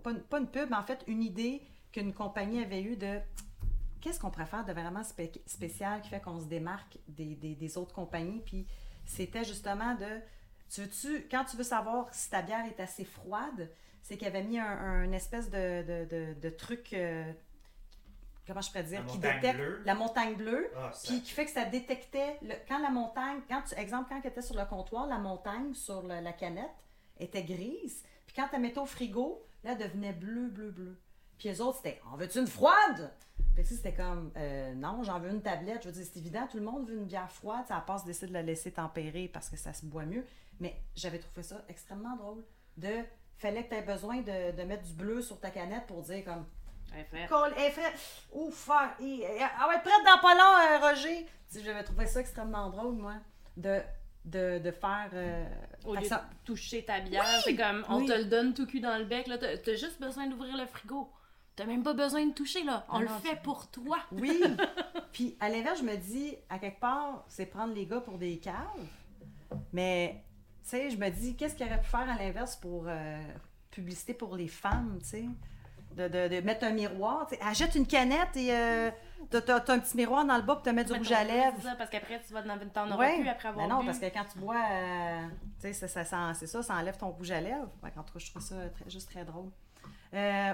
Pas 0.01 0.11
une, 0.11 0.21
pas 0.21 0.39
une 0.39 0.47
pub, 0.47 0.69
mais 0.69 0.77
en 0.77 0.83
fait, 0.83 1.03
une 1.07 1.23
idée 1.23 1.61
qu'une 1.97 2.13
compagnie 2.13 2.61
avait 2.63 2.81
eue 2.81 2.95
de. 2.95 3.19
Qu'est-ce 4.01 4.19
qu'on 4.19 4.29
faire 4.45 4.63
de 4.63 4.71
vraiment 4.73 5.01
spé- 5.03 5.41
spécial 5.47 6.01
qui 6.01 6.09
fait 6.09 6.21
qu'on 6.21 6.39
se 6.39 6.45
démarque 6.45 6.97
des, 7.07 7.35
des, 7.35 7.55
des 7.55 7.77
autres 7.77 7.93
compagnies? 7.93 8.41
Puis 8.45 8.67
c'était 9.05 9.43
justement 9.43 9.95
de. 9.95 10.21
Tu 10.69 10.81
veux-tu, 10.81 11.27
quand 11.29 11.45
tu 11.45 11.57
veux 11.57 11.63
savoir 11.63 12.13
si 12.13 12.29
ta 12.29 12.41
bière 12.41 12.65
est 12.65 12.79
assez 12.79 13.05
froide, 13.05 13.69
c'est 14.01 14.17
qu'il 14.17 14.27
avait 14.27 14.43
mis 14.43 14.59
un, 14.59 14.65
un 14.67 15.11
espèce 15.11 15.49
de, 15.49 15.81
de, 15.83 16.05
de, 16.09 16.33
de 16.39 16.49
truc. 16.49 16.93
euh, 16.93 17.31
comment 18.45 18.61
je 18.61 18.67
pourrais 18.69 18.83
dire? 18.83 19.01
La 19.03 19.05
qui 19.11 19.17
détecte 19.17 19.55
bleue. 19.57 19.81
la 19.85 19.95
montagne 19.95 20.35
bleue. 20.35 20.69
Ah, 20.77 20.91
Puis 21.03 21.21
qui 21.23 21.31
fait 21.31 21.45
que 21.45 21.51
ça 21.51 21.65
détectait, 21.65 22.37
le- 22.43 22.53
quand 22.67 22.79
la 22.79 22.89
montagne, 22.91 23.39
quand 23.49 23.61
tu, 23.63 23.75
exemple, 23.75 24.09
quand 24.09 24.19
elle 24.23 24.29
était 24.31 24.41
sur 24.41 24.55
le 24.55 24.65
comptoir, 24.65 25.07
la 25.07 25.17
montagne 25.17 25.73
sur 25.73 26.01
le- 26.03 26.19
la 26.21 26.33
canette 26.33 26.69
était 27.19 27.43
grise. 27.43 28.03
Puis 28.27 28.35
quand 28.35 28.47
elle 28.53 28.61
mettait 28.61 28.79
au 28.79 28.85
frigo, 28.85 29.43
là, 29.63 29.71
elle 29.71 29.77
devenait 29.79 30.13
bleu, 30.13 30.49
bleu, 30.49 30.69
bleu. 30.71 30.99
Puis 31.38 31.49
les 31.49 31.61
autres, 31.61 31.77
c'était, 31.77 32.01
en 32.11 32.18
veux-tu 32.18 32.39
une 32.39 32.47
froide? 32.47 33.11
Puis 33.55 33.64
c'était 33.65 33.93
comme, 33.93 34.31
Euh, 34.38 34.73
non, 34.76 35.03
j'en 35.03 35.19
veux 35.19 35.30
une 35.30 35.41
tablette. 35.41 35.84
Je 35.84 35.88
veux 35.89 35.93
dire, 35.93 36.05
c'est 36.11 36.19
évident, 36.19 36.47
tout 36.49 36.57
le 36.57 36.64
monde 36.64 36.88
veut 36.88 36.95
une 36.95 37.05
bière 37.05 37.31
froide. 37.31 37.65
Ça 37.68 37.80
passe 37.85 38.05
décide 38.05 38.30
de 38.30 38.34
la 38.34 38.41
laisser 38.43 38.72
tempérer 38.72 39.30
parce 39.31 39.49
que 39.49 39.57
ça 39.57 39.73
se 39.73 39.85
boit 39.85 40.05
mieux. 40.05 40.26
Mais 40.59 40.76
j'avais 40.95 41.19
trouvé 41.19 41.43
ça 41.43 41.64
extrêmement 41.69 42.15
drôle. 42.15 42.43
De, 42.77 42.89
fallait 43.38 43.64
que 43.65 43.69
tu 43.69 43.76
aies 43.76 43.81
besoin 43.81 44.18
de, 44.18 44.55
de 44.55 44.64
mettre 44.64 44.84
du 44.84 44.93
bleu 44.93 45.22
sur 45.22 45.39
ta 45.39 45.49
canette 45.49 45.85
pour 45.88 46.01
dire 46.03 46.23
comme, 46.26 46.45
Ouais, 46.93 47.03
frère. 47.03 47.27
Cole, 47.30 47.53
hey, 47.57 47.72
frère, 47.72 47.91
ouf, 48.31 48.69
elle 48.99 49.19
va 49.27 49.76
être 49.76 49.84
prête 49.84 50.05
dans 50.05 50.19
pas 50.22 50.34
long, 50.35 50.85
euh, 50.85 50.89
Roger. 50.89 51.27
J'avais 51.53 51.84
trouvé 51.84 52.05
ça 52.07 52.22
extrêmement 52.22 52.69
drôle, 52.69 52.93
moi, 52.95 53.15
de, 53.57 53.80
de, 54.23 54.59
de 54.59 54.72
faire. 54.72 55.09
euh, 55.14 55.45
Au 55.85 55.95
lieu 55.95 56.05
ça- 56.05 56.18
de 56.30 56.45
toucher 56.45 56.85
ta 56.85 57.01
bière, 57.01 57.26
c'est 57.43 57.55
comme 57.57 57.84
on 57.89 57.97
Oui. 57.99 58.05
te 58.07 58.14
le 58.14 58.26
donne 58.26 58.53
tout 58.53 58.65
cul 58.65 58.80
dans 58.80 58.97
le 58.97 59.03
bec. 59.05 59.27
là. 59.27 59.38
T'as 59.38 59.57
t'as 59.57 59.76
juste 59.76 59.99
besoin 59.99 60.27
d'ouvrir 60.27 60.55
le 60.55 60.65
frigo. 60.65 61.11
T'as 61.57 61.65
même 61.65 61.84
pas 61.84 61.93
besoin 61.93 62.25
de 62.25 62.34
toucher, 62.34 62.63
là. 62.63 62.85
On 62.88 62.97
Ah 62.97 62.99
le 63.01 63.07
non, 63.07 63.19
fait 63.19 63.41
pour 63.41 63.67
toi. 63.69 63.97
Oui. 64.13 64.41
Puis 65.11 65.35
à 65.41 65.49
l'inverse, 65.49 65.79
je 65.79 65.84
me 65.85 65.95
dis, 65.97 66.35
à 66.49 66.59
quelque 66.59 66.79
part, 66.79 67.25
c'est 67.27 67.47
prendre 67.47 67.73
les 67.73 67.85
gars 67.85 67.99
pour 67.99 68.17
des 68.17 68.38
caves. 68.38 68.55
Mais, 69.73 70.23
tu 70.63 70.69
sais, 70.69 70.89
je 70.89 70.97
me 70.97 71.09
dis, 71.09 71.35
qu'est-ce 71.35 71.55
qu'il 71.55 71.65
aurait 71.65 71.81
pu 71.81 71.88
faire 71.89 72.09
à 72.09 72.15
l'inverse 72.17 72.55
pour 72.55 72.85
euh, 72.88 73.17
publicité 73.71 74.13
pour 74.13 74.35
les 74.35 74.47
femmes, 74.47 74.99
tu 75.01 75.09
sais? 75.09 75.25
De, 75.95 76.07
de, 76.07 76.27
de 76.27 76.41
mettre 76.41 76.63
un 76.65 76.71
miroir. 76.73 77.25
tu 77.27 77.35
sais. 77.35 77.41
Achète 77.41 77.73
une 77.73 77.88
canette 77.88 78.35
et 78.38 78.53
euh, 78.53 78.91
t'as, 79.31 79.41
t'as- 79.41 79.59
t'as 79.61 79.73
un 79.73 79.79
petit 79.79 79.97
miroir 79.97 80.25
dans 80.25 80.35
le 80.38 80.43
bas 80.43 80.53
pour 80.55 80.63
te 80.63 80.69
mettre 80.69 80.91
du 80.93 80.97
rouge 80.99 81.11
à 81.11 81.23
lèvres. 81.23 81.55
C'est 81.57 81.69
ça, 81.69 81.75
parce 81.75 81.89
qu'après, 81.89 82.21
tu 82.21 82.34
vas 82.34 82.43
dans 82.43 82.55
t'en 82.69 82.85
auras 82.91 82.97
Ouais. 82.99 83.19
plus 83.19 83.29
après 83.29 83.47
avoir 83.47 83.67
non, 83.67 83.79
bu. 83.79 83.88
parce 83.88 83.97
que 83.97 84.05
quand 84.13 84.25
tu 84.31 84.38
bois, 84.38 84.61
euh, 84.71 85.21
tu 85.59 85.61
sais, 85.61 85.73
ça, 85.73 85.88
ça, 85.88 86.03
ça- 86.05 86.34
c'est 86.35 86.45
ça, 86.45 86.61
ça 86.61 86.75
enlève 86.75 86.97
ton 86.97 87.09
rouge 87.09 87.31
à 87.31 87.41
lèvres. 87.41 87.71
Tout 87.81 87.89
cas, 87.89 88.01
je 88.19 88.29
trouve 88.29 88.43
ça 88.43 88.69
très- 88.69 88.88
juste 88.91 89.09
très 89.09 89.25
drôle. 89.25 89.49
Euh, 90.13 90.53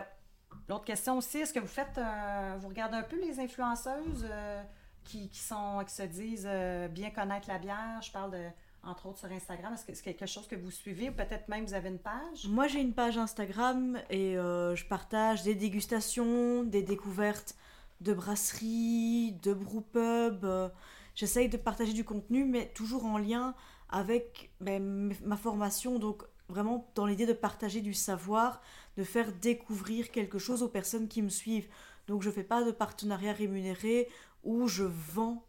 L'autre 0.67 0.85
question 0.85 1.17
aussi, 1.17 1.39
est-ce 1.39 1.53
que 1.53 1.59
vous 1.59 1.67
faites, 1.67 1.97
euh, 1.97 2.55
vous 2.59 2.67
regardez 2.67 2.97
un 2.97 3.03
peu 3.03 3.19
les 3.19 3.39
influenceuses 3.39 4.25
euh, 4.30 4.63
qui, 5.03 5.30
sont, 5.34 5.84
qui 5.85 5.93
se 5.93 6.03
disent 6.03 6.47
euh, 6.49 6.88
bien 6.88 7.09
connaître 7.09 7.47
la 7.49 7.57
bière? 7.59 8.01
Je 8.01 8.11
parle 8.11 8.35
entre 8.84 9.07
autres 9.07 9.19
sur 9.19 9.31
Instagram. 9.31 9.73
Est-ce 9.73 9.85
que 9.85 9.93
c'est 9.93 10.03
quelque 10.03 10.25
chose 10.25 10.47
que 10.47 10.55
vous 10.55 10.71
suivez 10.71 11.09
ou 11.09 11.13
peut-être 11.13 11.47
même 11.47 11.65
vous 11.65 11.73
avez 11.73 11.89
une 11.89 11.99
page? 11.99 12.47
Moi, 12.47 12.67
j'ai 12.67 12.81
une 12.81 12.93
page 12.93 13.17
Instagram 13.17 13.99
et 14.09 14.34
je 14.34 14.85
partage 14.88 15.43
des 15.43 15.55
dégustations, 15.55 16.63
des 16.63 16.84
découvertes 16.84 17.55
de 18.03 18.13
brasseries, 18.13 19.34
de 19.43 19.53
brewpub. 19.53 20.43
euh, 20.45 20.69
J'essaye 21.15 21.47
de 21.47 21.57
partager 21.57 21.93
du 21.93 22.03
contenu, 22.03 22.43
mais 22.43 22.67
toujours 22.73 23.05
en 23.05 23.17
lien 23.17 23.53
avec 23.89 24.51
ben, 24.59 25.13
ma 25.23 25.38
formation. 25.38 25.99
Donc, 25.99 26.23
vraiment 26.49 26.91
dans 26.95 27.05
l'idée 27.05 27.25
de 27.25 27.34
partager 27.34 27.81
du 27.81 27.93
savoir, 27.93 28.61
de 28.97 29.03
faire 29.03 29.31
découvrir 29.33 30.11
quelque 30.11 30.39
chose 30.39 30.61
aux 30.63 30.69
personnes 30.69 31.07
qui 31.07 31.21
me 31.21 31.29
suivent. 31.29 31.67
Donc, 32.07 32.21
je 32.21 32.29
ne 32.29 32.33
fais 32.33 32.43
pas 32.43 32.63
de 32.63 32.71
partenariat 32.71 33.33
rémunéré 33.33 34.09
où 34.43 34.67
je 34.67 34.83
vends 34.83 35.45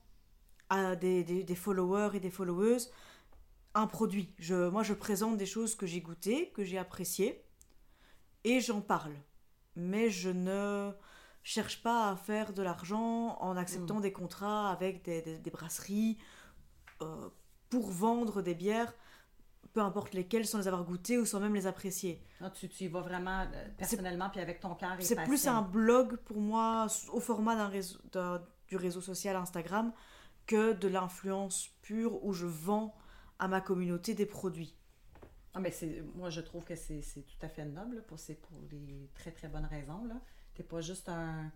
à 0.70 0.96
des, 0.96 1.24
des- 1.24 1.44
des 1.44 1.54
followers 1.54 2.10
et 2.14 2.20
des 2.20 2.30
followeuses 2.30 2.90
un 3.74 3.86
produit. 3.88 4.32
Je, 4.38 4.68
moi, 4.68 4.82
je 4.84 4.94
présente 4.94 5.36
des 5.36 5.46
choses 5.46 5.74
que 5.74 5.84
j'ai 5.86 6.00
goûtées, 6.00 6.50
que 6.52 6.62
j'ai 6.62 6.78
appréciées, 6.78 7.44
et 8.44 8.60
j'en 8.60 8.80
parle. 8.80 9.14
Mais 9.74 10.10
je 10.10 10.30
ne 10.30 10.92
cherche 11.42 11.82
pas 11.82 12.10
à 12.10 12.16
faire 12.16 12.52
de 12.52 12.62
l'argent 12.62 13.36
en 13.40 13.56
acceptant 13.56 13.98
des 14.00 14.12
contrats 14.12 14.70
avec 14.70 15.02
des 15.04 15.50
brasseries 15.50 16.18
euh, 17.02 17.28
pour 17.68 17.90
vendre 17.90 18.42
des 18.42 18.54
bières, 18.54 18.94
peu 19.74 19.80
importe 19.82 20.14
lesquelles, 20.14 20.46
sans 20.46 20.58
les 20.58 20.68
avoir 20.68 20.84
goûtées 20.84 21.18
ou 21.18 21.26
sans 21.26 21.40
même 21.40 21.54
les 21.54 21.66
apprécier. 21.66 22.22
Ah, 22.40 22.48
tu, 22.48 22.68
tu 22.68 22.84
y 22.84 22.88
vas 22.88 23.00
vraiment 23.00 23.40
euh, 23.52 23.68
personnellement 23.76 24.30
puis 24.30 24.40
avec 24.40 24.60
ton 24.60 24.74
cœur 24.76 24.96
C'est 25.00 25.22
plus 25.24 25.46
un 25.48 25.62
blog 25.62 26.16
pour 26.16 26.38
moi 26.40 26.86
au 27.12 27.20
format 27.20 27.56
d'un 27.56 27.68
réseau, 27.68 27.98
d'un- 28.12 28.42
du 28.68 28.76
réseau 28.76 29.00
social 29.02 29.36
Instagram 29.36 29.92
que 30.46 30.72
de 30.72 30.88
l'influence 30.88 31.68
pure 31.82 32.24
où 32.24 32.32
je 32.32 32.46
vends 32.46 32.94
à 33.38 33.48
ma 33.48 33.60
communauté 33.60 34.14
des 34.14 34.26
produits. 34.26 34.76
Ah, 35.54 35.60
mais 35.60 35.72
moi, 36.14 36.30
je 36.30 36.40
trouve 36.40 36.64
que 36.64 36.74
c'est, 36.76 37.00
tout 37.02 37.46
à 37.46 37.48
fait 37.48 37.64
noble, 37.64 38.02
pour, 38.06 38.18
pour 38.42 38.58
des 38.62 39.10
très, 39.14 39.32
très 39.32 39.48
bonnes 39.48 39.66
raisons. 39.66 40.04
Là. 40.06 40.14
T'es 40.54 40.62
pas 40.62 40.80
juste 40.80 41.08
un... 41.08 41.50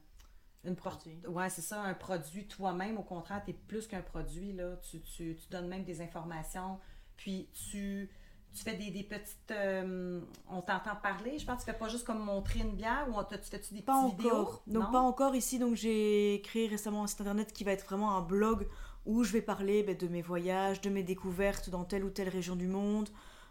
Une 0.65 0.74
pro- 0.74 0.90
Produit. 0.90 1.20
Ouais, 1.28 1.49
c'est 1.51 1.62
ça, 1.62 1.82
un 1.82 1.95
produit 1.95 2.49
toi-même. 2.49 2.99
Au 2.99 3.03
contraire, 3.05 3.43
tu 3.45 3.53
es 3.53 3.55
plus 3.55 3.86
qu'un 3.86 4.03
produit. 4.03 4.53
Là. 4.53 4.77
Tu, 4.78 5.01
tu, 5.03 5.36
tu 5.36 5.49
donnes 5.51 5.69
même 5.69 5.85
des 5.85 6.01
informations. 6.01 6.78
Puis 7.19 7.49
tu, 7.53 8.09
tu 8.55 8.62
fais 8.65 8.74
des, 8.77 8.90
des 8.90 9.03
petites... 9.03 9.51
euh, 9.51 10.20
on 10.49 10.62
t'entend 10.62 10.97
parler. 11.03 11.39
Je 11.39 11.45
pense 11.45 11.59
tu 11.59 11.70
fais 11.70 11.77
pas 11.77 11.89
juste 11.89 12.05
comme 12.07 12.20
montrer 12.24 12.61
une 12.61 12.74
bière 12.74 13.07
ou 13.11 13.19
on 13.19 13.24
te- 13.24 13.35
tu 13.35 13.51
fais-tu 13.51 13.74
des 13.74 13.82
Pas 13.82 14.01
petites 14.03 14.16
vidéos? 14.16 14.35
encore. 14.36 14.62
Donc 14.66 14.85
Non? 14.85 14.93
pas 14.93 15.01
encore 15.01 15.35
ici. 15.35 15.59
Donc 15.59 15.74
j'ai 15.74 16.40
créé 16.45 16.66
récemment 16.69 17.05
un 17.05 17.07
site 17.07 17.20
internet 17.20 17.53
qui 17.53 17.65
va 17.65 17.73
être 17.73 17.85
vraiment 17.85 18.16
un 18.16 18.23
blog 18.23 18.66
où 19.05 19.23
je 19.24 19.32
vais 19.32 19.43
parler 19.43 19.82
ben, 19.82 19.97
de 19.97 20.09
mes 20.09 20.23
voyages, 20.23 20.81
de 20.81 20.89
mes 20.90 21.03
découvertes 21.03 21.69
dans 21.70 21.85
telle 21.85 22.05
ou 22.05 22.11
telle 22.11 22.28
région 22.28 22.57
du 22.57 22.69
monde, 22.69 23.09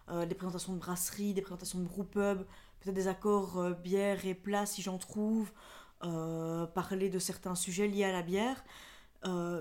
euh, 0.10 0.26
des 0.26 0.36
présentations 0.36 0.74
de 0.74 0.80
brasseries, 0.80 1.34
des 1.34 1.42
présentations 1.42 1.80
de 1.80 1.86
brewpub, 1.86 2.40
peut-être 2.80 2.96
des 2.96 3.08
accords 3.08 3.58
euh, 3.60 3.74
bière 3.74 4.26
et 4.26 4.34
plats 4.34 4.66
si 4.66 4.82
j'en 4.82 4.98
trouve, 4.98 5.52
parler 6.00 7.10
de 7.10 7.20
certains 7.20 7.56
sujets 7.56 7.88
liés 7.88 8.04
à 8.06 8.12
la 8.12 8.22
bière. 8.22 8.64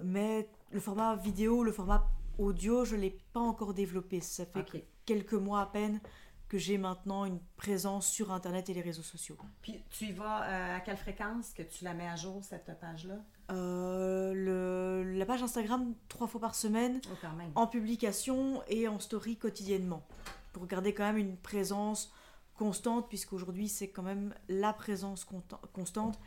Mais 0.05 0.49
le 0.71 0.81
format 0.81 1.17
vidéo, 1.17 1.65
le 1.65 1.73
format 1.73 2.07
audio, 2.39 2.85
je 2.85 2.97
ne 2.97 3.01
l'ai 3.03 3.19
pas 3.33 3.41
encore 3.41 3.75
développé. 3.75 4.21
Ça 4.21 4.45
fait 4.47 4.87
quelques 5.05 5.35
mois 5.35 5.61
à 5.63 5.67
peine 5.67 6.01
que 6.49 6.59
j'ai 6.59 6.79
maintenant 6.79 7.25
une 7.25 7.41
présence 7.57 8.07
sur 8.09 8.31
internet 8.33 8.69
et 8.69 8.75
les 8.75 8.81
réseaux 8.81 9.03
sociaux. 9.03 9.37
Puis 9.63 9.83
tu 9.91 10.07
y 10.07 10.13
vas 10.13 10.45
euh, 10.45 10.77
à 10.77 10.81
quelle 10.81 10.97
fréquence 10.97 11.53
que 11.53 11.63
tu 11.63 11.83
la 11.85 11.93
mets 11.93 12.07
à 12.07 12.15
jour, 12.15 12.45
cette 12.45 12.71
page-là? 12.81 13.17
Euh, 13.51 14.33
le- 14.33 15.19
la 15.19 15.27
page 15.27 15.43
Instagram 15.43 15.95
trois 16.09 16.27
fois 16.29 16.41
par 16.41 16.55
semaine 16.55 17.01
Oh, 17.11 17.27
en 17.57 17.67
publication 17.67 18.63
et 18.69 18.87
en 18.89 18.99
story 19.01 19.37
quotidiennement 19.37 20.07
pour 20.53 20.67
garder 20.67 20.95
quand 20.95 21.05
même 21.05 21.19
une 21.19 21.37
présence 21.37 22.13
constante 22.55 23.09
puisqu'aujourd'hui 23.09 23.69
c'est 23.69 23.89
quand 23.91 24.03
même 24.03 24.33
la 24.49 24.73
présence 24.73 25.27
constante 25.73 26.19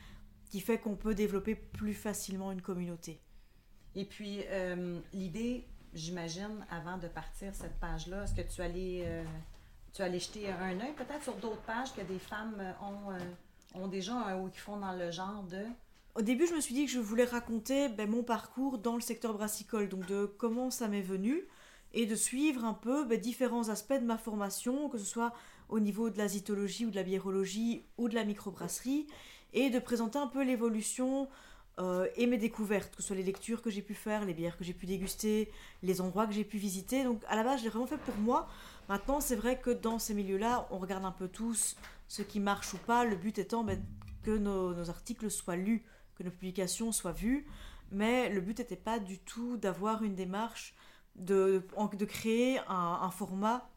qui 0.49 0.59
fait 0.59 0.79
qu'on 0.79 0.95
peut 0.95 1.15
développer 1.15 1.55
plus 1.55 1.93
facilement 1.93 2.51
une 2.51 2.61
communauté. 2.61 3.21
Et 3.95 4.05
puis, 4.05 4.41
euh, 4.47 4.99
l'idée, 5.13 5.67
j'imagine, 5.93 6.65
avant 6.69 6.97
de 6.97 7.07
partir 7.07 7.53
cette 7.53 7.79
page-là, 7.79 8.23
est-ce 8.23 8.33
que 8.33 8.41
tu 8.41 8.61
allais, 8.61 9.03
euh, 9.05 9.23
tu 9.93 10.01
allais 10.01 10.19
jeter 10.19 10.49
un 10.51 10.79
œil 10.79 10.93
peut-être 10.93 11.23
sur 11.23 11.35
d'autres 11.35 11.61
pages 11.61 11.93
que 11.93 12.01
des 12.01 12.19
femmes 12.19 12.57
euh, 12.59 12.71
ont, 12.81 13.11
euh, 13.11 13.19
ont 13.83 13.87
déjà 13.87 14.37
ou 14.37 14.49
qui 14.49 14.59
font 14.59 14.77
dans 14.77 14.93
le 14.93 15.11
genre 15.11 15.43
de... 15.43 15.63
Au 16.15 16.21
début, 16.21 16.47
je 16.47 16.53
me 16.53 16.61
suis 16.61 16.73
dit 16.73 16.85
que 16.85 16.91
je 16.91 16.99
voulais 16.99 17.25
raconter 17.25 17.87
ben, 17.89 18.09
mon 18.09 18.23
parcours 18.23 18.77
dans 18.77 18.95
le 18.95 19.01
secteur 19.01 19.33
brassicole, 19.33 19.89
donc 19.89 20.05
de 20.07 20.25
comment 20.25 20.69
ça 20.71 20.87
m'est 20.87 21.01
venu, 21.01 21.43
et 21.93 22.05
de 22.05 22.15
suivre 22.15 22.65
un 22.65 22.73
peu 22.73 23.05
ben, 23.05 23.19
différents 23.19 23.69
aspects 23.69 23.93
de 23.93 24.05
ma 24.05 24.17
formation, 24.17 24.89
que 24.89 24.97
ce 24.97 25.05
soit 25.05 25.33
au 25.69 25.79
niveau 25.79 26.09
de 26.09 26.17
la 26.17 26.27
zytologie 26.27 26.85
ou 26.85 26.91
de 26.91 26.95
la 26.95 27.03
biérologie 27.03 27.85
ou 27.97 28.09
de 28.09 28.15
la 28.15 28.25
microbrasserie, 28.25 29.07
et 29.53 29.69
de 29.69 29.79
présenter 29.79 30.17
un 30.17 30.27
peu 30.27 30.43
l'évolution 30.43 31.27
euh, 31.79 32.07
et 32.17 32.25
mes 32.25 32.37
découvertes, 32.37 32.95
que 32.95 33.01
ce 33.01 33.07
soit 33.07 33.15
les 33.15 33.23
lectures 33.23 33.61
que 33.61 33.69
j'ai 33.69 33.81
pu 33.81 33.93
faire, 33.93 34.25
les 34.25 34.33
bières 34.33 34.57
que 34.57 34.63
j'ai 34.63 34.73
pu 34.73 34.85
déguster, 34.85 35.49
les 35.81 36.01
endroits 36.01 36.27
que 36.27 36.33
j'ai 36.33 36.43
pu 36.43 36.57
visiter. 36.57 37.03
Donc 37.03 37.21
à 37.27 37.35
la 37.35 37.43
base, 37.43 37.61
j'ai 37.61 37.69
vraiment 37.69 37.87
fait 37.87 37.97
pour 37.97 38.15
moi. 38.17 38.49
Maintenant, 38.89 39.21
c'est 39.21 39.35
vrai 39.35 39.59
que 39.59 39.69
dans 39.69 39.97
ces 39.97 40.13
milieux-là, 40.13 40.67
on 40.71 40.79
regarde 40.79 41.05
un 41.05 41.11
peu 41.11 41.27
tous 41.27 41.77
ce 42.07 42.21
qui 42.21 42.39
marche 42.39 42.73
ou 42.73 42.77
pas. 42.77 43.05
Le 43.05 43.15
but 43.15 43.37
étant 43.39 43.63
ben, 43.63 43.81
que 44.23 44.37
nos, 44.37 44.89
articles 44.89 45.31
soient 45.31 45.55
lus, 45.55 45.85
que 46.15 46.23
nos 46.23 46.31
publications 46.31 46.91
soient 46.91 47.13
vues. 47.13 47.47
Mais 47.91 48.29
le 48.29 48.41
but 48.41 48.59
n'était 48.59 48.75
pas 48.75 48.99
du 48.99 49.17
tout 49.17 49.55
d'avoir 49.57 50.03
une 50.03 50.15
démarche 50.15 50.75
de, 51.15 51.63
de 51.93 52.05
créer 52.05 52.59
un, 52.67 52.99
un 53.01 53.09
format 53.09 53.69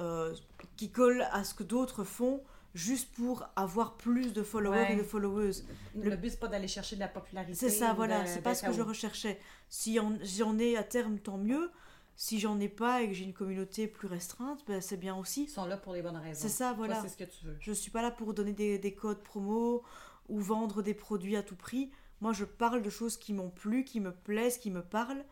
euh, 0.00 0.34
qui 0.76 0.90
colle 0.90 1.26
à 1.32 1.44
ce 1.44 1.54
que 1.54 1.62
d'autres 1.62 2.04
font 2.04 2.42
juste 2.76 3.10
pour 3.14 3.44
avoir 3.56 3.96
plus 3.96 4.32
de 4.32 4.42
followers 4.42 4.76
Ouais. 4.78 4.92
et 4.92 4.96
de 4.96 5.02
followers. 5.02 5.52
Le, 5.94 6.14
but, 6.16 6.30
c'est 6.30 6.38
pas 6.40 6.46
d'aller 6.48 6.68
chercher 6.68 6.94
de 6.96 7.00
la 7.00 7.08
popularité. 7.08 7.54
C'est 7.54 7.70
ça, 7.70 7.92
voilà, 7.94 8.26
c'est 8.26 8.42
pas 8.42 8.54
ce 8.54 8.64
que 8.66 8.72
je 8.72 8.82
recherchais. 8.82 9.40
Si 9.68 9.98
en- 9.98 10.16
j'en 10.22 10.58
ai 10.58 10.76
à 10.76 10.84
terme, 10.84 11.18
tant 11.18 11.38
mieux. 11.38 11.70
Si 12.18 12.38
j'en 12.38 12.58
ai 12.60 12.68
pas 12.70 13.02
et 13.02 13.08
que 13.08 13.14
j'ai 13.14 13.24
une 13.24 13.34
communauté 13.34 13.86
plus 13.88 14.08
restreinte, 14.08 14.62
ben, 14.66 14.80
c'est 14.80 14.96
bien 14.96 15.14
aussi. 15.16 15.44
Ils 15.44 15.48
sont 15.50 15.66
là 15.66 15.76
pour 15.76 15.92
les 15.92 16.00
bonnes 16.02 16.16
raisons. 16.16 16.40
C'est 16.40 16.48
ça, 16.48 16.72
voilà. 16.72 17.00
c'est 17.02 17.08
ce 17.08 17.16
que 17.16 17.24
tu 17.24 17.44
veux. 17.44 17.56
Je 17.60 17.72
suis 17.72 17.90
pas 17.90 18.00
là 18.00 18.10
pour 18.10 18.32
donner 18.32 18.52
des, 18.52 18.78
des 18.78 18.94
codes 18.94 19.22
promo 19.22 19.82
ou 20.28 20.38
vendre 20.40 20.82
des 20.82 20.94
produits 20.94 21.36
à 21.36 21.42
tout 21.42 21.56
prix. 21.56 21.90
Moi, 22.22 22.32
je 22.32 22.44
parle 22.46 22.80
de 22.82 22.88
choses 22.90 23.18
qui 23.18 23.32
m'ont 23.34 23.50
plu, 23.50 23.84
qui 23.84 24.00
me 24.00 24.12
plaisent, 24.12 24.56
qui 24.58 24.70
me 24.70 24.82
parlent. 24.82 25.24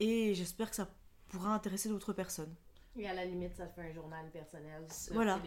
Et 0.00 0.34
j'espère 0.34 0.68
que 0.70 0.76
ça 0.76 0.88
pourra 1.28 1.54
intéresser 1.54 1.88
d'autres 1.88 2.12
personnes. 2.12 2.54
Et 2.96 3.08
à 3.08 3.14
la 3.14 3.24
limite, 3.24 3.56
ça 3.56 3.66
fait 3.66 3.80
un 3.80 3.92
journal 3.92 4.30
personnel. 4.30 4.84
Voilà. 5.12 5.40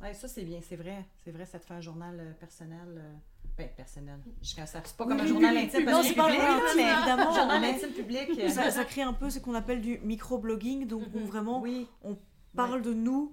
Ouais, 0.00 0.14
ça, 0.14 0.28
c'est 0.28 0.42
bien, 0.44 0.60
c'est 0.66 0.76
vrai. 0.76 1.04
C'est 1.24 1.32
vrai, 1.32 1.44
ça 1.46 1.58
te 1.58 1.66
fait 1.66 1.74
un 1.74 1.80
journal 1.80 2.16
euh, 2.20 2.32
personnel. 2.34 2.86
euh, 2.96 3.12
Ben, 3.56 3.68
personnel. 3.76 4.20
Je 4.40 4.54
ça 4.54 4.66
c'est 4.66 4.96
pas 4.96 5.04
comme 5.06 5.18
un 5.20 5.26
journal 5.26 5.56
intime 5.56 5.84
Non, 5.90 6.02
c'est 6.02 6.14
pas 6.14 6.26
intime, 6.28 6.40
mais 6.76 6.82
évidemment, 6.92 7.34
journal 7.34 7.64
intime 7.64 7.90
public. 7.90 8.30
euh, 8.38 8.48
Ça, 8.48 8.70
ça 8.70 8.84
crée 8.84 9.02
un 9.02 9.12
peu 9.12 9.28
ce 9.30 9.40
qu'on 9.40 9.54
appelle 9.54 9.80
du 9.80 9.98
microblogging, 10.00 10.86
donc 10.86 11.02
où 11.14 11.18
vraiment 11.26 11.60
Oui. 11.60 11.88
on 12.04 12.16
parle 12.54 12.82
de 12.82 12.92
nous 12.94 13.32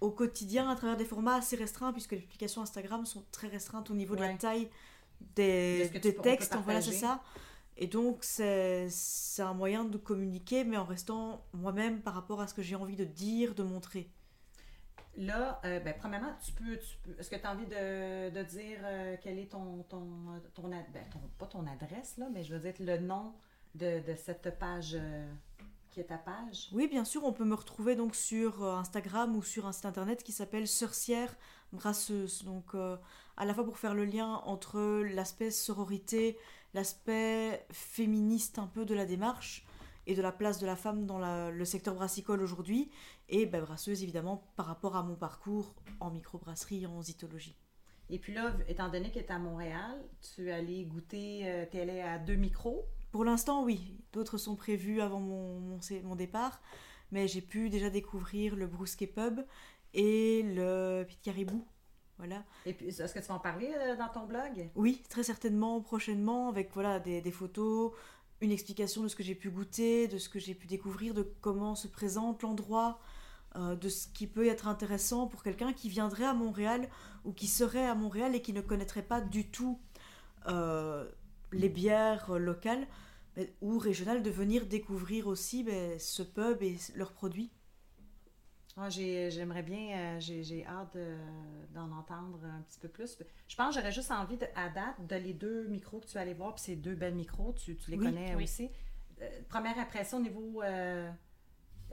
au 0.00 0.10
quotidien 0.10 0.68
à 0.70 0.76
travers 0.76 0.96
des 0.96 1.04
formats 1.04 1.36
assez 1.36 1.56
restreints, 1.56 1.92
puisque 1.92 2.12
les 2.12 2.18
publications 2.20 2.62
Instagram 2.62 3.04
sont 3.06 3.24
très 3.32 3.48
restreintes 3.48 3.90
au 3.90 3.94
niveau 3.94 4.14
de 4.16 4.20
la 4.22 4.34
taille 4.34 4.68
De 5.20 5.26
des, 5.36 5.88
des 6.00 6.12
peux- 6.12 6.22
textes. 6.22 6.56
Voilà, 6.64 6.80
c'est 6.80 6.92
ça. 6.92 7.22
Et 7.78 7.86
donc, 7.88 8.18
c'est 8.22 8.88
un 9.38 9.52
moyen 9.52 9.84
de 9.84 9.98
communiquer, 9.98 10.64
mais 10.64 10.78
en 10.78 10.84
restant 10.86 11.44
moi-même 11.52 12.00
par 12.00 12.14
rapport 12.14 12.40
à 12.40 12.46
ce 12.46 12.54
que 12.54 12.62
j'ai 12.62 12.74
envie 12.74 12.96
de 12.96 13.04
dire, 13.04 13.54
de 13.54 13.62
montrer. 13.62 14.10
Là, 15.16 15.60
euh, 15.64 15.80
ben, 15.80 15.94
premièrement, 15.98 16.34
tu 16.44 16.52
peux, 16.52 16.76
tu 16.76 16.96
peux 17.02 17.18
est-ce 17.18 17.30
que 17.30 17.36
tu 17.36 17.46
as 17.46 17.52
envie 17.52 17.66
de, 17.66 18.42
dire 18.42 18.78
euh, 18.84 19.16
quel 19.22 19.38
est 19.38 19.50
ton, 19.50 19.82
ton, 19.88 20.06
ton, 20.54 20.70
ad- 20.72 20.84
ben, 20.92 21.02
pas 21.38 21.46
ton 21.46 21.66
adresse, 21.66 22.18
là, 22.18 22.28
mais 22.32 22.44
je 22.44 22.54
veux 22.54 22.60
dire 22.60 22.74
le 22.80 22.98
nom 22.98 23.32
de, 23.74 24.00
de 24.06 24.14
cette 24.14 24.58
page 24.58 24.94
euh, 24.94 25.32
qui 25.90 26.00
est 26.00 26.04
ta 26.04 26.18
page? 26.18 26.68
Oui, 26.72 26.86
bien 26.86 27.04
sûr, 27.04 27.24
on 27.24 27.32
peut 27.32 27.46
me 27.46 27.54
retrouver 27.54 27.96
donc 27.96 28.14
sur 28.14 28.62
euh, 28.62 28.76
Instagram 28.76 29.34
ou 29.36 29.42
sur 29.42 29.66
un 29.66 29.72
site 29.72 29.86
internet 29.86 30.22
qui 30.22 30.32
s'appelle 30.32 30.68
Sorcière 30.68 31.34
Brasseuse. 31.72 32.44
Donc, 32.44 32.74
à 32.74 33.44
la 33.44 33.54
fois 33.54 33.64
pour 33.64 33.78
faire 33.78 33.94
le 33.94 34.04
lien 34.04 34.42
entre 34.44 35.02
l'aspect 35.02 35.50
sororité, 35.50 36.38
l'aspect 36.74 37.66
féministe 37.70 38.58
un 38.58 38.66
peu 38.66 38.84
de 38.84 38.94
la 38.94 39.06
démarche 39.06 39.66
et 40.06 40.14
de 40.14 40.22
la 40.22 40.30
place 40.30 40.60
de 40.60 40.66
la 40.66 40.76
femme 40.76 41.04
dans 41.04 41.50
le 41.50 41.64
secteur 41.64 41.94
brassicole 41.94 42.40
aujourd'hui, 42.40 42.90
et 43.28 43.46
ben, 43.46 43.62
brasseuse 43.62 44.02
évidemment 44.02 44.52
par 44.56 44.66
rapport 44.66 44.96
à 44.96 45.02
mon 45.02 45.16
parcours 45.16 45.74
en 46.00 46.10
microbrasserie, 46.10 46.86
en 46.86 47.02
zytologie. 47.02 47.56
Et 48.08 48.18
puis 48.18 48.32
là, 48.32 48.54
étant 48.68 48.88
donné 48.88 49.10
que 49.10 49.18
tu 49.18 49.24
es 49.24 49.32
à 49.32 49.38
Montréal, 49.38 50.00
tu 50.34 50.48
es 50.48 50.52
allé 50.52 50.84
goûter, 50.84 51.66
tu 51.70 51.76
es 51.76 51.80
allé 51.80 52.00
à 52.00 52.18
deux 52.18 52.36
micros? 52.36 52.84
Pour 53.10 53.24
l'instant, 53.24 53.64
oui. 53.64 53.98
D'autres 54.12 54.38
sont 54.38 54.54
prévus 54.54 55.00
avant 55.00 55.20
mon, 55.20 55.58
mon, 55.58 55.80
mon 56.04 56.14
départ, 56.14 56.60
mais 57.10 57.26
j'ai 57.26 57.40
pu 57.40 57.68
déjà 57.68 57.90
découvrir 57.90 58.54
le 58.54 58.66
Brousquet 58.66 59.08
Pub 59.08 59.40
et 59.92 60.42
le 60.44 61.04
Pit 61.04 61.20
Caribou. 61.20 61.66
Voilà. 62.18 62.44
Et 62.64 62.72
puis, 62.72 62.86
est-ce 62.86 63.12
que 63.12 63.18
tu 63.18 63.26
vas 63.26 63.34
en 63.34 63.40
parler 63.40 63.72
euh, 63.76 63.96
dans 63.96 64.08
ton 64.08 64.26
blog? 64.26 64.70
Oui, 64.74 65.02
très 65.08 65.22
certainement, 65.22 65.80
prochainement, 65.80 66.48
avec 66.48 66.72
voilà, 66.72 67.00
des, 67.00 67.20
des 67.20 67.30
photos, 67.30 67.92
une 68.40 68.52
explication 68.52 69.02
de 69.02 69.08
ce 69.08 69.16
que 69.16 69.22
j'ai 69.22 69.34
pu 69.34 69.50
goûter, 69.50 70.08
de 70.08 70.18
ce 70.18 70.28
que 70.28 70.38
j'ai 70.38 70.54
pu 70.54 70.66
découvrir, 70.66 71.12
de 71.12 71.22
comment 71.40 71.74
se 71.74 71.88
présente 71.88 72.42
l'endroit, 72.42 72.98
euh, 72.98 73.15
de 73.56 73.88
ce 73.88 74.06
qui 74.08 74.26
peut 74.26 74.46
être 74.46 74.68
intéressant 74.68 75.26
pour 75.26 75.42
quelqu'un 75.42 75.72
qui 75.72 75.88
viendrait 75.88 76.24
à 76.26 76.34
Montréal 76.34 76.88
ou 77.24 77.32
qui 77.32 77.46
serait 77.46 77.86
à 77.86 77.94
Montréal 77.94 78.34
et 78.34 78.42
qui 78.42 78.52
ne 78.52 78.60
connaîtrait 78.60 79.02
pas 79.02 79.20
du 79.20 79.48
tout 79.50 79.80
euh, 80.48 81.10
les 81.52 81.68
bières 81.68 82.30
euh, 82.32 82.38
locales 82.38 82.86
mais- 83.36 83.52
ou 83.60 83.78
régionales, 83.78 84.22
de 84.22 84.30
venir 84.30 84.66
découvrir 84.66 85.26
aussi 85.26 85.64
ben, 85.64 85.98
ce 85.98 86.22
pub 86.22 86.62
et 86.62 86.76
leurs 86.94 87.12
produits. 87.12 87.50
Ah, 88.78 88.90
j'ai- 88.90 89.30
J'aimerais 89.30 89.62
bien, 89.62 89.96
euh, 90.16 90.20
j'ai 90.20 90.42
j'ai 90.44 90.66
hâte 90.66 90.94
de- 90.96 91.16
d'en 91.74 91.90
entendre 91.92 92.38
un 92.44 92.60
petit 92.68 92.78
peu 92.78 92.88
plus. 92.88 93.18
Je 93.48 93.56
pense 93.56 93.74
que 93.74 93.80
j'aurais 93.80 93.92
juste 93.92 94.10
envie, 94.10 94.36
de, 94.36 94.46
à 94.54 94.68
date, 94.68 95.06
de 95.06 95.16
les 95.16 95.32
deux 95.32 95.66
micros 95.68 96.00
que 96.00 96.06
tu 96.06 96.14
vas 96.14 96.20
aller 96.20 96.34
voir, 96.34 96.54
puis 96.54 96.64
ces 96.64 96.76
deux 96.76 96.94
belles 96.94 97.14
micros, 97.14 97.54
tu, 97.54 97.74
tu 97.76 97.90
les 97.90 97.96
Oui, 97.96 98.04
connais 98.04 98.34
oui. 98.34 98.44
aussi. 98.44 98.70
Euh, 99.22 99.28
première 99.48 99.78
impression 99.78 100.18
au 100.18 100.20
niveau 100.20 100.60
euh, 100.62 101.10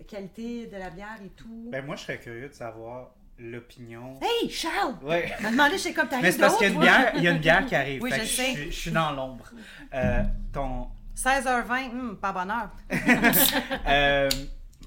qualité 0.08 0.68
de 0.68 0.78
la 0.78 0.90
bière 0.90 1.20
et 1.24 1.30
tout. 1.30 1.70
Ben, 1.72 1.86
moi, 1.86 1.96
je 1.96 2.02
serais 2.04 2.20
curieux 2.20 2.50
de 2.50 2.54
savoir 2.54 3.12
l'opinion. 3.40 4.20
Hey, 4.22 4.50
Charles! 4.50 4.96
Ouais. 5.04 5.32
m'a 5.42 5.52
demandé 5.52 5.78
chez 5.78 5.94
comme 5.94 6.06
Mais 6.06 6.10
t'arrives 6.12 6.32
c'est 6.34 6.40
parce 6.40 6.58
qu'il 6.58 6.68
y 6.68 6.72
a 6.72 6.74
une 6.74 6.80
bière, 6.80 7.14
il 7.16 7.24
y 7.24 7.28
a 7.28 7.32
une 7.32 7.40
bière 7.40 7.66
qui 7.66 7.76
arrive. 7.76 8.02
Oui, 8.02 8.10
fait 8.12 8.18
je 8.18 8.22
que 8.22 8.28
sais. 8.28 8.54
suis- 8.54 8.66
je 8.72 8.80
suis 8.80 8.92
dans 8.92 9.12
l'ombre. 9.12 9.50
Euh, 9.94 10.24
ton, 10.52 10.88
16h20, 11.16 11.90
hum, 11.92 12.18
pas 12.18 12.32
bonheur. 12.32 12.70
Euh, 13.88 14.30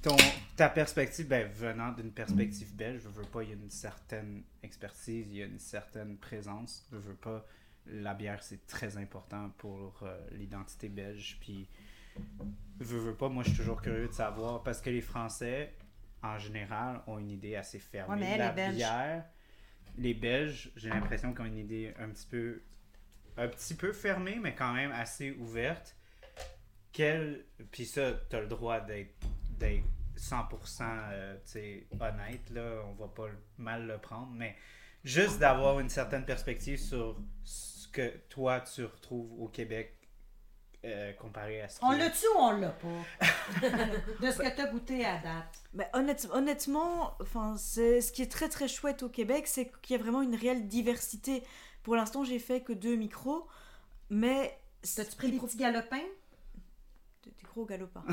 ton, 0.03 0.17
ta 0.57 0.69
perspective, 0.69 1.27
ben, 1.27 1.49
venant 1.53 1.91
d'une 1.93 2.13
perspective 2.13 2.75
belge, 2.75 3.03
je 3.03 3.09
veux 3.09 3.25
pas, 3.25 3.43
il 3.43 3.49
y 3.51 3.53
a 3.53 3.57
une 3.57 3.71
certaine 3.71 4.43
expertise, 4.63 5.27
il 5.29 5.37
y 5.37 5.43
a 5.43 5.47
une 5.47 5.59
certaine 5.59 6.17
présence. 6.17 6.87
Je 6.93 6.97
veux 6.99 7.15
pas, 7.15 7.45
la 7.87 8.15
bière, 8.15 8.43
c'est 8.43 8.67
très 8.67 8.97
important 8.97 9.51
pour 9.59 10.01
euh, 10.03 10.17
l'identité 10.33 10.89
belge. 10.89 11.39
Puis, 11.41 11.69
je 12.81 12.97
veux 12.97 13.15
pas, 13.15 13.29
moi, 13.29 13.43
je 13.43 13.51
suis 13.51 13.59
toujours 13.59 13.81
curieux 13.83 14.09
de 14.09 14.13
savoir, 14.13 14.63
parce 14.63 14.81
que 14.81 14.91
les 14.91 15.01
Français, 15.01 15.75
en 16.23 16.39
général, 16.39 17.03
ont 17.07 17.19
une 17.19 17.31
idée 17.31 17.57
assez 17.57 17.79
fermée 17.79 18.15
Ouais, 18.15 18.21
mais 18.21 18.35
de 18.35 18.39
la 18.39 18.53
belge. 18.53 18.77
bière. 18.77 19.25
Les 19.99 20.15
Belges, 20.15 20.71
j'ai 20.77 20.91
l'impression 20.91 21.33
qu'ils 21.33 21.43
ont 21.43 21.47
une 21.47 21.59
idée 21.59 21.95
un 21.99 22.09
petit 22.11 22.27
peu, 22.27 22.63
un 23.39 23.49
petit 23.49 23.75
peu 23.75 23.93
fermée, 23.93 24.39
mais 24.43 24.55
quand 24.55 24.73
même 24.75 24.93
assez 24.93 25.31
ouverte 25.33 25.97
quel 26.97 27.45
puis 27.73 27.85
ça 27.85 28.15
t'as 28.31 28.41
le 28.41 28.47
droit 28.47 28.81
d'être 28.81 29.15
d'être 29.51 29.85
100% 30.17 30.83
euh, 31.13 31.37
honnête 32.01 32.49
là 32.49 32.83
on 32.89 32.93
va 32.95 33.07
pas 33.09 33.29
mal 33.59 33.87
le 33.87 33.99
prendre 33.99 34.33
mais 34.33 34.57
juste 35.05 35.39
d'avoir 35.39 35.79
une 35.79 35.91
certaine 35.91 36.25
perspective 36.25 36.79
sur 36.79 37.21
ce 37.45 37.87
que 37.89 38.17
toi 38.31 38.61
tu 38.61 38.83
retrouves 38.83 39.31
au 39.43 39.49
Québec 39.49 39.96
euh, 40.87 41.13
comparé 41.15 41.61
à 41.63 41.69
ce 41.69 41.79
On 41.83 41.91
l'a-tu 41.93 42.27
ou 42.35 42.39
on 42.39 42.53
l'a 42.53 42.69
pas? 42.71 43.67
de 44.21 44.31
ce 44.31 44.39
que 44.39 44.55
tu 44.55 44.61
as 44.61 44.67
goûté 44.67 45.05
à 45.05 45.19
date. 45.19 45.59
Ben, 45.75 45.87
honnête- 45.95 46.29
honnêtement, 46.33 47.15
enfin, 47.21 47.57
ce 47.57 48.11
qui 48.13 48.23
est 48.23 48.31
très 48.31 48.49
très 48.49 48.69
chouette 48.69 49.03
au 49.03 49.09
Québec, 49.09 49.47
c'est 49.47 49.71
qu'il 49.83 49.97
y 49.97 50.01
a 50.01 50.03
vraiment 50.03 50.23
une 50.23 50.35
réelle 50.35 50.69
diversité. 50.69 51.43
Pour 51.83 51.97
l'instant, 51.97 52.25
j'ai 52.25 52.39
fait 52.39 52.61
que 52.63 52.73
deux 52.73 52.97
micros, 52.97 53.47
mais 54.11 54.59
T'as-tu 54.95 55.17
pris 55.17 55.33
des 55.33 55.39
petits 55.39 55.57
galopins? 55.57 55.97
des, 57.25 57.31
des 57.31 57.47
gros 57.53 57.65
galopins. 57.65 58.05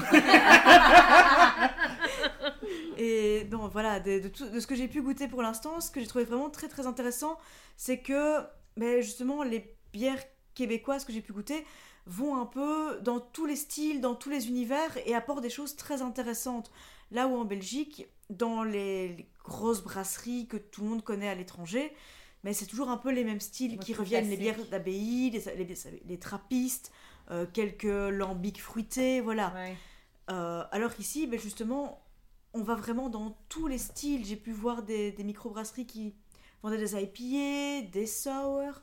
Et 2.97 3.43
donc 3.45 3.71
voilà, 3.71 3.99
de, 3.99 4.19
de 4.19 4.27
tout- 4.27 4.47
de 4.49 4.59
ce 4.59 4.67
que 4.67 4.75
j'ai 4.75 4.87
pu 4.87 5.01
goûter 5.01 5.27
pour 5.27 5.41
l'instant, 5.41 5.79
ce 5.81 5.91
que 5.91 5.99
j'ai 5.99 6.07
trouvé 6.07 6.25
vraiment 6.25 6.49
très 6.49 6.67
très 6.67 6.87
intéressant, 6.87 7.37
c'est 7.77 7.99
que 7.99 8.39
ben, 8.77 9.01
justement 9.01 9.43
les 9.43 9.75
bières 9.91 10.21
québécoises 10.55 11.05
que 11.05 11.11
j'ai 11.13 11.21
pu 11.21 11.33
goûter 11.33 11.65
vont 12.05 12.35
un 12.35 12.45
peu 12.45 12.99
dans 13.01 13.19
tous 13.19 13.45
les 13.45 13.55
styles, 13.55 14.01
dans 14.01 14.15
tous 14.15 14.29
les 14.29 14.47
univers 14.47 14.97
et 15.05 15.15
apportent 15.15 15.41
des 15.41 15.49
choses 15.49 15.75
très 15.75 16.01
intéressantes. 16.01 16.71
Là 17.11 17.27
où 17.27 17.35
en 17.35 17.45
Belgique, 17.45 18.07
dans 18.29 18.63
les, 18.63 19.09
les 19.09 19.29
grosses 19.43 19.83
brasseries 19.83 20.47
que 20.47 20.57
tout 20.57 20.81
le 20.81 20.89
monde 20.89 21.03
connaît 21.03 21.29
à 21.29 21.35
l'étranger, 21.35 21.93
mais 22.43 22.53
c'est 22.53 22.65
toujours 22.65 22.89
un 22.89 22.97
peu 22.97 23.11
les 23.11 23.23
mêmes 23.23 23.39
styles 23.39 23.77
qui 23.77 23.93
reviennent, 23.93 24.29
les 24.29 24.37
bières 24.37 24.57
d'abbaye, 24.69 25.29
les, 25.29 25.43
les, 25.55 25.75
les 26.05 26.19
trappistes, 26.19 26.91
euh, 27.31 27.45
quelques 27.51 27.83
lambics 27.83 28.61
fruités, 28.61 29.21
voilà. 29.21 29.53
Ouais. 29.53 29.75
Euh, 30.29 30.63
alors 30.71 30.93
qu'ici, 30.93 31.27
ben 31.27 31.39
justement, 31.39 32.03
on 32.53 32.63
va 32.63 32.75
vraiment 32.75 33.09
dans 33.09 33.37
tous 33.49 33.67
les 33.67 33.77
styles. 33.77 34.25
J'ai 34.25 34.35
pu 34.35 34.51
voir 34.51 34.83
des, 34.83 35.11
des 35.11 35.23
microbrasseries 35.23 35.85
qui 35.85 36.13
vendaient 36.61 36.77
des 36.77 36.95
IPA, 36.95 37.89
des 37.91 38.07
sour, 38.07 38.81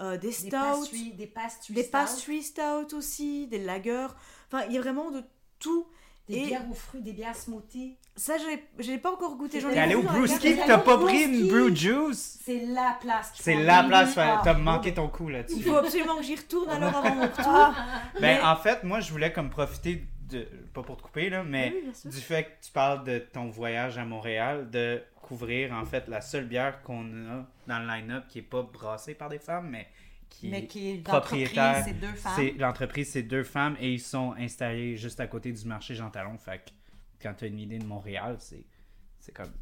euh, 0.00 0.12
des 0.16 0.28
Des 0.28 0.32
stouts, 0.32 0.48
des 0.50 1.26
pastry 1.26 1.74
des 1.74 1.84
pastry 1.84 2.42
aussi, 2.94 3.46
des 3.46 3.58
lagers. 3.58 4.06
Enfin, 4.50 4.64
il 4.68 4.74
y 4.74 4.78
a 4.78 4.80
vraiment 4.80 5.10
de 5.10 5.22
tout. 5.58 5.86
Des 6.28 6.36
Et- 6.36 6.46
bières 6.46 6.70
aux 6.70 6.74
fruits, 6.74 7.02
des 7.02 7.12
bières 7.12 7.34
smoothie. 7.34 7.96
Ça, 8.14 8.34
je 8.38 8.84
l'ai- 8.86 8.98
pas 8.98 9.10
encore 9.12 9.36
goûté. 9.36 9.58
J'en 9.60 9.70
ai 9.70 9.74
T'es 9.74 9.78
allé 9.80 9.94
au 9.96 10.02
Brewski, 10.02 10.56
t'as 10.66 10.78
pas 10.78 10.96
pris 10.98 11.22
une 11.24 11.48
brew 11.48 11.74
juice? 11.74 12.38
C'est 12.44 12.64
la 12.66 12.96
place. 13.00 13.32
C'est 13.34 13.56
la 13.56 13.82
place, 13.82 14.14
Ah, 14.16 14.40
t'as 14.44 14.54
manqué 14.54 14.94
ton 14.94 15.08
coup 15.08 15.28
là-dessus. 15.28 15.56
Il 15.58 15.64
faut 15.64 15.74
absolument 15.76 16.16
que 16.18 16.22
j'y 16.22 16.36
retourne 16.36 16.68
alors 16.70 16.94
avant 16.94 17.12
mon 17.14 17.22
retour. 17.22 17.44
Ben, 17.44 18.20
Mais- 18.20 18.40
en 18.40 18.54
fait, 18.56 18.84
moi, 18.84 19.00
je 19.00 19.10
voulais 19.10 19.32
comme 19.32 19.50
profiter 19.50 20.06
de. 20.28 20.46
Pas 20.72 20.82
pour 20.82 20.96
te 20.96 21.02
couper, 21.02 21.28
là, 21.28 21.42
mais 21.42 21.74
Oui, 22.04 22.10
du 22.10 22.20
fait 22.20 22.44
que 22.44 22.66
tu 22.66 22.70
parles 22.72 23.02
de 23.04 23.18
ton 23.18 23.48
voyage 23.50 23.98
à 23.98 24.04
Montréal, 24.04 24.70
de 24.70 25.02
couvrir, 25.22 25.72
en 25.72 25.84
fait, 25.84 26.08
la 26.08 26.20
seule 26.20 26.46
bière 26.46 26.82
qu'on 26.82 27.04
a 27.28 27.46
dans 27.66 27.78
le 27.78 27.86
line-up 27.86 28.24
qui 28.28 28.40
est 28.40 28.42
pas 28.42 28.62
brassée 28.62 29.14
par 29.14 29.28
des 29.30 29.38
femmes, 29.38 29.70
mais 29.70 29.88
qui 30.28 30.48
Mais 30.48 30.66
qui 30.66 30.90
est 30.92 30.98
propriétaire. 31.02 31.84
l'entreprise, 31.84 31.84
c'est 31.86 32.00
deux 32.00 32.14
femmes. 32.14 32.58
L'entreprise, 32.58 33.10
c'est 33.10 33.22
deux 33.22 33.44
femmes 33.44 33.76
et 33.80 33.92
ils 33.92 34.00
sont 34.00 34.34
installés 34.38 34.96
juste 34.96 35.20
à 35.20 35.26
côté 35.26 35.52
du 35.52 35.64
marché 35.66 35.94
Jean 35.94 36.10
Talon. 36.10 36.36
Fait 36.38 36.58
que 36.58 36.70
quand 37.22 37.34
tu 37.34 37.44
as 37.44 37.48
une 37.48 37.58
idée 37.60 37.78
de 37.78 37.84
Montréal, 37.86 38.36
c'est 38.38 38.64
c'est 39.20 39.32
comme 39.32 39.52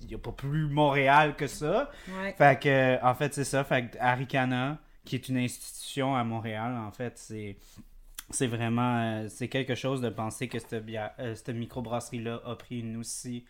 il 0.00 0.08
n'y 0.08 0.14
a 0.14 0.18
pas 0.18 0.32
plus 0.32 0.66
Montréal 0.66 1.36
que 1.36 1.46
ça. 1.46 1.90
Ouais. 2.08 2.32
Fait 2.36 2.58
que 2.60 3.04
en 3.04 3.14
fait, 3.14 3.32
c'est 3.34 3.44
ça, 3.44 3.62
fait 3.64 3.88
que 3.90 3.98
Aricana 4.00 4.78
qui 5.04 5.16
est 5.16 5.28
une 5.28 5.36
institution 5.38 6.14
à 6.16 6.24
Montréal, 6.24 6.74
en 6.76 6.90
fait, 6.90 7.18
c'est 7.18 7.56
c'est 8.30 8.46
vraiment 8.46 8.98
euh, 8.98 9.28
c'est 9.28 9.48
quelque 9.48 9.74
chose 9.74 10.00
de 10.00 10.08
penser 10.08 10.48
que 10.48 10.58
cette 10.58 10.84
bière- 10.86 11.12
euh, 11.18 11.34
cette 11.34 11.50
microbrasserie 11.54 12.20
là 12.22 12.40
a 12.46 12.56
pris 12.56 12.80
une 12.80 12.96
aussi 12.96 13.44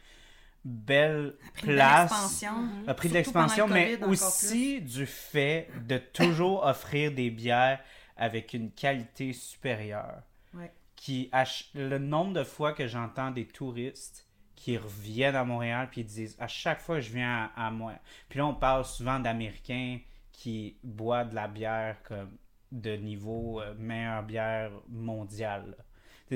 belle 0.64 1.34
Pris 1.54 1.66
de 1.68 1.72
place 1.72 2.10
l'expansion. 2.10 2.68
a 2.86 2.94
pris 2.94 3.08
de 3.08 3.14
l'expansion, 3.14 3.66
le 3.66 3.74
mais 3.74 4.02
aussi 4.04 4.80
du 4.80 5.06
fait 5.06 5.68
de 5.86 5.98
toujours 5.98 6.64
offrir 6.66 7.12
des 7.12 7.30
bières 7.30 7.80
avec 8.16 8.54
une 8.54 8.70
qualité 8.70 9.32
supérieure. 9.32 10.22
Ouais. 10.54 10.72
Qui, 10.96 11.30
le 11.74 11.98
nombre 11.98 12.32
de 12.34 12.44
fois 12.44 12.72
que 12.72 12.86
j'entends 12.86 13.30
des 13.30 13.46
touristes 13.46 14.28
qui 14.54 14.76
reviennent 14.78 15.34
à 15.34 15.44
Montréal 15.44 15.88
puis 15.90 16.02
ils 16.02 16.06
disent 16.06 16.36
à 16.38 16.46
chaque 16.46 16.80
fois 16.80 16.96
que 16.96 17.00
je 17.00 17.12
viens 17.12 17.50
à, 17.56 17.66
à 17.66 17.70
moi. 17.70 17.94
Puis 18.28 18.38
là, 18.38 18.46
on 18.46 18.54
parle 18.54 18.84
souvent 18.84 19.18
d'Américains 19.18 19.98
qui 20.30 20.76
boivent 20.84 21.30
de 21.30 21.34
la 21.34 21.48
bière 21.48 21.96
comme 22.04 22.36
de 22.72 22.96
niveau 22.96 23.60
euh, 23.60 23.74
meilleure 23.78 24.22
bière 24.22 24.70
mondiale. 24.88 25.76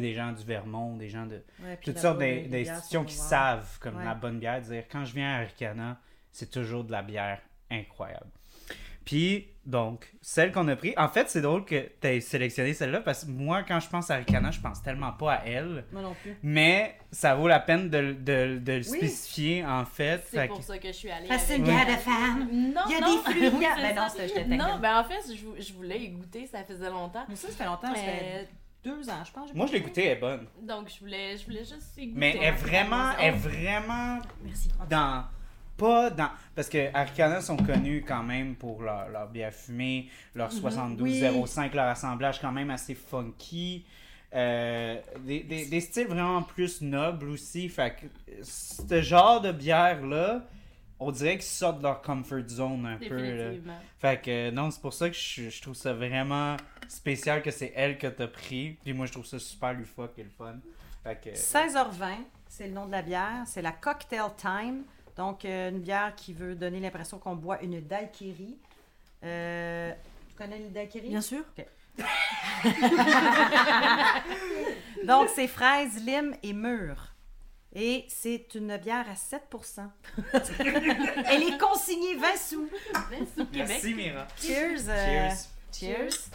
Des 0.01 0.15
gens 0.15 0.33
du 0.33 0.45
Vermont, 0.45 0.97
des 0.97 1.09
gens 1.09 1.27
de 1.27 1.43
Ouais, 1.63 1.79
toutes 1.83 1.99
sortes 1.99 2.19
d'institutions 2.19 3.05
qui 3.05 3.15
savent 3.15 3.79
comme 3.81 3.97
Ouais. 3.97 4.05
la 4.05 4.15
bonne 4.15 4.39
bière, 4.39 4.61
dire 4.61 4.85
quand 4.91 5.05
je 5.05 5.15
viens 5.15 5.35
à 5.35 5.39
Aricana, 5.41 5.99
c'est 6.33 6.51
toujours 6.51 6.85
de 6.85 6.93
la 6.93 7.03
bière 7.03 7.41
incroyable. 7.71 8.27
Puis, 9.05 9.47
donc, 9.65 10.13
celle 10.21 10.51
qu'on 10.51 10.67
a 10.67 10.75
pris, 10.75 10.93
en 10.97 11.09
fait, 11.09 11.31
c'est 11.31 11.41
drôle 11.41 11.65
que 11.65 11.89
tu 12.01 12.09
aies 12.09 12.21
sélectionné 12.21 12.75
celle-là 12.75 13.01
parce 13.03 13.25
que 13.25 13.31
moi, 13.31 13.63
quand 13.63 13.79
je 13.79 13.89
pense 13.89 14.11
à 14.11 14.15
Aricana, 14.15 14.51
je 14.51 14.59
pense 14.61 14.83
tellement 14.83 15.13
pas 15.13 15.35
à 15.35 15.45
elle. 15.47 15.85
Moi 15.93 16.03
non 16.03 16.15
plus. 16.21 16.37
Mais 16.43 16.97
ça 17.13 17.37
vaut 17.37 17.47
la 17.47 17.61
peine 17.61 17.89
de, 17.89 18.15
de- 18.15 18.59
de 18.59 18.73
le 18.73 18.79
Oui. 18.79 18.83
spécifier, 18.99 19.65
en 19.65 19.85
fait. 19.85 20.25
C'est 20.29 20.41
Fait 20.41 20.49
pour 20.49 20.59
que- 20.59 20.65
ça 20.65 20.79
que 20.79 20.89
je 20.89 20.93
suis 20.93 21.11
allée. 21.11 21.29
Parce 21.29 21.43
que 21.43 21.49
c'est 21.51 21.57
une 21.59 21.63
bière 21.65 21.87
de 21.87 22.01
femme. 22.01 22.49
Non, 22.51 22.81
Il 22.89 22.93
y 22.93 22.95
a 22.97 23.01
non. 23.01 23.13
des 23.17 23.23
fruits 23.23 23.49
Oui, 23.49 23.61
Ben 23.81 23.95
non, 23.95 24.09
taquine. 24.09 24.81
ben 24.83 24.99
en 24.99 25.05
fait, 25.05 25.35
je, 25.37 25.45
vou- 25.45 25.55
je 25.57 25.73
voulais 25.73 26.01
y 26.01 26.09
goûter, 26.09 26.47
ça 26.49 26.65
faisait 26.65 26.91
longtemps. 26.91 27.25
Mais 27.29 27.37
ça, 27.37 27.47
ça 27.49 27.55
fait 27.55 27.65
longtemps, 27.65 27.93
Euh, 27.97 28.43
deux 28.85 29.09
ans, 29.11 29.25
je 29.25 29.33
pense. 29.33 29.53
Moi, 29.55 29.67
je 29.67 29.73
l'ai 29.73 29.81
goûté. 29.81 30.05
elle 30.07 30.17
est 30.17 30.21
bonne. 30.21 30.47
donc, 30.63 30.89
je 30.95 31.01
voulais, 31.01 31.37
je 31.37 31.45
voulais 31.45 31.65
juste 31.65 31.95
goûter. 31.97 32.13
Mais 32.15 32.37
elle 32.37 32.45
est 32.45 32.51
vraiment, 32.53 33.13
elle 33.19 33.35
est 33.35 33.37
vraiment 33.37 34.19
Merci. 34.45 34.69
dans 34.89 35.25
pas 35.77 36.09
dans 36.09 36.31
parce 36.55 36.71
que 36.71 36.89
Arcana 36.95 37.43
sont 37.43 37.59
connus 37.59 38.03
quand 38.07 38.23
même 38.23 38.55
pour 38.55 38.81
leur, 38.83 39.11
leur 39.11 39.29
bière 39.29 39.53
fumée, 39.53 40.09
leur 40.35 40.51
7205, 40.51 41.75
leur 41.75 41.87
assemblage 41.89 42.41
quand 42.41 42.53
même 42.53 42.71
assez 42.71 42.95
funky. 42.95 43.85
Euh, 44.35 44.99
des, 45.21 45.41
des- 45.45 45.67
des 45.67 45.81
styles 45.81 46.07
vraiment 46.09 46.43
plus 46.43 46.81
nobles 46.83 47.29
aussi. 47.29 47.69
Fait 47.69 47.95
que 47.95 48.07
ce 48.43 49.01
genre 49.03 49.41
de 49.41 49.53
bière-là, 49.53 50.45
on 50.99 51.11
dirait 51.11 51.35
qu'ils 51.35 51.43
sortent 51.43 51.79
de 51.79 51.83
leur 51.85 52.01
comfort 52.03 52.47
zone 52.49 52.87
un 52.87 52.97
peu. 52.97 53.37
là. 53.37 53.51
Fait 53.99 54.21
que 54.23 54.51
non, 54.51 54.71
c'est 54.71 54.81
pour 54.81 54.95
ça 54.95 55.11
que 55.11 55.17
je, 55.17 55.51
je 55.51 55.63
trouve 55.63 55.75
ça 55.75 55.93
vraiment 55.93 56.57
spécial 56.89 57.43
que 57.43 57.51
c'est 57.51 57.73
elle 57.77 57.99
que 57.99 58.07
t'as 58.07 58.29
pris. 58.29 58.79
Puis 58.83 58.93
moi, 58.93 59.07
je 59.07 59.13
trouve 59.13 59.27
ça 59.27 59.39
super 59.39 59.73
loufoque 59.75 60.19
et 60.19 60.25
le 60.25 60.31
fun. 60.31 60.57
Fait 61.03 61.21
que. 61.21 61.31
16h20, 61.31 62.17
c'est 62.49 62.67
le 62.69 62.73
nom 62.75 62.87
de 62.87 62.93
la 62.93 63.03
bière. 63.03 63.43
C'est 63.47 63.63
la 63.63 63.73
Cocktail 63.73 64.31
Time. 64.37 64.85
Donc, 65.17 65.45
euh, 65.45 65.71
une 65.71 65.81
bière 65.81 66.15
qui 66.15 66.33
veut 66.35 66.55
donner 66.55 66.79
l'impression 66.81 67.19
qu'on 67.19 67.37
boit 67.37 67.63
une 67.63 67.81
daiquiri. 67.81 68.59
Euh, 69.25 69.93
tu 70.29 70.35
connais 70.37 70.59
le 70.59 70.69
daiquiri? 70.69 71.09
Bien 71.09 71.23
sûr. 71.23 71.43
Donc, 75.07 75.29
c'est 75.35 75.49
fraise, 75.49 76.03
lime 76.05 76.35
et 76.43 76.53
mûre. 76.53 77.13
Et 77.75 78.05
c'est 78.09 78.55
une 78.55 78.77
bière 78.79 79.07
à 79.09 79.15
7% 79.15 79.89
Elle 81.29 81.43
est 81.43 81.59
consignée 81.59 82.17
20 82.17 82.37
sous. 82.37 82.69
Merci, 83.11 83.35
Québec. 83.37 83.51
Merci 83.69 83.95
Mira. 83.95 84.27
Cheers. 84.41 84.89
euh, 84.89 85.31
Cheers. 85.73 86.31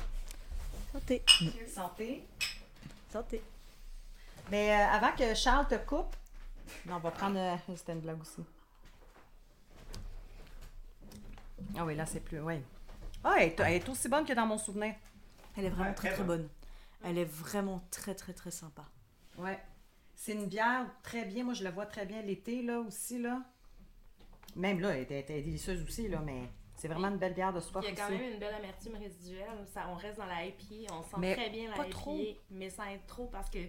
Santé. 0.94 1.24
Santé. 1.68 2.24
Santé. 3.12 3.42
Mais 4.50 4.72
euh, 4.72 4.88
avant 4.90 5.12
que 5.16 5.34
Charles 5.34 5.68
te 5.68 5.76
coupe, 5.76 6.16
non, 6.86 6.96
on 6.96 7.00
va 7.00 7.12
prendre. 7.12 7.38
euh, 7.38 7.56
C'était 7.76 7.94
une 7.94 8.02
blague 8.02 8.22
aussi. 8.22 8.42
Ah 11.78 11.86
oui, 11.86 11.96
là, 11.96 12.06
c'est 12.06 12.20
plus. 12.20 12.42
Oui. 12.42 12.56
Ah, 13.24 13.36
elle 13.40 13.50
est, 13.50 13.60
elle 13.60 13.74
est 13.74 13.90
aussi 13.90 14.10
bonne 14.10 14.26
que 14.26 14.34
dans 14.34 14.46
mon 14.46 14.58
souvenir. 14.58 14.96
Elle 15.58 15.66
est 15.66 15.70
vraiment 15.70 15.90
Ouais, 15.90 15.96
très 15.96 16.08
très 16.10 16.18
très 16.18 16.24
bonne. 16.26 16.50
Elle 17.04 17.18
est 17.18 17.26
vraiment 17.26 17.82
très 17.92 18.16
très 18.16 18.34
très 18.34 18.52
sympa. 18.52 18.84
Ouais. 19.38 19.60
C'est 20.16 20.34
une 20.34 20.48
bière 20.48 20.86
très 21.04 21.26
bien. 21.26 21.44
Moi, 21.44 21.54
je 21.54 21.64
la 21.64 21.72
vois 21.72 21.86
très 21.86 22.06
bien 22.06 22.22
l'été, 22.22 22.62
là, 22.64 22.80
aussi, 22.80 23.20
là. 23.20 23.42
Même 24.56 24.80
là, 24.82 24.90
elle 24.96 25.04
était, 25.04 25.16
elle 25.16 25.22
était 25.22 25.42
délicieuse 25.42 25.82
aussi, 25.84 26.08
là, 26.08 26.20
mais 26.26 26.44
c'est 26.82 26.88
vraiment 26.88 27.10
une 27.10 27.18
belle 27.18 27.36
bière 27.36 27.53
de 27.53 27.60
soif 27.60 27.86
Il 27.88 27.94
y 27.94 27.94
a 27.94 27.95
quand 27.95 28.10
aussi. 28.12 28.18
même 28.20 28.34
une 28.34 28.40
belle 28.40 28.56
amertume 28.56 28.95
résiduelle. 28.95 29.66
Ça, 29.72 29.88
on 29.91 29.94
reste 29.95 30.18
dans 30.18 30.26
la 30.26 30.45
IPA. 30.48 30.91
On 30.95 31.03
sent 31.03 31.16
Mais 31.20 31.36
très 31.36 31.49
bien 31.52 31.70
la 31.70 31.76
pas 31.76 31.84
IPA, 31.86 31.91
trop. 31.91 32.18
mais 32.49 32.70
sans 32.72 32.86
être 32.86 33.06
trop 33.06 33.28
parce 33.28 33.49
que 33.52 33.60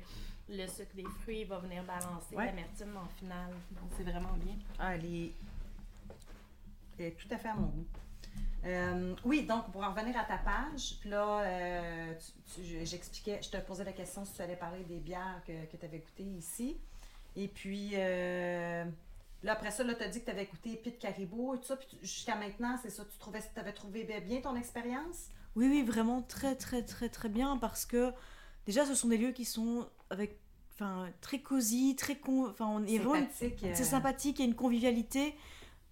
le 0.48 0.66
sucre 0.66 0.94
des 0.94 1.04
fruits 1.20 1.44
va 1.44 1.58
venir 1.58 1.84
balancer 1.84 2.34
Ouais. 2.34 2.46
l'amertume 2.46 2.96
en 2.96 3.06
finale. 3.18 3.50
Donc, 3.72 3.90
c'est 3.96 4.02
vraiment 4.04 4.32
bien. 4.38 4.54
Ah, 4.78 4.94
elle 4.94 5.04
est... 5.04 5.32
elle 6.98 7.04
est 7.06 7.10
tout 7.18 7.28
à 7.30 7.36
fait 7.36 7.48
à 7.48 7.54
mon 7.54 7.66
goût. 7.66 7.86
Euh, 8.64 9.14
oui, 9.24 9.44
donc 9.44 9.70
pour 9.72 9.82
en 9.82 9.90
revenir 9.92 10.16
à 10.18 10.24
ta 10.24 10.38
page, 10.38 10.96
puis 11.00 11.10
là, 11.10 11.40
euh, 11.42 12.14
j'expliquais, 12.84 13.40
je 13.42 13.50
te 13.50 13.56
posais 13.58 13.84
la 13.84 13.92
question 13.92 14.24
si 14.24 14.32
tu 14.34 14.40
allais 14.40 14.56
parler 14.56 14.84
des 14.84 15.00
bières 15.00 15.42
que, 15.46 15.66
que 15.66 15.76
tu 15.76 15.84
avais 15.84 15.98
goûtées 15.98 16.22
ici. 16.22 16.78
Et 17.36 17.48
puis, 17.48 17.90
euh, 17.94 18.84
là, 19.42 19.52
après 19.52 19.70
ça, 19.70 19.84
tu 19.84 20.02
as 20.02 20.08
dit 20.08 20.20
que 20.20 20.24
tu 20.26 20.30
avais 20.30 20.46
goûté 20.46 20.76
Pit 20.76 20.98
Caribou 20.98 21.54
et 21.54 21.58
tout 21.58 21.64
ça. 21.66 21.76
Puis 21.76 21.98
jusqu'à 22.02 22.36
maintenant, 22.36 22.76
c'est 22.82 22.90
ça, 22.90 23.04
tu 23.04 23.18
trouvais, 23.18 23.40
avais 23.56 23.72
trouvé 23.72 24.04
bien 24.26 24.40
ton 24.40 24.54
expérience? 24.56 25.28
Oui, 25.56 25.66
oui, 25.68 25.82
vraiment 25.82 26.22
très 26.22 26.54
très 26.56 26.82
très 26.82 27.08
très 27.10 27.28
bien 27.28 27.58
parce 27.58 27.84
que 27.84 28.12
déjà 28.66 28.86
ce 28.86 28.94
sont 28.94 29.08
des 29.08 29.18
lieux 29.18 29.32
qui 29.32 29.44
sont 29.44 29.86
avec, 30.08 30.40
enfin, 30.72 31.10
très 31.20 31.40
cosy, 31.40 31.94
très 31.96 32.16
con, 32.16 32.48
enfin, 32.48 32.66
on 32.68 32.84
est 32.84 32.98
Sympathique. 32.98 33.64
euh, 33.64 33.72
C'est 33.74 33.84
sympathique, 33.84 34.38
il 34.38 34.42
y 34.42 34.44
a 34.46 34.48
une 34.48 34.54
convivialité. 34.56 35.34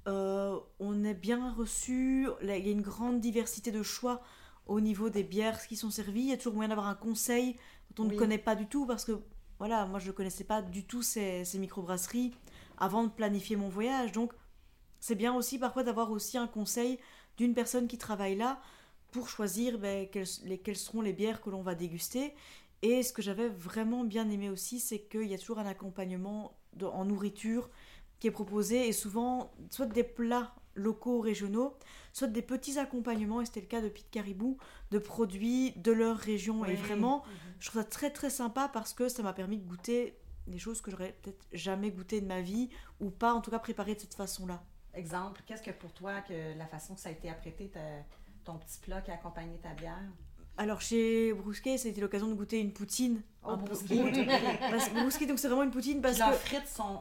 euh, 0.08 0.58
on 0.78 1.04
est 1.04 1.14
bien 1.14 1.52
reçu. 1.52 2.26
là, 2.40 2.56
Il 2.56 2.64
y 2.66 2.68
a 2.70 2.72
une 2.72 2.80
grande 2.82 3.20
diversité 3.20 3.70
de 3.70 3.82
choix 3.82 4.22
au 4.66 4.80
niveau 4.80 5.10
des 5.10 5.24
bières 5.24 5.66
qui 5.66 5.76
sont 5.76 5.90
servies. 5.90 6.20
Il 6.22 6.28
y 6.28 6.32
a 6.32 6.36
toujours 6.38 6.54
moyen 6.54 6.68
d'avoir 6.68 6.86
un 6.88 6.94
conseil 6.94 7.56
dont 7.96 8.04
on 8.04 8.08
Oui. 8.08 8.14
ne 8.14 8.18
connaît 8.18 8.38
pas 8.38 8.54
du 8.56 8.66
tout 8.66 8.86
parce 8.86 9.04
que 9.04 9.20
voilà, 9.58 9.84
moi 9.84 9.98
je 9.98 10.06
ne 10.06 10.12
connaissais 10.12 10.44
pas 10.44 10.62
du 10.62 10.84
tout 10.86 11.02
ces, 11.02 11.44
ces 11.44 11.58
microbrasseries 11.58 12.32
avant 12.80 13.04
de 13.04 13.10
planifier 13.10 13.56
mon 13.56 13.68
voyage. 13.68 14.12
Donc 14.12 14.32
c'est 14.98 15.14
bien 15.14 15.34
aussi 15.34 15.58
parfois 15.58 15.82
d'avoir 15.84 16.10
aussi 16.10 16.36
un 16.38 16.46
conseil 16.48 16.98
d'une 17.36 17.54
personne 17.54 17.86
qui 17.88 17.98
travaille 17.98 18.36
là 18.36 18.60
pour 19.12 19.28
choisir 19.28 19.78
ben, 19.78 20.08
quelles, 20.10 20.26
les- 20.44 20.58
quelles 20.58 20.76
seront 20.76 21.00
les 21.00 21.12
bières 21.12 21.40
que 21.40 21.50
l'on 21.50 21.62
va 21.62 21.74
déguster. 21.74 22.34
Et 22.82 23.02
ce 23.02 23.12
que 23.12 23.22
j'avais 23.22 23.48
vraiment 23.48 24.04
bien 24.04 24.28
aimé 24.30 24.48
aussi, 24.50 24.80
c'est 24.80 25.00
qu'il 25.00 25.24
y 25.28 25.34
a 25.34 25.38
toujours 25.38 25.58
un 25.58 25.66
accompagnement 25.66 26.56
de- 26.74 26.86
en 26.86 27.04
nourriture 27.04 27.68
qui 28.18 28.26
est 28.26 28.30
proposé 28.30 28.88
et 28.88 28.92
souvent 28.92 29.52
soit 29.70 29.86
des 29.86 30.04
plats 30.04 30.54
locaux 30.74 31.20
régionaux, 31.20 31.74
soit 32.12 32.28
des 32.28 32.42
petits 32.42 32.78
accompagnements, 32.78 33.40
et 33.40 33.46
c'était 33.46 33.60
le 33.60 33.66
cas 33.66 33.80
de 33.80 33.88
Pete 33.88 34.10
Caribou, 34.10 34.56
de 34.92 34.98
produits 34.98 35.72
de 35.72 35.90
leur 35.92 36.16
région. 36.16 36.64
Et 36.64 36.76
vraiment, 36.76 37.22
je 37.58 37.68
trouve 37.70 37.82
ça 37.82 37.88
très 37.88 38.10
très 38.10 38.30
sympa 38.30 38.70
parce 38.72 38.92
que 38.94 39.08
ça 39.08 39.22
m'a 39.22 39.32
permis 39.32 39.58
de 39.58 39.66
goûter 39.66 40.16
des 40.50 40.58
choses 40.58 40.80
que 40.80 40.90
j'aurais 40.90 41.16
peut-être 41.22 41.46
jamais 41.52 41.90
goûté 41.90 42.20
de 42.20 42.26
ma 42.26 42.40
vie 42.40 42.68
ou 43.00 43.10
pas 43.10 43.32
en 43.32 43.40
tout 43.40 43.50
cas 43.50 43.58
préparées 43.58 43.94
de 43.94 44.00
cette 44.00 44.14
façon-là. 44.14 44.62
Exemple, 44.94 45.42
qu'est-ce 45.46 45.62
que 45.62 45.70
pour 45.70 45.92
toi, 45.92 46.20
que 46.22 46.56
la 46.58 46.66
façon 46.66 46.94
que 46.94 47.00
ça 47.00 47.08
a 47.10 47.12
été 47.12 47.30
apprêté, 47.30 47.68
ta- 47.68 47.80
ton 48.44 48.58
petit 48.58 48.78
plat 48.80 49.00
qui 49.00 49.10
a 49.10 49.14
accompagné 49.14 49.56
ta 49.58 49.70
bière? 49.74 49.98
Alors 50.56 50.80
chez 50.80 51.32
Brousquet, 51.32 51.78
c'était 51.78 52.00
l'occasion 52.00 52.28
de 52.28 52.34
goûter 52.34 52.58
une 52.60 52.72
poutine. 52.72 53.22
Oh, 53.44 53.50
Un 53.50 53.56
Brousquet. 53.56 54.02
haute. 54.02 54.26
Parce 54.70 54.88
que 54.88 54.94
Brousquet, 55.00 55.26
donc 55.26 55.38
c'est 55.38 55.48
vraiment 55.48 55.62
une 55.62 55.70
poutine 55.70 56.02
parce 56.02 56.18
leurs 56.18 56.32
que 56.32 56.36
frites 56.36 56.66
sont 56.68 57.00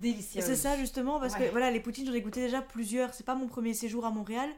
délicieuses. 0.00 0.44
c'est 0.44 0.56
ça 0.56 0.76
justement 0.78 1.18
parce 1.20 1.34
Ouais. 1.34 1.46
que 1.46 1.50
voilà 1.50 1.70
les 1.70 1.80
poutines 1.80 2.06
j'en 2.06 2.12
ai 2.12 2.20
goûté 2.22 2.40
déjà 2.40 2.62
plusieurs. 2.62 3.12
C'est 3.14 3.24
pas 3.26 3.34
mon 3.34 3.46
premier 3.46 3.74
séjour 3.74 4.06
à 4.06 4.10
Montréal, 4.10 4.48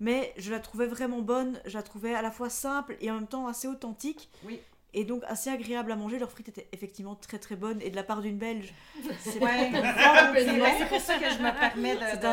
mais 0.00 0.32
je 0.38 0.50
la 0.50 0.60
trouvais 0.60 0.86
vraiment 0.86 1.20
bonne. 1.20 1.60
Je 1.66 1.74
la 1.76 1.82
trouvais 1.82 2.14
à 2.14 2.22
la 2.22 2.30
fois 2.30 2.48
simple 2.50 2.96
et 3.00 3.10
en 3.10 3.14
même 3.14 3.26
temps 3.28 3.46
assez 3.46 3.68
authentique. 3.68 4.28
Oui. 4.44 4.60
Et 4.94 5.04
donc 5.04 5.22
assez 5.26 5.50
agréable 5.50 5.92
à 5.92 5.96
manger. 5.96 6.18
Leurs 6.18 6.30
frites 6.30 6.48
étaient 6.48 6.68
effectivement 6.72 7.14
très 7.16 7.38
très 7.38 7.56
bonnes 7.56 7.80
et 7.82 7.90
de 7.90 7.96
la 7.96 8.02
part 8.04 8.22
d'une 8.22 8.38
Belge, 8.38 8.72
c'est 9.20 9.38
Ouais, 9.42 9.70
un 9.74 10.34
c'est 10.34 10.88
pour 10.88 11.00
ça 11.00 11.18
que 11.18 11.28
je 11.30 11.38
me 11.42 11.58
permets 11.60 11.94
de, 11.96 12.00
C'est 12.10 12.24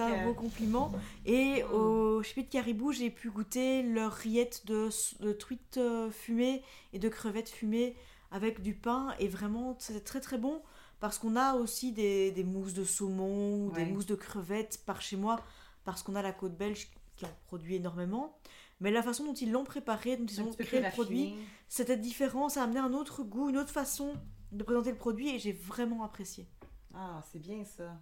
un, 0.00 0.10
de 0.10 0.14
que- 0.14 0.24
beau 0.24 0.34
compliment. 0.34 0.92
Et 1.26 1.62
au 1.64 2.22
Schmidt 2.22 2.48
Caribou, 2.48 2.92
j'ai 2.92 3.10
pu 3.10 3.30
goûter 3.30 3.82
leurs 3.82 4.12
rillettes 4.12 4.64
de, 4.66 4.88
de 5.20 5.32
truites 5.32 5.76
euh, 5.78 6.10
fumées 6.10 6.62
et 6.92 6.98
de 6.98 7.08
crevettes 7.08 7.50
fumées 7.50 7.94
avec 8.30 8.62
du 8.62 8.74
pain. 8.74 9.14
Et 9.18 9.28
vraiment, 9.28 9.76
c'était 9.78 10.00
très 10.00 10.20
très 10.20 10.38
bon. 10.38 10.62
Parce 11.00 11.18
qu'on 11.18 11.36
a 11.36 11.54
aussi 11.54 11.92
des, 11.92 12.30
des 12.30 12.44
mousses 12.44 12.72
de 12.72 12.84
saumon 12.84 13.66
ou 13.66 13.72
des 13.72 13.84
mousses 13.84 14.06
de 14.06 14.14
crevettes 14.14 14.80
par 14.86 15.02
chez 15.02 15.16
moi. 15.16 15.40
Parce 15.84 16.02
qu'on 16.02 16.14
a 16.14 16.22
la 16.22 16.32
côte 16.32 16.56
belge 16.56 16.88
qui 17.16 17.26
en 17.26 17.30
produit 17.46 17.74
énormément. 17.76 18.36
Mais 18.84 18.90
la 18.90 19.02
façon 19.02 19.24
dont 19.24 19.32
ils 19.32 19.50
l'ont 19.50 19.64
préparé, 19.64 20.18
dont 20.18 20.26
ils 20.26 20.42
ont 20.42 20.50
créé 20.52 20.82
le 20.82 20.90
produit, 20.90 21.34
c'était 21.68 21.96
différent. 21.96 22.50
Ça 22.50 22.60
a 22.60 22.64
amené 22.64 22.80
un 22.80 22.92
autre 22.92 23.22
goût, 23.24 23.48
une 23.48 23.56
autre 23.56 23.70
façon 23.70 24.12
de 24.52 24.62
présenter 24.62 24.90
le 24.90 24.98
produit. 24.98 25.30
Et 25.34 25.38
j'ai 25.38 25.52
vraiment 25.52 26.04
apprécié. 26.04 26.46
Ah, 26.94 27.22
c'est 27.32 27.38
bien 27.38 27.64
ça. 27.64 27.98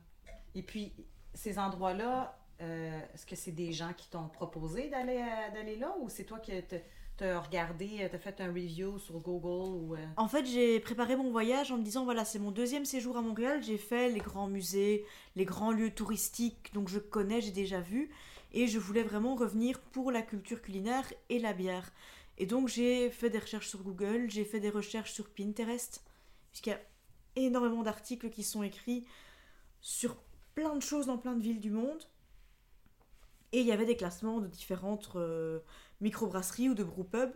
Et 0.56 0.62
puis, 0.64 0.92
ces 1.34 1.56
endroits-là, 1.60 2.36
euh, 2.60 3.00
est-ce 3.14 3.24
que 3.26 3.36
c'est 3.36 3.52
des 3.52 3.72
gens 3.72 3.92
qui 3.96 4.10
t'ont 4.10 4.28
proposé 4.28 4.88
d'aller 4.88 5.18
euh, 5.22 5.54
d'aller 5.54 5.76
là 5.76 5.94
ou 6.00 6.08
c'est 6.08 6.24
toi 6.24 6.40
qui 6.40 6.52
t'as 7.16 7.38
regardé, 7.38 8.08
t'as 8.10 8.18
fait 8.18 8.40
un 8.40 8.48
review 8.48 8.98
sur 8.98 9.20
Google 9.20 9.76
ou... 9.76 9.94
euh, 9.94 9.98
En 10.16 10.26
fait, 10.26 10.44
j'ai 10.46 10.80
préparé 10.80 11.14
mon 11.14 11.30
voyage 11.30 11.70
en 11.70 11.78
me 11.78 11.84
disant 11.84 12.02
voilà, 12.04 12.24
c'est 12.24 12.40
mon 12.40 12.50
deuxième 12.50 12.84
séjour 12.84 13.16
à 13.16 13.22
Montréal. 13.22 13.62
J'ai 13.62 13.78
fait 13.78 14.08
les 14.10 14.18
grands 14.18 14.48
musées, 14.48 15.04
les 15.36 15.44
grands 15.44 15.70
lieux 15.70 15.90
touristiques, 15.94 16.72
donc 16.74 16.88
je 16.88 16.98
connais, 16.98 17.40
j'ai 17.40 17.52
déjà 17.52 17.80
vu. 17.80 18.10
Et 18.52 18.66
je 18.66 18.78
voulais 18.78 19.02
vraiment 19.02 19.34
revenir 19.34 19.80
pour 19.80 20.10
la 20.12 20.22
culture 20.22 20.62
culinaire 20.62 21.10
et 21.28 21.38
la 21.38 21.52
bière. 21.52 21.90
Et 22.38 22.46
donc, 22.46 22.68
j'ai 22.68 23.10
fait 23.10 23.30
des 23.30 23.38
recherches 23.38 23.68
sur 23.68 23.82
Google, 23.82 24.30
j'ai 24.30 24.44
fait 24.44 24.60
des 24.60 24.70
recherches 24.70 25.12
sur 25.12 25.28
Pinterest, 25.28 26.02
puisqu'il 26.50 26.70
y 26.70 26.72
a 26.72 26.80
énormément 27.36 27.82
d'articles 27.82 28.30
qui 28.30 28.42
sont 28.42 28.62
écrits 28.62 29.06
sur 29.80 30.16
plein 30.54 30.76
de 30.76 30.82
choses 30.82 31.06
dans 31.06 31.18
plein 31.18 31.34
de 31.34 31.42
villes 31.42 31.60
du 31.60 31.70
monde. 31.70 32.02
Et 33.52 33.60
il 33.60 33.66
y 33.66 33.72
avait 33.72 33.84
des 33.84 33.96
classements 33.96 34.40
de 34.40 34.46
différentes 34.46 35.10
euh, 35.16 35.60
microbrasseries 36.00 36.70
ou 36.70 36.74
de 36.74 36.84
brewpubs. 36.84 37.34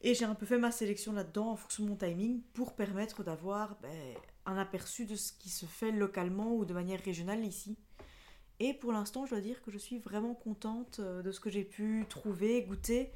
Et 0.00 0.14
j'ai 0.14 0.24
un 0.24 0.34
peu 0.34 0.46
fait 0.46 0.58
ma 0.58 0.70
sélection 0.70 1.12
là-dedans 1.12 1.52
en 1.52 1.56
fonction 1.56 1.84
de 1.84 1.88
mon 1.90 1.96
timing 1.96 2.42
pour 2.52 2.74
permettre 2.74 3.24
d'avoir 3.24 3.76
ben, 3.80 4.14
un 4.46 4.56
aperçu 4.58 5.06
de 5.06 5.16
ce 5.16 5.32
qui 5.32 5.48
se 5.48 5.66
fait 5.66 5.92
localement 5.92 6.54
ou 6.54 6.64
de 6.64 6.74
manière 6.74 7.00
régionale 7.02 7.44
ici. 7.44 7.78
Et 8.60 8.74
pour 8.74 8.92
l'instant, 8.92 9.26
je 9.26 9.30
dois 9.30 9.40
dire 9.40 9.62
que 9.62 9.70
je 9.70 9.78
suis 9.78 9.98
vraiment 9.98 10.34
contente 10.34 11.00
euh, 11.00 11.22
de 11.22 11.32
ce 11.32 11.40
que 11.40 11.50
j'ai 11.50 11.64
pu 11.64 12.06
trouver, 12.08 12.62
goûter. 12.62 13.10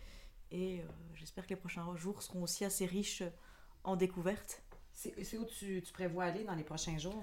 Et 0.50 0.80
euh, 0.80 0.84
j'espère 1.14 1.44
que 1.44 1.50
les 1.50 1.56
prochains 1.56 1.94
jours 1.96 2.22
seront 2.22 2.42
aussi 2.42 2.64
assez 2.64 2.86
riches 2.86 3.22
en 3.84 3.96
découvertes. 3.96 4.62
C'est 4.92 5.38
où 5.38 5.44
tu, 5.44 5.80
tu 5.80 5.92
prévois 5.92 6.24
aller 6.24 6.42
dans 6.42 6.56
les 6.56 6.64
prochains 6.64 6.98
jours? 6.98 7.22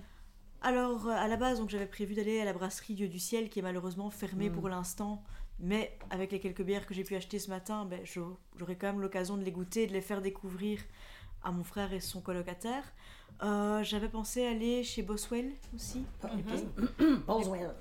Alors, 0.62 1.08
euh, 1.08 1.12
à 1.12 1.28
la 1.28 1.36
base, 1.36 1.60
donc 1.60 1.70
j'avais 1.70 1.86
prévu 1.86 2.14
d'aller 2.16 2.40
à 2.40 2.46
la 2.46 2.54
brasserie 2.54 2.96
Dieu 2.96 3.10
du 3.10 3.20
Ciel, 3.20 3.50
qui 3.50 3.60
est 3.60 3.62
malheureusement 3.62 4.10
fermée 4.10 4.50
pour 4.50 4.70
l'instant. 4.70 5.24
Mais 5.60 5.98
avec 6.10 6.32
les 6.32 6.40
quelques 6.40 6.64
bières 6.64 6.86
que 6.86 6.94
j'ai 6.94 7.04
pu 7.04 7.16
acheter 7.16 7.40
ce 7.40 7.50
matin, 7.50 7.86
ben, 7.86 8.02
j'aurai 8.04 8.78
quand 8.78 8.88
même 8.88 9.02
l'occasion 9.02 9.38
de 9.38 9.44
les 9.44 9.52
goûter 9.52 9.88
de 9.88 9.94
les 9.94 10.02
faire 10.02 10.22
découvrir 10.22 10.80
à 11.44 11.52
mon 11.52 11.64
frère 11.64 11.94
et 11.94 12.00
son 12.00 12.22
colocataire. 12.22 12.84
Euh, 13.44 13.84
j'avais 13.84 14.08
pensé 14.08 14.46
aller 14.46 14.84
chez 14.84 15.02
Boswell 15.02 15.52
aussi. 15.76 16.06
Boswell. 17.28 17.76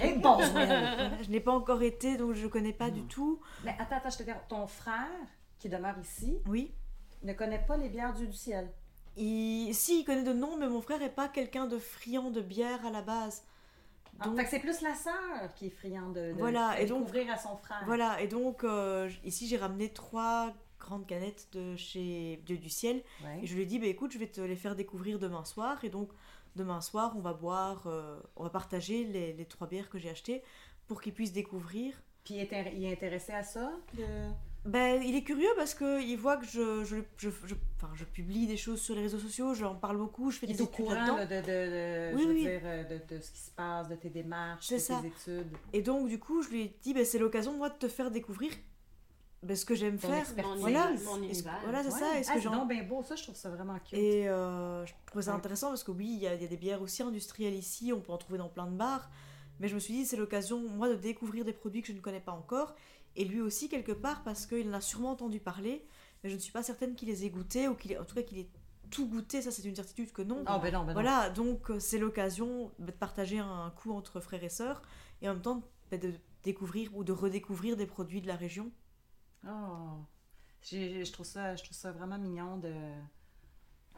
Hey, 0.00 0.18
Boswell! 0.18 0.50
voilà, 0.52 1.22
je 1.22 1.30
n'ai 1.30 1.40
pas 1.40 1.52
encore 1.52 1.82
été, 1.82 2.16
donc 2.16 2.34
je 2.34 2.44
ne 2.44 2.48
connais 2.48 2.72
pas 2.72 2.90
du 2.90 3.02
tout. 3.02 3.40
Mais 3.64 3.74
attends, 3.78 3.96
attends, 3.96 4.10
je 4.10 4.18
te 4.18 4.22
dis, 4.22 4.30
ton 4.48 4.66
frère, 4.66 5.08
qui 5.58 5.68
demeure 5.68 5.98
ici, 6.00 6.38
Oui. 6.48 6.72
ne 7.22 7.32
connaît 7.32 7.64
pas 7.66 7.76
les 7.76 7.88
bières 7.88 8.14
du, 8.14 8.26
du 8.28 8.36
ciel. 8.36 8.70
Il... 9.16 9.72
Si, 9.74 10.00
il 10.00 10.04
connaît 10.04 10.22
de 10.22 10.32
nom, 10.32 10.56
mais 10.58 10.68
mon 10.68 10.80
frère 10.80 10.98
n'est 11.00 11.08
pas 11.10 11.28
quelqu'un 11.28 11.66
de 11.66 11.78
friand 11.78 12.30
de 12.30 12.40
bière 12.40 12.84
à 12.86 12.90
la 12.90 13.02
base. 13.02 13.42
Ah, 14.20 14.26
Donc- 14.26 14.40
c'est 14.48 14.60
plus 14.60 14.80
la 14.80 14.94
sœur 14.94 15.52
qui 15.56 15.66
est 15.66 15.70
friande 15.70 16.14
de, 16.14 16.28
de 16.32 16.38
Voilà, 16.38 16.76
de 16.76 16.82
et 16.82 16.86
donc- 16.86 17.08
à 17.32 17.36
son 17.36 17.56
frère. 17.56 17.82
Voilà, 17.84 18.20
et 18.20 18.28
donc 18.28 18.62
euh, 18.62 19.10
ici 19.24 19.48
j'ai 19.48 19.56
ramené 19.56 19.88
trois 19.92 20.52
grandes 20.84 21.06
canettes 21.06 21.48
de 21.52 21.76
chez 21.76 22.40
Dieu 22.46 22.56
du 22.58 22.68
Ciel. 22.70 23.02
Ouais. 23.24 23.40
Et 23.42 23.46
je 23.46 23.54
lui 23.54 23.62
ai 23.62 23.66
dit, 23.66 23.78
bah, 23.78 23.86
écoute, 23.86 24.12
je 24.12 24.18
vais 24.18 24.26
te 24.28 24.40
les 24.40 24.56
faire 24.56 24.76
découvrir 24.76 25.18
demain 25.18 25.44
soir. 25.44 25.82
Et 25.84 25.88
donc, 25.90 26.10
demain 26.56 26.80
soir, 26.80 27.14
on 27.16 27.20
va 27.20 27.32
boire, 27.32 27.86
euh, 27.86 28.18
on 28.36 28.44
va 28.44 28.50
partager 28.50 29.04
les, 29.04 29.32
les 29.32 29.44
trois 29.46 29.66
bières 29.66 29.88
que 29.90 29.98
j'ai 29.98 30.10
achetées 30.10 30.42
pour 30.86 31.00
qu'il 31.02 31.12
puisse 31.14 31.32
découvrir. 31.32 31.94
Puis 32.24 32.34
il 32.34 32.40
est, 32.40 32.50
intér- 32.52 32.72
il 32.74 32.84
est 32.84 32.92
intéressé 32.92 33.32
à 33.32 33.42
ça? 33.42 33.72
de- 33.94 34.30
Ben, 34.64 35.02
il 35.02 35.14
est 35.14 35.22
curieux 35.24 35.50
parce 35.56 35.74
qu'il 35.74 36.16
voit 36.16 36.38
que 36.38 36.46
je, 36.46 36.84
je, 36.84 36.96
je, 37.18 37.28
je- 37.44 37.54
enfin, 37.76 37.90
je 37.94 38.04
publie 38.04 38.46
des 38.46 38.56
choses 38.56 38.80
sur 38.80 38.94
les 38.94 39.02
réseaux 39.02 39.18
sociaux, 39.18 39.52
j'en 39.52 39.74
parle 39.74 39.98
beaucoup, 39.98 40.30
je 40.30 40.38
fais 40.38 40.46
Il 40.46 40.56
des 40.56 40.62
est 40.62 40.62
au 40.62 40.64
études 40.70 40.86
courant 40.86 41.16
de, 41.18 41.24
de, 41.24 41.40
de- 41.42 42.16
Oui, 42.16 42.22
je 42.22 42.28
veux 42.28 42.34
oui. 42.34 42.40
dire, 42.44 42.62
de, 42.88 43.14
de 43.14 43.20
ce 43.20 43.30
qui 43.30 43.40
se 43.40 43.50
passe, 43.50 43.88
de 43.90 43.96
tes 43.96 44.08
démarches, 44.08 44.70
de 44.70 44.78
ça. 44.78 45.02
tes 45.02 45.08
études. 45.08 45.52
Et 45.74 45.82
donc, 45.82 46.08
du 46.08 46.18
coup, 46.18 46.40
je 46.42 46.48
lui 46.48 46.62
ai 46.62 46.76
dit, 46.82 46.94
ben, 46.94 47.04
c'est 47.04 47.18
l'occasion, 47.18 47.52
moi, 47.58 47.68
de 47.68 47.76
te 47.76 47.88
faire 47.88 48.10
découvrir 48.10 48.52
ben, 49.44 49.56
ce 49.56 49.64
que 49.64 49.74
j'aime 49.74 49.98
faire. 49.98 50.24
Voilà, 50.58 50.90
voilà 51.62 51.82
c'est 51.82 51.92
Ouais. 51.92 51.98
ça. 51.98 52.18
Est-ce 52.18 52.30
Ah, 52.30 52.34
que 52.34 52.40
c'est 52.40 52.44
j'en 52.44 52.52
donc 52.56 52.68
bien 52.68 52.82
beau, 52.84 53.02
ça, 53.02 53.14
je 53.16 53.22
trouve 53.22 53.34
ça 53.36 53.50
vraiment 53.50 53.78
cute. 53.78 53.94
Et 53.98 54.28
euh, 54.28 54.84
je 54.86 54.92
trouvais 55.06 55.24
ça 55.24 55.30
Ouais. 55.32 55.36
intéressant 55.36 55.68
parce 55.68 55.84
que 55.84 55.90
oui, 55.90 56.06
il 56.14 56.18
y, 56.22 56.26
a 56.26 56.34
il 56.34 56.42
y 56.42 56.44
a 56.44 56.48
des 56.48 56.56
bières 56.56 56.82
aussi 56.82 57.02
industrielles 57.02 57.54
ici, 57.54 57.92
on 57.92 58.00
peut 58.00 58.12
en 58.12 58.18
trouver 58.18 58.38
dans 58.38 58.48
plein 58.48 58.66
de 58.66 58.76
bars. 58.76 59.10
Mais 59.60 59.68
je 59.68 59.74
me 59.74 59.80
suis 59.80 59.94
dit, 59.94 60.04
c'est 60.04 60.16
l'occasion, 60.16 60.58
moi, 60.68 60.88
de 60.88 60.94
découvrir 60.96 61.44
des 61.44 61.52
produits 61.52 61.80
que 61.82 61.88
je 61.88 61.92
ne 61.92 62.00
connais 62.00 62.20
pas 62.20 62.32
encore. 62.32 62.74
Et 63.16 63.24
lui 63.24 63.40
aussi, 63.40 63.68
quelque 63.68 63.92
part, 63.92 64.24
parce 64.24 64.46
qu'il 64.46 64.68
en 64.68 64.72
a 64.72 64.80
sûrement 64.80 65.10
entendu 65.12 65.38
parler, 65.38 65.86
mais 66.22 66.30
je 66.30 66.34
ne 66.34 66.40
suis 66.40 66.50
pas 66.52 66.64
certaine 66.64 66.96
qu'il 66.96 67.08
les 67.08 67.24
ait 67.24 67.30
goûtés, 67.30 67.68
ou 67.68 67.74
qu'il 67.76 67.92
ait, 67.92 67.98
en 67.98 68.04
tout 68.04 68.16
cas 68.16 68.22
qu'il 68.22 68.38
ait 68.38 68.48
tout 68.90 69.06
goûté. 69.08 69.42
Ça, 69.42 69.52
c'est 69.52 69.62
une 69.64 69.76
certitude 69.76 70.12
que 70.12 70.22
non. 70.22 70.42
Ah, 70.46 70.58
ben 70.58 70.72
non, 70.72 70.80
ben 70.80 70.86
non. 70.88 70.92
Voilà, 70.94 71.30
donc 71.30 71.70
euh, 71.70 71.78
c'est 71.78 71.98
l'occasion 71.98 72.72
bah, 72.80 72.86
de 72.86 72.90
partager 72.92 73.38
un 73.38 73.72
coup 73.76 73.92
entre 73.92 74.18
frères 74.20 74.42
et 74.42 74.48
sœurs, 74.48 74.82
et 75.22 75.28
en 75.28 75.34
même 75.34 75.42
temps 75.42 75.62
bah, 75.92 75.98
de 75.98 76.12
découvrir 76.42 76.90
ou 76.96 77.04
de 77.04 77.12
redécouvrir 77.12 77.76
des 77.76 77.86
produits 77.86 78.20
de 78.20 78.26
la 78.26 78.36
région. 78.36 78.70
Oh. 79.46 79.98
J'ai- 80.62 81.04
Je 81.04 81.12
trouve 81.12 81.26
ça, 81.26 81.54
je 81.56 81.62
trouve 81.64 81.92
vraiment 81.92 82.18
mignon 82.18 82.56
de 82.58 82.72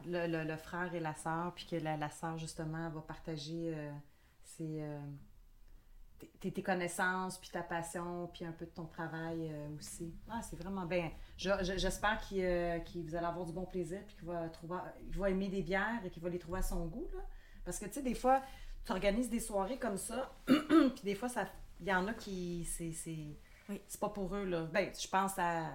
le, 0.05 0.55
frère 0.57 0.93
et 0.93 0.99
la 0.99 1.15
sœur, 1.15 1.53
puis 1.55 1.65
que 1.65 1.75
la, 1.77 1.97
la 1.97 2.09
sœur, 2.09 2.37
justement, 2.37 2.89
va 2.89 3.01
partager 3.01 3.73
euh, 3.75 3.91
ses, 4.43 4.81
euh, 4.81 4.99
tes, 6.39 6.61
connaissances, 6.63 7.37
puis 7.37 7.49
ta 7.49 7.63
passion, 7.63 8.29
puis 8.33 8.45
un 8.45 8.51
peu 8.51 8.65
de 8.65 8.71
ton 8.71 8.85
travail 8.85 9.49
euh, 9.51 9.75
aussi. 9.77 10.13
Ah, 10.29 10.41
c'est 10.41 10.55
vraiment 10.57 10.85
bien. 10.85 11.11
Je- 11.37 11.49
je- 11.63 11.77
J'espère 11.77 12.19
qu'il 12.21 12.83
qu'il- 12.85 13.05
vous 13.05 13.15
allez 13.15 13.25
avoir 13.25 13.45
du 13.45 13.53
bon 13.53 13.65
plaisir, 13.65 14.01
puis 14.05 14.15
qu'il 14.17 14.27
va, 14.27 14.49
trouver, 14.49 14.77
va 15.15 15.29
aimer 15.29 15.49
des 15.49 15.61
bières 15.63 16.01
et 16.05 16.09
qu'il 16.09 16.21
va 16.21 16.29
les 16.29 16.39
trouver 16.39 16.59
à 16.59 16.63
son 16.63 16.85
goût. 16.87 17.07
Là. 17.13 17.21
Parce 17.65 17.79
que, 17.79 17.85
tu 17.85 17.93
sais, 17.93 18.01
des 18.03 18.15
fois, 18.15 18.41
tu 18.85 18.91
organises 18.91 19.29
des 19.29 19.39
soirées 19.39 19.79
comme 19.79 19.97
ça, 19.97 20.31
puis 20.45 21.01
des 21.03 21.15
fois, 21.15 21.29
il 21.79 21.87
y 21.87 21.93
en 21.93 22.07
a 22.07 22.13
qui. 22.13 22.65
C'est- 22.65 23.37
Oui. 23.69 23.81
c'est 23.87 23.99
pas 23.99 24.09
pour 24.09 24.33
eux. 24.35 24.45
Là. 24.45 24.63
Ben, 24.73 24.91
je 24.97 25.07
pense 25.07 25.37
à. 25.37 25.71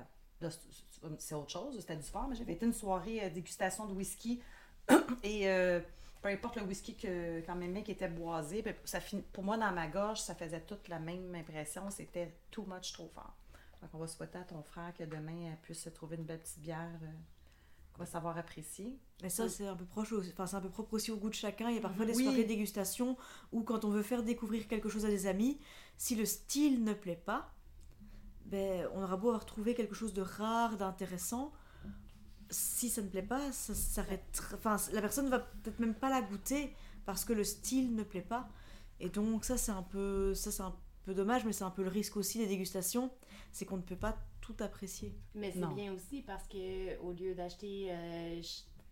c'est- 1.18 1.34
autre 1.34 1.50
chose, 1.50 1.78
c'était 1.78 1.96
du 1.96 2.02
sport, 2.02 2.26
mais 2.28 2.36
j'avais 2.36 2.52
été 2.54 2.66
une 2.66 2.72
soirée 2.72 3.24
euh, 3.24 3.30
dégustation 3.30 3.86
de 3.86 3.92
whisky. 3.92 4.40
et 5.22 5.48
euh, 5.48 5.80
peu 6.20 6.28
importe 6.28 6.56
le 6.56 6.64
whisky 6.64 6.94
que 6.96 7.40
quand 7.46 7.54
même 7.54 7.72
mec 7.72 7.88
était 7.88 8.08
boisé, 8.08 8.62
ben, 8.62 8.74
ça 8.84 9.00
fin- 9.00 9.20
pour 9.32 9.44
moi, 9.44 9.56
dans 9.58 9.72
ma 9.72 9.86
gorge, 9.88 10.20
ça 10.20 10.34
faisait 10.34 10.60
toute 10.60 10.88
la 10.88 10.98
même 10.98 11.34
impression. 11.34 11.90
C'était 11.90 12.34
too 12.50 12.64
much, 12.66 12.92
trop 12.92 13.08
fort. 13.14 13.34
Donc, 13.80 13.90
on 13.94 13.98
va 13.98 14.06
souhaiter 14.06 14.38
à 14.38 14.42
ton 14.44 14.62
frère 14.62 14.92
que 14.96 15.02
demain, 15.04 15.50
elle 15.50 15.56
puisse 15.62 15.82
se 15.82 15.88
trouver 15.90 16.16
une 16.16 16.22
belle 16.24 16.38
petite 16.38 16.60
bière 16.60 16.88
euh, 17.02 17.06
qu'on 17.92 18.00
va 18.00 18.06
savoir 18.06 18.38
apprécier. 18.38 18.96
Mais 19.22 19.28
ça, 19.28 19.48
c'est 19.48 19.66
un 19.66 19.74
peu 19.76 19.84
proche, 19.84 20.12
aussi- 20.12 20.30
enfin, 20.32 20.46
c'est 20.46 20.56
un 20.56 20.60
peu 20.60 20.68
propre 20.70 20.94
aussi 20.94 21.10
au 21.10 21.16
goût 21.16 21.28
de 21.30 21.34
chacun. 21.34 21.68
Il 21.68 21.74
y 21.74 21.78
a 21.78 21.82
parfois 21.82 22.06
des 22.06 22.14
Oui. 22.14 22.24
soirées 22.24 22.44
dégustation 22.44 23.16
où, 23.50 23.62
quand 23.64 23.84
on 23.84 23.90
veut 23.90 24.02
faire 24.04 24.22
découvrir 24.22 24.68
quelque 24.68 24.88
chose 24.88 25.04
à 25.04 25.08
des 25.08 25.26
amis, 25.26 25.58
si 25.96 26.14
le 26.14 26.24
style 26.24 26.82
ne 26.84 26.94
plaît 26.94 27.20
pas, 27.26 27.52
ben, 28.46 28.86
on 28.94 29.02
aura 29.02 29.16
beau 29.16 29.28
avoir 29.28 29.46
trouvé 29.46 29.74
quelque 29.74 29.94
chose 29.94 30.12
de 30.12 30.22
rare, 30.22 30.76
d'intéressant. 30.76 31.52
Si 32.50 32.90
ça 32.90 33.02
ne 33.02 33.08
plaît 33.08 33.22
pas, 33.22 33.50
ça 33.52 33.74
s'arrête. 33.74 34.42
Enfin, 34.54 34.76
la 34.92 35.00
personne 35.00 35.28
va 35.28 35.38
peut-être 35.38 35.78
même 35.78 35.94
pas 35.94 36.10
la 36.10 36.20
goûter 36.20 36.74
parce 37.06 37.24
que 37.24 37.32
le 37.32 37.44
style 37.44 37.94
ne 37.94 38.02
plaît 38.02 38.20
pas. 38.20 38.48
Et 39.00 39.08
donc, 39.08 39.44
ça, 39.44 39.56
c'est 39.56 39.72
un 39.72 39.82
peu, 39.82 40.34
ça, 40.34 40.50
c'est 40.50 40.62
un 40.62 40.74
peu 41.04 41.14
dommage, 41.14 41.44
mais 41.44 41.52
c'est 41.52 41.64
un 41.64 41.70
peu 41.70 41.82
le 41.82 41.88
risque 41.88 42.16
aussi 42.16 42.38
des 42.38 42.46
dégustations, 42.46 43.10
c'est 43.50 43.64
qu'on 43.64 43.78
ne 43.78 43.82
peut 43.82 43.96
pas 43.96 44.16
tout 44.40 44.56
apprécier. 44.60 45.14
Mais 45.34 45.52
c'est 45.52 45.74
bien 45.74 45.92
aussi 45.92 46.22
parce 46.22 46.46
que 46.48 46.98
au 47.00 47.12
lieu 47.12 47.34
d'acheter 47.34 47.88
euh, 47.90 48.40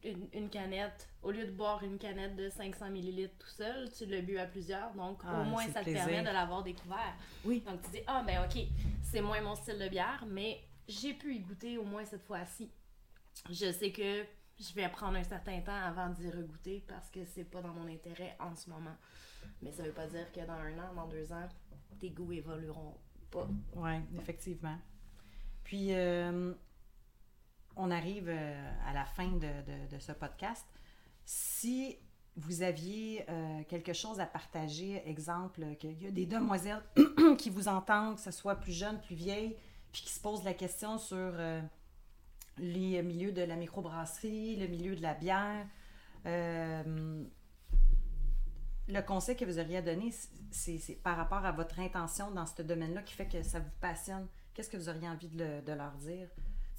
une, 0.05 0.28
une 0.32 0.48
canette, 0.51 1.09
au 1.22 1.31
lieu 1.31 1.47
de 1.47 1.51
boire 1.52 1.82
une 1.85 1.98
canette 1.98 2.36
de 2.36 2.48
500 2.48 2.86
ml 2.86 3.31
tout 3.39 3.48
seul, 3.48 3.90
tu 3.93 4.06
l'as 4.06 4.20
bu 4.22 4.39
à 4.39 4.47
plusieurs. 4.47 4.93
Donc 4.94 5.20
Ah, 5.24 5.40
au 5.40 5.44
moins 5.44 5.64
c'est 5.66 5.72
ça 5.72 5.81
te 5.85 5.90
permet 5.93 6.20
de 6.22 6.28
l'avoir 6.31 6.62
découvert. 6.62 7.14
Oui. 7.44 7.60
Donc 7.66 7.82
tu 7.82 7.90
dis 7.90 8.02
ah 8.06 8.22
ben 8.27 8.44
ok, 8.44 8.62
c'est 9.02 9.20
moins 9.20 9.40
mon 9.40 9.55
style 9.55 9.78
de 9.78 9.89
bière, 9.89 10.24
mais 10.28 10.60
j'ai 10.89 11.14
pu 11.14 11.35
y 11.35 11.40
goûter 11.40 11.78
au 11.78 11.85
moins 11.85 12.05
cette 12.05 12.24
fois-ci. 12.24 12.70
Je 13.51 13.70
sais 13.72 13.93
que 13.93 14.24
je 14.59 14.74
vais 14.74 14.89
prendre 14.89 15.16
un 15.16 15.22
certain 15.24 15.60
temps 15.60 15.72
avant 15.85 16.09
d'y 16.10 16.31
regoûter 16.31 16.85
parce 16.86 17.09
que 17.10 17.24
c'est 17.24 17.44
pas 17.44 17.62
dans 17.62 17.72
mon 17.72 17.86
intérêt 17.89 18.36
en 18.40 18.55
ce 18.55 18.68
moment. 18.68 18.97
Mais 19.62 19.72
ça 19.72 19.82
veut 19.82 19.93
pas 19.93 20.06
dire 20.06 20.31
que 20.32 20.40
dans 20.40 20.52
un 20.52 20.78
an, 20.78 20.94
dans 20.94 21.06
deux 21.09 21.32
ans, 21.32 21.48
tes 21.98 22.10
goûts 22.10 22.32
évolueront 22.32 22.94
pas. 23.31 23.48
Oui, 23.77 23.93
effectivement. 24.18 24.77
Puis, 25.64 25.94
euh, 25.94 26.52
on 27.76 27.90
arrive 27.90 28.28
euh, 28.28 28.72
à 28.86 28.92
la 28.92 29.05
fin 29.05 29.32
de, 29.32 29.98
ce 29.98 30.12
podcast. 30.12 30.66
Si 31.24 31.97
vous 32.36 32.62
aviez 32.62 33.24
euh, 33.28 33.62
quelque 33.68 33.92
chose 33.92 34.20
à 34.20 34.26
partager, 34.26 35.02
exemple, 35.09 35.64
qu'il 35.78 36.02
y 36.02 36.06
a 36.06 36.10
des 36.10 36.26
demoiselles 36.26 36.82
qui 37.38 37.51
vous 37.51 37.68
entendent, 37.68 38.16
que 38.16 38.22
ce 38.22 38.30
soit 38.30 38.56
plus 38.56 38.72
jeune, 38.72 39.01
plus 39.01 39.14
vieille, 39.14 39.56
puis 39.92 40.02
qui 40.02 40.12
se 40.12 40.20
posent 40.20 40.44
la 40.44 40.55
question 40.55 40.98
sur 40.98 41.16
euh, 41.16 41.60
les 42.59 43.02
milieux 43.02 43.32
de 43.32 43.42
la 43.42 43.56
microbrasserie, 43.56 44.56
le 44.56 44.66
milieu 44.66 44.94
de 44.94 45.02
la 45.02 45.14
bière, 45.14 45.66
le 46.24 47.24
conseil 49.02 49.36
que 49.36 49.44
vous 49.44 49.59
auriez 49.59 49.78
à 49.78 49.82
donner, 49.82 50.12
c'est 50.51 51.01
par 51.02 51.16
rapport 51.16 51.44
à 51.44 51.52
votre 51.52 51.78
intention 51.80 52.30
dans 52.30 52.47
ce 52.47 52.62
domaine-là 52.62 53.02
qui 53.02 53.14
fait 53.14 53.28
que 53.28 53.42
ça 53.42 53.60
vous 53.60 53.70
passionne. 53.80 54.26
Qu'est-ce 54.52 54.68
que 54.68 54.76
vous 54.76 54.88
auriez 54.88 55.09
envie 55.09 55.28
de 55.28 55.72
leur 55.72 55.92
dire? 55.92 56.28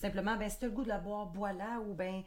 Simplement, 0.02 0.36
ben, 0.36 0.50
si 0.50 0.58
tu 0.58 0.66
as 0.66 0.68
le 0.68 0.74
goût 0.74 0.84
de 0.84 0.90
la 0.90 0.98
boire, 1.00 1.28
bois-la, 1.28 1.80
ou 1.82 1.94
ben, 1.94 2.24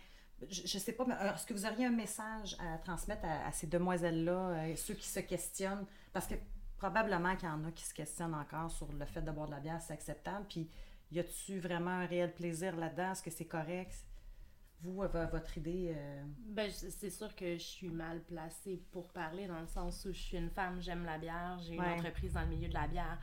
je, 0.48 0.62
je 0.66 0.78
sais 0.78 0.92
pas, 0.92 1.04
mais 1.06 1.14
euh, 1.14 1.34
est-ce 1.34 1.44
que 1.46 1.54
vous 1.54 1.66
auriez 1.66 1.86
un 1.86 1.90
message 1.90 2.56
à 2.60 2.78
transmettre 2.78 3.24
à, 3.24 3.46
à 3.48 3.52
ces 3.52 3.66
demoiselles-là, 3.66 4.32
euh, 4.50 4.76
ceux 4.76 4.94
qui 4.94 5.08
se 5.08 5.20
questionnent? 5.20 5.84
Parce 6.12 6.26
que 6.26 6.34
probablement 6.78 7.34
qu'il 7.36 7.48
y 7.48 7.52
en 7.52 7.64
a 7.64 7.72
qui 7.72 7.84
se 7.84 7.92
questionnent 7.94 8.34
encore 8.34 8.70
sur 8.70 8.92
le 8.92 9.04
fait 9.06 9.22
de 9.22 9.30
boire 9.32 9.46
de 9.46 9.52
la 9.52 9.60
bière, 9.60 9.80
c'est 9.82 9.92
acceptable. 9.92 10.46
Puis, 10.48 10.68
y 11.10 11.18
a-tu 11.18 11.58
vraiment 11.58 11.90
un 11.90 12.06
réel 12.06 12.32
plaisir 12.32 12.76
là-dedans? 12.76 13.12
Est-ce 13.12 13.22
que 13.22 13.30
c'est 13.30 13.44
correct? 13.46 13.92
Vous, 14.80 14.92
vo- 14.94 15.08
votre 15.08 15.56
idée. 15.58 15.94
euh, 15.96 16.22
Ben, 16.46 16.70
c'est 16.70 17.10
sûr 17.10 17.34
que 17.34 17.54
je 17.54 17.62
suis 17.62 17.88
mal 17.88 18.20
placée 18.22 18.82
pour 18.92 19.08
parler 19.12 19.46
dans 19.46 19.60
le 19.60 19.66
sens 19.66 20.04
où 20.04 20.12
je 20.12 20.18
suis 20.20 20.36
une 20.36 20.50
femme, 20.50 20.80
j'aime 20.80 21.04
la 21.04 21.16
bière, 21.18 21.58
j'ai 21.62 21.78
Ouais. 21.78 21.86
une 21.94 22.00
entreprise 22.00 22.34
dans 22.34 22.42
le 22.42 22.48
milieu 22.48 22.68
de 22.68 22.74
la 22.74 22.86
bière. 22.86 23.18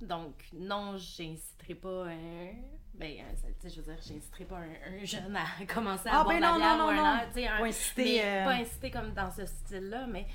Donc, 0.00 0.44
non, 0.52 0.96
j'inciterai 0.96 1.74
pas 1.74 2.06
un. 2.06 2.52
Ben, 2.94 3.12
un- 3.20 3.34
tu 3.34 3.52
sais, 3.62 3.70
je 3.70 3.80
veux 3.80 3.92
dire, 3.94 4.02
j'inciterai 4.02 4.44
pas 4.44 4.58
un, 4.58 4.94
un 5.00 5.04
jeune 5.04 5.36
à 5.36 5.64
commencer 5.72 6.08
à 6.08 6.20
Ah, 6.20 6.24
boire 6.24 6.28
ben 6.28 6.36
de 6.36 6.40
la 6.42 6.50
non, 6.52 6.56
bière 6.58 6.76
non, 6.78 6.84
ou 6.84 6.88
un 6.88 6.94
non, 6.96 7.02
an, 7.02 7.14
non. 7.16 7.20
tu 7.28 7.32
sais, 7.40 7.46
un- 7.48 7.58
Pas 7.58 7.64
inciter, 7.66 8.04
mais 8.04 8.24
euh, 8.24 8.44
pas 8.44 8.54
inciter 8.54 8.90
comme 8.90 9.12
dans 9.12 9.30
ce 9.30 9.46
style-là, 9.46 10.06
mais 10.06 10.26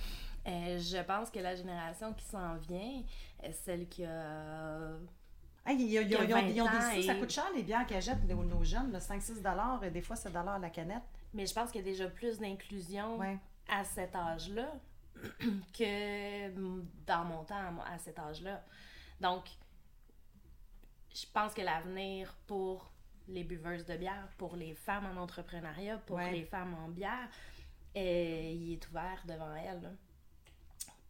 euh, 0.47 0.79
je 0.79 1.01
pense 1.03 1.29
que 1.29 1.39
la 1.39 1.55
génération 1.55 2.13
qui 2.13 2.25
s'en 2.25 2.55
vient, 2.55 3.03
euh, 3.43 3.49
celle 3.51 3.87
qui 3.87 4.03
a. 4.05 4.89
Ah, 5.67 5.71
ils, 5.71 5.97
ont, 5.97 6.01
ils 6.03 6.15
ont 6.15 6.19
20 6.27 6.61
ans 6.61 6.89
des 6.91 7.01
sous, 7.01 7.07
ça 7.07 7.15
coûte 7.15 7.31
cher 7.31 7.45
les 7.55 7.63
bières 7.63 7.87
qu'elles 7.87 8.01
jettent 8.01 8.23
nos, 8.29 8.43
nos 8.43 8.63
jeunes, 8.63 8.91
là, 8.91 8.99
5-6 8.99 9.41
dollars, 9.41 9.83
et 9.83 9.89
des 9.89 10.01
fois 10.01 10.15
c'est 10.15 10.31
dollars 10.31 10.59
la 10.59 10.69
canette. 10.69 11.01
Mais 11.33 11.45
je 11.47 11.53
pense 11.55 11.71
qu'il 11.71 11.81
y 11.81 11.83
a 11.83 11.91
déjà 11.91 12.07
plus 12.07 12.37
d'inclusion 12.39 13.17
Ouais. 13.17 13.37
à 13.67 13.83
cet 13.83 14.15
âge-là 14.15 14.71
que 15.77 16.49
dans 17.07 17.25
mon 17.25 17.43
temps, 17.43 17.55
à 17.91 17.97
cet 17.97 18.19
âge-là. 18.19 18.63
Donc, 19.21 19.45
je 21.13 21.25
pense 21.33 21.53
que 21.53 21.61
l'avenir 21.61 22.33
pour 22.47 22.91
les 23.27 23.43
buveuses 23.43 23.85
de 23.85 23.95
bière, 23.97 24.27
pour 24.37 24.55
les 24.55 24.75
femmes 24.75 25.05
en 25.05 25.21
entrepreneuriat, 25.21 25.97
pour 25.99 26.17
Ouais. 26.17 26.31
les 26.31 26.43
femmes 26.43 26.73
en 26.75 26.89
bière, 26.89 27.27
il 27.95 28.73
est 28.73 28.87
ouvert 28.89 29.23
devant 29.25 29.55
elles. 29.55 29.81
là. 29.81 29.89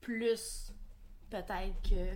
Plus 0.02 0.72
peut-être 1.30 1.82
que 1.90 2.12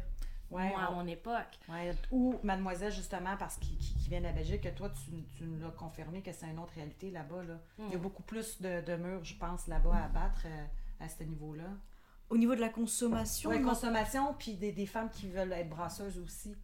Ouais, 0.52 0.70
moi 0.70 0.82
à 0.84 0.91
on- 0.91 0.95
mon 0.95 1.07
époque. 1.07 1.60
Ouais, 1.68 1.91
Ou 2.11 2.40
mademoiselle, 2.44 2.91
justement, 2.91 3.36
parce 3.38 3.57
qu'ils 3.57 3.78
qui, 3.78 3.94
qui 3.95 4.10
vient 4.10 4.20
de 4.20 4.26
la 4.26 4.32
Belgique, 4.32 4.61
que 4.61 4.70
toi, 4.70 4.90
tu, 4.90 5.11
tu 5.38 5.44
nous 5.44 5.60
l'as 5.60 5.72
confirmé 5.72 6.22
que 6.22 6.32
c'est 6.32 6.48
une 6.48 6.60
autre 6.60 6.74
réalité 6.74 7.11
là-bas. 7.11 7.44
Là. 7.44 7.60
Il 7.80 7.90
y 7.90 7.94
a 7.95 7.98
Mm. 7.98 8.02
beaucoup 8.02 8.24
plus 8.24 8.61
de, 8.61 8.82
de 8.82 8.95
murs, 8.95 9.24
je 9.26 9.36
pense, 9.36 9.68
là-bas 9.68 9.95
à 10.06 10.07
battre 10.07 10.44
euh, 10.45 10.66
à 10.99 11.10
ce 11.10 11.24
niveau-là. 11.24 11.70
Au 12.30 12.38
niveau 12.38 12.56
de 12.56 12.61
la 12.61 12.69
consommation, 12.69 13.49
Ouais, 13.49 13.61
consommation, 13.61 14.35
puis 14.38 14.53
des, 14.56 14.72
des 14.72 14.85
femmes 14.85 15.10
qui 15.11 15.27
veulent 15.30 15.51
être 15.51 15.69
brasseuses 15.69 16.19
aussi. 16.19 16.56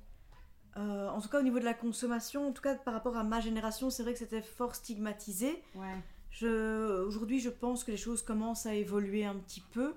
euh, 0.77 1.09
en 1.09 1.21
tout 1.21 1.29
cas 1.29 1.39
au 1.39 1.43
niveau 1.43 1.59
de 1.59 1.65
la 1.65 1.73
consommation, 1.73 2.49
en 2.49 2.51
tout 2.51 2.61
cas 2.61 2.75
par 2.75 2.93
rapport 2.93 3.17
à 3.17 3.23
ma 3.23 3.39
génération, 3.39 3.89
c'est 3.89 4.03
vrai 4.03 4.13
que 4.13 4.19
c'était 4.19 4.41
fort 4.41 4.75
stigmatisé. 4.75 5.63
Ouais. 5.75 5.95
Je, 6.31 7.01
aujourd'hui, 7.05 7.39
je 7.39 7.49
pense 7.49 7.83
que 7.83 7.91
les 7.91 7.97
choses 7.97 8.21
commencent 8.21 8.65
à 8.65 8.75
évoluer 8.75 9.25
un 9.25 9.35
petit 9.35 9.61
peu. 9.71 9.93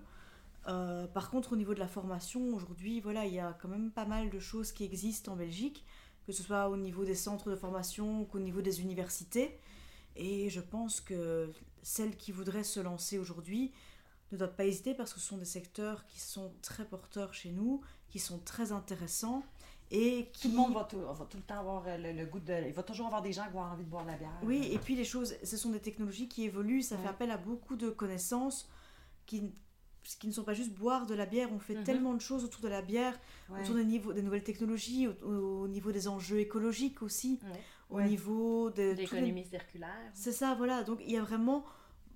Euh, 0.69 1.07
par 1.09 1.31
contre, 1.31 1.53
au 1.53 1.57
niveau 1.57 1.75
de 1.75 1.81
la 1.81 1.89
formation, 1.89 2.55
aujourd'hui, 2.55 3.01
voilà, 3.01 3.25
il 3.27 3.35
y 3.35 3.41
a 3.41 3.57
quand 3.61 3.69
même 3.69 3.91
pas 3.91 4.05
mal 4.05 4.31
de 4.31 4.39
choses 4.39 4.71
qui 4.71 4.85
existent 4.85 5.33
en 5.33 5.37
Belgique, 5.37 5.85
que 6.27 6.33
ce 6.33 6.43
soit 6.43 6.69
au 6.69 6.77
niveau 6.77 7.05
des 7.05 7.15
centres 7.17 7.51
de 7.51 7.57
formation 7.57 8.25
qu'au 8.27 8.39
niveau 8.39 8.61
des 8.63 8.81
universités. 8.81 9.59
Et 10.15 10.49
je 10.51 10.61
pense 10.61 11.01
que 11.01 11.51
celles 11.83 12.17
qui 12.17 12.33
voudraient 12.33 12.65
se 12.65 12.81
lancer 12.81 13.19
aujourd'hui 13.19 13.73
ne 14.33 14.37
doivent 14.37 14.55
pas 14.55 14.65
hésiter 14.67 14.95
parce 14.95 15.13
que 15.15 15.21
ce 15.21 15.27
sont 15.27 15.39
des 15.39 15.45
secteurs 15.45 16.07
qui 16.07 16.21
sont 16.21 16.53
très 16.63 16.85
porteurs 16.85 17.33
chez 17.35 17.51
nous, 17.51 17.81
qui 18.09 18.19
sont 18.19 18.39
très 18.39 18.73
intéressants 18.73 19.43
et 19.91 20.29
qui 20.35 20.49
Tout 20.49 20.55
le 20.55 20.57
monde 20.57 20.75
va 20.75 20.85
tout, 20.85 20.99
va 21.01 21.25
tout 21.31 21.39
le 21.39 21.43
temps 21.43 21.61
avoir 21.61 21.85
euh, 21.87 21.97
le, 21.97 22.13
le 22.13 22.27
goût 22.27 22.41
de. 22.41 22.67
Il 22.67 22.75
va 22.75 22.83
toujours 22.83 23.07
avoir 23.07 23.23
des 23.23 23.33
gens 23.33 23.45
qui 23.47 23.53
vont 23.53 23.61
avoir 23.61 23.73
envie 23.73 23.85
de 23.85 23.89
boire 23.91 24.05
de 24.05 24.11
la 24.11 24.17
bière. 24.19 24.39
Oui, 24.43 24.69
et 24.71 24.79
puis 24.79 24.95
les 24.97 25.05
choses, 25.05 25.35
ce 25.43 25.57
sont 25.57 25.71
des 25.71 25.81
technologies 25.81 26.29
qui 26.29 26.45
évoluent, 26.45 26.83
ça 26.83 26.99
fait 26.99 27.09
appel 27.09 27.31
à 27.31 27.39
beaucoup 27.39 27.75
de 27.77 27.89
connaissances 27.89 28.69
qui, 29.25 29.51
qui 30.19 30.27
ne 30.27 30.33
sont 30.33 30.45
pas 30.45 30.53
juste 30.55 30.73
boire 30.75 31.07
de 31.07 31.15
la 31.15 31.25
bière, 31.25 31.49
on 31.53 31.59
fait 31.59 31.75
Mhm. 31.75 31.85
tellement 31.85 32.13
de 32.15 32.21
choses 32.21 32.45
autour 32.45 32.61
de 32.61 32.69
la 32.69 32.83
bière, 32.83 33.19
Ouais. 33.49 33.63
autour 33.63 33.77
des, 33.77 33.85
niveaux, 33.85 34.13
des 34.13 34.21
nouvelles 34.23 34.45
technologies, 34.45 35.09
au, 35.09 35.63
au 35.63 35.69
niveau 35.69 35.91
des 35.91 36.07
enjeux 36.07 36.39
écologiques 36.41 37.01
aussi, 37.03 37.41
Ouais. 37.43 37.61
au 37.91 38.01
niveau 38.03 38.69
de... 38.71 38.83
les- 38.83 38.95
L'économie 38.95 39.47
circulaire. 39.47 40.11
C'est 40.13 40.33
ça, 40.33 40.55
voilà, 40.55 40.83
donc 40.83 41.01
il 41.03 41.13
y 41.13 41.17
a 41.17 41.23
vraiment 41.23 41.65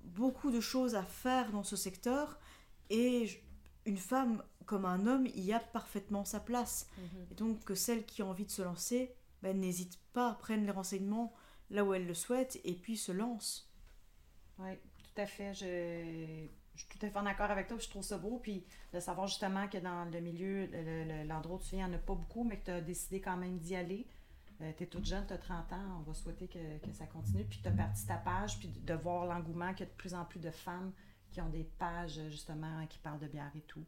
beaucoup 0.03 0.51
de 0.51 0.59
choses 0.59 0.95
à 0.95 1.03
faire 1.03 1.51
dans 1.51 1.63
ce 1.63 1.75
secteur, 1.75 2.39
et 2.89 3.41
une 3.85 3.97
femme 3.97 4.43
comme 4.65 4.85
un 4.85 5.07
homme 5.07 5.27
y 5.35 5.51
a 5.53 5.59
parfaitement 5.59 6.23
sa 6.25 6.39
place. 6.39 6.87
Mhm. 6.97 7.27
Et 7.31 7.35
donc 7.35 7.63
que 7.65 7.75
celles 7.75 8.05
qui 8.05 8.21
ont 8.23 8.29
envie 8.29 8.45
de 8.45 8.51
se 8.51 8.61
lancer, 8.61 9.13
ben, 9.41 9.59
n'hésitent 9.59 9.99
pas, 10.13 10.33
prennent 10.35 10.65
les 10.65 10.71
renseignements 10.71 11.33
là 11.69 11.83
où 11.83 11.93
elles 11.93 12.07
le 12.07 12.13
souhaitent, 12.13 12.59
et 12.63 12.73
puis 12.75 12.95
se 12.97 13.11
lancent. 13.11 13.69
Oui, 14.59 14.71
tout 14.97 15.21
à 15.21 15.25
fait. 15.25 15.53
Je, 15.53 16.45
je 16.75 16.79
suis 16.79 16.87
tout 16.99 17.05
à 17.05 17.09
fait 17.09 17.17
en 17.19 17.25
accord 17.25 17.49
avec 17.51 17.67
toi. 17.67 17.77
Je 17.79 17.89
trouve 17.89 18.03
ça 18.03 18.17
beau. 18.17 18.39
Puis 18.41 18.63
de 18.93 18.99
savoir 18.99 19.27
justement 19.27 19.67
que 19.67 19.77
dans 19.79 20.05
le 20.05 20.19
milieu, 20.19 20.67
le- 20.67 21.03
le- 21.05 21.23
l'endroit 21.27 21.57
où 21.57 21.59
tu 21.59 21.75
viens, 21.75 21.87
il 21.87 21.89
n'y 21.89 21.95
en 21.95 21.99
a 21.99 22.01
pas 22.01 22.13
beaucoup, 22.15 22.43
mais 22.43 22.59
que 22.59 22.65
tu 22.65 22.71
as 22.71 22.81
décidé 22.81 23.19
quand 23.21 23.35
même 23.37 23.57
d'y 23.57 23.75
aller. 23.75 24.05
Tu 24.59 24.83
es 24.83 24.87
toute 24.87 25.05
jeune, 25.05 25.25
tu 25.27 25.33
as 25.33 25.37
30 25.37 25.73
ans. 25.73 25.97
On 25.99 26.01
va 26.03 26.13
souhaiter 26.13 26.47
que, 26.47 26.85
que 26.85 26.91
ça 26.93 27.05
continue. 27.05 27.43
Puis 27.45 27.59
tu 27.61 27.67
as 27.67 27.71
parti 27.71 28.05
ta 28.05 28.15
page, 28.17 28.59
puis 28.59 28.67
de, 28.69 28.79
de 28.93 28.93
voir 28.99 29.25
l'engouement 29.25 29.71
qu'il 29.73 29.81
y 29.81 29.83
a 29.83 29.91
de 29.91 29.97
plus 29.97 30.13
en 30.13 30.25
plus 30.25 30.39
de 30.39 30.51
femmes 30.51 30.91
qui 31.31 31.41
ont 31.41 31.49
des 31.49 31.63
pages, 31.79 32.19
justement, 32.29 32.85
qui 32.87 32.99
parlent 32.99 33.19
de 33.19 33.27
bière 33.27 33.51
et 33.55 33.61
tout. 33.61 33.83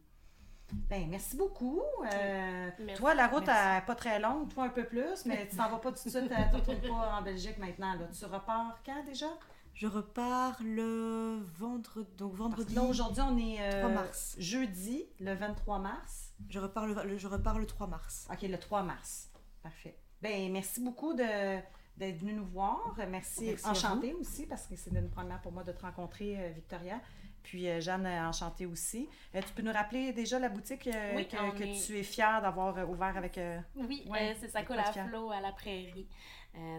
Ben, 0.90 1.08
merci 1.08 1.36
beaucoup. 1.36 1.80
Euh, 2.12 2.70
Merci. 2.80 3.00
toi, 3.00 3.14
la 3.14 3.28
route 3.28 3.46
n'est 3.46 3.82
pas 3.86 3.94
très 3.94 4.18
longue, 4.18 4.48
toi 4.52 4.64
un 4.64 4.68
peu 4.70 4.84
plus, 4.84 5.24
mais 5.24 5.46
tu 5.48 5.56
t'en 5.56 5.70
vas 5.70 5.78
pas 5.78 5.90
tout 5.92 5.94
de 6.04 6.08
suite, 6.10 6.16
euh, 6.16 6.34
tu 6.50 6.56
retournes 6.56 6.80
pas 6.80 7.18
en 7.18 7.22
Belgique 7.22 7.56
maintenant. 7.58 7.94
Là. 7.94 8.08
Tu 8.08 8.24
repars 8.24 8.76
quand 8.84 9.04
déjà? 9.04 9.26
Je 9.74 9.86
repars 9.86 10.56
le 10.64 11.38
vendredi, 11.58 12.08
donc 12.16 12.34
vendredi, 12.34 12.74
là, 12.74 12.82
aujourd'hui, 12.82 13.22
on 13.22 13.38
est 13.38 13.58
euh, 13.60 13.80
3 13.82 13.90
mars. 13.90 14.34
jeudi, 14.38 15.04
le 15.20 15.34
23 15.34 15.78
mars. 15.78 16.32
Je 16.48 16.58
repars 16.58 16.86
le, 16.88 16.94
le- 17.04 17.18
je 17.18 17.28
repars 17.28 17.58
le 17.60 17.66
3 17.66 17.86
mars. 17.86 18.26
OK, 18.32 18.42
le 18.42 18.58
3 18.58 18.82
mars. 18.82 19.30
Parfait. 19.62 19.96
Ben, 20.22 20.50
merci 20.52 20.80
beaucoup 20.80 21.14
de, 21.14 21.58
d'être 21.96 22.18
venu 22.18 22.32
nous 22.34 22.46
voir. 22.46 22.94
Merci. 23.08 23.50
Enchantée 23.70 24.14
aussi, 24.14 24.46
parce 24.46 24.66
que 24.66 24.76
c'est 24.76 24.90
une 24.90 25.10
première 25.10 25.40
pour 25.40 25.52
moi 25.52 25.62
de 25.64 25.72
te 25.72 25.82
rencontrer, 25.82 26.38
euh, 26.38 26.50
Victoria. 26.50 27.00
Puis 27.42 27.68
euh, 27.68 27.80
Jeanne, 27.80 28.06
euh, 28.06 28.28
enchantée 28.28 28.66
aussi. 28.66 29.08
Euh, 29.34 29.40
tu 29.46 29.52
peux 29.52 29.62
nous 29.62 29.72
rappeler 29.72 30.12
déjà 30.12 30.38
la 30.40 30.48
boutique 30.48 30.88
euh, 30.88 31.12
Oui, 31.14 31.28
que, 31.28 31.36
que 31.56 31.62
est- 31.62 31.86
tu 31.86 31.96
es 31.98 32.02
fière 32.02 32.42
d'avoir 32.42 32.88
ouvert 32.90 33.16
avec... 33.16 33.38
euh, 33.38 33.60
Oui, 33.76 34.04
Ouais, 34.08 34.36
c'est 34.40 34.48
ça 34.48 34.64
quoi 34.64 34.76
à 34.80 34.92
flot 35.08 35.30
à 35.30 35.40
la 35.40 35.52
prairie. 35.52 36.08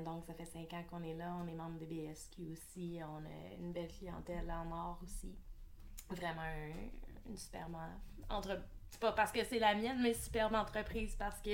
Donc, 0.03 0.25
ça 0.25 0.33
fait 0.33 0.45
cinq 0.45 0.73
ans 0.73 0.83
qu'on 0.89 1.03
est 1.03 1.13
là. 1.13 1.35
On 1.39 1.47
est 1.47 1.53
membre 1.53 1.77
de 1.79 1.85
BSQ 1.85 2.51
aussi. 2.51 2.99
On 3.03 3.23
a 3.23 3.55
une 3.59 3.71
belle 3.71 3.87
clientèle 3.87 4.49
en 4.51 4.71
or 4.75 4.99
aussi. 5.03 5.35
Vraiment 6.09 6.41
un- 6.41 7.29
une 7.29 7.37
superbe 7.37 7.75
en- 7.75 8.35
entre 8.35 8.59
C'est 8.89 8.99
pas 8.99 9.11
parce 9.11 9.31
que 9.31 9.43
c'est 9.45 9.59
la 9.59 9.75
mienne, 9.75 9.99
mais 10.01 10.13
superbe 10.15 10.55
entreprise 10.55 11.15
parce 11.15 11.39
que 11.41 11.51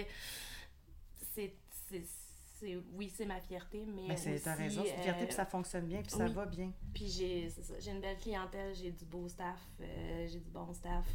c'est. 1.34 1.54
C'est- 2.02 2.78
Oui, 2.94 3.12
c'est 3.14 3.26
ma 3.26 3.40
fierté, 3.42 3.86
mais. 3.86 4.08
ben, 4.08 4.18
c'est, 4.18 4.36
aussi, 4.36 4.50
raison, 4.50 4.84
c'est 4.86 4.96
une 4.96 5.02
fierté, 5.04 5.24
euh, 5.24 5.26
puis 5.26 5.36
ça 5.36 5.46
fonctionne 5.46 5.86
bien, 5.86 6.02
puis 6.02 6.12
ça 6.12 6.28
va 6.28 6.46
bien. 6.46 6.72
Puis 6.94 7.08
j'ai 7.10 7.50
j'ai 7.80 7.92
une 7.92 8.00
belle 8.02 8.18
clientèle, 8.18 8.74
j'ai 8.74 8.92
du 8.92 9.04
beau 9.06 9.28
staff, 9.28 9.60
euh, 9.82 10.28
j'ai 10.32 10.40
du 10.40 10.50
bon 10.50 10.72
staff. 10.74 11.06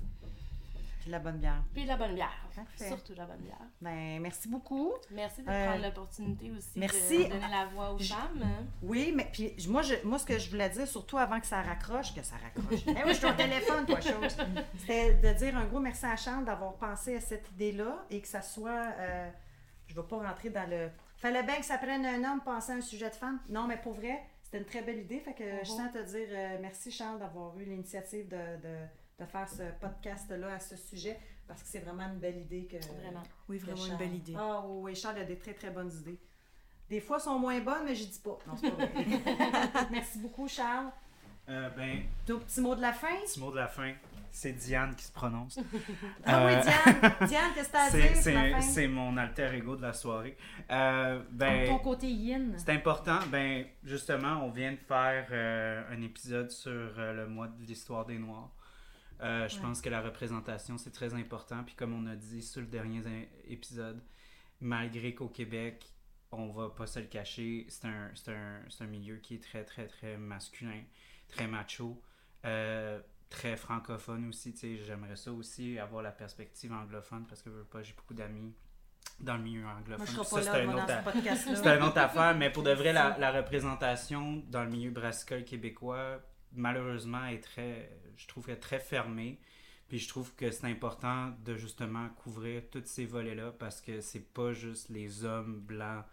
Puis 1.00 1.10
la 1.12 1.20
bonne 1.20 1.38
bière. 1.38 1.62
Puis 1.72 1.84
la 1.86 1.96
bonne 1.96 2.14
bière. 2.14 2.36
Parfait. 2.54 2.88
Surtout 2.88 3.14
la 3.16 3.24
bonne 3.24 3.38
bière. 3.38 3.56
Ben, 3.80 4.20
merci 4.20 4.48
beaucoup. 4.48 4.92
Merci 5.12 5.42
de 5.44 5.48
Euh, 5.48 5.66
prendre 5.68 5.82
l'opportunité 5.84 6.50
aussi 6.50 6.70
merci. 6.76 7.18
de 7.24 7.30
donner 7.30 7.48
la 7.50 7.66
voix 7.66 7.92
aux 7.92 7.98
J- 7.98 8.12
femmes. 8.12 8.44
Oui, 8.82 9.12
mais 9.14 9.28
puis 9.32 9.54
moi, 9.68 9.80
je, 9.82 9.94
moi, 10.04 10.18
ce 10.18 10.26
que 10.26 10.38
je 10.38 10.50
voulais 10.50 10.68
dire, 10.68 10.88
surtout 10.88 11.16
avant 11.16 11.38
que 11.38 11.46
ça 11.46 11.62
raccroche, 11.62 12.12
que 12.14 12.22
ça 12.22 12.34
raccroche. 12.36 12.80
eh 12.88 13.04
oui, 13.04 13.10
je 13.10 13.12
suis 13.14 13.26
au 13.26 13.32
téléphone, 13.32 13.86
toi, 13.86 14.00
chose. 14.00 14.36
C'était 14.80 15.14
de 15.14 15.38
dire 15.38 15.56
un 15.56 15.66
gros 15.66 15.78
merci 15.80 16.04
à 16.04 16.16
Charles 16.16 16.44
d'avoir 16.44 16.74
pensé 16.74 17.14
à 17.16 17.20
cette 17.20 17.48
idée-là 17.52 18.04
et 18.10 18.20
que 18.20 18.28
ça 18.28 18.42
soit. 18.42 18.92
euh, 18.98 19.30
je 19.88 19.94
ne 19.96 20.00
vais 20.00 20.06
pas 20.08 20.16
rentrer 20.18 20.50
dans 20.50 20.68
le. 20.70 20.90
Fallait 21.16 21.42
bien 21.42 21.56
que 21.56 21.64
ça 21.64 21.78
prenne 21.78 22.06
un 22.06 22.22
homme 22.32 22.40
penser 22.42 22.70
à 22.72 22.76
un 22.76 22.80
sujet 22.80 23.10
de 23.10 23.14
femme. 23.16 23.40
Non, 23.48 23.66
mais 23.66 23.76
pour 23.78 23.94
vrai, 23.94 24.22
c'était 24.42 24.58
une 24.58 24.64
très 24.64 24.82
belle 24.82 24.98
idée. 25.00 25.18
Fait 25.18 25.34
que 25.34 25.44
je 25.44 25.58
Mhm. 25.72 25.76
sens 25.78 25.92
te 25.92 25.98
dire 26.04 26.28
euh, 26.30 26.58
merci, 26.60 26.90
Charles, 26.92 27.18
d'avoir 27.18 27.58
eu 27.58 27.64
l'initiative 27.64 28.28
de, 28.28 28.36
de, 28.62 28.76
de 29.18 29.24
faire 29.26 29.48
ce 29.48 29.62
podcast-là 29.80 30.54
à 30.54 30.60
ce 30.60 30.76
sujet 30.76 31.18
parce 31.48 31.62
que 31.62 31.68
c'est 31.68 31.80
vraiment 31.80 32.04
une 32.04 32.18
belle 32.20 32.36
idée 32.38 32.66
que. 32.66 32.76
Vraiment. 32.76 33.22
Oui, 33.48 33.58
vraiment 33.58 33.80
une 33.82 33.86
Charles- 33.88 33.98
belle 33.98 34.14
idée. 34.14 34.34
Ah 34.38 34.62
oui, 34.64 34.80
oui, 34.92 34.94
Charles 34.94 35.18
a 35.18 35.24
des 35.24 35.38
très, 35.38 35.54
très 35.54 35.70
bonnes 35.70 35.90
idées. 35.92 36.20
Des 36.88 37.00
fois, 37.00 37.16
elles 37.16 37.22
sont 37.24 37.38
moins 37.38 37.60
bonnes, 37.60 37.84
mais 37.84 37.94
je 37.94 38.04
dis 38.06 38.20
pas. 38.20 38.38
Non, 38.46 38.54
c'est 38.56 38.70
pas 38.70 38.86
vrai. 38.86 38.94
Merci 39.90 40.18
beaucoup, 40.20 40.48
Charles. 40.48 40.90
Euh, 41.48 41.68
ben, 41.70 42.02
Ton 42.26 42.38
petit 42.38 42.60
mot 42.60 42.74
de 42.74 42.80
la 42.82 42.92
fin? 42.92 43.14
petit 43.24 43.40
mot 43.40 43.50
de 43.50 43.56
la 43.56 43.68
fin. 43.68 43.92
C'est 44.30 44.52
Diane 44.52 44.94
qui 44.94 45.04
se 45.04 45.12
prononce. 45.12 45.58
Ah 46.24 46.44
oui, 46.46 46.52
Euh, 46.52 46.60
Diane. 46.62 47.14
Diane, 47.28 47.50
qu'est-ce 47.54 47.68
que 47.68 47.72
t'as 47.72 48.56
à 48.56 48.60
C'est- 48.60 48.88
mon 48.88 49.16
alter 49.16 49.50
ego 49.54 49.76
de 49.76 49.82
la 49.82 49.92
soirée. 49.92 50.36
Euh, 50.70 51.22
ben, 51.30 51.66
Ton 51.68 51.78
côté 51.78 52.08
yin. 52.08 52.54
c'est 52.58 52.70
important. 52.72 53.18
Ben, 53.30 53.66
justement, 53.84 54.44
on 54.44 54.50
vient 54.50 54.72
de 54.72 54.76
faire 54.78 55.26
euh, 55.30 55.82
un 55.90 56.02
épisode 56.02 56.50
sur 56.50 56.70
le 56.70 57.26
mois 57.26 57.48
de 57.48 57.64
l'histoire 57.64 58.04
des 58.06 58.18
Noirs. 58.18 58.50
Je 59.20 59.24
Ouais. 59.56 59.62
pense 59.62 59.80
que 59.80 59.88
la 59.88 60.00
représentation, 60.00 60.78
c'est 60.78 60.92
très 60.92 61.14
important. 61.14 61.64
Puis 61.64 61.74
comme 61.74 61.92
on 61.94 62.06
a 62.06 62.14
dit 62.14 62.42
sur 62.42 62.60
le 62.60 62.66
dernier 62.68 63.02
épisode, 63.48 64.00
malgré 64.60 65.14
qu'au 65.14 65.28
Québec, 65.28 65.84
on 66.30 66.48
va 66.50 66.68
pas 66.70 66.86
se 66.86 67.00
le 67.00 67.06
cacher, 67.06 67.66
c'est 67.68 67.86
un, 67.86 68.10
c'est 68.14 68.32
un, 68.32 68.60
c'est 68.68 68.84
un 68.84 68.86
milieu 68.86 69.16
qui 69.16 69.34
est 69.36 69.42
très, 69.42 69.64
très, 69.64 69.86
très 69.86 70.16
masculin, 70.18 70.82
très 71.28 71.46
macho, 71.46 72.00
euh, 72.44 73.00
très 73.28 73.56
francophone 73.56 74.28
aussi. 74.28 74.52
tu 74.52 74.60
sais, 74.60 74.76
J'aimerais 74.84 75.16
ça 75.16 75.32
aussi, 75.32 75.78
avoir 75.78 76.02
la 76.02 76.12
perspective 76.12 76.72
anglophone, 76.72 77.26
parce 77.26 77.42
que 77.42 77.50
je 77.50 77.56
veux 77.56 77.64
pas, 77.64 77.82
j'ai 77.82 77.94
beaucoup 77.94 78.14
d'amis 78.14 78.54
dans 79.20 79.36
le 79.36 79.42
milieu 79.42 79.66
anglophone. 79.66 80.06
Moi, 80.14 80.24
je 80.24 80.28
ça, 80.28 80.42
c'est 80.42 81.66
un 81.68 81.82
autre 81.82 81.94
ce 81.94 81.98
affaire, 81.98 82.36
mais 82.36 82.50
pour 82.50 82.62
de 82.62 82.72
vrai, 82.72 82.92
la, 82.92 83.16
la 83.18 83.32
représentation 83.32 84.42
dans 84.48 84.64
le 84.64 84.70
milieu 84.70 84.90
brassicole 84.90 85.44
québécois, 85.44 86.20
malheureusement, 86.52 87.26
est 87.26 87.42
très, 87.42 87.90
je 88.16 88.26
trouve, 88.26 88.48
est 88.50 88.56
très 88.56 88.78
fermée. 88.78 89.40
Puis 89.88 89.98
je 89.98 90.08
trouve 90.08 90.34
que 90.34 90.50
c'est 90.50 90.66
important 90.66 91.32
de 91.44 91.56
justement 91.56 92.08
couvrir 92.10 92.62
tous 92.70 92.82
ces 92.84 93.06
volets-là 93.06 93.52
parce 93.58 93.80
que 93.80 94.02
c'est 94.02 94.32
pas 94.34 94.52
juste 94.52 94.90
les 94.90 95.24
hommes 95.24 95.60
blancs, 95.60 96.04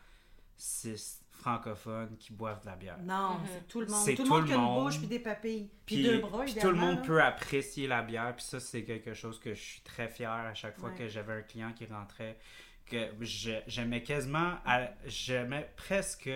cis, 0.56 1.20
francophones 1.38 2.18
qui 2.18 2.34
boivent 2.34 2.62
de 2.62 2.66
la 2.68 2.76
bière. 2.76 2.98
Non, 3.03 3.36
Mhm. 3.36 3.40
c'est 3.53 3.68
tout 3.68 3.80
le 3.82 3.88
monde. 3.88 4.02
C'est 4.06 4.16
Tout 4.16 4.24
le 4.24 4.30
monde 4.30 4.45
qui 4.45 4.53
a 4.53 4.56
une 4.56 4.84
bouche 4.84 4.98
puis 4.98 5.07
des 5.07 5.20
papilles. 5.20 5.70
Puis, 5.86 5.95
Puis, 5.95 6.03
deux 6.03 6.20
bras, 6.20 6.44
puis 6.44 6.56
tout 6.56 6.68
le 6.70 6.76
monde 6.76 6.95
là. 6.98 7.02
peut 7.06 7.22
apprécier 7.22 7.88
la 7.88 8.02
bière, 8.02 8.34
puis 8.36 8.45
ça, 8.45 8.60
c'est 8.60 8.84
quelque 8.84 9.14
chose 9.14 9.40
que 9.40 9.53
je 9.53 9.62
suis 9.62 9.82
très 9.82 10.07
fier 10.07 10.30
à 10.32 10.53
chaque 10.53 10.78
fois 10.78 10.90
Ouais. 10.90 10.95
que 10.95 11.07
j'avais 11.07 11.34
un 11.34 11.41
client 11.41 11.72
qui 11.74 11.86
rentrait, 11.86 12.38
que 12.86 13.10
je- 13.22 13.62
j'aimais 13.68 14.03
quasiment, 14.03 14.53
à- 14.66 14.90
j'aimais 15.06 15.70
presque 15.76 16.30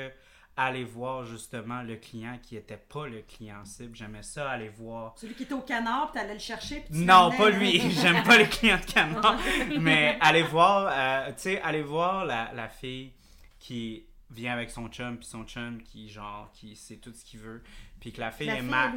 aller 0.57 0.83
voir 0.83 1.23
justement 1.23 1.81
le 1.83 1.95
client 1.95 2.37
qui 2.41 2.57
était 2.57 2.75
pas 2.75 3.07
le 3.07 3.21
client 3.21 3.63
cible. 3.63 3.95
J'aimais 3.95 4.23
ça 4.23 4.49
aller 4.49 4.67
voir. 4.67 5.13
Celui 5.17 5.33
qui 5.33 5.43
était 5.43 5.53
au 5.53 5.61
canard, 5.61 6.11
puis 6.11 6.19
t'allais 6.19 6.33
le 6.33 6.39
chercher. 6.39 6.81
Puis 6.81 6.89
tu 6.99 7.05
Non, 7.05 7.31
pas 7.31 7.49
lui. 7.49 7.79
J'aime 7.91 8.23
pas 8.23 8.37
les 8.37 8.47
clients 8.49 8.77
de 8.85 8.91
canard. 8.91 9.39
Mais 9.79 10.17
aller 10.19 10.43
voir, 10.43 10.89
euh, 10.91 11.27
tu 11.31 11.43
sais, 11.43 11.61
aller 11.61 11.81
voir 11.81 12.25
la, 12.25 12.51
la 12.53 12.67
fille 12.67 13.13
qui 13.57 14.05
vient 14.31 14.53
avec 14.53 14.69
son 14.69 14.87
chum, 14.89 15.17
puis 15.17 15.25
son 15.25 15.43
chum 15.45 15.81
qui, 15.83 16.09
genre, 16.09 16.51
qui 16.53 16.75
sait 16.75 16.97
tout 16.97 17.11
ce 17.13 17.23
qu'il 17.25 17.39
veut, 17.39 17.63
puis 17.99 18.11
que 18.13 18.19
la 18.21 18.31
fille 18.31 18.47
La 18.47 18.55
est 18.55 18.59
fille, 18.61 18.69
mal, 18.69 18.91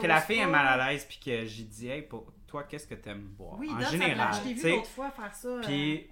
que, 0.00 0.06
la 0.06 0.20
fille 0.20 0.38
est 0.38 0.46
mal 0.46 0.66
à 0.80 0.90
l'aise, 0.90 1.04
puis 1.04 1.18
que 1.24 1.44
j'ai 1.44 1.64
dit, 1.64 1.88
hey, 1.88 2.02
pour 2.02 2.32
toi, 2.46 2.64
qu'est-ce 2.64 2.86
que 2.86 2.94
t'aimes 2.94 3.28
boire? 3.28 3.58
Oui, 3.58 3.70
en 3.70 3.80
ça 3.80 3.90
général, 3.90 4.30
tu 4.54 4.60
sais. 4.60 4.70
euh, 5.58 5.62
Puis, 5.62 6.06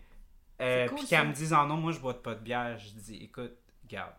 euh, 0.61 0.85
c'est 0.85 0.89
cool, 0.91 0.99
puis 0.99 1.07
qu'elle 1.09 1.29
me 1.29 1.33
dise, 1.33 1.53
ah 1.53 1.65
non, 1.67 1.77
moi, 1.77 1.93
je 1.93 1.99
bois 1.99 2.23
pas 2.23 2.35
de 2.35 2.41
bière, 2.41 2.79
je 2.79 2.91
dis, 2.91 3.25
écoute, 3.25 3.53
regarde, 3.85 4.15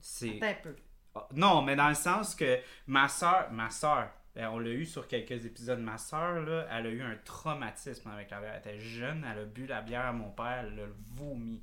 c'est. 0.00 0.42
Un 0.42 0.54
peu. 0.62 0.76
Ah, 1.14 1.26
Non, 1.34 1.62
mais 1.62 1.74
dans 1.76 1.88
le 1.88 1.94
sens 1.94 2.34
que 2.34 2.58
ma 2.86 3.08
soeur, 3.08 3.50
ma 3.52 3.70
soeur, 3.70 4.10
on 4.36 4.58
l'a 4.60 4.70
eu 4.70 4.84
sur 4.86 5.08
quelques 5.08 5.44
épisodes, 5.46 5.80
ma 5.80 5.98
soeur, 5.98 6.40
là, 6.42 6.66
elle 6.70 6.86
a 6.86 6.90
eu 6.90 7.02
un 7.02 7.16
traumatisme 7.24 8.08
avec 8.10 8.30
la 8.30 8.40
bière. 8.40 8.52
Elle 8.54 8.60
était 8.74 8.78
jeune, 8.80 9.26
elle 9.28 9.38
a 9.40 9.44
bu 9.44 9.66
la 9.66 9.80
bière 9.80 10.04
à 10.06 10.12
mon 10.12 10.30
père, 10.30 10.64
elle 10.68 10.76
l'a 10.76 10.82
vomi 11.16 11.60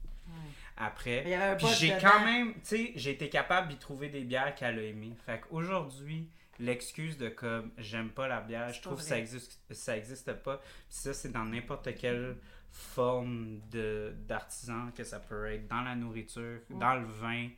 après. 0.77 1.55
Puis 1.57 1.67
j'ai 1.77 1.95
dedans. 1.95 1.99
quand 2.01 2.25
même, 2.25 2.53
tu 2.53 2.59
sais, 2.63 2.91
j'ai 2.95 3.11
été 3.11 3.29
capable 3.29 3.69
d'y 3.69 3.77
trouver 3.77 4.09
des 4.09 4.23
bières 4.23 4.53
qu'elle 4.55 4.79
a 4.79 4.83
aimées. 4.83 5.13
Fait 5.25 5.41
qu'aujourd'hui, 5.41 6.29
l'excuse 6.59 7.17
de 7.17 7.29
comme 7.29 7.71
j'aime 7.77 8.09
pas 8.09 8.27
la 8.27 8.41
bière, 8.41 8.71
je 8.71 8.81
trouve 8.81 8.97
que 8.97 9.03
ça 9.03 9.17
existe, 9.17 9.59
ça 9.71 9.97
existe 9.97 10.33
pas. 10.33 10.57
Puis 10.57 10.67
ça, 10.89 11.13
c'est 11.13 11.31
dans 11.31 11.45
n'importe 11.45 11.95
quelle 11.95 12.37
forme 12.71 13.59
de 13.71 14.13
d'artisan 14.27 14.91
que 14.93 15.03
ça 15.03 15.19
peut 15.19 15.45
être 15.45 15.67
dans 15.67 15.81
la 15.81 15.95
nourriture, 15.95 16.59
dans 16.69 16.95
le 16.95 17.05
vin, 17.05 17.49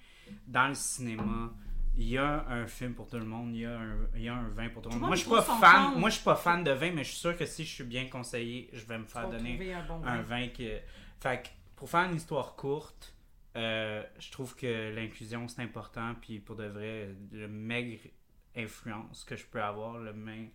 dans 0.45 0.67
le 0.67 0.75
cinéma. 0.75 1.51
Il 1.99 2.07
y 2.07 2.17
a 2.19 2.45
un 2.47 2.67
film 2.67 2.93
pour 2.93 3.07
tout 3.07 3.17
le 3.17 3.25
monde, 3.25 3.55
il 3.55 3.61
y 3.61 3.65
a 3.65 3.75
un, 3.75 3.97
il 4.15 4.21
y 4.21 4.29
a 4.29 4.35
un 4.35 4.49
vin 4.49 4.69
pour 4.69 4.83
tout 4.83 4.89
le 4.89 4.99
monde. 4.99 5.07
Moi, 5.07 5.15
je 5.15 5.21
suis 5.21 5.29
pas 5.31 5.41
fan, 5.41 5.85
compte. 5.85 5.97
moi, 5.97 6.09
je 6.11 6.15
suis 6.15 6.23
pas 6.23 6.35
fan 6.35 6.63
de 6.63 6.69
vin, 6.69 6.91
mais 6.91 7.03
je 7.03 7.09
suis 7.09 7.17
sûr 7.17 7.35
que 7.35 7.47
si 7.47 7.65
je 7.65 7.73
suis 7.73 7.83
bien 7.83 8.05
conseillé, 8.07 8.69
je 8.71 8.85
vais 8.85 8.99
me 8.99 9.05
faire 9.05 9.27
donner 9.27 9.73
un 9.73 9.83
bon 9.83 10.05
un 10.05 10.21
vin. 10.21 10.41
vin 10.41 10.47
que. 10.49 10.77
Fait 11.19 11.41
que 11.41 11.49
pour 11.77 11.89
faire 11.89 12.03
une 12.09 12.15
histoire 12.17 12.55
courte, 12.57 13.13
euh, 13.55 14.03
je 14.19 14.29
trouve 14.31 14.53
que 14.55 14.93
l'inclusion 14.93 15.47
c'est 15.47 15.61
important. 15.61 16.13
Puis 16.21 16.39
pour 16.39 16.57
de 16.57 16.65
vrai, 16.65 17.09
le 17.31 17.47
maigre 17.47 18.01
influence 18.55 19.23
que 19.23 19.35
je 19.37 19.45
peux 19.45 19.61
avoir, 19.61 19.97
le, 19.99 20.11
main- 20.13 20.47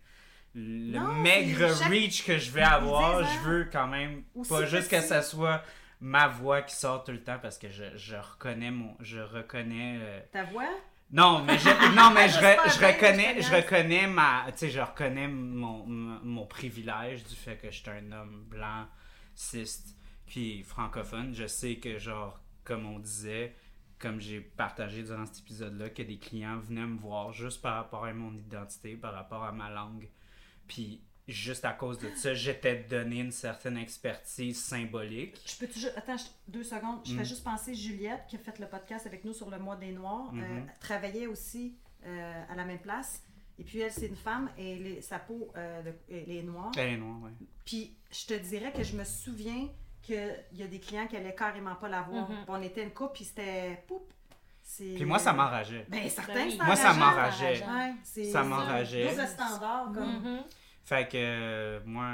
le 0.53 0.99
Non, 0.99 1.13
maigre 1.15 1.73
chaque- 1.75 1.89
reach 1.89 2.23
que 2.25 2.37
je 2.37 2.51
vais 2.51 2.61
avoir, 2.61 3.23
je 3.23 3.37
hein, 3.37 3.41
veux 3.43 3.69
quand 3.71 3.87
même 3.87 4.23
aussi 4.35 4.49
pas 4.51 4.65
juste 4.65 4.89
que 4.91 5.01
ça 5.01 5.21
soit 5.21 5.63
ma 6.01 6.27
voix 6.27 6.61
qui 6.61 6.75
sort 6.75 7.03
tout 7.03 7.11
le 7.13 7.23
temps 7.23 7.39
parce 7.41 7.57
que 7.57 7.69
je, 7.69 7.85
je 7.95 8.15
reconnais 8.17 8.71
mon. 8.71 8.95
Je 8.99 9.19
reconnais. 9.19 9.97
euh, 10.01 10.19
Ta 10.31 10.43
voix? 10.43 10.67
non, 11.11 11.43
mais 11.43 11.57
je, 11.59 11.69
non, 11.95 12.11
mais 12.13 12.27
je, 12.27 12.37
re- 12.39 12.77
je 12.79 12.85
reconnais, 12.85 13.35
je 13.37 13.41
je 13.41 13.49
connais. 13.49 13.61
reconnais 13.61 14.07
ma, 14.07 14.45
tu 14.51 14.57
sais, 14.57 14.69
je 14.69 14.81
reconnais 14.81 15.27
mon, 15.27 15.85
mon, 15.85 16.19
mon 16.23 16.45
privilège 16.45 17.23
du 17.23 17.35
fait 17.35 17.55
que 17.57 17.69
je 17.71 17.77
suis 17.81 17.89
un 17.89 18.11
homme 18.11 18.43
blanc, 18.49 18.85
cis, 19.35 19.95
puis 20.33 20.63
francophone. 20.63 21.31
Je 21.35 21.45
sais 21.45 21.75
que, 21.75 21.99
genre, 21.99 22.39
comme 22.63 22.87
on 22.87 22.97
disait, 22.97 23.53
comme 23.99 24.19
j'ai 24.19 24.41
partagé 24.41 25.03
durant 25.03 25.27
cet 25.27 25.39
épisode-là, 25.41 25.91
que 25.91 26.01
des 26.01 26.17
clients 26.17 26.57
venaient 26.57 26.87
me 26.87 26.97
voir 26.97 27.31
juste 27.31 27.61
par 27.61 27.75
rapport 27.75 28.03
à 28.05 28.13
mon 28.13 28.33
identité, 28.33 28.95
par 28.95 29.13
rapport 29.13 29.43
à 29.43 29.51
ma 29.51 29.69
langue. 29.69 30.09
Puis, 30.67 31.03
juste 31.27 31.65
à 31.65 31.73
cause 31.73 31.99
de 31.99 32.09
ça, 32.15 32.33
j'étais 32.33 32.83
donné 32.89 33.19
une 33.19 33.31
certaine 33.31 33.77
expertise 33.77 34.59
symbolique. 34.59 35.39
Je 35.45 35.55
peux 35.63 35.71
toujours. 35.71 35.91
Attends, 35.95 36.17
je- 36.17 36.51
deux 36.51 36.63
secondes. 36.63 37.01
Je 37.05 37.13
Mm. 37.13 37.17
fais 37.19 37.25
juste 37.25 37.43
penser 37.43 37.75
Juliette, 37.75 38.23
qui 38.27 38.35
a 38.35 38.39
fait 38.39 38.57
le 38.57 38.67
podcast 38.67 39.05
avec 39.05 39.23
nous 39.25 39.33
sur 39.33 39.51
le 39.51 39.59
mois 39.59 39.75
des 39.75 39.91
Noirs, 39.91 40.31
euh, 40.33 40.37
Mhm. 40.61 40.65
travaillait 40.79 41.27
aussi 41.27 41.77
euh, 42.05 42.43
à 42.49 42.55
la 42.55 42.65
même 42.65 42.79
place. 42.81 43.23
Et 43.59 43.63
puis 43.63 43.79
elle, 43.79 43.91
c'est 43.91 44.07
une 44.07 44.15
femme 44.17 44.49
et 44.57 44.77
les- 44.77 45.01
sa 45.01 45.19
peau, 45.19 45.53
euh, 45.55 45.83
de- 45.83 45.93
elle 46.09 46.29
est 46.31 46.43
noire. 46.43 46.71
Elle 46.75 46.89
est 46.93 46.97
noire, 46.97 47.21
ouais. 47.21 47.31
Puis 47.63 47.95
je 48.11 48.25
te 48.25 48.33
dirais 48.33 48.73
que 48.73 48.83
je 48.83 48.97
me 48.97 49.05
souviens 49.05 49.69
qu'il 50.03 50.35
y 50.53 50.61
a 50.63 50.67
des 50.67 50.79
clients 50.79 51.07
qui 51.07 51.15
allaient 51.17 51.33
carrément 51.35 51.75
pas 51.75 51.89
la 51.89 52.01
voir. 52.01 52.29
Mhm. 52.29 52.37
On 52.47 52.61
était 52.61 52.83
une 52.83 52.91
couple, 52.91 53.13
puis 53.15 53.23
c'était 53.25 53.83
poup. 53.87 54.03
C'est- 54.61 54.93
Puis 54.95 55.05
moi, 55.05 55.17
ça 55.19 55.33
m'enrageait. 55.33 55.85
Ben, 55.89 56.07
certain, 56.09 56.33
Ben 56.35 56.45
oui. 56.47 56.55
c'est 56.57 56.65
Moi, 56.65 56.75
ça 56.75 56.93
m'enrageait. 56.93 57.63
Ouais, 57.65 57.93
c'est 58.03 58.23
Ça 58.25 58.43
m'enrageait. 58.43 59.09
Double 59.15 59.27
standard, 59.27 59.91
comme. 59.93 60.19
Mhm. 60.21 60.43
Fait 60.85 61.07
que 61.09 61.17
euh, 61.17 61.79
moi, 61.85 62.09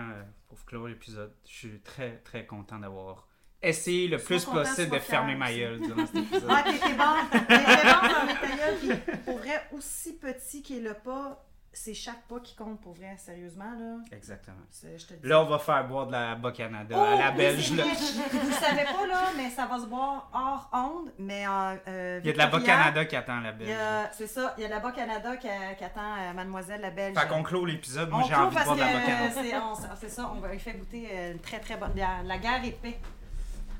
pour 0.47 0.63
clore 0.65 0.87
l'épisode, 0.87 1.33
je 1.45 1.51
suis 1.53 1.79
très 1.81 2.17
très 2.17 2.45
content 2.45 2.77
d'avoir 2.79 3.27
essayé 3.61 4.07
le 4.07 4.17
plus 4.17 4.45
content, 4.45 4.59
possible 4.61 4.91
de 4.91 4.99
fermer 4.99 5.35
ma 5.35 5.51
gueule 5.53 5.79
durant 5.81 6.05
cet 6.05 6.15
épisode. 6.33 6.49
Ah, 6.49 6.63
t'étais 6.63 6.93
bon. 6.93 7.39
T'étais 7.47 7.83
bon 7.83 8.07
dans 8.07 8.57
gueule, 8.57 8.99
puis 9.03 9.17
Pour 9.25 9.37
vrai, 9.39 9.67
aussi 9.73 10.17
petit 10.17 10.61
qu'il 10.63 10.77
est 10.77 10.89
le 10.89 10.93
pas, 10.95 11.43
c'est 11.71 11.93
chaque 11.93 12.21
pas 12.27 12.39
qui 12.39 12.55
compte 12.55 12.81
pour 12.81 12.93
vrai, 12.93 13.15
sérieusement, 13.17 13.71
là. 13.79 13.97
Exactement. 14.11 14.57
Je 14.83 15.05
te. 15.05 15.27
Là, 15.27 15.41
on 15.41 15.45
va 15.45 15.59
faire 15.59 15.87
boire 15.87 16.07
de 16.07 16.11
la 16.11 16.35
Bas-Canada 16.35 16.95
Oh, 16.97 17.01
à 17.01 17.15
la 17.15 17.31
oui, 17.31 17.37
belge. 17.37 17.71
là. 17.75 17.83
Vous 17.83 18.47
le 18.47 18.53
savez 18.53 18.83
pas, 18.85 19.07
là, 19.07 19.21
mais 19.37 19.49
ça 19.49 19.65
va 19.67 19.79
se 19.79 19.85
boire 19.85 20.29
hors 20.33 20.69
onde, 20.73 21.11
mais 21.19 21.47
euh, 21.47 21.75
euh, 21.87 22.19
Il 22.23 22.27
y 22.27 22.29
a 22.31 22.33
de 22.33 22.37
la 22.37 22.47
Bas-Canada 22.47 23.05
qui 23.05 23.15
attend 23.15 23.39
la 23.39 23.51
belge. 23.51 23.69
C'est 24.13 24.27
ça, 24.27 24.53
il 24.57 24.63
y 24.63 24.65
a 24.65 24.69
la 24.69 24.79
Bas-Canada 24.79 25.37
qui, 25.37 25.47
qui 25.77 25.83
attend 25.83 26.15
euh, 26.17 26.33
Mademoiselle 26.33 26.81
la 26.81 26.91
Belge. 26.91 27.17
Fait 27.17 27.27
qu'on 27.27 27.43
clôt 27.43 27.65
l'épisode. 27.65 28.09
Moi, 28.09 28.21
On 28.23 28.27
j'ai 28.27 28.35
envie 28.35 28.49
de 28.49 28.53
parce 28.55 28.65
boire 28.65 28.75
de 28.77 28.81
la 28.81 28.87
que 28.87 28.93
Bas-Canada. 28.97 29.95
c'est 29.99 30.09
ça, 30.09 30.31
on 30.35 30.39
va 30.39 30.51
lui 30.51 30.59
faire 30.59 30.75
goûter 30.77 31.31
une 31.33 31.39
très 31.39 31.59
très 31.59 31.77
bonne. 31.77 31.91
La, 31.95 32.23
la 32.23 32.37
guerre 32.37 32.63
épée. 32.65 32.97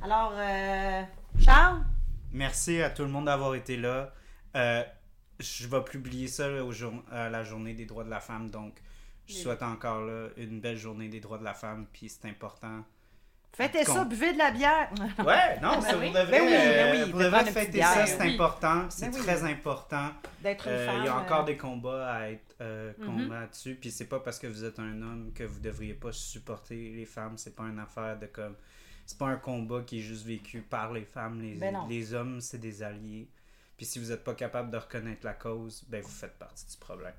Alors, 0.03 0.33
euh, 0.35 1.01
Charles, 1.39 1.81
Merci 2.31 2.81
à 2.81 2.89
tout 2.91 3.01
le 3.01 3.09
monde 3.09 3.25
d'avoir 3.25 3.55
été 3.55 3.75
là. 3.75 4.11
Euh, 4.55 4.83
je 5.39 5.67
vais 5.67 5.83
publier 5.83 6.27
ça 6.27 6.49
là, 6.49 6.63
au 6.63 6.71
jour- 6.71 7.03
à 7.11 7.29
la 7.29 7.43
journée 7.43 7.73
des 7.73 7.85
droits 7.85 8.03
de 8.03 8.09
la 8.09 8.19
femme. 8.19 8.49
Donc, 8.49 8.75
je 9.27 9.35
Oui. 9.35 9.41
souhaite 9.41 9.63
encore 9.63 10.01
là, 10.01 10.27
une 10.37 10.59
belle 10.59 10.77
journée 10.77 11.07
des 11.09 11.19
droits 11.19 11.37
de 11.37 11.43
la 11.43 11.53
femme. 11.53 11.85
Puis 11.93 12.09
c'est 12.09 12.27
important. 12.29 12.83
fêtez 13.51 13.83
ça, 13.83 14.05
buvez 14.05 14.33
de 14.33 14.37
la 14.37 14.51
bière. 14.51 14.89
Ouais, 15.19 15.59
non, 15.61 15.71
Ben 15.79 15.81
c'est 15.81 15.95
oui. 15.95 16.11
pour 16.11 16.19
de 16.21 16.25
vrai. 16.25 16.39
Ben 16.39 16.41
oui, 16.45 16.51
ben 16.51 16.55
euh, 16.99 17.05
oui, 17.05 17.11
pour 17.11 17.19
de 17.19 17.23
faites 17.23 17.31
vrai, 17.31 17.43
prendre 17.43 17.47
une 17.47 17.53
fêter 17.65 17.81
ça, 17.81 18.05
c'est 18.05 18.21
Oui. 18.21 18.33
important. 18.35 18.85
C'est 18.89 19.09
Ben 19.09 19.15
oui. 19.15 19.21
très 19.25 19.43
important. 19.43 20.09
D'être 20.43 20.67
une 20.67 20.73
Euh, 20.73 20.85
femme. 20.85 20.95
il 21.01 21.05
y 21.05 21.07
a 21.07 21.17
encore 21.17 21.41
euh, 21.41 21.45
des 21.45 21.57
combats 21.57 22.13
à 22.13 22.29
être 22.29 22.55
euh, 22.61 22.93
Mhm. 22.99 23.05
combattus. 23.05 23.77
Puis 23.81 23.91
c'est 23.91 24.05
pas 24.07 24.19
parce 24.19 24.37
que 24.39 24.47
vous 24.47 24.63
êtes 24.65 24.79
un 24.79 25.01
homme 25.01 25.31
que 25.33 25.43
vous 25.43 25.59
devriez 25.59 25.93
pas 25.95 26.11
supporter 26.11 26.91
les 26.95 27.05
femmes. 27.05 27.37
C'est 27.37 27.55
pas 27.55 27.63
une 27.63 27.79
affaire 27.79 28.17
de 28.19 28.27
comme. 28.27 28.55
C'est 29.05 29.17
pas 29.17 29.25
un 29.27 29.37
combat 29.37 29.81
qui 29.81 29.97
est 29.99 30.03
juste 30.03 30.25
vécu 30.27 30.61
par 30.61 30.93
les 30.93 31.03
femmes. 31.05 31.41
Ben 31.57 31.75
les 31.89 32.13
hommes, 32.13 32.41
c'est 32.41 32.59
des 32.59 32.83
alliés. 32.83 33.27
Puis 33.79 33.85
si 33.85 33.97
vous 33.97 34.11
êtes 34.11 34.25
pas 34.25 34.33
capable 34.33 34.71
de 34.71 34.75
reconnaître 34.75 35.21
la 35.23 35.31
cause, 35.31 35.85
ben 35.87 36.01
vous 36.01 36.09
faites 36.09 36.37
partie 36.37 36.65
du 36.65 36.75
problème. 36.75 37.13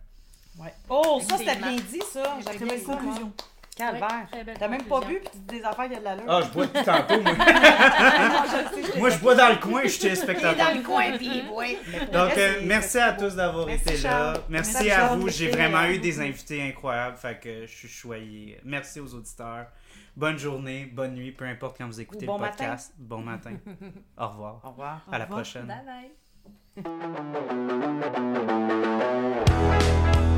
Ouais. 0.58 0.74
Oh, 0.90 1.18
ça 1.26 1.38
c'était 1.38 1.56
bien 1.56 1.76
dit, 1.76 2.02
ça. 2.12 2.22
Ça, 2.22 2.52
moi. 2.60 2.74
conclusion. 2.84 3.32
Calvaire. 3.74 4.28
belle 4.30 4.56
T'as 4.58 4.68
même 4.68 4.84
pas 4.84 5.00
bu, 5.00 5.20
puis 5.20 5.28
tu 5.32 5.38
dis 5.38 5.58
des 5.60 5.64
affaires 5.64 5.88
qui 5.88 5.94
a 5.94 6.00
de 6.00 6.04
l'allure. 6.04 6.24
Ah, 6.28 6.42
je 6.42 6.50
bois 6.50 6.66
depuis 6.66 6.84
tantôt, 6.84 7.22
moi. 7.22 7.32
Non, 7.34 8.42
je 8.44 8.76
le 8.78 8.84
sais, 8.84 8.92
je 8.92 8.98
moi, 8.98 9.08
je 9.08 9.18
bois 9.20 9.34
dans 9.36 9.48
le 9.48 9.56
coin, 9.56 9.82
je 9.84 9.88
suis 9.88 10.00
Il 10.00 10.06
est 10.06 10.14
téléspectateur. 10.16 10.66
dans 10.66 10.78
le 10.78 10.84
coin, 10.84 11.16
puis 11.16 11.42
oui. 11.50 11.78
Mais 11.90 11.98
pour 12.00 12.10
Donc, 12.10 12.36
euh, 12.36 12.60
merci 12.64 12.98
à 12.98 13.14
tous 13.14 13.34
d'avoir 13.36 13.70
été 13.70 13.96
là. 13.96 14.34
Merci, 14.50 14.72
Merci, 14.74 14.90
à 14.90 15.14
vous. 15.14 15.30
J'ai 15.30 15.48
vraiment 15.48 15.84
eu 15.86 15.98
des 15.98 16.20
invités 16.20 16.60
incroyables. 16.60 17.16
Fait 17.16 17.40
que 17.40 17.64
je 17.64 17.74
suis 17.74 17.88
choyé. 17.88 18.60
Merci 18.64 19.00
aux 19.00 19.14
auditeurs. 19.14 19.68
Bonne 20.14 20.38
journée, 20.38 20.84
bonne 20.84 21.14
nuit, 21.14 21.32
peu 21.32 21.46
importe 21.46 21.78
quand 21.78 21.86
vous 21.86 22.02
écoutez 22.02 22.26
bon 22.26 22.36
le 22.36 22.48
podcast. 22.48 22.92
Bon 22.98 23.22
matin. 23.22 23.56
Au 24.18 24.28
revoir. 24.28 24.60
Au 24.62 24.68
revoir. 24.72 25.06
À 25.10 25.18
la 25.18 25.24
prochaine. 25.24 25.64
Bye 25.64 25.86
bye. 25.86 26.10
Thank 26.82 27.04
you. 30.14 30.29